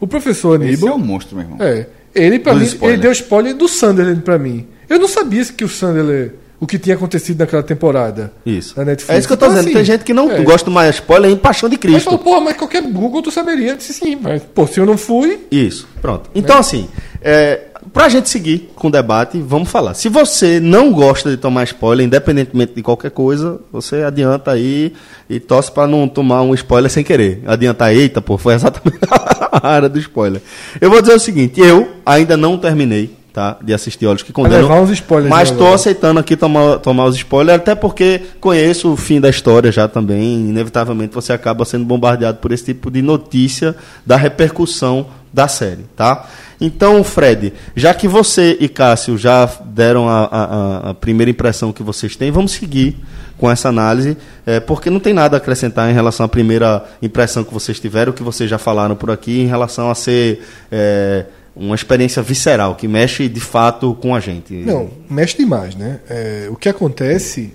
O 0.01 0.07
professor 0.07 0.55
Esse 0.57 0.65
é 0.65 0.69
Aníbal. 0.75 0.95
um 0.97 0.99
monstro, 0.99 1.37
meu 1.37 1.45
irmão. 1.45 1.59
É. 1.61 1.87
Ele, 2.15 2.39
pra 2.39 2.55
Dos 2.55 2.75
mim, 2.75 2.79
ele 2.87 2.97
deu 2.97 3.13
spoiler 3.13 3.55
do 3.55 3.69
Sunderland 3.69 4.21
pra 4.23 4.39
mim. 4.39 4.67
Eu 4.89 4.99
não 4.99 5.09
sabia 5.09 5.45
que 5.45 5.65
o 5.65 5.69
Sunderland. 5.69 6.33
O 6.59 6.67
que 6.67 6.79
tinha 6.79 6.97
acontecido 6.97 7.39
naquela 7.41 7.63
temporada. 7.63 8.33
Isso. 8.47 8.75
Da 8.75 8.83
Netflix. 8.83 9.15
É 9.15 9.19
isso 9.19 9.27
que 9.29 9.35
eu 9.35 9.37
tô 9.37 9.45
Então, 9.45 9.57
dizendo. 9.57 9.67
assim, 9.69 9.77
Tem 9.77 9.85
gente 9.85 10.05
que 10.05 10.15
não 10.15 10.31
é. 10.33 10.41
gosta 10.43 10.59
de 10.61 10.65
tomar 10.65 10.89
spoiler 10.89 11.31
em 11.31 11.37
paixão 11.37 11.69
de 11.69 11.77
Cristo. 11.77 12.05
falou, 12.05 12.19
porra, 12.19 12.41
mas 12.41 12.57
qualquer 12.57 12.81
Google 12.83 13.21
tu 13.21 13.31
saberia. 13.31 13.73
Eu 13.73 13.77
disse 13.77 13.93
sim, 13.93 14.17
mas, 14.19 14.43
pô, 14.55 14.67
se 14.67 14.81
eu 14.81 14.87
não 14.87 14.97
fui. 14.97 15.41
Isso, 15.51 15.87
pronto. 16.01 16.31
Então, 16.35 16.57
assim, 16.59 16.89
é, 17.21 17.61
pra 17.93 18.09
gente 18.09 18.29
seguir 18.29 18.71
com 18.75 18.89
o 18.89 18.91
debate, 18.91 19.39
vamos 19.41 19.69
falar. 19.69 19.95
Se 19.95 20.09
você 20.09 20.61
não 20.61 20.93
gosta 20.93 21.31
de 21.31 21.37
tomar 21.37 21.65
spoiler, 21.65 22.07
independentemente 22.07 22.75
de 22.75 22.83
qualquer 22.83 23.11
coisa, 23.11 23.61
você 23.73 24.03
adianta 24.03 24.51
aí 24.51 24.93
e 25.29 25.41
torce 25.41 25.71
pra 25.71 25.87
não 25.87 26.09
tomar 26.09 26.43
um 26.43 26.55
spoiler 26.55 26.91
sem 26.91 27.05
querer. 27.05 27.43
Adiantar, 27.47 27.93
eita, 27.93 28.21
pô, 28.21 28.37
foi 28.39 28.55
exatamente 28.55 28.99
a 29.53 29.69
área 29.69 29.89
do 29.89 29.99
spoiler. 29.99 30.41
Eu 30.81 30.91
vou 30.91 31.01
dizer 31.01 31.15
o 31.15 31.21
seguinte, 31.21 31.61
eu 31.61 31.89
ainda 32.05 32.37
não 32.37 32.59
terminei. 32.59 33.15
Tá, 33.37 33.59
de 33.63 33.75
assistir 33.75 34.07
Olhos 34.07 34.23
que 34.23 34.33
Condenam. 34.33 34.63
levar 34.63 34.81
uns 34.81 34.89
spoilers 34.89 35.29
mas 35.29 35.51
estou 35.51 35.75
aceitando 35.75 36.19
aqui 36.19 36.39
tomar, 36.39 36.79
tomar 36.79 37.05
os 37.05 37.17
spoilers, 37.17 37.61
até 37.61 37.75
porque 37.75 38.23
conheço 38.41 38.91
o 38.91 38.97
fim 38.97 39.21
da 39.21 39.29
história 39.29 39.71
já 39.71 39.87
também. 39.87 40.49
Inevitavelmente 40.49 41.15
você 41.15 41.35
acaba 41.35 41.63
sendo 41.67 41.85
bombardeado 41.85 42.39
por 42.39 42.51
esse 42.51 42.65
tipo 42.65 42.91
de 42.91 43.03
notícia 43.03 43.77
da 44.07 44.17
repercussão 44.17 45.09
da 45.35 45.47
série, 45.49 45.85
tá? 45.95 46.27
Então, 46.61 47.05
Fred, 47.05 47.53
já 47.75 47.93
que 47.93 48.09
você 48.09 48.57
e 48.59 48.69
Cássio 48.69 49.19
já 49.19 49.45
deram 49.67 50.09
a, 50.09 50.25
a- 50.25 50.91
a- 50.91 50.95
primeira 50.95 51.31
impressão 51.31 51.73
que 51.73 51.83
vocês 51.83 52.17
têm, 52.17 52.31
vamos 52.31 52.53
seguir 52.53 52.97
com 53.37 53.51
essa 53.51 53.69
análise, 53.69 54.17
é, 54.47 54.59
porque 54.61 54.89
não 54.89 54.99
tem 54.99 55.13
nada 55.13 55.37
a 55.37 55.39
acrescentar 55.39 55.91
em 55.91 55.93
relação 55.93 56.25
à 56.25 56.29
primeira 56.29 56.85
impressão 57.03 57.45
que 57.45 57.53
vocês 57.53 57.79
tiveram, 57.79 58.13
que 58.13 58.23
vocês 58.23 58.49
já 58.49 58.57
falaram 58.57 58.97
por 58.97 59.11
aqui, 59.11 59.41
em 59.41 59.47
relação 59.47 59.91
a 59.91 59.95
ser 59.95 60.41
é, 60.73 61.27
uma 61.55 61.75
experiência 61.75 62.23
visceral, 62.23 62.75
que 62.75 62.89
mexe 62.89 63.29
de 63.29 63.41
fato 63.41 63.95
com 64.01 64.15
a 64.15 64.21
gente. 64.21 64.55
Não, 64.55 64.89
mexe 65.11 65.37
demais, 65.37 65.75
né? 65.75 66.01
É, 66.09 66.49
o 66.51 66.57
que 66.57 66.69
acontece. 66.71 67.53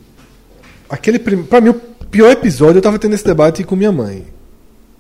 Aquele. 0.88 1.18
Pra 1.18 1.60
mim, 1.60 1.70
o 1.70 1.74
pior 2.12 2.30
episódio, 2.30 2.78
eu 2.78 2.82
tava 2.84 3.00
tendo 3.00 3.16
esse 3.16 3.26
debate 3.26 3.64
com 3.64 3.76
minha 3.76 3.92
mãe. 3.92 4.26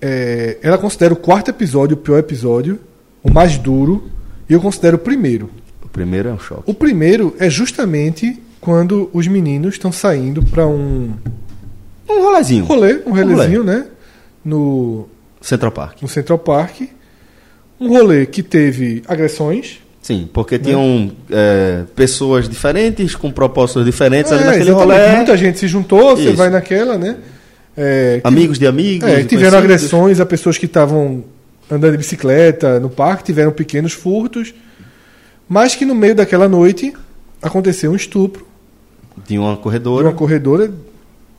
É, 0.02 0.58
ela 0.64 0.78
considera 0.80 1.14
o 1.14 1.18
quarto 1.18 1.50
episódio 1.50 1.94
o 1.96 2.00
pior 2.00 2.18
episódio, 2.18 2.80
o 3.24 3.32
mais 3.32 3.58
duro, 3.58 4.10
e 4.50 4.54
eu 4.54 4.60
considero 4.62 4.98
o 4.98 5.00
primeiro. 5.00 5.50
O 5.84 5.88
primeiro 5.90 6.30
é 6.30 6.34
um 6.34 6.40
choque. 6.40 6.64
O 6.66 6.74
primeiro 6.74 7.36
é 7.40 7.50
justamente 7.50 8.38
quando 8.60 9.10
os 9.14 9.28
meninos 9.28 9.74
estão 9.76 9.92
saindo 9.92 10.44
pra 10.44 10.66
um 10.68 11.12
Um 12.10 12.22
rolezinho. 12.24 12.66
rolê, 12.66 13.02
um 13.06 13.12
relezinho, 13.12 13.64
né? 13.64 13.86
No, 14.44 15.08
Central 15.42 15.72
Park. 15.72 16.02
no 16.02 16.08
Central 16.08 16.40
Park. 16.40 16.82
Um 17.80 17.90
rolê 17.90 18.26
que 18.26 18.44
teve 18.44 19.02
agressões. 19.08 19.80
Sim, 20.02 20.28
porque 20.32 20.58
tinham 20.60 21.12
é, 21.30 21.84
pessoas 21.96 22.50
diferentes, 22.50 23.16
com 23.16 23.32
propósitos 23.32 23.86
diferentes 23.86 24.32
ali 24.32 24.42
É, 24.42 24.46
naquele 24.48 24.70
exatamente. 24.72 25.00
rolê. 25.00 25.16
Muita 25.16 25.38
gente 25.38 25.60
se 25.60 25.68
juntou, 25.68 26.16
você 26.16 26.30
Isso. 26.30 26.36
vai 26.36 26.50
naquela, 26.50 26.98
né? 26.98 27.18
É, 27.78 28.20
Amigos 28.24 28.58
de 28.60 28.66
amigos. 28.68 29.08
É, 29.08 29.24
tiveram 29.24 29.58
agressões 29.58 30.20
a 30.20 30.26
pessoas 30.26 30.58
que 30.58 30.66
estavam 30.66 31.24
andando 31.72 31.92
de 31.94 31.98
bicicleta 31.98 32.80
no 32.80 32.90
parque, 32.90 33.24
tiveram 33.24 33.52
pequenos 33.52 33.94
furtos, 33.94 34.54
mas 35.48 35.74
que 35.76 35.86
no 35.86 35.96
meio 35.96 36.14
daquela 36.16 36.48
noite 36.50 36.94
aconteceu 37.42 37.92
um 37.92 37.96
estupro 37.96 38.46
De 39.28 39.38
uma 39.40 39.56
de 39.56 39.60
corredora. 39.62 40.08
uma 40.08 40.14
corredora 40.14 40.72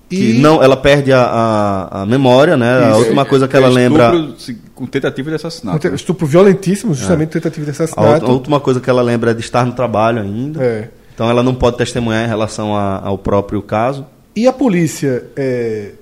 Que 0.08 0.32
e 0.32 0.38
não, 0.40 0.62
ela 0.62 0.76
perde 0.76 1.12
a, 1.12 1.22
a, 1.22 2.02
a 2.02 2.06
memória, 2.06 2.56
né? 2.56 2.84
A 2.86 2.90
Isso. 2.90 2.98
última 3.00 3.24
coisa 3.24 3.46
que 3.46 3.56
ela 3.56 3.68
É 3.68 3.70
lembra. 3.70 4.12
estupro, 4.36 4.62
com 4.74 4.86
tentativa 4.86 5.28
de 5.30 5.36
assassinato. 5.36 5.88
um 5.88 5.94
estupro 5.94 6.26
violentíssimo, 6.26 6.92
justamente 6.94 7.30
tentativa 7.30 7.64
de 7.64 7.70
A, 7.70 7.72
assassinato. 7.72 8.26
a 8.26 8.28
última 8.32 8.58
coisa 8.60 8.80
que 8.80 8.90
ela 8.90 9.02
lembra 9.02 9.30
é 9.30 9.34
de 9.34 9.40
estar 9.40 9.64
no 9.66 9.72
trabalho 9.72 10.20
ainda. 10.20 10.62
É. 10.62 10.88
Então 11.14 11.28
ela 11.30 11.42
não 11.42 11.54
pode 11.54 11.76
testemunhar 11.76 12.24
em 12.24 12.28
relação 12.28 12.74
a- 12.76 13.00
ao 13.04 13.16
próprio 13.18 13.60
caso. 13.62 14.04
E 14.34 14.46
a 14.46 14.52
polícia, 14.52 15.24
é, 15.36 15.92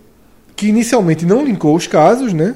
que 0.56 0.68
inicialmente 0.68 1.26
não 1.26 1.44
linkou 1.44 1.74
os 1.76 1.86
casos, 1.88 2.32
né? 2.32 2.54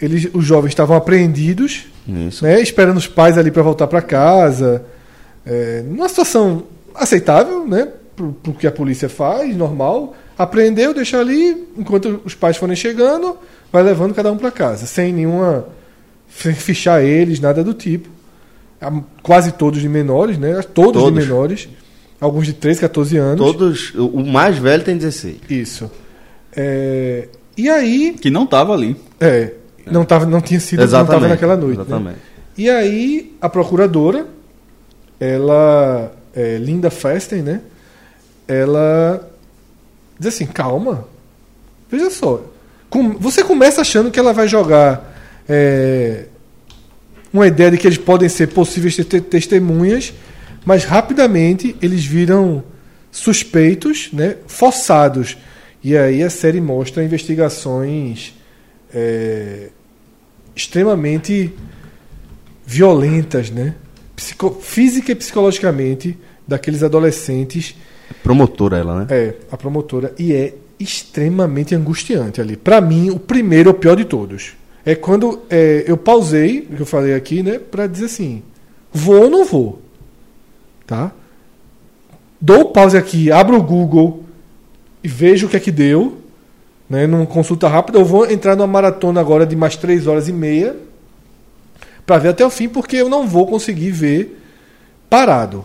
Eles, 0.00 0.28
os 0.32 0.44
jovens 0.44 0.70
estavam 0.70 0.96
apreendidos, 0.96 1.86
Isso. 2.28 2.44
né? 2.44 2.60
Esperando 2.60 2.96
os 2.98 3.06
pais 3.08 3.36
ali 3.36 3.50
para 3.50 3.62
voltar 3.62 3.86
para 3.88 4.00
casa, 4.00 4.84
é, 5.44 5.82
numa 5.86 6.08
situação 6.08 6.64
aceitável, 6.94 7.66
né? 7.66 7.88
Pro, 8.14 8.32
pro 8.32 8.52
que 8.52 8.66
a 8.66 8.72
polícia 8.72 9.08
faz, 9.08 9.56
normal. 9.56 10.14
Apreendeu, 10.36 10.94
deixa 10.94 11.18
ali, 11.18 11.66
enquanto 11.76 12.20
os 12.24 12.34
pais 12.34 12.56
forem 12.56 12.76
chegando, 12.76 13.36
vai 13.72 13.82
levando 13.82 14.14
cada 14.14 14.30
um 14.30 14.36
para 14.36 14.50
casa, 14.52 14.86
sem 14.86 15.12
nenhuma 15.12 15.66
sem 16.30 16.54
fichar 16.54 17.02
eles, 17.02 17.40
nada 17.40 17.64
do 17.64 17.74
tipo. 17.74 18.08
Quase 19.22 19.52
todos 19.52 19.80
de 19.80 19.88
menores, 19.88 20.38
né? 20.38 20.60
Todos, 20.74 21.02
Todos. 21.02 21.12
de 21.22 21.28
menores, 21.28 21.68
alguns 22.20 22.46
de 22.46 22.52
13, 22.52 22.80
14 22.82 23.16
anos. 23.16 23.38
Todos. 23.44 23.94
O 23.94 24.06
o 24.06 24.26
mais 24.26 24.56
velho 24.58 24.84
tem 24.84 24.96
16. 24.96 25.38
Isso. 25.50 25.90
É, 26.54 27.28
e 27.56 27.68
aí, 27.68 28.14
Que 28.20 28.30
não 28.30 28.44
estava 28.44 28.72
ali. 28.74 28.96
é, 29.18 29.52
não, 29.90 30.04
tava, 30.04 30.26
não 30.26 30.40
tinha 30.40 30.60
sido, 30.60 30.78
não 30.78 30.84
Exatamente. 30.84 31.14
estava 31.14 31.28
naquela 31.28 31.56
noite. 31.56 31.78
né? 31.78 31.84
Exatamente. 31.86 32.18
E 32.56 32.68
aí, 32.68 33.36
a 33.40 33.48
procuradora, 33.48 34.26
ela, 35.20 36.12
é, 36.34 36.56
Linda 36.58 36.90
Festen, 36.90 37.42
né? 37.42 37.60
Ela 38.46 39.28
diz 40.18 40.34
assim: 40.34 40.46
calma, 40.46 41.06
veja 41.90 42.10
só. 42.10 42.42
Com- 42.90 43.12
você 43.18 43.44
começa 43.44 43.80
achando 43.82 44.10
que 44.10 44.18
ela 44.18 44.32
vai 44.32 44.48
jogar 44.48 45.16
é, 45.48 46.24
uma 47.32 47.46
ideia 47.46 47.70
de 47.70 47.76
que 47.78 47.86
eles 47.86 47.98
podem 47.98 48.28
ser 48.28 48.48
possíveis 48.48 48.96
te- 48.96 49.04
te- 49.04 49.20
testemunhas, 49.20 50.12
mas 50.64 50.84
rapidamente 50.84 51.76
eles 51.82 52.04
viram 52.04 52.62
suspeitos, 53.10 54.08
né? 54.12 54.36
Forçados. 54.46 55.36
E 55.84 55.96
aí 55.96 56.22
a 56.22 56.30
série 56.30 56.60
mostra 56.60 57.04
investigações 57.04 58.34
é, 58.92 59.68
extremamente 60.58 61.54
violentas, 62.66 63.48
né? 63.50 63.74
Psico- 64.16 64.58
física 64.60 65.12
e 65.12 65.14
psicologicamente 65.14 66.18
daqueles 66.46 66.82
adolescentes, 66.82 67.76
Promotora 68.22 68.78
ela, 68.78 69.00
né? 69.00 69.06
é 69.10 69.34
a 69.50 69.56
promotora 69.56 70.12
e 70.18 70.32
é 70.32 70.54
extremamente 70.80 71.74
angustiante 71.74 72.40
ali. 72.40 72.56
Pra 72.56 72.80
mim, 72.80 73.10
o 73.10 73.18
primeiro 73.18 73.68
é 73.70 73.72
o 73.72 73.74
pior 73.74 73.94
de 73.96 74.04
todos. 74.04 74.54
É 74.84 74.94
quando 74.94 75.42
é, 75.48 75.84
eu 75.86 75.96
pausei, 75.96 76.66
o 76.70 76.74
que 76.76 76.82
eu 76.82 76.86
falei 76.86 77.14
aqui, 77.14 77.42
né, 77.42 77.58
Pra 77.58 77.86
dizer 77.86 78.06
assim, 78.06 78.42
vou 78.92 79.22
ou 79.24 79.30
não 79.30 79.44
vou, 79.44 79.80
tá? 80.86 81.12
Dou 82.40 82.66
pause 82.72 82.96
aqui, 82.96 83.30
abro 83.30 83.56
o 83.56 83.62
Google 83.62 84.24
e 85.04 85.08
vejo 85.08 85.46
o 85.46 85.50
que 85.50 85.56
é 85.56 85.60
que 85.60 85.70
deu, 85.72 86.18
né? 86.88 87.06
Numa 87.06 87.26
consulta 87.26 87.68
rápida, 87.68 87.98
eu 87.98 88.04
vou 88.04 88.30
entrar 88.30 88.56
numa 88.56 88.66
maratona 88.66 89.20
agora 89.20 89.46
de 89.46 89.54
mais 89.54 89.76
três 89.76 90.06
horas 90.06 90.28
e 90.28 90.32
meia 90.32 90.76
para 92.06 92.18
ver 92.18 92.28
até 92.28 92.44
o 92.44 92.50
fim, 92.50 92.68
porque 92.68 92.96
eu 92.96 93.08
não 93.08 93.26
vou 93.26 93.46
conseguir 93.46 93.90
ver 93.90 94.40
parado. 95.10 95.64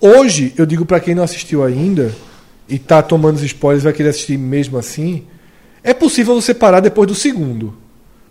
Hoje, 0.00 0.54
eu 0.56 0.64
digo 0.64 0.86
para 0.86 1.00
quem 1.00 1.14
não 1.14 1.22
assistiu 1.22 1.62
ainda 1.62 2.14
e 2.68 2.78
tá 2.78 3.02
tomando 3.02 3.36
os 3.36 3.42
spoilers 3.42 3.84
vai 3.84 3.92
querer 3.92 4.10
assistir 4.10 4.38
mesmo 4.38 4.78
assim, 4.78 5.24
é 5.82 5.92
possível 5.92 6.34
você 6.34 6.54
parar 6.54 6.80
depois 6.80 7.08
do 7.08 7.14
segundo. 7.14 7.74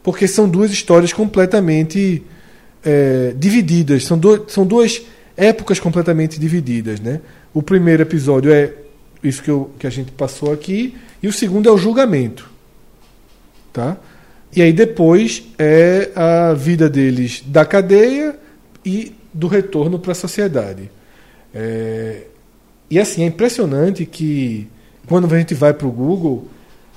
Porque 0.02 0.28
são 0.28 0.48
duas 0.48 0.72
histórias 0.72 1.12
completamente 1.12 2.24
é, 2.84 3.34
divididas. 3.36 4.06
São, 4.06 4.18
du 4.18 4.46
são 4.48 4.66
duas 4.66 5.02
épocas 5.36 5.80
completamente 5.80 6.40
divididas. 6.40 7.00
Né? 7.00 7.20
O 7.54 7.62
primeiro 7.62 8.04
episódio 8.04 8.52
é 8.52 8.74
isso 9.24 9.42
que, 9.42 9.50
eu, 9.50 9.72
que 9.80 9.88
a 9.88 9.90
gente 9.90 10.12
passou 10.12 10.52
aqui, 10.52 10.96
e 11.22 11.28
o 11.28 11.34
segundo 11.34 11.68
é 11.68 11.72
o 11.72 11.78
julgamento. 11.78 12.50
Tá? 13.74 13.98
E 14.56 14.62
aí 14.62 14.74
depois 14.74 15.44
é 15.58 16.12
a 16.16 16.54
vida 16.54 16.90
deles 16.90 17.44
da 17.46 17.66
cadeia 17.66 18.38
e 18.86 19.14
do 19.34 19.48
retorno 19.48 20.00
para 20.00 20.14
a 20.14 20.16
sociedade. 20.16 20.90
É, 21.54 22.24
e 22.90 23.00
assim, 23.00 23.24
é 23.24 23.26
impressionante 23.26 24.06
que 24.06 24.68
quando 25.08 25.34
a 25.34 25.38
gente 25.38 25.54
vai 25.54 25.74
para 25.74 25.88
o 25.88 25.92
Google, 25.92 26.48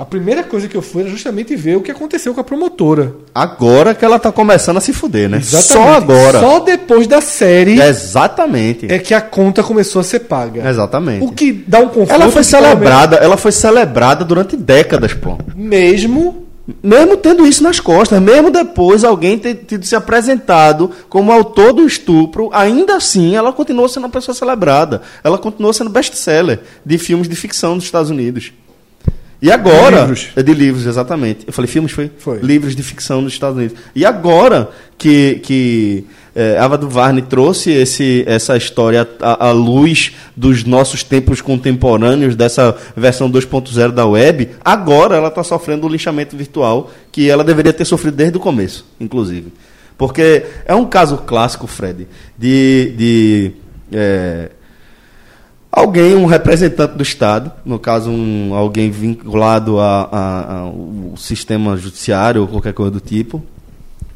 a 0.01 0.05
primeira 0.07 0.43
coisa 0.43 0.67
que 0.67 0.75
eu 0.75 0.81
fui 0.81 1.03
era 1.03 1.11
justamente 1.11 1.55
ver 1.55 1.77
o 1.77 1.83
que 1.83 1.91
aconteceu 1.91 2.33
com 2.33 2.41
a 2.41 2.45
promotora. 2.45 3.15
Agora 3.35 3.95
que 3.95 4.03
ela 4.03 4.19
tá 4.19 4.33
começando 4.33 4.79
a 4.79 4.81
se 4.81 4.95
fuder, 4.95 5.29
né? 5.29 5.43
Só 5.43 5.59
Exatamente. 5.59 5.97
agora. 5.99 6.41
Só 6.41 6.61
depois 6.61 7.07
da 7.07 7.21
série 7.21 7.79
Exatamente. 7.79 8.91
é 8.91 8.99
que 8.99 9.13
a 9.13 9.21
conta 9.21 9.63
começou 9.63 10.01
a 10.01 10.03
ser 10.03 10.21
paga. 10.21 10.67
Exatamente. 10.67 11.23
O 11.23 11.33
que 11.33 11.53
dá 11.53 11.81
um 11.81 11.89
conforto. 11.89 12.15
Ela 12.15 12.31
foi 12.31 12.43
celebrada, 12.43 13.17
ela 13.17 13.37
foi 13.37 13.53
celebrada 13.53 14.25
durante 14.25 14.57
décadas, 14.57 15.13
pô. 15.13 15.37
Mesmo. 15.55 16.47
Mesmo 16.83 17.17
tendo 17.17 17.47
isso 17.47 17.63
nas 17.63 17.81
costas, 17.81 18.23
mesmo 18.23 18.51
depois 18.51 19.03
alguém 19.03 19.37
ter 19.37 19.55
tido 19.67 19.85
se 19.85 19.97
apresentado 19.97 20.91
como 21.09 21.33
autor 21.33 21.73
do 21.73 21.85
estupro, 21.85 22.49
ainda 22.53 22.97
assim 22.97 23.35
ela 23.35 23.53
continuou 23.53 23.89
sendo 23.89 24.05
uma 24.05 24.11
pessoa 24.11 24.35
celebrada. 24.35 25.03
Ela 25.25 25.37
continuou 25.37 25.73
sendo 25.73 25.91
best-seller 25.91 26.61
de 26.87 26.97
filmes 26.97 27.29
de 27.29 27.35
ficção 27.35 27.77
dos 27.77 27.85
Estados 27.85 28.11
Unidos. 28.11 28.53
E 29.43 29.51
agora. 29.51 29.91
De 29.91 30.01
livros. 30.01 30.29
É 30.37 30.43
de 30.43 30.55
livros, 30.55 30.87
exatamente. 30.87 31.47
Eu 31.47 31.53
falei 31.53 31.69
filmes, 31.69 31.93
foi? 31.93 32.11
Foi. 32.19 32.39
Livros 32.41 32.77
de 32.77 32.83
ficção 32.83 33.23
dos 33.23 33.33
Estados 33.33 33.57
Unidos. 33.57 33.77
E 33.95 34.05
agora 34.05 34.69
que, 34.99 35.41
que 35.43 36.05
é, 36.35 36.59
Ava 36.59 36.77
DuVernay 36.77 37.23
trouxe 37.23 37.71
esse, 37.71 38.23
essa 38.27 38.57
história 38.57 39.09
à, 39.21 39.49
à 39.49 39.51
luz 39.51 40.15
dos 40.37 40.65
nossos 40.65 41.03
tempos 41.03 41.41
contemporâneos, 41.41 42.37
dessa 42.37 42.77
versão 42.97 43.31
2.0 43.31 43.93
da 43.93 44.07
web, 44.07 44.51
agora 44.65 45.17
ela 45.17 45.29
está 45.29 45.43
sofrendo 45.43 45.87
o 45.87 45.91
linchamento 45.91 46.37
virtual 46.37 46.91
que 47.11 47.29
ela 47.29 47.43
deveria 47.43 47.73
ter 47.73 47.85
sofrido 47.85 48.17
desde 48.17 48.37
o 48.37 48.41
começo, 48.41 48.87
inclusive. 49.01 49.53
Porque 49.97 50.45
é 50.65 50.75
um 50.75 50.87
caso 50.87 51.19
clássico, 51.19 51.67
Fred, 51.67 52.07
de. 52.39 52.95
de 52.97 53.53
é, 53.93 54.51
alguém, 55.71 56.15
um 56.15 56.27
representante 56.27 56.97
do 56.97 57.03
Estado, 57.03 57.53
no 57.65 57.79
caso, 57.79 58.11
um, 58.11 58.55
alguém 58.55 58.91
vinculado 58.91 59.79
ao 59.79 61.15
sistema 61.17 61.77
judiciário 61.77 62.43
ou 62.43 62.49
qualquer 62.49 62.73
coisa 62.73 62.91
do 62.91 63.01
tipo, 63.01 63.43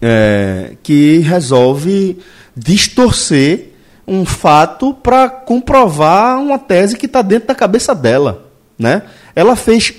é, 0.01 0.77
que 0.83 1.19
resolve 1.19 2.19
distorcer 2.57 3.71
um 4.07 4.25
fato 4.25 4.93
para 4.95 5.29
comprovar 5.29 6.39
uma 6.39 6.59
tese 6.59 6.97
que 6.97 7.07
está 7.07 7.23
dentro 7.23 7.49
da 7.49 7.55
cabeça 7.55 7.95
dela. 7.95 8.45
Né? 8.79 9.03
Ela 9.35 9.57
fez. 9.57 9.95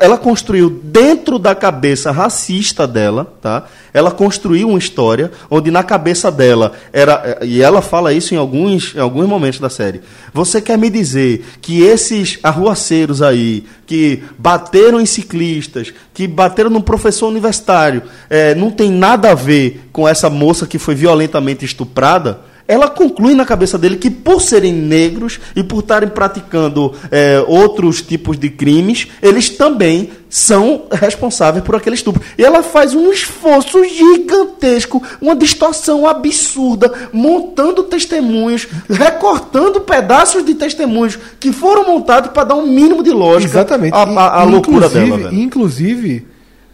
Ela- 0.00 0.18
construiu 0.18 0.68
dentro 0.68 1.38
da 1.38 1.54
cabeça 1.54 2.10
racista 2.10 2.86
dela, 2.86 3.32
tá? 3.40 3.64
Ela 3.94 4.10
construiu 4.10 4.68
uma 4.68 4.78
história 4.78 5.30
onde 5.50 5.70
na 5.70 5.82
cabeça 5.82 6.30
dela 6.30 6.72
era 6.92 7.38
e 7.42 7.62
ela 7.62 7.80
fala 7.80 8.12
isso 8.12 8.34
em 8.34 8.36
alguns, 8.36 8.94
em 8.94 8.98
alguns 9.00 9.26
momentos 9.26 9.58
da 9.58 9.70
série. 9.70 10.02
Você 10.32 10.60
quer 10.60 10.76
me 10.76 10.90
dizer 10.90 11.44
que 11.60 11.82
esses 11.82 12.38
arruaceiros 12.42 13.22
aí 13.22 13.64
que 13.86 14.22
bateram 14.38 15.00
em 15.00 15.06
ciclistas, 15.06 15.92
que 16.12 16.26
bateram 16.26 16.70
num 16.70 16.80
professor 16.80 17.28
universitário, 17.28 18.02
eh, 18.28 18.54
não 18.54 18.70
tem 18.70 18.90
nada 18.90 19.30
a 19.30 19.34
ver 19.34 19.88
com 19.92 20.06
essa 20.08 20.28
moça 20.28 20.66
que 20.66 20.78
foi 20.78 20.94
violentamente 20.94 21.64
estuprada? 21.64 22.51
Ela 22.72 22.88
conclui 22.88 23.34
na 23.34 23.44
cabeça 23.44 23.76
dele 23.78 23.96
que 23.96 24.08
por 24.10 24.40
serem 24.40 24.72
negros 24.72 25.38
e 25.54 25.62
por 25.62 25.80
estarem 25.80 26.08
praticando 26.08 26.94
é, 27.10 27.44
outros 27.46 28.00
tipos 28.02 28.38
de 28.38 28.48
crimes, 28.48 29.08
eles 29.22 29.48
também 29.50 30.10
são 30.28 30.84
responsáveis 30.90 31.62
por 31.62 31.76
aquele 31.76 31.94
estupro. 31.94 32.22
E 32.38 32.42
ela 32.44 32.62
faz 32.62 32.94
um 32.94 33.12
esforço 33.12 33.84
gigantesco, 33.84 35.02
uma 35.20 35.36
distorção 35.36 36.06
absurda, 36.06 36.90
montando 37.12 37.82
testemunhos, 37.82 38.66
recortando 38.88 39.80
pedaços 39.82 40.44
de 40.44 40.54
testemunhos 40.54 41.18
que 41.38 41.52
foram 41.52 41.86
montados 41.86 42.30
para 42.30 42.44
dar 42.44 42.54
um 42.54 42.66
mínimo 42.66 43.02
de 43.02 43.10
lógica 43.10 43.52
Exatamente. 43.52 43.92
à, 43.94 44.02
à- 44.04 44.40
à 44.40 44.44
loucura 44.44 44.86
inclusive- 44.86 45.04
dela. 45.16 45.30
velho. 45.30 45.42
Inclusive, 45.42 46.26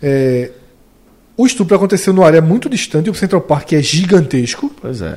é, 0.02 0.50
o 1.36 1.44
estupro 1.46 1.74
aconteceu 1.76 2.12
numa 2.12 2.26
área 2.26 2.40
muito 2.40 2.68
distante, 2.68 3.10
o 3.10 3.14
Central 3.14 3.40
Park 3.40 3.72
é 3.72 3.82
gigantesco. 3.82 4.70
Pois 4.80 5.00
é. 5.02 5.16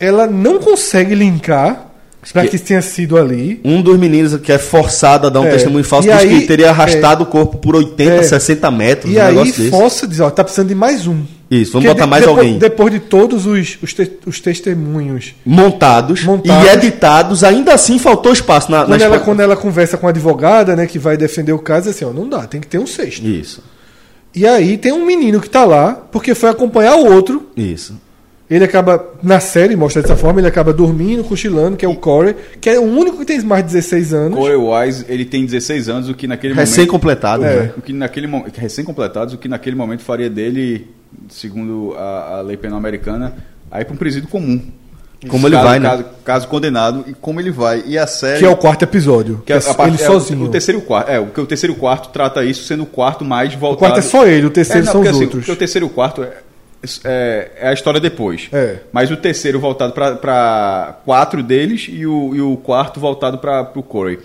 Ela 0.00 0.26
não 0.26 0.58
consegue 0.58 1.14
linkar 1.14 1.86
para 2.32 2.42
que, 2.42 2.50
Que- 2.50 2.58
tenha 2.58 2.82
sido 2.82 3.16
ali. 3.16 3.60
Um 3.64 3.80
dos 3.80 3.96
meninos 3.98 4.36
que 4.40 4.52
é 4.52 4.58
forçado 4.58 5.26
a 5.26 5.30
dar 5.30 5.40
um 5.40 5.46
É. 5.46 5.50
testemunho 5.50 5.84
falso 5.84 6.08
E 6.08 6.12
diz 6.12 6.20
aí- 6.20 6.40
que 6.40 6.46
teria 6.46 6.70
arrastado 6.70 7.24
o 7.24 7.26
corpo 7.26 7.56
por 7.58 7.74
80, 7.74 8.16
É. 8.16 8.22
60 8.22 8.70
metros. 8.70 9.12
E 9.12 9.16
um 9.18 9.22
aí 9.22 9.52
força 9.70 10.06
diz, 10.06 10.20
ó, 10.20 10.28
tá 10.30 10.44
precisando 10.44 10.68
de 10.68 10.74
mais 10.74 11.06
um. 11.06 11.22
Isso, 11.50 11.72
vamos 11.72 11.86
Porque 11.86 11.88
botar 11.88 12.04
de- 12.04 12.10
mais 12.10 12.22
depois, 12.24 12.38
alguém. 12.38 12.58
Depois 12.58 12.92
de 12.92 13.00
todos 13.00 13.46
os, 13.46 13.78
os, 13.82 13.94
te- 13.94 14.12
os 14.26 14.38
testemunhos. 14.40 15.34
Montados, 15.46 16.22
Montados. 16.22 16.66
e 16.68 16.74
editados, 16.74 17.42
ainda 17.42 17.72
assim 17.72 17.98
faltou 17.98 18.32
espaço 18.32 18.70
na, 18.70 18.80
na 18.80 18.84
Quando 18.84 18.92
ela, 19.00 19.16
escola. 19.16 19.20
quando 19.24 19.40
ela 19.40 19.56
conversa 19.56 19.96
com 19.96 20.06
a 20.06 20.10
advogada, 20.10 20.76
né, 20.76 20.86
que 20.86 20.98
vai 20.98 21.16
defender 21.16 21.52
o 21.52 21.58
caso, 21.58 21.88
assim, 21.88 22.04
ó, 22.04 22.10
não 22.12 22.28
dá, 22.28 22.46
tem 22.46 22.60
que 22.60 22.66
ter 22.66 22.78
um 22.78 22.86
sexto. 22.86 23.26
Isso, 23.26 23.62
E 24.34 24.46
aí 24.46 24.76
tem 24.76 24.92
um 24.92 25.06
menino 25.06 25.40
que 25.40 25.48
tá 25.48 25.64
lá, 25.64 25.92
porque 26.12 26.34
foi 26.34 26.50
acompanhar 26.50 26.96
o 26.96 27.10
outro. 27.10 27.48
isso. 27.56 27.94
Ele 28.50 28.64
acaba, 28.64 29.04
na 29.22 29.40
série, 29.40 29.76
mostra 29.76 30.00
dessa 30.00 30.16
forma, 30.16 30.40
ele 30.40 30.48
acaba 30.48 30.72
dormindo, 30.72 31.22
cochilando, 31.22 31.76
que 31.76 31.84
é 31.84 31.88
o 31.88 31.94
Corey, 31.94 32.34
que 32.60 32.70
é 32.70 32.78
o 32.78 32.82
único 32.82 33.18
que 33.18 33.24
tem 33.26 33.40
mais 33.42 33.62
de 33.62 33.72
16 33.72 34.14
anos. 34.14 34.38
Corey 34.38 34.56
Wise, 34.56 35.04
ele 35.06 35.24
tem 35.26 35.44
16 35.44 35.88
anos, 35.88 36.08
o 36.08 36.14
que 36.14 36.26
naquele 36.26 36.54
momento... 36.54 36.66
Recém-completado, 36.68 37.44
É. 37.44 37.56
né? 37.64 37.72
O 37.76 37.82
que 37.82 37.92
naquele 37.92 38.26
momento, 38.26 38.56
recém-completados, 38.56 39.34
o 39.34 39.38
que 39.38 39.48
naquele 39.48 39.76
momento 39.76 40.00
faria 40.02 40.30
dele, 40.30 40.88
segundo 41.28 41.94
a, 41.98 42.38
a 42.38 42.40
lei 42.40 42.56
penal 42.56 42.78
americana, 42.78 43.34
aí 43.70 43.84
para 43.84 43.94
um 43.94 43.98
presídio 43.98 44.28
comum. 44.30 44.60
Como 45.28 45.48
ele 45.48 45.56
Caso- 45.56 45.66
vai, 45.68 45.80
né? 45.80 45.88
caso, 45.90 46.04
caso 46.24 46.48
condenado 46.48 47.04
e 47.08 47.12
como 47.12 47.40
ele 47.40 47.50
vai. 47.50 47.82
E 47.86 47.98
a 47.98 48.06
série 48.06 48.38
Que 48.38 48.44
é 48.44 48.48
o 48.48 48.56
quarto 48.56 48.84
episódio. 48.84 49.42
que 49.44 49.52
é 49.52 49.58
que 49.60 49.66
a 49.68 49.70
é 49.72 49.74
parte- 49.74 49.94
ele 49.96 50.02
é 50.02 50.08
o- 50.08 50.12
sozinho. 50.12 50.44
O, 50.44 50.48
terceiro 50.48 50.78
e 50.80 50.82
o 50.82 50.84
quarto, 50.86 51.10
é, 51.10 51.18
o 51.18 51.26
que 51.26 51.40
o 51.40 51.44
terceiro 51.46 51.74
e 51.74 51.76
o 51.76 51.78
quarto 51.78 52.10
trata 52.10 52.44
isso 52.44 52.62
sendo 52.64 52.84
o 52.84 52.86
quarto 52.86 53.24
mais 53.24 53.52
O 53.52 53.58
voltado. 53.58 53.78
quarto 53.80 53.98
é 53.98 54.02
só 54.02 54.24
ele, 54.26 54.46
o 54.46 54.50
terceiro 54.50 54.82
É, 54.82 54.84
não, 54.86 54.92
são 54.92 55.00
porque, 55.00 55.10
os 55.10 55.16
assim, 55.16 55.24
outros. 55.24 55.40
porque 55.42 55.52
o 55.52 55.56
terceiro 55.56 55.86
e 55.86 55.88
o 55.88 55.90
quarto 55.90 56.22
é, 56.22 56.30
é, 57.04 57.50
é 57.60 57.68
a 57.68 57.72
história 57.72 58.00
depois. 58.00 58.48
É. 58.52 58.78
Mas 58.92 59.10
o 59.10 59.16
terceiro 59.16 59.58
voltado 59.60 59.92
para 59.92 60.98
quatro 61.04 61.42
deles 61.42 61.86
e 61.90 62.06
o, 62.06 62.34
e 62.34 62.40
o 62.40 62.56
quarto 62.56 63.00
voltado 63.00 63.38
para 63.38 63.70
o 63.74 63.82
Corey. 63.82 64.18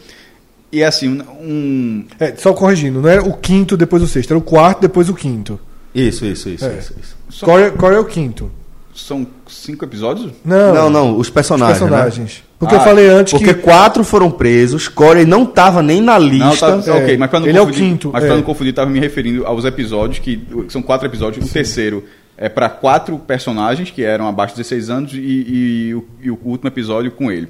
E 0.72 0.82
é 0.82 0.86
assim, 0.86 1.22
um, 1.42 2.06
É, 2.20 2.34
só 2.36 2.52
corrigindo, 2.54 3.00
não 3.02 3.10
era 3.10 3.24
o 3.24 3.38
quinto 3.38 3.78
depois 3.78 4.02
o 4.02 4.08
sexto, 4.08 4.32
era 4.32 4.38
o 4.40 4.42
quarto 4.42 4.82
depois 4.82 5.08
o 5.10 5.14
quinto. 5.14 5.60
Isso, 5.94 6.26
isso, 6.26 6.50
isso, 6.50 6.66
É. 6.66 6.78
isso, 6.80 6.94
isso. 7.02 7.16
Só- 7.30 7.46
Corey, 7.46 7.72
Corey 7.72 7.98
é 7.98 8.00
o 8.00 8.06
quinto. 8.06 8.52
são 8.96 9.26
cinco 9.48 9.86
episódios? 9.86 10.32
Não, 10.46 10.74
Não, 10.74 10.90
não, 10.90 11.12
os 11.14 11.22
os 11.22 11.30
personagens. 11.30 11.80
né? 11.82 11.88
personagens. 11.88 12.44
Porque 12.60 12.74
Ah, 12.76 12.78
eu 12.78 12.82
falei 12.84 13.08
antes 13.08 13.34
Porque 13.34 13.54
que. 13.54 13.60
quatro 13.62 14.04
foram 14.04 14.32
presos, 14.32 14.88
Corey 14.88 15.26
não 15.26 15.46
tava 15.46 15.82
nem 15.84 16.00
na 16.02 16.18
Não, 16.20 16.28
lista. 16.28 16.80
tá, 16.82 16.96
ok, 16.96 17.18
mas 17.18 17.30
para 17.30 17.40
não 17.40 17.48
ele 17.48 17.58
é 17.58 17.62
o 17.62 17.66
confundir, 17.66 17.90
quinto, 17.90 18.10
mas 18.14 18.24
é. 18.24 18.30
não 18.30 18.42
confundir, 18.42 18.70
estava 18.72 18.90
me 18.90 19.00
referindo 19.00 19.46
aos 19.46 19.66
episódios 19.66 20.20
que 20.20 20.38
que 20.38 20.72
são 20.74 20.82
quatro 20.82 21.08
episódios. 21.08 21.46
O 21.48 21.52
terceiro 21.54 22.04
é 22.38 22.50
para 22.50 22.70
quatro 22.70 23.18
personagens 23.20 23.92
que 23.92 24.04
eram 24.04 24.28
abaixo 24.28 24.56
de 24.56 24.62
16 24.62 24.90
anos 24.90 25.14
e, 25.14 25.18
e 25.18 25.96
o, 25.96 26.08
e 26.22 26.32
o 26.32 26.40
último 26.44 26.68
episódio 26.68 27.12
com 27.12 27.32
ele. 27.32 27.50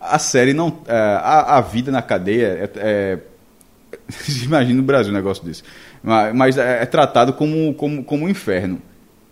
A 0.00 0.18
série 0.18 0.52
não, 0.52 0.80
é, 0.86 0.96
a, 0.96 1.58
a 1.58 1.60
vida 1.60 1.90
na 1.90 2.02
cadeia 2.02 2.46
é, 2.46 2.70
é 2.76 3.18
imagina 4.44 4.74
no 4.74 4.82
Brasil 4.82 5.12
um 5.12 5.16
negócio 5.16 5.44
desse, 5.44 5.62
mas, 6.02 6.34
mas 6.34 6.58
é, 6.58 6.82
é 6.82 6.86
tratado 6.86 7.32
como, 7.32 7.74
como, 7.74 8.04
como 8.04 8.24
um 8.24 8.28
inferno 8.28 8.80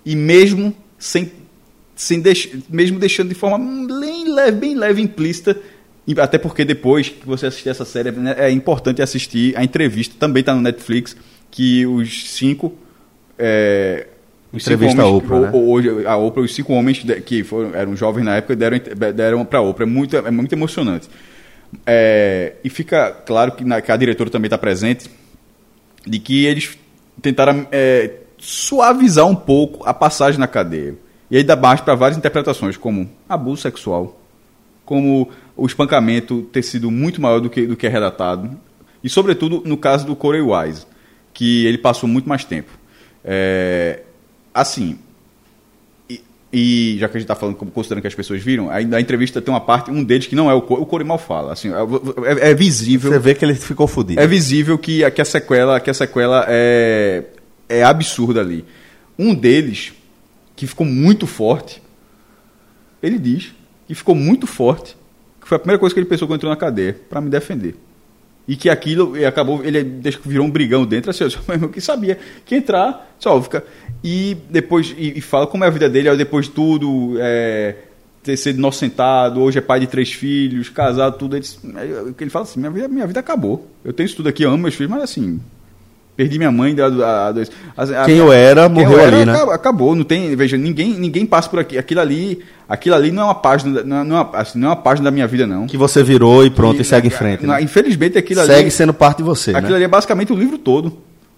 e 0.05 0.15
mesmo 0.15 0.75
sem, 0.99 1.33
sem 1.95 2.21
deix, 2.21 2.49
mesmo 2.69 2.99
deixando 2.99 3.29
de 3.29 3.35
forma 3.35 3.59
bem 4.01 4.33
leve, 4.33 4.59
bem 4.59 4.75
leve 4.75 5.03
implícita 5.03 5.57
até 6.19 6.37
porque 6.37 6.65
depois 6.65 7.09
que 7.09 7.27
você 7.27 7.47
assistir 7.47 7.71
essa 7.71 7.85
série 7.85 8.11
né, 8.11 8.35
é 8.37 8.51
importante 8.51 9.01
assistir 9.01 9.57
a 9.57 9.65
entrevista 9.65 10.15
também 10.19 10.41
está 10.41 10.55
no 10.55 10.61
Netflix 10.61 11.17
que 11.51 11.87
os 11.87 12.31
cinco 12.31 12.75
é, 13.39 14.09
Entrevista 14.57 15.03
a 15.03 15.07
homens- 15.07 15.25
Oprah, 15.25 15.41
né? 15.41 15.51
hoje 15.55 16.07
a 16.07 16.17
Oprah 16.17 16.43
os 16.43 16.55
cinco 16.55 16.73
homens 16.73 17.05
que 17.25 17.43
foram, 17.45 17.75
eram 17.75 17.97
jovens 17.97 18.25
na 18.25 18.37
época 18.37 18.55
deram 18.57 18.79
deram 19.15 19.45
para 19.45 19.61
Oprah 19.61 19.85
é 19.87 19.89
muito 19.91 20.17
é 20.17 20.31
muito 20.31 20.53
emocionante 20.53 21.09
é, 21.87 22.55
e 22.63 22.69
fica 22.71 23.11
claro 23.11 23.53
que, 23.53 23.65
na- 23.65 23.81
que 23.81 23.91
a 23.91 23.97
diretora 23.97 24.31
também 24.31 24.47
está 24.47 24.59
presente 24.59 25.11
de 26.07 26.19
que 26.19 26.45
eles 26.45 26.79
tentaram 27.21 27.67
é, 27.73 28.11
suavizar 28.39 29.27
um 29.27 29.35
pouco 29.35 29.85
a 29.89 29.95
passagem 29.95 30.39
na 30.39 30.47
cadeia. 30.47 30.95
E 31.31 31.37
aí 31.39 31.43
dá 31.43 31.57
mais 31.57 31.81
para 31.81 31.95
várias 31.95 32.19
interpretações, 32.19 32.77
como 32.77 33.11
abuso 33.29 33.63
sexual, 33.63 34.21
como 34.85 35.31
o 35.57 35.67
espancamento 35.67 36.43
ter 36.53 36.63
sido 36.63 36.91
muito 36.91 37.21
maior 37.21 37.41
do 37.41 37.49
que, 37.49 37.67
do 37.67 37.75
que 37.77 37.87
é 37.87 37.91
relatado, 37.91 38.51
e 39.03 39.09
sobretudo 39.09 39.63
no 39.65 39.77
caso 39.77 40.07
do 40.07 40.15
Corey 40.15 40.43
Wise, 40.43 40.87
que 41.33 41.65
ele 41.67 41.79
passou 41.79 42.09
muito 42.09 42.29
mais 42.29 42.45
tempo. 42.45 42.71
É, 43.25 44.03
assim, 44.55 44.97
e, 46.09 46.21
e 46.53 46.97
já 46.99 47.09
que 47.09 47.17
a 47.17 47.21
gente 47.21 47.25
está 47.25 47.35
falando, 47.35 47.57
considerando 47.57 48.01
que 48.03 48.07
as 48.07 48.15
pessoas 48.15 48.41
viram, 48.43 48.71
aí 48.71 48.85
na 48.85 49.01
entrevista 49.01 49.43
tem 49.43 49.53
uma 49.53 49.61
parte, 49.61 49.91
um 49.91 50.03
deles 50.05 50.27
que 50.29 50.37
não 50.37 50.49
é 50.51 50.55
o 50.55 50.63
Corey, 50.63 50.83
o 50.83 50.87
Corey 50.87 51.07
mal 51.07 51.19
fala, 51.19 51.53
assim, 51.53 51.71
é, 51.73 52.51
é 52.51 52.55
visível 52.55 53.11
Você 53.13 53.19
vê 53.19 53.35
que 53.35 53.45
ele 53.45 53.55
ficou 53.55 53.87
fudido. 53.87 54.21
é 54.21 54.27
visível 54.27 54.79
que, 54.79 55.03
a- 55.05 55.11
que 55.11 55.21
a 55.21 55.25
sequela, 55.25 55.81
que 55.81 55.91
a 55.91 55.95
sequela 55.95 56.45
é, 56.49 57.25
é 57.69 57.83
absurda 57.83 58.41
ali. 58.41 58.65
Um 59.19 59.35
deles, 59.35 59.93
que 60.57 60.67
ficou 60.67 60.87
muito 60.87 61.27
forte, 61.27 61.83
ele 63.03 63.19
diz 63.19 63.53
que 63.87 63.95
ficou 63.95 64.15
muito 64.15 64.47
forte, 64.47 64.97
que 65.41 65.47
foi 65.49 65.57
a 65.57 65.59
primeira 65.59 65.79
coisa 65.79 65.93
que 65.95 66.01
ele 66.01 66.09
pensou 66.09 66.27
quando 66.27 66.37
entrou 66.39 66.51
na 66.51 66.57
cadeia, 66.57 66.99
para 67.11 67.21
me 67.21 67.29
defender. 67.29 67.75
E 68.47 68.57
que 68.57 68.69
aquilo 68.69 69.17
e 69.17 69.25
acabou, 69.25 69.65
ele 69.65 69.83
virou 70.25 70.47
um 70.47 70.51
brigão 70.51 70.85
dentro, 70.85 71.11
assim, 71.11 71.25
eu 71.25 71.31
só- 71.31 71.41
mas 71.49 71.61
eu 71.63 71.69
que 71.71 71.81
sabia 71.81 72.19
que 72.45 72.55
entrar, 72.55 73.15
só 73.19 73.41
fica. 73.43 73.65
E 74.03 74.37
depois, 74.51 74.95
e, 74.99 75.19
e 75.19 75.21
fala 75.23 75.47
como 75.47 75.65
é 75.65 75.67
a 75.67 75.71
vida 75.71 75.89
dele, 75.89 76.11
aí 76.11 76.17
depois 76.17 76.45
de 76.47 76.53
tudo, 76.53 77.15
é, 77.19 77.75
ter 78.23 78.37
sido 78.37 78.59
inocentado, 78.59 79.41
hoje 79.41 79.59
é 79.59 79.61
pai 79.63 79.81
de 79.81 79.87
três 79.87 80.13
filhos, 80.13 80.69
casado, 80.69 81.17
tudo. 81.19 81.37
Ele, 81.37 81.47
eu- 81.91 82.15
ele 82.21 82.31
fala 82.31 82.43
assim: 82.45 82.61
minha 82.61 82.71
vida, 82.71 82.87
minha 82.89 83.07
vida 83.07 83.21
acabou. 83.21 83.67
Eu 83.83 83.93
tenho 83.95 84.07
isso 84.07 84.17
tudo 84.17 84.29
aqui, 84.29 84.45
amo 84.45 84.59
meus 84.59 84.75
filhos, 84.75 84.91
mas 84.91 85.03
assim, 85.05 85.41
perdi 86.17 86.39
minha 86.39 86.51
mãe 86.53 86.75
há 86.81 87.33
dois. 87.33 87.51
a- 87.77 88.03
a- 88.03 88.05
Quem 88.05 88.17
eu 88.17 88.33
era, 88.33 88.69
quem 88.71 88.83
eu 88.83 88.89
morreu 88.89 89.01
era, 89.01 89.17
ali, 89.17 89.25
né? 89.27 89.33
acabou, 89.53 89.95
não 89.95 90.05
tem, 90.05 90.35
veja, 90.37 90.57
ninguém, 90.57 90.93
ninguém 90.95 91.27
passa 91.27 91.49
por 91.49 91.59
aqui. 91.59 91.77
Aquilo 91.77 92.01
ali, 92.01 92.41
aquilo 92.69 92.95
ali 92.95 93.11
não 93.11 93.23
é 93.23 93.25
uma 93.27 93.35
página, 93.35 93.83
da- 93.83 93.85
não 93.85 94.01
é, 94.01 94.05
não 94.05 94.19
é 94.19 94.29
assim, 94.35 94.59
não 94.59 94.69
é 94.69 94.71
uma 94.71 94.77
página 94.77 95.05
da 95.05 95.11
minha 95.11 95.27
vida 95.27 95.47
não. 95.47 95.67
Que 95.67 95.77
você 95.77 96.03
virou 96.03 96.45
e 96.45 96.51
pronto, 96.51 96.81
e, 96.81 96.85
segue 96.85 97.09
em 97.09 97.11
frente. 97.11 97.45
Não, 97.47 97.55
né? 97.55 97.63
Infelizmente 97.63 98.17
aquilo 98.19 98.41
ali 98.41 98.53
Segue 98.55 98.71
sendo 98.71 98.95
parte 98.95 99.19
de 99.19 99.23
você, 99.25 99.51
Aquilo 99.51 99.71
né? 99.71 99.77
ali 99.77 99.85
é 99.85 99.89
basicamente 99.89 100.33
o 100.33 100.37
livro 100.37 100.59
todo. 100.59 100.97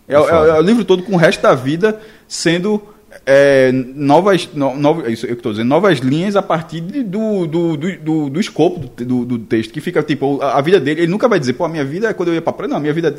É, 0.09 0.15
é- 0.15 0.19
foda. 0.23 0.48
é 0.53 0.59
o 0.59 0.62
livro 0.62 0.85
todo 0.85 1.03
com 1.03 1.15
o 1.15 1.16
resto 1.16 1.43
da 1.43 1.55
vida 1.55 1.98
sendo 2.28 2.81
é, 3.28 3.73
novas, 3.73 4.48
no, 4.55 4.77
novas, 4.77 5.12
isso 5.12 5.27
eu 5.27 5.35
estou 5.35 5.51
dizendo, 5.53 5.66
novas 5.69 5.98
linhas 5.98 6.36
a 6.36 6.43
partir 6.43 6.81
de- 6.81 7.03
do, 7.03 7.44
do, 7.47 7.77
do, 7.77 8.31
do, 8.31 8.40
escopo 8.40 8.89
do, 9.05 9.24
do, 9.24 9.39
texto, 9.40 9.73
que 9.73 9.81
fica 9.81 10.01
tipo, 10.03 10.40
a, 10.40 10.59
a 10.59 10.61
vida 10.61 10.78
dele, 10.78 11.01
ele 11.03 11.11
nunca 11.11 11.28
vai 11.28 11.40
dizer, 11.40 11.55
pô, 11.55 11.65
a 11.65 11.69
minha 11.69 11.85
vida 11.85 12.09
é 12.09 12.12
quando 12.12 12.28
eu 12.28 12.35
ia 12.35 12.43
pra 12.43 12.53
praia, 12.53 12.70
não, 12.70 12.77
a 12.77 12.81
minha 12.81 12.93
vida 12.93 13.12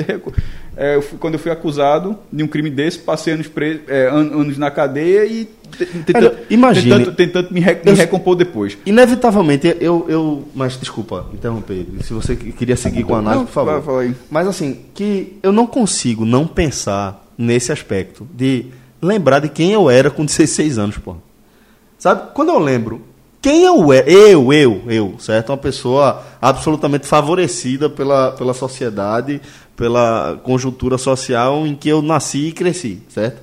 é, 0.78 0.96
é, 0.96 1.02
quando 1.20 1.34
eu 1.34 1.40
fui 1.40 1.52
acusado 1.52 2.18
de 2.32 2.42
um 2.42 2.48
crime 2.48 2.70
desse, 2.70 3.00
passei 3.00 3.34
anos, 3.34 3.48
pre, 3.48 3.82
é, 3.88 4.08
an- 4.08 4.32
anos 4.42 4.58
na 4.58 4.72
cadeia 4.72 5.26
e 5.26 5.44
te- 5.78 5.86
tentando, 5.86 6.38
imagine- 6.50 6.90
tentando, 6.96 7.16
tentando 7.16 7.54
me, 7.54 7.60
re- 7.60 7.82
me 7.84 7.92
Eu- 7.92 7.96
recompor 7.96 8.36
depois. 8.38 8.78
Inevitavelmente, 8.86 9.76
eu, 9.82 10.06
eu. 10.08 10.48
Mas 10.56 10.80
desculpa 10.80 11.26
interromper. 11.34 11.86
Se 12.04 12.14
você 12.14 12.36
que- 12.36 12.54
queria 12.54 12.78
seguir 12.78 13.04
com 13.04 13.14
a 13.16 13.20
análise, 13.20 13.40
Não, 13.40 13.46
por 13.46 13.52
favor. 13.82 14.16
Mas 14.32 14.48
assim, 14.48 14.80
que 14.94 15.38
eu 15.44 15.52
não 15.52 15.68
consigo 15.68 16.24
não 16.24 16.48
pensar 16.48 17.26
nesse 17.38 17.72
aspecto 17.74 18.26
de 18.34 18.66
lembrar 19.02 19.40
de 19.40 19.50
quem 19.50 19.72
eu 19.72 19.90
era 19.90 20.10
com 20.10 20.26
16 20.26 20.78
anos, 20.78 20.98
pô. 20.98 21.16
Sabe? 21.98 22.32
Quando 22.34 22.50
eu 22.50 22.60
lembro 22.60 23.02
quem 23.42 23.64
eu 23.64 23.94
era, 23.94 24.10
eu, 24.10 24.52
eu, 24.52 24.84
eu, 24.88 25.16
certo? 25.20 25.52
Uma 25.52 25.58
pessoa 25.58 26.24
absolutamente 26.42 27.06
favorecida 27.08 27.90
pela, 27.90 28.32
pela 28.32 28.54
sociedade, 28.54 29.40
pela 29.76 30.40
conjuntura 30.44 30.98
social 30.98 31.66
em 31.66 31.76
que 31.76 31.88
eu 31.88 32.02
nasci 32.02 32.48
e 32.48 32.52
cresci, 32.52 33.02
certo? 33.08 33.42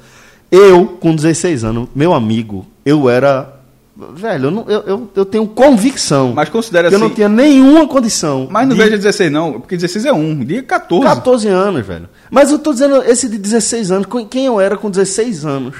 Eu, 0.50 0.86
com 1.00 1.14
16 1.14 1.64
anos, 1.64 1.88
meu 1.94 2.12
amigo, 2.12 2.66
eu 2.84 3.08
era. 3.08 3.52
Velho, 3.96 4.46
eu, 4.46 4.50
não- 4.50 4.64
eu, 4.68 4.80
eu, 4.82 5.10
eu 5.14 5.24
tenho 5.24 5.46
convicção 5.46 6.32
Mas 6.34 6.48
considera 6.48 6.88
que 6.88 6.94
eu 6.96 6.98
não 6.98 7.06
assim- 7.06 7.14
tinha 7.14 7.28
nenhuma 7.28 7.86
condição. 7.86 8.48
Mas 8.50 8.66
não 8.66 8.74
de- 8.74 8.82
veja 8.82 8.96
16 8.96 9.30
não, 9.30 9.60
porque 9.60 9.76
16 9.76 10.04
é 10.04 10.12
um, 10.12 10.44
dia 10.44 10.62
14. 10.64 11.04
14 11.06 11.46
anos, 11.48 11.86
velho. 11.86 12.08
Mas 12.28 12.50
eu 12.50 12.58
tô 12.58 12.72
dizendo 12.72 13.02
esse 13.04 13.28
de 13.28 13.38
16 13.38 13.92
anos, 13.92 14.06
com- 14.06 14.26
quem 14.26 14.46
eu 14.46 14.60
era 14.60 14.76
com 14.76 14.90
16 14.90 15.44
anos, 15.46 15.76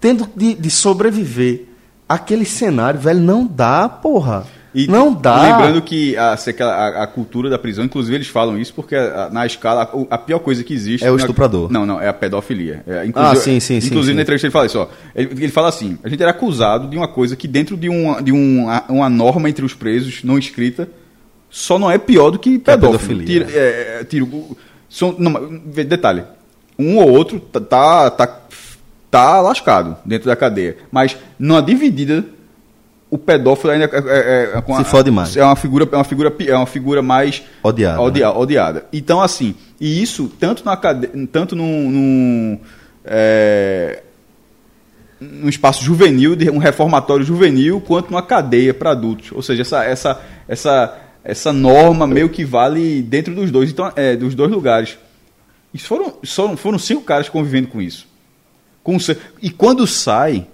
tendo 0.00 0.28
de, 0.34 0.54
de 0.54 0.68
sobreviver 0.68 1.66
aquele 2.08 2.44
cenário, 2.44 2.98
velho, 2.98 3.20
não 3.20 3.46
dá, 3.46 3.88
porra. 3.88 4.44
E 4.74 4.86
não 4.86 5.12
dá. 5.12 5.42
Lembrando 5.42 5.82
que 5.82 6.16
a, 6.16 6.34
a, 6.34 7.02
a 7.02 7.06
cultura 7.06 7.50
da 7.50 7.58
prisão, 7.58 7.84
inclusive 7.84 8.16
eles 8.16 8.28
falam 8.28 8.58
isso 8.58 8.72
porque 8.72 8.96
a- 8.96 9.28
na 9.30 9.44
escala, 9.44 9.90
a, 10.10 10.16
pior 10.16 10.38
coisa 10.38 10.64
que 10.64 10.72
existe. 10.72 11.04
É 11.06 11.10
o 11.10 11.14
na- 11.16 11.20
estuprador. 11.20 11.70
Não, 11.70 11.84
não, 11.84 12.00
é 12.00 12.08
a 12.08 12.12
pedofilia. 12.12 12.82
É, 12.86 13.06
Ah, 13.14 13.34
sim, 13.36 13.60
sim, 13.60 13.80
sim, 13.80 13.88
Inclusive 13.88 14.12
sim. 14.12 14.16
na 14.16 14.22
entrevista 14.22 14.46
ele 14.46 14.52
fala 14.52 14.64
isso, 14.66 14.78
ó. 14.78 14.88
Ele, 15.14 15.30
ele 15.44 15.52
fala 15.52 15.68
assim: 15.68 15.98
a 16.02 16.08
gente 16.08 16.22
era 16.22 16.30
acusado 16.30 16.88
de 16.88 16.96
uma 16.96 17.06
coisa 17.08 17.36
que 17.36 17.46
dentro 17.46 17.76
de, 17.76 17.88
um, 17.90 18.22
de 18.22 18.32
um, 18.32 18.66
uma 18.88 19.10
norma 19.10 19.50
entre 19.50 19.64
os 19.64 19.74
presos 19.74 20.24
não 20.24 20.38
escrita 20.38 20.88
só 21.50 21.78
não 21.78 21.90
é 21.90 21.98
pior 21.98 22.30
do 22.30 22.38
que 22.38 22.56
a 22.56 22.60
pedófilo. 22.60 23.22
é, 23.54 24.00
é, 24.00 24.04
tira 24.04 24.24
o- 24.24 24.56
são, 24.88 25.14
não, 25.18 25.60
detalhe: 25.66 26.22
um 26.78 26.96
ou 26.96 27.10
outro 27.10 27.38
tá, 27.38 27.60
tá, 27.60 28.10
tá 28.10 28.38
tá 29.10 29.40
lascado 29.42 29.98
dentro 30.06 30.26
da 30.28 30.34
cadeia. 30.34 30.78
Mas 30.90 31.14
numa 31.38 31.60
dividida, 31.60 32.24
o 33.14 33.18
pedófilo 33.18 33.72
ainda 33.72 33.84
é, 33.84 33.98
é- 33.98 34.58
é- 34.58 34.60
com 34.62 34.74
Se 34.74 34.80
a- 34.80 34.84
fode 34.84 35.10
mais. 35.10 35.36
É 35.36 35.44
uma 35.44 35.54
figura, 35.54 35.86
é 35.92 35.96
uma 35.96 36.04
figura, 36.04 36.34
é 36.46 36.56
uma 36.56 36.66
figura 36.66 37.02
mais 37.02 37.42
Odiada, 37.62 38.00
odia- 38.00 38.30
odiada. 38.32 38.86
Então, 38.90 39.20
assim, 39.20 39.54
e 39.78 40.02
isso 40.02 40.32
tanto 40.40 40.64
na 40.64 40.76
tanto 41.30 41.54
num, 41.54 41.90
num, 41.90 42.60
é, 43.04 44.02
num 45.20 45.48
espaço 45.48 45.84
juvenil, 45.84 46.34
de 46.34 46.48
um 46.50 46.56
reformatório 46.58 47.24
juvenil, 47.24 47.80
quanto 47.80 48.10
numa 48.10 48.22
cadeia 48.22 48.72
para 48.72 48.92
adultos. 48.92 49.30
Ou 49.32 49.42
seja, 49.42 49.60
essa, 49.62 49.84
essa, 49.84 50.20
essa, 50.48 50.98
essa 51.22 51.52
norma 51.52 52.06
meio 52.06 52.28
que 52.30 52.44
vale 52.44 53.02
dentro 53.02 53.34
dos 53.34 53.50
dois, 53.50 53.70
então, 53.70 53.92
é, 53.94 54.16
dos 54.16 54.34
dois 54.34 54.50
lugares. 54.50 54.98
Isso 55.74 55.86
foram, 55.86 56.14
foram, 56.24 56.56
foram 56.56 56.78
cinco 56.78 57.02
caras 57.02 57.28
convivendo 57.28 57.68
com 57.68 57.80
isso. 57.80 58.06
Com, 58.82 58.98
se- 58.98 59.16
e 59.42 59.50
quando 59.50 59.86
sai, 59.86 60.46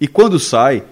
e 0.00 0.06
quando 0.08 0.38
sai, 0.38 0.82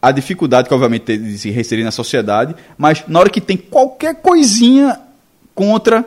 a 0.00 0.12
dificuldade 0.12 0.68
que 0.68 0.74
obviamente 0.74 1.02
tem 1.02 1.20
de 1.20 1.36
se 1.38 1.50
reinserir 1.50 1.84
na 1.84 1.90
sociedade, 1.90 2.54
mas 2.76 3.04
na 3.08 3.18
hora 3.18 3.28
que 3.28 3.40
tem 3.40 3.56
qualquer 3.56 4.16
coisinha 4.16 5.00
contra, 5.54 6.04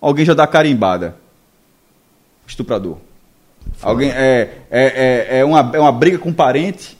alguém 0.00 0.24
já 0.24 0.34
dá 0.34 0.46
carimbada. 0.46 1.16
Estuprador. 2.46 2.98
Alguém 3.80 4.10
é, 4.10 4.58
é, 4.70 5.28
é, 5.30 5.38
é, 5.38 5.44
uma, 5.44 5.70
é 5.72 5.78
uma 5.78 5.92
briga 5.92 6.18
com 6.18 6.30
um 6.30 6.34
parente, 6.34 6.98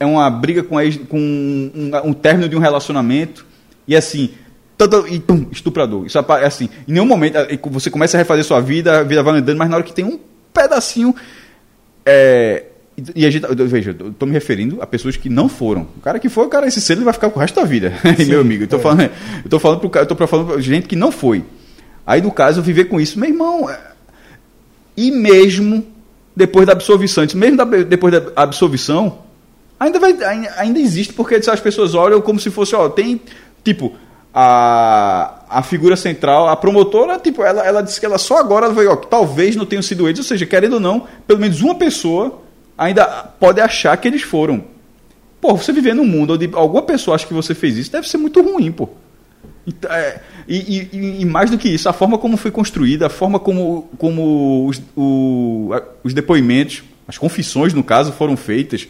é 0.00 0.04
uma 0.04 0.28
briga 0.28 0.64
com, 0.64 0.80
ex- 0.80 1.00
com 1.08 1.18
um, 1.18 1.90
um 2.04 2.12
término 2.12 2.48
de 2.48 2.56
um 2.56 2.58
relacionamento, 2.58 3.46
e 3.86 3.94
assim, 3.94 4.34
todo, 4.76 5.06
e 5.06 5.20
pum, 5.20 5.46
estuprador. 5.52 6.04
Isso 6.06 6.18
é 6.18 6.44
assim, 6.44 6.68
em 6.88 6.92
nenhum 6.92 7.06
momento 7.06 7.38
é, 7.38 7.56
você 7.70 7.88
começa 7.88 8.16
a 8.16 8.18
refazer 8.18 8.44
sua 8.44 8.60
vida, 8.60 8.98
a 8.98 9.02
vida 9.04 9.22
vai 9.22 9.38
andando, 9.38 9.56
mas 9.56 9.70
na 9.70 9.76
hora 9.76 9.84
que 9.84 9.92
tem 9.92 10.04
um 10.04 10.18
pedacinho. 10.52 11.14
É, 12.04 12.64
e 13.14 13.24
a 13.26 13.30
gente, 13.30 13.44
eu- 13.44 13.66
veja, 13.66 13.96
eu 13.98 14.12
tô 14.12 14.26
me 14.26 14.32
referindo 14.32 14.80
a 14.82 14.86
pessoas 14.86 15.16
que 15.16 15.28
não 15.28 15.48
foram. 15.48 15.86
O 15.96 16.00
cara 16.00 16.18
que 16.18 16.28
foi, 16.28 16.44
o 16.46 16.48
cara, 16.48 16.66
esse 16.66 16.80
selo 16.80 16.98
ele 16.98 17.04
vai 17.06 17.14
ficar 17.14 17.30
pro 17.30 17.40
resto 17.40 17.54
da 17.60 17.64
vida, 17.64 17.92
meu 18.28 18.40
amigo. 18.40 18.64
Eu 18.64 18.68
tô, 18.68 18.78
falando, 18.78 19.10
eu 19.44 19.50
tô 19.50 19.58
falando 19.58 19.80
pro 19.80 19.90
cara, 19.90 20.04
eu 20.04 20.08
tô 20.14 20.26
falando 20.26 20.48
pra 20.52 20.60
gente 20.60 20.86
que 20.86 20.96
não 20.96 21.10
foi. 21.10 21.42
Aí, 22.06 22.20
no 22.20 22.30
caso, 22.30 22.60
eu 22.60 22.64
viver 22.64 22.84
com 22.86 23.00
isso, 23.00 23.18
meu 23.18 23.28
irmão. 23.30 23.70
é, 23.70 23.78
E 24.96 25.10
mesmo 25.10 25.86
depois 26.36 26.66
da 26.66 26.72
absolvição, 26.72 27.24
mesmo 27.34 27.56
da- 27.56 27.64
depois 27.64 28.12
da 28.12 28.22
absolvição, 28.36 29.18
ainda, 29.78 29.98
vai, 29.98 30.16
ainda, 30.58 30.78
existe, 30.78 31.12
porque 31.12 31.34
as 31.36 31.60
pessoas 31.60 31.94
olham 31.94 32.20
como 32.20 32.38
se 32.40 32.50
fosse, 32.50 32.74
ó, 32.74 32.88
tem, 32.88 33.20
tipo, 33.64 33.94
a, 34.34 35.44
a 35.48 35.62
figura 35.62 35.94
central, 35.96 36.48
a 36.48 36.56
promotora, 36.56 37.18
tipo, 37.18 37.42
ela, 37.42 37.62
ela 37.66 37.82
disse 37.82 38.00
que 38.00 38.06
ela 38.06 38.18
só 38.18 38.38
agora 38.38 38.66
ela 38.66 38.74
vai, 38.74 38.86
ó, 38.86 38.96
que 38.96 39.06
talvez 39.06 39.56
não 39.56 39.64
tenham 39.66 39.82
sido 39.82 40.06
eles, 40.08 40.18
ou 40.18 40.24
seja, 40.24 40.44
querendo 40.46 40.74
ou 40.74 40.80
não, 40.80 41.06
pelo 41.26 41.38
menos 41.40 41.60
uma 41.60 41.74
pessoa 41.74 42.41
ainda 42.76 43.04
pode 43.06 43.60
achar 43.60 43.96
que 43.96 44.08
eles 44.08 44.22
foram. 44.22 44.64
Pô, 45.40 45.56
você 45.56 45.72
viver 45.72 45.94
num 45.94 46.04
mundo 46.06 46.34
onde 46.34 46.48
alguma 46.52 46.82
pessoa 46.82 47.14
acha 47.14 47.26
que 47.26 47.34
você 47.34 47.54
fez 47.54 47.76
isso, 47.76 47.90
deve 47.92 48.08
ser 48.08 48.16
muito 48.18 48.40
ruim, 48.40 48.70
pô. 48.70 48.88
Então, 49.66 49.90
é, 49.92 50.20
e, 50.48 50.88
e- 50.92 51.20
e- 51.20 51.24
mais 51.24 51.50
do 51.50 51.56
que 51.58 51.68
isso, 51.68 51.88
a 51.88 51.92
forma 51.92 52.18
como 52.18 52.36
foi 52.36 52.50
construída, 52.50 53.06
a 53.06 53.10
forma 53.10 53.38
como, 53.38 53.88
como 53.98 54.66
os, 54.68 54.80
o- 54.96 55.70
os 56.02 56.12
depoimentos, 56.14 56.82
as 57.06 57.16
confissões, 57.18 57.72
no 57.72 57.82
caso, 57.84 58.12
foram 58.12 58.36
feitas. 58.36 58.88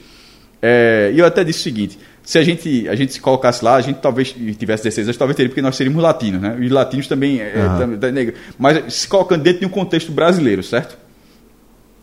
É, 0.60 1.10
e 1.14 1.18
eu 1.18 1.26
até 1.26 1.42
disse 1.42 1.58
o 1.60 1.62
seguinte: 1.62 1.98
se 2.22 2.38
a 2.38 2.42
gente, 2.44 2.88
a 2.88 2.94
gente 2.94 3.12
se 3.12 3.20
colocasse 3.20 3.64
lá, 3.64 3.74
a 3.76 3.80
gente 3.80 3.96
talvez 3.96 4.32
tivesse 4.58 4.84
16 4.84 5.08
anos, 5.08 5.16
talvez 5.16 5.36
teria, 5.36 5.48
porque 5.50 5.60
nós 5.62 5.74
seríamos 5.76 6.02
latinos, 6.02 6.40
né? 6.40 6.56
E 6.60 6.68
latinos 6.68 7.06
também 7.08 7.40
é, 7.40 7.50
tam- 7.78 7.96
tam- 7.98 8.12
negro. 8.12 8.34
Mas 8.58 8.94
se 8.94 9.08
colocando 9.08 9.42
dentro 9.42 9.60
de 9.60 9.66
um 9.66 9.70
contexto 9.70 10.12
brasileiro, 10.12 10.62
certo? 10.62 10.96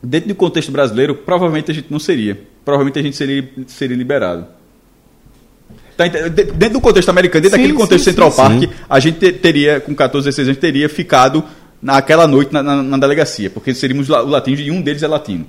Dentro 0.02 0.30
do 0.30 0.36
contexto 0.36 0.72
brasileiro, 0.72 1.14
provavelmente 1.16 1.72
a 1.72 1.74
gente 1.74 1.88
não 1.92 2.00
seria. 2.00 2.40
Provavelmente 2.64 3.00
a 3.00 3.02
gente 3.02 3.16
seria, 3.18 3.48
seria 3.68 3.98
liberado. 3.98 4.46
Tá 5.98 6.08
dentro 6.08 6.74
do 6.76 6.82
contexto 6.82 7.10
americano, 7.10 7.42
dentro 7.44 7.58
Sim, 7.58 7.62
daquele 7.64 7.78
contexto 7.78 8.06
sim, 8.06 8.12
Central 8.12 8.32
sim, 8.32 8.38
Park, 8.38 8.64
a 8.90 9.00
gente 9.02 9.20
te- 9.20 9.34
teria, 9.34 9.82
com 9.82 9.94
14, 9.94 10.26
16 10.26 10.48
anos, 10.48 10.60
teria 10.62 10.88
ficado 10.88 11.44
naquela 11.82 12.26
noite 12.26 12.54
na, 12.54 12.64
na- 12.64 12.82
na 12.82 12.98
delegacia, 12.98 13.50
porque 13.50 13.74
seríamos 13.74 14.08
la- 14.08 14.24
o 14.24 14.28
latino 14.30 14.62
e 14.62 14.72
um 14.72 14.82
deles 14.82 15.04
é 15.04 15.08
latino. 15.08 15.46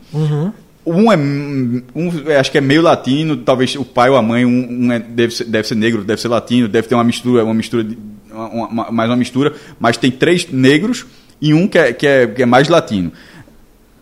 Um 0.85 1.13
é, 1.13 1.17
um, 1.17 1.83
é, 2.27 2.39
acho 2.39 2.51
que 2.51 2.59
é 2.59 2.61
meio 2.61 2.83
latino, 2.83 3.37
talvez 3.37 3.77
o 3.77 3.85
pai 3.85 4.11
ou 4.11 4.17
a 4.17 4.23
mãe, 4.23 4.45
um, 4.45 4.87
um 4.87 4.93
é- 4.93 4.99
deve, 4.99 5.33
ser, 5.35 5.45
deve 5.45 5.69
ser 5.69 5.75
negro, 5.77 6.03
deve 6.03 6.21
ser 6.21 6.27
latino, 6.29 6.67
deve 6.67 6.89
ter 6.89 6.97
uma 6.97 7.05
mistura, 7.05 7.45
uma 7.45 7.55
mistura, 7.55 7.85
de- 7.85 7.97
uma- 8.33 8.67
uma- 8.67 8.91
mais 8.91 9.09
uma 9.09 9.17
mistura, 9.17 9.53
mas 9.79 9.97
tem 9.97 10.11
três 10.11 10.49
negros 10.51 11.07
e 11.41 11.55
um 11.55 11.69
que 11.69 11.79
é, 11.79 11.93
que 11.93 12.07
é, 12.07 12.27
que 12.27 12.43
é 12.43 12.47
mais 12.47 12.69
latino. 12.69 13.13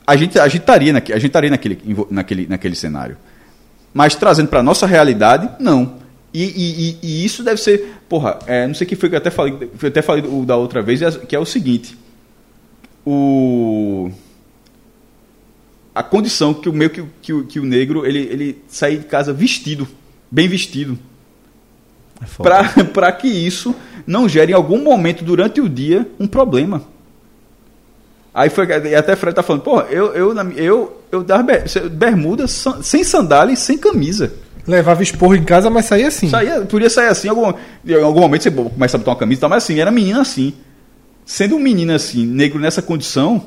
A 0.08 0.16
gente, 0.16 0.38
a 0.38 0.48
gente 0.48 0.62
estaria, 0.62 0.90
naque, 0.90 1.12
a 1.12 1.16
gente 1.16 1.26
estaria 1.26 1.50
naquele, 1.50 1.78
naquele, 2.10 2.46
naquele 2.46 2.74
cenário. 2.74 3.16
Mas 3.92 4.14
trazendo 4.14 4.48
para 4.48 4.62
nossa 4.62 4.86
realidade, 4.86 5.50
não. 5.60 5.96
E, 6.32 6.44
e- 6.44 6.98
e- 7.02 7.24
isso 7.26 7.42
deve 7.42 7.60
ser, 7.60 7.94
porra, 8.08 8.38
é, 8.46 8.66
não 8.66 8.74
sei 8.74 8.86
o 8.86 8.88
que 8.88 8.96
foi 8.96 9.10
que 9.10 9.14
eu 9.14 9.18
até 9.18 9.30
falei, 9.30 9.54
eu 9.82 9.88
até 9.88 10.00
falei 10.00 10.22
da 10.46 10.56
outra 10.56 10.80
vez, 10.80 11.02
é- 11.02 11.10
que 11.10 11.36
é 11.36 11.38
o 11.38 11.44
seguinte: 11.44 11.94
o 13.04 14.10
a 15.94 16.02
condição 16.02 16.54
que 16.54 16.68
o 16.68 16.72
meio 16.72 16.90
que, 16.90 17.00
o- 17.00 17.10
que, 17.20 17.42
que 17.44 17.60
o 17.60 17.64
negro 17.64 18.06
ele, 18.06 18.20
ele 18.20 18.62
sair 18.68 18.98
de 18.98 19.04
casa 19.06 19.32
vestido, 19.32 19.86
bem 20.30 20.48
vestido, 20.48 20.98
É 22.20 22.84
para 22.84 23.12
que 23.12 23.26
isso 23.28 23.74
não 24.06 24.28
gere 24.28 24.52
em 24.52 24.54
algum 24.54 24.82
momento 24.82 25.24
durante 25.24 25.60
o 25.60 25.68
dia 25.68 26.06
um 26.18 26.26
problema. 26.26 26.82
Aí 28.38 28.48
foi 28.50 28.68
e 28.88 28.94
até 28.94 29.16
Fred 29.16 29.34
tá 29.34 29.42
falando, 29.42 29.62
pô, 29.62 29.80
eu 29.80 30.14
eu 30.14 30.32
eu 30.56 31.02
eu 31.10 31.24
dava 31.24 31.42
ber- 31.42 31.64
bermuda 31.90 32.46
sem 32.46 33.02
sandália 33.02 33.52
e 33.52 33.56
sem 33.56 33.76
camisa. 33.76 34.32
Levava 34.64 35.02
esporro 35.02 35.34
em 35.34 35.42
casa, 35.42 35.68
mas 35.68 35.86
saía 35.86 36.06
assim. 36.06 36.28
Saía, 36.28 36.60
podia 36.60 36.88
sair 36.88 37.08
assim, 37.08 37.26
em 37.26 37.30
algum, 37.30 37.52
em 37.84 37.94
algum 38.00 38.20
momento 38.20 38.44
você 38.44 38.50
começa 38.52 38.96
a 38.96 38.98
botar 38.98 39.10
uma 39.10 39.16
camisa, 39.16 39.38
e 39.38 39.40
tal, 39.40 39.50
mas 39.50 39.64
assim, 39.64 39.80
era 39.80 39.90
menina 39.90 40.20
assim. 40.20 40.54
Sendo 41.26 41.56
um 41.56 41.58
menino 41.58 41.92
assim, 41.92 42.24
negro 42.24 42.60
nessa 42.60 42.80
condição, 42.80 43.44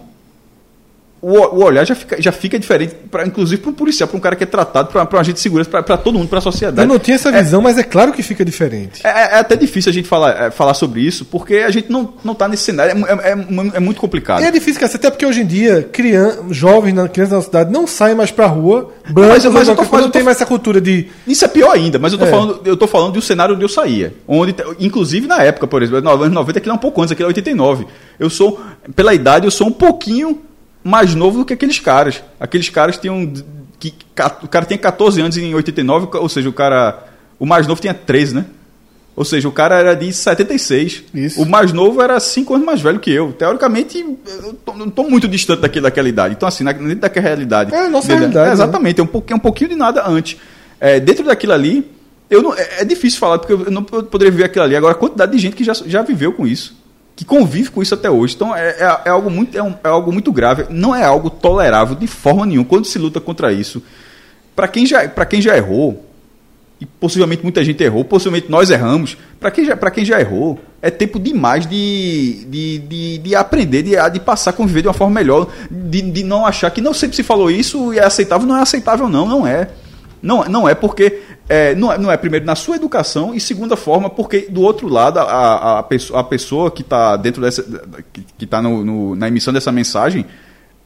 o, 1.21 1.29
o 1.37 1.63
olhar 1.63 1.85
já 1.85 1.93
fica, 1.93 2.19
já 2.21 2.31
fica 2.31 2.57
diferente, 2.57 2.95
pra, 3.11 3.25
inclusive 3.27 3.61
para 3.61 3.69
um 3.69 3.73
policial, 3.73 4.07
para 4.07 4.17
um 4.17 4.19
cara 4.19 4.35
que 4.35 4.43
é 4.43 4.47
tratado, 4.47 4.89
para 4.89 5.07
um 5.17 5.19
agente 5.19 5.35
de 5.35 5.39
segurança, 5.41 5.69
para 5.69 5.97
todo 5.97 6.17
mundo, 6.17 6.27
para 6.27 6.39
a 6.39 6.41
sociedade. 6.41 6.81
Eu 6.81 6.87
não 6.91 6.97
tinha 6.99 7.15
essa 7.15 7.31
visão, 7.31 7.61
mas 7.61 7.77
é 7.77 7.83
claro 7.83 8.11
que 8.11 8.23
fica 8.23 8.43
diferente. 8.43 9.01
É, 9.05 9.09
é 9.09 9.39
até 9.39 9.55
difícil 9.55 9.89
a 9.91 9.93
gente 9.93 10.07
falar, 10.07 10.31
é, 10.47 10.51
falar 10.51 10.73
sobre 10.73 11.01
isso, 11.01 11.23
porque 11.25 11.57
a 11.57 11.69
gente 11.69 11.91
não, 11.91 12.13
não 12.23 12.33
tá 12.33 12.47
nesse 12.47 12.63
cenário, 12.63 13.05
é, 13.05 13.11
é, 13.29 13.31
é 13.31 13.35
mu- 13.35 13.71
é 13.73 13.79
muito 13.79 14.01
complicado. 14.01 14.41
E 14.41 14.45
é 14.45 14.51
difícil, 14.51 14.79
cara, 14.81 14.91
até 14.95 15.09
porque 15.11 15.25
hoje 15.25 15.41
em 15.41 15.45
dia, 15.45 15.87
criança, 15.91 16.39
jovens, 16.49 16.93
na- 16.93 17.07
crianças 17.07 17.33
na 17.35 17.41
cidade 17.43 17.71
não 17.71 17.85
saem 17.85 18.15
mais 18.15 18.31
pra 18.31 18.47
rua, 18.47 18.91
brancos, 19.09 19.33
Mas 19.35 19.45
eu- 19.45 19.51
mas 19.51 19.67
eu 19.67 19.75
tô- 19.75 19.85
mas 19.91 20.01
não 20.01 20.09
tem 20.09 20.23
mais 20.23 20.37
essa 20.37 20.45
cultura 20.45 20.81
de. 20.81 21.07
Isso 21.27 21.45
é 21.45 21.47
pior 21.47 21.71
ainda, 21.71 21.99
mas 21.99 22.13
eu 22.13 22.17
tô, 22.19 22.25
É. 22.25 22.29
falando, 22.31 22.61
eu 22.65 22.75
tô 22.75 22.87
falando 22.87 23.13
de 23.13 23.19
um 23.19 23.21
cenário 23.21 23.53
onde 23.53 23.63
eu 23.63 23.69
saía. 23.69 24.13
Onde, 24.27 24.55
inclusive 24.79 25.27
na 25.27 25.43
época, 25.43 25.67
por 25.67 25.83
exemplo, 25.83 26.01
nos 26.01 26.13
anos 26.21 26.33
90, 26.33 26.57
aquilo 26.57 26.73
é 26.73 26.75
um 26.75 26.79
pouco 26.79 26.99
antes, 27.01 27.11
aquilo 27.11 27.27
é 27.27 27.29
89. 27.29 27.85
Eu 28.19 28.29
sou, 28.29 28.59
pela 28.95 29.13
idade, 29.13 29.45
eu 29.45 29.51
sou 29.51 29.67
um 29.67 29.71
pouquinho 29.71 30.39
mais 30.83 31.13
novo 31.15 31.39
do 31.39 31.45
que 31.45 31.53
aqueles 31.53 31.79
caras. 31.79 32.21
Aqueles 32.39 32.69
caras 32.69 32.97
tinham. 32.97 33.31
Que, 33.79 33.93
o 34.43 34.47
cara 34.47 34.65
tinha 34.65 34.77
14 34.77 35.21
anos 35.21 35.37
em 35.37 35.53
89, 35.55 36.07
ou 36.17 36.29
seja, 36.29 36.47
o 36.49 36.53
cara. 36.53 37.07
O 37.39 37.45
mais 37.45 37.65
novo 37.67 37.81
tinha 37.81 37.93
13, 37.93 38.35
né? 38.35 38.45
Ou 39.15 39.25
seja, 39.25 39.47
o 39.47 39.51
cara 39.51 39.77
era 39.77 39.93
de 39.95 40.11
76. 40.13 41.03
Isso. 41.13 41.41
O 41.41 41.45
mais 41.49 41.73
novo 41.73 42.01
era 42.01 42.19
5 42.19 42.53
anos 42.53 42.65
mais 42.65 42.79
velho 42.81 42.99
que 42.99 43.11
eu. 43.11 43.33
Teoricamente, 43.33 43.99
eu 44.43 44.53
tô- 44.53 44.73
não 44.73 44.87
estou 44.87 45.09
muito 45.09 45.27
distante 45.27 45.59
daquele, 45.61 45.83
daquela 45.83 46.07
idade. 46.07 46.35
Então, 46.35 46.47
assim, 46.47 46.63
na- 46.63 46.71
dentro 46.71 46.95
daquela 47.01 47.25
realidade. 47.27 47.73
É 47.73 47.79
a 47.85 47.89
nossa 47.89 48.07
dele- 48.07 48.19
realidade, 48.19 48.47
né? 48.47 48.53
exatamente, 48.53 48.99
é 49.01 49.03
um 49.03 49.07
pouquinho, 49.07 49.35
é 49.35 49.37
um 49.37 49.39
pouquinho 49.41 49.69
de 49.71 49.75
nada 49.75 50.07
antes. 50.07 50.37
É, 50.79 50.99
dentro 50.99 51.25
daquilo 51.25 51.51
ali, 51.53 51.91
eu 52.29 52.41
não, 52.41 52.55
é, 52.55 52.81
é 52.81 52.85
difícil 52.85 53.19
falar, 53.19 53.39
porque 53.39 53.53
eu 53.53 53.69
não 53.71 53.83
po- 53.83 54.03
poderia 54.03 54.31
ver 54.31 54.45
aquilo 54.45 54.63
ali. 54.63 54.75
Agora, 54.75 54.93
a 54.93 54.97
quantidade 54.97 55.31
de 55.31 55.37
gente 55.39 55.55
que 55.55 55.63
já, 55.63 55.73
já 55.73 56.01
viveu 56.03 56.31
com 56.31 56.47
isso, 56.47 56.75
que 57.15 57.25
convive 57.25 57.69
com 57.69 57.81
isso 57.81 57.93
até 57.93 58.09
hoje. 58.09 58.35
Então, 58.35 58.55
é, 58.55 58.69
é, 58.69 59.01
é 59.05 59.09
algo 59.09 59.29
muito, 59.29 59.57
é, 59.57 59.61
um- 59.61 59.75
é 59.83 59.87
algo 59.87 60.11
muito 60.11 60.31
grave. 60.31 60.65
Não 60.69 60.95
é 60.95 61.03
algo 61.03 61.29
tolerável 61.29 61.95
de 61.95 62.07
forma 62.07 62.45
nenhuma 62.45 62.65
quando 62.65 62.85
se 62.85 62.97
luta 62.97 63.19
contra 63.19 63.51
isso. 63.53 63.81
Para 64.55 64.67
quem, 64.67 64.85
já- 64.85 65.07
quem 65.25 65.41
já 65.41 65.55
errou, 65.55 66.05
e 66.79 66.85
possivelmente 66.85 67.43
muita 67.43 67.63
gente 67.63 67.83
errou, 67.83 68.03
possivelmente 68.03 68.49
nós 68.49 68.71
erramos. 68.71 69.15
Para 69.39 69.51
quem, 69.51 69.65
já- 69.65 69.75
quem 69.91 70.03
já 70.03 70.19
errou, 70.19 70.59
é 70.81 70.89
tempo 70.89 71.19
demais 71.19 71.67
de, 71.67 72.43
de, 72.49 72.79
de, 72.79 73.17
de 73.19 73.35
aprender, 73.35 73.83
de, 73.83 73.91
de 74.11 74.19
passar 74.19 74.49
a 74.49 74.53
conviver 74.53 74.81
de 74.81 74.87
uma 74.87 74.93
forma 74.93 75.13
melhor, 75.13 75.47
de, 75.69 76.01
de 76.01 76.23
não 76.23 76.43
achar 76.43 76.71
que 76.71 76.81
não 76.81 76.93
sempre 76.93 77.15
se 77.15 77.21
falou 77.21 77.51
isso 77.51 77.93
e 77.93 77.99
é 77.99 78.03
aceitável, 78.05 78.47
não 78.47 78.57
é 78.57 78.61
aceitável, 78.61 79.07
não, 79.07 79.27
não 79.27 79.45
é. 79.45 79.69
Não, 80.23 80.43
não 80.45 80.67
é 80.69 80.73
porque 80.73 81.21
é, 81.53 81.75
não, 81.75 81.91
é, 81.91 81.97
não 81.97 82.11
é 82.11 82.17
primeiro 82.17 82.45
na 82.45 82.55
sua 82.55 82.75
educação 82.77 83.33
e 83.33 83.39
segunda 83.39 83.75
forma 83.75 84.09
porque 84.09 84.47
do 84.49 84.61
outro 84.61 84.87
lado 84.87 85.19
a, 85.19 85.23
a, 85.23 85.79
a 85.79 86.23
pessoa, 86.23 86.71
que 86.71 86.81
está 86.81 87.17
dentro 87.17 87.41
dessa 87.41 87.61
que, 88.13 88.25
que 88.37 88.45
tá 88.45 88.61
no, 88.61 88.83
no- 88.85 89.15
na 89.15 89.27
emissão 89.27 89.53
dessa 89.53 89.71
mensagem 89.71 90.25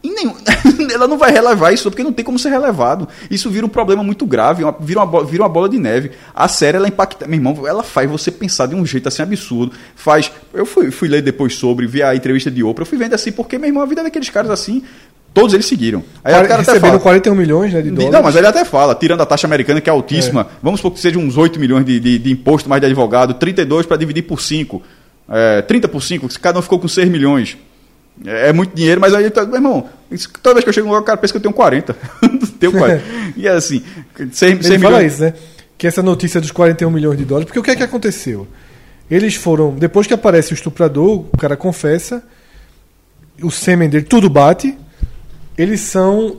em 0.03 0.13
nenhum- 0.13 0.35
ela 0.93 1.07
não 1.07 1.17
vai 1.17 1.31
relevar 1.31 1.73
isso 1.73 1.89
porque 1.89 2.03
não 2.03 2.13
tem 2.13 2.23
como 2.23 2.37
ser 2.37 2.49
relevado. 2.49 3.07
Isso 3.29 3.49
vira 3.49 3.65
um 3.65 3.69
problema 3.69 4.03
muito 4.03 4.23
grave, 4.25 4.63
uma- 4.63 4.75
vira, 4.79 5.03
uma, 5.03 5.23
vira 5.25 5.41
uma 5.41 5.49
bola 5.49 5.67
de 5.67 5.79
neve. 5.79 6.11
A 6.33 6.47
série, 6.47 6.77
ela 6.77 6.87
impacta. 6.87 7.25
Meu 7.25 7.37
irmão, 7.39 7.67
ela 7.67 7.81
faz 7.81 8.07
você 8.09 8.29
pensar 8.29 8.67
de 8.67 8.75
um 8.75 8.85
jeito 8.85 9.07
assim 9.07 9.23
absurdo. 9.23 9.71
Faz. 9.95 10.31
Eu 10.53 10.63
fui, 10.65 10.91
fui 10.91 11.07
ler 11.07 11.23
depois 11.23 11.55
sobre, 11.55 11.87
vi 11.87 12.03
a 12.03 12.15
entrevista 12.15 12.51
de 12.51 12.63
Oprah, 12.63 12.83
eu 12.83 12.85
fui 12.85 12.99
vendo 12.99 13.15
assim, 13.15 13.31
porque, 13.31 13.57
meu 13.57 13.67
irmão, 13.67 13.81
a 13.81 13.85
vida 13.87 14.03
daqueles 14.03 14.29
caras 14.29 14.51
assim. 14.51 14.83
Todos 15.35 15.53
eles 15.53 15.65
seguiram. 15.65 16.01
Aí 16.23 16.33
Quar- 16.33 16.45
o 16.45 16.47
cara 16.47 16.61
até 16.61 16.71
receberam 16.71 16.93
fala, 16.93 16.99
41 16.99 17.35
milhões 17.35 17.73
né, 17.73 17.81
de 17.81 17.91
dólares. 17.91 18.11
não, 18.13 18.23
mas 18.23 18.35
ele 18.37 18.47
até 18.47 18.63
fala, 18.63 18.95
tirando 18.95 19.19
a 19.19 19.25
taxa 19.25 19.45
americana, 19.45 19.81
que 19.81 19.89
é 19.89 19.93
altíssima, 19.93 20.47
vamos 20.63 20.79
supor 20.79 20.93
que 20.93 20.99
seja 21.01 21.19
uns 21.19 21.35
8 21.35 21.59
milhões 21.59 21.85
de, 21.85 21.99
de, 21.99 22.17
de 22.17 22.31
imposto 22.31 22.69
mais 22.69 22.79
de 22.81 22.85
advogado, 22.85 23.33
32 23.33 23.85
para 23.85 23.97
dividir 23.97 24.21
por 24.23 24.41
5, 24.41 24.81
é, 25.29 25.61
30 25.61 25.89
por 25.89 26.01
5, 26.01 26.31
se 26.31 26.39
cada 26.39 26.57
um 26.57 26.61
ficou 26.61 26.79
com 26.79 26.87
6 26.87 27.09
milhões. 27.09 27.57
É, 28.25 28.47
é 28.47 28.53
muito 28.53 28.73
dinheiro, 28.73 29.01
mas 29.01 29.13
aí, 29.13 29.29
meu 29.35 29.55
irmão, 29.55 29.89
toda 30.41 30.53
vez 30.55 30.63
que 30.63 30.69
eu 30.69 30.73
chego 30.73 30.87
no 30.87 30.93
lugar, 30.93 31.03
o 31.03 31.05
cara 31.05 31.17
pensa 31.17 31.33
que 31.33 31.37
eu 31.37 31.41
tenho 31.41 31.53
40. 31.53 31.95
Não 32.21 32.39
tenho 32.57 32.71
40. 32.71 33.03
e 33.35 33.45
é 33.45 33.51
assim, 33.51 33.83
6, 34.31 34.65
Ele 34.69 34.79
fala 34.79 35.03
isso, 35.03 35.21
né? 35.21 35.33
Que 35.77 35.85
essa 35.85 36.01
notícia 36.01 36.39
dos 36.39 36.51
41 36.51 36.89
milhões 36.89 37.17
de 37.17 37.25
dólares. 37.25 37.45
Porque 37.45 37.59
o 37.59 37.63
que 37.63 37.71
é 37.71 37.75
que 37.75 37.83
aconteceu? 37.83 38.47
Eles 39.11 39.35
foram. 39.35 39.71
Depois 39.75 40.07
que 40.07 40.13
aparece 40.13 40.53
o 40.53 40.55
estuprador, 40.55 41.25
o 41.33 41.37
cara 41.37 41.57
confessa, 41.57 42.23
o 43.43 43.51
sêmen 43.51 43.89
dele, 43.89 44.05
tudo 44.05 44.29
bate. 44.29 44.77
Eles 45.57 45.81
são. 45.81 46.37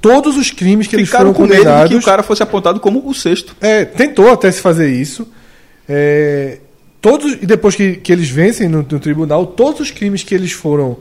Todos 0.00 0.36
os 0.36 0.50
crimes 0.50 0.86
que 0.86 0.94
eles 0.94 1.08
Ficaram 1.08 1.32
foram 1.32 1.34
com 1.34 1.42
medo 1.42 1.54
de 1.54 1.58
condenados. 1.60 1.90
que 1.90 1.96
o 1.96 2.02
cara 2.02 2.22
fosse 2.22 2.42
apontado 2.42 2.78
como 2.78 3.08
o 3.08 3.14
sexto. 3.14 3.56
É, 3.60 3.84
tentou 3.84 4.30
até 4.30 4.50
se 4.52 4.60
fazer 4.60 4.90
isso. 4.90 5.26
É, 5.88 6.58
todos, 7.00 7.32
e 7.40 7.46
depois 7.46 7.74
que, 7.74 7.96
que 7.96 8.12
eles 8.12 8.28
vencem 8.28 8.68
no, 8.68 8.78
no 8.78 9.00
tribunal, 9.00 9.46
todos 9.46 9.80
os 9.80 9.90
crimes 9.90 10.22
que 10.22 10.34
eles 10.34 10.52
foram 10.52 10.98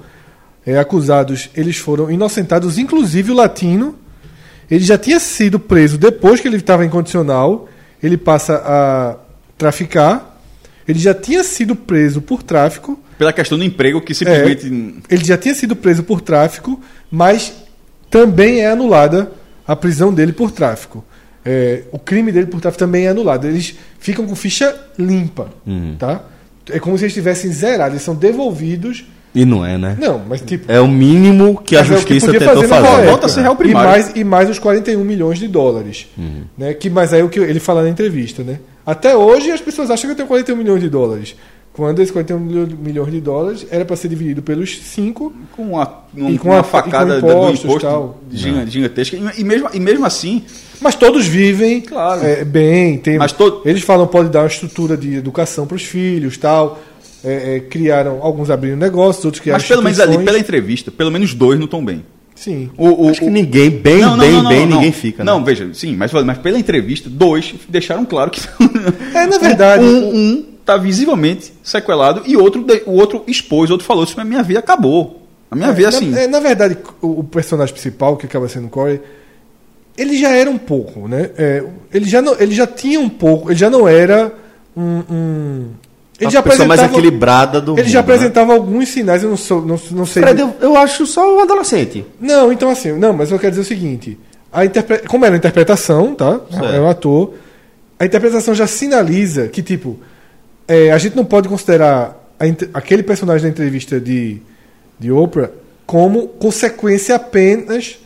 é, 0.65 0.79
acusados, 0.79 1.49
eles 1.55 1.77
foram 1.77 2.09
inocentados, 2.09 2.77
inclusive 2.77 3.31
o 3.31 3.35
latino. 3.35 3.95
Ele 4.71 4.84
já 4.84 4.97
tinha 4.97 5.19
sido 5.19 5.59
preso 5.59 5.97
depois 5.97 6.39
que 6.39 6.47
ele 6.47 6.57
estava 6.57 6.85
em 6.85 6.89
condicional. 6.89 7.67
Ele 8.01 8.17
passa 8.17 8.55
a 8.65 9.15
traficar. 9.57 10.39
Ele 10.88 10.99
já 10.99 11.13
tinha 11.13 11.43
sido 11.43 11.75
preso 11.75 12.21
por 12.21 12.41
tráfico. 12.41 12.99
Pela 13.18 13.34
questão 13.34 13.57
do 13.57 13.64
emprego, 13.64 13.99
que 14.02 14.14
simplesmente. 14.14 14.68
Ele 15.10 15.26
já 15.26 15.38
tinha 15.38 15.56
sido 15.56 15.76
preso 15.76 16.03
por 16.03 16.22
tráfico, 16.22 16.80
mas 17.10 17.53
também 18.10 18.61
é 18.61 18.69
anulada 18.69 19.31
a 19.68 19.76
prisão 19.76 20.14
dele 20.14 20.31
por 20.31 20.52
tráfico. 20.52 21.03
É, 21.44 21.84
o 21.91 21.98
crime 21.99 22.31
dele 22.31 22.48
por 22.48 22.60
tráfico 22.61 22.80
também 22.80 23.06
é 23.06 23.10
anulado. 23.10 23.48
Eles 23.48 23.76
ficam 23.99 24.26
com 24.27 24.35
ficha 24.35 24.76
limpa, 24.99 25.49
tá? 25.98 26.23
É 26.69 26.80
como 26.80 26.98
se 26.98 27.06
eles 27.06 27.11
estivessem 27.14 27.52
zerados. 27.52 27.94
Eles 27.94 28.03
são 28.03 28.14
devolvidos. 28.15 29.06
E 29.34 29.45
não 29.45 29.65
é, 29.65 29.77
né? 29.77 29.95
Não, 29.99 30.22
mas 30.27 30.41
tipo. 30.41 30.72
É 30.72 30.80
o 30.80 30.88
mínimo 30.88 31.61
que 31.61 31.76
a 31.76 31.81
é 31.81 31.84
justiça 31.84 32.26
podia 32.27 32.39
tentou 32.39 32.64
fazer. 32.64 32.88
época. 32.88 33.06
Volta 33.06 33.26
a 33.27 33.30
ser 33.30 33.45
E 33.45 33.56
primário. 33.56 33.89
mais, 33.89 34.11
e 34.15 34.23
mais 34.23 34.49
os 34.49 34.60
41 34.60 35.03
milhões 35.03 35.39
de 35.39 35.48
dólares. 35.48 36.07
Né? 36.57 36.73
Que, 36.73 36.89
mas 36.89 37.14
aí 37.14 37.22
é 37.22 37.23
o 37.23 37.30
que 37.30 37.39
ele 37.39 37.60
fala 37.60 37.84
na 37.84 37.89
entrevista, 37.89 38.44
né? 38.44 38.60
Até 38.85 39.15
hoje 39.15 39.52
as 39.52 39.61
pessoas 39.61 39.91
acham 39.91 40.07
que 40.07 40.14
eu 40.14 40.15
tenho 40.15 40.27
41 40.27 40.56
milhões 40.57 40.81
de 40.81 40.89
dólares. 40.89 41.35
Quando 41.77 42.01
esse 42.01 42.11
41 42.11 42.39
milho- 42.39 42.77
milhões 42.83 43.11
de 43.11 43.21
dólares 43.21 43.65
era 43.69 43.85
para 43.85 43.95
ser 43.95 44.07
dividido 44.09 44.41
pelos 44.41 44.77
cinco 44.79 45.31
com 45.55 45.61
uma, 45.73 45.87
um- 46.17 46.29
E 46.31 46.37
com 46.39 46.49
uma 46.49 46.59
a- 46.61 46.63
facada 46.63 47.19
e 47.19 47.21
com 47.21 47.27
do 47.27 47.33
impostos, 47.33 47.63
imposto 47.65 47.87
tal. 47.87 48.19
giga- 48.31 48.65
gigantesca. 48.65 49.15
E, 49.15 49.41
e 49.41 49.43
mesmo, 49.43 49.69
e 49.73 49.79
mesmo 49.79 50.03
assim, 50.05 50.43
Mas 50.81 50.93
todos 50.95 51.25
vivem 51.25 51.81
Claro. 51.81 52.23
é, 52.25 52.43
bem. 52.43 52.97
Tem, 52.99 53.17
Mas 53.17 53.31
to- 53.31 53.61
Eles 53.65 53.81
falam 53.83 54.05
pode 54.07 54.29
dar 54.29 54.41
uma 54.41 54.47
estrutura 54.47 54.95
de 54.97 55.15
educação 55.15 55.65
para 55.65 55.75
os 55.75 55.83
filhos, 55.83 56.35
tal. 56.37 56.79
É, 57.23 57.55
é, 57.55 57.59
criaram 57.61 58.19
alguns 58.21 58.49
abriram 58.51 58.77
negócios, 58.77 59.23
outros 59.25 59.41
criaram 59.41 59.59
mas 59.59 59.67
pelo 59.67 59.81
menos 59.81 59.99
ali, 59.99 60.17
pela 60.23 60.37
entrevista, 60.37 60.91
pelo 60.91 61.11
menos 61.11 61.33
dois 61.33 61.57
não 61.57 61.65
estão 61.65 61.83
bem. 61.83 62.03
Sim. 62.35 62.69
O, 62.77 63.05
o, 63.05 63.09
Acho 63.09 63.21
que 63.21 63.29
ninguém, 63.29 63.69
bem, 63.71 64.01
Não, 64.01 64.11
não, 64.11 64.17
bem, 64.19 64.31
não, 64.33 64.43
não, 64.43 64.49
bem, 64.49 64.65
não. 64.67 64.75
ninguém 64.77 64.91
fica. 64.91 65.23
né? 65.23 65.31
Não, 65.31 65.43
veja, 65.43 65.67
sim, 65.73 65.95
mas, 65.95 66.11
mas 66.13 66.37
pela 66.37 66.59
entrevista, 66.59 67.09
dois 67.09 67.55
deixaram 67.67 68.05
claro 68.05 68.29
que. 68.29 68.39
É, 69.15 69.25
na 69.25 69.37
verdade, 69.39 69.83
Um, 69.83 70.15
um 70.15 70.45
tá 70.68 70.77
visivelmente 70.77 71.53
sequelado 71.64 72.22
e 72.26 72.35
outro, 72.35 72.61
de- 72.64 72.84
o 72.85 72.91
outro 72.91 73.23
expôs, 73.26 73.69
o 73.69 73.73
outro 73.73 73.88
falou: 73.88 74.03
Isso, 74.03 74.19
a 74.19 74.26
minha 74.26 74.44
vida 74.44 74.60
acabou. 74.60 75.22
A 75.49 75.56
minha 75.56 75.72
vida, 75.72 75.89
na, 75.89 75.98
assim. 75.98 76.14
é, 76.15 76.27
na 76.27 76.41
verdade, 76.41 76.77
o, 77.02 77.22
o 77.22 77.23
personagem 77.23 77.73
principal, 77.73 78.18
que 78.18 78.26
acaba 78.26 78.49
sendo 78.49 78.68
o 78.68 78.69
Corey, 78.69 78.99
ele 79.98 80.18
já 80.18 80.30
era 80.30 80.49
um 80.49 80.57
pouco, 80.57 81.07
né? 81.07 81.30
É, 81.38 81.64
ele, 81.94 82.03
já 82.07 82.22
não, 82.22 82.35
ele 82.39 82.53
já 82.53 82.68
tinha 82.68 82.99
um 82.99 83.07
pouco, 83.07 83.49
ele 83.49 83.57
já 83.57 83.69
não 83.69 83.88
era 83.88 84.34
um. 84.76 85.02
um- 85.10 85.65
ele 86.19 86.27
a 86.27 86.31
já 86.31 86.41
pessoa 86.44 86.68
mais 86.68 86.81
equilibrada 86.81 87.61
do 87.61 87.73
ele 87.77 87.88
já 87.88 87.99
mundo, 87.99 88.07
né? 88.10 88.15
apresentava 88.15 88.52
alguns 88.53 88.89
sinais, 88.89 89.22
eu 89.23 89.30
não, 89.30 89.38
sou, 89.38 89.61
não, 89.61 89.80
não 89.91 90.06
sei. 90.06 90.22
Fred, 90.23 90.41
eu, 90.41 90.53
eu 90.60 90.76
acho 90.76 91.06
só 91.06 91.38
um 91.38 91.39
adolescente. 91.41 92.03
Não, 92.19 92.52
então 92.52 92.69
assim, 92.69 92.91
não, 92.94 93.14
mas 93.14 93.31
eu 93.31 93.38
quero 93.39 93.52
dizer 93.52 93.61
o 93.61 93.65
seguinte: 93.65 94.18
a 94.52 94.65
interpre... 94.65 94.98
como 95.07 95.23
era 95.23 95.34
uma 95.34 95.38
interpretação, 95.38 96.14
tá? 96.15 96.41
Certo. 96.52 96.65
É 96.65 96.80
um 96.81 96.89
ator, 96.89 97.35
a 97.99 98.06
interpretação 98.06 98.53
já 98.53 98.65
sinaliza 98.68 99.48
que, 99.48 99.61
tipo, 99.61 99.98
é, 100.68 100.91
a 100.91 100.98
gente 100.98 101.15
não 101.15 101.26
pode 101.26 101.48
considerar 101.48 102.23
a 102.39 102.45
aquele 102.77 103.02
personagem 103.03 103.44
da 103.44 103.49
entrevista 103.49 103.99
de, 103.99 104.38
de 104.99 105.11
Oprah 105.11 105.49
como 105.85 106.27
consequência 106.27 107.15
apenas. 107.15 107.98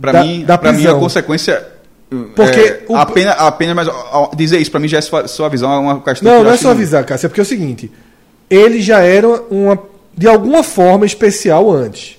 Pra, 0.00 0.12
da- 0.12 0.24
mim, 0.24 0.44
da 0.44 0.58
pra 0.58 0.72
mim, 0.72 0.78
a 0.78 0.82
prisão. 0.82 1.00
consequência. 1.00 1.68
Porque 2.36 2.60
é, 2.60 2.84
o- 2.88 2.96
apenas, 2.96 3.34
apenas, 3.38 3.74
mas 3.74 3.88
dizer 4.36 4.58
isso 4.58 4.70
pra 4.70 4.78
mim 4.80 4.86
já 4.88 4.98
é 4.98 5.00
sua, 5.00 5.26
sua 5.26 5.48
visão, 5.48 5.72
é 5.72 5.78
uma 5.78 6.00
questão. 6.02 6.30
Não, 6.30 6.38
que 6.40 6.44
não 6.44 6.52
é 6.52 6.56
só 6.58 6.70
avisar, 6.70 7.04
Cássio, 7.04 7.26
é 7.26 7.28
porque 7.28 7.40
é 7.40 7.42
o 7.42 7.46
seguinte: 7.46 7.90
ele 8.50 8.80
já 8.82 9.00
era 9.00 9.26
uma, 9.28 9.78
de 10.16 10.28
alguma 10.28 10.62
forma 10.62 11.06
especial 11.06 11.70
antes. 11.70 12.18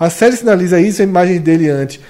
A 0.00 0.08
série 0.10 0.36
sinaliza 0.36 0.80
isso, 0.80 1.00
a 1.02 1.04
imagem 1.04 1.38
dele 1.40 1.68
antes 1.68 2.00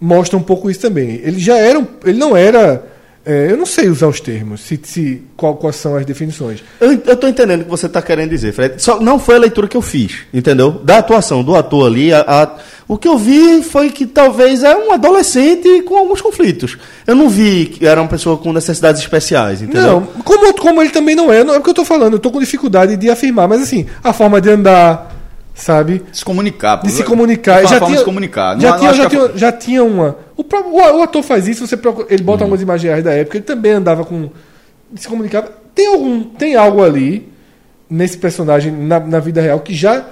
mostra 0.00 0.36
um 0.38 0.42
pouco 0.42 0.70
isso 0.70 0.80
também. 0.80 1.20
Ele 1.22 1.38
já 1.38 1.56
era, 1.58 1.86
ele 2.04 2.18
não 2.18 2.36
era, 2.36 2.82
é, 3.24 3.52
eu 3.52 3.56
não 3.56 3.66
sei 3.66 3.88
usar 3.88 4.08
os 4.08 4.20
termos, 4.20 4.60
se, 4.62 4.80
se 4.82 5.22
qual- 5.36 5.54
quais 5.56 5.76
são 5.76 5.94
as 5.96 6.04
definições. 6.04 6.62
Eu, 6.80 7.16
tô 7.16 7.28
entendendo 7.28 7.60
o 7.60 7.64
que 7.64 7.70
você 7.70 7.88
tá 7.88 8.02
querendo 8.02 8.30
dizer, 8.30 8.52
Fred. 8.52 8.82
Só 8.82 8.98
não 9.00 9.18
foi 9.18 9.36
a 9.36 9.38
leitura 9.38 9.68
que 9.68 9.76
eu 9.76 9.82
fiz, 9.82 10.18
entendeu? 10.34 10.72
Da 10.84 10.98
atuação 10.98 11.42
do 11.44 11.54
ator 11.54 11.86
ali, 11.86 12.12
a- 12.12 12.24
a- 12.26 12.56
o 12.88 12.98
que 12.98 13.06
eu 13.06 13.16
vi 13.16 13.62
foi 13.62 13.90
que 13.90 14.06
talvez 14.06 14.62
é 14.64 14.76
um 14.76 14.92
adolescente 14.92 15.82
com 15.82 15.96
alguns 15.96 16.20
conflitos. 16.20 16.76
Eu 17.06 17.14
não 17.14 17.28
vi 17.28 17.66
que 17.66 17.86
era 17.86 18.00
uma 18.02 18.08
pessoa 18.08 18.36
com 18.36 18.52
necessidades 18.52 19.00
especiais, 19.00 19.62
entendeu? 19.62 20.00
Não, 20.00 20.22
como, 20.24 20.52
como 20.54 20.82
ele 20.82 20.90
também 20.90 21.14
não 21.14 21.32
é, 21.32 21.44
não 21.44 21.54
é 21.54 21.58
o 21.58 21.62
que 21.62 21.70
eu 21.70 21.74
tô 21.74 21.84
falando, 21.84 22.14
eu 22.14 22.18
tô 22.18 22.30
com 22.30 22.40
dificuldade 22.40 22.96
de 22.96 23.08
afirmar, 23.08 23.46
mas 23.48 23.62
assim, 23.62 23.86
a 24.02 24.12
forma 24.12 24.40
de 24.40 24.50
andar, 24.50 25.11
sabe? 25.54 26.02
Se 26.12 26.24
comunicar. 26.24 26.76
de 26.82 26.90
se 26.90 27.04
comunicar. 27.04 27.66
Já 27.66 27.80
tinha, 27.80 27.98
se 27.98 28.04
comunicar. 28.04 28.58
Já, 28.60 28.70
Não- 28.70 28.78
tinha, 28.78 28.90
não 28.90 28.96
já, 28.98 29.08
tinha, 29.08 29.22
a- 29.24 29.36
já 29.36 29.52
tinha 29.52 29.84
uma. 29.84 30.16
O, 30.36 30.44
próprio- 30.44 30.72
o, 30.74 31.02
ator 31.02 31.22
faz 31.22 31.46
isso, 31.48 31.66
você 31.66 31.76
procura- 31.76 32.06
ele 32.10 32.22
bota 32.22 32.44
algumas 32.44 32.62
imagens 32.62 32.84
reais 32.88 33.04
da 33.04 33.12
época, 33.12 33.36
ele 33.38 33.44
também 33.44 33.72
andava 33.72 34.04
com. 34.04 34.30
se 34.94 35.06
comunicava. 35.08 35.50
Tem, 35.74 35.86
algum, 35.86 36.22
tem 36.24 36.54
algo 36.54 36.82
ali, 36.82 37.28
nesse 37.88 38.18
personagem, 38.18 38.70
na, 38.72 39.00
na 39.00 39.18
vida 39.20 39.40
real, 39.40 39.60
que 39.60 39.74
já 39.74 40.04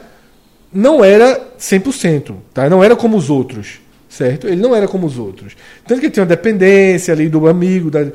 não 0.72 1.04
era 1.04 1.38
100%, 1.58 2.34
tá? 2.54 2.68
Não 2.70 2.82
era 2.82 2.94
como 2.96 3.16
os 3.16 3.28
outros, 3.28 3.80
certo? 4.08 4.46
Ele 4.46 4.60
não 4.60 4.74
era 4.74 4.86
como 4.88 5.06
os 5.06 5.18
outros. 5.18 5.56
Tanto 5.86 6.00
que 6.00 6.06
ele 6.06 6.12
tinha 6.12 6.22
uma 6.22 6.28
dependência 6.28 7.12
ali 7.12 7.28
do 7.28 7.46
amigo. 7.48 7.90
Da, 7.90 8.06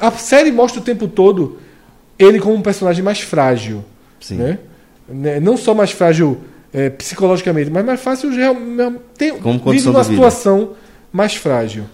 a 0.00 0.10
série 0.12 0.50
mostra 0.50 0.80
o 0.80 0.84
tempo 0.84 1.06
todo 1.06 1.58
ele 2.18 2.38
como 2.40 2.54
um 2.54 2.62
personagem 2.62 3.02
mais 3.04 3.20
frágil. 3.20 3.84
Sim. 4.20 4.36
Né? 4.36 4.58
Né, 5.12 5.38
Não 5.40 5.56
só 5.56 5.74
mais 5.74 5.90
frágil 5.92 6.38
é, 6.72 6.88
psicologicamente, 6.90 7.70
mas 7.70 7.84
mais 7.84 8.00
fácil 8.00 8.30
real- 8.30 8.56
tem, 9.16 9.38
Como 9.38 9.58
vive 9.70 9.78
vida. 9.90 10.04
situação 10.04 10.70
mais 11.12 11.34
frágil. 11.34 11.84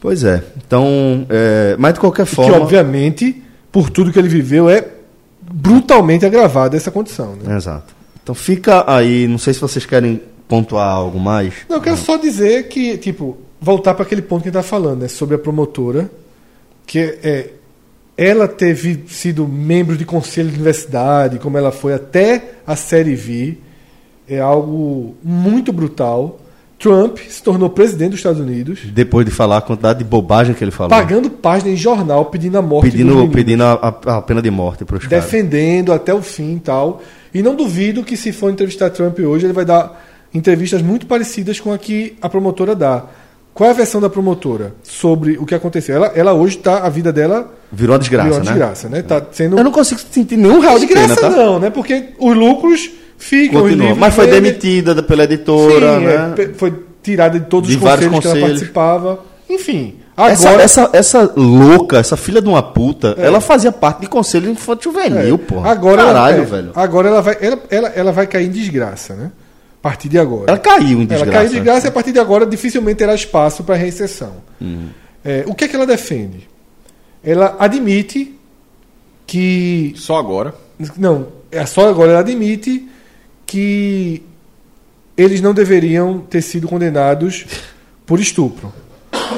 Pois 0.00 0.24
é. 0.24 0.42
Então, 0.66 1.26
é, 1.30 1.76
mas 1.78 1.94
de 1.94 2.00
qualquer 2.00 2.26
Que, 2.26 2.34
forma. 2.34 2.56
obviamente, 2.58 3.42
por 3.72 3.88
tudo 3.90 4.12
que 4.12 4.18
ele 4.18 4.28
viveu, 4.28 4.68
é 4.68 4.84
brutalmente 5.40 6.26
agravada 6.26 6.76
essa 6.76 6.90
condição. 6.90 7.36
Né? 7.36 7.56
Exato. 7.56 7.94
Então 8.22 8.34
fica 8.34 8.84
aí, 8.92 9.26
não 9.28 9.38
sei 9.38 9.54
se 9.54 9.60
vocês 9.60 9.86
querem 9.86 10.20
pontuar 10.48 10.88
algo 10.88 11.18
mais. 11.18 11.54
Não, 11.68 11.76
eu 11.76 11.82
quero 11.82 11.96
só 11.96 12.16
dizer 12.16 12.68
que, 12.68 12.96
tipo, 12.98 13.36
voltar 13.60 13.94
para 13.94 14.04
aquele 14.04 14.22
ponto 14.22 14.42
que 14.42 14.48
a 14.48 14.52
gente 14.52 14.58
está 14.60 14.68
falando, 14.68 15.02
né, 15.02 15.08
sobre 15.08 15.36
a 15.36 15.38
promotora, 15.38 16.10
que 16.86 16.98
é 17.22 17.50
ela 18.16 18.48
ter 18.48 18.72
vi- 18.74 19.04
sido 19.08 19.46
membro 19.46 19.96
de 19.96 20.04
conselho 20.04 20.48
de 20.48 20.54
universidade, 20.56 21.38
como 21.38 21.58
ela 21.58 21.70
foi 21.72 21.92
até 21.94 22.52
a 22.66 22.74
série 22.76 23.14
V, 23.14 23.58
é 24.28 24.38
algo 24.40 25.14
muito 25.22 25.72
brutal. 25.72 26.40
Trump 26.78 27.18
se 27.28 27.42
tornou 27.42 27.70
presidente 27.70 28.10
dos 28.10 28.18
Estados 28.20 28.38
Unidos, 28.40 28.80
Depois 28.92 29.24
de 29.24 29.32
falar 29.32 29.58
a 29.58 29.60
quantidade 29.62 30.00
de 30.00 30.04
bobagem 30.04 30.54
que 30.54 30.62
ele 30.62 30.70
falou. 30.70 30.90
pagando 30.90 31.30
página 31.30 31.70
em 31.70 31.76
jornal 31.76 32.26
pedindo 32.26 32.58
a 32.58 32.62
morte 32.62 32.90
pedindo, 32.90 33.28
pedindo 33.28 33.64
a, 33.64 33.72
a- 34.04 34.20
pena 34.22 34.42
de 34.42 34.50
morte 34.50 34.84
para 34.84 34.96
os 34.98 35.06
caras. 35.06 35.24
defendendo 35.24 35.90
até 35.90 36.12
o 36.12 36.20
fim 36.20 36.56
e 36.56 36.60
tal. 36.60 37.00
E 37.32 37.42
não 37.42 37.54
duvido 37.54 38.04
que 38.04 38.14
se 38.16 38.30
for 38.30 38.50
entrevistar 38.50 38.90
Trump 38.90 39.18
hoje, 39.20 39.46
ele 39.46 39.54
vai 39.54 39.64
dar 39.64 40.04
entrevistas 40.34 40.82
muito 40.82 41.06
parecidas 41.06 41.58
com 41.60 41.72
a 41.72 41.78
que 41.78 42.14
a 42.20 42.28
promotora 42.28 42.74
dá. 42.74 43.04
Qual 43.56 43.66
é 43.66 43.72
a 43.72 43.74
versão 43.74 44.02
da 44.02 44.10
promotora 44.10 44.74
sobre 44.82 45.38
o 45.38 45.46
que 45.46 45.54
aconteceu? 45.54 45.96
Ela, 45.96 46.12
ela 46.14 46.34
hoje 46.34 46.58
tá, 46.58 46.80
a 46.80 46.90
vida 46.90 47.10
dela 47.10 47.50
Virou 47.72 47.94
uma 47.94 47.98
desgraça, 47.98 48.24
virou 48.28 48.38
uma 48.38 48.44
né? 48.44 48.50
desgraça, 48.52 48.88
né? 48.90 49.00
Tá 49.02 49.22
sendo 49.32 49.56
Eu 49.58 49.64
não 49.64 49.72
consigo 49.72 49.98
sentir 50.12 50.36
nenhum 50.36 50.60
real 50.60 50.78
de 50.78 50.84
desgraça 50.86 51.16
tá? 51.22 51.30
não, 51.30 51.58
né? 51.58 51.70
Porque 51.70 52.10
os 52.20 52.36
lucros 52.36 52.90
ficam, 53.16 53.62
Continua. 53.62 53.94
Mas 53.94 54.14
foi 54.14 54.26
demitida 54.26 54.94
da- 54.94 55.02
pela 55.02 55.24
editora, 55.24 55.98
Sim, 55.98 56.04
né? 56.04 56.34
é, 56.38 56.48
foi 56.54 56.74
tirada 57.02 57.40
de 57.40 57.46
todos 57.46 57.70
De 57.70 57.76
os 57.76 57.82
vários 57.82 58.06
conselhos, 58.08 58.20
que 58.20 58.26
ela 58.28 58.34
conselhos. 58.34 58.58
participava. 58.60 59.18
Enfim, 59.48 59.94
Essa, 60.18 60.48
agora 60.50 60.62
essa, 60.62 60.90
essa 60.92 61.32
louca, 61.36 61.98
essa 61.98 62.16
filha 62.16 62.42
de 62.42 62.48
uma 62.48 62.62
puta, 62.62 63.14
ela 63.16 63.40
fazia 63.40 63.72
parte 63.72 64.00
de 64.02 64.06
conselho 64.08 64.50
infantil 64.50 64.92
juvenil, 64.92 65.34
É. 65.36 65.38
porra. 65.38 65.70
Agora 65.70 66.02
Caralho, 66.04 66.34
ela, 66.36 66.42
é, 66.42 66.44
velho. 66.46 66.70
Agora 66.74 67.08
ela 67.08 67.22
vai, 67.22 67.36
ela, 67.40 67.58
ela, 67.70 67.88
ela 67.94 68.12
vai 68.12 68.26
cair 68.26 68.46
em 68.46 68.50
desgraça, 68.50 69.14
né? 69.14 69.30
Partir 69.88 70.08
de 70.08 70.18
agora. 70.18 70.44
Ela 70.50 70.58
caiu 70.58 70.98
em 71.00 71.02
Ela 71.02 71.06
desgraça. 71.06 71.32
caiu 71.32 71.48
de 71.50 71.60
graça 71.60 71.86
e 71.86 71.88
a 71.88 71.92
partir 71.92 72.12
de 72.12 72.18
agora 72.18 72.44
dificilmente 72.46 72.98
terá 72.98 73.14
espaço 73.14 73.62
para 73.64 73.74
reinserção. 73.76 74.34
É, 75.24 75.44
o 75.46 75.54
que 75.54 75.64
é 75.64 75.68
que 75.68 75.76
ela 75.76 75.86
defende? 75.86 76.48
Ela 77.22 77.56
admite 77.58 78.34
que. 79.26 79.92
Só 79.96 80.16
agora. 80.18 80.54
Não, 80.96 81.28
é 81.50 81.64
só 81.66 81.88
agora 81.88 82.10
ela 82.12 82.20
admite 82.20 82.88
que 83.46 84.22
eles 85.16 85.40
não 85.40 85.54
deveriam 85.54 86.18
ter 86.20 86.42
sido 86.42 86.68
condenados 86.68 87.46
por 88.04 88.20
estupro. 88.20 88.72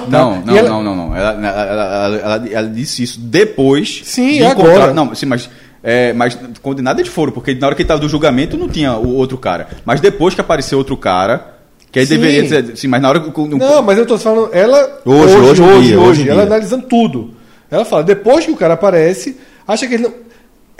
Não, 0.08 0.40
não, 0.44 0.56
ela- 0.56 0.68
não, 0.68 0.82
não, 0.82 0.96
não. 0.96 1.16
Ela, 1.16 1.32
ela, 1.32 1.62
ela, 1.62 2.16
ela- 2.16 2.48
ela 2.48 2.68
disse 2.68 3.02
isso 3.02 3.20
depois. 3.20 4.02
Sim, 4.04 4.38
de 4.38 4.44
agora. 4.44 4.68
encontrar- 4.70 4.94
Não, 4.94 5.14
sim, 5.14 5.26
mas. 5.26 5.48
É, 5.82 6.12
mas 6.12 6.36
condenados 6.60 7.00
eles 7.00 7.12
foram, 7.12 7.32
porque 7.32 7.54
na 7.54 7.66
hora 7.66 7.76
que 7.76 7.82
ele 7.82 7.84
estava 7.84 8.00
do 8.00 8.08
julgamento 8.08 8.56
não 8.56 8.68
tinha 8.68 8.96
o 8.96 9.14
outro 9.14 9.38
cara. 9.38 9.68
Mas 9.84 10.00
depois 10.00 10.34
que 10.34 10.40
apareceu 10.40 10.78
outro 10.78 10.96
cara, 10.96 11.58
que 11.90 11.98
aí 11.98 12.06
Sim. 12.06 12.16
deveria 12.16 12.42
dizer. 12.42 12.76
Sim, 12.76 12.88
mas 12.88 13.00
na 13.00 13.08
hora 13.08 13.20
que. 13.20 13.40
Não, 13.40 13.82
mas 13.82 13.98
eu 13.98 14.06
tô 14.06 14.18
falando, 14.18 14.50
ela. 14.52 15.00
Hoje, 15.04 15.36
hoje 15.36 15.62
em 15.62 15.82
dia, 15.82 16.00
hoje 16.00 16.28
ela 16.28 16.42
dia. 16.42 16.46
analisando 16.46 16.86
tudo. 16.86 17.34
Ela 17.70 17.84
fala, 17.84 18.02
depois 18.02 18.44
que 18.44 18.50
o 18.50 18.56
cara 18.56 18.74
aparece, 18.74 19.36
acha 19.66 19.86
que 19.86 19.94
eles 19.94 20.06
não. 20.06 20.14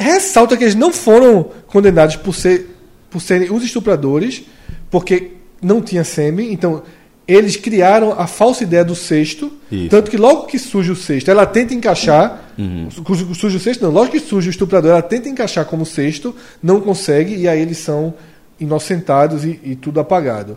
Ressalta 0.00 0.56
que 0.56 0.62
eles 0.62 0.76
não 0.76 0.92
foram 0.92 1.50
condenados 1.66 2.14
por, 2.14 2.32
ser, 2.32 2.72
por 3.10 3.20
serem 3.20 3.50
os 3.50 3.64
estupradores, 3.64 4.42
porque 4.90 5.32
não 5.60 5.80
tinha 5.80 6.04
sêmen, 6.04 6.52
então 6.52 6.82
eles 7.28 7.56
criaram 7.56 8.12
a 8.18 8.26
falsa 8.26 8.62
ideia 8.64 8.82
do 8.84 8.94
sexto. 8.96 9.52
Isso. 9.70 9.90
Tanto 9.90 10.10
que 10.10 10.16
logo 10.16 10.46
que 10.46 10.58
surge 10.58 10.90
o 10.90 10.96
sexto, 10.96 11.30
ela 11.30 11.44
tenta 11.44 11.74
encaixar. 11.74 12.42
su- 12.90 13.34
Surge 13.34 13.58
o 13.58 13.60
sexto, 13.60 13.82
não, 13.84 13.90
logo 13.92 14.10
que 14.10 14.18
surge 14.18 14.48
o 14.48 14.50
estuprador, 14.50 14.92
ela 14.92 15.02
tenta 15.02 15.28
encaixar 15.28 15.66
como 15.66 15.84
sexto, 15.84 16.34
não 16.62 16.80
consegue, 16.80 17.36
e 17.36 17.46
aí 17.46 17.60
eles 17.60 17.76
são 17.78 18.14
inocentados 18.58 19.44
e, 19.44 19.60
e 19.62 19.76
tudo 19.76 20.00
apagado. 20.00 20.56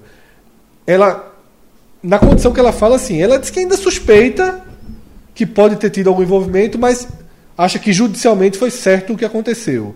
Ela 0.88 1.27
na 2.02 2.18
condição 2.18 2.52
que 2.52 2.60
ela 2.60 2.72
fala 2.72 2.95
assim, 2.95 3.22
ela 3.22 3.38
diz 3.38 3.52
que 3.52 3.60
ainda 3.60 3.77
suspeita 3.77 4.60
que 5.35 5.45
pode 5.45 5.76
ter 5.76 5.89
tido 5.91 6.07
algum 6.10 6.23
envolvimento, 6.23 6.80
mas 6.80 7.07
acha 7.57 7.77
que 7.77 7.93
judicialmente 7.93 8.57
foi 8.57 8.72
certo 8.72 9.14
o 9.14 9.18
que 9.18 9.23
aconteceu. 9.26 9.93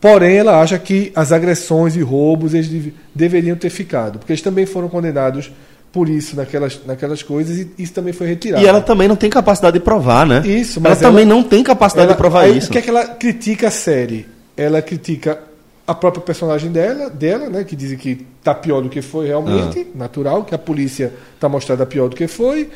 Porém, 0.00 0.36
ela 0.36 0.60
acha 0.60 0.78
que 0.78 1.10
as 1.16 1.32
agressões 1.32 1.96
e 1.96 2.00
roubos 2.00 2.54
eles 2.54 2.68
deve- 2.68 2.94
deveriam 3.14 3.56
ter 3.56 3.70
ficado, 3.70 4.18
porque 4.20 4.32
eles 4.32 4.42
também 4.42 4.66
foram 4.66 4.88
condenados 4.88 5.50
por 5.96 6.10
isso 6.10 6.36
naquelas, 6.36 6.78
naquelas 6.84 7.22
coisas 7.22 7.56
e 7.56 7.70
isso 7.78 7.94
também 7.94 8.12
foi 8.12 8.26
retirado. 8.26 8.62
E 8.62 8.68
ela 8.68 8.82
também 8.82 9.08
não 9.08 9.16
tem 9.16 9.30
capacidade 9.30 9.78
de 9.78 9.82
provar, 9.82 10.26
né? 10.26 10.42
Isso, 10.46 10.78
ela 10.78 10.90
mas 10.90 11.00
também 11.00 11.24
ela- 11.24 11.34
não 11.34 11.42
tem 11.42 11.62
capacidade 11.62 12.04
Ela- 12.08 12.12
de 12.14 12.18
provar 12.18 12.40
aí, 12.42 12.58
isso. 12.58 12.68
O 12.68 12.70
que 12.72 12.76
é 12.76 12.82
que 12.82 12.90
ela 12.90 13.06
critica 13.06 13.68
a 13.68 13.70
série? 13.70 14.26
Ela 14.54 14.82
critica 14.82 15.40
a 15.86 15.94
própria 15.94 16.22
personagem 16.22 16.70
dela, 16.70 17.08
dela 17.08 17.48
né, 17.48 17.64
que 17.64 17.74
dizem 17.74 17.96
que 17.96 18.26
tá 18.44 18.54
pior 18.54 18.82
do 18.82 18.90
que 18.90 19.00
foi 19.00 19.26
realmente, 19.28 19.86
Ah. 19.94 19.98
natural, 19.98 20.44
que 20.44 20.54
a 20.54 20.58
polícia 20.58 21.14
tá 21.40 21.48
mostrada 21.48 21.86
pior 21.86 22.10
do 22.10 22.14
que 22.16 22.28
foi, 22.28 22.68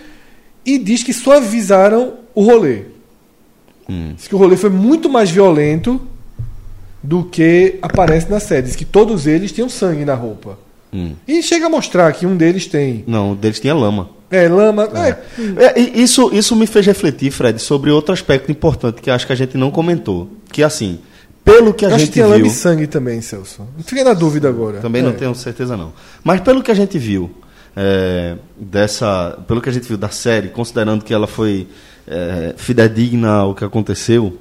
e 0.65 0.79
diz 0.79 1.03
que 1.03 1.13
só 1.13 1.37
avisaram 1.37 2.15
o 2.35 2.43
rolê. 2.43 2.85
Hum. 3.87 4.15
Diz 4.17 4.29
que 4.29 4.35
o 4.35 4.39
rolê 4.39 4.57
foi 4.57 4.71
muito 4.71 5.11
mais 5.11 5.31
violento 5.31 6.01
do 7.03 7.23
que 7.25 7.79
aparece 7.83 8.31
na 8.31 8.41
série. 8.41 8.63
Diz 8.63 8.77
que 8.77 8.85
todos 8.87 9.27
eles 9.27 9.53
tinham 9.53 9.69
sangue 9.69 10.07
na 10.07 10.15
roupa. 10.15 10.59
Hum. 10.93 11.15
E 11.27 11.43
chega 11.43 11.67
a 11.67 11.69
mostrar 11.69 12.13
que 12.13 12.27
um 12.27 12.37
deles 12.37 12.67
tem 12.67 13.05
Não, 13.07 13.33
o 13.33 13.35
deles 13.37 13.61
tinha 13.61 13.75
lama. 13.75 14.11
é, 14.31 14.49
lama. 14.49 14.89
é, 14.95 15.17
É, 15.67 15.81
isso, 15.81 16.31
isso 16.33 16.55
me 16.57 16.67
fez 16.67 16.85
refletir, 16.87 17.31
Fred, 17.31 17.61
sobre 17.61 17.91
outro 17.91 18.13
aspecto 18.13 18.51
importante 18.51 19.01
que 19.01 19.11
acho 19.11 19.27
que 19.27 19.33
a 19.33 19.37
gente 19.37 19.57
não 19.57 19.71
comentou. 19.71 20.29
Que 20.53 20.63
assim, 20.63 20.99
pelo 21.45 21.73
que 21.73 21.85
a 21.87 21.89
eu 21.91 21.95
acho 21.95 21.99
que 22.03 22.07
gente 22.07 22.13
tinha 22.15 22.27
lama 22.27 22.39
viu. 22.39 22.47
e 22.47 22.51
sangue 22.51 22.87
também, 22.87 23.21
Celso. 23.21 23.67
Não 23.77 23.85
fiquei 23.85 24.03
na 24.05 24.13
dúvida 24.15 24.49
agora. 24.49 24.79
Também 24.81 25.01
É. 25.01 25.05
não 25.05 25.13
tenho 25.13 25.35
certeza 25.35 25.77
não. 25.77 25.93
Mas 26.25 26.41
pelo 26.41 26.63
que 26.63 26.71
a 26.71 26.75
gente 26.75 26.99
viu 26.99 27.31
é, 27.77 28.37
dessa, 28.59 29.39
pelo 29.47 29.61
que 29.61 29.69
a 29.69 29.73
gente 29.73 29.87
viu 29.87 29.97
da 29.97 30.09
série, 30.11 30.49
considerando 30.49 31.05
que 31.05 31.15
ela 31.15 31.27
foi 31.29 31.69
é, 32.09 32.53
fidedigna 32.57 33.31
ao 33.31 33.55
que 33.55 33.65
aconteceu, 33.65 34.37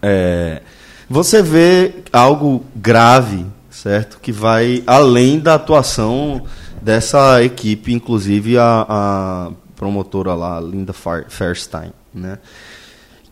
é, 0.00 0.62
você 1.10 1.42
vê 1.42 1.92
algo 2.12 2.64
grave, 2.74 3.44
certo, 3.82 4.18
que 4.20 4.32
vai 4.32 4.82
além 4.86 5.38
da 5.38 5.54
atuação 5.54 6.42
dessa 6.82 7.42
equipe, 7.42 7.92
inclusive 7.92 8.58
a, 8.58 8.86
a 8.88 9.50
promotora 9.76 10.34
lá, 10.34 10.60
Linda 10.60 10.92
Fairstein, 10.92 11.92
né? 12.12 12.38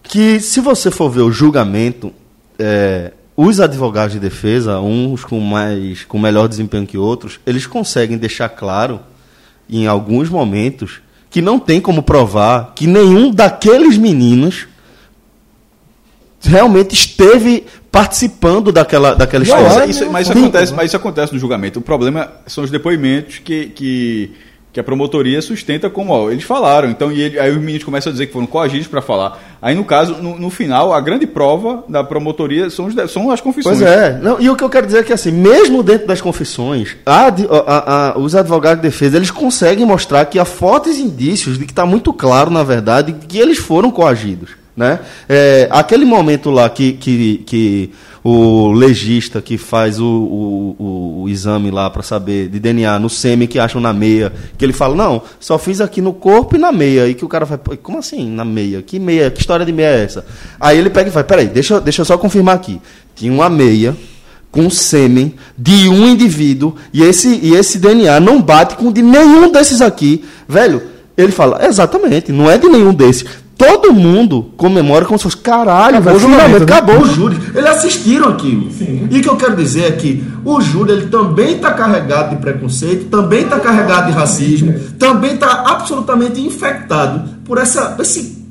que 0.05 0.39
se 0.39 0.61
você 0.61 0.91
for 0.91 1.11
ver 1.11 1.23
o 1.23 1.33
julgamento, 1.33 2.13
é, 2.59 3.13
os 3.37 3.59
advogados 3.59 4.13
de 4.13 4.21
defesa, 4.21 4.79
uns 4.79 5.25
com 5.25 5.41
mais 5.41 6.05
com 6.05 6.17
melhor 6.19 6.47
desempenho 6.47 6.87
que 6.87 6.97
outros, 6.97 7.41
eles 7.45 7.67
conseguem 7.67 8.17
deixar 8.17 8.49
claro 8.49 9.01
em 9.69 9.89
alguns 9.89 10.29
momentos 10.29 11.01
que 11.29 11.43
não 11.43 11.59
tem 11.59 11.81
como 11.81 12.05
provar 12.05 12.73
que 12.75 12.87
nenhum 12.87 13.33
daqueles 13.33 13.99
meninos 13.99 14.69
realmente 16.41 16.95
esteve 16.95 17.67
participando 17.97 18.71
daquela 18.73 19.15
daquela 19.15 19.43
história. 19.45 19.69
Mas, 19.87 19.91
isso, 19.91 20.11
mas 20.11 20.29
isso 20.29 20.39
acontece, 20.39 20.75
mas 20.75 20.87
isso 20.87 20.97
acontece 20.97 21.33
no 21.33 21.39
julgamento. 21.39 21.79
O 21.79 21.83
problema 21.83 22.29
são 22.47 22.63
os 22.65 22.71
depoimentos 22.71 23.39
que, 23.39 23.67
que, 23.67 24.31
que 24.73 24.79
a 24.81 24.85
promotoria 24.85 25.41
sustenta 25.41 25.89
como 25.89 26.13
ó, 26.13 26.31
eles 26.31 26.45
falaram. 26.45 26.91
Então, 26.91 27.11
e 27.11 27.21
ele- 27.23 27.39
aí 27.39 27.51
os 27.51 27.57
meninos 27.59 27.83
começam 27.85 28.11
a 28.11 28.13
dizer 28.13 28.27
que 28.27 28.33
foram 28.33 28.47
coagidos 28.47 28.87
para 28.87 29.01
falar. 29.01 29.57
Aí, 29.63 29.75
no 29.75 29.85
caso, 29.85 30.15
no, 30.17 30.39
no 30.39 30.51
final, 30.51 30.93
a 30.93 31.01
grande 31.01 31.27
prova 31.27 31.83
da 31.89 32.05
promotoria 32.05 32.69
são, 32.69 32.87
os 32.87 32.95
são 33.11 33.31
as 33.31 33.41
confissões. 33.41 33.79
Pois 33.79 33.91
é. 33.91 34.19
Não, 34.23 34.39
e 34.39 34.51
o 34.51 34.55
que 34.55 34.63
eu 34.63 34.69
quero 34.69 34.87
dizer 34.87 34.99
é 34.99 35.03
que, 35.03 35.13
assim, 35.15 35.33
mesmo 35.33 35.83
dentro 35.83 36.07
das 36.07 36.21
confissões, 36.21 36.95
a- 37.07 37.29
a- 37.29 38.11
a- 38.13 38.19
os 38.19 38.35
advogados 38.37 38.83
de 38.83 38.89
defesa, 38.89 39.17
eles 39.17 39.31
conseguem 39.31 39.87
mostrar 39.87 40.27
que 40.27 40.39
há 40.39 40.45
fortes 40.45 40.99
indícios 40.99 41.59
de 41.59 41.65
que 41.65 41.73
está 41.73 41.87
muito 41.87 42.13
claro, 42.13 42.51
na 42.51 42.63
verdade, 42.63 43.15
que 43.27 43.39
eles 43.39 43.57
foram 43.59 43.91
coagidos. 43.91 44.51
Né? 44.77 44.99
É, 45.27 45.69
aquele 45.71 46.05
momento 46.05 46.51
lá 46.51 46.69
que, 46.69 46.93
que, 46.93 47.39
que 47.47 47.91
o 48.23 48.73
legista 48.73 49.41
que 49.41 49.57
faz 49.57 49.99
o, 49.99 50.05
o, 50.05 50.77
o- 50.79 51.23
o 51.23 51.29
exame 51.31 51.71
lá 51.71 51.89
para 51.89 52.03
saber 52.03 52.49
de 52.49 52.59
DNA 52.61 52.99
no 52.99 53.09
sêmen 53.09 53.49
que 53.49 53.59
acham 53.59 53.81
na 53.81 53.95
meia, 53.95 54.31
que 54.59 54.63
ele 54.63 54.75
fala, 54.75 54.95
não, 54.95 55.23
só 55.41 55.57
fiz 55.59 55.81
aqui 55.81 56.03
no 56.03 56.13
corpo 56.13 56.57
e 56.57 56.59
na 56.59 56.71
meia. 56.73 57.09
E 57.09 57.15
que 57.15 57.25
o 57.25 57.29
cara 57.29 57.47
vai, 57.47 57.57
"Pô, 57.57 57.75
como 57.79 57.99
assim 57.99 58.29
na 58.29 58.45
meia? 58.45 58.83
Que 58.83 58.99
meia? 58.99 59.31
Que 59.31 59.41
história 59.41 59.65
de 59.65 59.73
meia 59.73 59.87
é 59.89 60.05
essa? 60.05 60.27
Aí 60.61 60.77
ele 60.79 60.91
pega 60.91 61.09
e 61.09 61.13
vai, 61.13 61.25
peraí, 61.25 61.47
deixa, 61.47 61.81
deixa 61.81 62.03
eu 62.03 62.05
só 62.05 62.19
confirmar 62.19 62.57
aqui. 62.57 62.79
Tinha 63.15 63.33
uma 63.33 63.49
meia 63.49 63.97
com 64.53 64.69
sêmen 64.69 65.35
de 65.57 65.89
um 65.89 66.07
indivíduo 66.07 66.75
e 66.93 67.03
esse, 67.03 67.29
e 67.43 67.55
esse 67.55 67.79
DNA 67.79 68.21
não 68.21 68.43
bate 68.43 68.77
com 68.77 68.93
de 68.93 69.01
nenhum 69.01 69.51
desses 69.51 69.81
aqui. 69.81 70.23
Velho, 70.47 70.83
ele 71.17 71.33
fala, 71.33 71.65
exatamente, 71.67 72.31
não 72.31 72.51
é 72.51 72.59
de 72.59 72.69
nenhum 72.69 72.93
desses. 72.93 73.25
Todo 73.57 73.93
mundo 73.93 74.51
comemora 74.57 75.07
como 75.07 75.19
se 75.19 75.23
fosse, 75.23 75.37
caralho, 75.39 75.97
Acabou 75.97 76.03
velho, 76.03 76.17
o 76.17 76.21
julgamento, 76.21 76.59
né? 76.59 76.65
acabou. 76.65 77.01
o 77.01 77.07
júri. 77.07 77.39
Eles 77.55 77.71
assistiram 77.71 78.29
aquilo. 78.29 78.69
E 79.11 79.19
o 79.19 79.23
que 79.23 79.29
eu 79.29 79.37
quero 79.37 79.57
dizer 79.57 79.85
é 79.85 79.93
que 79.93 80.23
o 80.45 80.61
júri 80.61 80.93
ele 80.93 81.07
também 81.07 81.57
está 81.57 81.73
carregado 81.73 82.37
de 82.37 82.43
preconceito, 82.43 83.07
também 83.07 83.45
está 83.45 83.59
carregado 83.59 84.09
de 84.09 84.13
racismo, 84.13 84.75
também 84.99 85.35
está 85.35 85.65
absolutamente 85.71 86.39
infectado 86.41 87.31
por 87.45 87.57
essa, 87.57 87.97
esse. 87.99 88.45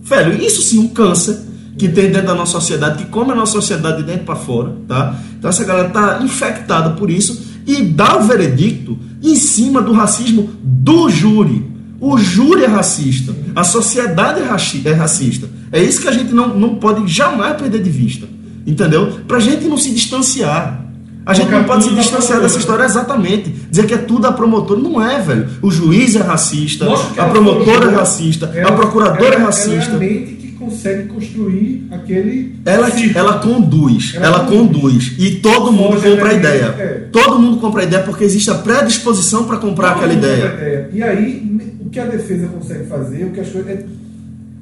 Velho, 0.00 0.42
isso 0.42 0.62
sim, 0.62 0.78
um 0.78 0.88
câncer 0.88 1.38
que 1.76 1.88
tem 1.88 2.10
dentro 2.10 2.28
da 2.28 2.34
nossa 2.34 2.52
sociedade, 2.52 3.04
que 3.04 3.10
come 3.10 3.32
a 3.32 3.34
nossa 3.34 3.52
sociedade 3.52 3.98
de 3.98 4.04
dentro 4.04 4.24
para 4.24 4.36
fora, 4.36 4.72
tá? 4.88 5.14
Então 5.38 5.50
essa 5.50 5.64
galera 5.64 5.88
está 5.88 6.20
infectada 6.22 6.90
por 6.90 7.10
isso 7.10 7.44
e 7.66 7.82
dá 7.82 8.16
o 8.16 8.22
veredicto 8.22 8.98
em 9.22 9.34
cima 9.34 9.82
do 9.82 9.92
racismo 9.92 10.48
do 10.62 11.10
júri. 11.10 11.75
O 12.00 12.18
júri 12.18 12.64
é 12.64 12.66
racista, 12.66 13.34
a 13.54 13.64
sociedade 13.64 14.40
é 14.40 14.44
é 14.88 14.92
racista. 14.92 15.48
É 15.72 15.82
isso 15.82 16.00
que 16.00 16.08
a 16.08 16.12
gente 16.12 16.32
não, 16.32 16.48
não 16.56 16.74
pode 16.76 17.06
jamais 17.10 17.56
perder 17.56 17.82
de 17.82 17.90
vista. 17.90 18.26
Entendeu? 18.66 19.20
Pra 19.28 19.38
gente 19.38 19.66
não 19.66 19.76
se 19.76 19.92
distanciar. 19.92 20.84
A 21.24 21.34
gente 21.34 21.50
não 21.50 21.64
pode 21.64 21.84
se 21.84 21.90
distanciar 21.94 22.40
dessa 22.40 22.58
história 22.58 22.84
exatamente. 22.84 23.50
Dizer 23.70 23.86
que 23.86 23.94
é 23.94 23.98
tudo 23.98 24.26
a 24.26 24.32
promotora. 24.32 24.80
Não 24.80 25.04
é, 25.04 25.20
velho. 25.20 25.48
O 25.60 25.70
juiz 25.70 26.14
é 26.14 26.22
racista, 26.22 26.86
a 27.16 27.24
promotora 27.24 27.90
é 27.90 27.94
racista, 27.94 28.52
a 28.64 28.72
procuradora 28.72 29.34
é 29.34 29.38
racista. 29.38 29.94
Ela 29.94 30.04
é 30.04 30.06
a 30.06 30.10
mente 30.10 30.32
que 30.34 30.52
consegue 30.52 31.08
construir 31.08 31.88
aquele. 31.90 32.54
Ela, 32.64 32.88
ela 33.14 33.38
conduz, 33.38 34.12
Ela 34.14 34.26
ela 34.26 34.40
conduz. 34.44 35.08
conduz. 35.08 35.14
E 35.18 35.30
todo 35.36 35.72
mundo 35.72 35.94
Forja 36.00 36.10
compra 36.10 36.28
a 36.28 36.34
ideia. 36.34 36.74
é. 36.78 37.08
Todo 37.10 37.38
mundo 37.40 37.56
compra 37.58 37.82
a 37.82 37.84
ideia 37.84 38.02
porque 38.04 38.22
existe 38.22 38.50
a 38.50 38.54
predisposição 38.54 39.44
para 39.44 39.56
comprar 39.56 39.90
aquela 39.92 40.06
Todo 40.08 40.14
mundo 40.14 40.24
ideia. 40.24 40.54
ideia. 40.54 40.90
E 40.92 41.02
aí, 41.02 41.75
o 41.86 41.90
que 41.90 42.00
a 42.00 42.06
defesa 42.06 42.48
consegue 42.48 42.86
fazer, 42.86 43.24
o 43.24 43.32
que 43.32 43.40
as 43.40 43.48
coisas. 43.48 43.70
É 43.70 43.86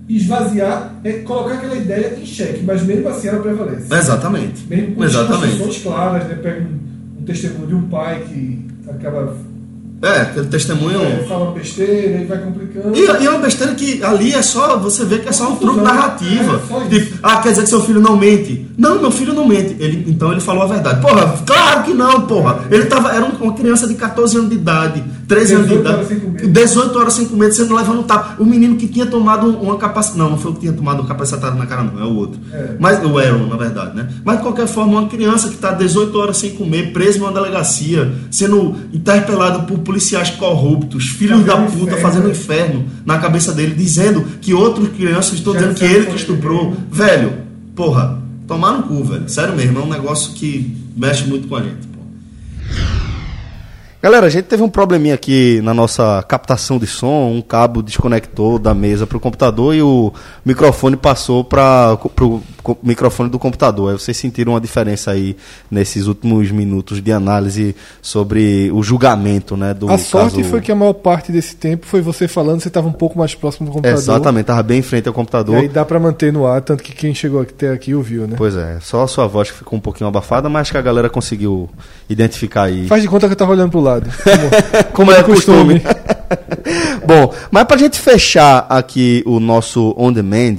esvaziar, 0.07 0.97
é 1.03 1.13
colocar 1.21 1.55
aquela 1.55 1.77
ideia 1.77 2.19
em 2.21 2.27
xeque, 2.27 2.63
mas 2.63 2.83
mesmo 2.83 3.09
assim 3.09 3.29
ela 3.29 3.41
prevalece. 3.41 3.87
Exatamente. 3.93 4.67
Mesmo 4.69 4.97
com 4.97 5.05
Exatamente. 5.05 5.81
claras, 5.81 6.29
né? 6.29 6.35
Pega 6.43 6.61
um, 6.61 7.21
um 7.21 7.25
testemunho 7.25 7.67
de 7.67 7.75
um 7.75 7.89
pai 7.89 8.23
que 8.29 8.67
acaba 8.87 9.35
É, 10.03 10.21
aquele 10.21 10.47
testemunho. 10.47 11.01
É, 11.03 11.25
fala 11.27 11.51
besteira 11.53 12.21
e 12.21 12.25
vai 12.27 12.39
complicando. 12.39 12.95
E, 12.95 13.01
e 13.01 13.27
é 13.27 13.31
uma 13.31 13.39
besteira 13.39 13.75
que 13.75 14.03
ali 14.05 14.33
é 14.35 14.43
só, 14.43 14.79
você 14.79 15.05
vê 15.05 15.19
que 15.19 15.29
é 15.29 15.33
só 15.33 15.51
um 15.53 15.57
truque 15.57 15.81
narrativa. 15.81 16.61
É. 16.85 16.89
Tipo, 16.89 17.19
ah, 17.23 17.37
quer 17.39 17.51
dizer 17.51 17.63
que 17.63 17.69
seu 17.69 17.81
filho 17.83 18.01
não 18.01 18.17
mente. 18.17 18.67
Não, 18.77 19.01
meu 19.01 19.11
filho 19.11 19.33
não 19.33 19.47
mente. 19.47 19.77
Ele, 19.79 20.05
então 20.11 20.31
ele 20.33 20.41
falou 20.41 20.65
a 20.65 20.67
verdade. 20.67 21.01
Porra, 21.01 21.35
claro 21.47 21.85
que 21.85 21.95
não, 21.95 22.23
porra. 22.23 22.65
Ele 22.71 22.85
tava, 22.87 23.13
era 23.13 23.25
um- 23.25 23.45
uma 23.45 23.53
criança 23.55 23.87
de 23.87 23.95
14 23.95 24.37
anos 24.37 24.51
de 24.51 24.57
idade, 24.57 25.03
13 25.29 25.55
anos 25.55 25.69
de 25.69 25.75
18 25.77 25.89
horas 25.89 26.07
idade, 26.07 26.09
sem 26.09 26.21
comer. 26.21 26.47
18 26.53 26.99
horas 26.99 27.15
sem 27.15 27.25
comer, 27.27 27.53
sendo 27.53 27.75
levando 27.75 28.01
um 28.01 28.03
tapa. 28.03 28.35
O 28.43 28.45
menino 28.45 28.77
que 28.77 28.89
tinha 28.89 29.07
tomado 29.07 29.47
uma 29.49 29.77
capacidade. 29.79 30.19
Não, 30.19 30.31
não 30.31 30.39
foi 30.39 30.51
o 30.51 30.55
que 30.55 30.61
tinha 30.61 30.73
tomado 30.73 31.01
uma 31.01 31.09
capacitada 31.09 31.55
na 31.57 31.67
cara, 31.67 31.83
não, 31.85 32.03
é 32.03 32.05
o 32.05 32.15
outro. 32.15 32.39
É. 32.53 32.71
Mas 32.79 33.03
o 33.03 33.17
Aaron, 33.19 33.47
na 33.47 33.57
verdade, 33.57 33.97
né? 33.97 34.09
Mas 34.25 34.37
de 34.39 34.43
qualquer 34.43 34.67
forma, 34.67 34.99
uma 35.01 35.09
criança 35.09 35.49
que 35.49 35.55
está 35.55 35.71
18 35.71 36.19
horas 36.19 36.37
sem 36.37 36.51
comer, 36.51 36.93
preso 36.93 37.21
numa 37.21 37.33
delegacia, 37.33 38.13
sendo 38.31 38.75
interpelado 38.93 39.63
por 39.63 39.79
policiais 39.95 40.31
corruptos, 40.31 41.07
filhos 41.07 41.45
da 41.45 41.53
Fazendo 41.53 41.71
puta, 41.71 41.93
inferno. 41.93 42.03
fazendo 42.03 42.31
inferno 42.31 42.85
na 43.07 43.19
cabeça 43.19 43.53
dele, 43.53 43.75
dizendo 43.75 44.25
que 44.41 44.53
outras 44.53 44.89
crianças 44.89 45.35
estão 45.35 45.53
dizendo 45.53 45.75
que 45.75 45.85
ele 45.85 46.07
que 46.07 46.17
estuprou. 46.17 46.77
Velho, 46.91 47.33
porra, 47.77 48.21
tomar 48.49 48.73
no 48.73 48.83
cu, 48.83 49.05
velho. 49.05 49.29
Sério 49.29 49.55
mesmo, 49.55 49.79
é 49.79 49.83
um 49.83 49.89
negócio 49.89 50.33
que 50.33 50.77
mexe 50.97 51.25
muito 51.29 51.47
com 51.47 51.55
a 51.55 51.63
gente. 51.63 51.94
Galera, 54.05 54.27
a 54.27 54.29
gente 54.29 54.45
teve 54.45 54.63
um 54.63 54.69
probleminha 54.69 55.15
aqui 55.15 55.63
na 55.63 55.73
nossa 55.73 56.23
captação 56.29 56.79
de 56.79 56.87
som, 56.87 57.31
um 57.31 57.41
cabo 57.41 57.83
desconectou 57.83 58.59
da 58.59 58.75
mesa 58.75 59.07
para 59.07 59.17
o 59.17 59.21
computador 59.21 59.75
e 59.75 59.81
o 59.81 60.13
microfone 60.45 60.95
passou 60.95 61.43
para 61.43 61.97
o 62.21 62.43
microfone 62.83 63.31
do 63.31 63.39
computador. 63.39 63.93
Aí 63.93 63.99
vocês 63.99 64.15
sentiram 64.15 64.53
uma 64.53 64.61
diferença 64.61 65.11
aí 65.13 65.35
nesses 65.71 66.07
últimos 66.07 66.51
minutos 66.51 67.01
de 67.01 67.11
análise 67.13 67.75
sobre 68.03 68.71
o 68.75 68.83
julgamento, 68.83 69.57
né, 69.57 69.73
do 69.73 69.91
A 69.91 69.97
sorte 69.97 70.37
caso- 70.37 70.51
foi 70.51 70.61
que 70.61 70.71
a 70.71 70.75
maior 70.75 70.93
parte 70.93 71.33
desse 71.33 71.57
tempo 71.57 71.87
foi 71.87 72.03
você 72.03 72.29
falando, 72.29 72.61
você 72.61 72.69
estava 72.69 72.87
um 72.87 72.93
pouco 72.93 73.19
mais 73.19 73.35
próximo 73.35 73.69
do 73.69 73.73
computador. 73.73 73.99
Exatamente, 73.99 74.45
tava 74.45 74.63
bem 74.63 74.81
em 74.81 74.83
frente 74.83 75.09
ao 75.09 75.15
E 75.15 75.17
computador. 75.17 75.57
aí 75.57 75.67
dá 75.67 75.83
pra 75.83 75.99
manter 75.99 76.31
no 76.31 76.47
ar, 76.47 76.61
tanto 76.61 76.83
que 76.83 76.93
quem 76.93 77.15
chegou 77.15 77.41
até 77.41 77.71
aqui 77.71 77.95
ouviu, 77.95 78.27
né? 78.27 78.35
Pois 78.37 78.55
é, 78.55 78.77
só 78.83 79.03
a 79.05 79.09
sua 79.09 79.27
voz 79.27 79.51
que 79.51 79.57
ficou 79.57 79.79
um 79.79 79.81
pouquinho 79.81 80.09
abafada, 80.09 80.51
mas 80.51 80.71
que 80.71 80.77
a 80.77 80.83
galera 80.83 81.09
conseguiu 81.09 81.71
identificar 82.07 82.65
aí. 82.65 82.87
Faz 82.87 83.01
de 83.01 83.09
conta 83.09 83.27
que 83.29 83.33
eu 83.33 83.37
tava 83.37 83.53
olhando 83.53 83.71
pro 83.71 83.81
lado. 83.81 83.94
Como 84.93 85.13
é 85.13 85.23
costume. 85.23 85.81
costume. 85.81 86.05
Bom, 87.07 87.33
mas 87.51 87.65
pra 87.65 87.77
gente 87.77 87.99
fechar 87.99 88.67
aqui 88.69 89.23
o 89.27 89.39
nosso 89.39 89.95
on 89.97 90.13
demand, 90.13 90.57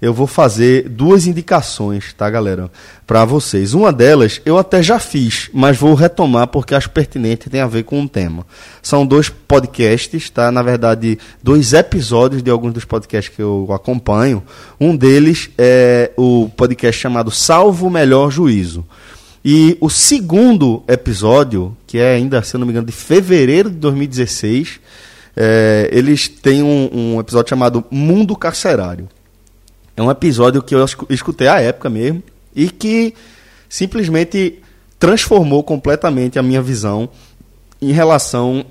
eu 0.00 0.14
vou 0.14 0.26
fazer 0.28 0.88
duas 0.88 1.26
indicações, 1.26 2.12
tá, 2.12 2.30
galera? 2.30 2.70
Pra 3.06 3.24
vocês. 3.24 3.74
Uma 3.74 3.92
delas 3.92 4.40
eu 4.44 4.56
até 4.56 4.80
já 4.82 4.98
fiz, 4.98 5.50
mas 5.52 5.76
vou 5.76 5.94
retomar 5.94 6.46
porque 6.46 6.74
acho 6.74 6.90
pertinente 6.90 7.48
e 7.48 7.50
tem 7.50 7.60
a 7.60 7.66
ver 7.66 7.82
com 7.82 8.00
o 8.02 8.08
tema. 8.08 8.46
São 8.80 9.04
dois 9.04 9.28
podcasts, 9.28 10.30
tá? 10.30 10.52
Na 10.52 10.62
verdade, 10.62 11.18
dois 11.42 11.72
episódios 11.72 12.42
de 12.42 12.50
alguns 12.50 12.72
dos 12.72 12.84
podcasts 12.84 13.34
que 13.34 13.42
eu 13.42 13.68
acompanho. 13.72 14.42
Um 14.80 14.96
deles 14.96 15.50
é 15.58 16.12
o 16.16 16.48
podcast 16.56 17.00
chamado 17.00 17.30
Salvo 17.30 17.88
o 17.88 17.90
Melhor 17.90 18.30
Juízo. 18.30 18.84
E 19.50 19.78
o 19.80 19.88
segundo 19.88 20.82
episódio, 20.86 21.74
que 21.86 21.96
é 21.96 22.16
ainda, 22.16 22.42
se 22.42 22.54
eu 22.54 22.58
não 22.58 22.66
me 22.66 22.70
engano, 22.72 22.86
de 22.86 22.92
fevereiro 22.92 23.70
de 23.70 23.76
2016, 23.76 24.78
é, 25.34 25.88
eles 25.90 26.28
têm 26.28 26.62
um, 26.62 26.90
um 27.14 27.18
episódio 27.20 27.48
chamado 27.48 27.82
Mundo 27.90 28.36
Carcerário. 28.36 29.08
É 29.96 30.02
um 30.02 30.10
episódio 30.10 30.62
que 30.62 30.74
eu 30.74 30.84
escu- 30.84 31.06
escutei 31.08 31.48
à 31.48 31.60
época 31.62 31.88
mesmo 31.88 32.22
e 32.54 32.68
que 32.68 33.14
simplesmente 33.70 34.58
transformou 34.98 35.62
completamente 35.62 36.38
a 36.38 36.42
minha 36.42 36.60
visão 36.60 37.08
em 37.80 37.90
relação 37.92 38.66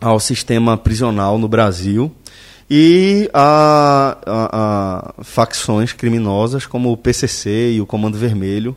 ao 0.00 0.18
sistema 0.18 0.78
prisional 0.78 1.36
no 1.36 1.46
Brasil 1.46 2.10
e 2.70 3.28
a, 3.34 4.16
a- 4.24 5.12
a 5.18 5.22
facções 5.24 5.92
criminosas 5.92 6.64
como 6.64 6.90
o 6.90 6.96
PCC 6.96 7.72
e 7.72 7.80
o 7.82 7.86
Comando 7.86 8.16
Vermelho 8.16 8.74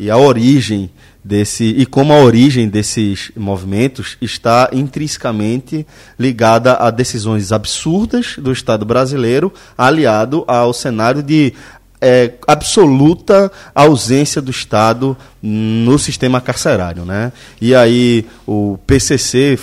e 0.00 0.10
a 0.10 0.16
origem 0.16 0.90
desse 1.22 1.62
e 1.62 1.84
como 1.84 2.14
a 2.14 2.20
origem 2.20 2.66
desses 2.70 3.30
movimentos 3.36 4.16
está 4.18 4.70
intrinsecamente 4.72 5.86
ligada 6.18 6.74
a 6.76 6.90
decisões 6.90 7.52
absurdas 7.52 8.36
do 8.38 8.50
Estado 8.50 8.86
brasileiro 8.86 9.52
aliado 9.76 10.42
ao 10.48 10.72
cenário 10.72 11.22
de 11.22 11.52
é, 12.00 12.32
absoluta 12.48 13.52
ausência 13.74 14.40
do 14.40 14.50
Estado 14.50 15.14
no 15.42 15.98
sistema 15.98 16.40
carcerário, 16.40 17.04
né? 17.04 17.32
E 17.60 17.74
aí 17.74 18.26
o 18.46 18.78
PCC, 18.86 19.58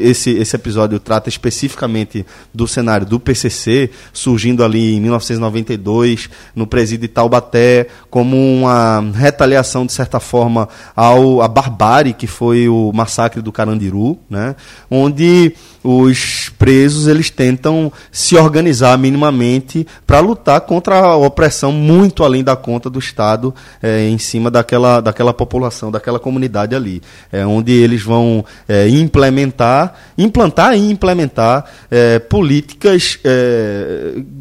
esse, 0.00 0.30
esse 0.30 0.56
episódio 0.56 0.98
trata 0.98 1.28
especificamente 1.28 2.26
do 2.52 2.68
cenário 2.68 3.06
do 3.06 3.18
PCC 3.18 3.90
surgindo 4.12 4.62
ali 4.62 4.96
em 4.96 5.00
1992 5.00 6.28
no 6.54 6.66
presídio 6.66 7.02
de 7.02 7.08
Taubaté 7.08 7.86
como 8.10 8.36
uma 8.36 9.00
retaliação 9.14 9.86
de 9.86 9.92
certa 9.92 10.20
forma 10.20 10.68
ao 10.94 11.40
a 11.40 11.48
barbárie 11.48 12.12
que 12.12 12.26
foi 12.26 12.68
o 12.68 12.92
massacre 12.92 13.40
do 13.40 13.52
Carandiru, 13.52 14.18
né? 14.28 14.54
Onde 14.90 15.54
os 15.84 16.48
presos 16.58 17.08
eles 17.08 17.30
tentam 17.30 17.92
se 18.10 18.36
organizar 18.36 18.96
minimamente 18.96 19.86
para 20.06 20.20
lutar 20.20 20.60
contra 20.60 20.98
a 20.98 21.16
opressão 21.16 21.72
muito 21.72 22.22
além 22.22 22.44
da 22.44 22.54
conta 22.54 22.88
do 22.88 22.98
Estado 22.98 23.52
eh, 23.82 24.08
em 24.08 24.18
cima 24.18 24.50
daquela, 24.50 25.00
daquela 25.00 25.21
população, 25.30 25.90
daquela 25.90 26.18
comunidade 26.18 26.74
ali, 26.74 27.02
é 27.30 27.44
onde 27.44 27.70
eles 27.70 28.02
vão 28.02 28.42
eh, 28.66 28.88
implementar, 28.88 29.92
implantar 30.16 30.74
e 30.74 30.90
implementar 30.90 31.66
eh, 31.90 32.18
políticas 32.18 33.18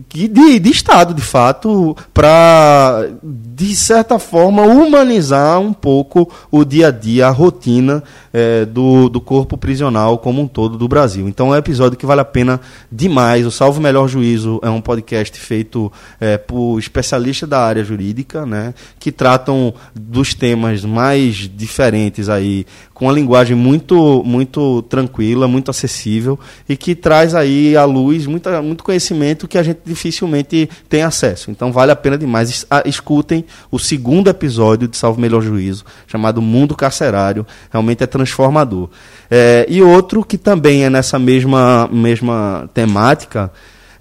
que- 0.08 0.28
de, 0.30 0.60
de 0.60 0.70
Estado, 0.70 1.14
de 1.14 1.22
fato, 1.22 1.96
para 2.14 3.10
de 3.22 3.76
certa 3.76 4.18
forma 4.20 4.62
humanizar 4.64 5.60
um 5.60 5.74
pouco 5.74 6.32
o 6.50 6.64
dia 6.64 6.88
a 6.88 6.92
dia, 6.92 7.28
a 7.28 7.30
rotina 7.30 8.02
eh, 8.34 8.64
do, 8.66 9.10
do 9.10 9.20
corpo 9.20 9.58
prisional 9.58 10.18
como 10.18 10.42
um 10.42 10.48
todo 10.48 10.78
do 10.78 10.88
Brasil. 10.88 11.28
Então 11.28 11.48
é 11.54 11.58
um 11.58 11.60
episódio 11.60 11.98
que 11.98 12.06
vale 12.06 12.22
a 12.22 12.26
pena 12.26 12.62
demais. 12.92 13.46
O 13.46 13.52
Salvo 13.52 13.82
Melhor 13.82 14.08
Juízo 14.08 14.60
é 14.64 14.70
um 14.70 14.80
podcast 14.80 15.38
feito 15.40 15.92
eh, 16.20 16.38
por 16.38 16.78
especialistas 16.80 17.50
da 17.50 17.60
área 17.60 17.84
jurídica, 17.84 18.46
né, 18.46 18.74
que 19.00 19.12
tratam 19.12 19.74
dos 19.94 20.34
temas 20.34 20.71
mais 20.86 21.36
diferentes 21.36 22.30
aí, 22.30 22.66
com 22.94 23.06
uma 23.06 23.14
linguagem 23.14 23.56
muito, 23.56 24.24
muito 24.24 24.82
tranquila, 24.84 25.48
muito 25.48 25.70
acessível 25.70 26.40
e 26.70 26.78
que 26.78 26.96
traz 26.96 27.36
aí 27.36 27.76
à 27.76 27.84
luz 27.84 28.26
muita, 28.26 28.62
muito 28.62 28.84
conhecimento 28.84 29.48
que 29.48 29.58
a 29.58 29.64
gente 29.64 29.80
dificilmente 29.86 30.70
tem 30.88 31.04
acesso. 31.04 31.52
Então 31.52 31.72
vale 31.72 31.92
a 31.92 31.96
pena 31.96 32.18
demais. 32.18 32.66
Ah, 32.70 32.84
Escutem 32.86 33.44
o 33.70 33.78
segundo 33.78 34.30
episódio 34.30 34.88
de 34.88 34.96
Salvo 34.96 35.20
Melhor 35.20 35.42
Juízo, 35.42 35.84
chamado 36.08 36.42
Mundo 36.42 36.76
Carcerário. 36.76 37.46
Realmente 37.72 38.04
é 38.04 38.08
transformador. 38.08 38.90
É, 39.30 39.66
e 39.68 39.82
outro 39.82 40.24
que 40.24 40.38
também 40.38 40.84
é 40.84 40.90
nessa 40.90 41.20
mesma, 41.20 41.90
mesma 41.92 42.70
temática. 42.74 43.52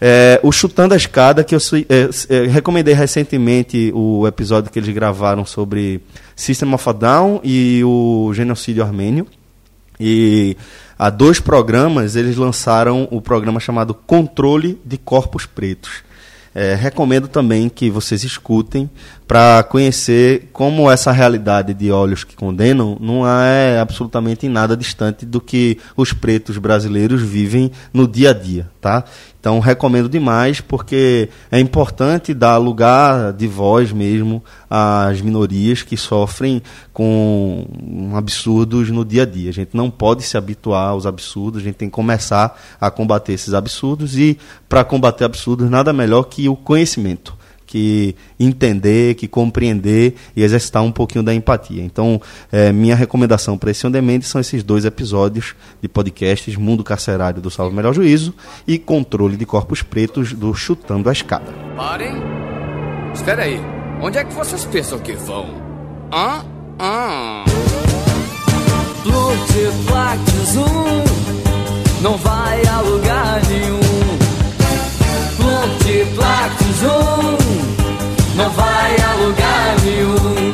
É, 0.00 0.40
o 0.42 0.50
Chutando 0.50 0.94
a 0.94 0.96
Escada, 0.96 1.44
que 1.44 1.54
eu 1.54 1.58
é, 1.88 2.08
é, 2.34 2.46
recomendei 2.46 2.94
recentemente 2.94 3.92
o 3.94 4.26
episódio 4.26 4.70
que 4.70 4.78
eles 4.78 4.94
gravaram 4.94 5.44
sobre 5.44 6.00
System 6.34 6.72
of 6.72 6.88
a 6.88 6.92
Down 6.92 7.40
e 7.44 7.82
o 7.84 8.32
genocídio 8.32 8.82
armênio. 8.82 9.26
E 9.98 10.56
há 10.98 11.10
dois 11.10 11.38
programas 11.38 12.16
eles 12.16 12.36
lançaram 12.36 13.06
o 13.10 13.20
programa 13.20 13.60
chamado 13.60 13.92
Controle 13.92 14.80
de 14.84 14.96
Corpos 14.96 15.44
Pretos. 15.44 16.02
É, 16.54 16.74
recomendo 16.74 17.28
também 17.28 17.68
que 17.68 17.90
vocês 17.90 18.24
escutem 18.24 18.90
para 19.30 19.62
conhecer 19.62 20.48
como 20.52 20.90
essa 20.90 21.12
realidade 21.12 21.72
de 21.72 21.92
olhos 21.92 22.24
que 22.24 22.34
condenam 22.34 22.98
não 23.00 23.24
é 23.24 23.78
absolutamente 23.78 24.48
nada 24.48 24.76
distante 24.76 25.24
do 25.24 25.40
que 25.40 25.78
os 25.96 26.12
pretos 26.12 26.58
brasileiros 26.58 27.22
vivem 27.22 27.70
no 27.94 28.08
dia 28.08 28.30
a 28.30 28.32
dia, 28.32 28.68
tá? 28.80 29.04
Então 29.38 29.60
recomendo 29.60 30.08
demais 30.08 30.60
porque 30.60 31.28
é 31.48 31.60
importante 31.60 32.34
dar 32.34 32.56
lugar 32.56 33.32
de 33.32 33.46
voz 33.46 33.92
mesmo 33.92 34.42
às 34.68 35.20
minorias 35.20 35.84
que 35.84 35.96
sofrem 35.96 36.60
com 36.92 37.64
absurdos 38.16 38.90
no 38.90 39.04
dia 39.04 39.22
a 39.22 39.26
dia. 39.26 39.50
A 39.50 39.54
gente 39.54 39.76
não 39.76 39.92
pode 39.92 40.24
se 40.24 40.36
habituar 40.36 40.88
aos 40.88 41.06
absurdos, 41.06 41.60
a 41.60 41.64
gente 41.64 41.76
tem 41.76 41.88
que 41.88 41.94
começar 41.94 42.60
a 42.80 42.90
combater 42.90 43.34
esses 43.34 43.54
absurdos 43.54 44.18
e 44.18 44.36
para 44.68 44.82
combater 44.82 45.22
absurdos 45.22 45.70
nada 45.70 45.92
melhor 45.92 46.24
que 46.24 46.48
o 46.48 46.56
conhecimento 46.56 47.38
que 47.70 48.14
entender, 48.38 49.14
que 49.14 49.26
compreender 49.28 50.14
e 50.34 50.42
exercitar 50.42 50.82
um 50.82 50.90
pouquinho 50.90 51.22
da 51.22 51.32
empatia. 51.32 51.84
Então, 51.84 52.20
eh, 52.50 52.72
minha 52.72 52.96
recomendação 52.96 53.56
para 53.56 53.70
esse 53.70 53.86
On 53.86 53.92
Demand 53.92 54.22
são 54.22 54.40
esses 54.40 54.64
dois 54.64 54.84
episódios 54.84 55.54
de 55.80 55.88
podcasts 55.88 56.56
Mundo 56.56 56.82
Carcerário 56.82 57.40
do 57.40 57.48
Salvo 57.48 57.76
Melhor 57.76 57.94
Juízo 57.94 58.34
e 58.66 58.76
Controle 58.76 59.36
de 59.36 59.46
Corpos 59.46 59.82
Pretos 59.82 60.32
do 60.32 60.52
Chutando 60.52 61.08
a 61.08 61.12
Escada. 61.12 61.52
Parem. 61.76 62.14
Espera 63.14 63.44
aí. 63.44 63.60
Onde 64.02 64.18
é 64.18 64.24
que 64.24 64.34
vocês 64.34 64.64
pensam 64.64 64.98
que 64.98 65.12
vão? 65.12 65.46
Hã? 66.12 66.44
Hã? 66.80 67.44
Pluk-tic-plac-zoom 69.04 71.04
não 72.02 72.16
vai 72.16 72.66
a 72.66 72.80
lugar 72.80 73.40
nenhum. 73.48 73.78
Plunct, 75.36 76.06
plact, 76.16 76.64
zum, 76.80 77.39
não 78.34 78.50
vai 78.50 78.96
a 78.96 79.14
lugar 79.14 79.76
nenhum. 79.84 80.52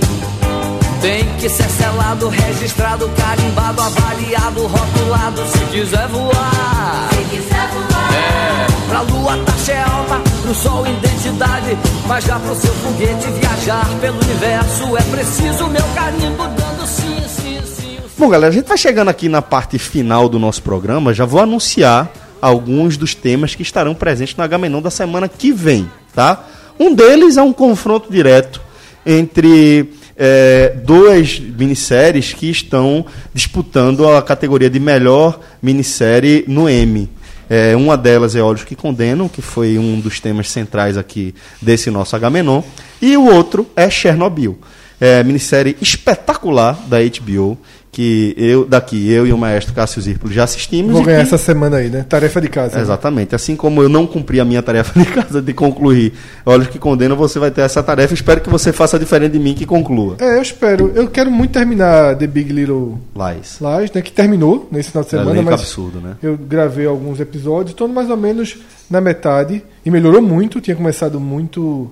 Tem 1.01 1.25
que 1.37 1.49
ser 1.49 1.69
selado, 1.69 2.29
registrado, 2.29 3.09
carimbado, 3.11 3.81
avaliado, 3.81 4.67
rotulado, 4.67 5.47
se 5.47 5.59
quiser 5.67 6.09
voar. 6.09 7.09
Se 7.11 7.37
quiser 7.37 7.69
voar, 7.69 8.13
É, 8.15 8.89
pra 8.89 9.01
lua 9.03 9.37
taxa 9.45 9.73
é 9.73 9.83
alta, 9.83 10.21
pro 10.43 10.55
sol 10.55 10.87
identidade. 10.87 11.79
Mas 12.09 12.25
já 12.25 12.39
pro 12.41 12.55
seu 12.57 12.73
foguete 12.75 13.29
viajar 13.31 13.87
pelo 14.01 14.19
universo 14.21 14.97
é 14.97 15.03
preciso 15.03 15.69
meu 15.69 15.85
carimbo 15.95 16.45
dando 16.49 16.87
sim, 16.87 17.23
sim, 17.29 17.61
sim. 17.65 17.99
Bom, 18.19 18.29
galera, 18.29 18.51
a 18.51 18.55
gente 18.55 18.67
vai 18.67 18.79
chegando 18.79 19.09
aqui 19.09 19.29
na 19.29 19.43
parte 19.43 19.79
final 19.79 20.29
do 20.29 20.39
nosso 20.39 20.63
programa. 20.63 21.13
Já 21.15 21.25
vou 21.25 21.41
anunciar 21.41 22.09
alguns 22.41 22.97
dos 22.97 23.15
temas 23.15 23.55
que 23.55 23.63
estarão 23.63 23.95
presentes 23.95 24.35
no 24.35 24.43
Agamenon 24.43 24.81
da 24.81 24.91
semana 24.91 25.29
que 25.29 25.53
vem, 25.53 25.89
tá? 26.15 26.43
Um 26.79 26.95
deles 26.95 27.37
é 27.37 27.43
um 27.43 27.53
confronto 27.53 28.11
direto 28.11 28.61
entre 29.05 29.91
é, 30.17 30.75
duas 30.85 31.39
minisséries 31.39 32.33
que 32.33 32.51
estão 32.51 33.05
disputando 33.33 34.09
a 34.09 34.23
categoria 34.23 34.69
de 34.69 34.81
melhor 34.81 35.41
minissérie 35.63 36.45
no 36.49 36.69
M. 36.69 37.09
É, 37.49 37.77
uma 37.77 37.97
delas 37.97 38.35
é 38.35 38.43
Olhos 38.43 38.65
que 38.65 38.75
Condenam, 38.75 39.29
que 39.29 39.41
foi 39.41 39.79
um 39.79 40.01
dos 40.01 40.19
temas 40.19 40.51
centrais 40.51 40.97
aqui 40.97 41.35
desse 41.63 41.91
nosso 41.91 42.17
Agamenon. 42.17 42.63
E 43.01 43.17
o 43.17 43.27
outro 43.27 43.67
é 43.77 43.89
Chernobyl. 43.89 44.59
É, 44.99 45.23
minissérie 45.23 45.77
espetacular 45.81 46.73
da 46.89 46.97
HBO, 46.99 47.59
que 47.97 48.35
eu, 48.37 48.67
daqui, 48.67 49.11
eu 49.11 49.27
e 49.27 49.33
o 49.33 49.39
maestro 49.39 49.73
Cássio 49.73 50.03
Zirpolo 50.03 50.31
já 50.31 50.45
assistimos. 50.45 50.93
Vou 50.93 51.03
ganhar 51.03 51.17
que- 51.21 51.23
essa 51.23 51.39
semana 51.39 51.79
aí, 51.79 51.89
né? 51.89 52.05
Tarefa 52.07 52.43
de 52.43 52.49
casa. 52.51 52.77
né? 52.77 52.83
Exatamente. 52.83 53.35
Assim 53.35 53.57
como 53.57 53.83
eu 53.83 53.89
não 53.89 54.07
cumpri 54.07 54.39
a 54.39 54.45
minha 54.45 54.63
tarefa 54.63 55.01
de 55.01 55.07
casa 55.07 55.41
de 55.41 55.55
concluir 55.55 56.13
Olhos 56.45 56.67
que 56.67 56.79
Condenam, 56.79 57.17
você 57.17 57.39
vai 57.39 57.51
ter 57.51 57.63
essa 57.63 57.83
tarefa. 57.83 58.13
Espero 58.13 58.43
que 58.43 58.51
você 58.51 58.71
faça 58.71 58.99
diferente 58.99 59.33
de 59.33 59.39
mim 59.39 59.55
que 59.55 59.65
conclua. 59.65 60.17
É, 60.21 60.37
eu 60.37 60.43
espero. 60.43 60.93
Eu 60.95 61.09
quero 61.09 61.31
muito 61.31 61.53
terminar 61.53 62.15
The 62.17 62.27
Big 62.27 62.53
Little 62.53 62.99
Lies. 63.17 63.61
Lies, 63.63 63.91
né? 63.91 64.03
Que 64.03 64.13
terminou 64.13 64.69
nesse 64.71 64.91
final 64.91 65.03
de 65.03 65.09
semana, 65.09 65.31
Elenco 65.31 65.51
mas 65.51 65.61
absurdo, 65.63 65.99
né? 65.99 66.17
eu 66.23 66.37
gravei 66.37 66.85
alguns 66.85 67.19
episódios, 67.19 67.71
estou 67.71 67.89
mais 67.89 68.11
ou 68.11 68.17
menos 68.19 68.59
na 68.91 69.01
metade 69.01 69.63
e 69.87 69.91
melhorou 69.91 70.21
muito. 70.21 70.61
Tinha 70.61 70.77
começado 70.77 71.19
muito 71.19 71.91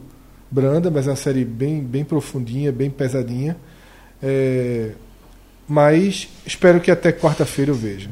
branda, 0.50 0.90
mas 0.90 1.06
é 1.06 1.10
uma 1.12 1.16
série 1.16 1.46
bem, 1.46 1.80
bem 1.80 2.04
profundinha, 2.04 2.70
bem 2.70 2.90
pesadinha. 2.90 3.56
É, 4.22 4.90
mas 5.68 6.28
espero 6.46 6.80
que 6.80 6.90
até 6.90 7.12
quarta-feira 7.12 7.70
eu 7.70 7.74
veja. 7.74 8.10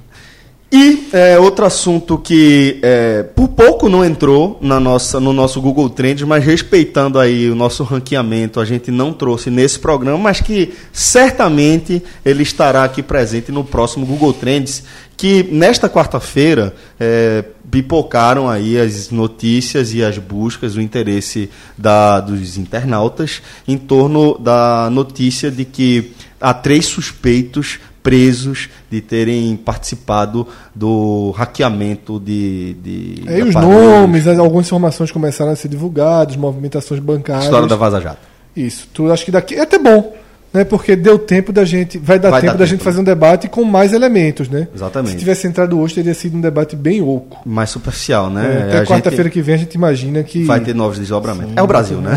E 0.75 1.11
é, 1.13 1.39
outro 1.39 1.67
assunto 1.67 2.17
que 2.17 2.79
é, 2.81 3.23
por 3.23 3.49
pouco 3.49 3.91
não 3.91 4.03
entrou 4.03 4.59
na 4.63 4.81
nossa, 4.81 5.21
no 5.21 5.31
nosso 5.31 5.61
Google 5.61 5.91
Trends, 5.91 6.27
mas 6.27 6.43
respeitando 6.43 7.19
aí 7.19 7.51
o 7.51 7.55
nosso 7.55 7.85
ranqueamento, 7.85 8.59
a 8.59 8.65
gente 8.65 8.91
não 8.91 9.13
trouxe 9.13 9.51
nesse 9.51 9.79
programa, 9.79 10.17
mas 10.17 10.41
que 10.41 10.73
certamente 10.91 12.03
ele 12.25 12.43
estará 12.43 12.85
aqui 12.85 13.03
presente 13.03 13.53
no 13.53 13.63
próximo 13.63 14.07
Google 14.07 14.33
Trends, 14.33 14.83
que 15.15 15.43
nesta 15.53 15.91
quarta-feira 15.91 16.75
é, 16.99 17.45
pipocaram 17.71 18.49
aí 18.49 18.79
as 18.81 19.11
notícias 19.11 19.93
e 19.93 20.03
as 20.03 20.17
buscas, 20.17 20.75
o 20.75 20.81
interesse 20.81 21.51
da, 21.77 22.19
dos 22.19 22.57
internautas 22.57 23.43
em 23.69 23.77
torno 23.77 24.39
da 24.39 24.89
notícia 24.91 25.51
de 25.51 25.67
que 25.67 26.13
há 26.43 26.53
três 26.53 26.87
suspeitos 26.87 27.79
presos 28.03 28.69
de 28.91 29.01
terem 29.01 29.57
participado 29.57 30.47
do 30.75 31.31
hackeamento 31.37 32.19
de. 32.19 32.75
de 32.83 33.15
de 33.15 33.43
os 33.43 33.55
nomes, 33.55 34.27
as- 34.27 34.39
algumas 34.39 34.67
informações 34.67 35.11
começaram 35.13 35.53
a 35.53 35.57
ser 35.57 35.69
divulgadas, 35.69 36.35
movimentações 36.37 37.01
bancárias. 37.01 37.45
História 37.45 37.69
da 37.69 37.77
Vaza 37.77 38.01
Jato. 38.01 38.19
Isso. 38.57 38.89
Tu 38.93 39.11
acho 39.11 39.25
que 39.25 39.31
daqui 39.31 39.55
é 39.55 39.61
até 39.63 39.79
bom, 39.79 40.15
né? 40.53 40.65
Porque 40.65 40.95
deu 40.95 41.19
tempo 41.19 41.53
da 41.53 41.65
gente, 41.65 41.99
vai 41.99 42.19
dar 42.19 42.31
Vai 42.31 42.41
tempo 42.41 42.53
dar 42.53 42.59
da 42.59 42.65
tempo, 42.65 42.71
gente 42.71 42.81
né? 42.81 42.85
fazer 42.85 43.01
um 43.01 43.05
debate 43.05 43.49
com 43.49 43.65
mais 43.65 43.93
elementos, 43.93 44.49
né? 44.49 44.69
Exatamente. 44.75 45.13
Se 45.13 45.19
tivesse 45.19 45.47
entrado 45.47 45.79
hoje 45.79 45.95
teria 45.95 46.15
sido 46.15 46.37
um 46.37 46.41
debate 46.41 46.77
bem 46.77 47.01
oco. 47.01 47.41
Mais 47.47 47.71
superficial, 47.71 48.29
né? 48.29 48.69
É, 48.71 48.79
até 48.79 48.85
quarta-feira 48.87 49.31
que 49.31 49.41
vem 49.41 49.55
a 49.55 49.59
gente 49.59 49.75
imagina 49.75 50.23
que 50.23 50.45
Vai 50.45 50.61
ter 50.61 50.75
novos 50.75 50.99
desdobramentos. 50.99 51.55
é 51.57 51.63
o 51.63 51.67
Brasil, 51.67 52.01
né? 52.01 52.13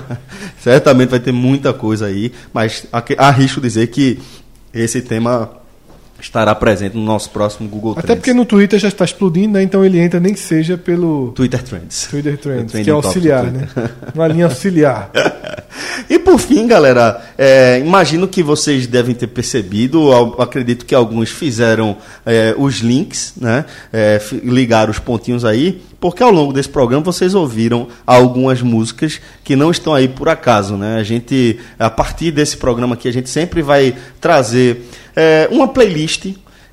Certamente 0.62 1.10
vai 1.10 1.20
ter 1.20 1.32
muita 1.32 1.72
coisa 1.72 2.06
aí, 2.06 2.32
mas 2.52 2.86
arrisco 3.18 3.60
dizer 3.60 3.86
que 3.88 4.18
esse 4.72 5.00
tema 5.02 5.50
estará 6.20 6.54
presente 6.54 6.96
no 6.96 7.02
nosso 7.02 7.30
próximo 7.30 7.68
Google 7.68 7.92
até 7.92 8.02
Trends. 8.02 8.20
porque 8.20 8.32
no 8.34 8.44
Twitter 8.44 8.78
já 8.78 8.88
está 8.88 9.04
explodindo, 9.04 9.54
né? 9.54 9.62
Então 9.62 9.84
ele 9.84 9.98
entra 9.98 10.18
nem 10.18 10.32
que 10.32 10.40
seja 10.40 10.76
pelo 10.76 11.32
Twitter 11.32 11.62
Trends. 11.62 12.08
Twitter 12.10 12.38
Trends, 12.38 12.64
O 12.64 12.66
trending 12.68 12.84
que 12.84 12.90
é 12.90 12.92
auxiliar, 12.92 13.44
né? 13.44 13.68
Uma 14.14 14.28
linha 14.28 14.46
auxiliar. 14.46 15.10
E 16.08 16.18
por 16.18 16.38
fim, 16.38 16.66
galera, 16.66 17.20
é, 17.36 17.80
imagino 17.84 18.28
que 18.28 18.42
vocês 18.42 18.86
devem 18.86 19.14
ter 19.14 19.26
percebido, 19.26 20.12
acredito 20.40 20.86
que 20.86 20.94
alguns 20.94 21.30
fizeram 21.30 21.96
é, 22.24 22.54
os 22.56 22.76
links, 22.76 23.34
né? 23.36 23.64
É, 23.92 24.20
ligaram 24.44 24.90
os 24.90 24.98
pontinhos 24.98 25.44
aí, 25.44 25.82
porque 25.98 26.22
ao 26.22 26.30
longo 26.30 26.52
desse 26.52 26.68
programa 26.68 27.04
vocês 27.04 27.34
ouviram 27.34 27.88
algumas 28.06 28.62
músicas 28.62 29.20
que 29.42 29.56
não 29.56 29.70
estão 29.70 29.94
aí 29.94 30.08
por 30.08 30.28
acaso, 30.28 30.76
né? 30.76 30.96
A 30.96 31.02
gente, 31.02 31.58
a 31.78 31.90
partir 31.90 32.30
desse 32.30 32.56
programa 32.56 32.94
aqui, 32.94 33.08
a 33.08 33.12
gente 33.12 33.28
sempre 33.28 33.60
vai 33.60 33.94
trazer 34.20 34.88
é, 35.16 35.48
uma 35.50 35.66
playlist 35.66 36.26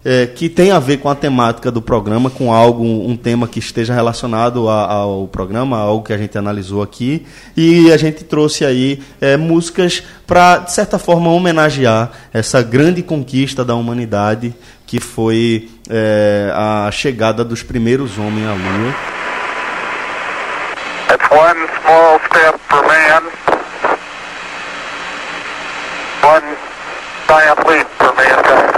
é, 0.06 0.28
que 0.28 0.50
tem 0.50 0.70
a 0.72 0.80
ver 0.80 0.98
com 0.98 1.10
a 1.10 1.16
temática 1.16 1.72
do 1.72 1.82
programa, 1.82 2.30
com 2.30 2.52
algo, 2.54 2.84
um 2.84 3.16
tema 3.16 3.48
que 3.48 3.60
esteja 3.60 3.94
relacionado 3.94 4.68
a- 4.68 4.86
ao 4.92 5.28
programa, 5.30 5.78
algo 5.80 6.04
que 6.04 6.12
a 6.12 6.18
gente 6.18 6.38
analisou 6.38 6.82
aqui. 6.84 7.26
E 7.56 7.90
a 7.90 7.96
gente 7.96 8.26
trouxe 8.26 8.66
aí 8.66 9.02
é, 9.22 9.38
músicas 9.38 10.04
para, 10.28 10.58
de 10.58 10.74
certa 10.74 11.00
forma, 11.00 11.30
homenagear 11.32 12.12
essa 12.34 12.62
grande 12.62 13.02
conquista 13.02 13.64
da 13.64 13.76
humanidade, 13.76 14.54
que 14.86 15.00
foi 15.00 15.70
é, 15.90 16.52
a 16.54 16.90
chegada 16.92 17.46
dos 17.46 17.64
primeiros 17.64 18.18
homens 18.18 18.46
à 18.46 18.52
Lua. 18.52 18.94
It's 21.14 21.32
one 21.32 21.68
small 21.82 22.20
step 22.28 22.60
for 22.68 22.82
man, 22.86 23.24
one 26.24 26.58
giant 27.30 27.60
leap 27.70 27.88
for 27.98 28.14
mankind. 28.16 28.74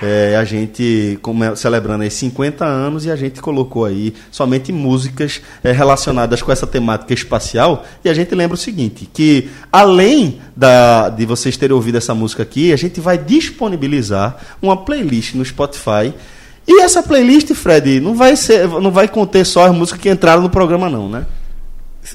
É, 0.00 0.36
a 0.36 0.44
gente 0.44 1.18
come- 1.22 1.56
celebrando 1.56 2.04
aí 2.04 2.10
50 2.10 2.64
anos 2.64 3.04
e 3.04 3.10
a 3.10 3.16
gente 3.16 3.40
colocou 3.40 3.84
aí 3.84 4.14
somente 4.30 4.70
músicas 4.70 5.40
é, 5.64 5.72
relacionadas 5.72 6.40
com 6.40 6.52
essa 6.52 6.66
temática 6.68 7.12
espacial. 7.12 7.84
E 8.04 8.08
a 8.08 8.14
gente 8.14 8.32
lembra 8.34 8.54
o 8.54 8.58
seguinte: 8.58 9.08
que 9.12 9.48
além 9.72 10.38
da, 10.56 11.08
de 11.08 11.26
vocês 11.26 11.56
terem 11.56 11.74
ouvido 11.74 11.98
essa 11.98 12.14
música 12.14 12.44
aqui, 12.44 12.72
a 12.72 12.76
gente 12.76 13.00
vai 13.00 13.18
disponibilizar 13.18 14.36
uma 14.62 14.76
playlist 14.76 15.34
no 15.34 15.44
Spotify. 15.44 16.14
E 16.66 16.82
essa 16.82 17.02
playlist, 17.02 17.52
Fred, 17.54 17.98
não 17.98 18.14
vai, 18.14 18.36
ser, 18.36 18.68
não 18.68 18.90
vai 18.92 19.08
conter 19.08 19.44
só 19.44 19.66
as 19.66 19.74
músicas 19.74 20.00
que 20.02 20.10
entraram 20.10 20.42
no 20.42 20.50
programa, 20.50 20.88
não, 20.88 21.08
né? 21.08 21.26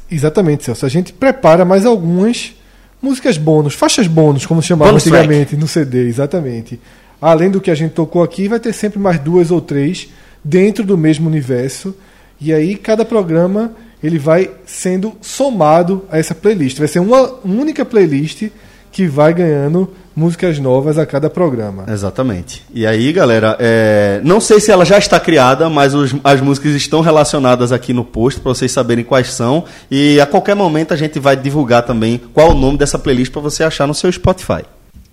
Exatamente, 0.10 0.64
Celso. 0.64 0.86
A 0.86 0.90
gente 0.90 1.12
prepara 1.12 1.66
mais 1.66 1.86
algumas 1.86 2.54
músicas 3.02 3.38
bônus, 3.38 3.74
faixas 3.74 4.08
bônus, 4.08 4.46
como 4.46 4.62
se 4.62 4.70
chamava 4.70 4.92
Bonus 4.92 5.04
track. 5.04 5.18
antigamente 5.18 5.58
no 5.58 5.68
CD, 5.68 6.08
exatamente. 6.08 6.80
Além 7.26 7.50
do 7.50 7.62
que 7.62 7.72
a 7.72 7.76
gente 7.76 7.92
tocou 7.94 8.22
aqui, 8.22 8.50
vai 8.50 8.60
ter 8.60 8.74
sempre 8.74 9.00
mais 9.00 9.18
duas 9.18 9.50
ou 9.50 9.62
três 9.62 10.10
dentro 10.44 10.84
do 10.84 10.98
mesmo 10.98 11.30
universo. 11.30 11.96
E 12.42 12.52
aí 12.54 12.76
cada 12.76 13.06
programa 13.06 13.72
ele 14.04 14.20
vai 14.20 14.50
sendo 14.66 15.14
somado 15.22 16.04
a 16.12 16.18
essa 16.20 16.36
playlist. 16.36 16.78
Vai 16.78 16.88
ser 16.90 17.00
uma 17.00 17.36
única 17.46 17.86
playlist 17.86 18.50
que 18.92 19.08
vai 19.08 19.34
ganhando 19.34 19.90
músicas 20.14 20.60
novas 20.60 20.98
a 21.00 21.06
cada 21.06 21.30
programa. 21.30 21.86
Exatamente. 21.88 22.62
E 22.74 22.86
aí, 22.86 23.12
galera, 23.14 23.56
é, 23.60 24.20
não 24.24 24.42
sei 24.42 24.60
se 24.60 24.70
ela 24.70 24.84
já 24.86 24.98
está 24.98 25.18
criada, 25.20 25.70
mas 25.70 25.96
os- 25.96 26.14
as 26.26 26.42
músicas 26.42 26.76
estão 26.76 27.00
relacionadas 27.00 27.72
aqui 27.72 27.94
no 27.94 28.04
post 28.04 28.42
para 28.42 28.54
vocês 28.54 28.72
saberem 28.72 29.04
quais 29.06 29.32
são. 29.32 29.64
E 29.90 30.20
a 30.20 30.26
qualquer 30.26 30.56
momento 30.56 30.94
a 30.94 30.98
gente 30.98 31.20
vai 31.20 31.36
divulgar 31.38 31.84
também 31.86 32.22
qual 32.34 32.52
o 32.52 32.54
nome 32.54 32.78
dessa 32.78 33.00
playlist 33.00 33.32
para 33.32 33.42
você 33.42 33.64
achar 33.64 33.88
no 33.88 33.94
seu 33.96 34.12
Spotify. 34.12 34.64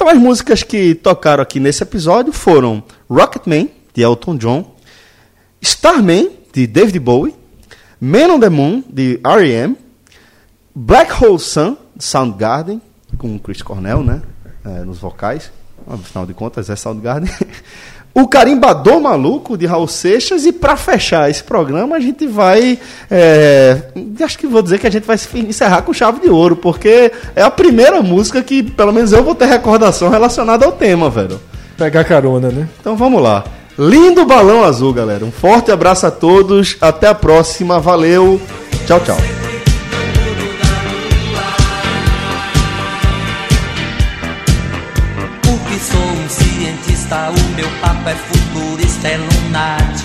Então, 0.01 0.09
as 0.09 0.17
músicas 0.17 0.63
que 0.63 0.95
tocaram 0.95 1.43
aqui 1.43 1.61
nesse 1.61 1.83
episódio 1.83 2.33
foram 2.33 2.83
Rocketman, 3.07 3.69
de 3.93 4.01
Elton 4.01 4.39
John, 4.39 4.75
Starman, 5.61 6.31
de 6.55 6.67
David 6.67 6.99
Bowie, 6.99 7.35
Man 8.01 8.29
on 8.29 8.41
the 8.41 8.49
Moon, 8.49 8.83
de 8.89 9.21
R.E.M., 9.23 9.77
Black 10.75 11.13
Hole 11.23 11.39
Sun, 11.39 11.77
de 11.95 12.03
Soundgarden, 12.03 12.81
com 13.19 13.39
Chris 13.39 13.61
Cornell, 13.61 14.03
né? 14.03 14.23
é, 14.65 14.85
nos 14.85 14.99
vocais. 14.99 15.53
Afinal 15.87 16.25
de 16.25 16.33
contas, 16.33 16.71
é 16.71 16.77
Soundgarden. 16.77 17.31
O 18.13 18.27
Carimbador 18.27 19.01
Maluco, 19.01 19.57
de 19.57 19.67
Raul 19.67 19.87
Seixas. 19.87 20.45
E 20.45 20.53
para 20.53 20.77
fechar 20.77 21.31
esse 21.31 21.43
programa, 21.43 21.97
a 21.97 22.01
gente 22.01 22.27
vai. 22.27 22.79
é, 23.11 23.83
acho 24.25 24.39
que 24.39 24.47
vou 24.47 24.63
dizer 24.63 24.79
que 24.79 24.87
a 24.87 24.91
gente 24.91 25.07
vai 25.07 25.17
encerrar 25.35 25.83
com 25.83 25.93
chave 25.93 26.21
de 26.21 26.29
ouro, 26.29 26.57
porque 26.57 27.13
é 27.37 27.43
a 27.43 27.51
primeira 27.51 28.03
música 28.03 28.43
que, 28.43 28.63
pelo 28.63 28.93
menos, 28.93 29.13
eu 29.13 29.23
vou 29.23 29.35
ter 29.35 29.47
recordação 29.47 30.09
relacionada 30.11 30.67
ao 30.67 30.73
tema, 30.73 31.09
velho. 31.09 31.41
Pegar 31.77 32.05
carona, 32.05 32.49
né? 32.51 32.69
Então 32.81 32.97
vamos 32.97 33.23
lá. 33.23 33.45
Lindo 33.79 34.27
balão 34.27 34.63
azul, 34.63 34.93
galera. 34.93 35.25
Um 35.25 35.33
forte 35.33 35.73
abraço 35.73 36.07
a 36.07 36.11
todos. 36.11 36.77
Até 36.81 37.07
a 37.07 37.15
próxima. 37.15 37.81
Valeu. 37.81 38.39
Tchau, 38.87 39.01
tchau. 39.01 39.17
Porque 45.43 45.79
sou 45.79 46.01
um 46.01 46.29
cientista, 46.29 47.31
o 47.31 47.50
meu 47.61 47.69
papo 47.83 48.09
é 48.09 48.15
futurista, 48.15 49.09
é 49.09 49.19
lunático. 49.19 50.00